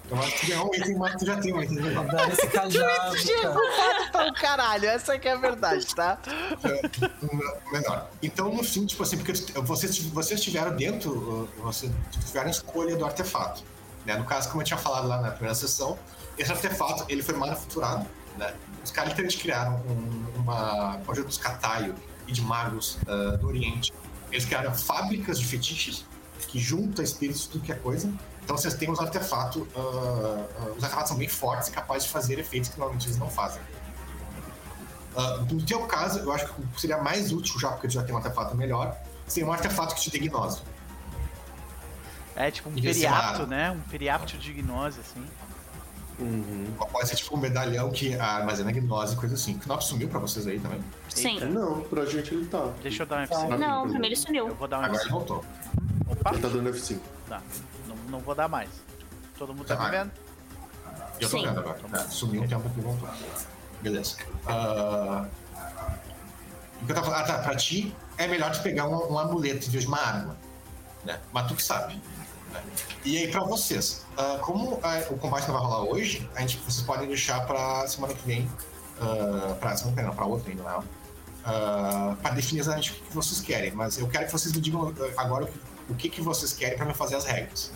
Então 0.09 0.19
acho 0.19 0.39
que 0.39 0.47
ganhou 0.47 0.67
um 0.67 0.73
item, 0.73 0.97
mas 0.97 1.15
tu 1.17 1.25
já 1.27 1.37
tem 1.37 1.53
um 1.53 1.61
item. 1.61 1.77
Dar 1.77 2.29
esse 2.29 2.47
cajado, 2.49 3.15
cara. 3.35 4.11
Tá 4.11 4.27
o 4.27 4.33
caralho, 4.33 4.89
essa 4.89 5.19
que 5.19 5.27
é 5.27 5.33
a 5.33 5.35
verdade, 5.35 5.95
tá? 5.95 6.17
É, 6.63 7.71
menor. 7.71 8.09
Então, 8.23 8.51
no 8.51 8.63
fim, 8.63 8.87
tipo 8.87 9.03
assim, 9.03 9.17
porque 9.17 9.33
vocês, 9.61 9.99
vocês 9.99 10.41
tiveram 10.41 10.75
dentro, 10.75 11.47
vocês 11.59 11.91
tiveram 12.25 12.49
escolha 12.49 12.95
do 12.95 13.05
artefato. 13.05 13.63
Né? 14.09 14.15
No 14.15 14.25
caso, 14.25 14.49
como 14.49 14.61
eu 14.61 14.65
tinha 14.65 14.77
falado 14.77 15.07
lá 15.07 15.21
na 15.21 15.29
primeira 15.29 15.53
sessão, 15.53 15.97
esse 16.35 16.51
artefato 16.51 17.05
ele 17.07 17.21
foi 17.21 17.35
manufaturado. 17.35 18.07
Né? 18.37 18.53
Os 18.83 18.89
caras 18.89 19.09
literalmente 19.09 19.37
criaram 19.37 19.75
um, 19.87 20.41
uma 20.41 20.99
conjunto 21.05 21.27
dos 21.27 21.37
Kataio 21.37 21.93
e 22.27 22.31
de 22.31 22.41
magos 22.41 22.97
uh, 23.03 23.37
do 23.37 23.47
Oriente. 23.47 23.93
Eles 24.31 24.45
criaram 24.45 24.73
fábricas 24.73 25.39
de 25.39 25.45
fetiches 25.45 26.05
que 26.47 26.57
junta 26.57 27.03
espíritos 27.03 27.45
tudo 27.45 27.63
que 27.63 27.71
é 27.71 27.75
coisa. 27.75 28.11
Então 28.43 28.57
vocês 28.57 28.73
têm 28.73 28.89
os 28.89 28.99
artefatos, 28.99 29.61
uh, 29.61 29.79
uh, 29.79 30.75
os 30.75 30.83
artefatos 30.83 31.09
são 31.09 31.17
bem 31.17 31.27
fortes 31.27 31.67
e 31.67 31.71
capazes 31.71 32.05
de 32.05 32.09
fazer 32.09 32.39
efeitos 32.39 32.69
que 32.69 32.79
normalmente 32.79 33.07
eles 33.07 33.19
não 33.19 33.29
fazem. 33.29 33.61
Uh, 35.15 35.53
no 35.53 35.63
teu 35.63 35.81
caso, 35.81 36.19
eu 36.19 36.31
acho 36.31 36.47
que 36.47 36.81
seria 36.81 36.97
mais 36.97 37.31
útil, 37.31 37.59
já 37.59 37.69
porque 37.69 37.87
tu 37.87 37.93
já 37.93 38.03
tem 38.03 38.15
um 38.15 38.17
artefato 38.17 38.55
melhor, 38.55 38.97
seria 39.27 39.47
um 39.47 39.53
artefato 39.53 39.93
que 39.93 40.01
te 40.01 40.09
dê 40.09 40.17
gnose. 40.19 40.61
É 42.39 42.49
tipo 42.49 42.69
um 42.69 42.73
periapto, 42.73 43.45
né? 43.45 43.69
Um 43.69 43.81
periapto 43.81 44.37
de 44.37 44.53
gnose, 44.53 44.99
assim. 45.01 45.23
Uhum. 46.17 46.65
Pode 46.91 47.07
ser 47.09 47.15
tipo 47.17 47.35
um 47.35 47.39
medalhão 47.39 47.91
que 47.91 48.15
armazena 48.17 48.71
gnose, 48.71 49.15
coisa 49.15 49.35
assim. 49.35 49.59
O 49.65 49.67
Knox 49.67 49.85
sumiu 49.85 50.07
pra 50.07 50.19
vocês 50.19 50.47
aí 50.47 50.57
também. 50.59 50.81
Sim. 51.09 51.33
Eita. 51.33 51.45
Não, 51.47 51.81
pra 51.81 52.05
gente 52.05 52.33
ele 52.33 52.45
tá. 52.47 52.71
Deixa 52.81 53.03
eu 53.03 53.07
dar 53.07 53.19
um 53.19 53.23
F5. 53.25 53.49
Tá. 53.49 53.57
Não, 53.57 53.89
pra 53.89 53.99
mim 53.99 54.05
ele 54.05 54.15
Eu 54.15 54.19
sumiu. 54.19 54.55
vou 54.55 54.67
dar 54.69 54.79
um 54.79 54.83
Agora 54.85 55.01
ele 55.01 55.09
F5. 55.09 55.11
voltou. 55.13 55.45
Opa! 56.07 56.29
Ele 56.31 56.41
tá 56.41 56.47
dando 56.47 56.69
F5. 56.71 56.99
Não, 57.29 57.37
não, 57.87 57.95
não 58.09 58.19
vou 58.19 58.33
dar 58.35 58.47
mais. 58.47 58.69
Todo 59.37 59.53
mundo 59.53 59.65
tá 59.65 59.75
Tá. 59.75 59.83
me 59.83 59.91
vendo? 59.91 60.11
Eu 61.19 61.29
tô 61.29 61.37
Sim. 61.37 61.45
vendo 61.45 61.59
agora. 61.59 61.77
É, 61.93 61.97
sumiu 62.09 62.41
um 62.43 62.47
tempo 62.47 62.67
aqui 62.67 62.79
e 62.79 62.81
voltou. 62.81 63.09
Beleza. 63.81 64.15
Ah, 64.47 65.25
o 66.81 66.85
que 66.85 66.91
eu 66.91 66.95
tava 66.95 67.07
falando? 67.07 67.23
Ah, 67.23 67.27
tá. 67.27 67.39
Pra 67.43 67.55
ti, 67.55 67.93
é 68.17 68.27
melhor 68.27 68.51
tu 68.51 68.61
pegar 68.61 68.87
um, 68.87 69.13
um 69.13 69.19
amuleto 69.19 69.67
em 69.67 69.69
vez 69.71 69.83
de 69.83 69.87
uma 69.89 69.99
arma. 69.99 70.37
Né? 71.05 71.19
Mas 71.33 71.47
tu 71.47 71.55
que 71.55 71.63
sabe. 71.63 72.01
Né? 72.49 72.63
E 73.05 73.17
aí, 73.17 73.31
pra 73.31 73.41
vocês, 73.41 74.05
ah, 74.17 74.39
como 74.41 74.79
ah, 74.83 75.01
o 75.09 75.17
combate 75.17 75.47
não 75.47 75.55
vai 75.55 75.63
rolar 75.63 75.83
hoje, 75.83 76.29
a 76.35 76.41
gente, 76.41 76.57
vocês 76.57 76.81
podem 76.85 77.07
deixar 77.07 77.45
pra 77.45 77.87
semana 77.87 78.13
que 78.13 78.25
vem. 78.25 78.49
ah, 78.99 79.55
pra 79.59 79.75
semana 79.77 79.95
que 79.95 80.03
vem, 80.03 80.15
pra 80.15 80.25
outra 80.25 80.49
ainda, 80.49 80.63
não. 80.63 80.83
Uh, 81.39 82.15
para 82.17 82.35
definir 82.35 82.59
exatamente 82.59 82.91
o 82.91 82.95
que 82.95 83.15
vocês 83.15 83.39
querem, 83.39 83.71
mas 83.71 83.97
eu 83.97 84.07
quero 84.09 84.25
que 84.25 84.31
vocês 84.31 84.53
me 84.53 84.59
digam 84.59 84.93
agora 85.15 85.45
o 85.45 85.47
que, 85.47 85.59
o 85.89 85.95
que, 85.95 86.09
que 86.09 86.21
vocês 86.21 86.51
querem 86.51 86.75
pra 86.75 86.85
me 86.85 86.93
fazer 86.93 87.15
as 87.15 87.25
regras. 87.25 87.71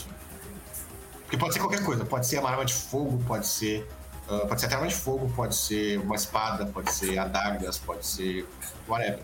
Porque 1.22 1.38
pode 1.38 1.54
ser 1.54 1.62
qualquer 1.62 1.84
coisa, 1.84 2.04
pode 2.04 2.28
ser 2.28 2.40
uma 2.40 2.50
arma 2.50 2.66
de 2.66 2.74
fogo, 2.74 3.24
pode 3.26 3.48
ser. 3.48 3.90
ah, 4.30 4.46
pode 4.48 4.60
ser 4.60 4.68
até 4.68 4.76
arma 4.76 4.88
de 4.88 4.96
fogo, 4.96 5.32
pode 5.34 5.56
ser 5.56 5.98
uma 6.00 6.16
espada, 6.16 6.66
pode 6.66 6.92
ser 6.92 7.18
adagas, 7.18 7.78
pode 7.78 8.06
ser. 8.06 8.46
whatever. 8.88 9.24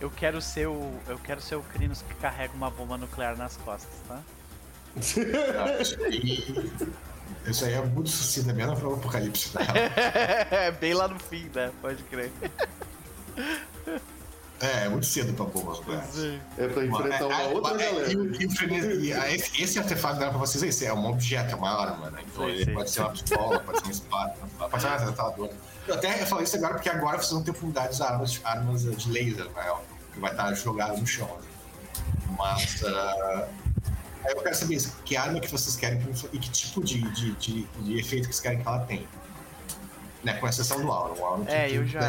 Eu 0.00 0.10
quero 0.10 0.42
ser 0.42 0.66
o. 0.66 0.92
Eu 1.06 1.18
quero 1.18 1.40
ser 1.40 1.54
o 1.54 1.62
Crinos 1.62 2.02
que 2.02 2.14
carrega 2.16 2.52
uma 2.54 2.70
bomba 2.70 2.98
nuclear 2.98 3.36
nas 3.36 3.56
costas, 3.56 3.92
tá? 4.08 4.20
Isso 4.98 6.02
aí, 6.04 6.70
isso 7.46 7.64
aí 7.64 7.72
é 7.74 7.80
muito 7.82 8.08
suicida 8.10 8.52
mesmo 8.52 8.76
para 8.76 8.88
o 8.88 8.94
apocalipse. 8.94 9.50
É 10.50 10.70
bem 10.80 10.94
lá 10.94 11.06
no 11.08 11.18
fim, 11.18 11.50
né? 11.54 11.70
Pode 11.80 12.02
crer. 12.04 12.30
É, 14.58 14.84
é 14.84 14.88
muito 14.88 15.04
cedo 15.04 15.34
pra 15.34 15.44
bombas 15.44 15.78
nucleares. 15.78 16.40
É 16.56 16.66
pra 16.68 16.84
enfrentar 16.86 17.26
uma 17.26 17.42
É, 17.42 17.48
outra 17.48 17.74
é, 17.74 17.90
galera. 17.92 18.12
E, 18.12 18.16
e 18.16 19.06
e 19.08 19.34
esse, 19.34 19.62
esse 19.62 19.78
artefato 19.78 20.14
não 20.14 20.22
era 20.22 20.30
pra 20.30 20.38
vocês, 20.38 20.62
esse 20.64 20.86
é 20.86 20.92
um 20.94 21.06
objeto, 21.10 21.52
é 21.52 21.56
uma 21.56 21.70
arma, 21.70 22.10
né? 22.10 22.22
Então 22.26 22.44
Sim, 22.46 22.50
ele 22.52 22.64
sim. 22.64 22.72
pode 22.72 22.90
ser 22.90 23.00
uma 23.00 23.10
pistola, 23.10 23.58
pode 23.60 23.78
ser 23.78 23.84
uma 23.84 23.92
espada, 23.92 24.34
pode 24.58 24.80
ser 24.82 24.88
uma 24.88 24.96
tratadora. 24.98 25.52
Eu 25.86 25.94
até 25.94 26.24
falo 26.26 26.42
isso 26.42 26.56
agora 26.56 26.74
porque 26.74 26.88
agora 26.88 27.18
vocês 27.18 27.32
vão 27.32 27.42
ter 27.42 27.50
oportunidade 27.50 27.88
de 27.88 27.94
usar 27.96 28.08
armas, 28.12 28.40
armas 28.44 28.82
de 28.96 29.10
laser, 29.10 29.44
né? 29.44 29.74
Que 30.14 30.20
vai 30.20 30.30
estar 30.30 30.54
jogado 30.54 30.96
no 30.98 31.06
chão. 31.06 31.26
né? 31.26 31.46
Mas. 32.38 32.82
ah, 32.84 33.48
aí 34.26 34.34
eu 34.34 34.42
quero 34.42 34.54
saber 34.54 34.74
isso, 34.74 34.92
que 35.04 35.16
arma 35.16 35.40
que 35.40 35.48
vocês 35.50 35.76
querem 35.76 36.00
que- 36.00 36.28
e 36.32 36.38
que 36.38 36.50
tipo 36.50 36.82
de, 36.82 37.00
de, 37.12 37.32
de, 37.32 37.62
de 37.64 37.98
efeito 37.98 38.28
que 38.28 38.34
vocês 38.34 38.40
querem 38.40 38.60
que 38.60 38.66
ela 38.68 38.80
tenha. 38.80 39.06
Né, 40.24 40.32
com 40.34 40.48
exceção 40.48 40.80
do 40.80 40.90
Aura. 40.90 41.12
O 41.14 41.44
É, 41.48 41.70
eu 41.70 41.86
já- 41.86 42.00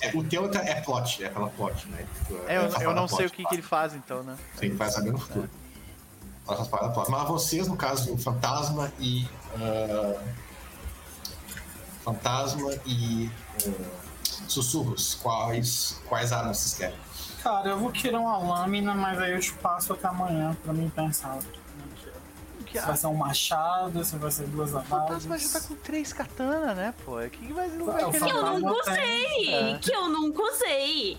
é, 0.00 0.12
o 0.14 0.22
teu 0.22 0.44
é 0.52 0.70
é 0.70 0.80
plot, 0.80 1.24
é 1.24 1.28
pela 1.28 1.48
plot, 1.48 1.88
né? 1.88 2.06
É, 2.46 2.56
eu, 2.58 2.62
essa 2.66 2.82
eu 2.82 2.94
não 2.94 3.08
sei 3.08 3.26
o 3.26 3.30
que, 3.30 3.44
que 3.44 3.54
ele 3.54 3.62
faz 3.62 3.94
então, 3.94 4.22
né? 4.22 4.36
Sim, 4.56 4.74
vai 4.76 4.88
saber 4.90 5.10
no 5.12 5.18
futuro. 5.18 5.50
Plot. 6.46 7.10
Mas 7.10 7.28
vocês, 7.28 7.66
no 7.68 7.76
caso, 7.76 8.14
o 8.14 8.18
Fantasma 8.18 8.92
e. 9.00 9.26
ah, 9.56 10.22
fantasma 12.04 12.72
e. 12.86 13.30
ah, 13.66 13.70
sussurros, 14.46 15.14
quais, 15.20 16.00
quais 16.08 16.32
armas 16.32 16.58
vocês 16.58 16.74
querem? 16.74 16.96
Cara, 17.42 17.68
eu 17.70 17.78
vou 17.78 17.90
querer 17.90 18.16
uma 18.16 18.36
lâmina, 18.38 18.94
mas 18.94 19.18
aí 19.18 19.32
eu 19.32 19.40
te 19.40 19.52
passo 19.54 19.92
até 19.92 20.06
amanhã 20.08 20.56
pra 20.64 20.72
mim 20.72 20.90
pensar. 20.94 21.38
Que 22.66 22.78
Se 22.78 22.86
vai 22.86 22.96
ser 22.96 23.06
um 23.06 23.14
machado, 23.14 24.04
se 24.04 24.16
vai 24.18 24.30
ser 24.30 24.46
duas 24.48 24.74
O 24.74 24.82
fantasma 24.82 25.38
já 25.38 25.48
tá 25.48 25.60
com 25.66 25.74
três 25.76 26.12
katana, 26.12 26.74
né, 26.74 26.94
pô? 27.02 27.18
O 27.18 27.30
que, 27.30 27.50
vai, 27.52 27.66
não 27.68 27.86
vai 27.86 28.02
É, 28.02 28.06
o? 28.06 28.10
Que 28.10 28.18
eu 28.30 28.42
nunca 28.60 28.90
usei! 28.90 29.54
É. 29.54 29.78
Que 29.78 29.94
eu 29.94 30.08
nunca 30.10 30.42
usei! 30.42 31.18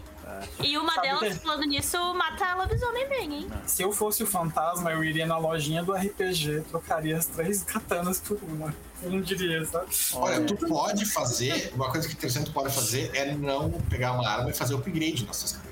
E 0.63 0.77
uma 0.77 0.93
Sabe 0.93 1.07
delas, 1.07 1.33
que- 1.37 1.43
falando 1.43 1.63
nisso, 1.65 2.13
mata 2.13 2.45
a 2.45 2.55
lobisomem 2.55 3.07
bem, 3.09 3.33
hein? 3.33 3.51
Se 3.65 3.81
eu 3.81 3.91
fosse 3.91 4.21
o 4.21 4.27
fantasma, 4.27 4.91
eu 4.91 5.03
iria 5.03 5.25
na 5.25 5.39
lojinha 5.39 5.83
do 5.83 5.91
RPG, 5.91 6.65
trocaria 6.69 7.17
as 7.17 7.25
três 7.25 7.63
katanas 7.63 8.19
por 8.19 8.37
uma. 8.43 8.71
Eu 9.01 9.09
não 9.09 9.21
diria, 9.21 9.65
sabe? 9.65 9.87
Olha, 10.13 10.45
tu 10.45 10.55
pode 10.67 11.05
fazer, 11.05 11.71
uma 11.73 11.89
coisa 11.89 12.07
que 12.07 12.13
interessante 12.13 12.45
tu 12.45 12.53
pode 12.53 12.71
fazer 12.73 13.09
é 13.15 13.33
não 13.33 13.71
pegar 13.89 14.11
uma 14.11 14.27
arma 14.29 14.51
e 14.51 14.53
fazer 14.53 14.75
upgrade 14.75 15.25
nas 15.25 15.37
suas 15.37 15.53
katanas. 15.53 15.68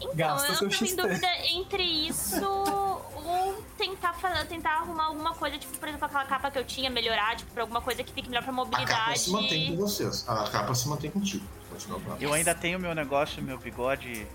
Então, 0.00 0.14
Gasta 0.14 0.48
eu 0.52 0.54
seu 0.56 0.68
tô 0.68 0.84
em 0.84 0.96
dúvida 0.96 1.28
entre 1.52 1.82
isso 1.82 2.44
ou 2.44 3.64
tentar, 3.76 4.12
fa- 4.14 4.44
tentar 4.44 4.70
arrumar 4.78 5.06
alguma 5.06 5.34
coisa, 5.34 5.58
tipo, 5.58 5.76
por 5.78 5.88
exemplo, 5.88 6.06
aquela 6.06 6.24
capa 6.24 6.50
que 6.50 6.58
eu 6.58 6.64
tinha, 6.64 6.88
melhorar, 6.88 7.36
tipo, 7.36 7.50
pra 7.52 7.62
alguma 7.62 7.80
coisa 7.80 8.02
que 8.04 8.12
fique 8.12 8.28
melhor 8.28 8.42
pra 8.42 8.52
A 8.52 8.56
capa 8.56 8.64
mobilidade. 8.70 9.18
se 9.20 9.30
mantém 9.30 9.70
com 9.76 9.82
vocês. 9.82 10.24
A 10.28 10.44
capa 10.48 10.74
se 10.74 10.88
mantém 10.88 11.10
contigo. 11.10 11.44
Continua 11.70 12.00
com. 12.00 12.16
Eu 12.20 12.32
ainda 12.32 12.54
tenho 12.54 12.78
meu 12.78 12.94
negócio, 12.94 13.42
meu 13.42 13.58
bigode. 13.58 14.26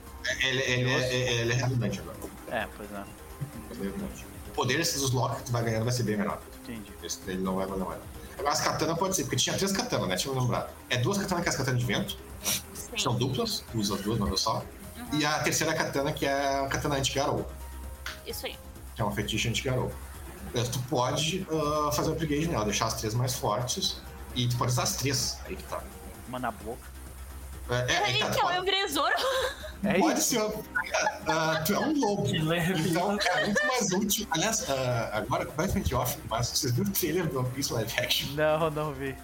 Ele, 0.41 0.61
ele, 0.61 0.89
ele, 0.91 1.15
ele 1.41 1.51
é 1.53 1.55
redundante 1.55 1.99
agora. 1.99 2.17
É, 2.51 2.67
pois 2.77 2.91
é. 2.91 2.95
É 2.95 3.83
redundante. 3.83 4.25
O 4.47 4.51
poder 4.53 4.77
desses 4.77 5.01
dos 5.01 5.11
lock 5.11 5.37
que 5.37 5.43
tu 5.43 5.51
vai 5.51 5.63
ganhando 5.63 5.83
vai 5.83 5.91
ser 5.93 6.03
bem 6.03 6.15
menor. 6.17 6.39
Entendi. 6.63 6.91
Esse 7.01 7.19
dele 7.21 7.41
não 7.41 7.55
vai 7.55 7.65
valer 7.65 7.85
mais. 7.85 7.99
Agora 8.37 8.51
as 8.51 8.61
katanas 8.61 8.97
pode 8.97 9.15
ser, 9.15 9.23
porque 9.23 9.35
tinha 9.37 9.55
três 9.57 9.71
katanas, 9.71 10.07
né? 10.07 10.15
Tinha 10.15 10.33
me 10.33 10.39
lembrado. 10.39 10.69
É 10.89 10.97
duas 10.97 11.17
katanas 11.17 11.43
que 11.43 11.49
é 11.49 11.51
as 11.51 11.57
katanas 11.57 11.79
de 11.79 11.85
vento, 11.85 12.17
Sim. 12.43 12.97
são 12.97 13.15
duplas, 13.15 13.63
usa 13.73 13.95
as 13.95 14.01
duas, 14.01 14.17
uma 14.19 14.27
vez 14.27 14.41
só. 14.41 14.63
E 15.13 15.25
a 15.25 15.39
terceira 15.39 15.73
katana, 15.73 16.11
que 16.11 16.25
é 16.25 16.59
a 16.59 16.67
katana 16.67 16.95
anti-garou, 16.95 17.47
Isso 18.25 18.45
aí. 18.45 18.57
que 18.95 19.01
é 19.01 19.05
uma 19.05 19.13
fetiche 19.13 19.47
anti-garou. 19.49 19.91
Tu 20.53 20.79
pode 20.89 21.47
ah, 21.51 21.91
fazer 21.91 22.09
o 22.09 22.13
upgrade 22.13 22.47
nela, 22.47 22.65
deixar 22.65 22.87
as 22.87 22.95
três 22.95 23.13
mais 23.13 23.33
fortes, 23.33 24.01
e 24.35 24.47
tu 24.47 24.57
pode 24.57 24.71
usar 24.71 24.83
as 24.83 24.95
três, 24.95 25.39
aí 25.45 25.55
que 25.55 25.63
tá. 25.63 25.81
Uma 26.27 26.39
na 26.39 26.51
boca. 26.51 26.93
É, 27.69 27.93
é, 27.93 27.97
aí 27.97 28.13
que 28.13 28.19
tá, 28.19 28.27
Então, 28.29 28.41
pode, 28.41 28.57
eu 28.57 28.63
virei 28.63 28.87
Zoro. 28.87 29.13
É 29.83 29.99
pode 29.99 30.19
isso. 30.19 30.29
ser. 30.29 30.63
ah, 31.27 31.61
tu 31.65 31.73
é 31.73 31.79
um 31.79 31.99
lobo. 31.99 32.23
Que 32.23 32.39
leve. 32.39 32.89
Então 32.89 33.17
é 33.19 33.45
muito 33.45 33.67
mais 33.67 33.91
útil. 33.91 34.27
Aliás, 34.31 34.69
ah, 34.69 35.09
agora 35.13 35.45
completamente 35.45 35.93
off, 35.93 36.17
mas 36.29 36.47
vocês 36.49 36.71
viram 36.71 36.89
o 36.89 36.93
trailer 36.93 37.27
do 37.27 37.39
One 37.39 37.49
Piece 37.49 37.73
Live 37.73 37.93
Action? 37.99 38.29
Não, 38.33 38.69
não 38.69 38.93
vi. 38.93 39.15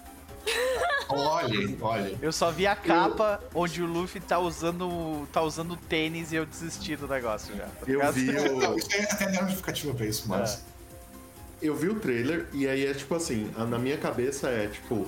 Olha, 1.09 1.75
olha. 1.81 2.17
Eu 2.21 2.31
só 2.31 2.51
vi 2.51 2.67
a 2.67 2.75
capa 2.75 3.41
onde 3.55 3.81
o 3.81 3.85
Luffy 3.85 4.21
tá 4.21 4.37
usando. 4.39 5.27
tá 5.33 5.41
usando 5.41 5.75
tênis 5.75 6.31
e 6.31 6.35
eu 6.35 6.45
desisti 6.45 6.95
do 6.95 7.07
negócio 7.07 7.55
já. 7.55 7.63
tá 7.65 7.71
Eu 7.87 8.13
vi 8.13 8.31
Não, 8.31 8.73
o, 8.73 8.77
isso 8.77 8.87
aí 8.93 9.01
até 9.03 9.25
deram 9.25 9.45
justificativa 9.47 9.93
pra 9.93 10.05
isso, 10.05 10.25
mas. 10.27 10.63
eu 11.61 11.75
vi 11.75 11.89
o 11.89 11.95
trailer 11.99 12.47
e 12.53 12.67
aí 12.67 12.85
é 12.85 12.93
tipo 12.93 13.15
assim, 13.15 13.49
a- 13.57 13.65
na 13.65 13.77
minha 13.79 13.97
cabeça 13.97 14.49
é 14.49 14.67
tipo, 14.67 15.07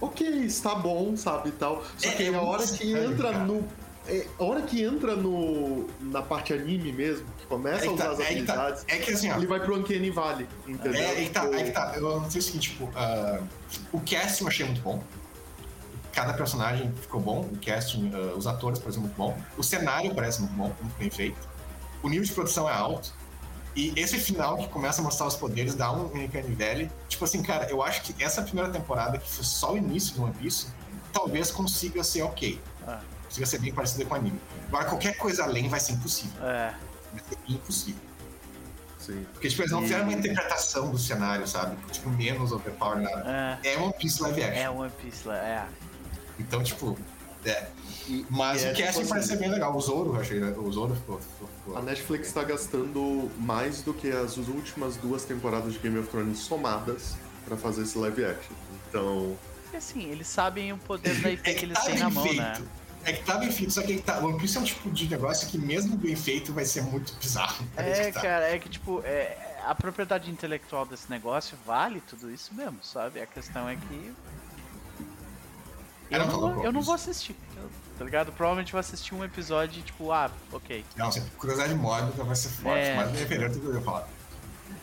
ok, 0.00 0.26
está 0.44 0.74
bom, 0.74 1.16
sabe 1.16 1.50
e 1.50 1.52
tal. 1.52 1.84
Só 1.96 2.08
É, 2.08 2.12
que 2.12 2.22
é 2.24 2.34
a 2.34 2.40
hora 2.42 2.66
que 2.66 2.92
entra 2.92 3.30
cara. 3.32 3.44
no. 3.44 3.64
é, 4.08 4.26
a 4.38 4.44
hora 4.44 4.62
que 4.62 4.82
entra 4.82 5.14
no. 5.16 5.86
na 6.00 6.22
parte 6.22 6.52
anime 6.52 6.92
mesmo, 6.92 7.24
que 7.38 7.46
começa 7.46 7.84
É 7.84 7.86
a 7.86 7.88
que, 7.88 7.94
usar 7.94 8.04
tá, 8.04 8.10
as 8.10 8.18
é, 8.20 8.24
que 8.34 8.42
tá, 8.42 8.52
habilidades, 8.52 8.84
é 8.88 8.98
que 8.98 9.12
assim, 9.12 9.30
ó. 9.30 9.36
ele 9.36 9.46
vai 9.46 9.60
pro 9.60 9.76
Uncanny 9.78 10.10
Valley, 10.10 10.46
entendeu? 10.66 11.00
É, 11.00 11.22
é 11.22 11.24
que 11.24 11.30
tá, 11.30 11.40
Tipo, 11.42 11.54
é 11.54 11.62
que 11.62 11.70
tá. 11.70 11.92
Eu 11.96 12.20
não 12.20 12.28
sei 12.30 12.40
o 12.40 12.42
seguinte, 12.42 12.70
tipo, 12.72 12.90
ah, 12.96 13.40
o 13.92 14.00
casting 14.00 14.42
eu 14.44 14.48
achei 14.48 14.66
muito 14.66 14.80
bom. 14.82 15.02
Cada 16.16 16.32
personagem 16.32 16.90
ficou 16.94 17.20
bom. 17.20 17.40
O 17.42 17.58
casting, 17.62 18.10
ah, 18.14 18.34
os 18.34 18.46
atores 18.46 18.78
parecem 18.78 19.02
muito 19.02 19.14
bom. 19.16 19.36
O 19.58 19.62
cenário 19.62 20.14
parece 20.14 20.40
muito 20.40 20.54
bom, 20.54 20.74
muito 20.80 20.96
bem 20.98 21.10
feito. 21.10 21.36
O 22.02 22.08
nível 22.08 22.24
de 22.24 22.32
produção 22.32 22.66
é 22.66 22.72
alto. 22.72 23.12
E 23.76 23.92
esse 24.00 24.18
final 24.18 24.56
que 24.56 24.66
começa 24.68 25.02
a 25.02 25.04
mostrar 25.04 25.26
os 25.26 25.34
poderes 25.36 25.74
dá 25.74 25.92
um 25.92 26.06
Uncanny 26.06 26.54
Valley. 26.54 26.90
Tipo 27.06 27.26
assim, 27.26 27.42
cara, 27.42 27.68
eu 27.68 27.82
acho 27.82 28.00
que 28.00 28.24
essa 28.24 28.40
primeira 28.40 28.70
temporada, 28.70 29.18
que 29.18 29.28
foi 29.28 29.44
só 29.44 29.74
o 29.74 29.76
início 29.76 30.14
do 30.14 30.22
One 30.24 30.32
Piece, 30.32 30.68
talvez 31.12 31.50
consiga 31.50 32.02
ser 32.02 32.22
ok. 32.22 32.58
Ah. 32.88 33.00
Consiga 33.24 33.44
ser 33.44 33.58
bem 33.58 33.74
parecida 33.74 34.06
com 34.06 34.14
o 34.14 34.16
anime. 34.16 34.40
Agora, 34.68 34.86
qualquer 34.86 35.18
coisa 35.18 35.44
além 35.44 35.68
vai 35.68 35.80
ser 35.80 35.92
impossível. 35.92 36.42
É. 36.46 36.74
Vai 37.12 37.22
ser 37.28 37.38
impossível. 37.46 38.00
Sim. 38.98 39.26
Porque, 39.34 39.48
tipo, 39.50 39.60
eles 39.60 39.70
não 39.70 39.82
fizeram 39.82 40.04
uma 40.04 40.14
interpretação 40.14 40.90
do 40.90 40.96
cenário, 40.98 41.46
sabe? 41.46 41.76
Tipo, 41.92 42.08
menos 42.08 42.52
overpower, 42.52 42.98
nada. 43.00 43.58
É, 43.62 43.74
É 43.74 43.78
One 43.78 43.92
Piece 43.92 44.22
live 44.22 44.42
action. 44.42 44.62
é 44.62 44.70
One 44.70 44.92
Piece 45.02 45.28
lá, 45.28 45.36
é. 45.36 45.66
Então, 46.38 46.62
tipo, 46.62 46.98
é. 47.44 47.66
E- 48.08 48.24
Mas 48.30 48.62
e 48.62 48.66
é, 48.66 48.72
o 48.72 48.76
casting 48.76 48.98
tipo 49.00 49.08
parece 49.08 49.12
assim, 49.12 49.28
ser 49.28 49.36
bem 49.38 49.50
legal. 49.50 49.76
O 49.76 49.80
Zoro, 49.80 50.14
eu 50.14 50.20
achei. 50.20 50.40
O 50.42 50.72
Zoro 50.72 50.94
ficou. 50.94 51.20
A 51.76 51.82
Netflix 51.82 52.32
tá 52.32 52.44
gastando 52.44 53.30
mais 53.38 53.82
do 53.82 53.92
que 53.92 54.10
as 54.10 54.36
últimas 54.36 54.96
duas 54.96 55.24
temporadas 55.24 55.72
de 55.72 55.78
Game 55.80 55.98
of 55.98 56.08
Thrones 56.08 56.38
somadas 56.38 57.16
pra 57.44 57.56
fazer 57.56 57.82
esse 57.82 57.96
live 57.98 58.24
action. 58.24 58.52
Então, 58.88 59.36
Porque 59.62 59.76
assim, 59.76 60.10
eles 60.10 60.26
sabem 60.28 60.72
o 60.72 60.78
poder 60.78 61.20
da 61.20 61.30
IP 61.30 61.42
É 61.50 61.52
que 61.54 61.58
que 61.60 61.64
eles 61.66 61.74
tá 61.78 61.84
têm 61.84 61.94
bem 61.94 62.02
na 62.02 62.10
mão, 62.10 62.24
feito. 62.24 62.40
né? 62.42 62.62
É 63.04 63.12
que 63.12 63.24
tá 63.24 63.38
bem 63.38 63.52
feito, 63.52 63.72
só 63.72 63.82
que 63.82 63.92
aí 63.92 64.00
tá. 64.02 64.18
One 64.18 64.36
Piece 64.38 64.56
é 64.56 64.60
um 64.60 64.64
tipo 64.64 64.90
de 64.90 65.08
negócio 65.08 65.46
que, 65.48 65.56
mesmo 65.58 65.96
bem 65.96 66.16
feito, 66.16 66.52
vai 66.52 66.64
ser 66.64 66.82
muito 66.82 67.14
bizarro. 67.18 67.64
Parece 67.74 68.00
É, 68.02 68.06
que 68.06 68.12
tá. 68.12 68.20
cara, 68.20 68.48
é 68.52 68.58
que 68.58 68.68
tipo, 68.68 69.00
é, 69.04 69.36
a 69.64 69.74
propriedade 69.76 70.28
intelectual 70.30 70.84
desse 70.86 71.08
negócio 71.08 71.56
vale 71.64 72.00
tudo 72.08 72.28
isso 72.32 72.52
mesmo, 72.54 72.78
sabe? 72.82 73.20
A 73.20 73.26
questão 73.26 73.68
é 73.68 73.76
que. 73.76 74.12
Eu 76.10 76.18
não 76.26 76.28
vou, 76.28 76.64
eu 76.64 76.72
não 76.72 76.82
vou 76.82 76.94
assistir, 76.94 77.34
eu- 77.56 77.68
tá 77.98 78.04
ligado? 78.04 78.32
Provavelmente 78.32 78.72
vou 78.72 78.78
assistir 78.78 79.14
um 79.14 79.24
episódio 79.24 79.80
e 79.80 79.82
tipo, 79.82 80.12
ah, 80.12 80.30
ok. 80.52 80.84
Não, 80.96 81.10
curiosidade 81.38 81.74
mórbida 81.74 82.22
vai 82.24 82.36
ser 82.36 82.48
forte, 82.50 82.78
É. 82.80 82.96
mas 82.96 83.10
independente 83.10 83.54
do 83.54 83.60
que 83.60 83.66
eu 83.66 83.74
ia 83.74 83.80
falar. 83.80 84.08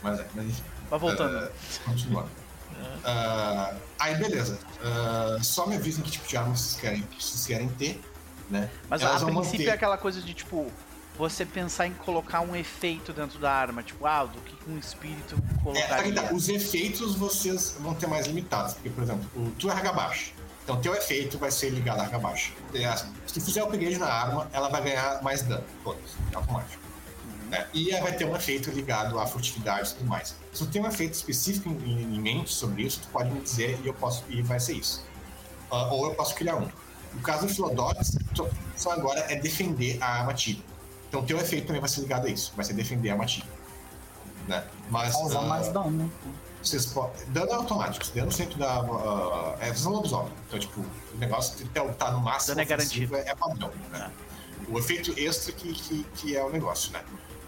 Mas 0.02 0.20
é, 0.20 0.26
mas 0.34 0.46
enfim. 0.46 0.62
Mas 0.90 1.00
voltando. 1.00 1.36
Ah, 1.38 1.50
continuando. 1.84 2.28
Ah, 3.04 3.74
aí, 3.98 4.14
beleza. 4.16 4.58
Ah, 4.82 5.38
só 5.42 5.66
me 5.66 5.76
avisem 5.76 6.02
que 6.04 6.10
tipo 6.10 6.26
de 6.26 6.36
arma 6.36 6.54
vocês 6.54 6.78
querem, 6.80 7.02
que 7.02 7.22
vocês 7.22 7.46
querem 7.46 7.68
ter, 7.70 8.00
né? 8.50 8.70
Mas 8.88 9.02
Elas 9.02 9.22
a 9.22 9.26
princípio 9.26 9.58
manter- 9.60 9.68
é 9.70 9.72
aquela 9.74 9.96
coisa 9.96 10.20
de 10.20 10.34
tipo, 10.34 10.70
você 11.16 11.46
pensar 11.46 11.86
em 11.86 11.92
colocar 11.94 12.40
um 12.40 12.54
efeito 12.56 13.12
dentro 13.12 13.38
da 13.38 13.52
arma, 13.52 13.82
tipo, 13.82 14.04
ah, 14.06 14.24
do 14.24 14.40
que 14.40 14.56
um 14.70 14.78
espírito 14.78 15.36
É, 15.36 15.40
tá 15.56 15.62
colocaria. 15.62 16.12
que 16.12 16.28
tá. 16.28 16.34
Os 16.34 16.48
efeitos 16.48 17.14
vocês 17.14 17.76
vão 17.80 17.94
ter 17.94 18.06
mais 18.06 18.26
limitados. 18.26 18.74
Porque, 18.74 18.90
por 18.90 19.04
exemplo, 19.04 19.24
o 19.36 19.50
tu 19.52 19.70
é 19.70 19.92
baixa. 19.92 20.32
Então, 20.64 20.80
teu 20.80 20.94
efeito 20.94 21.36
vai 21.38 21.50
ser 21.50 21.68
ligado 21.68 22.00
à 22.00 22.18
baixa. 22.18 22.52
Se 23.26 23.34
tu 23.34 23.40
fizer 23.42 23.62
upgrade 23.62 23.98
na 23.98 24.06
arma, 24.06 24.48
ela 24.50 24.70
vai 24.70 24.82
ganhar 24.82 25.22
mais 25.22 25.42
dano. 25.42 25.64
Todos. 25.84 26.16
É 26.32 26.36
automático. 26.36 26.82
né? 27.50 27.66
E 27.74 27.90
ela 27.90 28.04
vai 28.04 28.16
ter 28.16 28.24
um 28.24 28.34
efeito 28.34 28.70
ligado 28.70 29.18
à 29.18 29.26
furtividade 29.26 29.90
e 29.90 29.94
tudo 29.94 30.08
mais. 30.08 30.34
Se 30.52 30.64
tu 30.64 30.66
tem 30.66 30.82
um 30.82 30.86
efeito 30.86 31.12
específico 31.12 31.68
em, 31.68 32.02
em 32.02 32.20
mente 32.20 32.52
sobre 32.52 32.82
isso, 32.82 33.00
tu 33.00 33.08
pode 33.08 33.30
me 33.30 33.40
dizer 33.40 33.78
e 33.84 33.86
eu 33.86 33.92
posso 33.92 34.24
e 34.30 34.40
vai 34.40 34.58
ser 34.58 34.72
isso. 34.72 35.04
Ah, 35.70 35.92
ou 35.92 36.06
eu 36.06 36.14
posso 36.14 36.34
criar 36.34 36.56
um. 36.56 36.68
No 37.12 37.20
caso 37.20 37.46
do 37.46 37.54
Philodox, 37.54 38.16
função 38.72 38.92
agora 38.92 39.20
é 39.28 39.36
defender 39.36 39.98
a 40.02 40.20
armadilha. 40.20 40.62
Então, 41.08 41.24
teu 41.24 41.38
efeito 41.38 41.66
também 41.66 41.80
vai 41.80 41.90
ser 41.90 42.00
ligado 42.00 42.26
a 42.26 42.30
isso. 42.30 42.52
Vai 42.56 42.64
ser 42.64 42.72
defender 42.72 43.10
a 43.10 43.12
armadilha. 43.12 43.46
Né? 44.48 44.64
Mas, 44.90 45.12
Causar 45.14 45.40
ah, 45.40 45.42
mais 45.42 45.68
dano. 45.68 45.90
né? 45.90 46.10
Vocês 46.68 46.86
podem. 46.86 47.24
Dano 47.28 47.50
é 47.50 47.54
automático, 47.54 48.06
dano 48.14 48.32
sempre 48.32 48.56
dá. 48.56 48.82
Uh, 48.82 49.56
é 49.60 49.70
visão 49.70 49.92
lobisomem. 49.92 50.32
Então, 50.46 50.58
tipo, 50.58 50.80
o 50.80 51.18
negócio 51.18 51.56
de 51.56 51.64
tá- 51.70 51.84
tá 51.92 52.10
no 52.10 52.20
máximo. 52.20 52.54
Dano 52.54 52.60
é 52.60 52.64
garantido. 52.64 53.16
É, 53.16 53.34
padrão, 53.34 53.70
né? 53.90 54.10
O 54.68 54.78
efeito 54.78 55.14
extra 55.18 55.52
que, 55.52 55.72
que, 55.72 56.04
que 56.14 56.36
é 56.36 56.42
o 56.42 56.50
negócio, 56.50 56.92
né? 56.92 57.02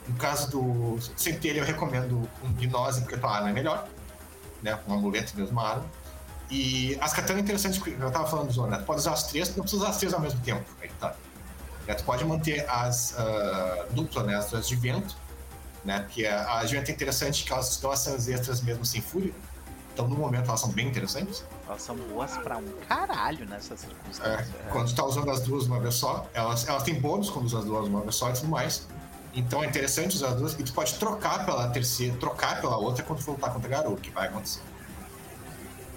No 0.07 0.15
caso 0.17 0.51
do 0.51 0.99
centelha, 1.17 1.61
eu 1.61 1.65
recomendo 1.65 2.29
um 2.43 2.53
gnose, 2.53 3.01
porque 3.01 3.17
a 3.17 3.19
tua 3.19 3.31
arma 3.37 3.51
é 3.51 3.53
melhor, 3.53 3.89
né? 4.63 4.79
Um 4.87 4.95
amuleto 4.95 5.37
mesmo, 5.37 5.53
uma 5.53 5.69
arma. 5.69 5.85
E 6.51 6.97
as 7.01 7.13
katanas 7.13 7.41
é 7.41 7.45
interessante, 7.45 7.81
porque 7.81 7.97
eu 8.01 8.11
tava 8.11 8.27
falando 8.29 8.49
do 8.49 8.53
Zona, 8.53 8.77
né? 8.77 8.79
Tu 8.79 8.85
pode 8.85 9.01
usar 9.01 9.13
as 9.13 9.25
três, 9.25 9.49
não 9.57 9.63
precisa 9.63 9.83
usar 9.83 9.91
as 9.91 9.99
três 9.99 10.15
ao 10.15 10.21
mesmo 10.21 10.41
tempo. 10.41 10.65
Aí 10.81 10.89
que 10.89 10.95
tá. 10.95 11.15
Né? 11.87 11.95
Tu 11.95 12.05
pode 12.05 12.25
manter 12.25 12.69
as 12.69 13.13
uh, 13.13 13.93
duplas, 13.93 14.27
né? 14.27 14.37
As 14.37 14.51
duas 14.51 14.69
de 14.69 14.77
vento, 14.77 15.17
né? 15.87 16.01
Porque 16.01 16.27
a, 16.27 16.59
a 16.59 16.65
de 16.65 16.75
vento 16.77 16.91
é 16.91 16.93
interessante 16.93 17.45
que 17.45 17.53
elas 17.53 17.77
dão 17.79 17.91
ações 17.91 18.29
extras 18.29 18.61
mesmo 18.61 18.85
sem 18.85 19.01
fúria. 19.01 19.33
Então, 19.95 20.07
no 20.07 20.17
momento, 20.17 20.49
elas 20.49 20.61
são 20.61 20.69
bem 20.71 20.87
interessantes. 20.89 21.43
Elas 21.67 21.81
são 21.81 21.97
boas 21.97 22.37
pra 22.39 22.59
um 22.59 22.67
caralho 22.87 23.47
nessas 23.47 23.83
É, 23.83 23.87
circunstâncias. 23.87 24.49
É. 24.67 24.69
quando 24.71 24.89
tu 24.89 24.95
tá 24.95 25.05
usando 25.07 25.31
as 25.31 25.41
duas 25.41 25.65
uma 25.67 25.81
vez 25.81 25.95
só, 25.95 26.29
elas, 26.35 26.69
elas 26.69 26.83
têm 26.83 27.01
bônus 27.01 27.31
quando 27.31 27.47
usa 27.47 27.61
as 27.61 27.65
duas 27.65 27.89
uma 27.89 28.03
vez 28.03 28.15
só 28.15 28.29
e 28.29 28.35
tudo 28.35 28.49
mais. 28.49 28.87
Então 29.33 29.65
é 29.65 29.67
interessante 29.67 30.15
usar 30.17 30.29
as 30.29 30.35
duas. 30.37 30.53
E 30.55 30.63
tu 30.63 30.73
pode 30.75 30.95
trocar 30.99 31.47
pela 31.47 31.69
terceira, 31.69 32.15
trocar 32.19 32.61
pela 32.61 32.77
outra 32.77 33.03
quando 33.05 33.23
for 33.23 33.33
lutar 33.33 33.53
contra 33.55 33.69
Garou, 33.71 33.97
que 33.97 34.11
vai 34.11 34.29
acontecer. 34.29 34.61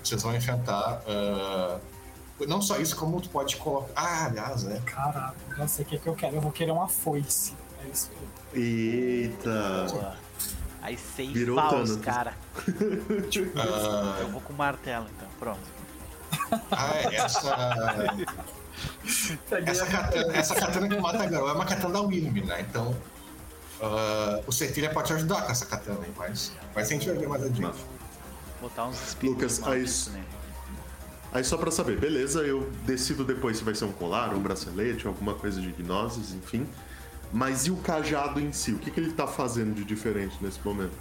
Vocês 0.01 0.23
vão 0.23 0.33
enfrentar. 0.35 1.01
ah, 1.07 1.77
não 2.47 2.61
só 2.61 2.77
isso, 2.77 2.95
como 2.95 3.19
tu 3.19 3.29
pode 3.29 3.57
colocar. 3.57 3.91
Ah, 3.95 4.25
aliás, 4.27 4.65
é. 4.65 4.79
Caraca, 4.85 5.35
já 5.57 5.67
sei 5.67 5.83
o 5.83 5.87
que, 5.89 5.99
que 5.99 6.07
eu 6.07 6.15
quero. 6.15 6.35
Eu 6.37 6.41
vou 6.41 6.51
querer 6.53 6.71
uma 6.71 6.87
foice. 6.87 7.53
É 7.83 7.87
isso 7.89 8.09
aí. 8.13 8.27
Eita. 8.53 9.85
Boa. 9.91 10.15
Aí 10.81 10.97
seis 10.97 11.31
Virou 11.31 11.57
cara. 12.01 12.33
ah, 13.55 14.17
Eu 14.21 14.29
vou 14.29 14.41
com 14.41 14.53
o 14.53 14.55
martelo, 14.57 15.07
então. 15.15 15.27
Pronto. 15.39 15.59
ah, 16.71 16.91
é, 16.95 17.15
essa. 17.15 18.07
Essa 19.65 19.83
a- 19.83 19.87
katana, 19.87 20.33
essa 20.37 20.55
katana 20.55 20.87
que 20.87 20.95
mata 20.99 21.25
Garou 21.25 21.49
é 21.49 21.53
uma 21.53 21.65
katana 21.65 21.93
da 21.93 22.01
William, 22.01 22.45
né? 22.45 22.61
Então. 22.61 22.95
ah, 23.81 24.39
o 24.47 24.51
Cetilha 24.51 24.89
pode 24.91 25.07
te 25.07 25.13
ajudar 25.13 25.41
com 25.43 25.51
essa 25.51 25.65
katana 25.65 25.99
aí, 26.03 26.11
mas. 26.17 26.53
Mas 26.73 26.87
a 26.87 26.93
gente 26.93 27.07
vai 27.07 27.17
ver 27.17 27.27
mais 27.27 27.43
adiante. 27.43 27.77
Botar 28.61 28.87
uns 28.87 29.07
espíritos 29.09 29.59
Lucas, 29.59 30.07
aí- 30.09 30.13
nele. 30.13 30.25
Aí 31.31 31.43
só 31.43 31.57
pra 31.57 31.69
saber, 31.69 31.99
beleza, 31.99 32.39
eu 32.41 32.71
decido 32.87 33.23
depois 33.23 33.57
se 33.57 33.63
vai 33.63 33.75
ser 33.75 33.85
um 33.85 33.91
colar, 33.91 34.33
um 34.33 34.39
bracelete, 34.39 35.05
alguma 35.05 35.35
coisa 35.35 35.61
de 35.61 35.71
gnoses, 35.73 36.33
enfim. 36.33 36.67
Mas 37.31 37.67
e 37.67 37.71
o 37.71 37.77
cajado 37.77 38.39
em 38.39 38.51
si? 38.51 38.71
O 38.71 38.79
que, 38.79 38.89
que 38.89 38.99
ele 38.99 39.11
tá 39.11 39.27
fazendo 39.27 39.73
de 39.73 39.83
diferente 39.83 40.37
nesse 40.41 40.59
momento? 40.65 40.93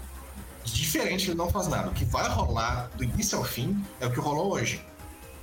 diferente, 0.65 1.31
ele 1.31 1.39
não 1.39 1.48
faz 1.48 1.68
nada. 1.68 1.89
O 1.89 1.94
que 1.94 2.05
vai 2.05 2.28
rolar 2.28 2.90
do 2.94 3.05
início 3.05 3.39
ao 3.39 3.44
fim 3.44 3.82
é 4.00 4.07
o 4.07 4.10
que 4.10 4.20
rolou 4.20 4.52
hoje. 4.52 4.84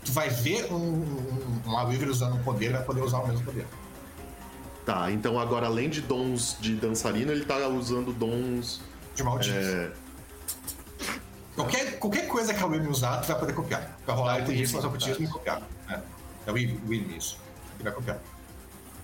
Tu 0.03 0.11
vai 0.11 0.29
ver 0.29 0.71
um, 0.71 0.75
um, 0.75 1.61
um 1.65 1.75
Weaver 1.75 2.09
usando 2.09 2.35
um 2.35 2.43
poder, 2.43 2.73
vai 2.73 2.83
poder 2.83 3.01
usar 3.01 3.19
o 3.19 3.27
mesmo 3.27 3.43
poder. 3.43 3.65
Tá, 4.85 5.11
então 5.11 5.39
agora 5.39 5.65
além 5.65 5.89
de 5.89 6.01
dons 6.01 6.57
de 6.59 6.75
dançarina, 6.75 7.31
ele 7.31 7.43
tá 7.43 7.67
usando 7.67 8.13
dons. 8.13 8.81
De 9.15 9.23
malditos. 9.23 9.55
É, 9.55 9.91
Qualquer, 11.55 11.97
qualquer 11.99 12.27
coisa 12.27 12.53
que 12.53 12.61
a 12.61 12.65
Weaver 12.65 12.91
usar, 12.91 13.21
tu 13.21 13.27
vai 13.27 13.39
poder 13.39 13.53
copiar. 13.53 13.97
Vai 14.05 14.15
rolar 14.15 14.37
o 14.37 14.41
inteligência, 14.41 14.77
Weaver, 14.77 14.91
mas 14.91 15.03
ocultismo 15.03 15.25
e 15.25 15.31
copiar. 15.31 15.61
É, 15.89 15.99
é 16.47 16.51
o 16.51 16.57
isso. 16.57 17.39
Ele 17.75 17.83
vai 17.83 17.93
copiar. 17.93 18.19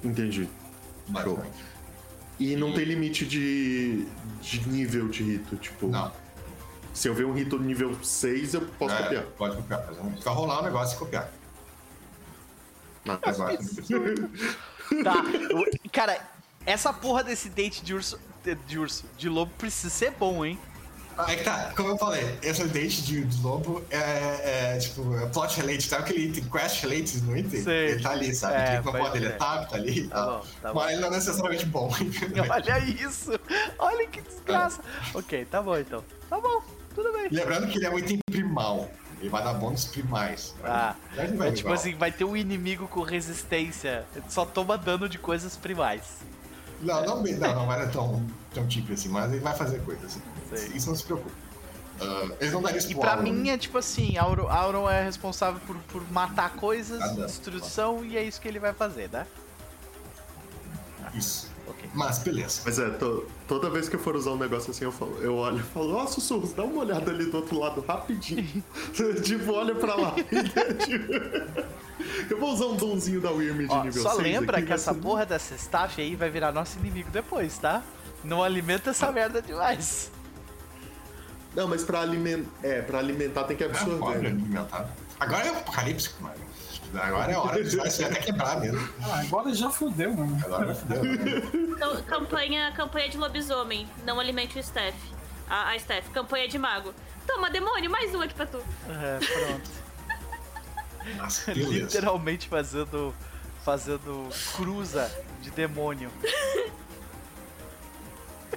entendi. 0.04 0.50
Basicamente. 1.08 1.71
E 2.44 2.56
não 2.56 2.74
tem 2.74 2.84
limite 2.86 3.24
de, 3.26 4.06
de 4.42 4.68
nível 4.68 5.08
de 5.08 5.22
rito, 5.22 5.56
tipo. 5.58 5.88
Não. 5.88 6.12
Se 6.92 7.08
eu 7.08 7.14
ver 7.14 7.26
um 7.26 7.34
rito 7.34 7.60
nível 7.60 7.96
6, 8.04 8.56
eu 8.56 8.62
posso 8.80 8.96
É, 8.96 9.04
copiar. 9.04 9.24
Pode 9.38 9.56
copiar. 9.58 9.86
mas 10.04 10.24
Vai 10.24 10.34
rolar 10.34 10.62
um 10.62 10.64
negócio 10.64 10.96
e 10.96 11.00
copiar. 11.00 11.32
Ah, 13.08 13.20
Agora, 13.22 13.58
Tá. 15.04 15.24
o- 15.56 15.90
Cara, 15.92 16.20
essa 16.66 16.92
porra 16.92 17.24
desse 17.24 17.48
date 17.50 17.84
de 17.84 17.94
urso. 17.94 18.20
De, 18.44 18.56
de 18.56 18.80
urso, 18.80 19.06
de 19.18 19.30
lobo 19.30 19.52
precisa 19.58 19.90
ser 19.94 20.12
bom, 20.12 20.44
hein? 20.44 20.60
Aí 21.28 21.38
que 21.38 21.44
tá, 21.44 21.72
como 21.76 21.90
eu 21.90 21.98
falei, 21.98 22.38
esse 22.42 22.64
date 22.68 23.02
de, 23.04 23.24
de 23.26 23.42
lobo 23.42 23.84
é, 23.90 24.74
é, 24.76 24.78
tipo, 24.80 25.18
é 25.18 25.26
plot 25.28 25.58
related, 25.58 25.84
sabe 25.84 26.04
aquele 26.04 26.26
item, 26.28 26.44
quest 26.46 26.82
related 26.84 27.22
no 27.24 27.38
item? 27.38 27.64
Sei. 27.64 27.88
Ele 27.92 28.02
tá 28.02 28.12
ali, 28.12 28.34
sabe? 28.36 28.56
É, 28.56 28.66
Clica 28.76 28.84
pode 28.84 28.98
modo, 29.04 29.16
ele 29.18 29.26
crer. 29.28 29.38
tá, 29.38 29.66
tá 29.66 29.76
ali 29.76 30.08
Tá 30.08 30.16
tal. 30.16 30.40
bom, 30.40 30.46
tá 30.62 30.74
Mas 30.74 30.92
ele 30.92 31.02
não 31.02 31.08
é 31.08 31.12
necessariamente 31.12 31.66
bom. 31.66 31.92
Olha 32.50 32.80
isso! 32.80 33.32
Olha 33.80 34.08
que 34.08 34.22
desgraça! 34.22 34.82
Ok, 35.14 35.46
tá 35.46 35.62
bom 35.62 35.78
então. 35.78 36.04
Tá 36.30 36.40
bom, 36.40 36.62
tudo 36.96 37.12
bem. 37.14 37.28
Lembrando 37.32 37.68
que 37.68 37.78
ele 37.78 37.86
é 37.86 37.90
um 37.90 38.00
item 38.00 38.20
primal. 38.30 38.90
Ele 39.20 39.30
vai 39.30 39.44
dar 39.44 39.54
bônus 39.54 39.86
primais. 39.86 40.56
Ah, 40.64 40.96
vai 41.16 41.26
é 41.26 41.28
tipo 41.52 41.60
igual. 41.60 41.74
assim, 41.76 41.94
vai 41.96 42.12
ter 42.12 42.24
um 42.24 42.36
inimigo 42.36 42.88
com 42.88 43.02
resistência. 43.04 44.04
Ele 44.16 44.26
só 44.28 44.46
toma 44.46 44.76
dano 44.80 45.08
de 45.08 45.20
coisas 45.20 45.56
primais. 45.56 46.02
Não, 46.82 47.06
não, 47.06 47.24
não, 47.24 47.56
não 47.56 47.68
dar 47.68 47.92
tão, 47.92 48.26
tão 48.54 48.68
tipo 48.68 48.94
assim, 48.94 49.10
mas 49.10 49.32
ele 49.32 49.42
vai 49.42 49.56
fazer 49.56 49.82
coisas. 49.84 50.06
Assim. 50.06 50.22
Sei. 50.56 50.78
Isso 50.78 50.90
não 50.90 50.96
se 50.96 51.04
preocupe. 51.04 51.32
Ah, 52.00 52.28
eles 52.40 52.52
não 52.54 52.62
dariam 52.64 52.80
isso 52.80 52.90
E 52.92 52.96
pro 52.96 53.02
pra 53.02 53.12
Auron. 53.14 53.24
mim 53.24 53.50
é 53.50 53.58
tipo 53.58 53.78
assim, 53.78 54.18
Auron, 54.18 54.48
Auron 54.50 54.90
é 54.90 55.04
responsável 55.04 55.62
por, 55.68 55.76
por 55.92 56.12
matar 56.12 56.54
coisas, 56.56 57.00
Ah, 57.00 57.10
destruição, 57.10 58.04
e 58.04 58.18
é 58.18 58.24
isso 58.24 58.42
que 58.42 58.48
ele 58.48 58.58
vai 58.60 58.74
fazer, 58.74 59.08
né? 59.12 59.28
Isso. 61.14 61.51
Ok. 61.72 61.90
Mas 61.94 62.20
beleza. 62.20 62.62
Mas 62.66 62.80
é, 62.80 62.90
to- 62.92 63.26
toda 63.48 63.70
vez 63.70 63.88
que 63.90 63.96
eu 63.96 64.00
for 64.00 64.16
usar 64.16 64.32
um 64.32 64.38
negócio 64.38 64.72
assim, 64.72 64.86
eu, 64.86 64.92
falo, 64.92 65.18
eu 65.22 65.36
olho 65.36 65.60
e 65.60 65.64
falo, 65.64 65.96
ó, 65.96 66.06
sussurros, 66.06 66.54
dá 66.54 66.64
uma 66.64 66.82
olhada 66.82 67.10
ali 67.12 67.26
do 67.26 67.38
outro 67.38 67.58
lado 67.58 67.84
rapidinho. 67.88 68.64
tipo, 69.24 69.52
olha 69.54 69.74
pra 69.76 69.96
lá. 69.96 70.14
eu 72.30 72.40
vou 72.40 72.52
usar 72.54 72.66
um 72.66 72.76
donzinho 72.76 73.22
da 73.22 73.32
Wyrm 73.32 73.60
de 73.60 73.68
Ó, 73.72 73.84
nível 73.84 74.04
só 74.04 74.12
6 74.16 74.24
lembra 74.24 74.58
aqui, 74.58 74.68
que 74.68 74.74
essa 74.74 74.94
ser- 74.94 75.00
porra 75.00 75.26
dessa 75.26 75.56
staff 75.56 76.02
aí 76.02 76.16
vai 76.16 76.30
virar 76.30 76.52
nosso 76.52 76.78
inimigo 76.80 77.10
depois, 77.12 77.58
tá? 77.58 77.84
Não 78.24 78.44
alimenta 78.44 78.92
essa 78.92 79.12
merda 79.12 79.42
demais. 79.42 80.12
Não, 81.56 81.68
mas 81.68 81.84
pra 81.84 82.02
alimentar, 82.02 82.50
é, 82.64 82.82
pra 82.82 83.00
alimentar 83.00 83.44
tem 83.46 83.58
que 83.58 83.64
É, 83.64 83.68
pode 83.68 83.84
absorver. 83.84 84.20
né? 84.22 84.30
alimentar. 84.30 84.90
Agora 85.20 85.48
é 85.48 85.52
o 85.52 85.58
apocalipse, 85.58 86.12
mano. 86.20 86.36
Agora 86.94 87.32
é 87.32 87.36
a 87.36 87.42
hora 87.42 87.64
de 87.64 87.76
vai 87.78 87.88
até 87.88 88.16
quebrar 88.20 88.60
mesmo. 88.60 88.90
Ah, 89.02 89.22
agora 89.22 89.54
já 89.54 89.70
fudeu, 89.70 90.14
mano. 90.14 90.38
Agora 90.44 90.66
vai 90.68 90.76
fudeu. 90.76 91.04
né? 91.04 91.16
Então, 91.54 92.02
campanha, 92.04 92.72
campanha 92.76 93.10
de 93.10 93.18
lobisomem. 93.18 93.88
Não 94.04 94.20
alimente 94.20 94.58
o 94.58 94.60
staff. 94.60 94.98
A, 95.50 95.72
a 95.72 95.80
Steph, 95.80 96.10
campanha 96.10 96.48
de 96.48 96.58
mago. 96.58 96.94
Toma, 97.28 97.50
demônio, 97.50 97.90
mais 97.90 98.14
um 98.16 98.22
aqui 98.22 98.34
pra 98.34 98.46
tu. 98.46 98.58
É, 98.90 99.20
pronto. 99.20 99.70
Beleza. 101.48 101.72
Literalmente 101.72 102.48
fazendo. 102.48 103.14
Fazendo 103.64 104.28
cruza 104.56 105.10
de 105.42 105.52
demônio. 105.52 106.10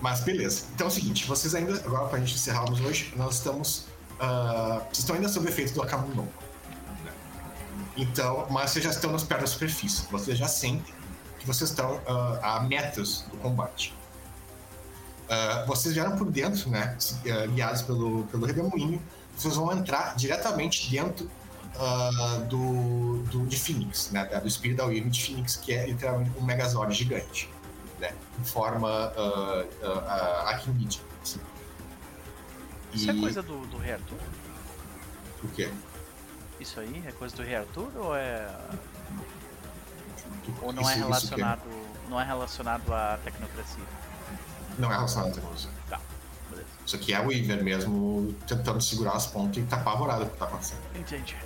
Mas 0.00 0.20
beleza. 0.20 0.66
Então 0.74 0.86
é 0.86 0.90
o 0.90 0.92
seguinte, 0.92 1.26
vocês 1.26 1.54
ainda, 1.54 1.74
agora 1.84 2.08
pra 2.08 2.18
gente 2.18 2.34
encerrarmos 2.34 2.80
hoje, 2.80 3.12
nós 3.16 3.34
estamos. 3.36 3.86
ah, 4.18 4.80
vocês 4.86 4.98
estão 5.00 5.14
ainda 5.16 5.28
sob 5.28 5.48
efeito 5.48 5.72
do 5.74 5.82
Akamundon. 5.82 6.26
Então, 7.96 8.46
mas 8.50 8.70
vocês 8.70 8.84
já 8.84 8.90
estão 8.90 9.12
nos 9.12 9.22
pés 9.22 9.40
da 9.40 9.46
superfície. 9.46 10.06
Vocês 10.10 10.36
já 10.36 10.48
sentem 10.48 10.94
que 11.38 11.46
vocês 11.46 11.70
estão 11.70 12.00
ah, 12.06 12.56
a 12.56 12.60
metros 12.60 13.24
do 13.30 13.36
combate. 13.36 13.94
Ah, 15.28 15.64
vocês 15.66 15.94
vieram 15.94 16.16
por 16.16 16.30
dentro, 16.30 16.70
né? 16.70 16.96
ah, 16.98 17.46
Guiados 17.46 17.82
pelo, 17.82 18.24
pelo 18.24 18.46
redemoinho. 18.46 19.00
Vocês 19.36 19.56
vão 19.56 19.72
entrar 19.72 20.16
diretamente 20.16 20.90
dentro 20.90 21.30
ah, 21.76 22.40
do, 22.48 23.22
do 23.30 23.46
de 23.46 23.58
Phoenix, 23.58 24.10
né? 24.10 24.24
Do 24.24 24.48
espírito 24.48 24.78
da 24.78 24.86
Wyrm 24.86 25.08
de 25.08 25.22
Phoenix, 25.22 25.56
que 25.56 25.72
é 25.72 25.86
literalmente 25.86 26.30
um 26.36 26.42
Megazord 26.42 26.94
gigante, 26.94 27.48
né? 28.00 28.12
Em 28.40 28.44
forma 28.44 29.12
uh, 29.16 29.64
uh. 29.86 31.04
Assim. 31.22 31.40
Isso 32.92 33.10
é 33.10 33.14
coisa 33.14 33.42
do, 33.42 33.66
do 33.66 33.76
Rei 33.78 33.94
Arthur? 33.94 34.18
O 35.42 35.48
quê? 35.48 35.70
Isso 36.64 36.80
aí 36.80 37.04
é 37.06 37.12
coisa 37.12 37.36
do 37.36 37.42
Rei 37.42 37.56
Arthur 37.56 37.90
ou 37.94 38.16
é. 38.16 38.48
Ou 40.62 40.72
não 40.72 40.88
é 40.88 40.94
relacionado. 40.94 41.60
Não 42.08 42.18
é 42.18 42.24
relacionado 42.24 42.90
à 42.90 43.18
tecnocracia? 43.22 43.84
não 44.78 44.90
é 44.90 44.94
relacionado 44.94 45.28
à 45.28 45.32
tecnologia. 45.32 45.70
Tá, 45.90 46.00
beleza. 46.48 46.68
Isso 46.86 46.96
aqui 46.96 47.12
é 47.12 47.20
o 47.20 47.26
Weaver 47.26 47.62
mesmo 47.62 48.34
tentando 48.46 48.80
segurar 48.80 49.12
as 49.12 49.26
pontas 49.26 49.62
e 49.62 49.66
tá 49.66 49.76
apavorado 49.76 50.24
com 50.24 50.30
o 50.30 50.32
que 50.32 50.38
tá 50.38 50.46
acontecendo. 50.46 50.80
Entendi. 50.94 51.36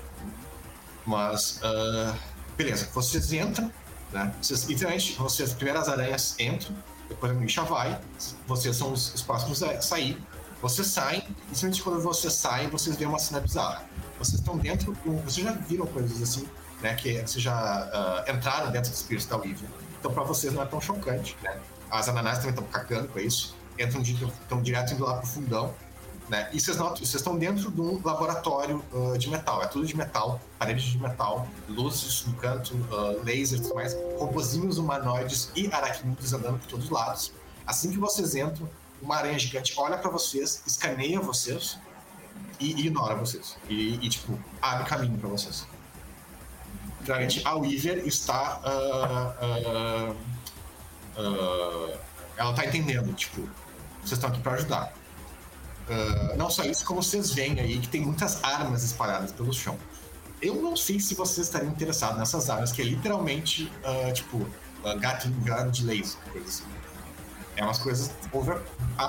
Mas, 1.05 1.59
ah, 1.65 2.15
beleza, 2.57 2.89
vocês 2.95 3.33
entram, 3.33 3.73
né? 4.13 4.33
Vocês, 4.41 4.65
literalmente, 4.67 5.15
vocês, 5.15 5.53
primeiro 5.53 5.81
as 5.81 5.89
aranhas 5.89 6.37
entram, 6.39 6.77
depois 7.09 7.33
a 7.33 7.35
Misha 7.35 7.65
vai, 7.65 8.01
vocês 8.47 8.77
são 8.77 8.93
os, 8.93 9.13
os 9.15 9.23
próximos 9.23 9.65
a 9.65 9.83
sair. 9.83 10.17
Vocês 10.63 10.87
saem, 10.87 11.27
e 11.51 11.55
simplesmente 11.57 11.83
quando 11.83 12.01
vocês 12.01 12.35
saem, 12.35 12.69
vocês 12.69 12.95
veem 12.97 13.09
uma 13.09 13.19
cena 13.19 13.41
bizarra. 13.41 13.88
Vocês 14.19 14.41
estão 14.41 14.57
dentro, 14.57 14.97
vocês 15.25 15.47
já 15.47 15.53
viram 15.53 15.87
coisas 15.87 16.23
assim, 16.23 16.49
né? 16.81 16.95
Que 16.95 17.21
vocês 17.21 17.43
já 17.43 17.55
ah, 17.55 18.25
entraram 18.29 18.71
dentro 18.71 18.91
do 18.91 18.95
espírito 18.95 19.29
da 19.29 19.37
Weaver. 19.37 19.69
Então, 19.99 20.13
pra 20.13 20.23
vocês 20.25 20.53
não 20.53 20.63
é 20.63 20.67
tão 20.67 20.81
chocante, 20.81 21.37
né? 21.43 21.59
As 21.91 22.09
ananás 22.09 22.39
também 22.39 22.51
estão 22.51 22.65
cagando 22.65 23.09
com 23.09 23.19
isso, 23.19 23.57
entram 23.79 24.03
estão 24.03 24.63
direto 24.63 24.93
indo 24.93 25.05
lá 25.05 25.17
pro 25.19 25.27
fundão. 25.27 25.75
Né? 26.29 26.47
E 26.53 26.61
vocês 26.61 26.77
notam, 26.77 26.97
vocês 26.97 27.15
estão 27.15 27.39
dentro 27.39 27.71
de 27.71 27.81
um 27.81 28.03
laboratório 28.05 28.85
ah, 28.93 29.17
de 29.17 29.31
metal, 29.31 29.63
é 29.63 29.67
tudo 29.67 29.87
de 29.87 29.97
metal, 29.97 30.39
paredes 30.59 30.85
de 30.85 30.99
metal, 30.99 31.49
luzes 31.69 32.27
no 32.27 32.35
canto, 32.35 32.77
ah, 32.93 33.15
lasers 33.25 33.63
tudo 33.63 33.75
mais, 33.75 33.97
robozinhos 34.19 34.77
humanoides 34.77 35.51
e 35.57 35.73
aracnídeos 35.73 36.33
andando 36.35 36.59
por 36.59 36.67
todos 36.67 36.85
os 36.87 36.91
lados. 36.91 37.33
Assim 37.67 37.91
que 37.91 37.99
vocês 37.99 38.35
entram, 38.35 38.69
uma 39.01 39.17
aranha 39.17 39.39
gigante 39.39 39.73
olha 39.77 39.97
pra 39.97 40.11
vocês, 40.11 40.63
escaneia 40.67 41.21
vocês 41.21 41.79
e 42.61 42.71
ignora 42.71 43.15
vocês. 43.15 43.57
E, 43.69 43.95
e, 44.05 44.09
tipo, 44.09 44.39
abre 44.61 44.85
caminho 44.85 45.17
pra 45.19 45.29
vocês. 45.29 45.67
Claramente, 47.05 47.41
a 47.45 47.55
Weaver 47.55 48.07
está. 48.07 48.61
ah, 48.65 49.35
ah, 49.41 50.15
ah, 51.17 51.99
ela 52.37 52.53
tá 52.53 52.67
entendendo, 52.67 53.13
tipo, 53.15 53.43
vocês 54.01 54.13
estão 54.13 54.31
aqui 54.31 54.41
pra 54.41 54.53
ajudar. 54.53 54.93
Não 56.37 56.51
só 56.51 56.65
isso, 56.65 56.85
como 56.85 57.03
vocês 57.03 57.33
veem 57.33 57.59
aí 57.59 57.79
que 57.79 57.89
tem 57.89 58.03
muitas 58.03 58.43
armas 58.45 58.85
espalhadas 58.85 59.33
pelo 59.33 59.53
chão. 59.53 59.77
Eu 60.41 60.57
não 60.57 60.77
sei 60.77 61.01
se 61.01 61.15
vocês 61.15 61.47
estariam 61.47 61.73
interessados 61.73 62.19
nessas 62.19 62.49
armas, 62.49 62.71
que 62.71 62.83
é 62.83 62.85
literalmente, 62.85 63.73
tipo, 64.15 64.37
uh, 64.37 64.99
Gatling 65.01 65.41
Gun 65.41 65.71
de 65.71 65.85
laser, 65.85 66.21
coisa 66.31 66.47
assim. 66.47 66.65
É 67.59 67.65
umas 67.65 67.79
coisas 67.79 68.13
over, 68.33 68.57
a, 68.97 69.05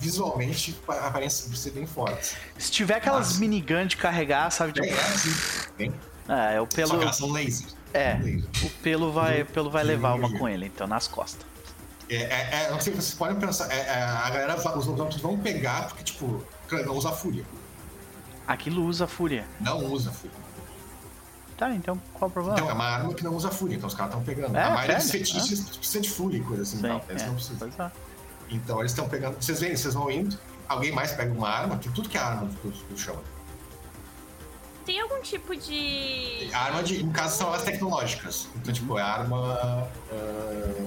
visualmente 0.00 0.72
pa- 0.86 0.94
aparência 1.06 1.54
ser 1.56 1.70
bem 1.72 1.86
fortes. 1.86 2.36
Se 2.58 2.70
tiver 2.70 2.94
aquelas 2.96 3.28
Nossa. 3.28 3.40
minigun 3.40 3.86
de 3.86 3.96
carregar, 3.98 4.50
sabe? 4.50 4.72
Tem, 4.72 4.82
Tipo, 4.88 4.96
é 4.98 5.04
assim, 5.04 5.30
tem. 5.76 5.94
é, 6.28 6.54
é 6.56 6.60
o 6.60 6.66
pelo. 6.66 6.88
Só 6.88 6.96
que 6.96 7.02
elas 7.04 7.16
são 7.16 7.30
laser. 7.32 7.66
É, 7.92 8.14
Laser. 8.14 8.48
o 8.64 8.70
pelo 8.82 9.12
vai, 9.12 9.42
o 9.42 9.46
pelo 9.46 9.70
vai 9.70 9.84
levar 9.84 10.14
uma 10.14 10.28
Sim. 10.28 10.38
com 10.38 10.48
ele, 10.48 10.66
então, 10.66 10.86
nas 10.86 11.06
costas. 11.06 11.46
É, 12.08 12.16
é, 12.16 12.48
é, 12.64 12.70
não 12.70 12.80
sei 12.80 12.94
se 12.94 13.02
vocês 13.02 13.14
podem 13.14 13.36
pensar, 13.38 13.70
é, 13.70 13.78
é, 13.78 14.02
a 14.02 14.30
galera, 14.30 14.54
os 14.78 14.86
outros 14.88 15.20
vão 15.20 15.38
pegar 15.38 15.88
porque, 15.88 16.02
tipo, 16.04 16.42
não 16.84 16.94
usa 16.94 17.12
fúria. 17.12 17.44
Aquilo 18.46 18.84
usa 18.86 19.06
fúria. 19.06 19.44
Não 19.60 19.84
usa 19.86 20.10
fúria. 20.12 20.45
Tá, 21.56 21.74
então 21.74 22.00
qual 22.12 22.28
o 22.28 22.32
problema? 22.32 22.58
Então, 22.58 22.70
é 22.70 22.74
uma 22.74 22.84
arma 22.84 23.14
que 23.14 23.24
não 23.24 23.34
usa 23.34 23.50
fúria, 23.50 23.76
então 23.76 23.88
os 23.88 23.94
caras 23.94 24.12
estão 24.12 24.24
pegando. 24.24 24.54
É, 24.56 24.62
a 24.62 24.70
maioria 24.70 24.96
dos 24.96 25.10
pega, 25.10 25.24
fetiches 25.24 25.76
precisa 25.76 26.00
de 26.00 26.10
fúria 26.10 26.36
e 26.36 26.40
coisa 26.42 26.62
assim, 26.62 26.76
Sim, 26.76 26.82
não, 26.82 27.02
eles 27.08 27.22
é, 27.22 27.26
não 27.26 27.34
precisam. 27.34 27.58
pois 27.58 27.78
é. 27.78 27.92
Então 28.50 28.80
eles 28.80 28.92
estão 28.92 29.08
pegando. 29.08 29.42
Vocês 29.42 29.60
veem, 29.60 29.74
vocês 29.74 29.94
vão 29.94 30.10
indo, 30.10 30.38
alguém 30.68 30.92
mais 30.92 31.12
pega 31.12 31.32
uma 31.32 31.48
arma, 31.48 31.76
tem 31.78 31.90
tudo 31.92 32.08
que 32.08 32.18
é 32.18 32.20
arma 32.20 32.46
do, 32.46 32.70
do 32.70 32.98
chão. 32.98 33.16
Tem 34.84 35.00
algum 35.00 35.20
tipo 35.20 35.56
de. 35.56 36.48
Arma 36.52 36.82
de. 36.82 37.02
No 37.02 37.12
caso 37.12 37.38
são 37.38 37.52
as 37.52 37.62
tecnológicas. 37.64 38.48
Então, 38.54 38.72
tipo, 38.72 38.96
é 38.96 39.02
arma 39.02 39.58
ah, 39.60 39.86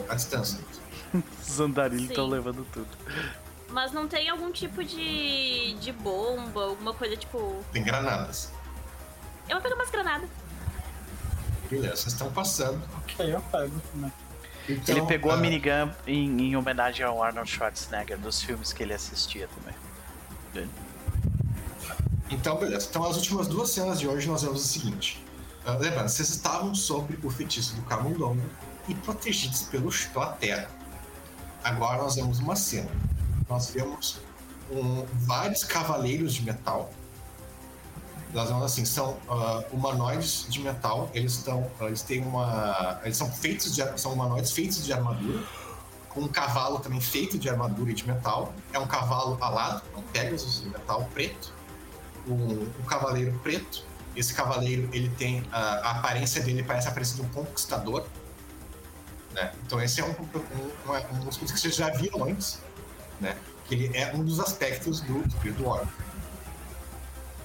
à 0.07 0.15
distância. 0.15 0.59
Os 1.41 1.59
andarilhos 1.59 2.09
estão 2.09 2.27
levando 2.27 2.65
tudo. 2.71 2.87
Mas 3.69 3.91
não 3.91 4.07
tem 4.07 4.29
algum 4.29 4.51
tipo 4.51 4.83
de. 4.83 5.73
de 5.73 5.91
bomba, 5.91 6.63
alguma 6.63 6.93
coisa 6.93 7.17
tipo. 7.17 7.61
Tem 7.73 7.83
granadas. 7.83 8.53
Eu 9.49 9.55
vou 9.55 9.61
pegar 9.61 9.75
umas 9.75 9.89
granadas. 9.89 10.29
Beleza, 11.69 11.95
vocês 11.95 12.13
estão 12.13 12.31
passando. 12.31 12.81
Ok, 12.97 13.33
eu 13.33 13.41
pego 13.41 13.79
também. 13.91 14.11
Então, 14.67 14.97
ele 14.97 15.05
pegou 15.07 15.31
a 15.31 15.35
ah, 15.35 15.37
minigun 15.37 15.89
em, 16.05 16.41
em 16.41 16.55
homenagem 16.55 17.05
ao 17.05 17.23
Arnold 17.23 17.49
Schwarzenegger, 17.49 18.17
dos 18.19 18.41
filmes 18.41 18.71
que 18.71 18.83
ele 18.83 18.93
assistia 18.93 19.47
também. 19.47 19.75
Então, 22.29 22.57
beleza. 22.57 22.87
Então, 22.89 23.03
as 23.03 23.15
últimas 23.15 23.47
duas 23.47 23.71
cenas 23.71 23.99
de 23.99 24.07
hoje 24.07 24.27
nós 24.27 24.43
vemos 24.43 24.61
o 24.61 24.67
seguinte. 24.67 25.23
Ah, 25.65 25.73
lembrando, 25.73 26.07
vocês 26.07 26.29
estavam 26.29 26.73
sobre 26.75 27.17
o 27.23 27.29
feitiço 27.29 27.75
do 27.75 27.81
Camundongo 27.83 28.41
e 28.87 28.93
protegidos 28.95 29.63
pelo, 29.63 29.89
pela 30.13 30.33
terra. 30.33 30.69
Agora 31.63 32.01
nós 32.01 32.15
vemos 32.15 32.39
uma 32.39 32.55
cena. 32.55 32.89
Nós 33.49 33.69
vemos 33.71 34.19
um- 34.71 35.05
vários 35.13 35.63
cavaleiros 35.63 36.33
de 36.33 36.43
metal. 36.43 36.91
Vemos 38.29 38.63
assim, 38.63 38.85
são 38.85 39.17
ah, 39.29 39.63
humanoides 39.71 40.45
de 40.49 40.59
metal. 40.59 41.09
Eles 41.13 41.33
estão, 41.33 41.69
ah, 41.79 41.85
eles 41.85 42.01
têm 42.01 42.21
uma, 42.23 42.99
eles 43.03 43.17
são 43.17 43.31
feitos 43.31 43.73
de, 43.73 43.99
são 43.99 44.13
humanoides 44.13 44.51
feitos 44.51 44.83
de 44.85 44.93
armadura. 44.93 45.43
Com 46.09 46.21
um 46.21 46.27
cavalo 46.27 46.79
também 46.79 47.01
feito 47.01 47.37
de 47.37 47.49
armadura 47.49 47.91
e 47.91 47.93
de 47.93 48.07
metal. 48.07 48.53
É 48.73 48.79
um 48.79 48.87
cavalo 48.87 49.37
alado, 49.41 49.81
um 49.95 50.01
Pegasus 50.01 50.61
de 50.61 50.69
metal 50.69 51.07
preto 51.13 51.53
um, 52.27 52.63
um 52.79 52.85
cavaleiro 52.85 53.37
preto. 53.41 53.83
Esse 54.15 54.33
cavaleiro 54.33 54.89
ele 54.91 55.09
tem 55.09 55.43
a, 55.51 55.59
a 55.59 55.91
aparência 55.91 56.41
dele 56.41 56.63
parece 56.63 56.87
a 56.87 56.91
aparência 56.91 57.15
de 57.15 57.21
um 57.21 57.29
conquistador. 57.29 58.05
Né? 59.33 59.51
Então 59.65 59.81
esse 59.81 60.01
é 60.01 60.05
um, 60.05 60.09
um, 60.11 60.71
uma- 60.85 60.99
um 61.13 61.19
dos 61.25 61.37
que 61.37 61.47
vocês 61.47 61.75
já 61.75 61.89
viram 61.89 62.23
antes, 62.23 62.59
né? 63.19 63.37
Que 63.65 63.75
ele 63.75 63.97
é 63.97 64.13
um 64.15 64.23
dos 64.23 64.39
aspectos 64.39 65.01
do 65.01 65.19
espírito 65.27 65.63
do. 65.63 66.08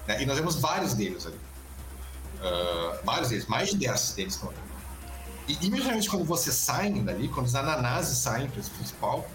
Né? 0.07 0.23
E 0.23 0.25
nós 0.25 0.37
vemos 0.37 0.55
vários 0.55 0.93
deles 0.93 1.25
ali. 1.25 1.39
Ah, 2.41 2.99
vários 3.03 3.29
deles, 3.29 3.47
mais 3.47 3.69
de 3.69 3.77
10 3.77 4.13
deles 4.13 4.33
estão 4.33 4.49
ali. 4.49 4.59
E 5.47 5.65
imediatamente 5.65 6.09
quando 6.09 6.25
vocês 6.25 6.55
saem 6.55 7.03
dali, 7.03 7.27
quando 7.29 7.45
os 7.45 7.55
ananases 7.55 8.17
saem 8.17 8.49
principal, 8.49 9.27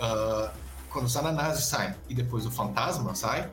ah, 0.00 0.52
quando 0.90 1.06
os 1.06 1.16
ananases 1.16 1.64
saem 1.64 1.94
e 2.08 2.14
depois 2.14 2.46
o 2.46 2.50
fantasma 2.50 3.14
sai, 3.14 3.50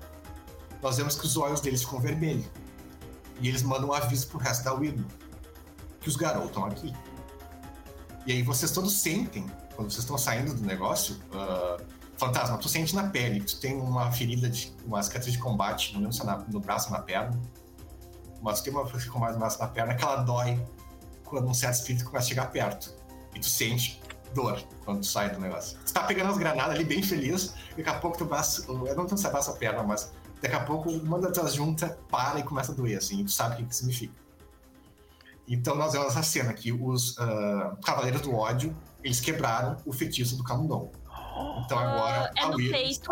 nós 0.82 0.98
vemos 0.98 1.16
que 1.16 1.26
os 1.26 1.38
olhos 1.38 1.62
deles 1.62 1.84
ficam 1.84 2.00
vermelhos. 2.00 2.46
E 3.40 3.48
eles 3.48 3.64
mandam 3.64 3.90
um 3.90 3.94
aviso 3.94 4.28
pro 4.28 4.38
resto 4.38 4.64
da 4.64 4.74
Widmo. 4.74 5.06
Que 6.00 6.10
os 6.10 6.16
garotos 6.16 6.50
estão 6.50 6.66
aqui. 6.66 6.94
E 8.26 8.32
aí 8.32 8.44
vocês 8.44 8.72
todos 8.72 8.94
sentem, 8.94 9.46
quando 9.76 9.92
vocês 9.92 10.04
estão 10.04 10.18
saindo 10.18 10.54
do 10.54 10.62
negócio, 10.62 11.18
ah, 11.34 11.78
fantasma, 12.22 12.56
tu 12.60 12.70
sente 12.70 12.96
na 12.96 13.10
pele, 13.10 13.42
tu 13.42 13.60
tem 13.60 13.76
uma 13.76 14.12
ferida, 14.12 14.48
de, 14.48 14.72
uma 14.86 15.02
cicatriz 15.02 15.34
de 15.34 15.40
combate, 15.40 15.92
não 15.94 16.02
lembro 16.02 16.16
se 16.16 16.22
é 16.22 16.26
na- 16.26 16.38
no 16.38 16.60
braço 16.60 16.92
ou 16.92 16.94
na 16.94 17.02
perna, 17.02 17.40
mas 18.44 18.60
tu 18.60 18.66
tem 18.66 18.74
uma 18.74 18.82
cicatriz 18.82 19.06
de 19.06 19.10
combate 19.10 19.34
no 19.34 19.40
braço 19.40 19.60
na 19.60 19.68
perna 19.68 19.96
que 19.96 20.04
ela 20.04 20.18
dói 20.18 20.64
quando 21.26 21.48
um 21.48 21.54
certo 21.54 21.76
espírito 21.76 22.06
começa 22.06 22.28
a 22.28 22.30
chegar 22.30 22.52
perto. 22.52 22.94
E 23.34 23.40
tu 23.40 23.48
sente 23.48 24.00
dor 24.36 24.62
quando 24.86 25.00
tu 25.00 25.08
sai 25.08 25.32
do 25.32 25.40
negócio. 25.40 25.80
Tu 25.84 25.92
tá 25.92 26.04
pegando 26.04 26.30
as 26.30 26.38
granadas 26.38 26.76
ali 26.76 26.84
bem 26.84 27.02
feliz, 27.02 27.56
e 27.72 27.78
daqui 27.78 27.90
a 27.90 28.00
pouco 28.00 28.18
teu 28.18 28.28
braço, 28.28 28.66
eu 28.70 28.96
não 28.96 29.06
tenho 29.06 29.18
se 29.18 29.26
é 29.26 29.32
braço 29.32 29.50
ou 29.50 29.58
perna, 29.58 29.82
mas 29.82 30.12
daqui 30.42 30.56
a 30.56 30.64
pouco 30.64 30.92
uma 30.92 31.20
das 31.20 31.32
tuas 31.32 31.56
juntas 31.56 31.92
para 32.10 32.40
e 32.40 32.44
começa 32.44 32.72
a 32.72 32.76
doer, 32.76 32.98
assim, 32.98 33.22
e 33.22 33.24
tu 33.24 33.32
sabe 33.32 33.56
o 33.56 33.58
que, 33.58 33.66
que 33.66 33.76
significa. 33.76 34.14
Então 35.48 35.76
nós 35.76 35.94
vemos 35.94 36.10
essa 36.10 36.22
cena 36.24 36.54
que 36.54 36.72
os 36.72 37.18
ah, 37.18 37.76
Cavaleiros 37.84 38.22
do 38.22 38.36
Ódio, 38.36 38.78
eles 39.04 39.20
quebraram 39.20 39.76
o 39.86 39.92
feitiço 39.92 40.38
do 40.38 40.44
Camundongo. 40.44 40.92
Então 41.66 41.78
agora 41.80 42.32
é 42.36 42.44
a 42.44 42.48
no 42.50 42.58
Weird 42.58 42.72
peito. 42.72 43.12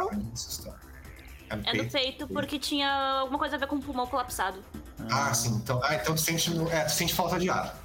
É 1.50 1.56
no 1.56 1.82
É 1.82 1.84
peito 1.86 2.28
porque 2.28 2.60
tinha 2.60 2.92
alguma 3.22 3.40
coisa 3.40 3.56
a 3.56 3.60
ver 3.60 3.68
com 3.68 3.76
o 3.78 3.82
pulmão 3.82 4.06
colapsado. 4.08 4.64
Ah, 5.12 5.34
sim. 5.34 5.56
Então, 5.56 5.80
ah, 5.84 5.96
então 5.96 6.14
tu 6.16 6.22
sente, 6.22 6.52
é, 6.72 6.84
tu 6.86 6.92
sente 6.92 7.14
falta 7.14 7.40
de 7.40 7.50
ar. 7.50 7.76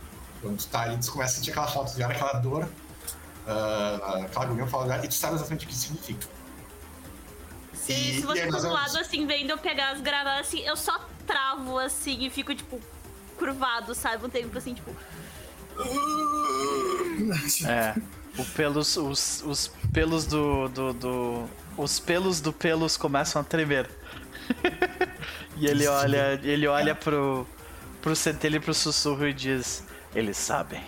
Quando 0.42 0.58
tu 0.58 0.66
tá 0.68 0.82
ali, 0.82 0.98
tu 0.98 1.12
começa 1.12 1.32
a 1.32 1.36
sentir 1.36 1.50
aquela 1.50 1.66
falta 1.66 1.94
de 1.94 2.02
ar, 2.02 2.10
aquela 2.10 2.34
dor, 2.34 2.68
ah, 3.46 4.20
aquela 4.24 4.44
agonia, 4.44 4.66
falta 4.66 4.86
de 4.88 4.92
ar, 4.92 5.04
e 5.04 5.08
tu 5.08 5.14
sabe 5.14 5.34
exatamente 5.36 5.64
o 5.64 5.68
que 5.68 5.74
isso 5.74 5.82
significa. 5.88 6.28
Se, 7.72 7.92
E- 7.92 8.20
se 8.20 8.26
você 8.26 8.46
nós 8.46 8.62
do 8.62 8.70
lado 8.70 8.98
assim, 8.98 9.26
vendo 9.26 9.50
eu 9.50 9.58
pegar 9.58 9.90
as 9.92 10.00
granadas 10.00 10.46
assim, 10.46 10.60
eu 10.60 10.76
só 10.76 10.98
travo 11.26 11.78
assim 11.78 12.24
e 12.24 12.30
fico, 12.30 12.54
tipo, 12.54 12.80
curvado, 13.38 13.94
sabe? 13.94 14.24
Um 14.26 14.30
tempo 14.30 14.56
assim, 14.58 14.74
tipo. 14.74 14.90
É. 17.66 17.94
O 18.36 18.44
pelos, 18.44 18.96
os, 18.96 19.42
os 19.46 19.70
pelos 19.92 20.26
do, 20.26 20.68
do, 20.68 20.92
do- 20.92 21.48
Os 21.76 22.00
pelos 22.00 22.40
do 22.40 22.52
pelos 22.52 22.96
começam 22.96 23.40
a 23.40 23.44
tremer. 23.44 23.88
e 25.56 25.66
ele 25.66 25.86
olha, 25.86 26.40
ele 26.42 26.66
olha 26.66 26.94
pro, 26.94 27.46
pro 28.02 28.14
centelho 28.16 28.56
e 28.56 28.60
pro 28.60 28.74
sussurro 28.74 29.26
e 29.26 29.32
diz: 29.32 29.84
Eles 30.14 30.36
sabem. 30.36 30.82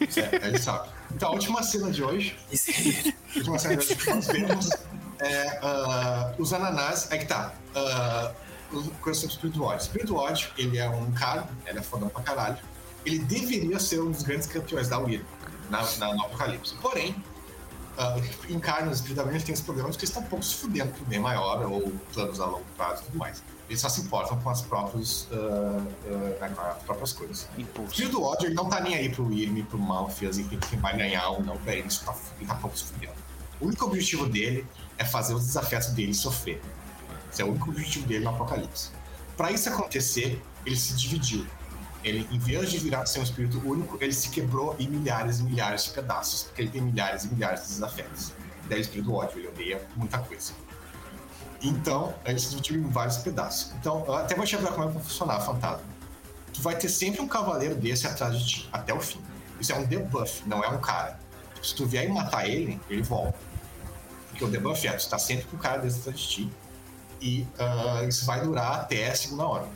É, 0.00 0.46
ele 0.46 0.58
sabe. 0.58 0.88
Então, 1.12 1.30
a 1.30 1.32
última 1.32 1.62
cena 1.62 1.90
de 1.90 2.02
hoje, 2.02 2.36
a 3.34 3.38
última 3.38 3.58
cena 3.58 3.76
de 3.76 3.86
hoje 3.86 3.96
que 3.96 4.10
nós 4.10 4.26
vemos 4.26 4.70
é 5.20 5.58
ah, 5.62 6.32
os 6.38 6.52
ananás. 6.52 7.10
É 7.10 7.18
que 7.18 7.26
tá. 7.26 7.52
Uh, 7.74 8.48
coisa 9.00 9.20
sobre 9.20 9.34
o 9.34 9.36
Spirit 9.38 9.58
Watch. 9.58 9.84
Spirit 9.84 10.12
Watch, 10.12 10.52
ele 10.56 10.78
é 10.78 10.88
um 10.88 11.10
cara, 11.12 11.48
ele 11.66 11.78
é 11.78 11.82
fodão 11.82 12.08
pra 12.08 12.22
caralho. 12.22 12.58
Ele 13.04 13.18
deveria 13.20 13.78
ser 13.78 14.00
um 14.00 14.10
dos 14.10 14.22
grandes 14.22 14.46
campeões 14.46 14.88
da 14.88 14.98
Wii 14.98 15.24
na, 15.70 15.82
na, 15.98 16.14
no 16.14 16.22
Apocalipse. 16.22 16.74
Porém, 16.80 17.12
uh, 17.98 18.52
em 18.52 18.58
Carne, 18.58 18.90
os 18.90 18.98
Spirit 18.98 19.20
Watch 19.20 19.44
tem 19.44 19.52
esse 19.52 19.62
problema 19.62 19.90
de 19.90 19.96
que 19.96 20.04
eles 20.04 20.10
estão 20.10 20.22
um 20.22 20.26
pouco 20.26 20.44
se 20.44 20.54
fudendo 20.54 20.92
pro 20.92 21.04
bem 21.04 21.18
maior 21.18 21.64
ou 21.70 21.92
planos 22.12 22.40
a 22.40 22.46
longo 22.46 22.64
prazo 22.76 23.02
e 23.02 23.04
tudo 23.06 23.18
mais. 23.18 23.42
Eles 23.68 23.80
só 23.82 23.88
se 23.88 24.00
importam 24.00 24.38
com 24.40 24.48
as 24.48 24.62
próprias, 24.62 25.28
ah, 25.30 25.84
ah, 26.40 26.48
com 26.48 26.60
as 26.60 26.82
próprias 26.84 27.12
coisas. 27.12 27.48
O. 27.76 27.82
Espírito 27.84 28.12
do 28.12 28.22
ódio, 28.22 28.46
ele 28.46 28.54
não 28.54 28.68
tá 28.68 28.80
nem 28.80 28.94
aí 28.94 29.10
pro 29.10 29.30
Irme, 29.30 29.62
pro 29.62 29.78
Malfias 29.78 30.38
e 30.38 30.44
quem 30.44 30.78
vai 30.78 30.96
ganhar 30.96 31.28
ou 31.28 31.42
não, 31.42 31.56
pra 31.58 31.74
ele, 31.74 31.86
isso 31.86 32.02
tá, 32.04 32.14
ele 32.38 32.46
tá 32.46 32.54
pouco 32.54 32.78
se 32.78 32.84
fudendo. 32.84 33.12
O 33.60 33.66
único 33.66 33.84
objetivo 33.84 34.26
dele 34.26 34.66
é 34.96 35.04
fazer 35.04 35.34
os 35.34 35.44
desafios 35.44 35.86
dele 35.88 36.14
sofrer. 36.14 36.62
Esse 37.30 37.42
é 37.42 37.44
o 37.44 37.48
único 37.48 37.70
objetivo 37.70 38.06
dele 38.06 38.24
no 38.24 38.30
Apocalipse. 38.30 38.90
Pra 39.36 39.52
isso 39.52 39.68
acontecer, 39.68 40.42
ele 40.64 40.76
se 40.76 40.94
dividiu. 40.94 41.46
Ele, 42.04 42.28
em 42.30 42.38
vez 42.38 42.70
de 42.70 42.78
virar 42.78 43.06
ser 43.06 43.20
um 43.20 43.22
espírito 43.22 43.60
único, 43.64 43.98
ele 44.00 44.12
se 44.12 44.28
quebrou 44.30 44.76
em 44.78 44.88
milhares 44.88 45.40
e 45.40 45.42
milhares 45.42 45.84
de 45.84 45.90
pedaços, 45.90 46.44
porque 46.44 46.62
ele 46.62 46.70
tem 46.70 46.80
milhares 46.80 47.24
e 47.24 47.28
milhares 47.28 47.62
de 47.62 47.68
desafios. 47.68 48.32
Daí 48.68 48.78
o 48.78 48.82
espírito 48.82 49.06
do 49.06 49.14
ódio, 49.14 49.38
ele 49.38 49.48
odeia 49.48 49.82
muita 49.96 50.18
coisa. 50.18 50.52
Então, 51.60 52.14
ele 52.24 52.38
se 52.38 52.50
dividiu 52.50 52.76
em 52.76 52.88
vários 52.88 53.16
pedaços. 53.18 53.72
Então, 53.80 54.04
eu 54.06 54.14
até 54.14 54.34
vou 54.36 54.46
te 54.46 54.54
lembrar 54.54 54.72
como 54.72 54.84
é 54.84 54.86
que 54.88 54.94
vai 54.94 55.02
funcionar, 55.02 55.40
fantasma 55.40 55.98
tu 56.58 56.62
vai 56.62 56.76
ter 56.76 56.88
sempre 56.88 57.20
um 57.20 57.28
cavaleiro 57.28 57.76
desse 57.76 58.06
atrás 58.06 58.36
de 58.36 58.46
ti, 58.46 58.68
até 58.72 58.92
o 58.92 59.00
fim. 59.00 59.20
Isso 59.60 59.72
é 59.72 59.76
um 59.76 59.84
debuff, 59.84 60.42
não 60.46 60.62
é 60.62 60.68
um 60.68 60.80
cara. 60.80 61.18
Se 61.62 61.74
tu 61.74 61.86
vier 61.86 62.04
e 62.04 62.08
matar 62.08 62.48
ele, 62.48 62.80
ele 62.90 63.02
volta. 63.02 63.38
Porque 64.28 64.44
o 64.44 64.48
debuff 64.48 64.86
é, 64.86 64.92
tu 64.92 65.08
tá 65.08 65.18
sempre 65.18 65.44
com 65.46 65.56
um 65.56 65.60
cara 65.60 65.78
desse 65.78 66.00
atrás 66.00 66.18
de 66.18 66.28
ti. 66.28 66.50
E 67.20 67.46
ah, 67.58 68.04
isso 68.08 68.26
vai 68.26 68.40
durar 68.40 68.80
até 68.80 69.08
a 69.08 69.14
segunda 69.14 69.44
hora. 69.44 69.68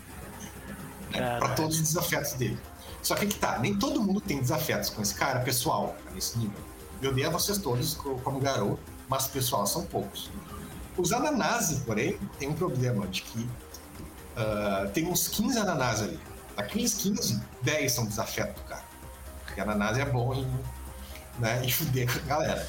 Né? 1.13 1.39
Pra 1.39 1.51
todos 1.51 1.77
os 1.77 1.83
desafios 1.83 2.33
dele. 2.35 2.59
Só 3.03 3.15
que 3.15 3.27
que 3.27 3.35
tá, 3.35 3.59
nem 3.59 3.75
todo 3.77 4.01
mundo 4.01 4.21
tem 4.21 4.41
desafios 4.41 4.89
com 4.91 5.03
esse 5.03 5.15
cara, 5.15 5.41
pessoal, 5.41 5.97
nesse 6.15 6.39
nível. 6.39 6.59
Eu 7.01 7.13
dei 7.13 7.25
a 7.27 7.31
vocês 7.31 7.59
todos 7.59 7.95
co- 7.95 8.19
como 8.23 8.39
garoto, 8.39 8.79
mas 9.09 9.27
pessoal 9.27 9.67
são 9.67 9.85
poucos. 9.85 10.31
Os 10.97 11.13
ananás, 11.13 11.73
porém, 11.85 12.17
tem 12.39 12.49
um 12.49 12.53
problema 12.55 13.07
de 13.09 13.23
que 13.23 13.49
ah, 14.37 14.89
tem 14.95 15.07
uns 15.09 15.29
15 15.29 15.59
ananás 15.59 16.01
ali. 16.03 16.19
Daqueles 16.57 16.95
15, 16.95 17.43
10 17.63 17.93
são 17.93 18.05
desafiados 18.07 18.55
do 18.55 18.63
cara. 18.63 18.85
Porque 19.45 19.61
ananás 19.61 19.99
é 19.99 20.05
bom 20.05 20.33
em, 20.35 20.47
né, 21.39 21.65
em 21.65 21.71
fuder 21.71 22.07
com 22.13 22.19
a 22.21 22.23
galera. 22.37 22.69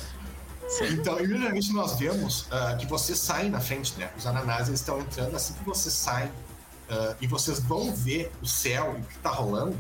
Então, 0.92 1.20
imediatamente 1.20 1.72
nós 1.74 2.00
vemos 2.00 2.48
ah, 2.50 2.76
que 2.76 2.88
vocês 2.88 3.20
saem 3.20 3.50
na 3.52 3.60
frente, 3.60 3.94
né? 4.00 4.10
Os 4.18 4.26
ananás 4.26 4.68
eles 4.68 4.80
estão 4.80 5.00
entrando, 5.00 5.36
assim 5.36 5.54
que 5.54 5.64
vocês 5.64 5.94
saem 5.94 6.32
ah, 6.90 7.16
e 7.22 7.28
vocês 7.28 7.60
vão 7.60 7.94
ver 7.94 8.32
o 8.42 8.46
céu 8.48 8.96
e 8.98 9.02
o 9.02 9.06
que 9.06 9.18
tá 9.20 9.30
rolando, 9.32 9.78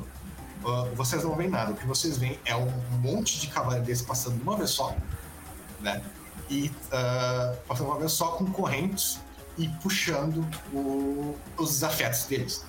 ah, 0.66 0.88
vocês 0.96 1.24
não 1.24 1.36
veem 1.36 1.50
nada. 1.50 1.72
O 1.72 1.76
que 1.76 1.86
vocês 1.86 2.18
veem 2.18 2.40
é 2.46 2.56
um 2.56 2.70
monte 3.02 3.40
de 3.40 3.48
cavaleiros 3.48 4.02
passando 4.02 4.42
uma 4.42 4.56
vez 4.58 4.70
só, 4.72 4.96
né? 5.82 6.02
E 6.50 6.72
ah, 6.92 7.56
passando 7.68 7.88
uma 7.88 8.00
vez 8.00 8.12
só 8.12 8.28
com 8.32 8.46
correntes 8.52 9.20
e 9.58 9.68
puxando 9.82 10.46
o- 10.74 11.38
os 11.58 11.70
desafetos 11.72 12.24
deles. 12.26 12.66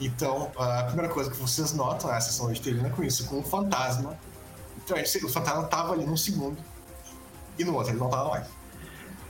Então, 0.00 0.50
a 0.56 0.84
primeira 0.84 1.12
coisa 1.12 1.30
que 1.30 1.36
vocês 1.36 1.72
notam, 1.72 2.10
a 2.10 2.20
sessão 2.20 2.46
hoje 2.46 2.60
termina 2.60 2.90
com 2.90 3.02
isso, 3.04 3.24
com 3.26 3.38
o 3.38 3.42
fantasma. 3.42 4.18
Então, 4.76 4.96
o 4.98 5.28
fantasma 5.28 5.64
tava 5.64 5.92
ali 5.92 6.04
num 6.04 6.16
segundo 6.16 6.58
e 7.56 7.64
no 7.64 7.74
outro 7.74 7.92
ele 7.92 8.00
não 8.00 8.10
tava 8.10 8.30
mais. 8.30 8.46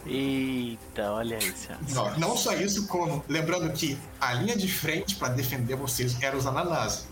Eita, 0.04 1.12
olha 1.12 1.38
isso. 1.38 1.68
Não, 1.90 2.18
não 2.18 2.36
só 2.36 2.54
isso, 2.54 2.86
como 2.88 3.24
lembrando 3.28 3.72
que 3.72 3.98
a 4.20 4.34
linha 4.34 4.56
de 4.56 4.66
frente 4.66 5.16
para 5.16 5.28
defender 5.28 5.76
vocês 5.76 6.20
era 6.20 6.36
os 6.36 6.46
ananás. 6.46 7.06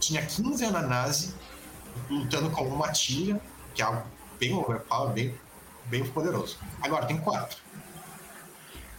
Tinha 0.00 0.24
15 0.24 0.64
ananás 0.64 1.34
lutando 2.10 2.50
com 2.50 2.64
uma 2.64 2.90
tilha, 2.90 3.40
que 3.74 3.82
é 3.82 3.84
algo 3.84 4.02
bem 4.38 4.52
overpower, 4.52 5.12
bem, 5.12 5.34
bem 5.86 6.06
poderoso. 6.08 6.58
Agora 6.82 7.06
tem 7.06 7.18
quatro. 7.18 7.58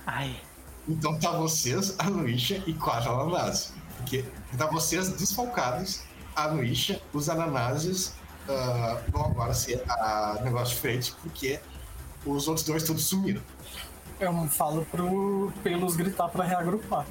Ai. 0.06 0.40
Então 0.88 1.20
tá 1.20 1.32
vocês, 1.32 1.96
a 2.00 2.08
Luísa 2.08 2.64
e 2.66 2.74
quatro 2.74 3.12
ananases. 3.12 3.74
Porque 3.98 4.26
tá 4.58 4.66
vocês 4.68 5.10
desfalcados, 5.10 6.02
a 6.36 6.48
Luísa, 6.48 7.02
os 7.14 7.30
ananases 7.30 8.14
ah, 8.48 9.02
vão 9.10 9.26
agora 9.26 9.54
ser 9.54 9.84
a 9.88 10.40
negócio 10.44 10.76
de 10.76 10.82
frente, 10.82 11.16
porque 11.22 11.60
os 12.26 12.48
outros 12.48 12.66
dois 12.66 12.84
todos 12.84 13.06
sumiram. 13.06 13.42
Eu 14.20 14.34
falo 14.48 14.86
pro 14.92 15.52
Pelos 15.64 15.96
gritar 15.96 16.28
pra 16.30 16.44
reagrupar. 16.44 17.06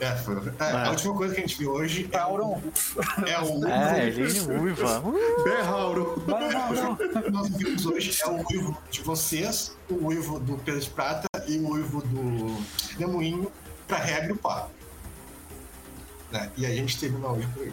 É, 0.00 0.14
foi, 0.16 0.36
é, 0.60 0.86
A 0.86 0.90
última 0.90 1.12
coisa 1.14 1.34
que 1.34 1.40
a 1.40 1.42
gente 1.44 1.58
viu 1.58 1.72
hoje 1.72 2.08
é, 2.12 2.18
o- 2.18 2.20
Auron. 2.20 2.62
é 3.26 3.40
o 3.40 3.66
É, 3.66 4.06
ele 4.06 4.40
uiva. 4.60 5.02
Berrauro! 5.42 6.22
Não, 6.24 6.38
não, 6.40 6.72
não. 6.72 6.92
O 6.92 6.96
que 7.22 7.30
nós 7.30 7.48
vimos 7.48 7.84
hoje 7.86 8.16
é 8.22 8.26
o 8.28 8.36
uivo 8.48 8.78
de 8.92 9.00
vocês, 9.02 9.76
o 9.90 10.06
uivo 10.06 10.38
do 10.38 10.56
Pedro 10.58 10.80
de 10.80 10.90
Prata 10.90 11.26
e 11.48 11.58
o 11.58 11.70
uivo 11.72 12.00
do 12.02 12.62
Demoinho 12.96 13.50
pra 13.88 13.98
reagrupar. 13.98 14.68
Né? 16.30 16.50
E 16.56 16.64
a 16.66 16.70
gente 16.70 16.96
termina 16.98 17.28
hoje 17.28 17.48
por 17.54 17.62
aí. 17.64 17.72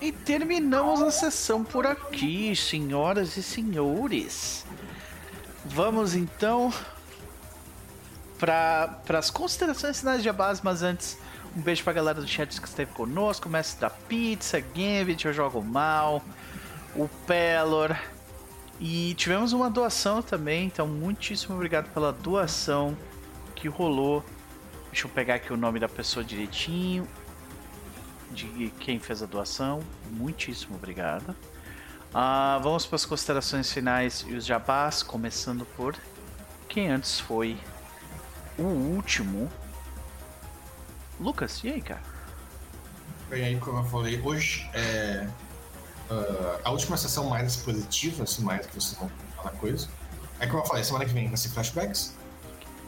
E 0.00 0.10
terminamos 0.10 1.02
a 1.02 1.10
sessão 1.10 1.62
por 1.62 1.86
aqui, 1.86 2.56
senhoras 2.56 3.36
e 3.36 3.42
senhores. 3.42 4.64
Vamos 5.64 6.14
então 6.14 6.72
para 8.38 9.00
as 9.08 9.30
considerações 9.30 10.00
finais 10.00 10.22
de 10.22 10.32
base, 10.32 10.60
mas 10.64 10.82
antes, 10.82 11.16
um 11.56 11.60
beijo 11.60 11.84
pra 11.84 11.92
galera 11.92 12.20
do 12.20 12.26
chat 12.26 12.60
que 12.60 12.66
esteve 12.66 12.90
conosco, 12.92 13.48
Mestre 13.48 13.80
da 13.82 13.90
Pizza, 13.90 14.58
Gambit, 14.60 15.24
Eu 15.24 15.32
Jogo 15.32 15.62
Mal, 15.62 16.22
o 16.96 17.08
Pelor. 17.26 17.96
E 18.80 19.14
tivemos 19.14 19.52
uma 19.52 19.70
doação 19.70 20.20
também, 20.20 20.66
então 20.66 20.88
muitíssimo 20.88 21.54
obrigado 21.54 21.88
pela 21.92 22.12
doação 22.12 22.96
que 23.54 23.68
rolou. 23.68 24.24
Deixa 24.90 25.06
eu 25.06 25.10
pegar 25.10 25.36
aqui 25.36 25.52
o 25.52 25.56
nome 25.56 25.78
da 25.78 25.88
pessoa 25.88 26.24
direitinho 26.24 27.06
de 28.32 28.72
quem 28.80 28.98
fez 28.98 29.22
a 29.22 29.26
doação. 29.26 29.80
Muitíssimo 30.10 30.74
obrigado. 30.74 31.36
Ah, 32.14 32.60
vamos 32.62 32.84
para 32.84 32.96
as 32.96 33.06
considerações 33.06 33.72
finais 33.72 34.22
e 34.28 34.34
os 34.34 34.44
jabás, 34.44 35.02
começando 35.02 35.64
por 35.76 35.96
quem 36.68 36.90
antes 36.90 37.18
foi 37.18 37.58
o 38.58 38.64
último. 38.64 39.50
Lucas, 41.18 41.62
e 41.64 41.68
aí, 41.68 41.80
cara? 41.80 42.02
Bem, 43.30 43.44
aí, 43.44 43.58
como 43.58 43.78
eu 43.78 43.84
falei, 43.84 44.20
hoje 44.20 44.68
é 44.74 45.26
ah, 46.10 46.58
a 46.64 46.70
última 46.70 46.98
sessão 46.98 47.30
mais 47.30 47.54
expositiva, 47.54 48.24
assim, 48.24 48.42
mais 48.42 48.66
que 48.66 48.74
vocês 48.74 48.98
vão 48.98 49.10
falar 49.34 49.52
coisa. 49.52 49.88
É 50.38 50.46
como 50.46 50.62
eu 50.62 50.66
falei, 50.66 50.84
semana 50.84 51.06
que 51.06 51.14
vem 51.14 51.28
vai 51.28 51.36
ser 51.38 51.48
flashbacks. 51.48 52.14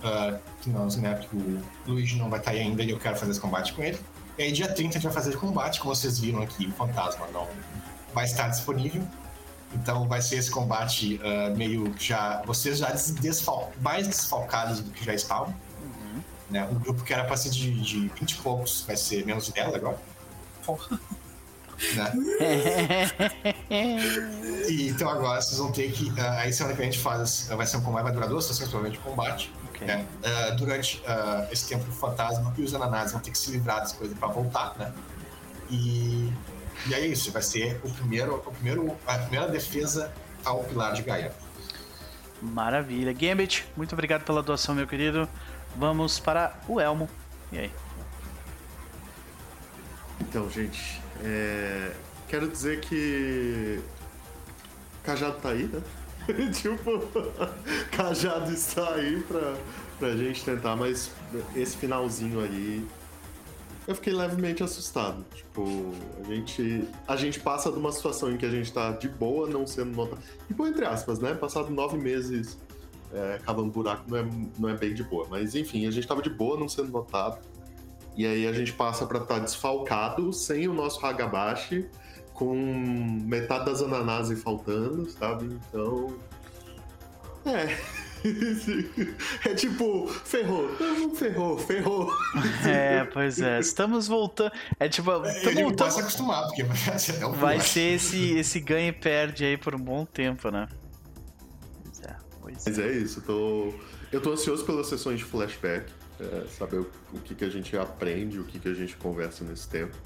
ah, 0.02 0.38
que 0.60 0.68
nós, 0.68 0.96
né, 0.96 1.14
porque 1.14 1.34
o 1.34 1.62
Luigi 1.86 2.18
não 2.18 2.28
vai 2.28 2.40
estar 2.40 2.50
aí 2.50 2.60
ainda 2.60 2.82
e 2.82 2.90
eu 2.90 2.98
quero 2.98 3.16
fazer 3.16 3.30
esse 3.30 3.40
combate 3.40 3.72
com 3.72 3.82
ele. 3.82 3.98
E 4.36 4.42
aí, 4.42 4.52
dia 4.52 4.68
30 4.68 4.90
a 4.90 4.92
gente 4.92 5.04
vai 5.04 5.12
fazer 5.12 5.34
combate, 5.38 5.80
como 5.80 5.94
vocês 5.94 6.18
viram 6.18 6.42
aqui, 6.42 6.66
o 6.66 6.72
fantasma 6.72 7.26
não 7.32 7.48
vai 8.14 8.24
estar 8.24 8.48
disponível. 8.48 9.02
Então 9.74 10.06
vai 10.06 10.22
ser 10.22 10.36
esse 10.36 10.50
combate 10.50 11.20
ah, 11.24 11.50
meio 11.56 11.90
que 11.94 12.04
já. 12.08 12.40
Vocês 12.46 12.78
já 12.78 12.90
des- 12.90 13.10
desfal- 13.10 13.72
mais 13.80 14.06
desfalcados 14.06 14.80
do 14.80 14.90
que 14.92 15.04
já 15.04 15.12
estavam. 15.14 15.54
Né? 16.50 16.62
Um 16.70 16.74
grupo 16.78 17.02
que 17.02 17.12
era 17.12 17.24
pra 17.24 17.36
ser 17.36 17.50
de, 17.50 17.72
de 17.82 18.08
20 18.08 18.30
e 18.30 18.34
poucos 18.36 18.82
vai 18.86 18.96
ser 18.96 19.24
menos 19.26 19.46
de 19.46 19.52
10 19.52 19.74
agora. 19.74 19.98
Porra. 20.64 21.00
né? 21.96 22.12
E, 23.70 24.88
então 24.88 25.08
agora 25.08 25.40
vocês 25.40 25.58
vão 25.58 25.72
ter 25.72 25.90
que. 25.92 26.12
ah, 26.20 26.40
aí 26.40 26.52
semana 26.52 26.74
que 26.76 26.82
a 26.82 26.84
gente 26.84 26.98
faz. 26.98 27.48
Vai 27.48 27.66
ser 27.66 27.76
um 27.78 27.80
combate, 27.82 28.04
vai 28.04 28.12
durar 28.12 28.28
duas 28.28 28.44
sessões 28.44 28.68
provavelmente 28.68 29.00
de 29.00 29.04
combate. 29.08 29.52
Ok. 29.70 29.86
né? 29.86 30.06
Ah, 30.24 30.50
durante 30.50 31.02
esse 31.50 31.66
tempo, 31.68 31.88
o 31.88 31.92
fantasma 31.92 32.54
e 32.56 32.62
os 32.62 32.74
ananás 32.74 33.12
vão 33.12 33.20
ter 33.20 33.30
que 33.30 33.38
se 33.38 33.50
livrar 33.50 33.80
das 33.80 33.92
coisas 33.92 34.16
pra 34.16 34.28
voltar, 34.28 34.74
né? 34.78 34.92
E, 35.70 36.32
e 36.86 36.94
aí 36.94 37.04
é 37.04 37.06
isso, 37.06 37.32
vai 37.32 37.42
ser 37.42 37.80
o 37.82 37.90
primeiro, 37.90 38.36
o 38.36 38.52
primeiro, 38.52 38.96
a 39.06 39.18
primeira 39.18 39.48
defesa 39.48 40.12
ao 40.44 40.62
pilar 40.64 40.92
de 40.92 41.02
Gaia. 41.02 41.32
Maravilha. 42.42 43.12
Gambit, 43.12 43.66
muito 43.76 43.92
obrigado 43.94 44.24
pela 44.24 44.42
doação, 44.42 44.74
meu 44.74 44.86
querido. 44.86 45.28
Vamos 45.76 46.18
para 46.18 46.60
o 46.68 46.80
Elmo. 46.80 47.08
E 47.50 47.58
aí? 47.58 47.72
Então, 50.20 50.48
gente, 50.50 51.00
é, 51.22 51.92
quero 52.28 52.48
dizer 52.48 52.80
que. 52.80 53.80
Cajado 55.02 55.36
tá 55.40 55.50
aí, 55.50 55.64
né? 55.64 55.82
tipo, 56.52 57.02
Cajado 57.90 58.52
está 58.52 58.94
aí 58.94 59.22
pra, 59.22 59.56
pra 59.98 60.16
gente 60.16 60.44
tentar, 60.44 60.76
mas 60.76 61.10
esse 61.56 61.76
finalzinho 61.76 62.40
aí. 62.40 62.86
Eu 63.86 63.94
fiquei 63.94 64.12
levemente 64.12 64.62
assustado. 64.62 65.24
Tipo, 65.34 65.92
a 66.20 66.32
gente, 66.32 66.88
a 67.06 67.16
gente 67.16 67.40
passa 67.40 67.70
de 67.70 67.78
uma 67.78 67.92
situação 67.92 68.32
em 68.32 68.36
que 68.36 68.46
a 68.46 68.50
gente 68.50 68.72
tá 68.72 68.92
de 68.92 69.08
boa, 69.08 69.48
não 69.48 69.66
sendo 69.66 69.94
notado. 69.94 70.22
Tipo, 70.48 70.66
entre 70.66 70.86
aspas, 70.86 71.18
né? 71.18 71.34
Passado 71.34 71.70
nove 71.70 71.98
meses 71.98 72.58
é, 73.12 73.38
cavando 73.44 73.70
buraco 73.70 74.04
não 74.08 74.18
é, 74.18 74.28
não 74.58 74.68
é 74.68 74.74
bem 74.74 74.94
de 74.94 75.04
boa. 75.04 75.26
Mas 75.28 75.54
enfim, 75.54 75.86
a 75.86 75.90
gente 75.90 76.06
tava 76.06 76.22
de 76.22 76.30
boa, 76.30 76.58
não 76.58 76.68
sendo 76.68 76.90
notado. 76.90 77.38
E 78.16 78.26
aí 78.26 78.46
a 78.46 78.52
gente 78.52 78.72
passa 78.72 79.06
pra 79.06 79.18
estar 79.18 79.40
desfalcado, 79.40 80.32
sem 80.32 80.68
o 80.68 80.72
nosso 80.72 81.04
Hagabashi, 81.04 81.88
com 82.32 82.54
metade 83.24 83.66
das 83.66 83.82
ananase 83.82 84.36
faltando, 84.36 85.08
sabe? 85.10 85.58
Então. 85.68 86.16
É. 87.44 87.76
é 89.44 89.54
tipo, 89.54 90.08
ferrou, 90.08 90.74
não, 90.80 91.14
ferrou, 91.14 91.58
ferrou. 91.58 92.10
É, 92.66 93.04
pois 93.04 93.38
é. 93.38 93.60
Estamos 93.60 94.08
voltando. 94.08 94.52
É 94.80 94.88
tipo, 94.88 95.10
estamos 95.26 95.54
digo, 95.54 95.68
voltando. 95.68 95.90
se 95.90 96.00
acostumar, 96.00 96.46
porque 96.46 96.62
vai 96.64 96.98
ser 96.98 97.12
até 97.12 97.26
o 97.26 97.32
Vai 97.32 97.60
ser 97.60 97.94
esse, 97.94 98.32
esse 98.38 98.60
ganha 98.60 98.88
e 98.88 98.92
perde 98.92 99.44
aí 99.44 99.56
por 99.58 99.74
um 99.74 99.78
bom 99.78 100.06
tempo, 100.06 100.50
né? 100.50 100.66
Pois 101.82 102.00
é, 102.00 102.16
pois 102.40 102.64
Mas 102.66 102.78
é. 102.78 102.88
é 102.88 102.92
isso, 102.92 103.18
eu 103.20 103.24
tô, 103.24 103.74
eu 104.10 104.20
tô 104.22 104.32
ansioso 104.32 104.64
pelas 104.64 104.86
sessões 104.86 105.18
de 105.18 105.24
flashback, 105.24 105.92
é, 106.18 106.46
saber 106.48 106.78
o, 106.78 106.90
o 107.12 107.20
que, 107.20 107.34
que 107.34 107.44
a 107.44 107.50
gente 107.50 107.76
aprende, 107.76 108.38
o 108.38 108.44
que, 108.44 108.58
que 108.58 108.68
a 108.68 108.74
gente 108.74 108.96
conversa 108.96 109.44
nesse 109.44 109.68
tempo. 109.68 109.96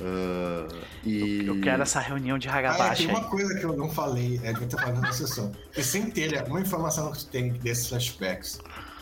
Ah, 0.00 0.68
e... 1.04 1.44
Eu 1.46 1.60
quero 1.60 1.82
essa 1.82 1.98
reunião 2.00 2.38
de 2.38 2.48
Ah, 2.48 2.52
é, 2.52 2.66
Hagabashi 2.66 3.06
tem 3.06 3.14
aí. 3.14 3.20
uma 3.20 3.28
coisa 3.28 3.54
que 3.58 3.64
eu 3.64 3.76
não 3.76 3.90
falei, 3.90 4.40
é, 4.44 4.52
devia 4.52 4.68
ter 4.68 4.76
falado 4.78 5.00
na 5.00 5.12
sessão. 5.12 5.52
E 5.76 5.82
sem 5.82 6.10
ter 6.10 6.42
uma 6.46 6.60
informação 6.60 7.10
que 7.12 7.18
tu 7.18 7.26
tem 7.26 7.52
desses 7.54 7.88
flashbacks, 7.88 8.60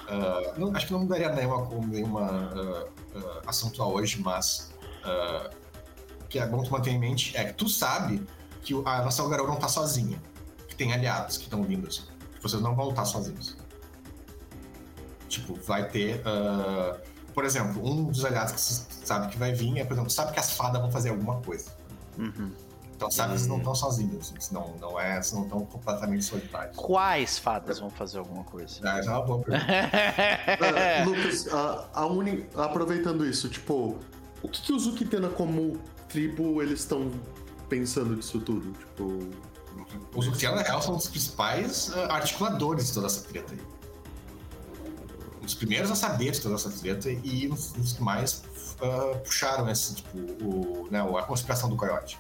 ah, 0.09 0.55
não- 0.57 0.75
acho 0.75 0.87
que 0.87 0.93
não 0.93 1.07
daria 1.07 1.31
nenhuma, 1.35 1.69
nenhuma 1.87 2.23
ah, 2.23 2.87
ah, 3.17 3.43
assunto 3.47 3.83
a 3.83 3.87
hoje, 3.89 4.21
mas 4.23 4.73
ah, 5.05 5.51
que 6.29 6.39
é 6.39 6.47
bom 6.47 6.63
tu 6.63 6.71
manter 6.73 6.91
em 6.91 6.99
mente 6.99 7.37
é 7.37 7.45
que 7.45 7.53
tu 7.53 7.69
sabe 7.69 8.23
que 8.63 8.75
o- 8.75 8.87
a 8.89 9.03
nossa 9.03 9.27
Garou 9.29 9.47
não 9.47 9.57
tá 9.57 9.69
sozinha, 9.69 10.21
que 10.67 10.75
tem 10.75 10.93
aliados 10.93 11.37
que 11.37 11.45
estão 11.45 11.63
vindo, 11.63 11.87
assim. 11.89 12.03
que 12.35 12.43
vocês 12.43 12.61
não 12.63 12.75
vão 12.75 12.91
estar 12.91 13.05
sozinhos. 13.05 13.57
Tipo, 15.29 15.55
vai 15.67 15.89
ter. 15.89 16.23
Por 17.37 17.45
exemplo, 17.45 17.87
um 17.87 18.05
dos 18.05 18.25
aliados 18.25 18.53
que 18.55 18.61
você 18.61 18.83
sabe 19.05 19.29
que 19.29 19.37
vai 19.37 19.53
vir 19.53 19.79
é, 19.79 19.85
por 19.85 19.93
exemplo, 19.93 20.09
sabe 20.11 20.33
que 20.33 20.41
as 20.41 20.53
fadas 20.53 20.81
vão 20.81 20.91
fazer 20.91 21.11
alguma 21.11 21.37
coisa. 21.43 21.71
Uhum. 22.19 22.51
Então 22.97 23.11
sabe 23.11 23.33
que 23.35 23.39
vocês 23.41 23.47
não 23.49 23.59
estão 23.59 23.75
sozinhos, 23.75 24.33
assim, 24.35 24.55
não, 24.55 24.75
não 24.81 24.99
é, 24.99 25.21
vocês 25.21 25.35
não 25.35 25.43
estão 25.43 25.67
completamente 25.67 26.25
solitários. 26.25 26.75
Quais 26.79 27.39
fadas 27.39 27.79
vão 27.79 27.91
fazer 27.91 28.19
alguma 28.21 28.43
coisa? 28.43 28.81
Ah, 28.83 28.99
essa 28.99 29.11
é 29.11 29.13
uma 29.13 29.23
boa 29.23 29.39
pergunta. 29.41 29.67
Ah, 29.71 31.05
Lucas, 31.05 31.47
a, 31.53 31.89
a 31.93 32.07
uni- 32.07 32.47
aproveitando 32.57 33.27
isso, 33.27 33.51
tipo, 33.51 33.99
o 34.43 34.49
que, 34.49 34.63
que 34.63 34.73
os 34.73 34.87
Ukitena 34.87 35.29
como 35.29 35.79
tribo 36.09 36.63
eles 36.63 36.81
estão 36.81 37.11
pensando 37.69 38.17
disso 38.17 38.41
tudo? 38.41 38.73
Tipo, 38.73 39.29
Os 40.15 40.27
Ukiana, 40.27 40.57
na 40.57 40.63
real, 40.63 40.81
são 40.81 40.97
os 40.97 41.07
principais 41.07 41.93
ah, 41.95 42.15
articuladores 42.15 42.87
de 42.87 42.95
toda 42.95 43.09
essa 43.09 43.21
treta 43.29 43.53
aí. 43.53 43.61
Os 45.47 45.55
primeiros 45.55 45.91
a 45.91 45.95
saber 45.95 46.33
de 46.33 46.41
toda 46.41 46.57
essa 46.57 46.69
treta 46.71 47.09
e 47.11 47.47
os, 47.49 47.73
os 47.77 47.93
que 47.93 48.03
mais 48.03 48.43
ah, 48.83 49.17
puxaram 49.25 49.71
esse, 49.71 49.95
tipo, 49.95 50.19
o, 50.45 50.89
né, 50.91 51.01
a 51.01 51.23
conspiração 51.23 51.71
do 51.71 51.77
Coyote. 51.77 52.19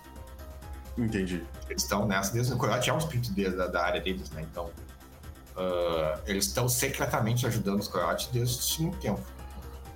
entendi. 0.97 1.45
Eles 1.69 1.83
estão 1.83 2.07
nessa, 2.07 2.33
desde 2.33 2.53
o 2.53 2.57
Coyote 2.57 2.89
é 2.89 2.93
um 2.95 2.99
espírito 2.99 3.33
deles, 3.33 3.57
da, 3.57 3.67
da 3.67 3.85
área 3.85 4.01
deles, 4.01 4.31
né? 4.31 4.47
Então, 4.51 4.71
ah, 5.57 6.21
eles 6.27 6.47
estão 6.47 6.69
secretamente 6.69 7.45
ajudando 7.47 7.81
os 7.81 7.89
Coyotes 7.89 8.29
desde 8.29 8.81
muito 8.83 8.99
tempo. 8.99 9.21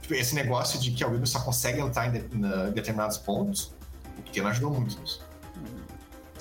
Tipo, 0.03 0.15
esse 0.15 0.35
negócio 0.35 0.81
de 0.81 0.91
que 0.91 1.05
a 1.05 1.07
William 1.07 1.25
só 1.27 1.39
consegue 1.41 1.81
entrar 1.81 2.09
em, 2.09 2.13
de- 2.21 2.37
na- 2.37 2.69
em 2.69 2.73
determinados 2.73 3.17
pontos, 3.17 3.73
o 4.19 4.23
Kitena 4.23 4.51
ajudou 4.51 4.73
muito 4.73 5.01
nisso. 5.01 5.21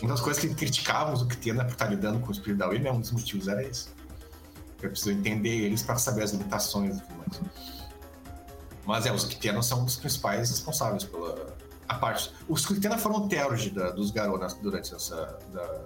Uma 0.02 0.12
das 0.12 0.22
coisas 0.22 0.42
que 0.42 0.54
criticávamos 0.56 1.22
o 1.22 1.28
Kitena 1.28 1.64
por 1.66 1.74
estar 1.74 1.86
lidando 1.88 2.20
com 2.20 2.30
o 2.30 2.32
espírito 2.32 2.58
da 2.58 2.68
William, 2.68 2.94
um 2.94 3.02
dos 3.02 3.12
motivos 3.12 3.48
era 3.48 3.62
esse. 3.64 3.90
Eu 4.82 4.90
preciso 4.90 5.12
entender 5.12 5.50
eles 5.66 5.82
para 5.82 5.98
saber 5.98 6.24
as 6.24 6.32
limitações 6.32 6.98
e 6.98 7.02
tudo 7.02 7.16
mais. 7.18 7.42
Mas 8.86 9.06
é, 9.06 9.12
os 9.12 9.24
Kitena 9.26 9.62
são 9.62 9.82
um 9.82 9.86
dos 9.86 9.96
principais 9.98 10.50
responsáveis 10.50 11.04
pela 11.04 11.56
a 11.88 11.96
parte. 11.96 12.32
Os 12.48 12.66
Kitena 12.66 12.98
foram 12.98 13.18
o 13.26 13.28
Terge 13.28 13.72
da- 13.72 13.90
dos 13.92 14.12
Garonas 14.12 14.54
durante 14.56 14.94
essa 14.96 15.38
da- 15.52 15.86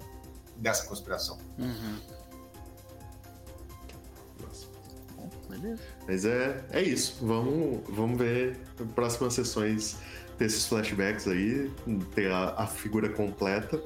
dessa 0.58 0.86
conspiração. 0.86 1.38
Uhum. 1.58 2.00
Bom, 5.16 5.30
beleza. 5.50 5.82
Mas 6.08 6.26
é, 6.26 6.66
é 6.72 6.82
isso. 6.82 7.18
Vamos, 7.26 7.82
vamos 7.90 8.18
ver 8.18 8.58
próximas 8.96 9.34
sessões 9.34 9.98
desses 10.38 10.66
flashbacks 10.66 11.28
aí, 11.28 11.72
ter 12.16 12.32
a, 12.32 12.54
a 12.58 12.68
figura 12.68 13.10
completa. 13.10 13.82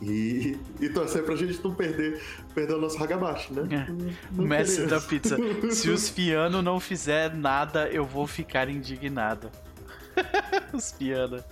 E, 0.00 0.58
e 0.80 0.88
torcer 0.88 1.24
pra 1.24 1.34
gente 1.36 1.58
não 1.62 1.74
perder, 1.74 2.22
perder 2.54 2.74
o 2.74 2.80
nosso 2.80 3.02
Hagabashi, 3.02 3.52
né? 3.52 3.86
É. 3.88 3.90
Não 4.32 4.44
O 4.44 4.46
mestre 4.46 4.86
da 4.86 5.00
pizza. 5.00 5.36
Se 5.70 5.88
os 5.90 6.08
Fiano 6.08 6.62
não 6.62 6.78
fizer 6.78 7.34
nada, 7.34 7.88
eu 7.88 8.04
vou 8.04 8.26
ficar 8.26 8.68
indignado. 8.68 9.50
os 10.72 10.92
Fiana. 10.92 11.44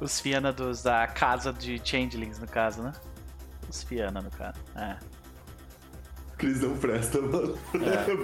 Os 0.00 0.20
Fiana 0.20 0.52
dos, 0.52 0.82
da 0.82 1.06
casa 1.06 1.52
de 1.52 1.80
Changelings, 1.84 2.38
no 2.38 2.46
caso, 2.46 2.82
né? 2.82 2.92
Os 3.68 3.82
Fiana, 3.82 4.20
no 4.20 4.30
caso. 4.30 4.58
É. 4.74 4.96
Cris 6.36 6.60
não 6.60 6.76
presta, 6.76 7.20
mano. 7.20 7.56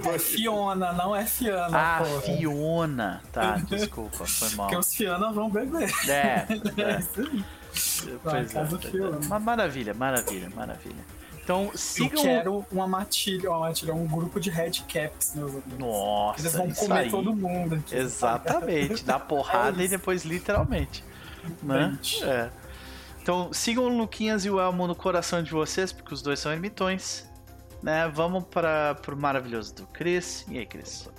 É 0.03 0.19
Fiona, 0.19 0.91
não 0.91 1.15
é 1.15 1.25
Fiana, 1.25 1.69
Ah, 1.71 2.03
porra. 2.03 2.21
Fiona. 2.21 3.21
Tá, 3.31 3.55
desculpa, 3.57 4.25
foi 4.25 4.49
mal. 4.57 4.67
Porque 4.67 4.77
os 4.77 4.93
Fiana 4.93 5.31
vão 5.31 5.49
beber. 5.49 5.89
É, 6.09 6.45
É 6.77 6.81
é. 6.81 7.58
Pois 7.71 8.55
é, 8.55 8.65
pois 8.65 8.85
é. 9.23 9.27
Ma- 9.27 9.39
Maravilha, 9.39 9.93
maravilha, 9.93 10.49
maravilha. 10.55 11.03
Então, 11.43 11.69
Eu 11.71 11.77
sigam. 11.77 12.21
quero 12.21 12.65
uma 12.71 12.87
matilha, 12.87 13.49
uma 13.49 13.59
matilha, 13.61 13.93
um 13.93 14.05
grupo 14.05 14.39
de 14.39 14.49
headcaps, 14.51 15.33
meus 15.35 15.51
amigos. 15.51 15.79
Nossa, 15.79 16.41
Eles 16.41 16.53
vão 16.53 16.67
isso 16.67 16.81
comer 16.81 16.99
aí. 16.99 17.09
todo 17.09 17.33
mundo. 17.35 17.75
aqui, 17.75 17.95
Exatamente, 17.95 19.03
dá 19.03 19.17
porrada 19.19 19.81
É 19.81 19.85
e 19.85 19.87
depois 19.87 20.23
literalmente. 20.23 21.03
Né? 21.63 21.89
Gente. 22.03 22.23
É. 22.23 22.51
Então 23.21 23.51
sigam 23.51 23.85
o 23.85 23.89
Luquinhas 23.89 24.45
e 24.45 24.49
o 24.49 24.59
Elmo 24.59 24.85
no 24.85 24.95
coração 24.95 25.41
de 25.41 25.51
vocês, 25.51 25.91
porque 25.91 26.13
os 26.13 26.21
dois 26.21 26.39
são 26.39 26.51
ermitões. 26.51 27.27
Né? 27.81 28.07
Vamos 28.09 28.43
para 28.45 28.95
pro 28.95 29.15
maravilhoso 29.17 29.73
do 29.73 29.87
Chris. 29.87 30.45
E 30.49 30.57
aí, 30.59 30.65
Chris? 30.65 31.09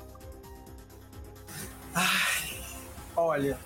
Olha, 3.16 3.58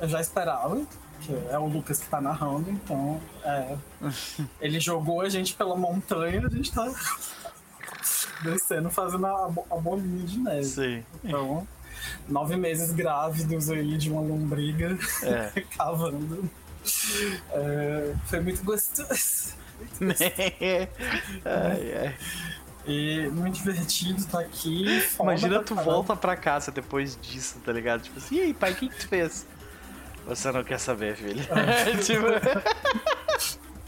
eu 0.00 0.08
já 0.08 0.20
esperava, 0.20 0.80
que 1.20 1.32
é 1.50 1.58
o 1.58 1.66
Lucas 1.66 2.00
que 2.00 2.08
tá 2.08 2.20
narrando, 2.20 2.70
então 2.70 3.20
é, 3.44 3.76
ele 4.60 4.80
jogou 4.80 5.20
a 5.20 5.28
gente 5.28 5.54
pela 5.54 5.76
montanha, 5.76 6.46
a 6.46 6.50
gente 6.50 6.72
tá 6.72 6.92
descendo, 8.42 8.90
fazendo 8.90 9.26
a, 9.26 9.46
a 9.70 9.76
bolinha 9.76 10.26
de 10.26 10.38
neve. 10.38 10.64
Sim. 10.64 11.04
Então, 11.24 11.66
nove 12.28 12.56
meses 12.56 12.92
grávidos 12.92 13.70
aí 13.70 13.96
de 13.96 14.10
uma 14.10 14.20
lombriga 14.20 14.98
É. 15.22 15.60
cavando. 15.76 16.48
É, 17.52 18.14
foi 18.26 18.40
muito 18.40 18.64
gostoso. 18.64 19.54
ai, 21.44 21.94
ai. 21.98 22.16
E 22.86 23.28
muito 23.32 23.56
divertido 23.56 24.18
estar 24.18 24.40
aqui. 24.40 25.00
foda 25.02 25.30
Imagina 25.30 25.62
tu 25.62 25.74
caralho. 25.74 25.92
volta 25.92 26.16
pra 26.16 26.34
casa 26.36 26.70
depois 26.70 27.18
disso, 27.20 27.58
tá 27.64 27.72
ligado? 27.72 28.02
Tipo 28.02 28.18
assim, 28.18 28.36
e 28.36 28.40
aí, 28.40 28.54
pai, 28.54 28.72
o 28.72 28.76
que, 28.76 28.88
que 28.88 28.96
tu 28.96 29.08
fez? 29.08 29.46
Você 30.30 30.52
não 30.52 30.62
quer 30.62 30.78
saber, 30.78 31.16
filho. 31.16 31.42
tipo, 32.06 32.26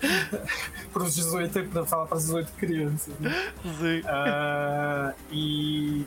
Pros 0.93 1.15
18, 1.15 1.69
pra 1.71 1.87
falar 1.87 2.07
pras 2.07 2.25
18 2.25 2.53
crianças. 2.55 3.15
Né? 3.21 3.31
sim. 3.79 4.03
Ah, 4.07 5.15
e. 5.31 6.05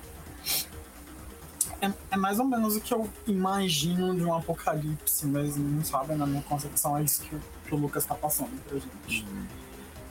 É, 1.81 1.89
é 2.11 2.17
mais 2.17 2.37
ou 2.39 2.45
menos 2.45 2.75
o 2.75 2.81
que 2.81 2.93
eu 2.93 3.09
imagino 3.25 4.13
de 4.13 4.25
um 4.25 4.33
apocalipse 4.33 5.25
mesmo, 5.25 5.83
sabe? 5.85 6.15
Na 6.15 6.25
minha 6.25 6.41
concepção, 6.43 6.97
é 6.97 7.03
isso 7.03 7.21
que, 7.23 7.33
o- 7.35 7.41
que 7.67 7.73
o 7.73 7.77
Lucas 7.77 8.05
tá 8.05 8.15
passando 8.15 8.49
pra 8.67 8.77
gente. 8.77 9.25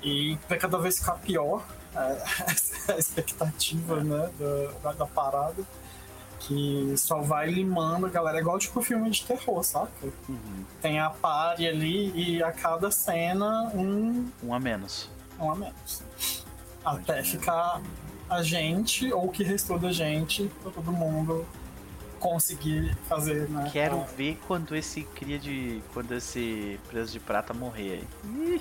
E 0.02 0.38
vai 0.48 0.58
cada 0.58 0.78
vez 0.78 0.98
ficar 0.98 1.14
pior 1.14 1.62
é, 1.94 2.22
essa 2.50 2.92
é 2.92 2.96
a 2.96 2.98
expectativa, 2.98 4.02
né, 4.02 4.30
da, 4.38 4.72
da, 4.82 4.92
da 4.92 5.06
parada. 5.06 5.62
Que 6.46 6.94
só 6.98 7.20
vai 7.22 7.48
limando 7.50 8.06
a 8.06 8.10
galera, 8.10 8.36
é 8.38 8.40
igual 8.40 8.58
tipo 8.58 8.82
filme 8.82 9.10
de 9.10 9.24
terror, 9.24 9.62
saca? 9.62 9.90
Tem 10.82 10.98
a 11.00 11.08
pare 11.10 11.66
ali 11.66 12.10
e 12.14 12.42
a 12.42 12.52
cada 12.52 12.90
cena 12.90 13.70
um 13.74 14.28
Um 14.42 14.52
a 14.54 14.60
menos. 14.60 15.08
um 15.40 15.50
a 15.50 15.54
menos. 15.54 16.02
Até 16.84 17.22
ficar 17.22 17.80
a 18.28 18.42
gente, 18.42 19.10
ou 19.12 19.26
o 19.26 19.30
que 19.30 19.42
restou 19.42 19.78
da 19.78 19.90
gente, 19.90 20.50
pra 20.62 20.70
todo 20.70 20.92
mundo 20.92 21.46
conseguir 22.20 22.94
fazer, 23.08 23.48
né? 23.48 23.70
Quero 23.72 24.00
a- 24.00 24.04
ver 24.04 24.38
quando 24.46 24.74
esse 24.76 25.02
cria 25.02 25.38
de. 25.38 25.82
quando 25.94 26.12
esse 26.12 26.78
preso 26.88 27.12
de 27.12 27.20
prata 27.20 27.54
morrer 27.54 28.04
aí. 28.34 28.60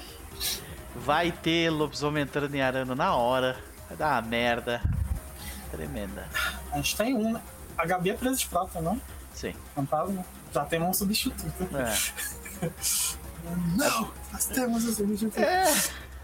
Vai 0.95 1.31
ter 1.31 1.69
lobisomem 1.69 2.23
entrando 2.23 2.53
em 2.55 2.61
arano 2.61 2.95
na 2.95 3.15
hora. 3.15 3.57
Vai 3.89 3.97
dar 3.97 4.21
uma 4.21 4.29
merda. 4.29 4.81
Tremenda. 5.71 6.27
A 6.71 6.75
gente 6.77 6.95
tem 6.95 7.15
um, 7.15 7.33
né? 7.33 7.41
A 7.77 7.85
Gabi 7.85 8.11
é 8.11 8.13
presa 8.13 8.37
de 8.37 8.47
prata, 8.47 8.81
não? 8.81 8.99
Sim. 9.33 9.53
Fantasma? 9.75 10.25
Já 10.53 10.65
temos 10.65 10.89
um 10.89 10.93
substituto. 10.93 11.67
É. 11.75 12.67
Não! 13.75 14.11
Nós 14.31 14.45
temos 14.45 14.85
um 14.85 14.93
substituto. 14.93 15.37
É, 15.37 15.65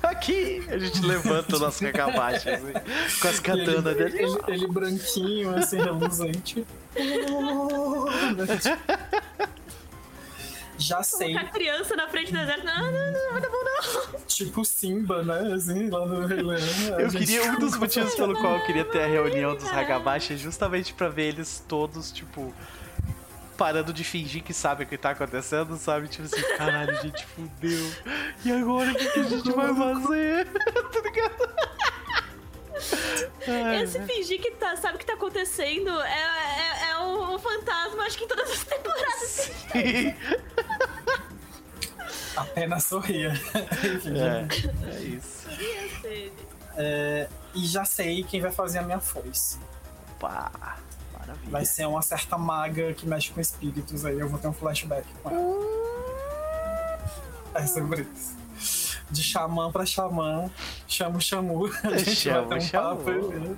aqui 0.02 0.66
a 0.69 0.78
gente 0.78 1.02
levanta 1.02 1.58
o 1.58 1.60
nosso 1.60 1.84
cacabache 1.84 2.50
assim, 2.50 2.74
com 3.22 3.28
as 3.28 3.40
katanas 3.40 3.86
ele, 3.98 4.10
dele. 4.10 4.24
ele, 4.24 4.38
ele 4.48 4.68
branquinho, 4.68 5.56
assim, 5.56 5.78
reluzente. 5.78 6.66
Já 10.80 11.03
sei, 11.03 11.33
Colocar 11.33 11.51
criança 11.51 11.95
na 11.95 12.08
frente 12.08 12.32
do 12.32 12.40
deserto. 12.40 12.66
Não, 12.66 12.91
não, 12.91 12.91
não, 12.91 13.33
não, 13.33 13.41
não, 13.41 14.11
não. 14.14 14.19
tipo 14.27 14.64
Simba, 14.66 15.22
né? 15.24 15.53
Assim, 15.53 15.90
lá 15.90 16.06
no 16.06 16.25
Rei 16.25 16.41
Leão. 16.41 16.99
Eu 16.99 17.09
gente- 17.09 17.25
queria, 17.25 17.51
um 17.51 17.59
dos 17.59 17.75
motivos 17.77 18.16
pelo 18.16 18.33
qual 18.40 18.58
eu 18.58 18.66
queria 18.66 18.85
ter 18.85 19.01
a 19.03 19.08
reunião 19.08 19.56
dos 19.56 19.69
Hagabashi 19.69 20.33
é 20.33 20.38
justamente 20.38 20.93
pra 20.93 21.09
ver 21.09 21.27
eles 21.27 21.64
todos, 21.67 22.11
tipo, 22.11 22.53
parando 23.58 23.91
de 23.91 24.06
fingir 24.06 24.41
que 24.41 24.53
sabe 24.53 24.85
o 24.85 24.88
que 24.88 24.98
tá 24.98 25.09
acontecendo, 25.09 25.75
sabe? 25.77 26.08
Tipo 26.08 26.24
assim, 26.24 26.58
caralho, 26.58 26.98
a 26.98 27.01
gente 27.01 27.25
fudeu. 27.27 27.91
E 28.45 28.51
agora 28.51 28.91
o 28.91 28.95
que, 28.95 29.06
que 29.09 29.19
a 29.19 29.24
gente 29.24 29.51
vai 29.51 29.75
fazer? 29.75 30.48
tá 30.93 31.01
ligado? 31.03 31.49
Esse 33.83 33.99
fingir 34.01 34.41
que 34.41 34.51
tá, 34.51 34.75
sabe 34.77 34.95
o 34.95 34.99
que 34.99 35.06
tá 35.06 35.14
acontecendo 35.14 35.90
é, 36.01 36.88
é, 36.88 36.91
é 36.91 36.98
um, 36.99 37.35
um 37.35 37.40
fantasma, 37.40 38.03
acho 38.03 38.17
que 38.17 38.24
em 38.24 38.27
todas 38.27 38.49
as 38.49 38.64
temporadas. 38.64 39.51
sim. 39.72 40.16
Apenas 42.35 42.83
sorria. 42.85 43.33
É, 43.53 44.95
é 44.95 45.01
isso. 45.01 45.48
é, 46.77 47.27
e 47.53 47.66
já 47.66 47.83
sei 47.83 48.24
quem 48.24 48.40
vai 48.40 48.51
fazer 48.51 48.80
a 48.80 48.82
minha 48.82 48.99
foice. 48.99 49.59
Opa, 50.16 50.80
maravilha. 51.17 51.49
Vai 51.51 51.66
ser 51.66 51.85
uma 51.85 52.01
certa 52.01 52.38
maga 52.38 52.93
que 52.93 53.06
mexe 53.06 53.32
com 53.32 53.41
espíritos 53.41 54.06
aí. 54.06 54.19
Eu 54.19 54.30
vou 54.30 54.40
ter 54.40 54.48
um 54.48 54.53
flashback 54.53 55.06
com 55.22 55.30
ela. 55.30 55.80
É 57.56 57.67
sobre 57.67 58.08
isso. 58.14 58.39
De 59.10 59.24
xamã 59.24 59.72
pra 59.72 59.86
xamã, 59.86 60.50
chama 60.88 61.18
o 61.18 61.22
chamu. 61.22 61.66
A 61.84 61.98
gente 61.98 62.16
Chama 62.16 62.48
vai 62.48 62.60
ter 62.60 62.78
um 62.78 62.82
papo 62.82 63.10
aí. 63.10 63.56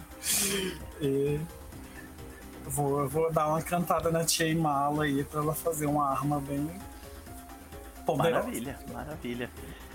E 1.02 1.40
vou, 2.66 3.08
vou 3.08 3.32
dar 3.32 3.48
uma 3.48 3.62
cantada 3.62 4.10
na 4.12 4.24
Tia 4.24 4.48
Imala 4.48 5.04
aí 5.04 5.24
pra 5.24 5.42
ela 5.42 5.54
fazer 5.54 5.86
uma 5.86 6.10
arma 6.10 6.40
bem 6.40 6.70
poderosa. 8.06 8.46
Maravilha, 8.46 8.80
maravilha. 8.94 9.50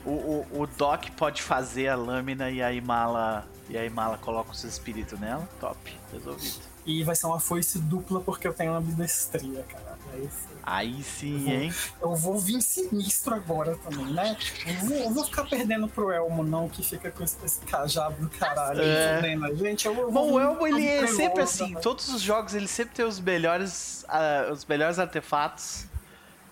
O, 0.05 0.11
o, 0.11 0.63
o 0.63 0.67
Doc 0.67 1.07
pode 1.17 1.43
fazer 1.43 1.89
a 1.89 1.97
lâmina 1.97 2.51
e 2.51 2.63
a 2.63 2.73
Imala, 2.73 3.45
e 3.69 3.77
a 3.77 3.85
Imala 3.85 4.17
coloca 4.19 4.53
os 4.53 4.63
espíritos 4.63 5.19
nela. 5.19 5.49
Top, 5.61 5.79
resolvido. 6.13 6.61
E 6.85 7.03
vai 7.03 7.17
ser 7.17 7.27
uma 7.27 7.41
foice 7.41 7.81
dupla 7.81 8.21
porque 8.21 8.47
eu 8.47 8.55
tenho 8.55 8.71
uma 8.71 8.79
ambidestria, 8.79 9.65
cara. 9.65 9.99
É 10.15 10.19
isso. 10.19 10.56
Aí 10.67 11.01
sim, 11.05 11.49
hein? 11.49 11.73
Eu 12.03 12.17
vou 12.17 12.41
vir 12.41 12.61
sinistro 12.61 13.37
agora 13.37 13.77
também, 13.77 14.13
né? 14.13 14.37
Eu 14.67 14.75
vou, 14.87 14.97
eu 14.97 15.11
vou 15.11 15.25
ficar 15.25 15.45
perdendo 15.45 15.87
pro 15.87 16.11
Elmo, 16.11 16.43
não, 16.43 16.69
que 16.69 16.83
fica 16.83 17.09
com 17.13 17.23
esse, 17.23 17.37
esse 17.45 17.61
cajado 17.61 18.17
do 18.17 18.29
caralho 18.29 18.83
É. 18.83 19.17
fudendo 19.17 19.45
a 19.45 19.55
gente. 19.55 19.87
Eu, 19.87 19.95
eu 19.97 20.11
Bom, 20.11 20.33
o 20.33 20.41
Elmo 20.41 20.67
ele 20.67 20.85
é 20.85 21.07
sempre 21.07 21.43
assim. 21.43 21.69
também. 21.69 21.83
Todos 21.83 22.09
os 22.09 22.21
jogos 22.21 22.53
ele 22.53 22.67
sempre 22.67 22.97
tem 22.97 23.05
os 23.05 23.21
melhores, 23.21 24.05
ah, 24.09 24.51
os 24.53 24.65
melhores 24.65 24.99
artefatos. 24.99 25.87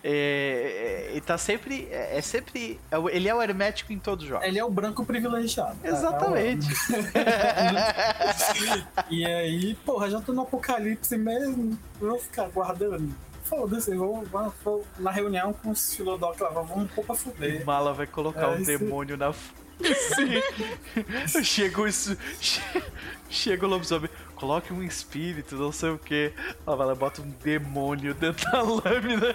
É, 0.07 1.11
é, 1.13 1.17
e 1.17 1.21
tá 1.23 1.39
sempre, 1.39 1.89
é, 1.91 2.19
é 2.19 2.21
sempre, 2.21 2.79
é 2.93 3.17
ele 3.17 3.27
é 3.27 3.35
o 3.35 3.41
hermético 3.43 3.91
em 3.91 3.99
todos 3.99 4.25
os 4.25 4.29
jogos. 4.29 4.47
Ele 4.47 4.59
é 4.59 4.65
o 4.65 4.71
branco 4.71 5.03
privilegiado. 5.05 5.79
é, 5.83 5.89
Exatamente. 5.89 6.69
e 9.11 9.25
aí, 9.25 9.75
porra, 9.77 10.11
já 10.11 10.21
tô 10.21 10.33
no 10.33 10.43
apocalipse 10.43 11.17
mesmo. 11.17 11.77
Eu 12.01 12.11
vou 12.11 12.19
ficar 12.21 12.49
guardando. 12.51 13.13
Foda-se, 13.57 13.95
vou, 13.95 14.25
na 14.99 15.11
reunião 15.11 15.53
com 15.53 15.71
os 15.71 15.95
filodoc 15.95 16.41
lá, 16.41 16.51
vamos 16.51 16.91
pôr 16.91 17.05
pra 17.05 17.15
fuder. 17.15 17.65
Mala 17.65 17.93
vai 17.93 18.07
colocar 18.07 18.43
É 18.43 18.49
um 18.49 18.57
isso. 18.57 18.67
demônio 18.79 19.17
na 19.17 19.33
Sim. 19.83 21.43
Chega 21.43 21.81
o, 21.83 21.87
chega 23.29 23.67
o 23.67 23.69
lobisomem, 23.69 24.09
coloque 24.37 24.73
um 24.73 24.83
espírito, 24.83 25.57
não 25.57 25.73
sei 25.73 25.91
o 25.91 25.99
que. 25.99 26.33
A 26.67 26.77
Mala 26.77 26.95
bota 26.95 27.23
um 27.23 27.31
demônio 27.43 28.15
dentro 28.15 28.51
da 28.51 28.63
lâmina. 28.63 29.35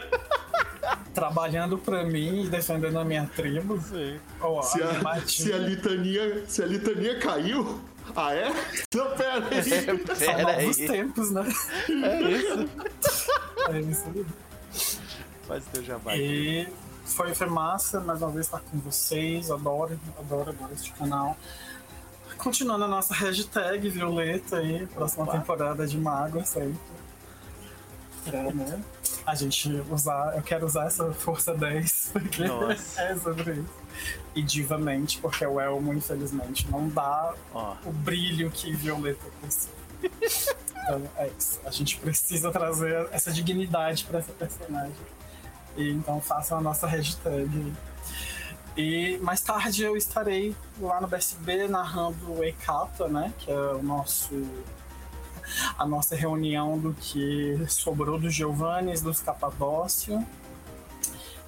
Trabalhando 1.13 1.77
pra 1.77 2.03
mim 2.03 2.43
e 2.45 2.47
defendendo 2.49 2.97
a 2.99 3.05
minha 3.05 3.25
tribo. 3.35 3.79
Sim. 3.81 4.19
Ó, 4.41 4.61
Se 4.61 4.81
a 4.81 4.89
a, 5.09 5.21
se 5.27 5.51
a 5.53 5.57
litania, 5.57 6.43
se 6.47 6.63
a 6.63 6.65
litania 6.65 7.19
caiu, 7.19 7.79
ah 8.15 8.33
é? 8.33 8.49
Não, 8.93 9.11
pera 9.15 9.47
aí. 9.49 9.63
São 9.63 10.17
Pera 10.17 10.51
aí. 10.51 10.61
novos 10.65 10.77
tempos, 10.77 11.31
né? 11.31 11.45
É 12.03 12.21
isso. 12.21 12.69
É 13.69 13.79
isso 13.81 14.05
aí. 14.15 14.25
Faz 15.47 15.63
teu 15.65 15.83
jabá. 15.83 16.15
E 16.15 16.67
foi, 17.05 17.35
foi 17.35 17.47
massa, 17.47 17.99
mais 17.99 18.21
uma 18.21 18.31
vez 18.31 18.45
estar 18.45 18.59
com 18.61 18.79
vocês. 18.79 19.51
Adoro, 19.51 19.99
adoro, 20.17 20.49
adoro 20.49 20.73
este 20.73 20.91
canal. 20.93 21.37
Continuando 22.37 22.85
a 22.85 22.87
nossa 22.87 23.13
hashtag 23.13 23.89
Violeta 23.89 24.57
aí, 24.57 24.87
próxima 24.87 25.23
Opa. 25.25 25.33
temporada 25.33 25.85
de 25.85 25.97
Mágoa 25.99 26.43
sempre. 26.45 26.79
É, 28.27 28.53
né? 28.53 28.81
A 29.25 29.35
gente 29.35 29.69
usar, 29.91 30.35
eu 30.35 30.41
quero 30.41 30.65
usar 30.65 30.85
essa 30.87 31.11
força 31.13 31.53
10, 31.53 32.09
porque 32.13 32.45
Nossa. 32.45 33.01
é 33.01 33.15
sobre 33.17 33.53
isso. 33.53 33.73
E 34.35 34.41
divamente, 34.41 35.19
porque 35.19 35.45
o 35.45 35.59
Elmo, 35.59 35.93
infelizmente, 35.93 36.69
não 36.69 36.87
dá 36.87 37.33
Ó, 37.53 37.75
o 37.85 37.91
brilho 37.91 38.49
que 38.51 38.71
Violeta 38.73 39.25
possui. 39.41 39.71
Então 40.89 41.03
é 41.17 41.29
isso. 41.37 41.59
A 41.65 41.69
gente 41.69 41.97
precisa 41.97 42.51
trazer 42.51 43.07
essa 43.11 43.31
dignidade 43.31 44.05
para 44.05 44.19
essa 44.19 44.31
personagem. 44.31 44.95
E 45.77 45.91
então 45.91 46.19
façam 46.19 46.57
a 46.57 46.61
nossa 46.61 46.87
hashtag. 46.87 47.73
E 48.75 49.17
mais 49.19 49.41
tarde 49.41 49.83
eu 49.83 49.95
estarei 49.95 50.55
lá 50.79 50.99
no 50.99 51.07
BSB 51.07 51.67
narrando 51.67 52.31
o 52.31 52.43
Ekata, 52.43 53.07
né? 53.07 53.33
Que 53.37 53.51
é 53.51 53.55
o 53.55 53.83
nosso. 53.83 54.47
A 55.77 55.85
nossa 55.85 56.15
reunião 56.15 56.77
do 56.77 56.93
que 56.93 57.59
sobrou 57.67 58.19
dos 58.19 58.33
Giovannis, 58.33 59.01
dos 59.01 59.19
Capadócio. 59.19 60.25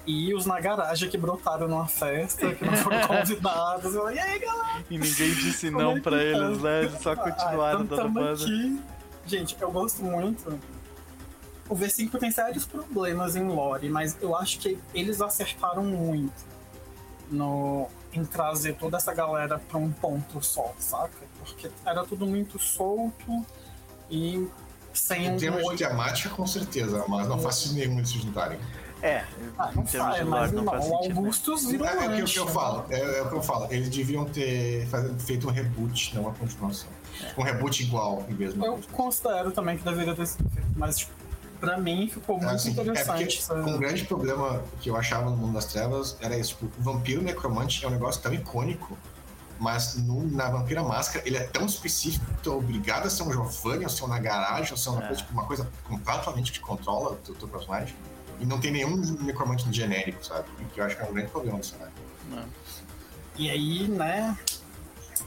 E 0.06 0.34
os 0.34 0.46
na 0.46 0.58
garagem 0.60 1.08
que 1.08 1.16
brotaram 1.16 1.68
numa 1.68 1.86
festa, 1.86 2.52
que 2.54 2.64
não 2.64 2.76
foram 2.76 3.00
convidados. 3.06 3.94
Eu, 3.94 4.10
e 4.10 4.18
aí, 4.18 4.38
galera? 4.38 4.84
e 4.90 4.98
ninguém 4.98 5.32
disse 5.34 5.70
não 5.70 5.92
é 5.92 6.00
pra 6.00 6.16
tá? 6.16 6.22
eles, 6.22 6.60
né? 6.60 6.84
Eles 6.84 7.00
só 7.00 7.14
continuaram 7.14 7.80
Ah, 7.80 7.84
dando 7.84 7.96
tamo 7.96 8.14
banda. 8.14 8.32
aqui. 8.32 8.80
Gente, 9.26 9.56
eu 9.60 9.70
gosto 9.70 10.02
muito. 10.02 10.58
O 11.68 11.76
V5 11.76 12.18
tem 12.18 12.30
sérios 12.32 12.66
problemas 12.66 13.36
em 13.36 13.46
lore, 13.46 13.88
mas 13.88 14.16
eu 14.20 14.36
acho 14.36 14.58
que 14.58 14.76
eles 14.92 15.20
acertaram 15.20 15.84
muito 15.84 16.32
no, 17.30 17.86
em 18.12 18.24
trazer 18.24 18.74
toda 18.74 18.96
essa 18.96 19.14
galera 19.14 19.58
pra 19.68 19.78
um 19.78 19.90
ponto 19.92 20.42
só, 20.44 20.74
saca? 20.78 21.12
Porque 21.38 21.70
era 21.86 22.04
tudo 22.04 22.26
muito 22.26 22.58
solto 22.58 23.46
e 24.10 24.46
sem 24.92 25.26
Em 25.26 25.32
um 25.32 25.36
termos 25.38 25.62
de 25.70 25.76
temática, 25.76 26.28
com 26.30 26.46
certeza, 26.46 27.04
mas 27.08 27.26
não 27.28 27.38
faz 27.38 27.72
nenhum 27.72 27.98
eles 27.98 28.08
se 28.10 28.18
juntarem. 28.18 28.58
É, 29.02 29.24
Ah, 29.58 29.70
em 29.72 29.76
não 29.76 29.82
termos 29.84 29.92
faz, 29.92 30.16
de 30.16 30.24
mas 30.24 30.40
lore 30.40 30.52
não 30.54 30.62
não, 30.64 30.72
faz 30.72 30.84
o 30.84 30.88
sentido. 30.88 31.08
né? 31.14 31.16
Augustus 31.18 31.66
virou 31.66 31.86
É, 31.86 31.90
é 31.90 31.94
o 31.94 31.98
que- 31.98 32.06
o 32.06 32.10
lanche, 32.20 32.32
que 32.34 32.38
eu 32.38 32.44
né? 32.46 32.52
falo, 32.52 32.84
é, 32.90 33.00
é 33.18 33.22
o 33.22 33.28
que 33.28 33.34
eu 33.34 33.42
falo. 33.42 33.66
Eles 33.72 33.88
deviam 33.88 34.24
ter 34.24 34.86
feito 35.18 35.48
um 35.48 35.50
reboot, 35.50 36.14
não 36.14 36.22
uma 36.22 36.32
continuação. 36.32 36.88
Um 37.36 37.42
reboot 37.42 37.82
igual, 37.82 38.24
em 38.28 38.34
vez 38.34 38.54
de 38.54 38.64
Eu 38.64 38.80
considero 38.92 39.50
também 39.50 39.76
que 39.76 39.84
deveria 39.84 40.14
ter 40.14 40.26
sido 40.26 40.48
feito, 40.50 40.68
mas 40.76 40.98
tipo, 40.98 41.12
pra 41.60 41.76
mim 41.78 42.08
ficou 42.08 42.36
muito 42.38 42.50
É, 42.50 42.54
assim, 42.54 42.70
é 42.70 42.74
porque 42.74 42.90
interessante. 42.90 43.68
um 43.70 43.78
grande 43.78 44.04
problema 44.04 44.62
que 44.80 44.88
eu 44.88 44.96
achava 44.96 45.30
no 45.30 45.36
mundo 45.36 45.54
das 45.54 45.64
trevas 45.66 46.16
era 46.20 46.36
isso. 46.38 46.50
Tipo, 46.50 46.66
o 46.78 46.82
vampiro 46.82 47.22
necromante 47.22 47.84
é 47.84 47.88
um 47.88 47.90
negócio 47.90 48.22
tão 48.22 48.32
icônico, 48.32 48.96
mas 49.58 49.96
no- 49.96 50.26
na 50.30 50.48
Vampira 50.48 50.82
Máscara 50.84 51.26
ele 51.26 51.36
é 51.36 51.42
tão 51.44 51.66
específico 51.66 52.24
que 52.24 52.42
tu 52.42 52.52
é 52.52 52.54
obrigado 52.56 53.06
a 53.06 53.10
ser 53.10 53.24
um 53.24 53.32
Giovanni, 53.32 53.82
ou 53.84 53.90
ser 53.90 54.04
um 54.04 54.08
na 54.08 54.18
garagem, 54.20 54.70
ou 54.72 54.76
ser 54.76 54.88
uma, 54.90 55.02
É. 55.02 55.06
coisa, 55.08 55.22
tipo, 55.22 55.32
uma 55.32 55.44
coisa 55.44 55.68
completamente 55.84 56.52
que 56.52 56.60
controla 56.60 57.10
o 57.12 57.16
teu, 57.16 57.34
teu 57.34 57.48
personagem. 57.48 57.94
E 58.42 58.46
não 58.46 58.58
tem 58.58 58.72
nenhum 58.72 58.96
necromante 59.22 59.72
genérico, 59.72 60.24
sabe? 60.26 60.48
Que 60.74 60.80
eu 60.80 60.84
acho 60.84 60.96
que 60.96 61.02
é 61.02 61.06
um 61.06 61.12
grande 61.12 61.30
problema 61.30 61.58
do 61.58 61.64
cenário. 61.64 61.92
E 63.38 63.48
aí, 63.48 63.86
né, 63.86 64.36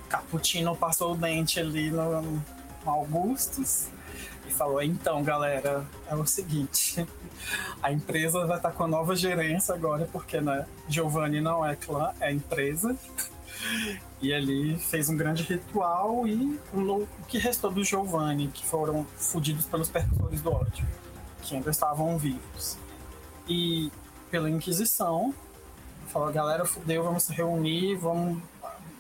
Caputino 0.10 0.76
passou 0.76 1.14
o 1.14 1.16
dente 1.16 1.58
ali 1.58 1.90
no, 1.90 2.44
Augustus 2.86 3.88
e 4.46 4.52
falou: 4.52 4.84
então, 4.84 5.24
galera, 5.24 5.86
é 6.08 6.16
o 6.16 6.26
seguinte. 6.26 7.08
A 7.82 7.92
empresa 7.92 8.46
vai 8.46 8.58
estar 8.58 8.72
com 8.72 8.84
a 8.84 8.88
nova 8.88 9.16
gerência 9.16 9.74
agora, 9.74 10.08
porque, 10.12 10.42
né, 10.42 10.66
Giovanni 10.90 11.40
não 11.40 11.66
é 11.66 11.76
clã, 11.76 12.12
é 12.20 12.34
empresa. 12.34 12.98
E 14.22 14.32
ele 14.32 14.78
fez 14.78 15.08
um 15.10 15.16
grande 15.16 15.44
ritual 15.44 16.28
e 16.28 16.60
o 16.74 17.08
que 17.28 17.38
restou 17.38 17.72
do 17.72 17.84
Giovanni, 17.84 18.50
que 18.50 18.66
foram 18.66 19.06
fudidos 19.16 19.66
pelos 19.66 19.90
percussores 19.90 20.42
do 20.42 20.52
ódio, 20.52 20.86
que 21.42 21.56
ainda 21.56 21.70
estavam 21.70 22.18
vivos. 22.18 22.78
E 23.48 23.92
pela 24.32 24.50
Inquisição, 24.50 25.34
falou, 26.08 26.32
galera, 26.32 26.66
fudeu, 26.66 27.04
vamos 27.04 27.24
se 27.24 27.34
reunir, 27.34 27.96
vamos 27.96 28.42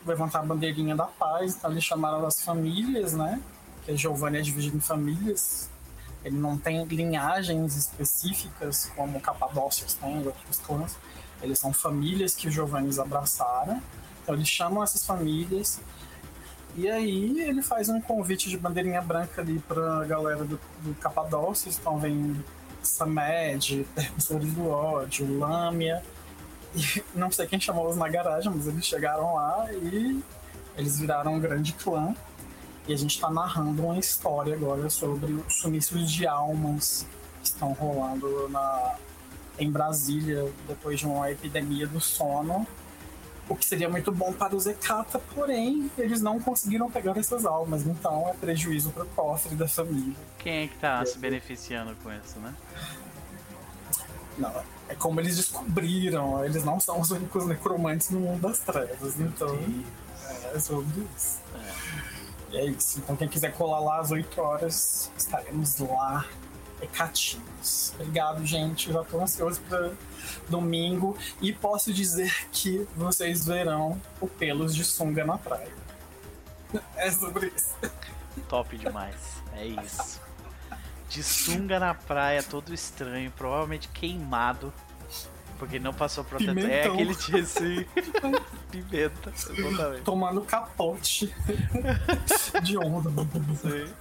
levantar 0.05 0.39
a 0.39 0.43
bandeirinha 0.43 0.95
da 0.95 1.05
paz. 1.05 1.55
Então 1.55 1.71
eles 1.71 1.83
chamaram 1.83 2.25
as 2.25 2.41
famílias, 2.41 3.13
né? 3.13 3.41
Que 3.85 3.95
Giovanni 3.95 4.37
é 4.37 4.41
dividido 4.41 4.77
em 4.77 4.81
famílias. 4.81 5.69
Ele 6.23 6.37
não 6.37 6.57
tem 6.57 6.83
linhagens 6.85 7.75
específicas 7.75 8.91
como 8.95 9.19
Capadócios 9.21 9.93
tem, 9.93 10.21
e 10.21 10.27
outros 10.27 10.59
clãs. 10.59 10.97
Eles 11.41 11.59
são 11.59 11.71
famílias 11.71 12.33
que 12.33 12.47
os 12.47 12.53
Giovannis 12.53 12.97
abraçaram. 12.97 13.81
Então 14.23 14.33
eles 14.33 14.47
chamam 14.47 14.83
essas 14.83 15.05
famílias. 15.05 15.79
E 16.75 16.89
aí 16.89 17.39
ele 17.41 17.61
faz 17.61 17.89
um 17.89 18.01
convite 18.01 18.49
de 18.49 18.57
bandeirinha 18.57 19.01
branca 19.01 19.41
ali 19.41 19.59
pra 19.59 20.03
galera 20.05 20.43
do, 20.43 20.59
do 20.81 20.95
Capadócios. 20.95 21.77
Então 21.77 21.99
vem 21.99 22.43
Samed, 22.85 23.85
Percussores 23.93 24.53
do 24.53 24.69
Ódio, 24.69 25.37
Lâmia. 25.39 26.03
E 26.75 27.03
não 27.17 27.31
sei 27.31 27.47
quem 27.47 27.59
chamou-os 27.59 27.95
na 27.95 28.07
garagem, 28.07 28.51
mas 28.53 28.67
eles 28.67 28.85
chegaram 28.85 29.35
lá 29.35 29.67
e 29.71 30.23
eles 30.77 30.99
viraram 30.99 31.35
um 31.35 31.39
grande 31.39 31.73
clã. 31.73 32.15
E 32.87 32.93
a 32.93 32.97
gente 32.97 33.19
tá 33.19 33.29
narrando 33.31 33.83
uma 33.83 33.97
história 33.97 34.53
agora 34.53 34.89
sobre 34.89 35.33
os 35.33 35.55
sumiços 35.55 36.11
de 36.11 36.27
almas 36.27 37.05
que 37.41 37.47
estão 37.47 37.73
rolando 37.73 38.47
na, 38.49 38.95
em 39.57 39.71
Brasília 39.71 40.51
depois 40.67 40.99
de 40.99 41.05
uma 41.07 41.31
epidemia 41.31 41.87
do 41.87 41.99
sono. 41.99 42.67
O 43.47 43.55
que 43.55 43.63
seria 43.63 43.87
muito 43.87 44.11
bom 44.11 44.33
para 44.33 44.55
os 44.55 44.65
Ekata, 44.65 45.19
porém, 45.33 45.91
eles 45.97 46.19
não 46.19 46.39
conseguiram 46.39 46.89
pegar 46.89 47.15
essas 47.15 47.45
almas, 47.45 47.85
então 47.85 48.27
é 48.27 48.33
prejuízo 48.33 48.89
para 48.89 49.03
o 49.03 49.07
cofre 49.09 49.55
da 49.55 49.67
família. 49.67 50.15
Quem 50.39 50.63
é 50.63 50.67
que 50.67 50.77
tá 50.77 51.05
se 51.05 51.17
beneficiando 51.19 51.95
com 52.01 52.11
isso, 52.11 52.39
né? 52.39 52.55
Não, 54.37 54.51
é 54.89 54.95
como 54.95 55.19
eles 55.19 55.37
descobriram, 55.37 56.43
eles 56.43 56.63
não 56.63 56.79
são 56.79 56.99
os 56.99 57.11
únicos 57.11 57.45
necromantes 57.45 58.09
no 58.09 58.19
mundo 58.19 58.41
das 58.41 58.59
trevas, 58.59 59.19
então 59.19 59.57
é 60.53 60.59
sobre 60.59 61.07
isso. 61.15 61.39
E 62.51 62.57
é 62.57 62.65
isso. 62.65 62.99
Então 62.99 63.15
quem 63.15 63.27
quiser 63.27 63.53
colar 63.53 63.79
lá 63.79 63.99
às 63.99 64.11
8 64.11 64.41
horas, 64.41 65.11
estaremos 65.15 65.77
lá 65.77 66.25
hecatinhos. 66.85 67.93
Obrigado, 67.95 68.45
gente. 68.45 68.91
Já 68.91 69.03
tô 69.03 69.21
ansioso 69.21 69.61
para 69.67 69.91
domingo 70.49 71.17
e 71.41 71.51
posso 71.53 71.93
dizer 71.93 72.47
que 72.51 72.87
vocês 72.95 73.45
verão 73.45 74.01
o 74.21 74.27
pelos 74.27 74.75
de 74.75 74.83
sunga 74.83 75.25
na 75.25 75.37
praia. 75.37 75.71
É 76.95 77.11
sobre 77.11 77.51
isso. 77.55 77.75
Top 78.47 78.77
demais. 78.77 79.15
É 79.53 79.65
isso. 79.65 80.21
De 81.09 81.23
sunga 81.23 81.79
na 81.79 81.93
praia, 81.93 82.43
todo 82.43 82.73
estranho, 82.73 83.31
provavelmente 83.31 83.87
queimado. 83.89 84.73
Porque 85.57 85.79
não 85.79 85.93
passou 85.93 86.23
protetor. 86.25 86.69
É 86.69 86.85
aquele 86.85 87.15
dia 87.15 87.41
assim. 87.41 87.85
Pimenta, 88.69 89.31
exatamente. 89.33 90.03
Tomando 90.03 90.41
capote 90.41 91.33
de 92.61 92.77
onda. 92.77 93.09
Sim. 93.61 93.93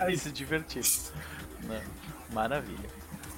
É 0.00 0.10
E 0.10 0.16
se 0.16 0.30
Não, 1.64 2.34
Maravilha. 2.34 2.88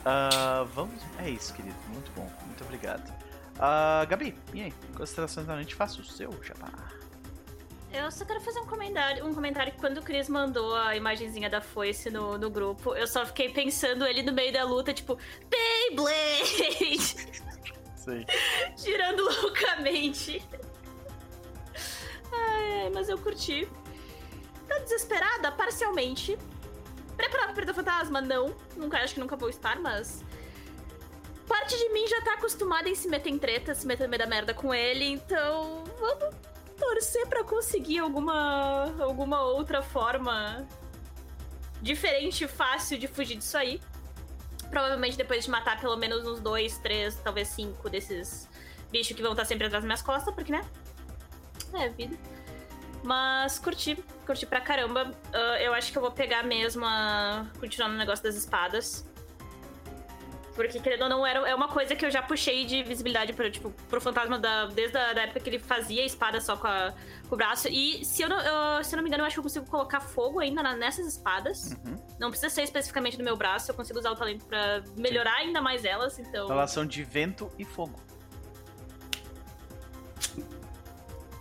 Ah, 0.05 0.67
vamos. 0.75 1.03
É 1.19 1.31
isso, 1.31 1.55
querido. 1.55 1.77
Muito 1.89 2.11
bom. 2.13 2.31
Muito 2.47 2.65
obrigado. 2.65 3.13
Ah, 3.59 4.05
Gabi, 4.09 4.37
e 4.53 4.63
aí? 4.63 4.75
Considerações 4.97 5.47
da 5.47 5.55
noite? 5.55 5.75
Faça 5.75 6.01
o 6.01 6.05
seu, 6.05 6.31
jabá. 6.43 6.71
Eu 7.93 8.11
só 8.11 8.25
quero 8.25 8.41
fazer 8.41 8.59
um 8.59 8.67
comentário, 8.67 9.27
um 9.27 9.35
comentário 9.35 9.71
que 9.71 9.79
quando 9.79 9.99
o 9.99 10.03
Chris 10.03 10.27
mandou 10.27 10.75
a 10.75 10.97
imagenzinha 10.97 11.51
da 11.51 11.61
foice 11.61 12.11
no, 12.11 12.39
no 12.39 12.49
grupo, 12.49 12.95
eu 12.95 13.07
só 13.07 13.27
fiquei 13.27 13.51
pensando 13.51 14.07
ele 14.07 14.23
no 14.23 14.33
meio 14.33 14.51
da 14.51 14.65
luta, 14.65 14.95
tipo, 14.95 15.19
Beyblade! 15.51 17.43
Sim. 17.95 18.25
Girando 18.79 19.23
loucamente. 19.43 20.43
Ai, 22.33 22.91
mas 22.95 23.11
eu 23.11 23.19
curti. 23.19 23.69
Tô 24.67 24.79
desesperada, 24.81 25.53
parcialmente. 25.53 26.39
Preparada 27.17 27.47
pra 27.47 27.55
perder 27.55 27.73
o 27.73 27.75
fantasma? 27.75 28.21
Não. 28.21 28.55
Nunca, 28.77 28.99
acho 28.99 29.15
que 29.15 29.21
nunca 29.21 29.37
vou 29.37 29.49
estar, 29.49 29.79
mas. 29.81 30.25
Parte 31.47 31.77
de 31.77 31.89
mim 31.91 32.07
já 32.07 32.21
tá 32.23 32.35
acostumada 32.35 32.89
em 32.89 32.95
se 32.95 33.09
meter 33.09 33.31
em 33.31 33.39
treta, 33.39 33.75
se 33.75 33.87
meter 33.87 34.05
no 34.05 34.11
meio 34.11 34.21
da 34.21 34.27
merda 34.27 34.55
com 34.55 34.73
ele, 34.73 35.05
então. 35.07 35.85
Vamos 35.99 36.35
torcer 36.79 37.27
pra 37.27 37.45
conseguir 37.45 37.99
alguma. 37.99 38.95
alguma 39.03 39.43
outra 39.43 39.83
forma 39.83 40.67
diferente 41.81 42.45
e 42.45 42.49
fácil 42.49 42.99
de 42.99 43.09
fugir 43.09 43.37
disso 43.37 43.57
aí. 43.59 43.81
Provavelmente 44.71 45.17
depois 45.17 45.45
de 45.45 45.51
matar 45.51 45.79
pelo 45.81 45.97
menos 45.97 46.27
uns 46.27 46.41
dois, 46.41 46.79
três, 46.79 47.17
talvez 47.17 47.49
cinco 47.49 47.91
desses 47.91 48.49
bichos 48.91 49.15
que 49.15 49.23
vão 49.23 49.33
estar 49.33 49.45
sempre 49.45 49.67
atrás 49.67 49.83
das 49.83 49.85
minhas 49.85 50.01
costas, 50.01 50.33
porque, 50.35 50.53
né? 50.53 50.65
É, 51.75 51.89
vida. 51.89 52.17
Mas 53.03 53.59
curti, 53.59 53.97
curti 54.27 54.47
pra 54.47 54.61
caramba. 54.61 55.11
Ah, 55.33 55.61
eu 55.61 55.75
acho 55.75 55.91
que 55.91 55.99
eu 55.99 56.03
vou 56.03 56.13
pegar 56.13 56.43
mesmo 56.45 56.85
a. 56.85 57.47
continuar 57.59 57.89
no 57.89 57.97
negócio 57.97 58.23
das 58.23 58.35
espadas. 58.37 59.05
Porque, 60.55 60.79
querendo 60.81 61.05
ou 61.05 61.09
não, 61.09 61.27
era, 61.27 61.49
é 61.49 61.55
uma 61.55 61.67
coisa 61.67 61.97
que 61.97 62.05
eu 62.05 62.11
já 62.11 62.21
puxei 62.23 62.67
de 62.67 62.83
visibilidade 62.83 63.33
pro, 63.33 63.51
tipo, 63.51 63.71
pro 63.89 63.99
fantasma 64.03 64.39
da, 64.39 64.67
desde 64.67 64.99
a 64.99 65.15
da 65.15 65.23
época 65.23 65.41
que 65.41 65.49
ele 65.49 65.59
fazia 65.59 66.05
espada 66.05 66.43
só 66.43 66.59
com, 66.59 66.67
a- 66.67 66.93
com 67.27 67.35
o 67.35 67.39
braço. 67.39 67.69
E 67.69 68.05
se 68.05 68.21
eu, 68.21 68.29
não, 68.29 68.39
eu- 68.39 68.85
se 68.85 68.95
eu 68.95 68.99
não 68.99 69.03
me 69.03 69.09
engano, 69.09 69.23
eu 69.23 69.27
acho 69.27 69.35
que 69.37 69.39
eu 69.41 69.43
consigo 69.45 69.65
colocar 69.67 70.01
fogo 70.03 70.41
ainda 70.41 70.63
na- 70.63 70.77
nessas 70.77 71.07
espadas. 71.07 71.73
Uhum. 71.87 71.97
Não 72.21 72.29
precisa 72.29 72.51
ser 72.51 72.65
especificamente 72.65 73.17
no 73.17 73.25
meu 73.25 73.35
braço, 73.35 73.71
eu 73.71 73.75
consigo 73.75 73.99
usar 73.99 74.11
o 74.11 74.15
talento 74.15 74.45
pra 74.45 74.83
melhorar 74.95 75.37
ainda 75.37 75.63
mais 75.63 75.87
elas, 75.87 76.19
então. 76.19 76.47
Relação 76.49 76.85
de 76.85 77.03
vento 77.03 77.51
e 77.59 77.65
fogo. 77.65 77.99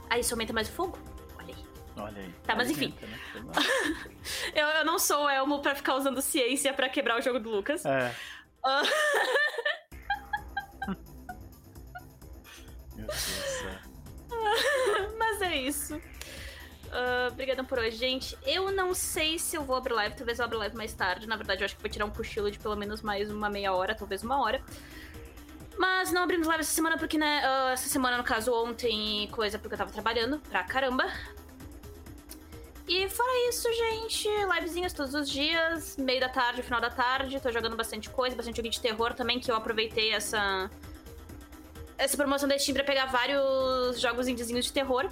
Aí 0.09 0.22
isso 0.22 0.33
aumenta 0.33 0.53
mais 0.53 0.69
o 0.69 0.72
fogo? 0.72 0.98
Olha 2.02 2.22
aí. 2.22 2.34
Tá, 2.46 2.56
mas 2.56 2.70
enfim. 2.70 2.94
Né? 3.02 3.18
Eu, 4.54 4.68
eu 4.68 4.86
não 4.86 5.00
sou 5.00 5.26
o 5.26 5.30
Elmo 5.30 5.62
pra 5.62 5.74
ficar 5.74 5.96
usando 5.96 6.22
ciência 6.22 6.74
pra 6.74 6.88
quebrar 6.90 7.18
o 7.18 7.22
jogo 7.22 7.40
do 7.40 7.50
Lucas. 7.50 7.86
É. 7.86 8.16
Ah. 8.64 8.82
Meu 12.96 13.08
Deus 13.08 13.08
do 13.08 13.14
céu. 13.16 13.80
Mas 15.18 15.42
é 15.42 15.56
isso. 15.56 16.00
Ah, 16.92 17.30
Obrigadão 17.32 17.66
por 17.66 17.80
hoje, 17.80 17.98
gente. 17.98 18.38
Eu 18.46 18.72
não 18.72 18.94
sei 18.94 19.40
se 19.40 19.56
eu 19.56 19.64
vou 19.64 19.76
abrir 19.76 19.94
live, 19.94 20.16
talvez 20.16 20.40
eu 20.40 20.46
abra 20.46 20.58
live 20.60 20.76
mais 20.76 20.94
tarde. 20.94 21.28
Na 21.28 21.36
verdade, 21.36 21.62
eu 21.62 21.66
acho 21.66 21.76
que 21.76 21.82
vou 21.82 21.90
tirar 21.90 22.06
um 22.06 22.12
cochilo 22.12 22.52
de 22.52 22.60
pelo 22.60 22.76
menos 22.76 23.02
mais 23.02 23.32
uma 23.32 23.50
meia 23.50 23.74
hora, 23.74 23.96
talvez 23.96 24.24
uma 24.24 24.42
hora. 24.42 24.62
Mas 25.78 26.12
não 26.12 26.24
abrimos 26.24 26.48
live 26.48 26.62
essa 26.62 26.74
semana 26.74 26.98
porque, 26.98 27.18
né? 27.18 27.42
ah, 27.44 27.72
essa 27.72 27.88
semana, 27.90 28.18
no 28.18 28.24
caso, 28.24 28.54
ontem, 28.54 29.28
coisa 29.32 29.58
porque 29.58 29.74
eu 29.74 29.78
tava 29.78 29.92
trabalhando 29.92 30.40
pra 30.40 30.64
caramba. 30.64 31.06
E 32.88 33.08
fora 33.10 33.50
isso, 33.50 33.72
gente, 33.72 34.27
livezinhas 34.53 34.92
todos 34.92 35.14
os 35.14 35.30
dias, 35.30 35.95
meio 35.98 36.19
da 36.19 36.30
tarde, 36.30 36.61
final 36.61 36.82
da 36.82 36.90
tarde. 36.90 37.40
Tô 37.40 37.51
jogando 37.51 37.76
bastante 37.76 38.10
coisa, 38.10 38.35
bastante 38.35 38.58
joguinho 38.58 38.74
de 38.74 38.82
terror 38.82 39.14
também, 39.14 39.40
que 39.40 39.50
eu 39.50 39.56
aproveitei 39.56 40.11
essa. 40.11 40.69
Essa 41.98 42.18
promoção 42.18 42.50
da 42.50 42.58
Steam 42.58 42.74
pra 42.74 42.84
pegar 42.84 43.06
vários 43.06 44.00
jogos 44.00 44.27
indiezinhos 44.27 44.66
de 44.66 44.74
terror. 44.74 45.10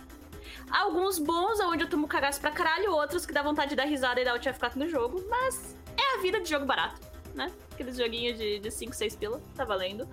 Alguns 0.72 1.20
bons, 1.20 1.60
onde 1.62 1.84
eu 1.84 1.90
tomo 1.90 2.08
cagaço 2.08 2.42
pra 2.42 2.52
caralho, 2.52 2.92
outros 2.92 3.26
que 3.26 3.34
dá 3.34 3.42
vontade 3.42 3.70
de 3.70 3.76
dar 3.76 3.86
risada 3.86 4.20
e 4.20 4.26
dar 4.26 4.36
o 4.36 4.40
F4 4.40 4.76
no 4.76 4.90
jogo, 4.90 5.24
mas 5.30 5.76
é 5.96 6.18
a 6.18 6.22
vida 6.22 6.40
de 6.40 6.50
jogo 6.50 6.66
barato, 6.66 7.00
né? 7.34 7.52
Aqueles 7.72 7.98
joguinhos 7.98 8.38
de 8.38 8.70
5, 8.70 8.94
6 8.94 9.16
pila, 9.16 9.42
tá 9.56 9.64
valendo. 9.64 10.08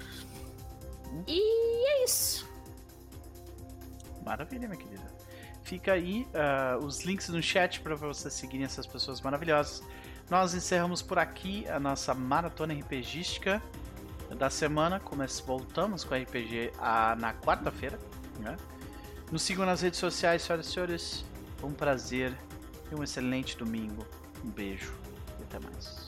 E 1.26 1.40
é 1.88 2.04
isso. 2.04 2.48
Maravilha, 4.24 4.68
minha 4.68 4.80
querida. 4.80 5.05
Fica 5.66 5.94
aí 5.94 6.28
ah, 6.32 6.78
os 6.80 7.04
links 7.04 7.28
no 7.28 7.42
chat 7.42 7.80
para 7.80 7.96
vocês 7.96 8.32
seguirem 8.32 8.64
essas 8.64 8.86
pessoas 8.86 9.20
maravilhosas. 9.20 9.82
Nós 10.30 10.54
encerramos 10.54 11.02
por 11.02 11.18
aqui 11.18 11.66
a 11.68 11.80
nossa 11.80 12.14
maratona 12.14 12.72
RPGística 12.72 13.60
da 14.38 14.48
semana. 14.48 15.00
Come- 15.00 15.26
Voltamos 15.44 16.04
com 16.04 16.14
a 16.14 16.18
RPG 16.18 16.70
ah, 16.78 17.16
na 17.18 17.34
quarta-feira. 17.34 17.98
Né? 18.38 18.56
Nos 19.32 19.42
sigam 19.42 19.66
nas 19.66 19.80
redes 19.80 19.98
sociais, 19.98 20.42
senhoras 20.42 20.68
e 20.68 20.70
senhores. 20.72 21.24
Um 21.60 21.72
prazer 21.72 22.32
e 22.92 22.94
um 22.94 23.02
excelente 23.02 23.56
domingo. 23.56 24.06
Um 24.44 24.50
beijo 24.50 24.94
e 25.40 25.42
até 25.42 25.58
mais. 25.58 26.05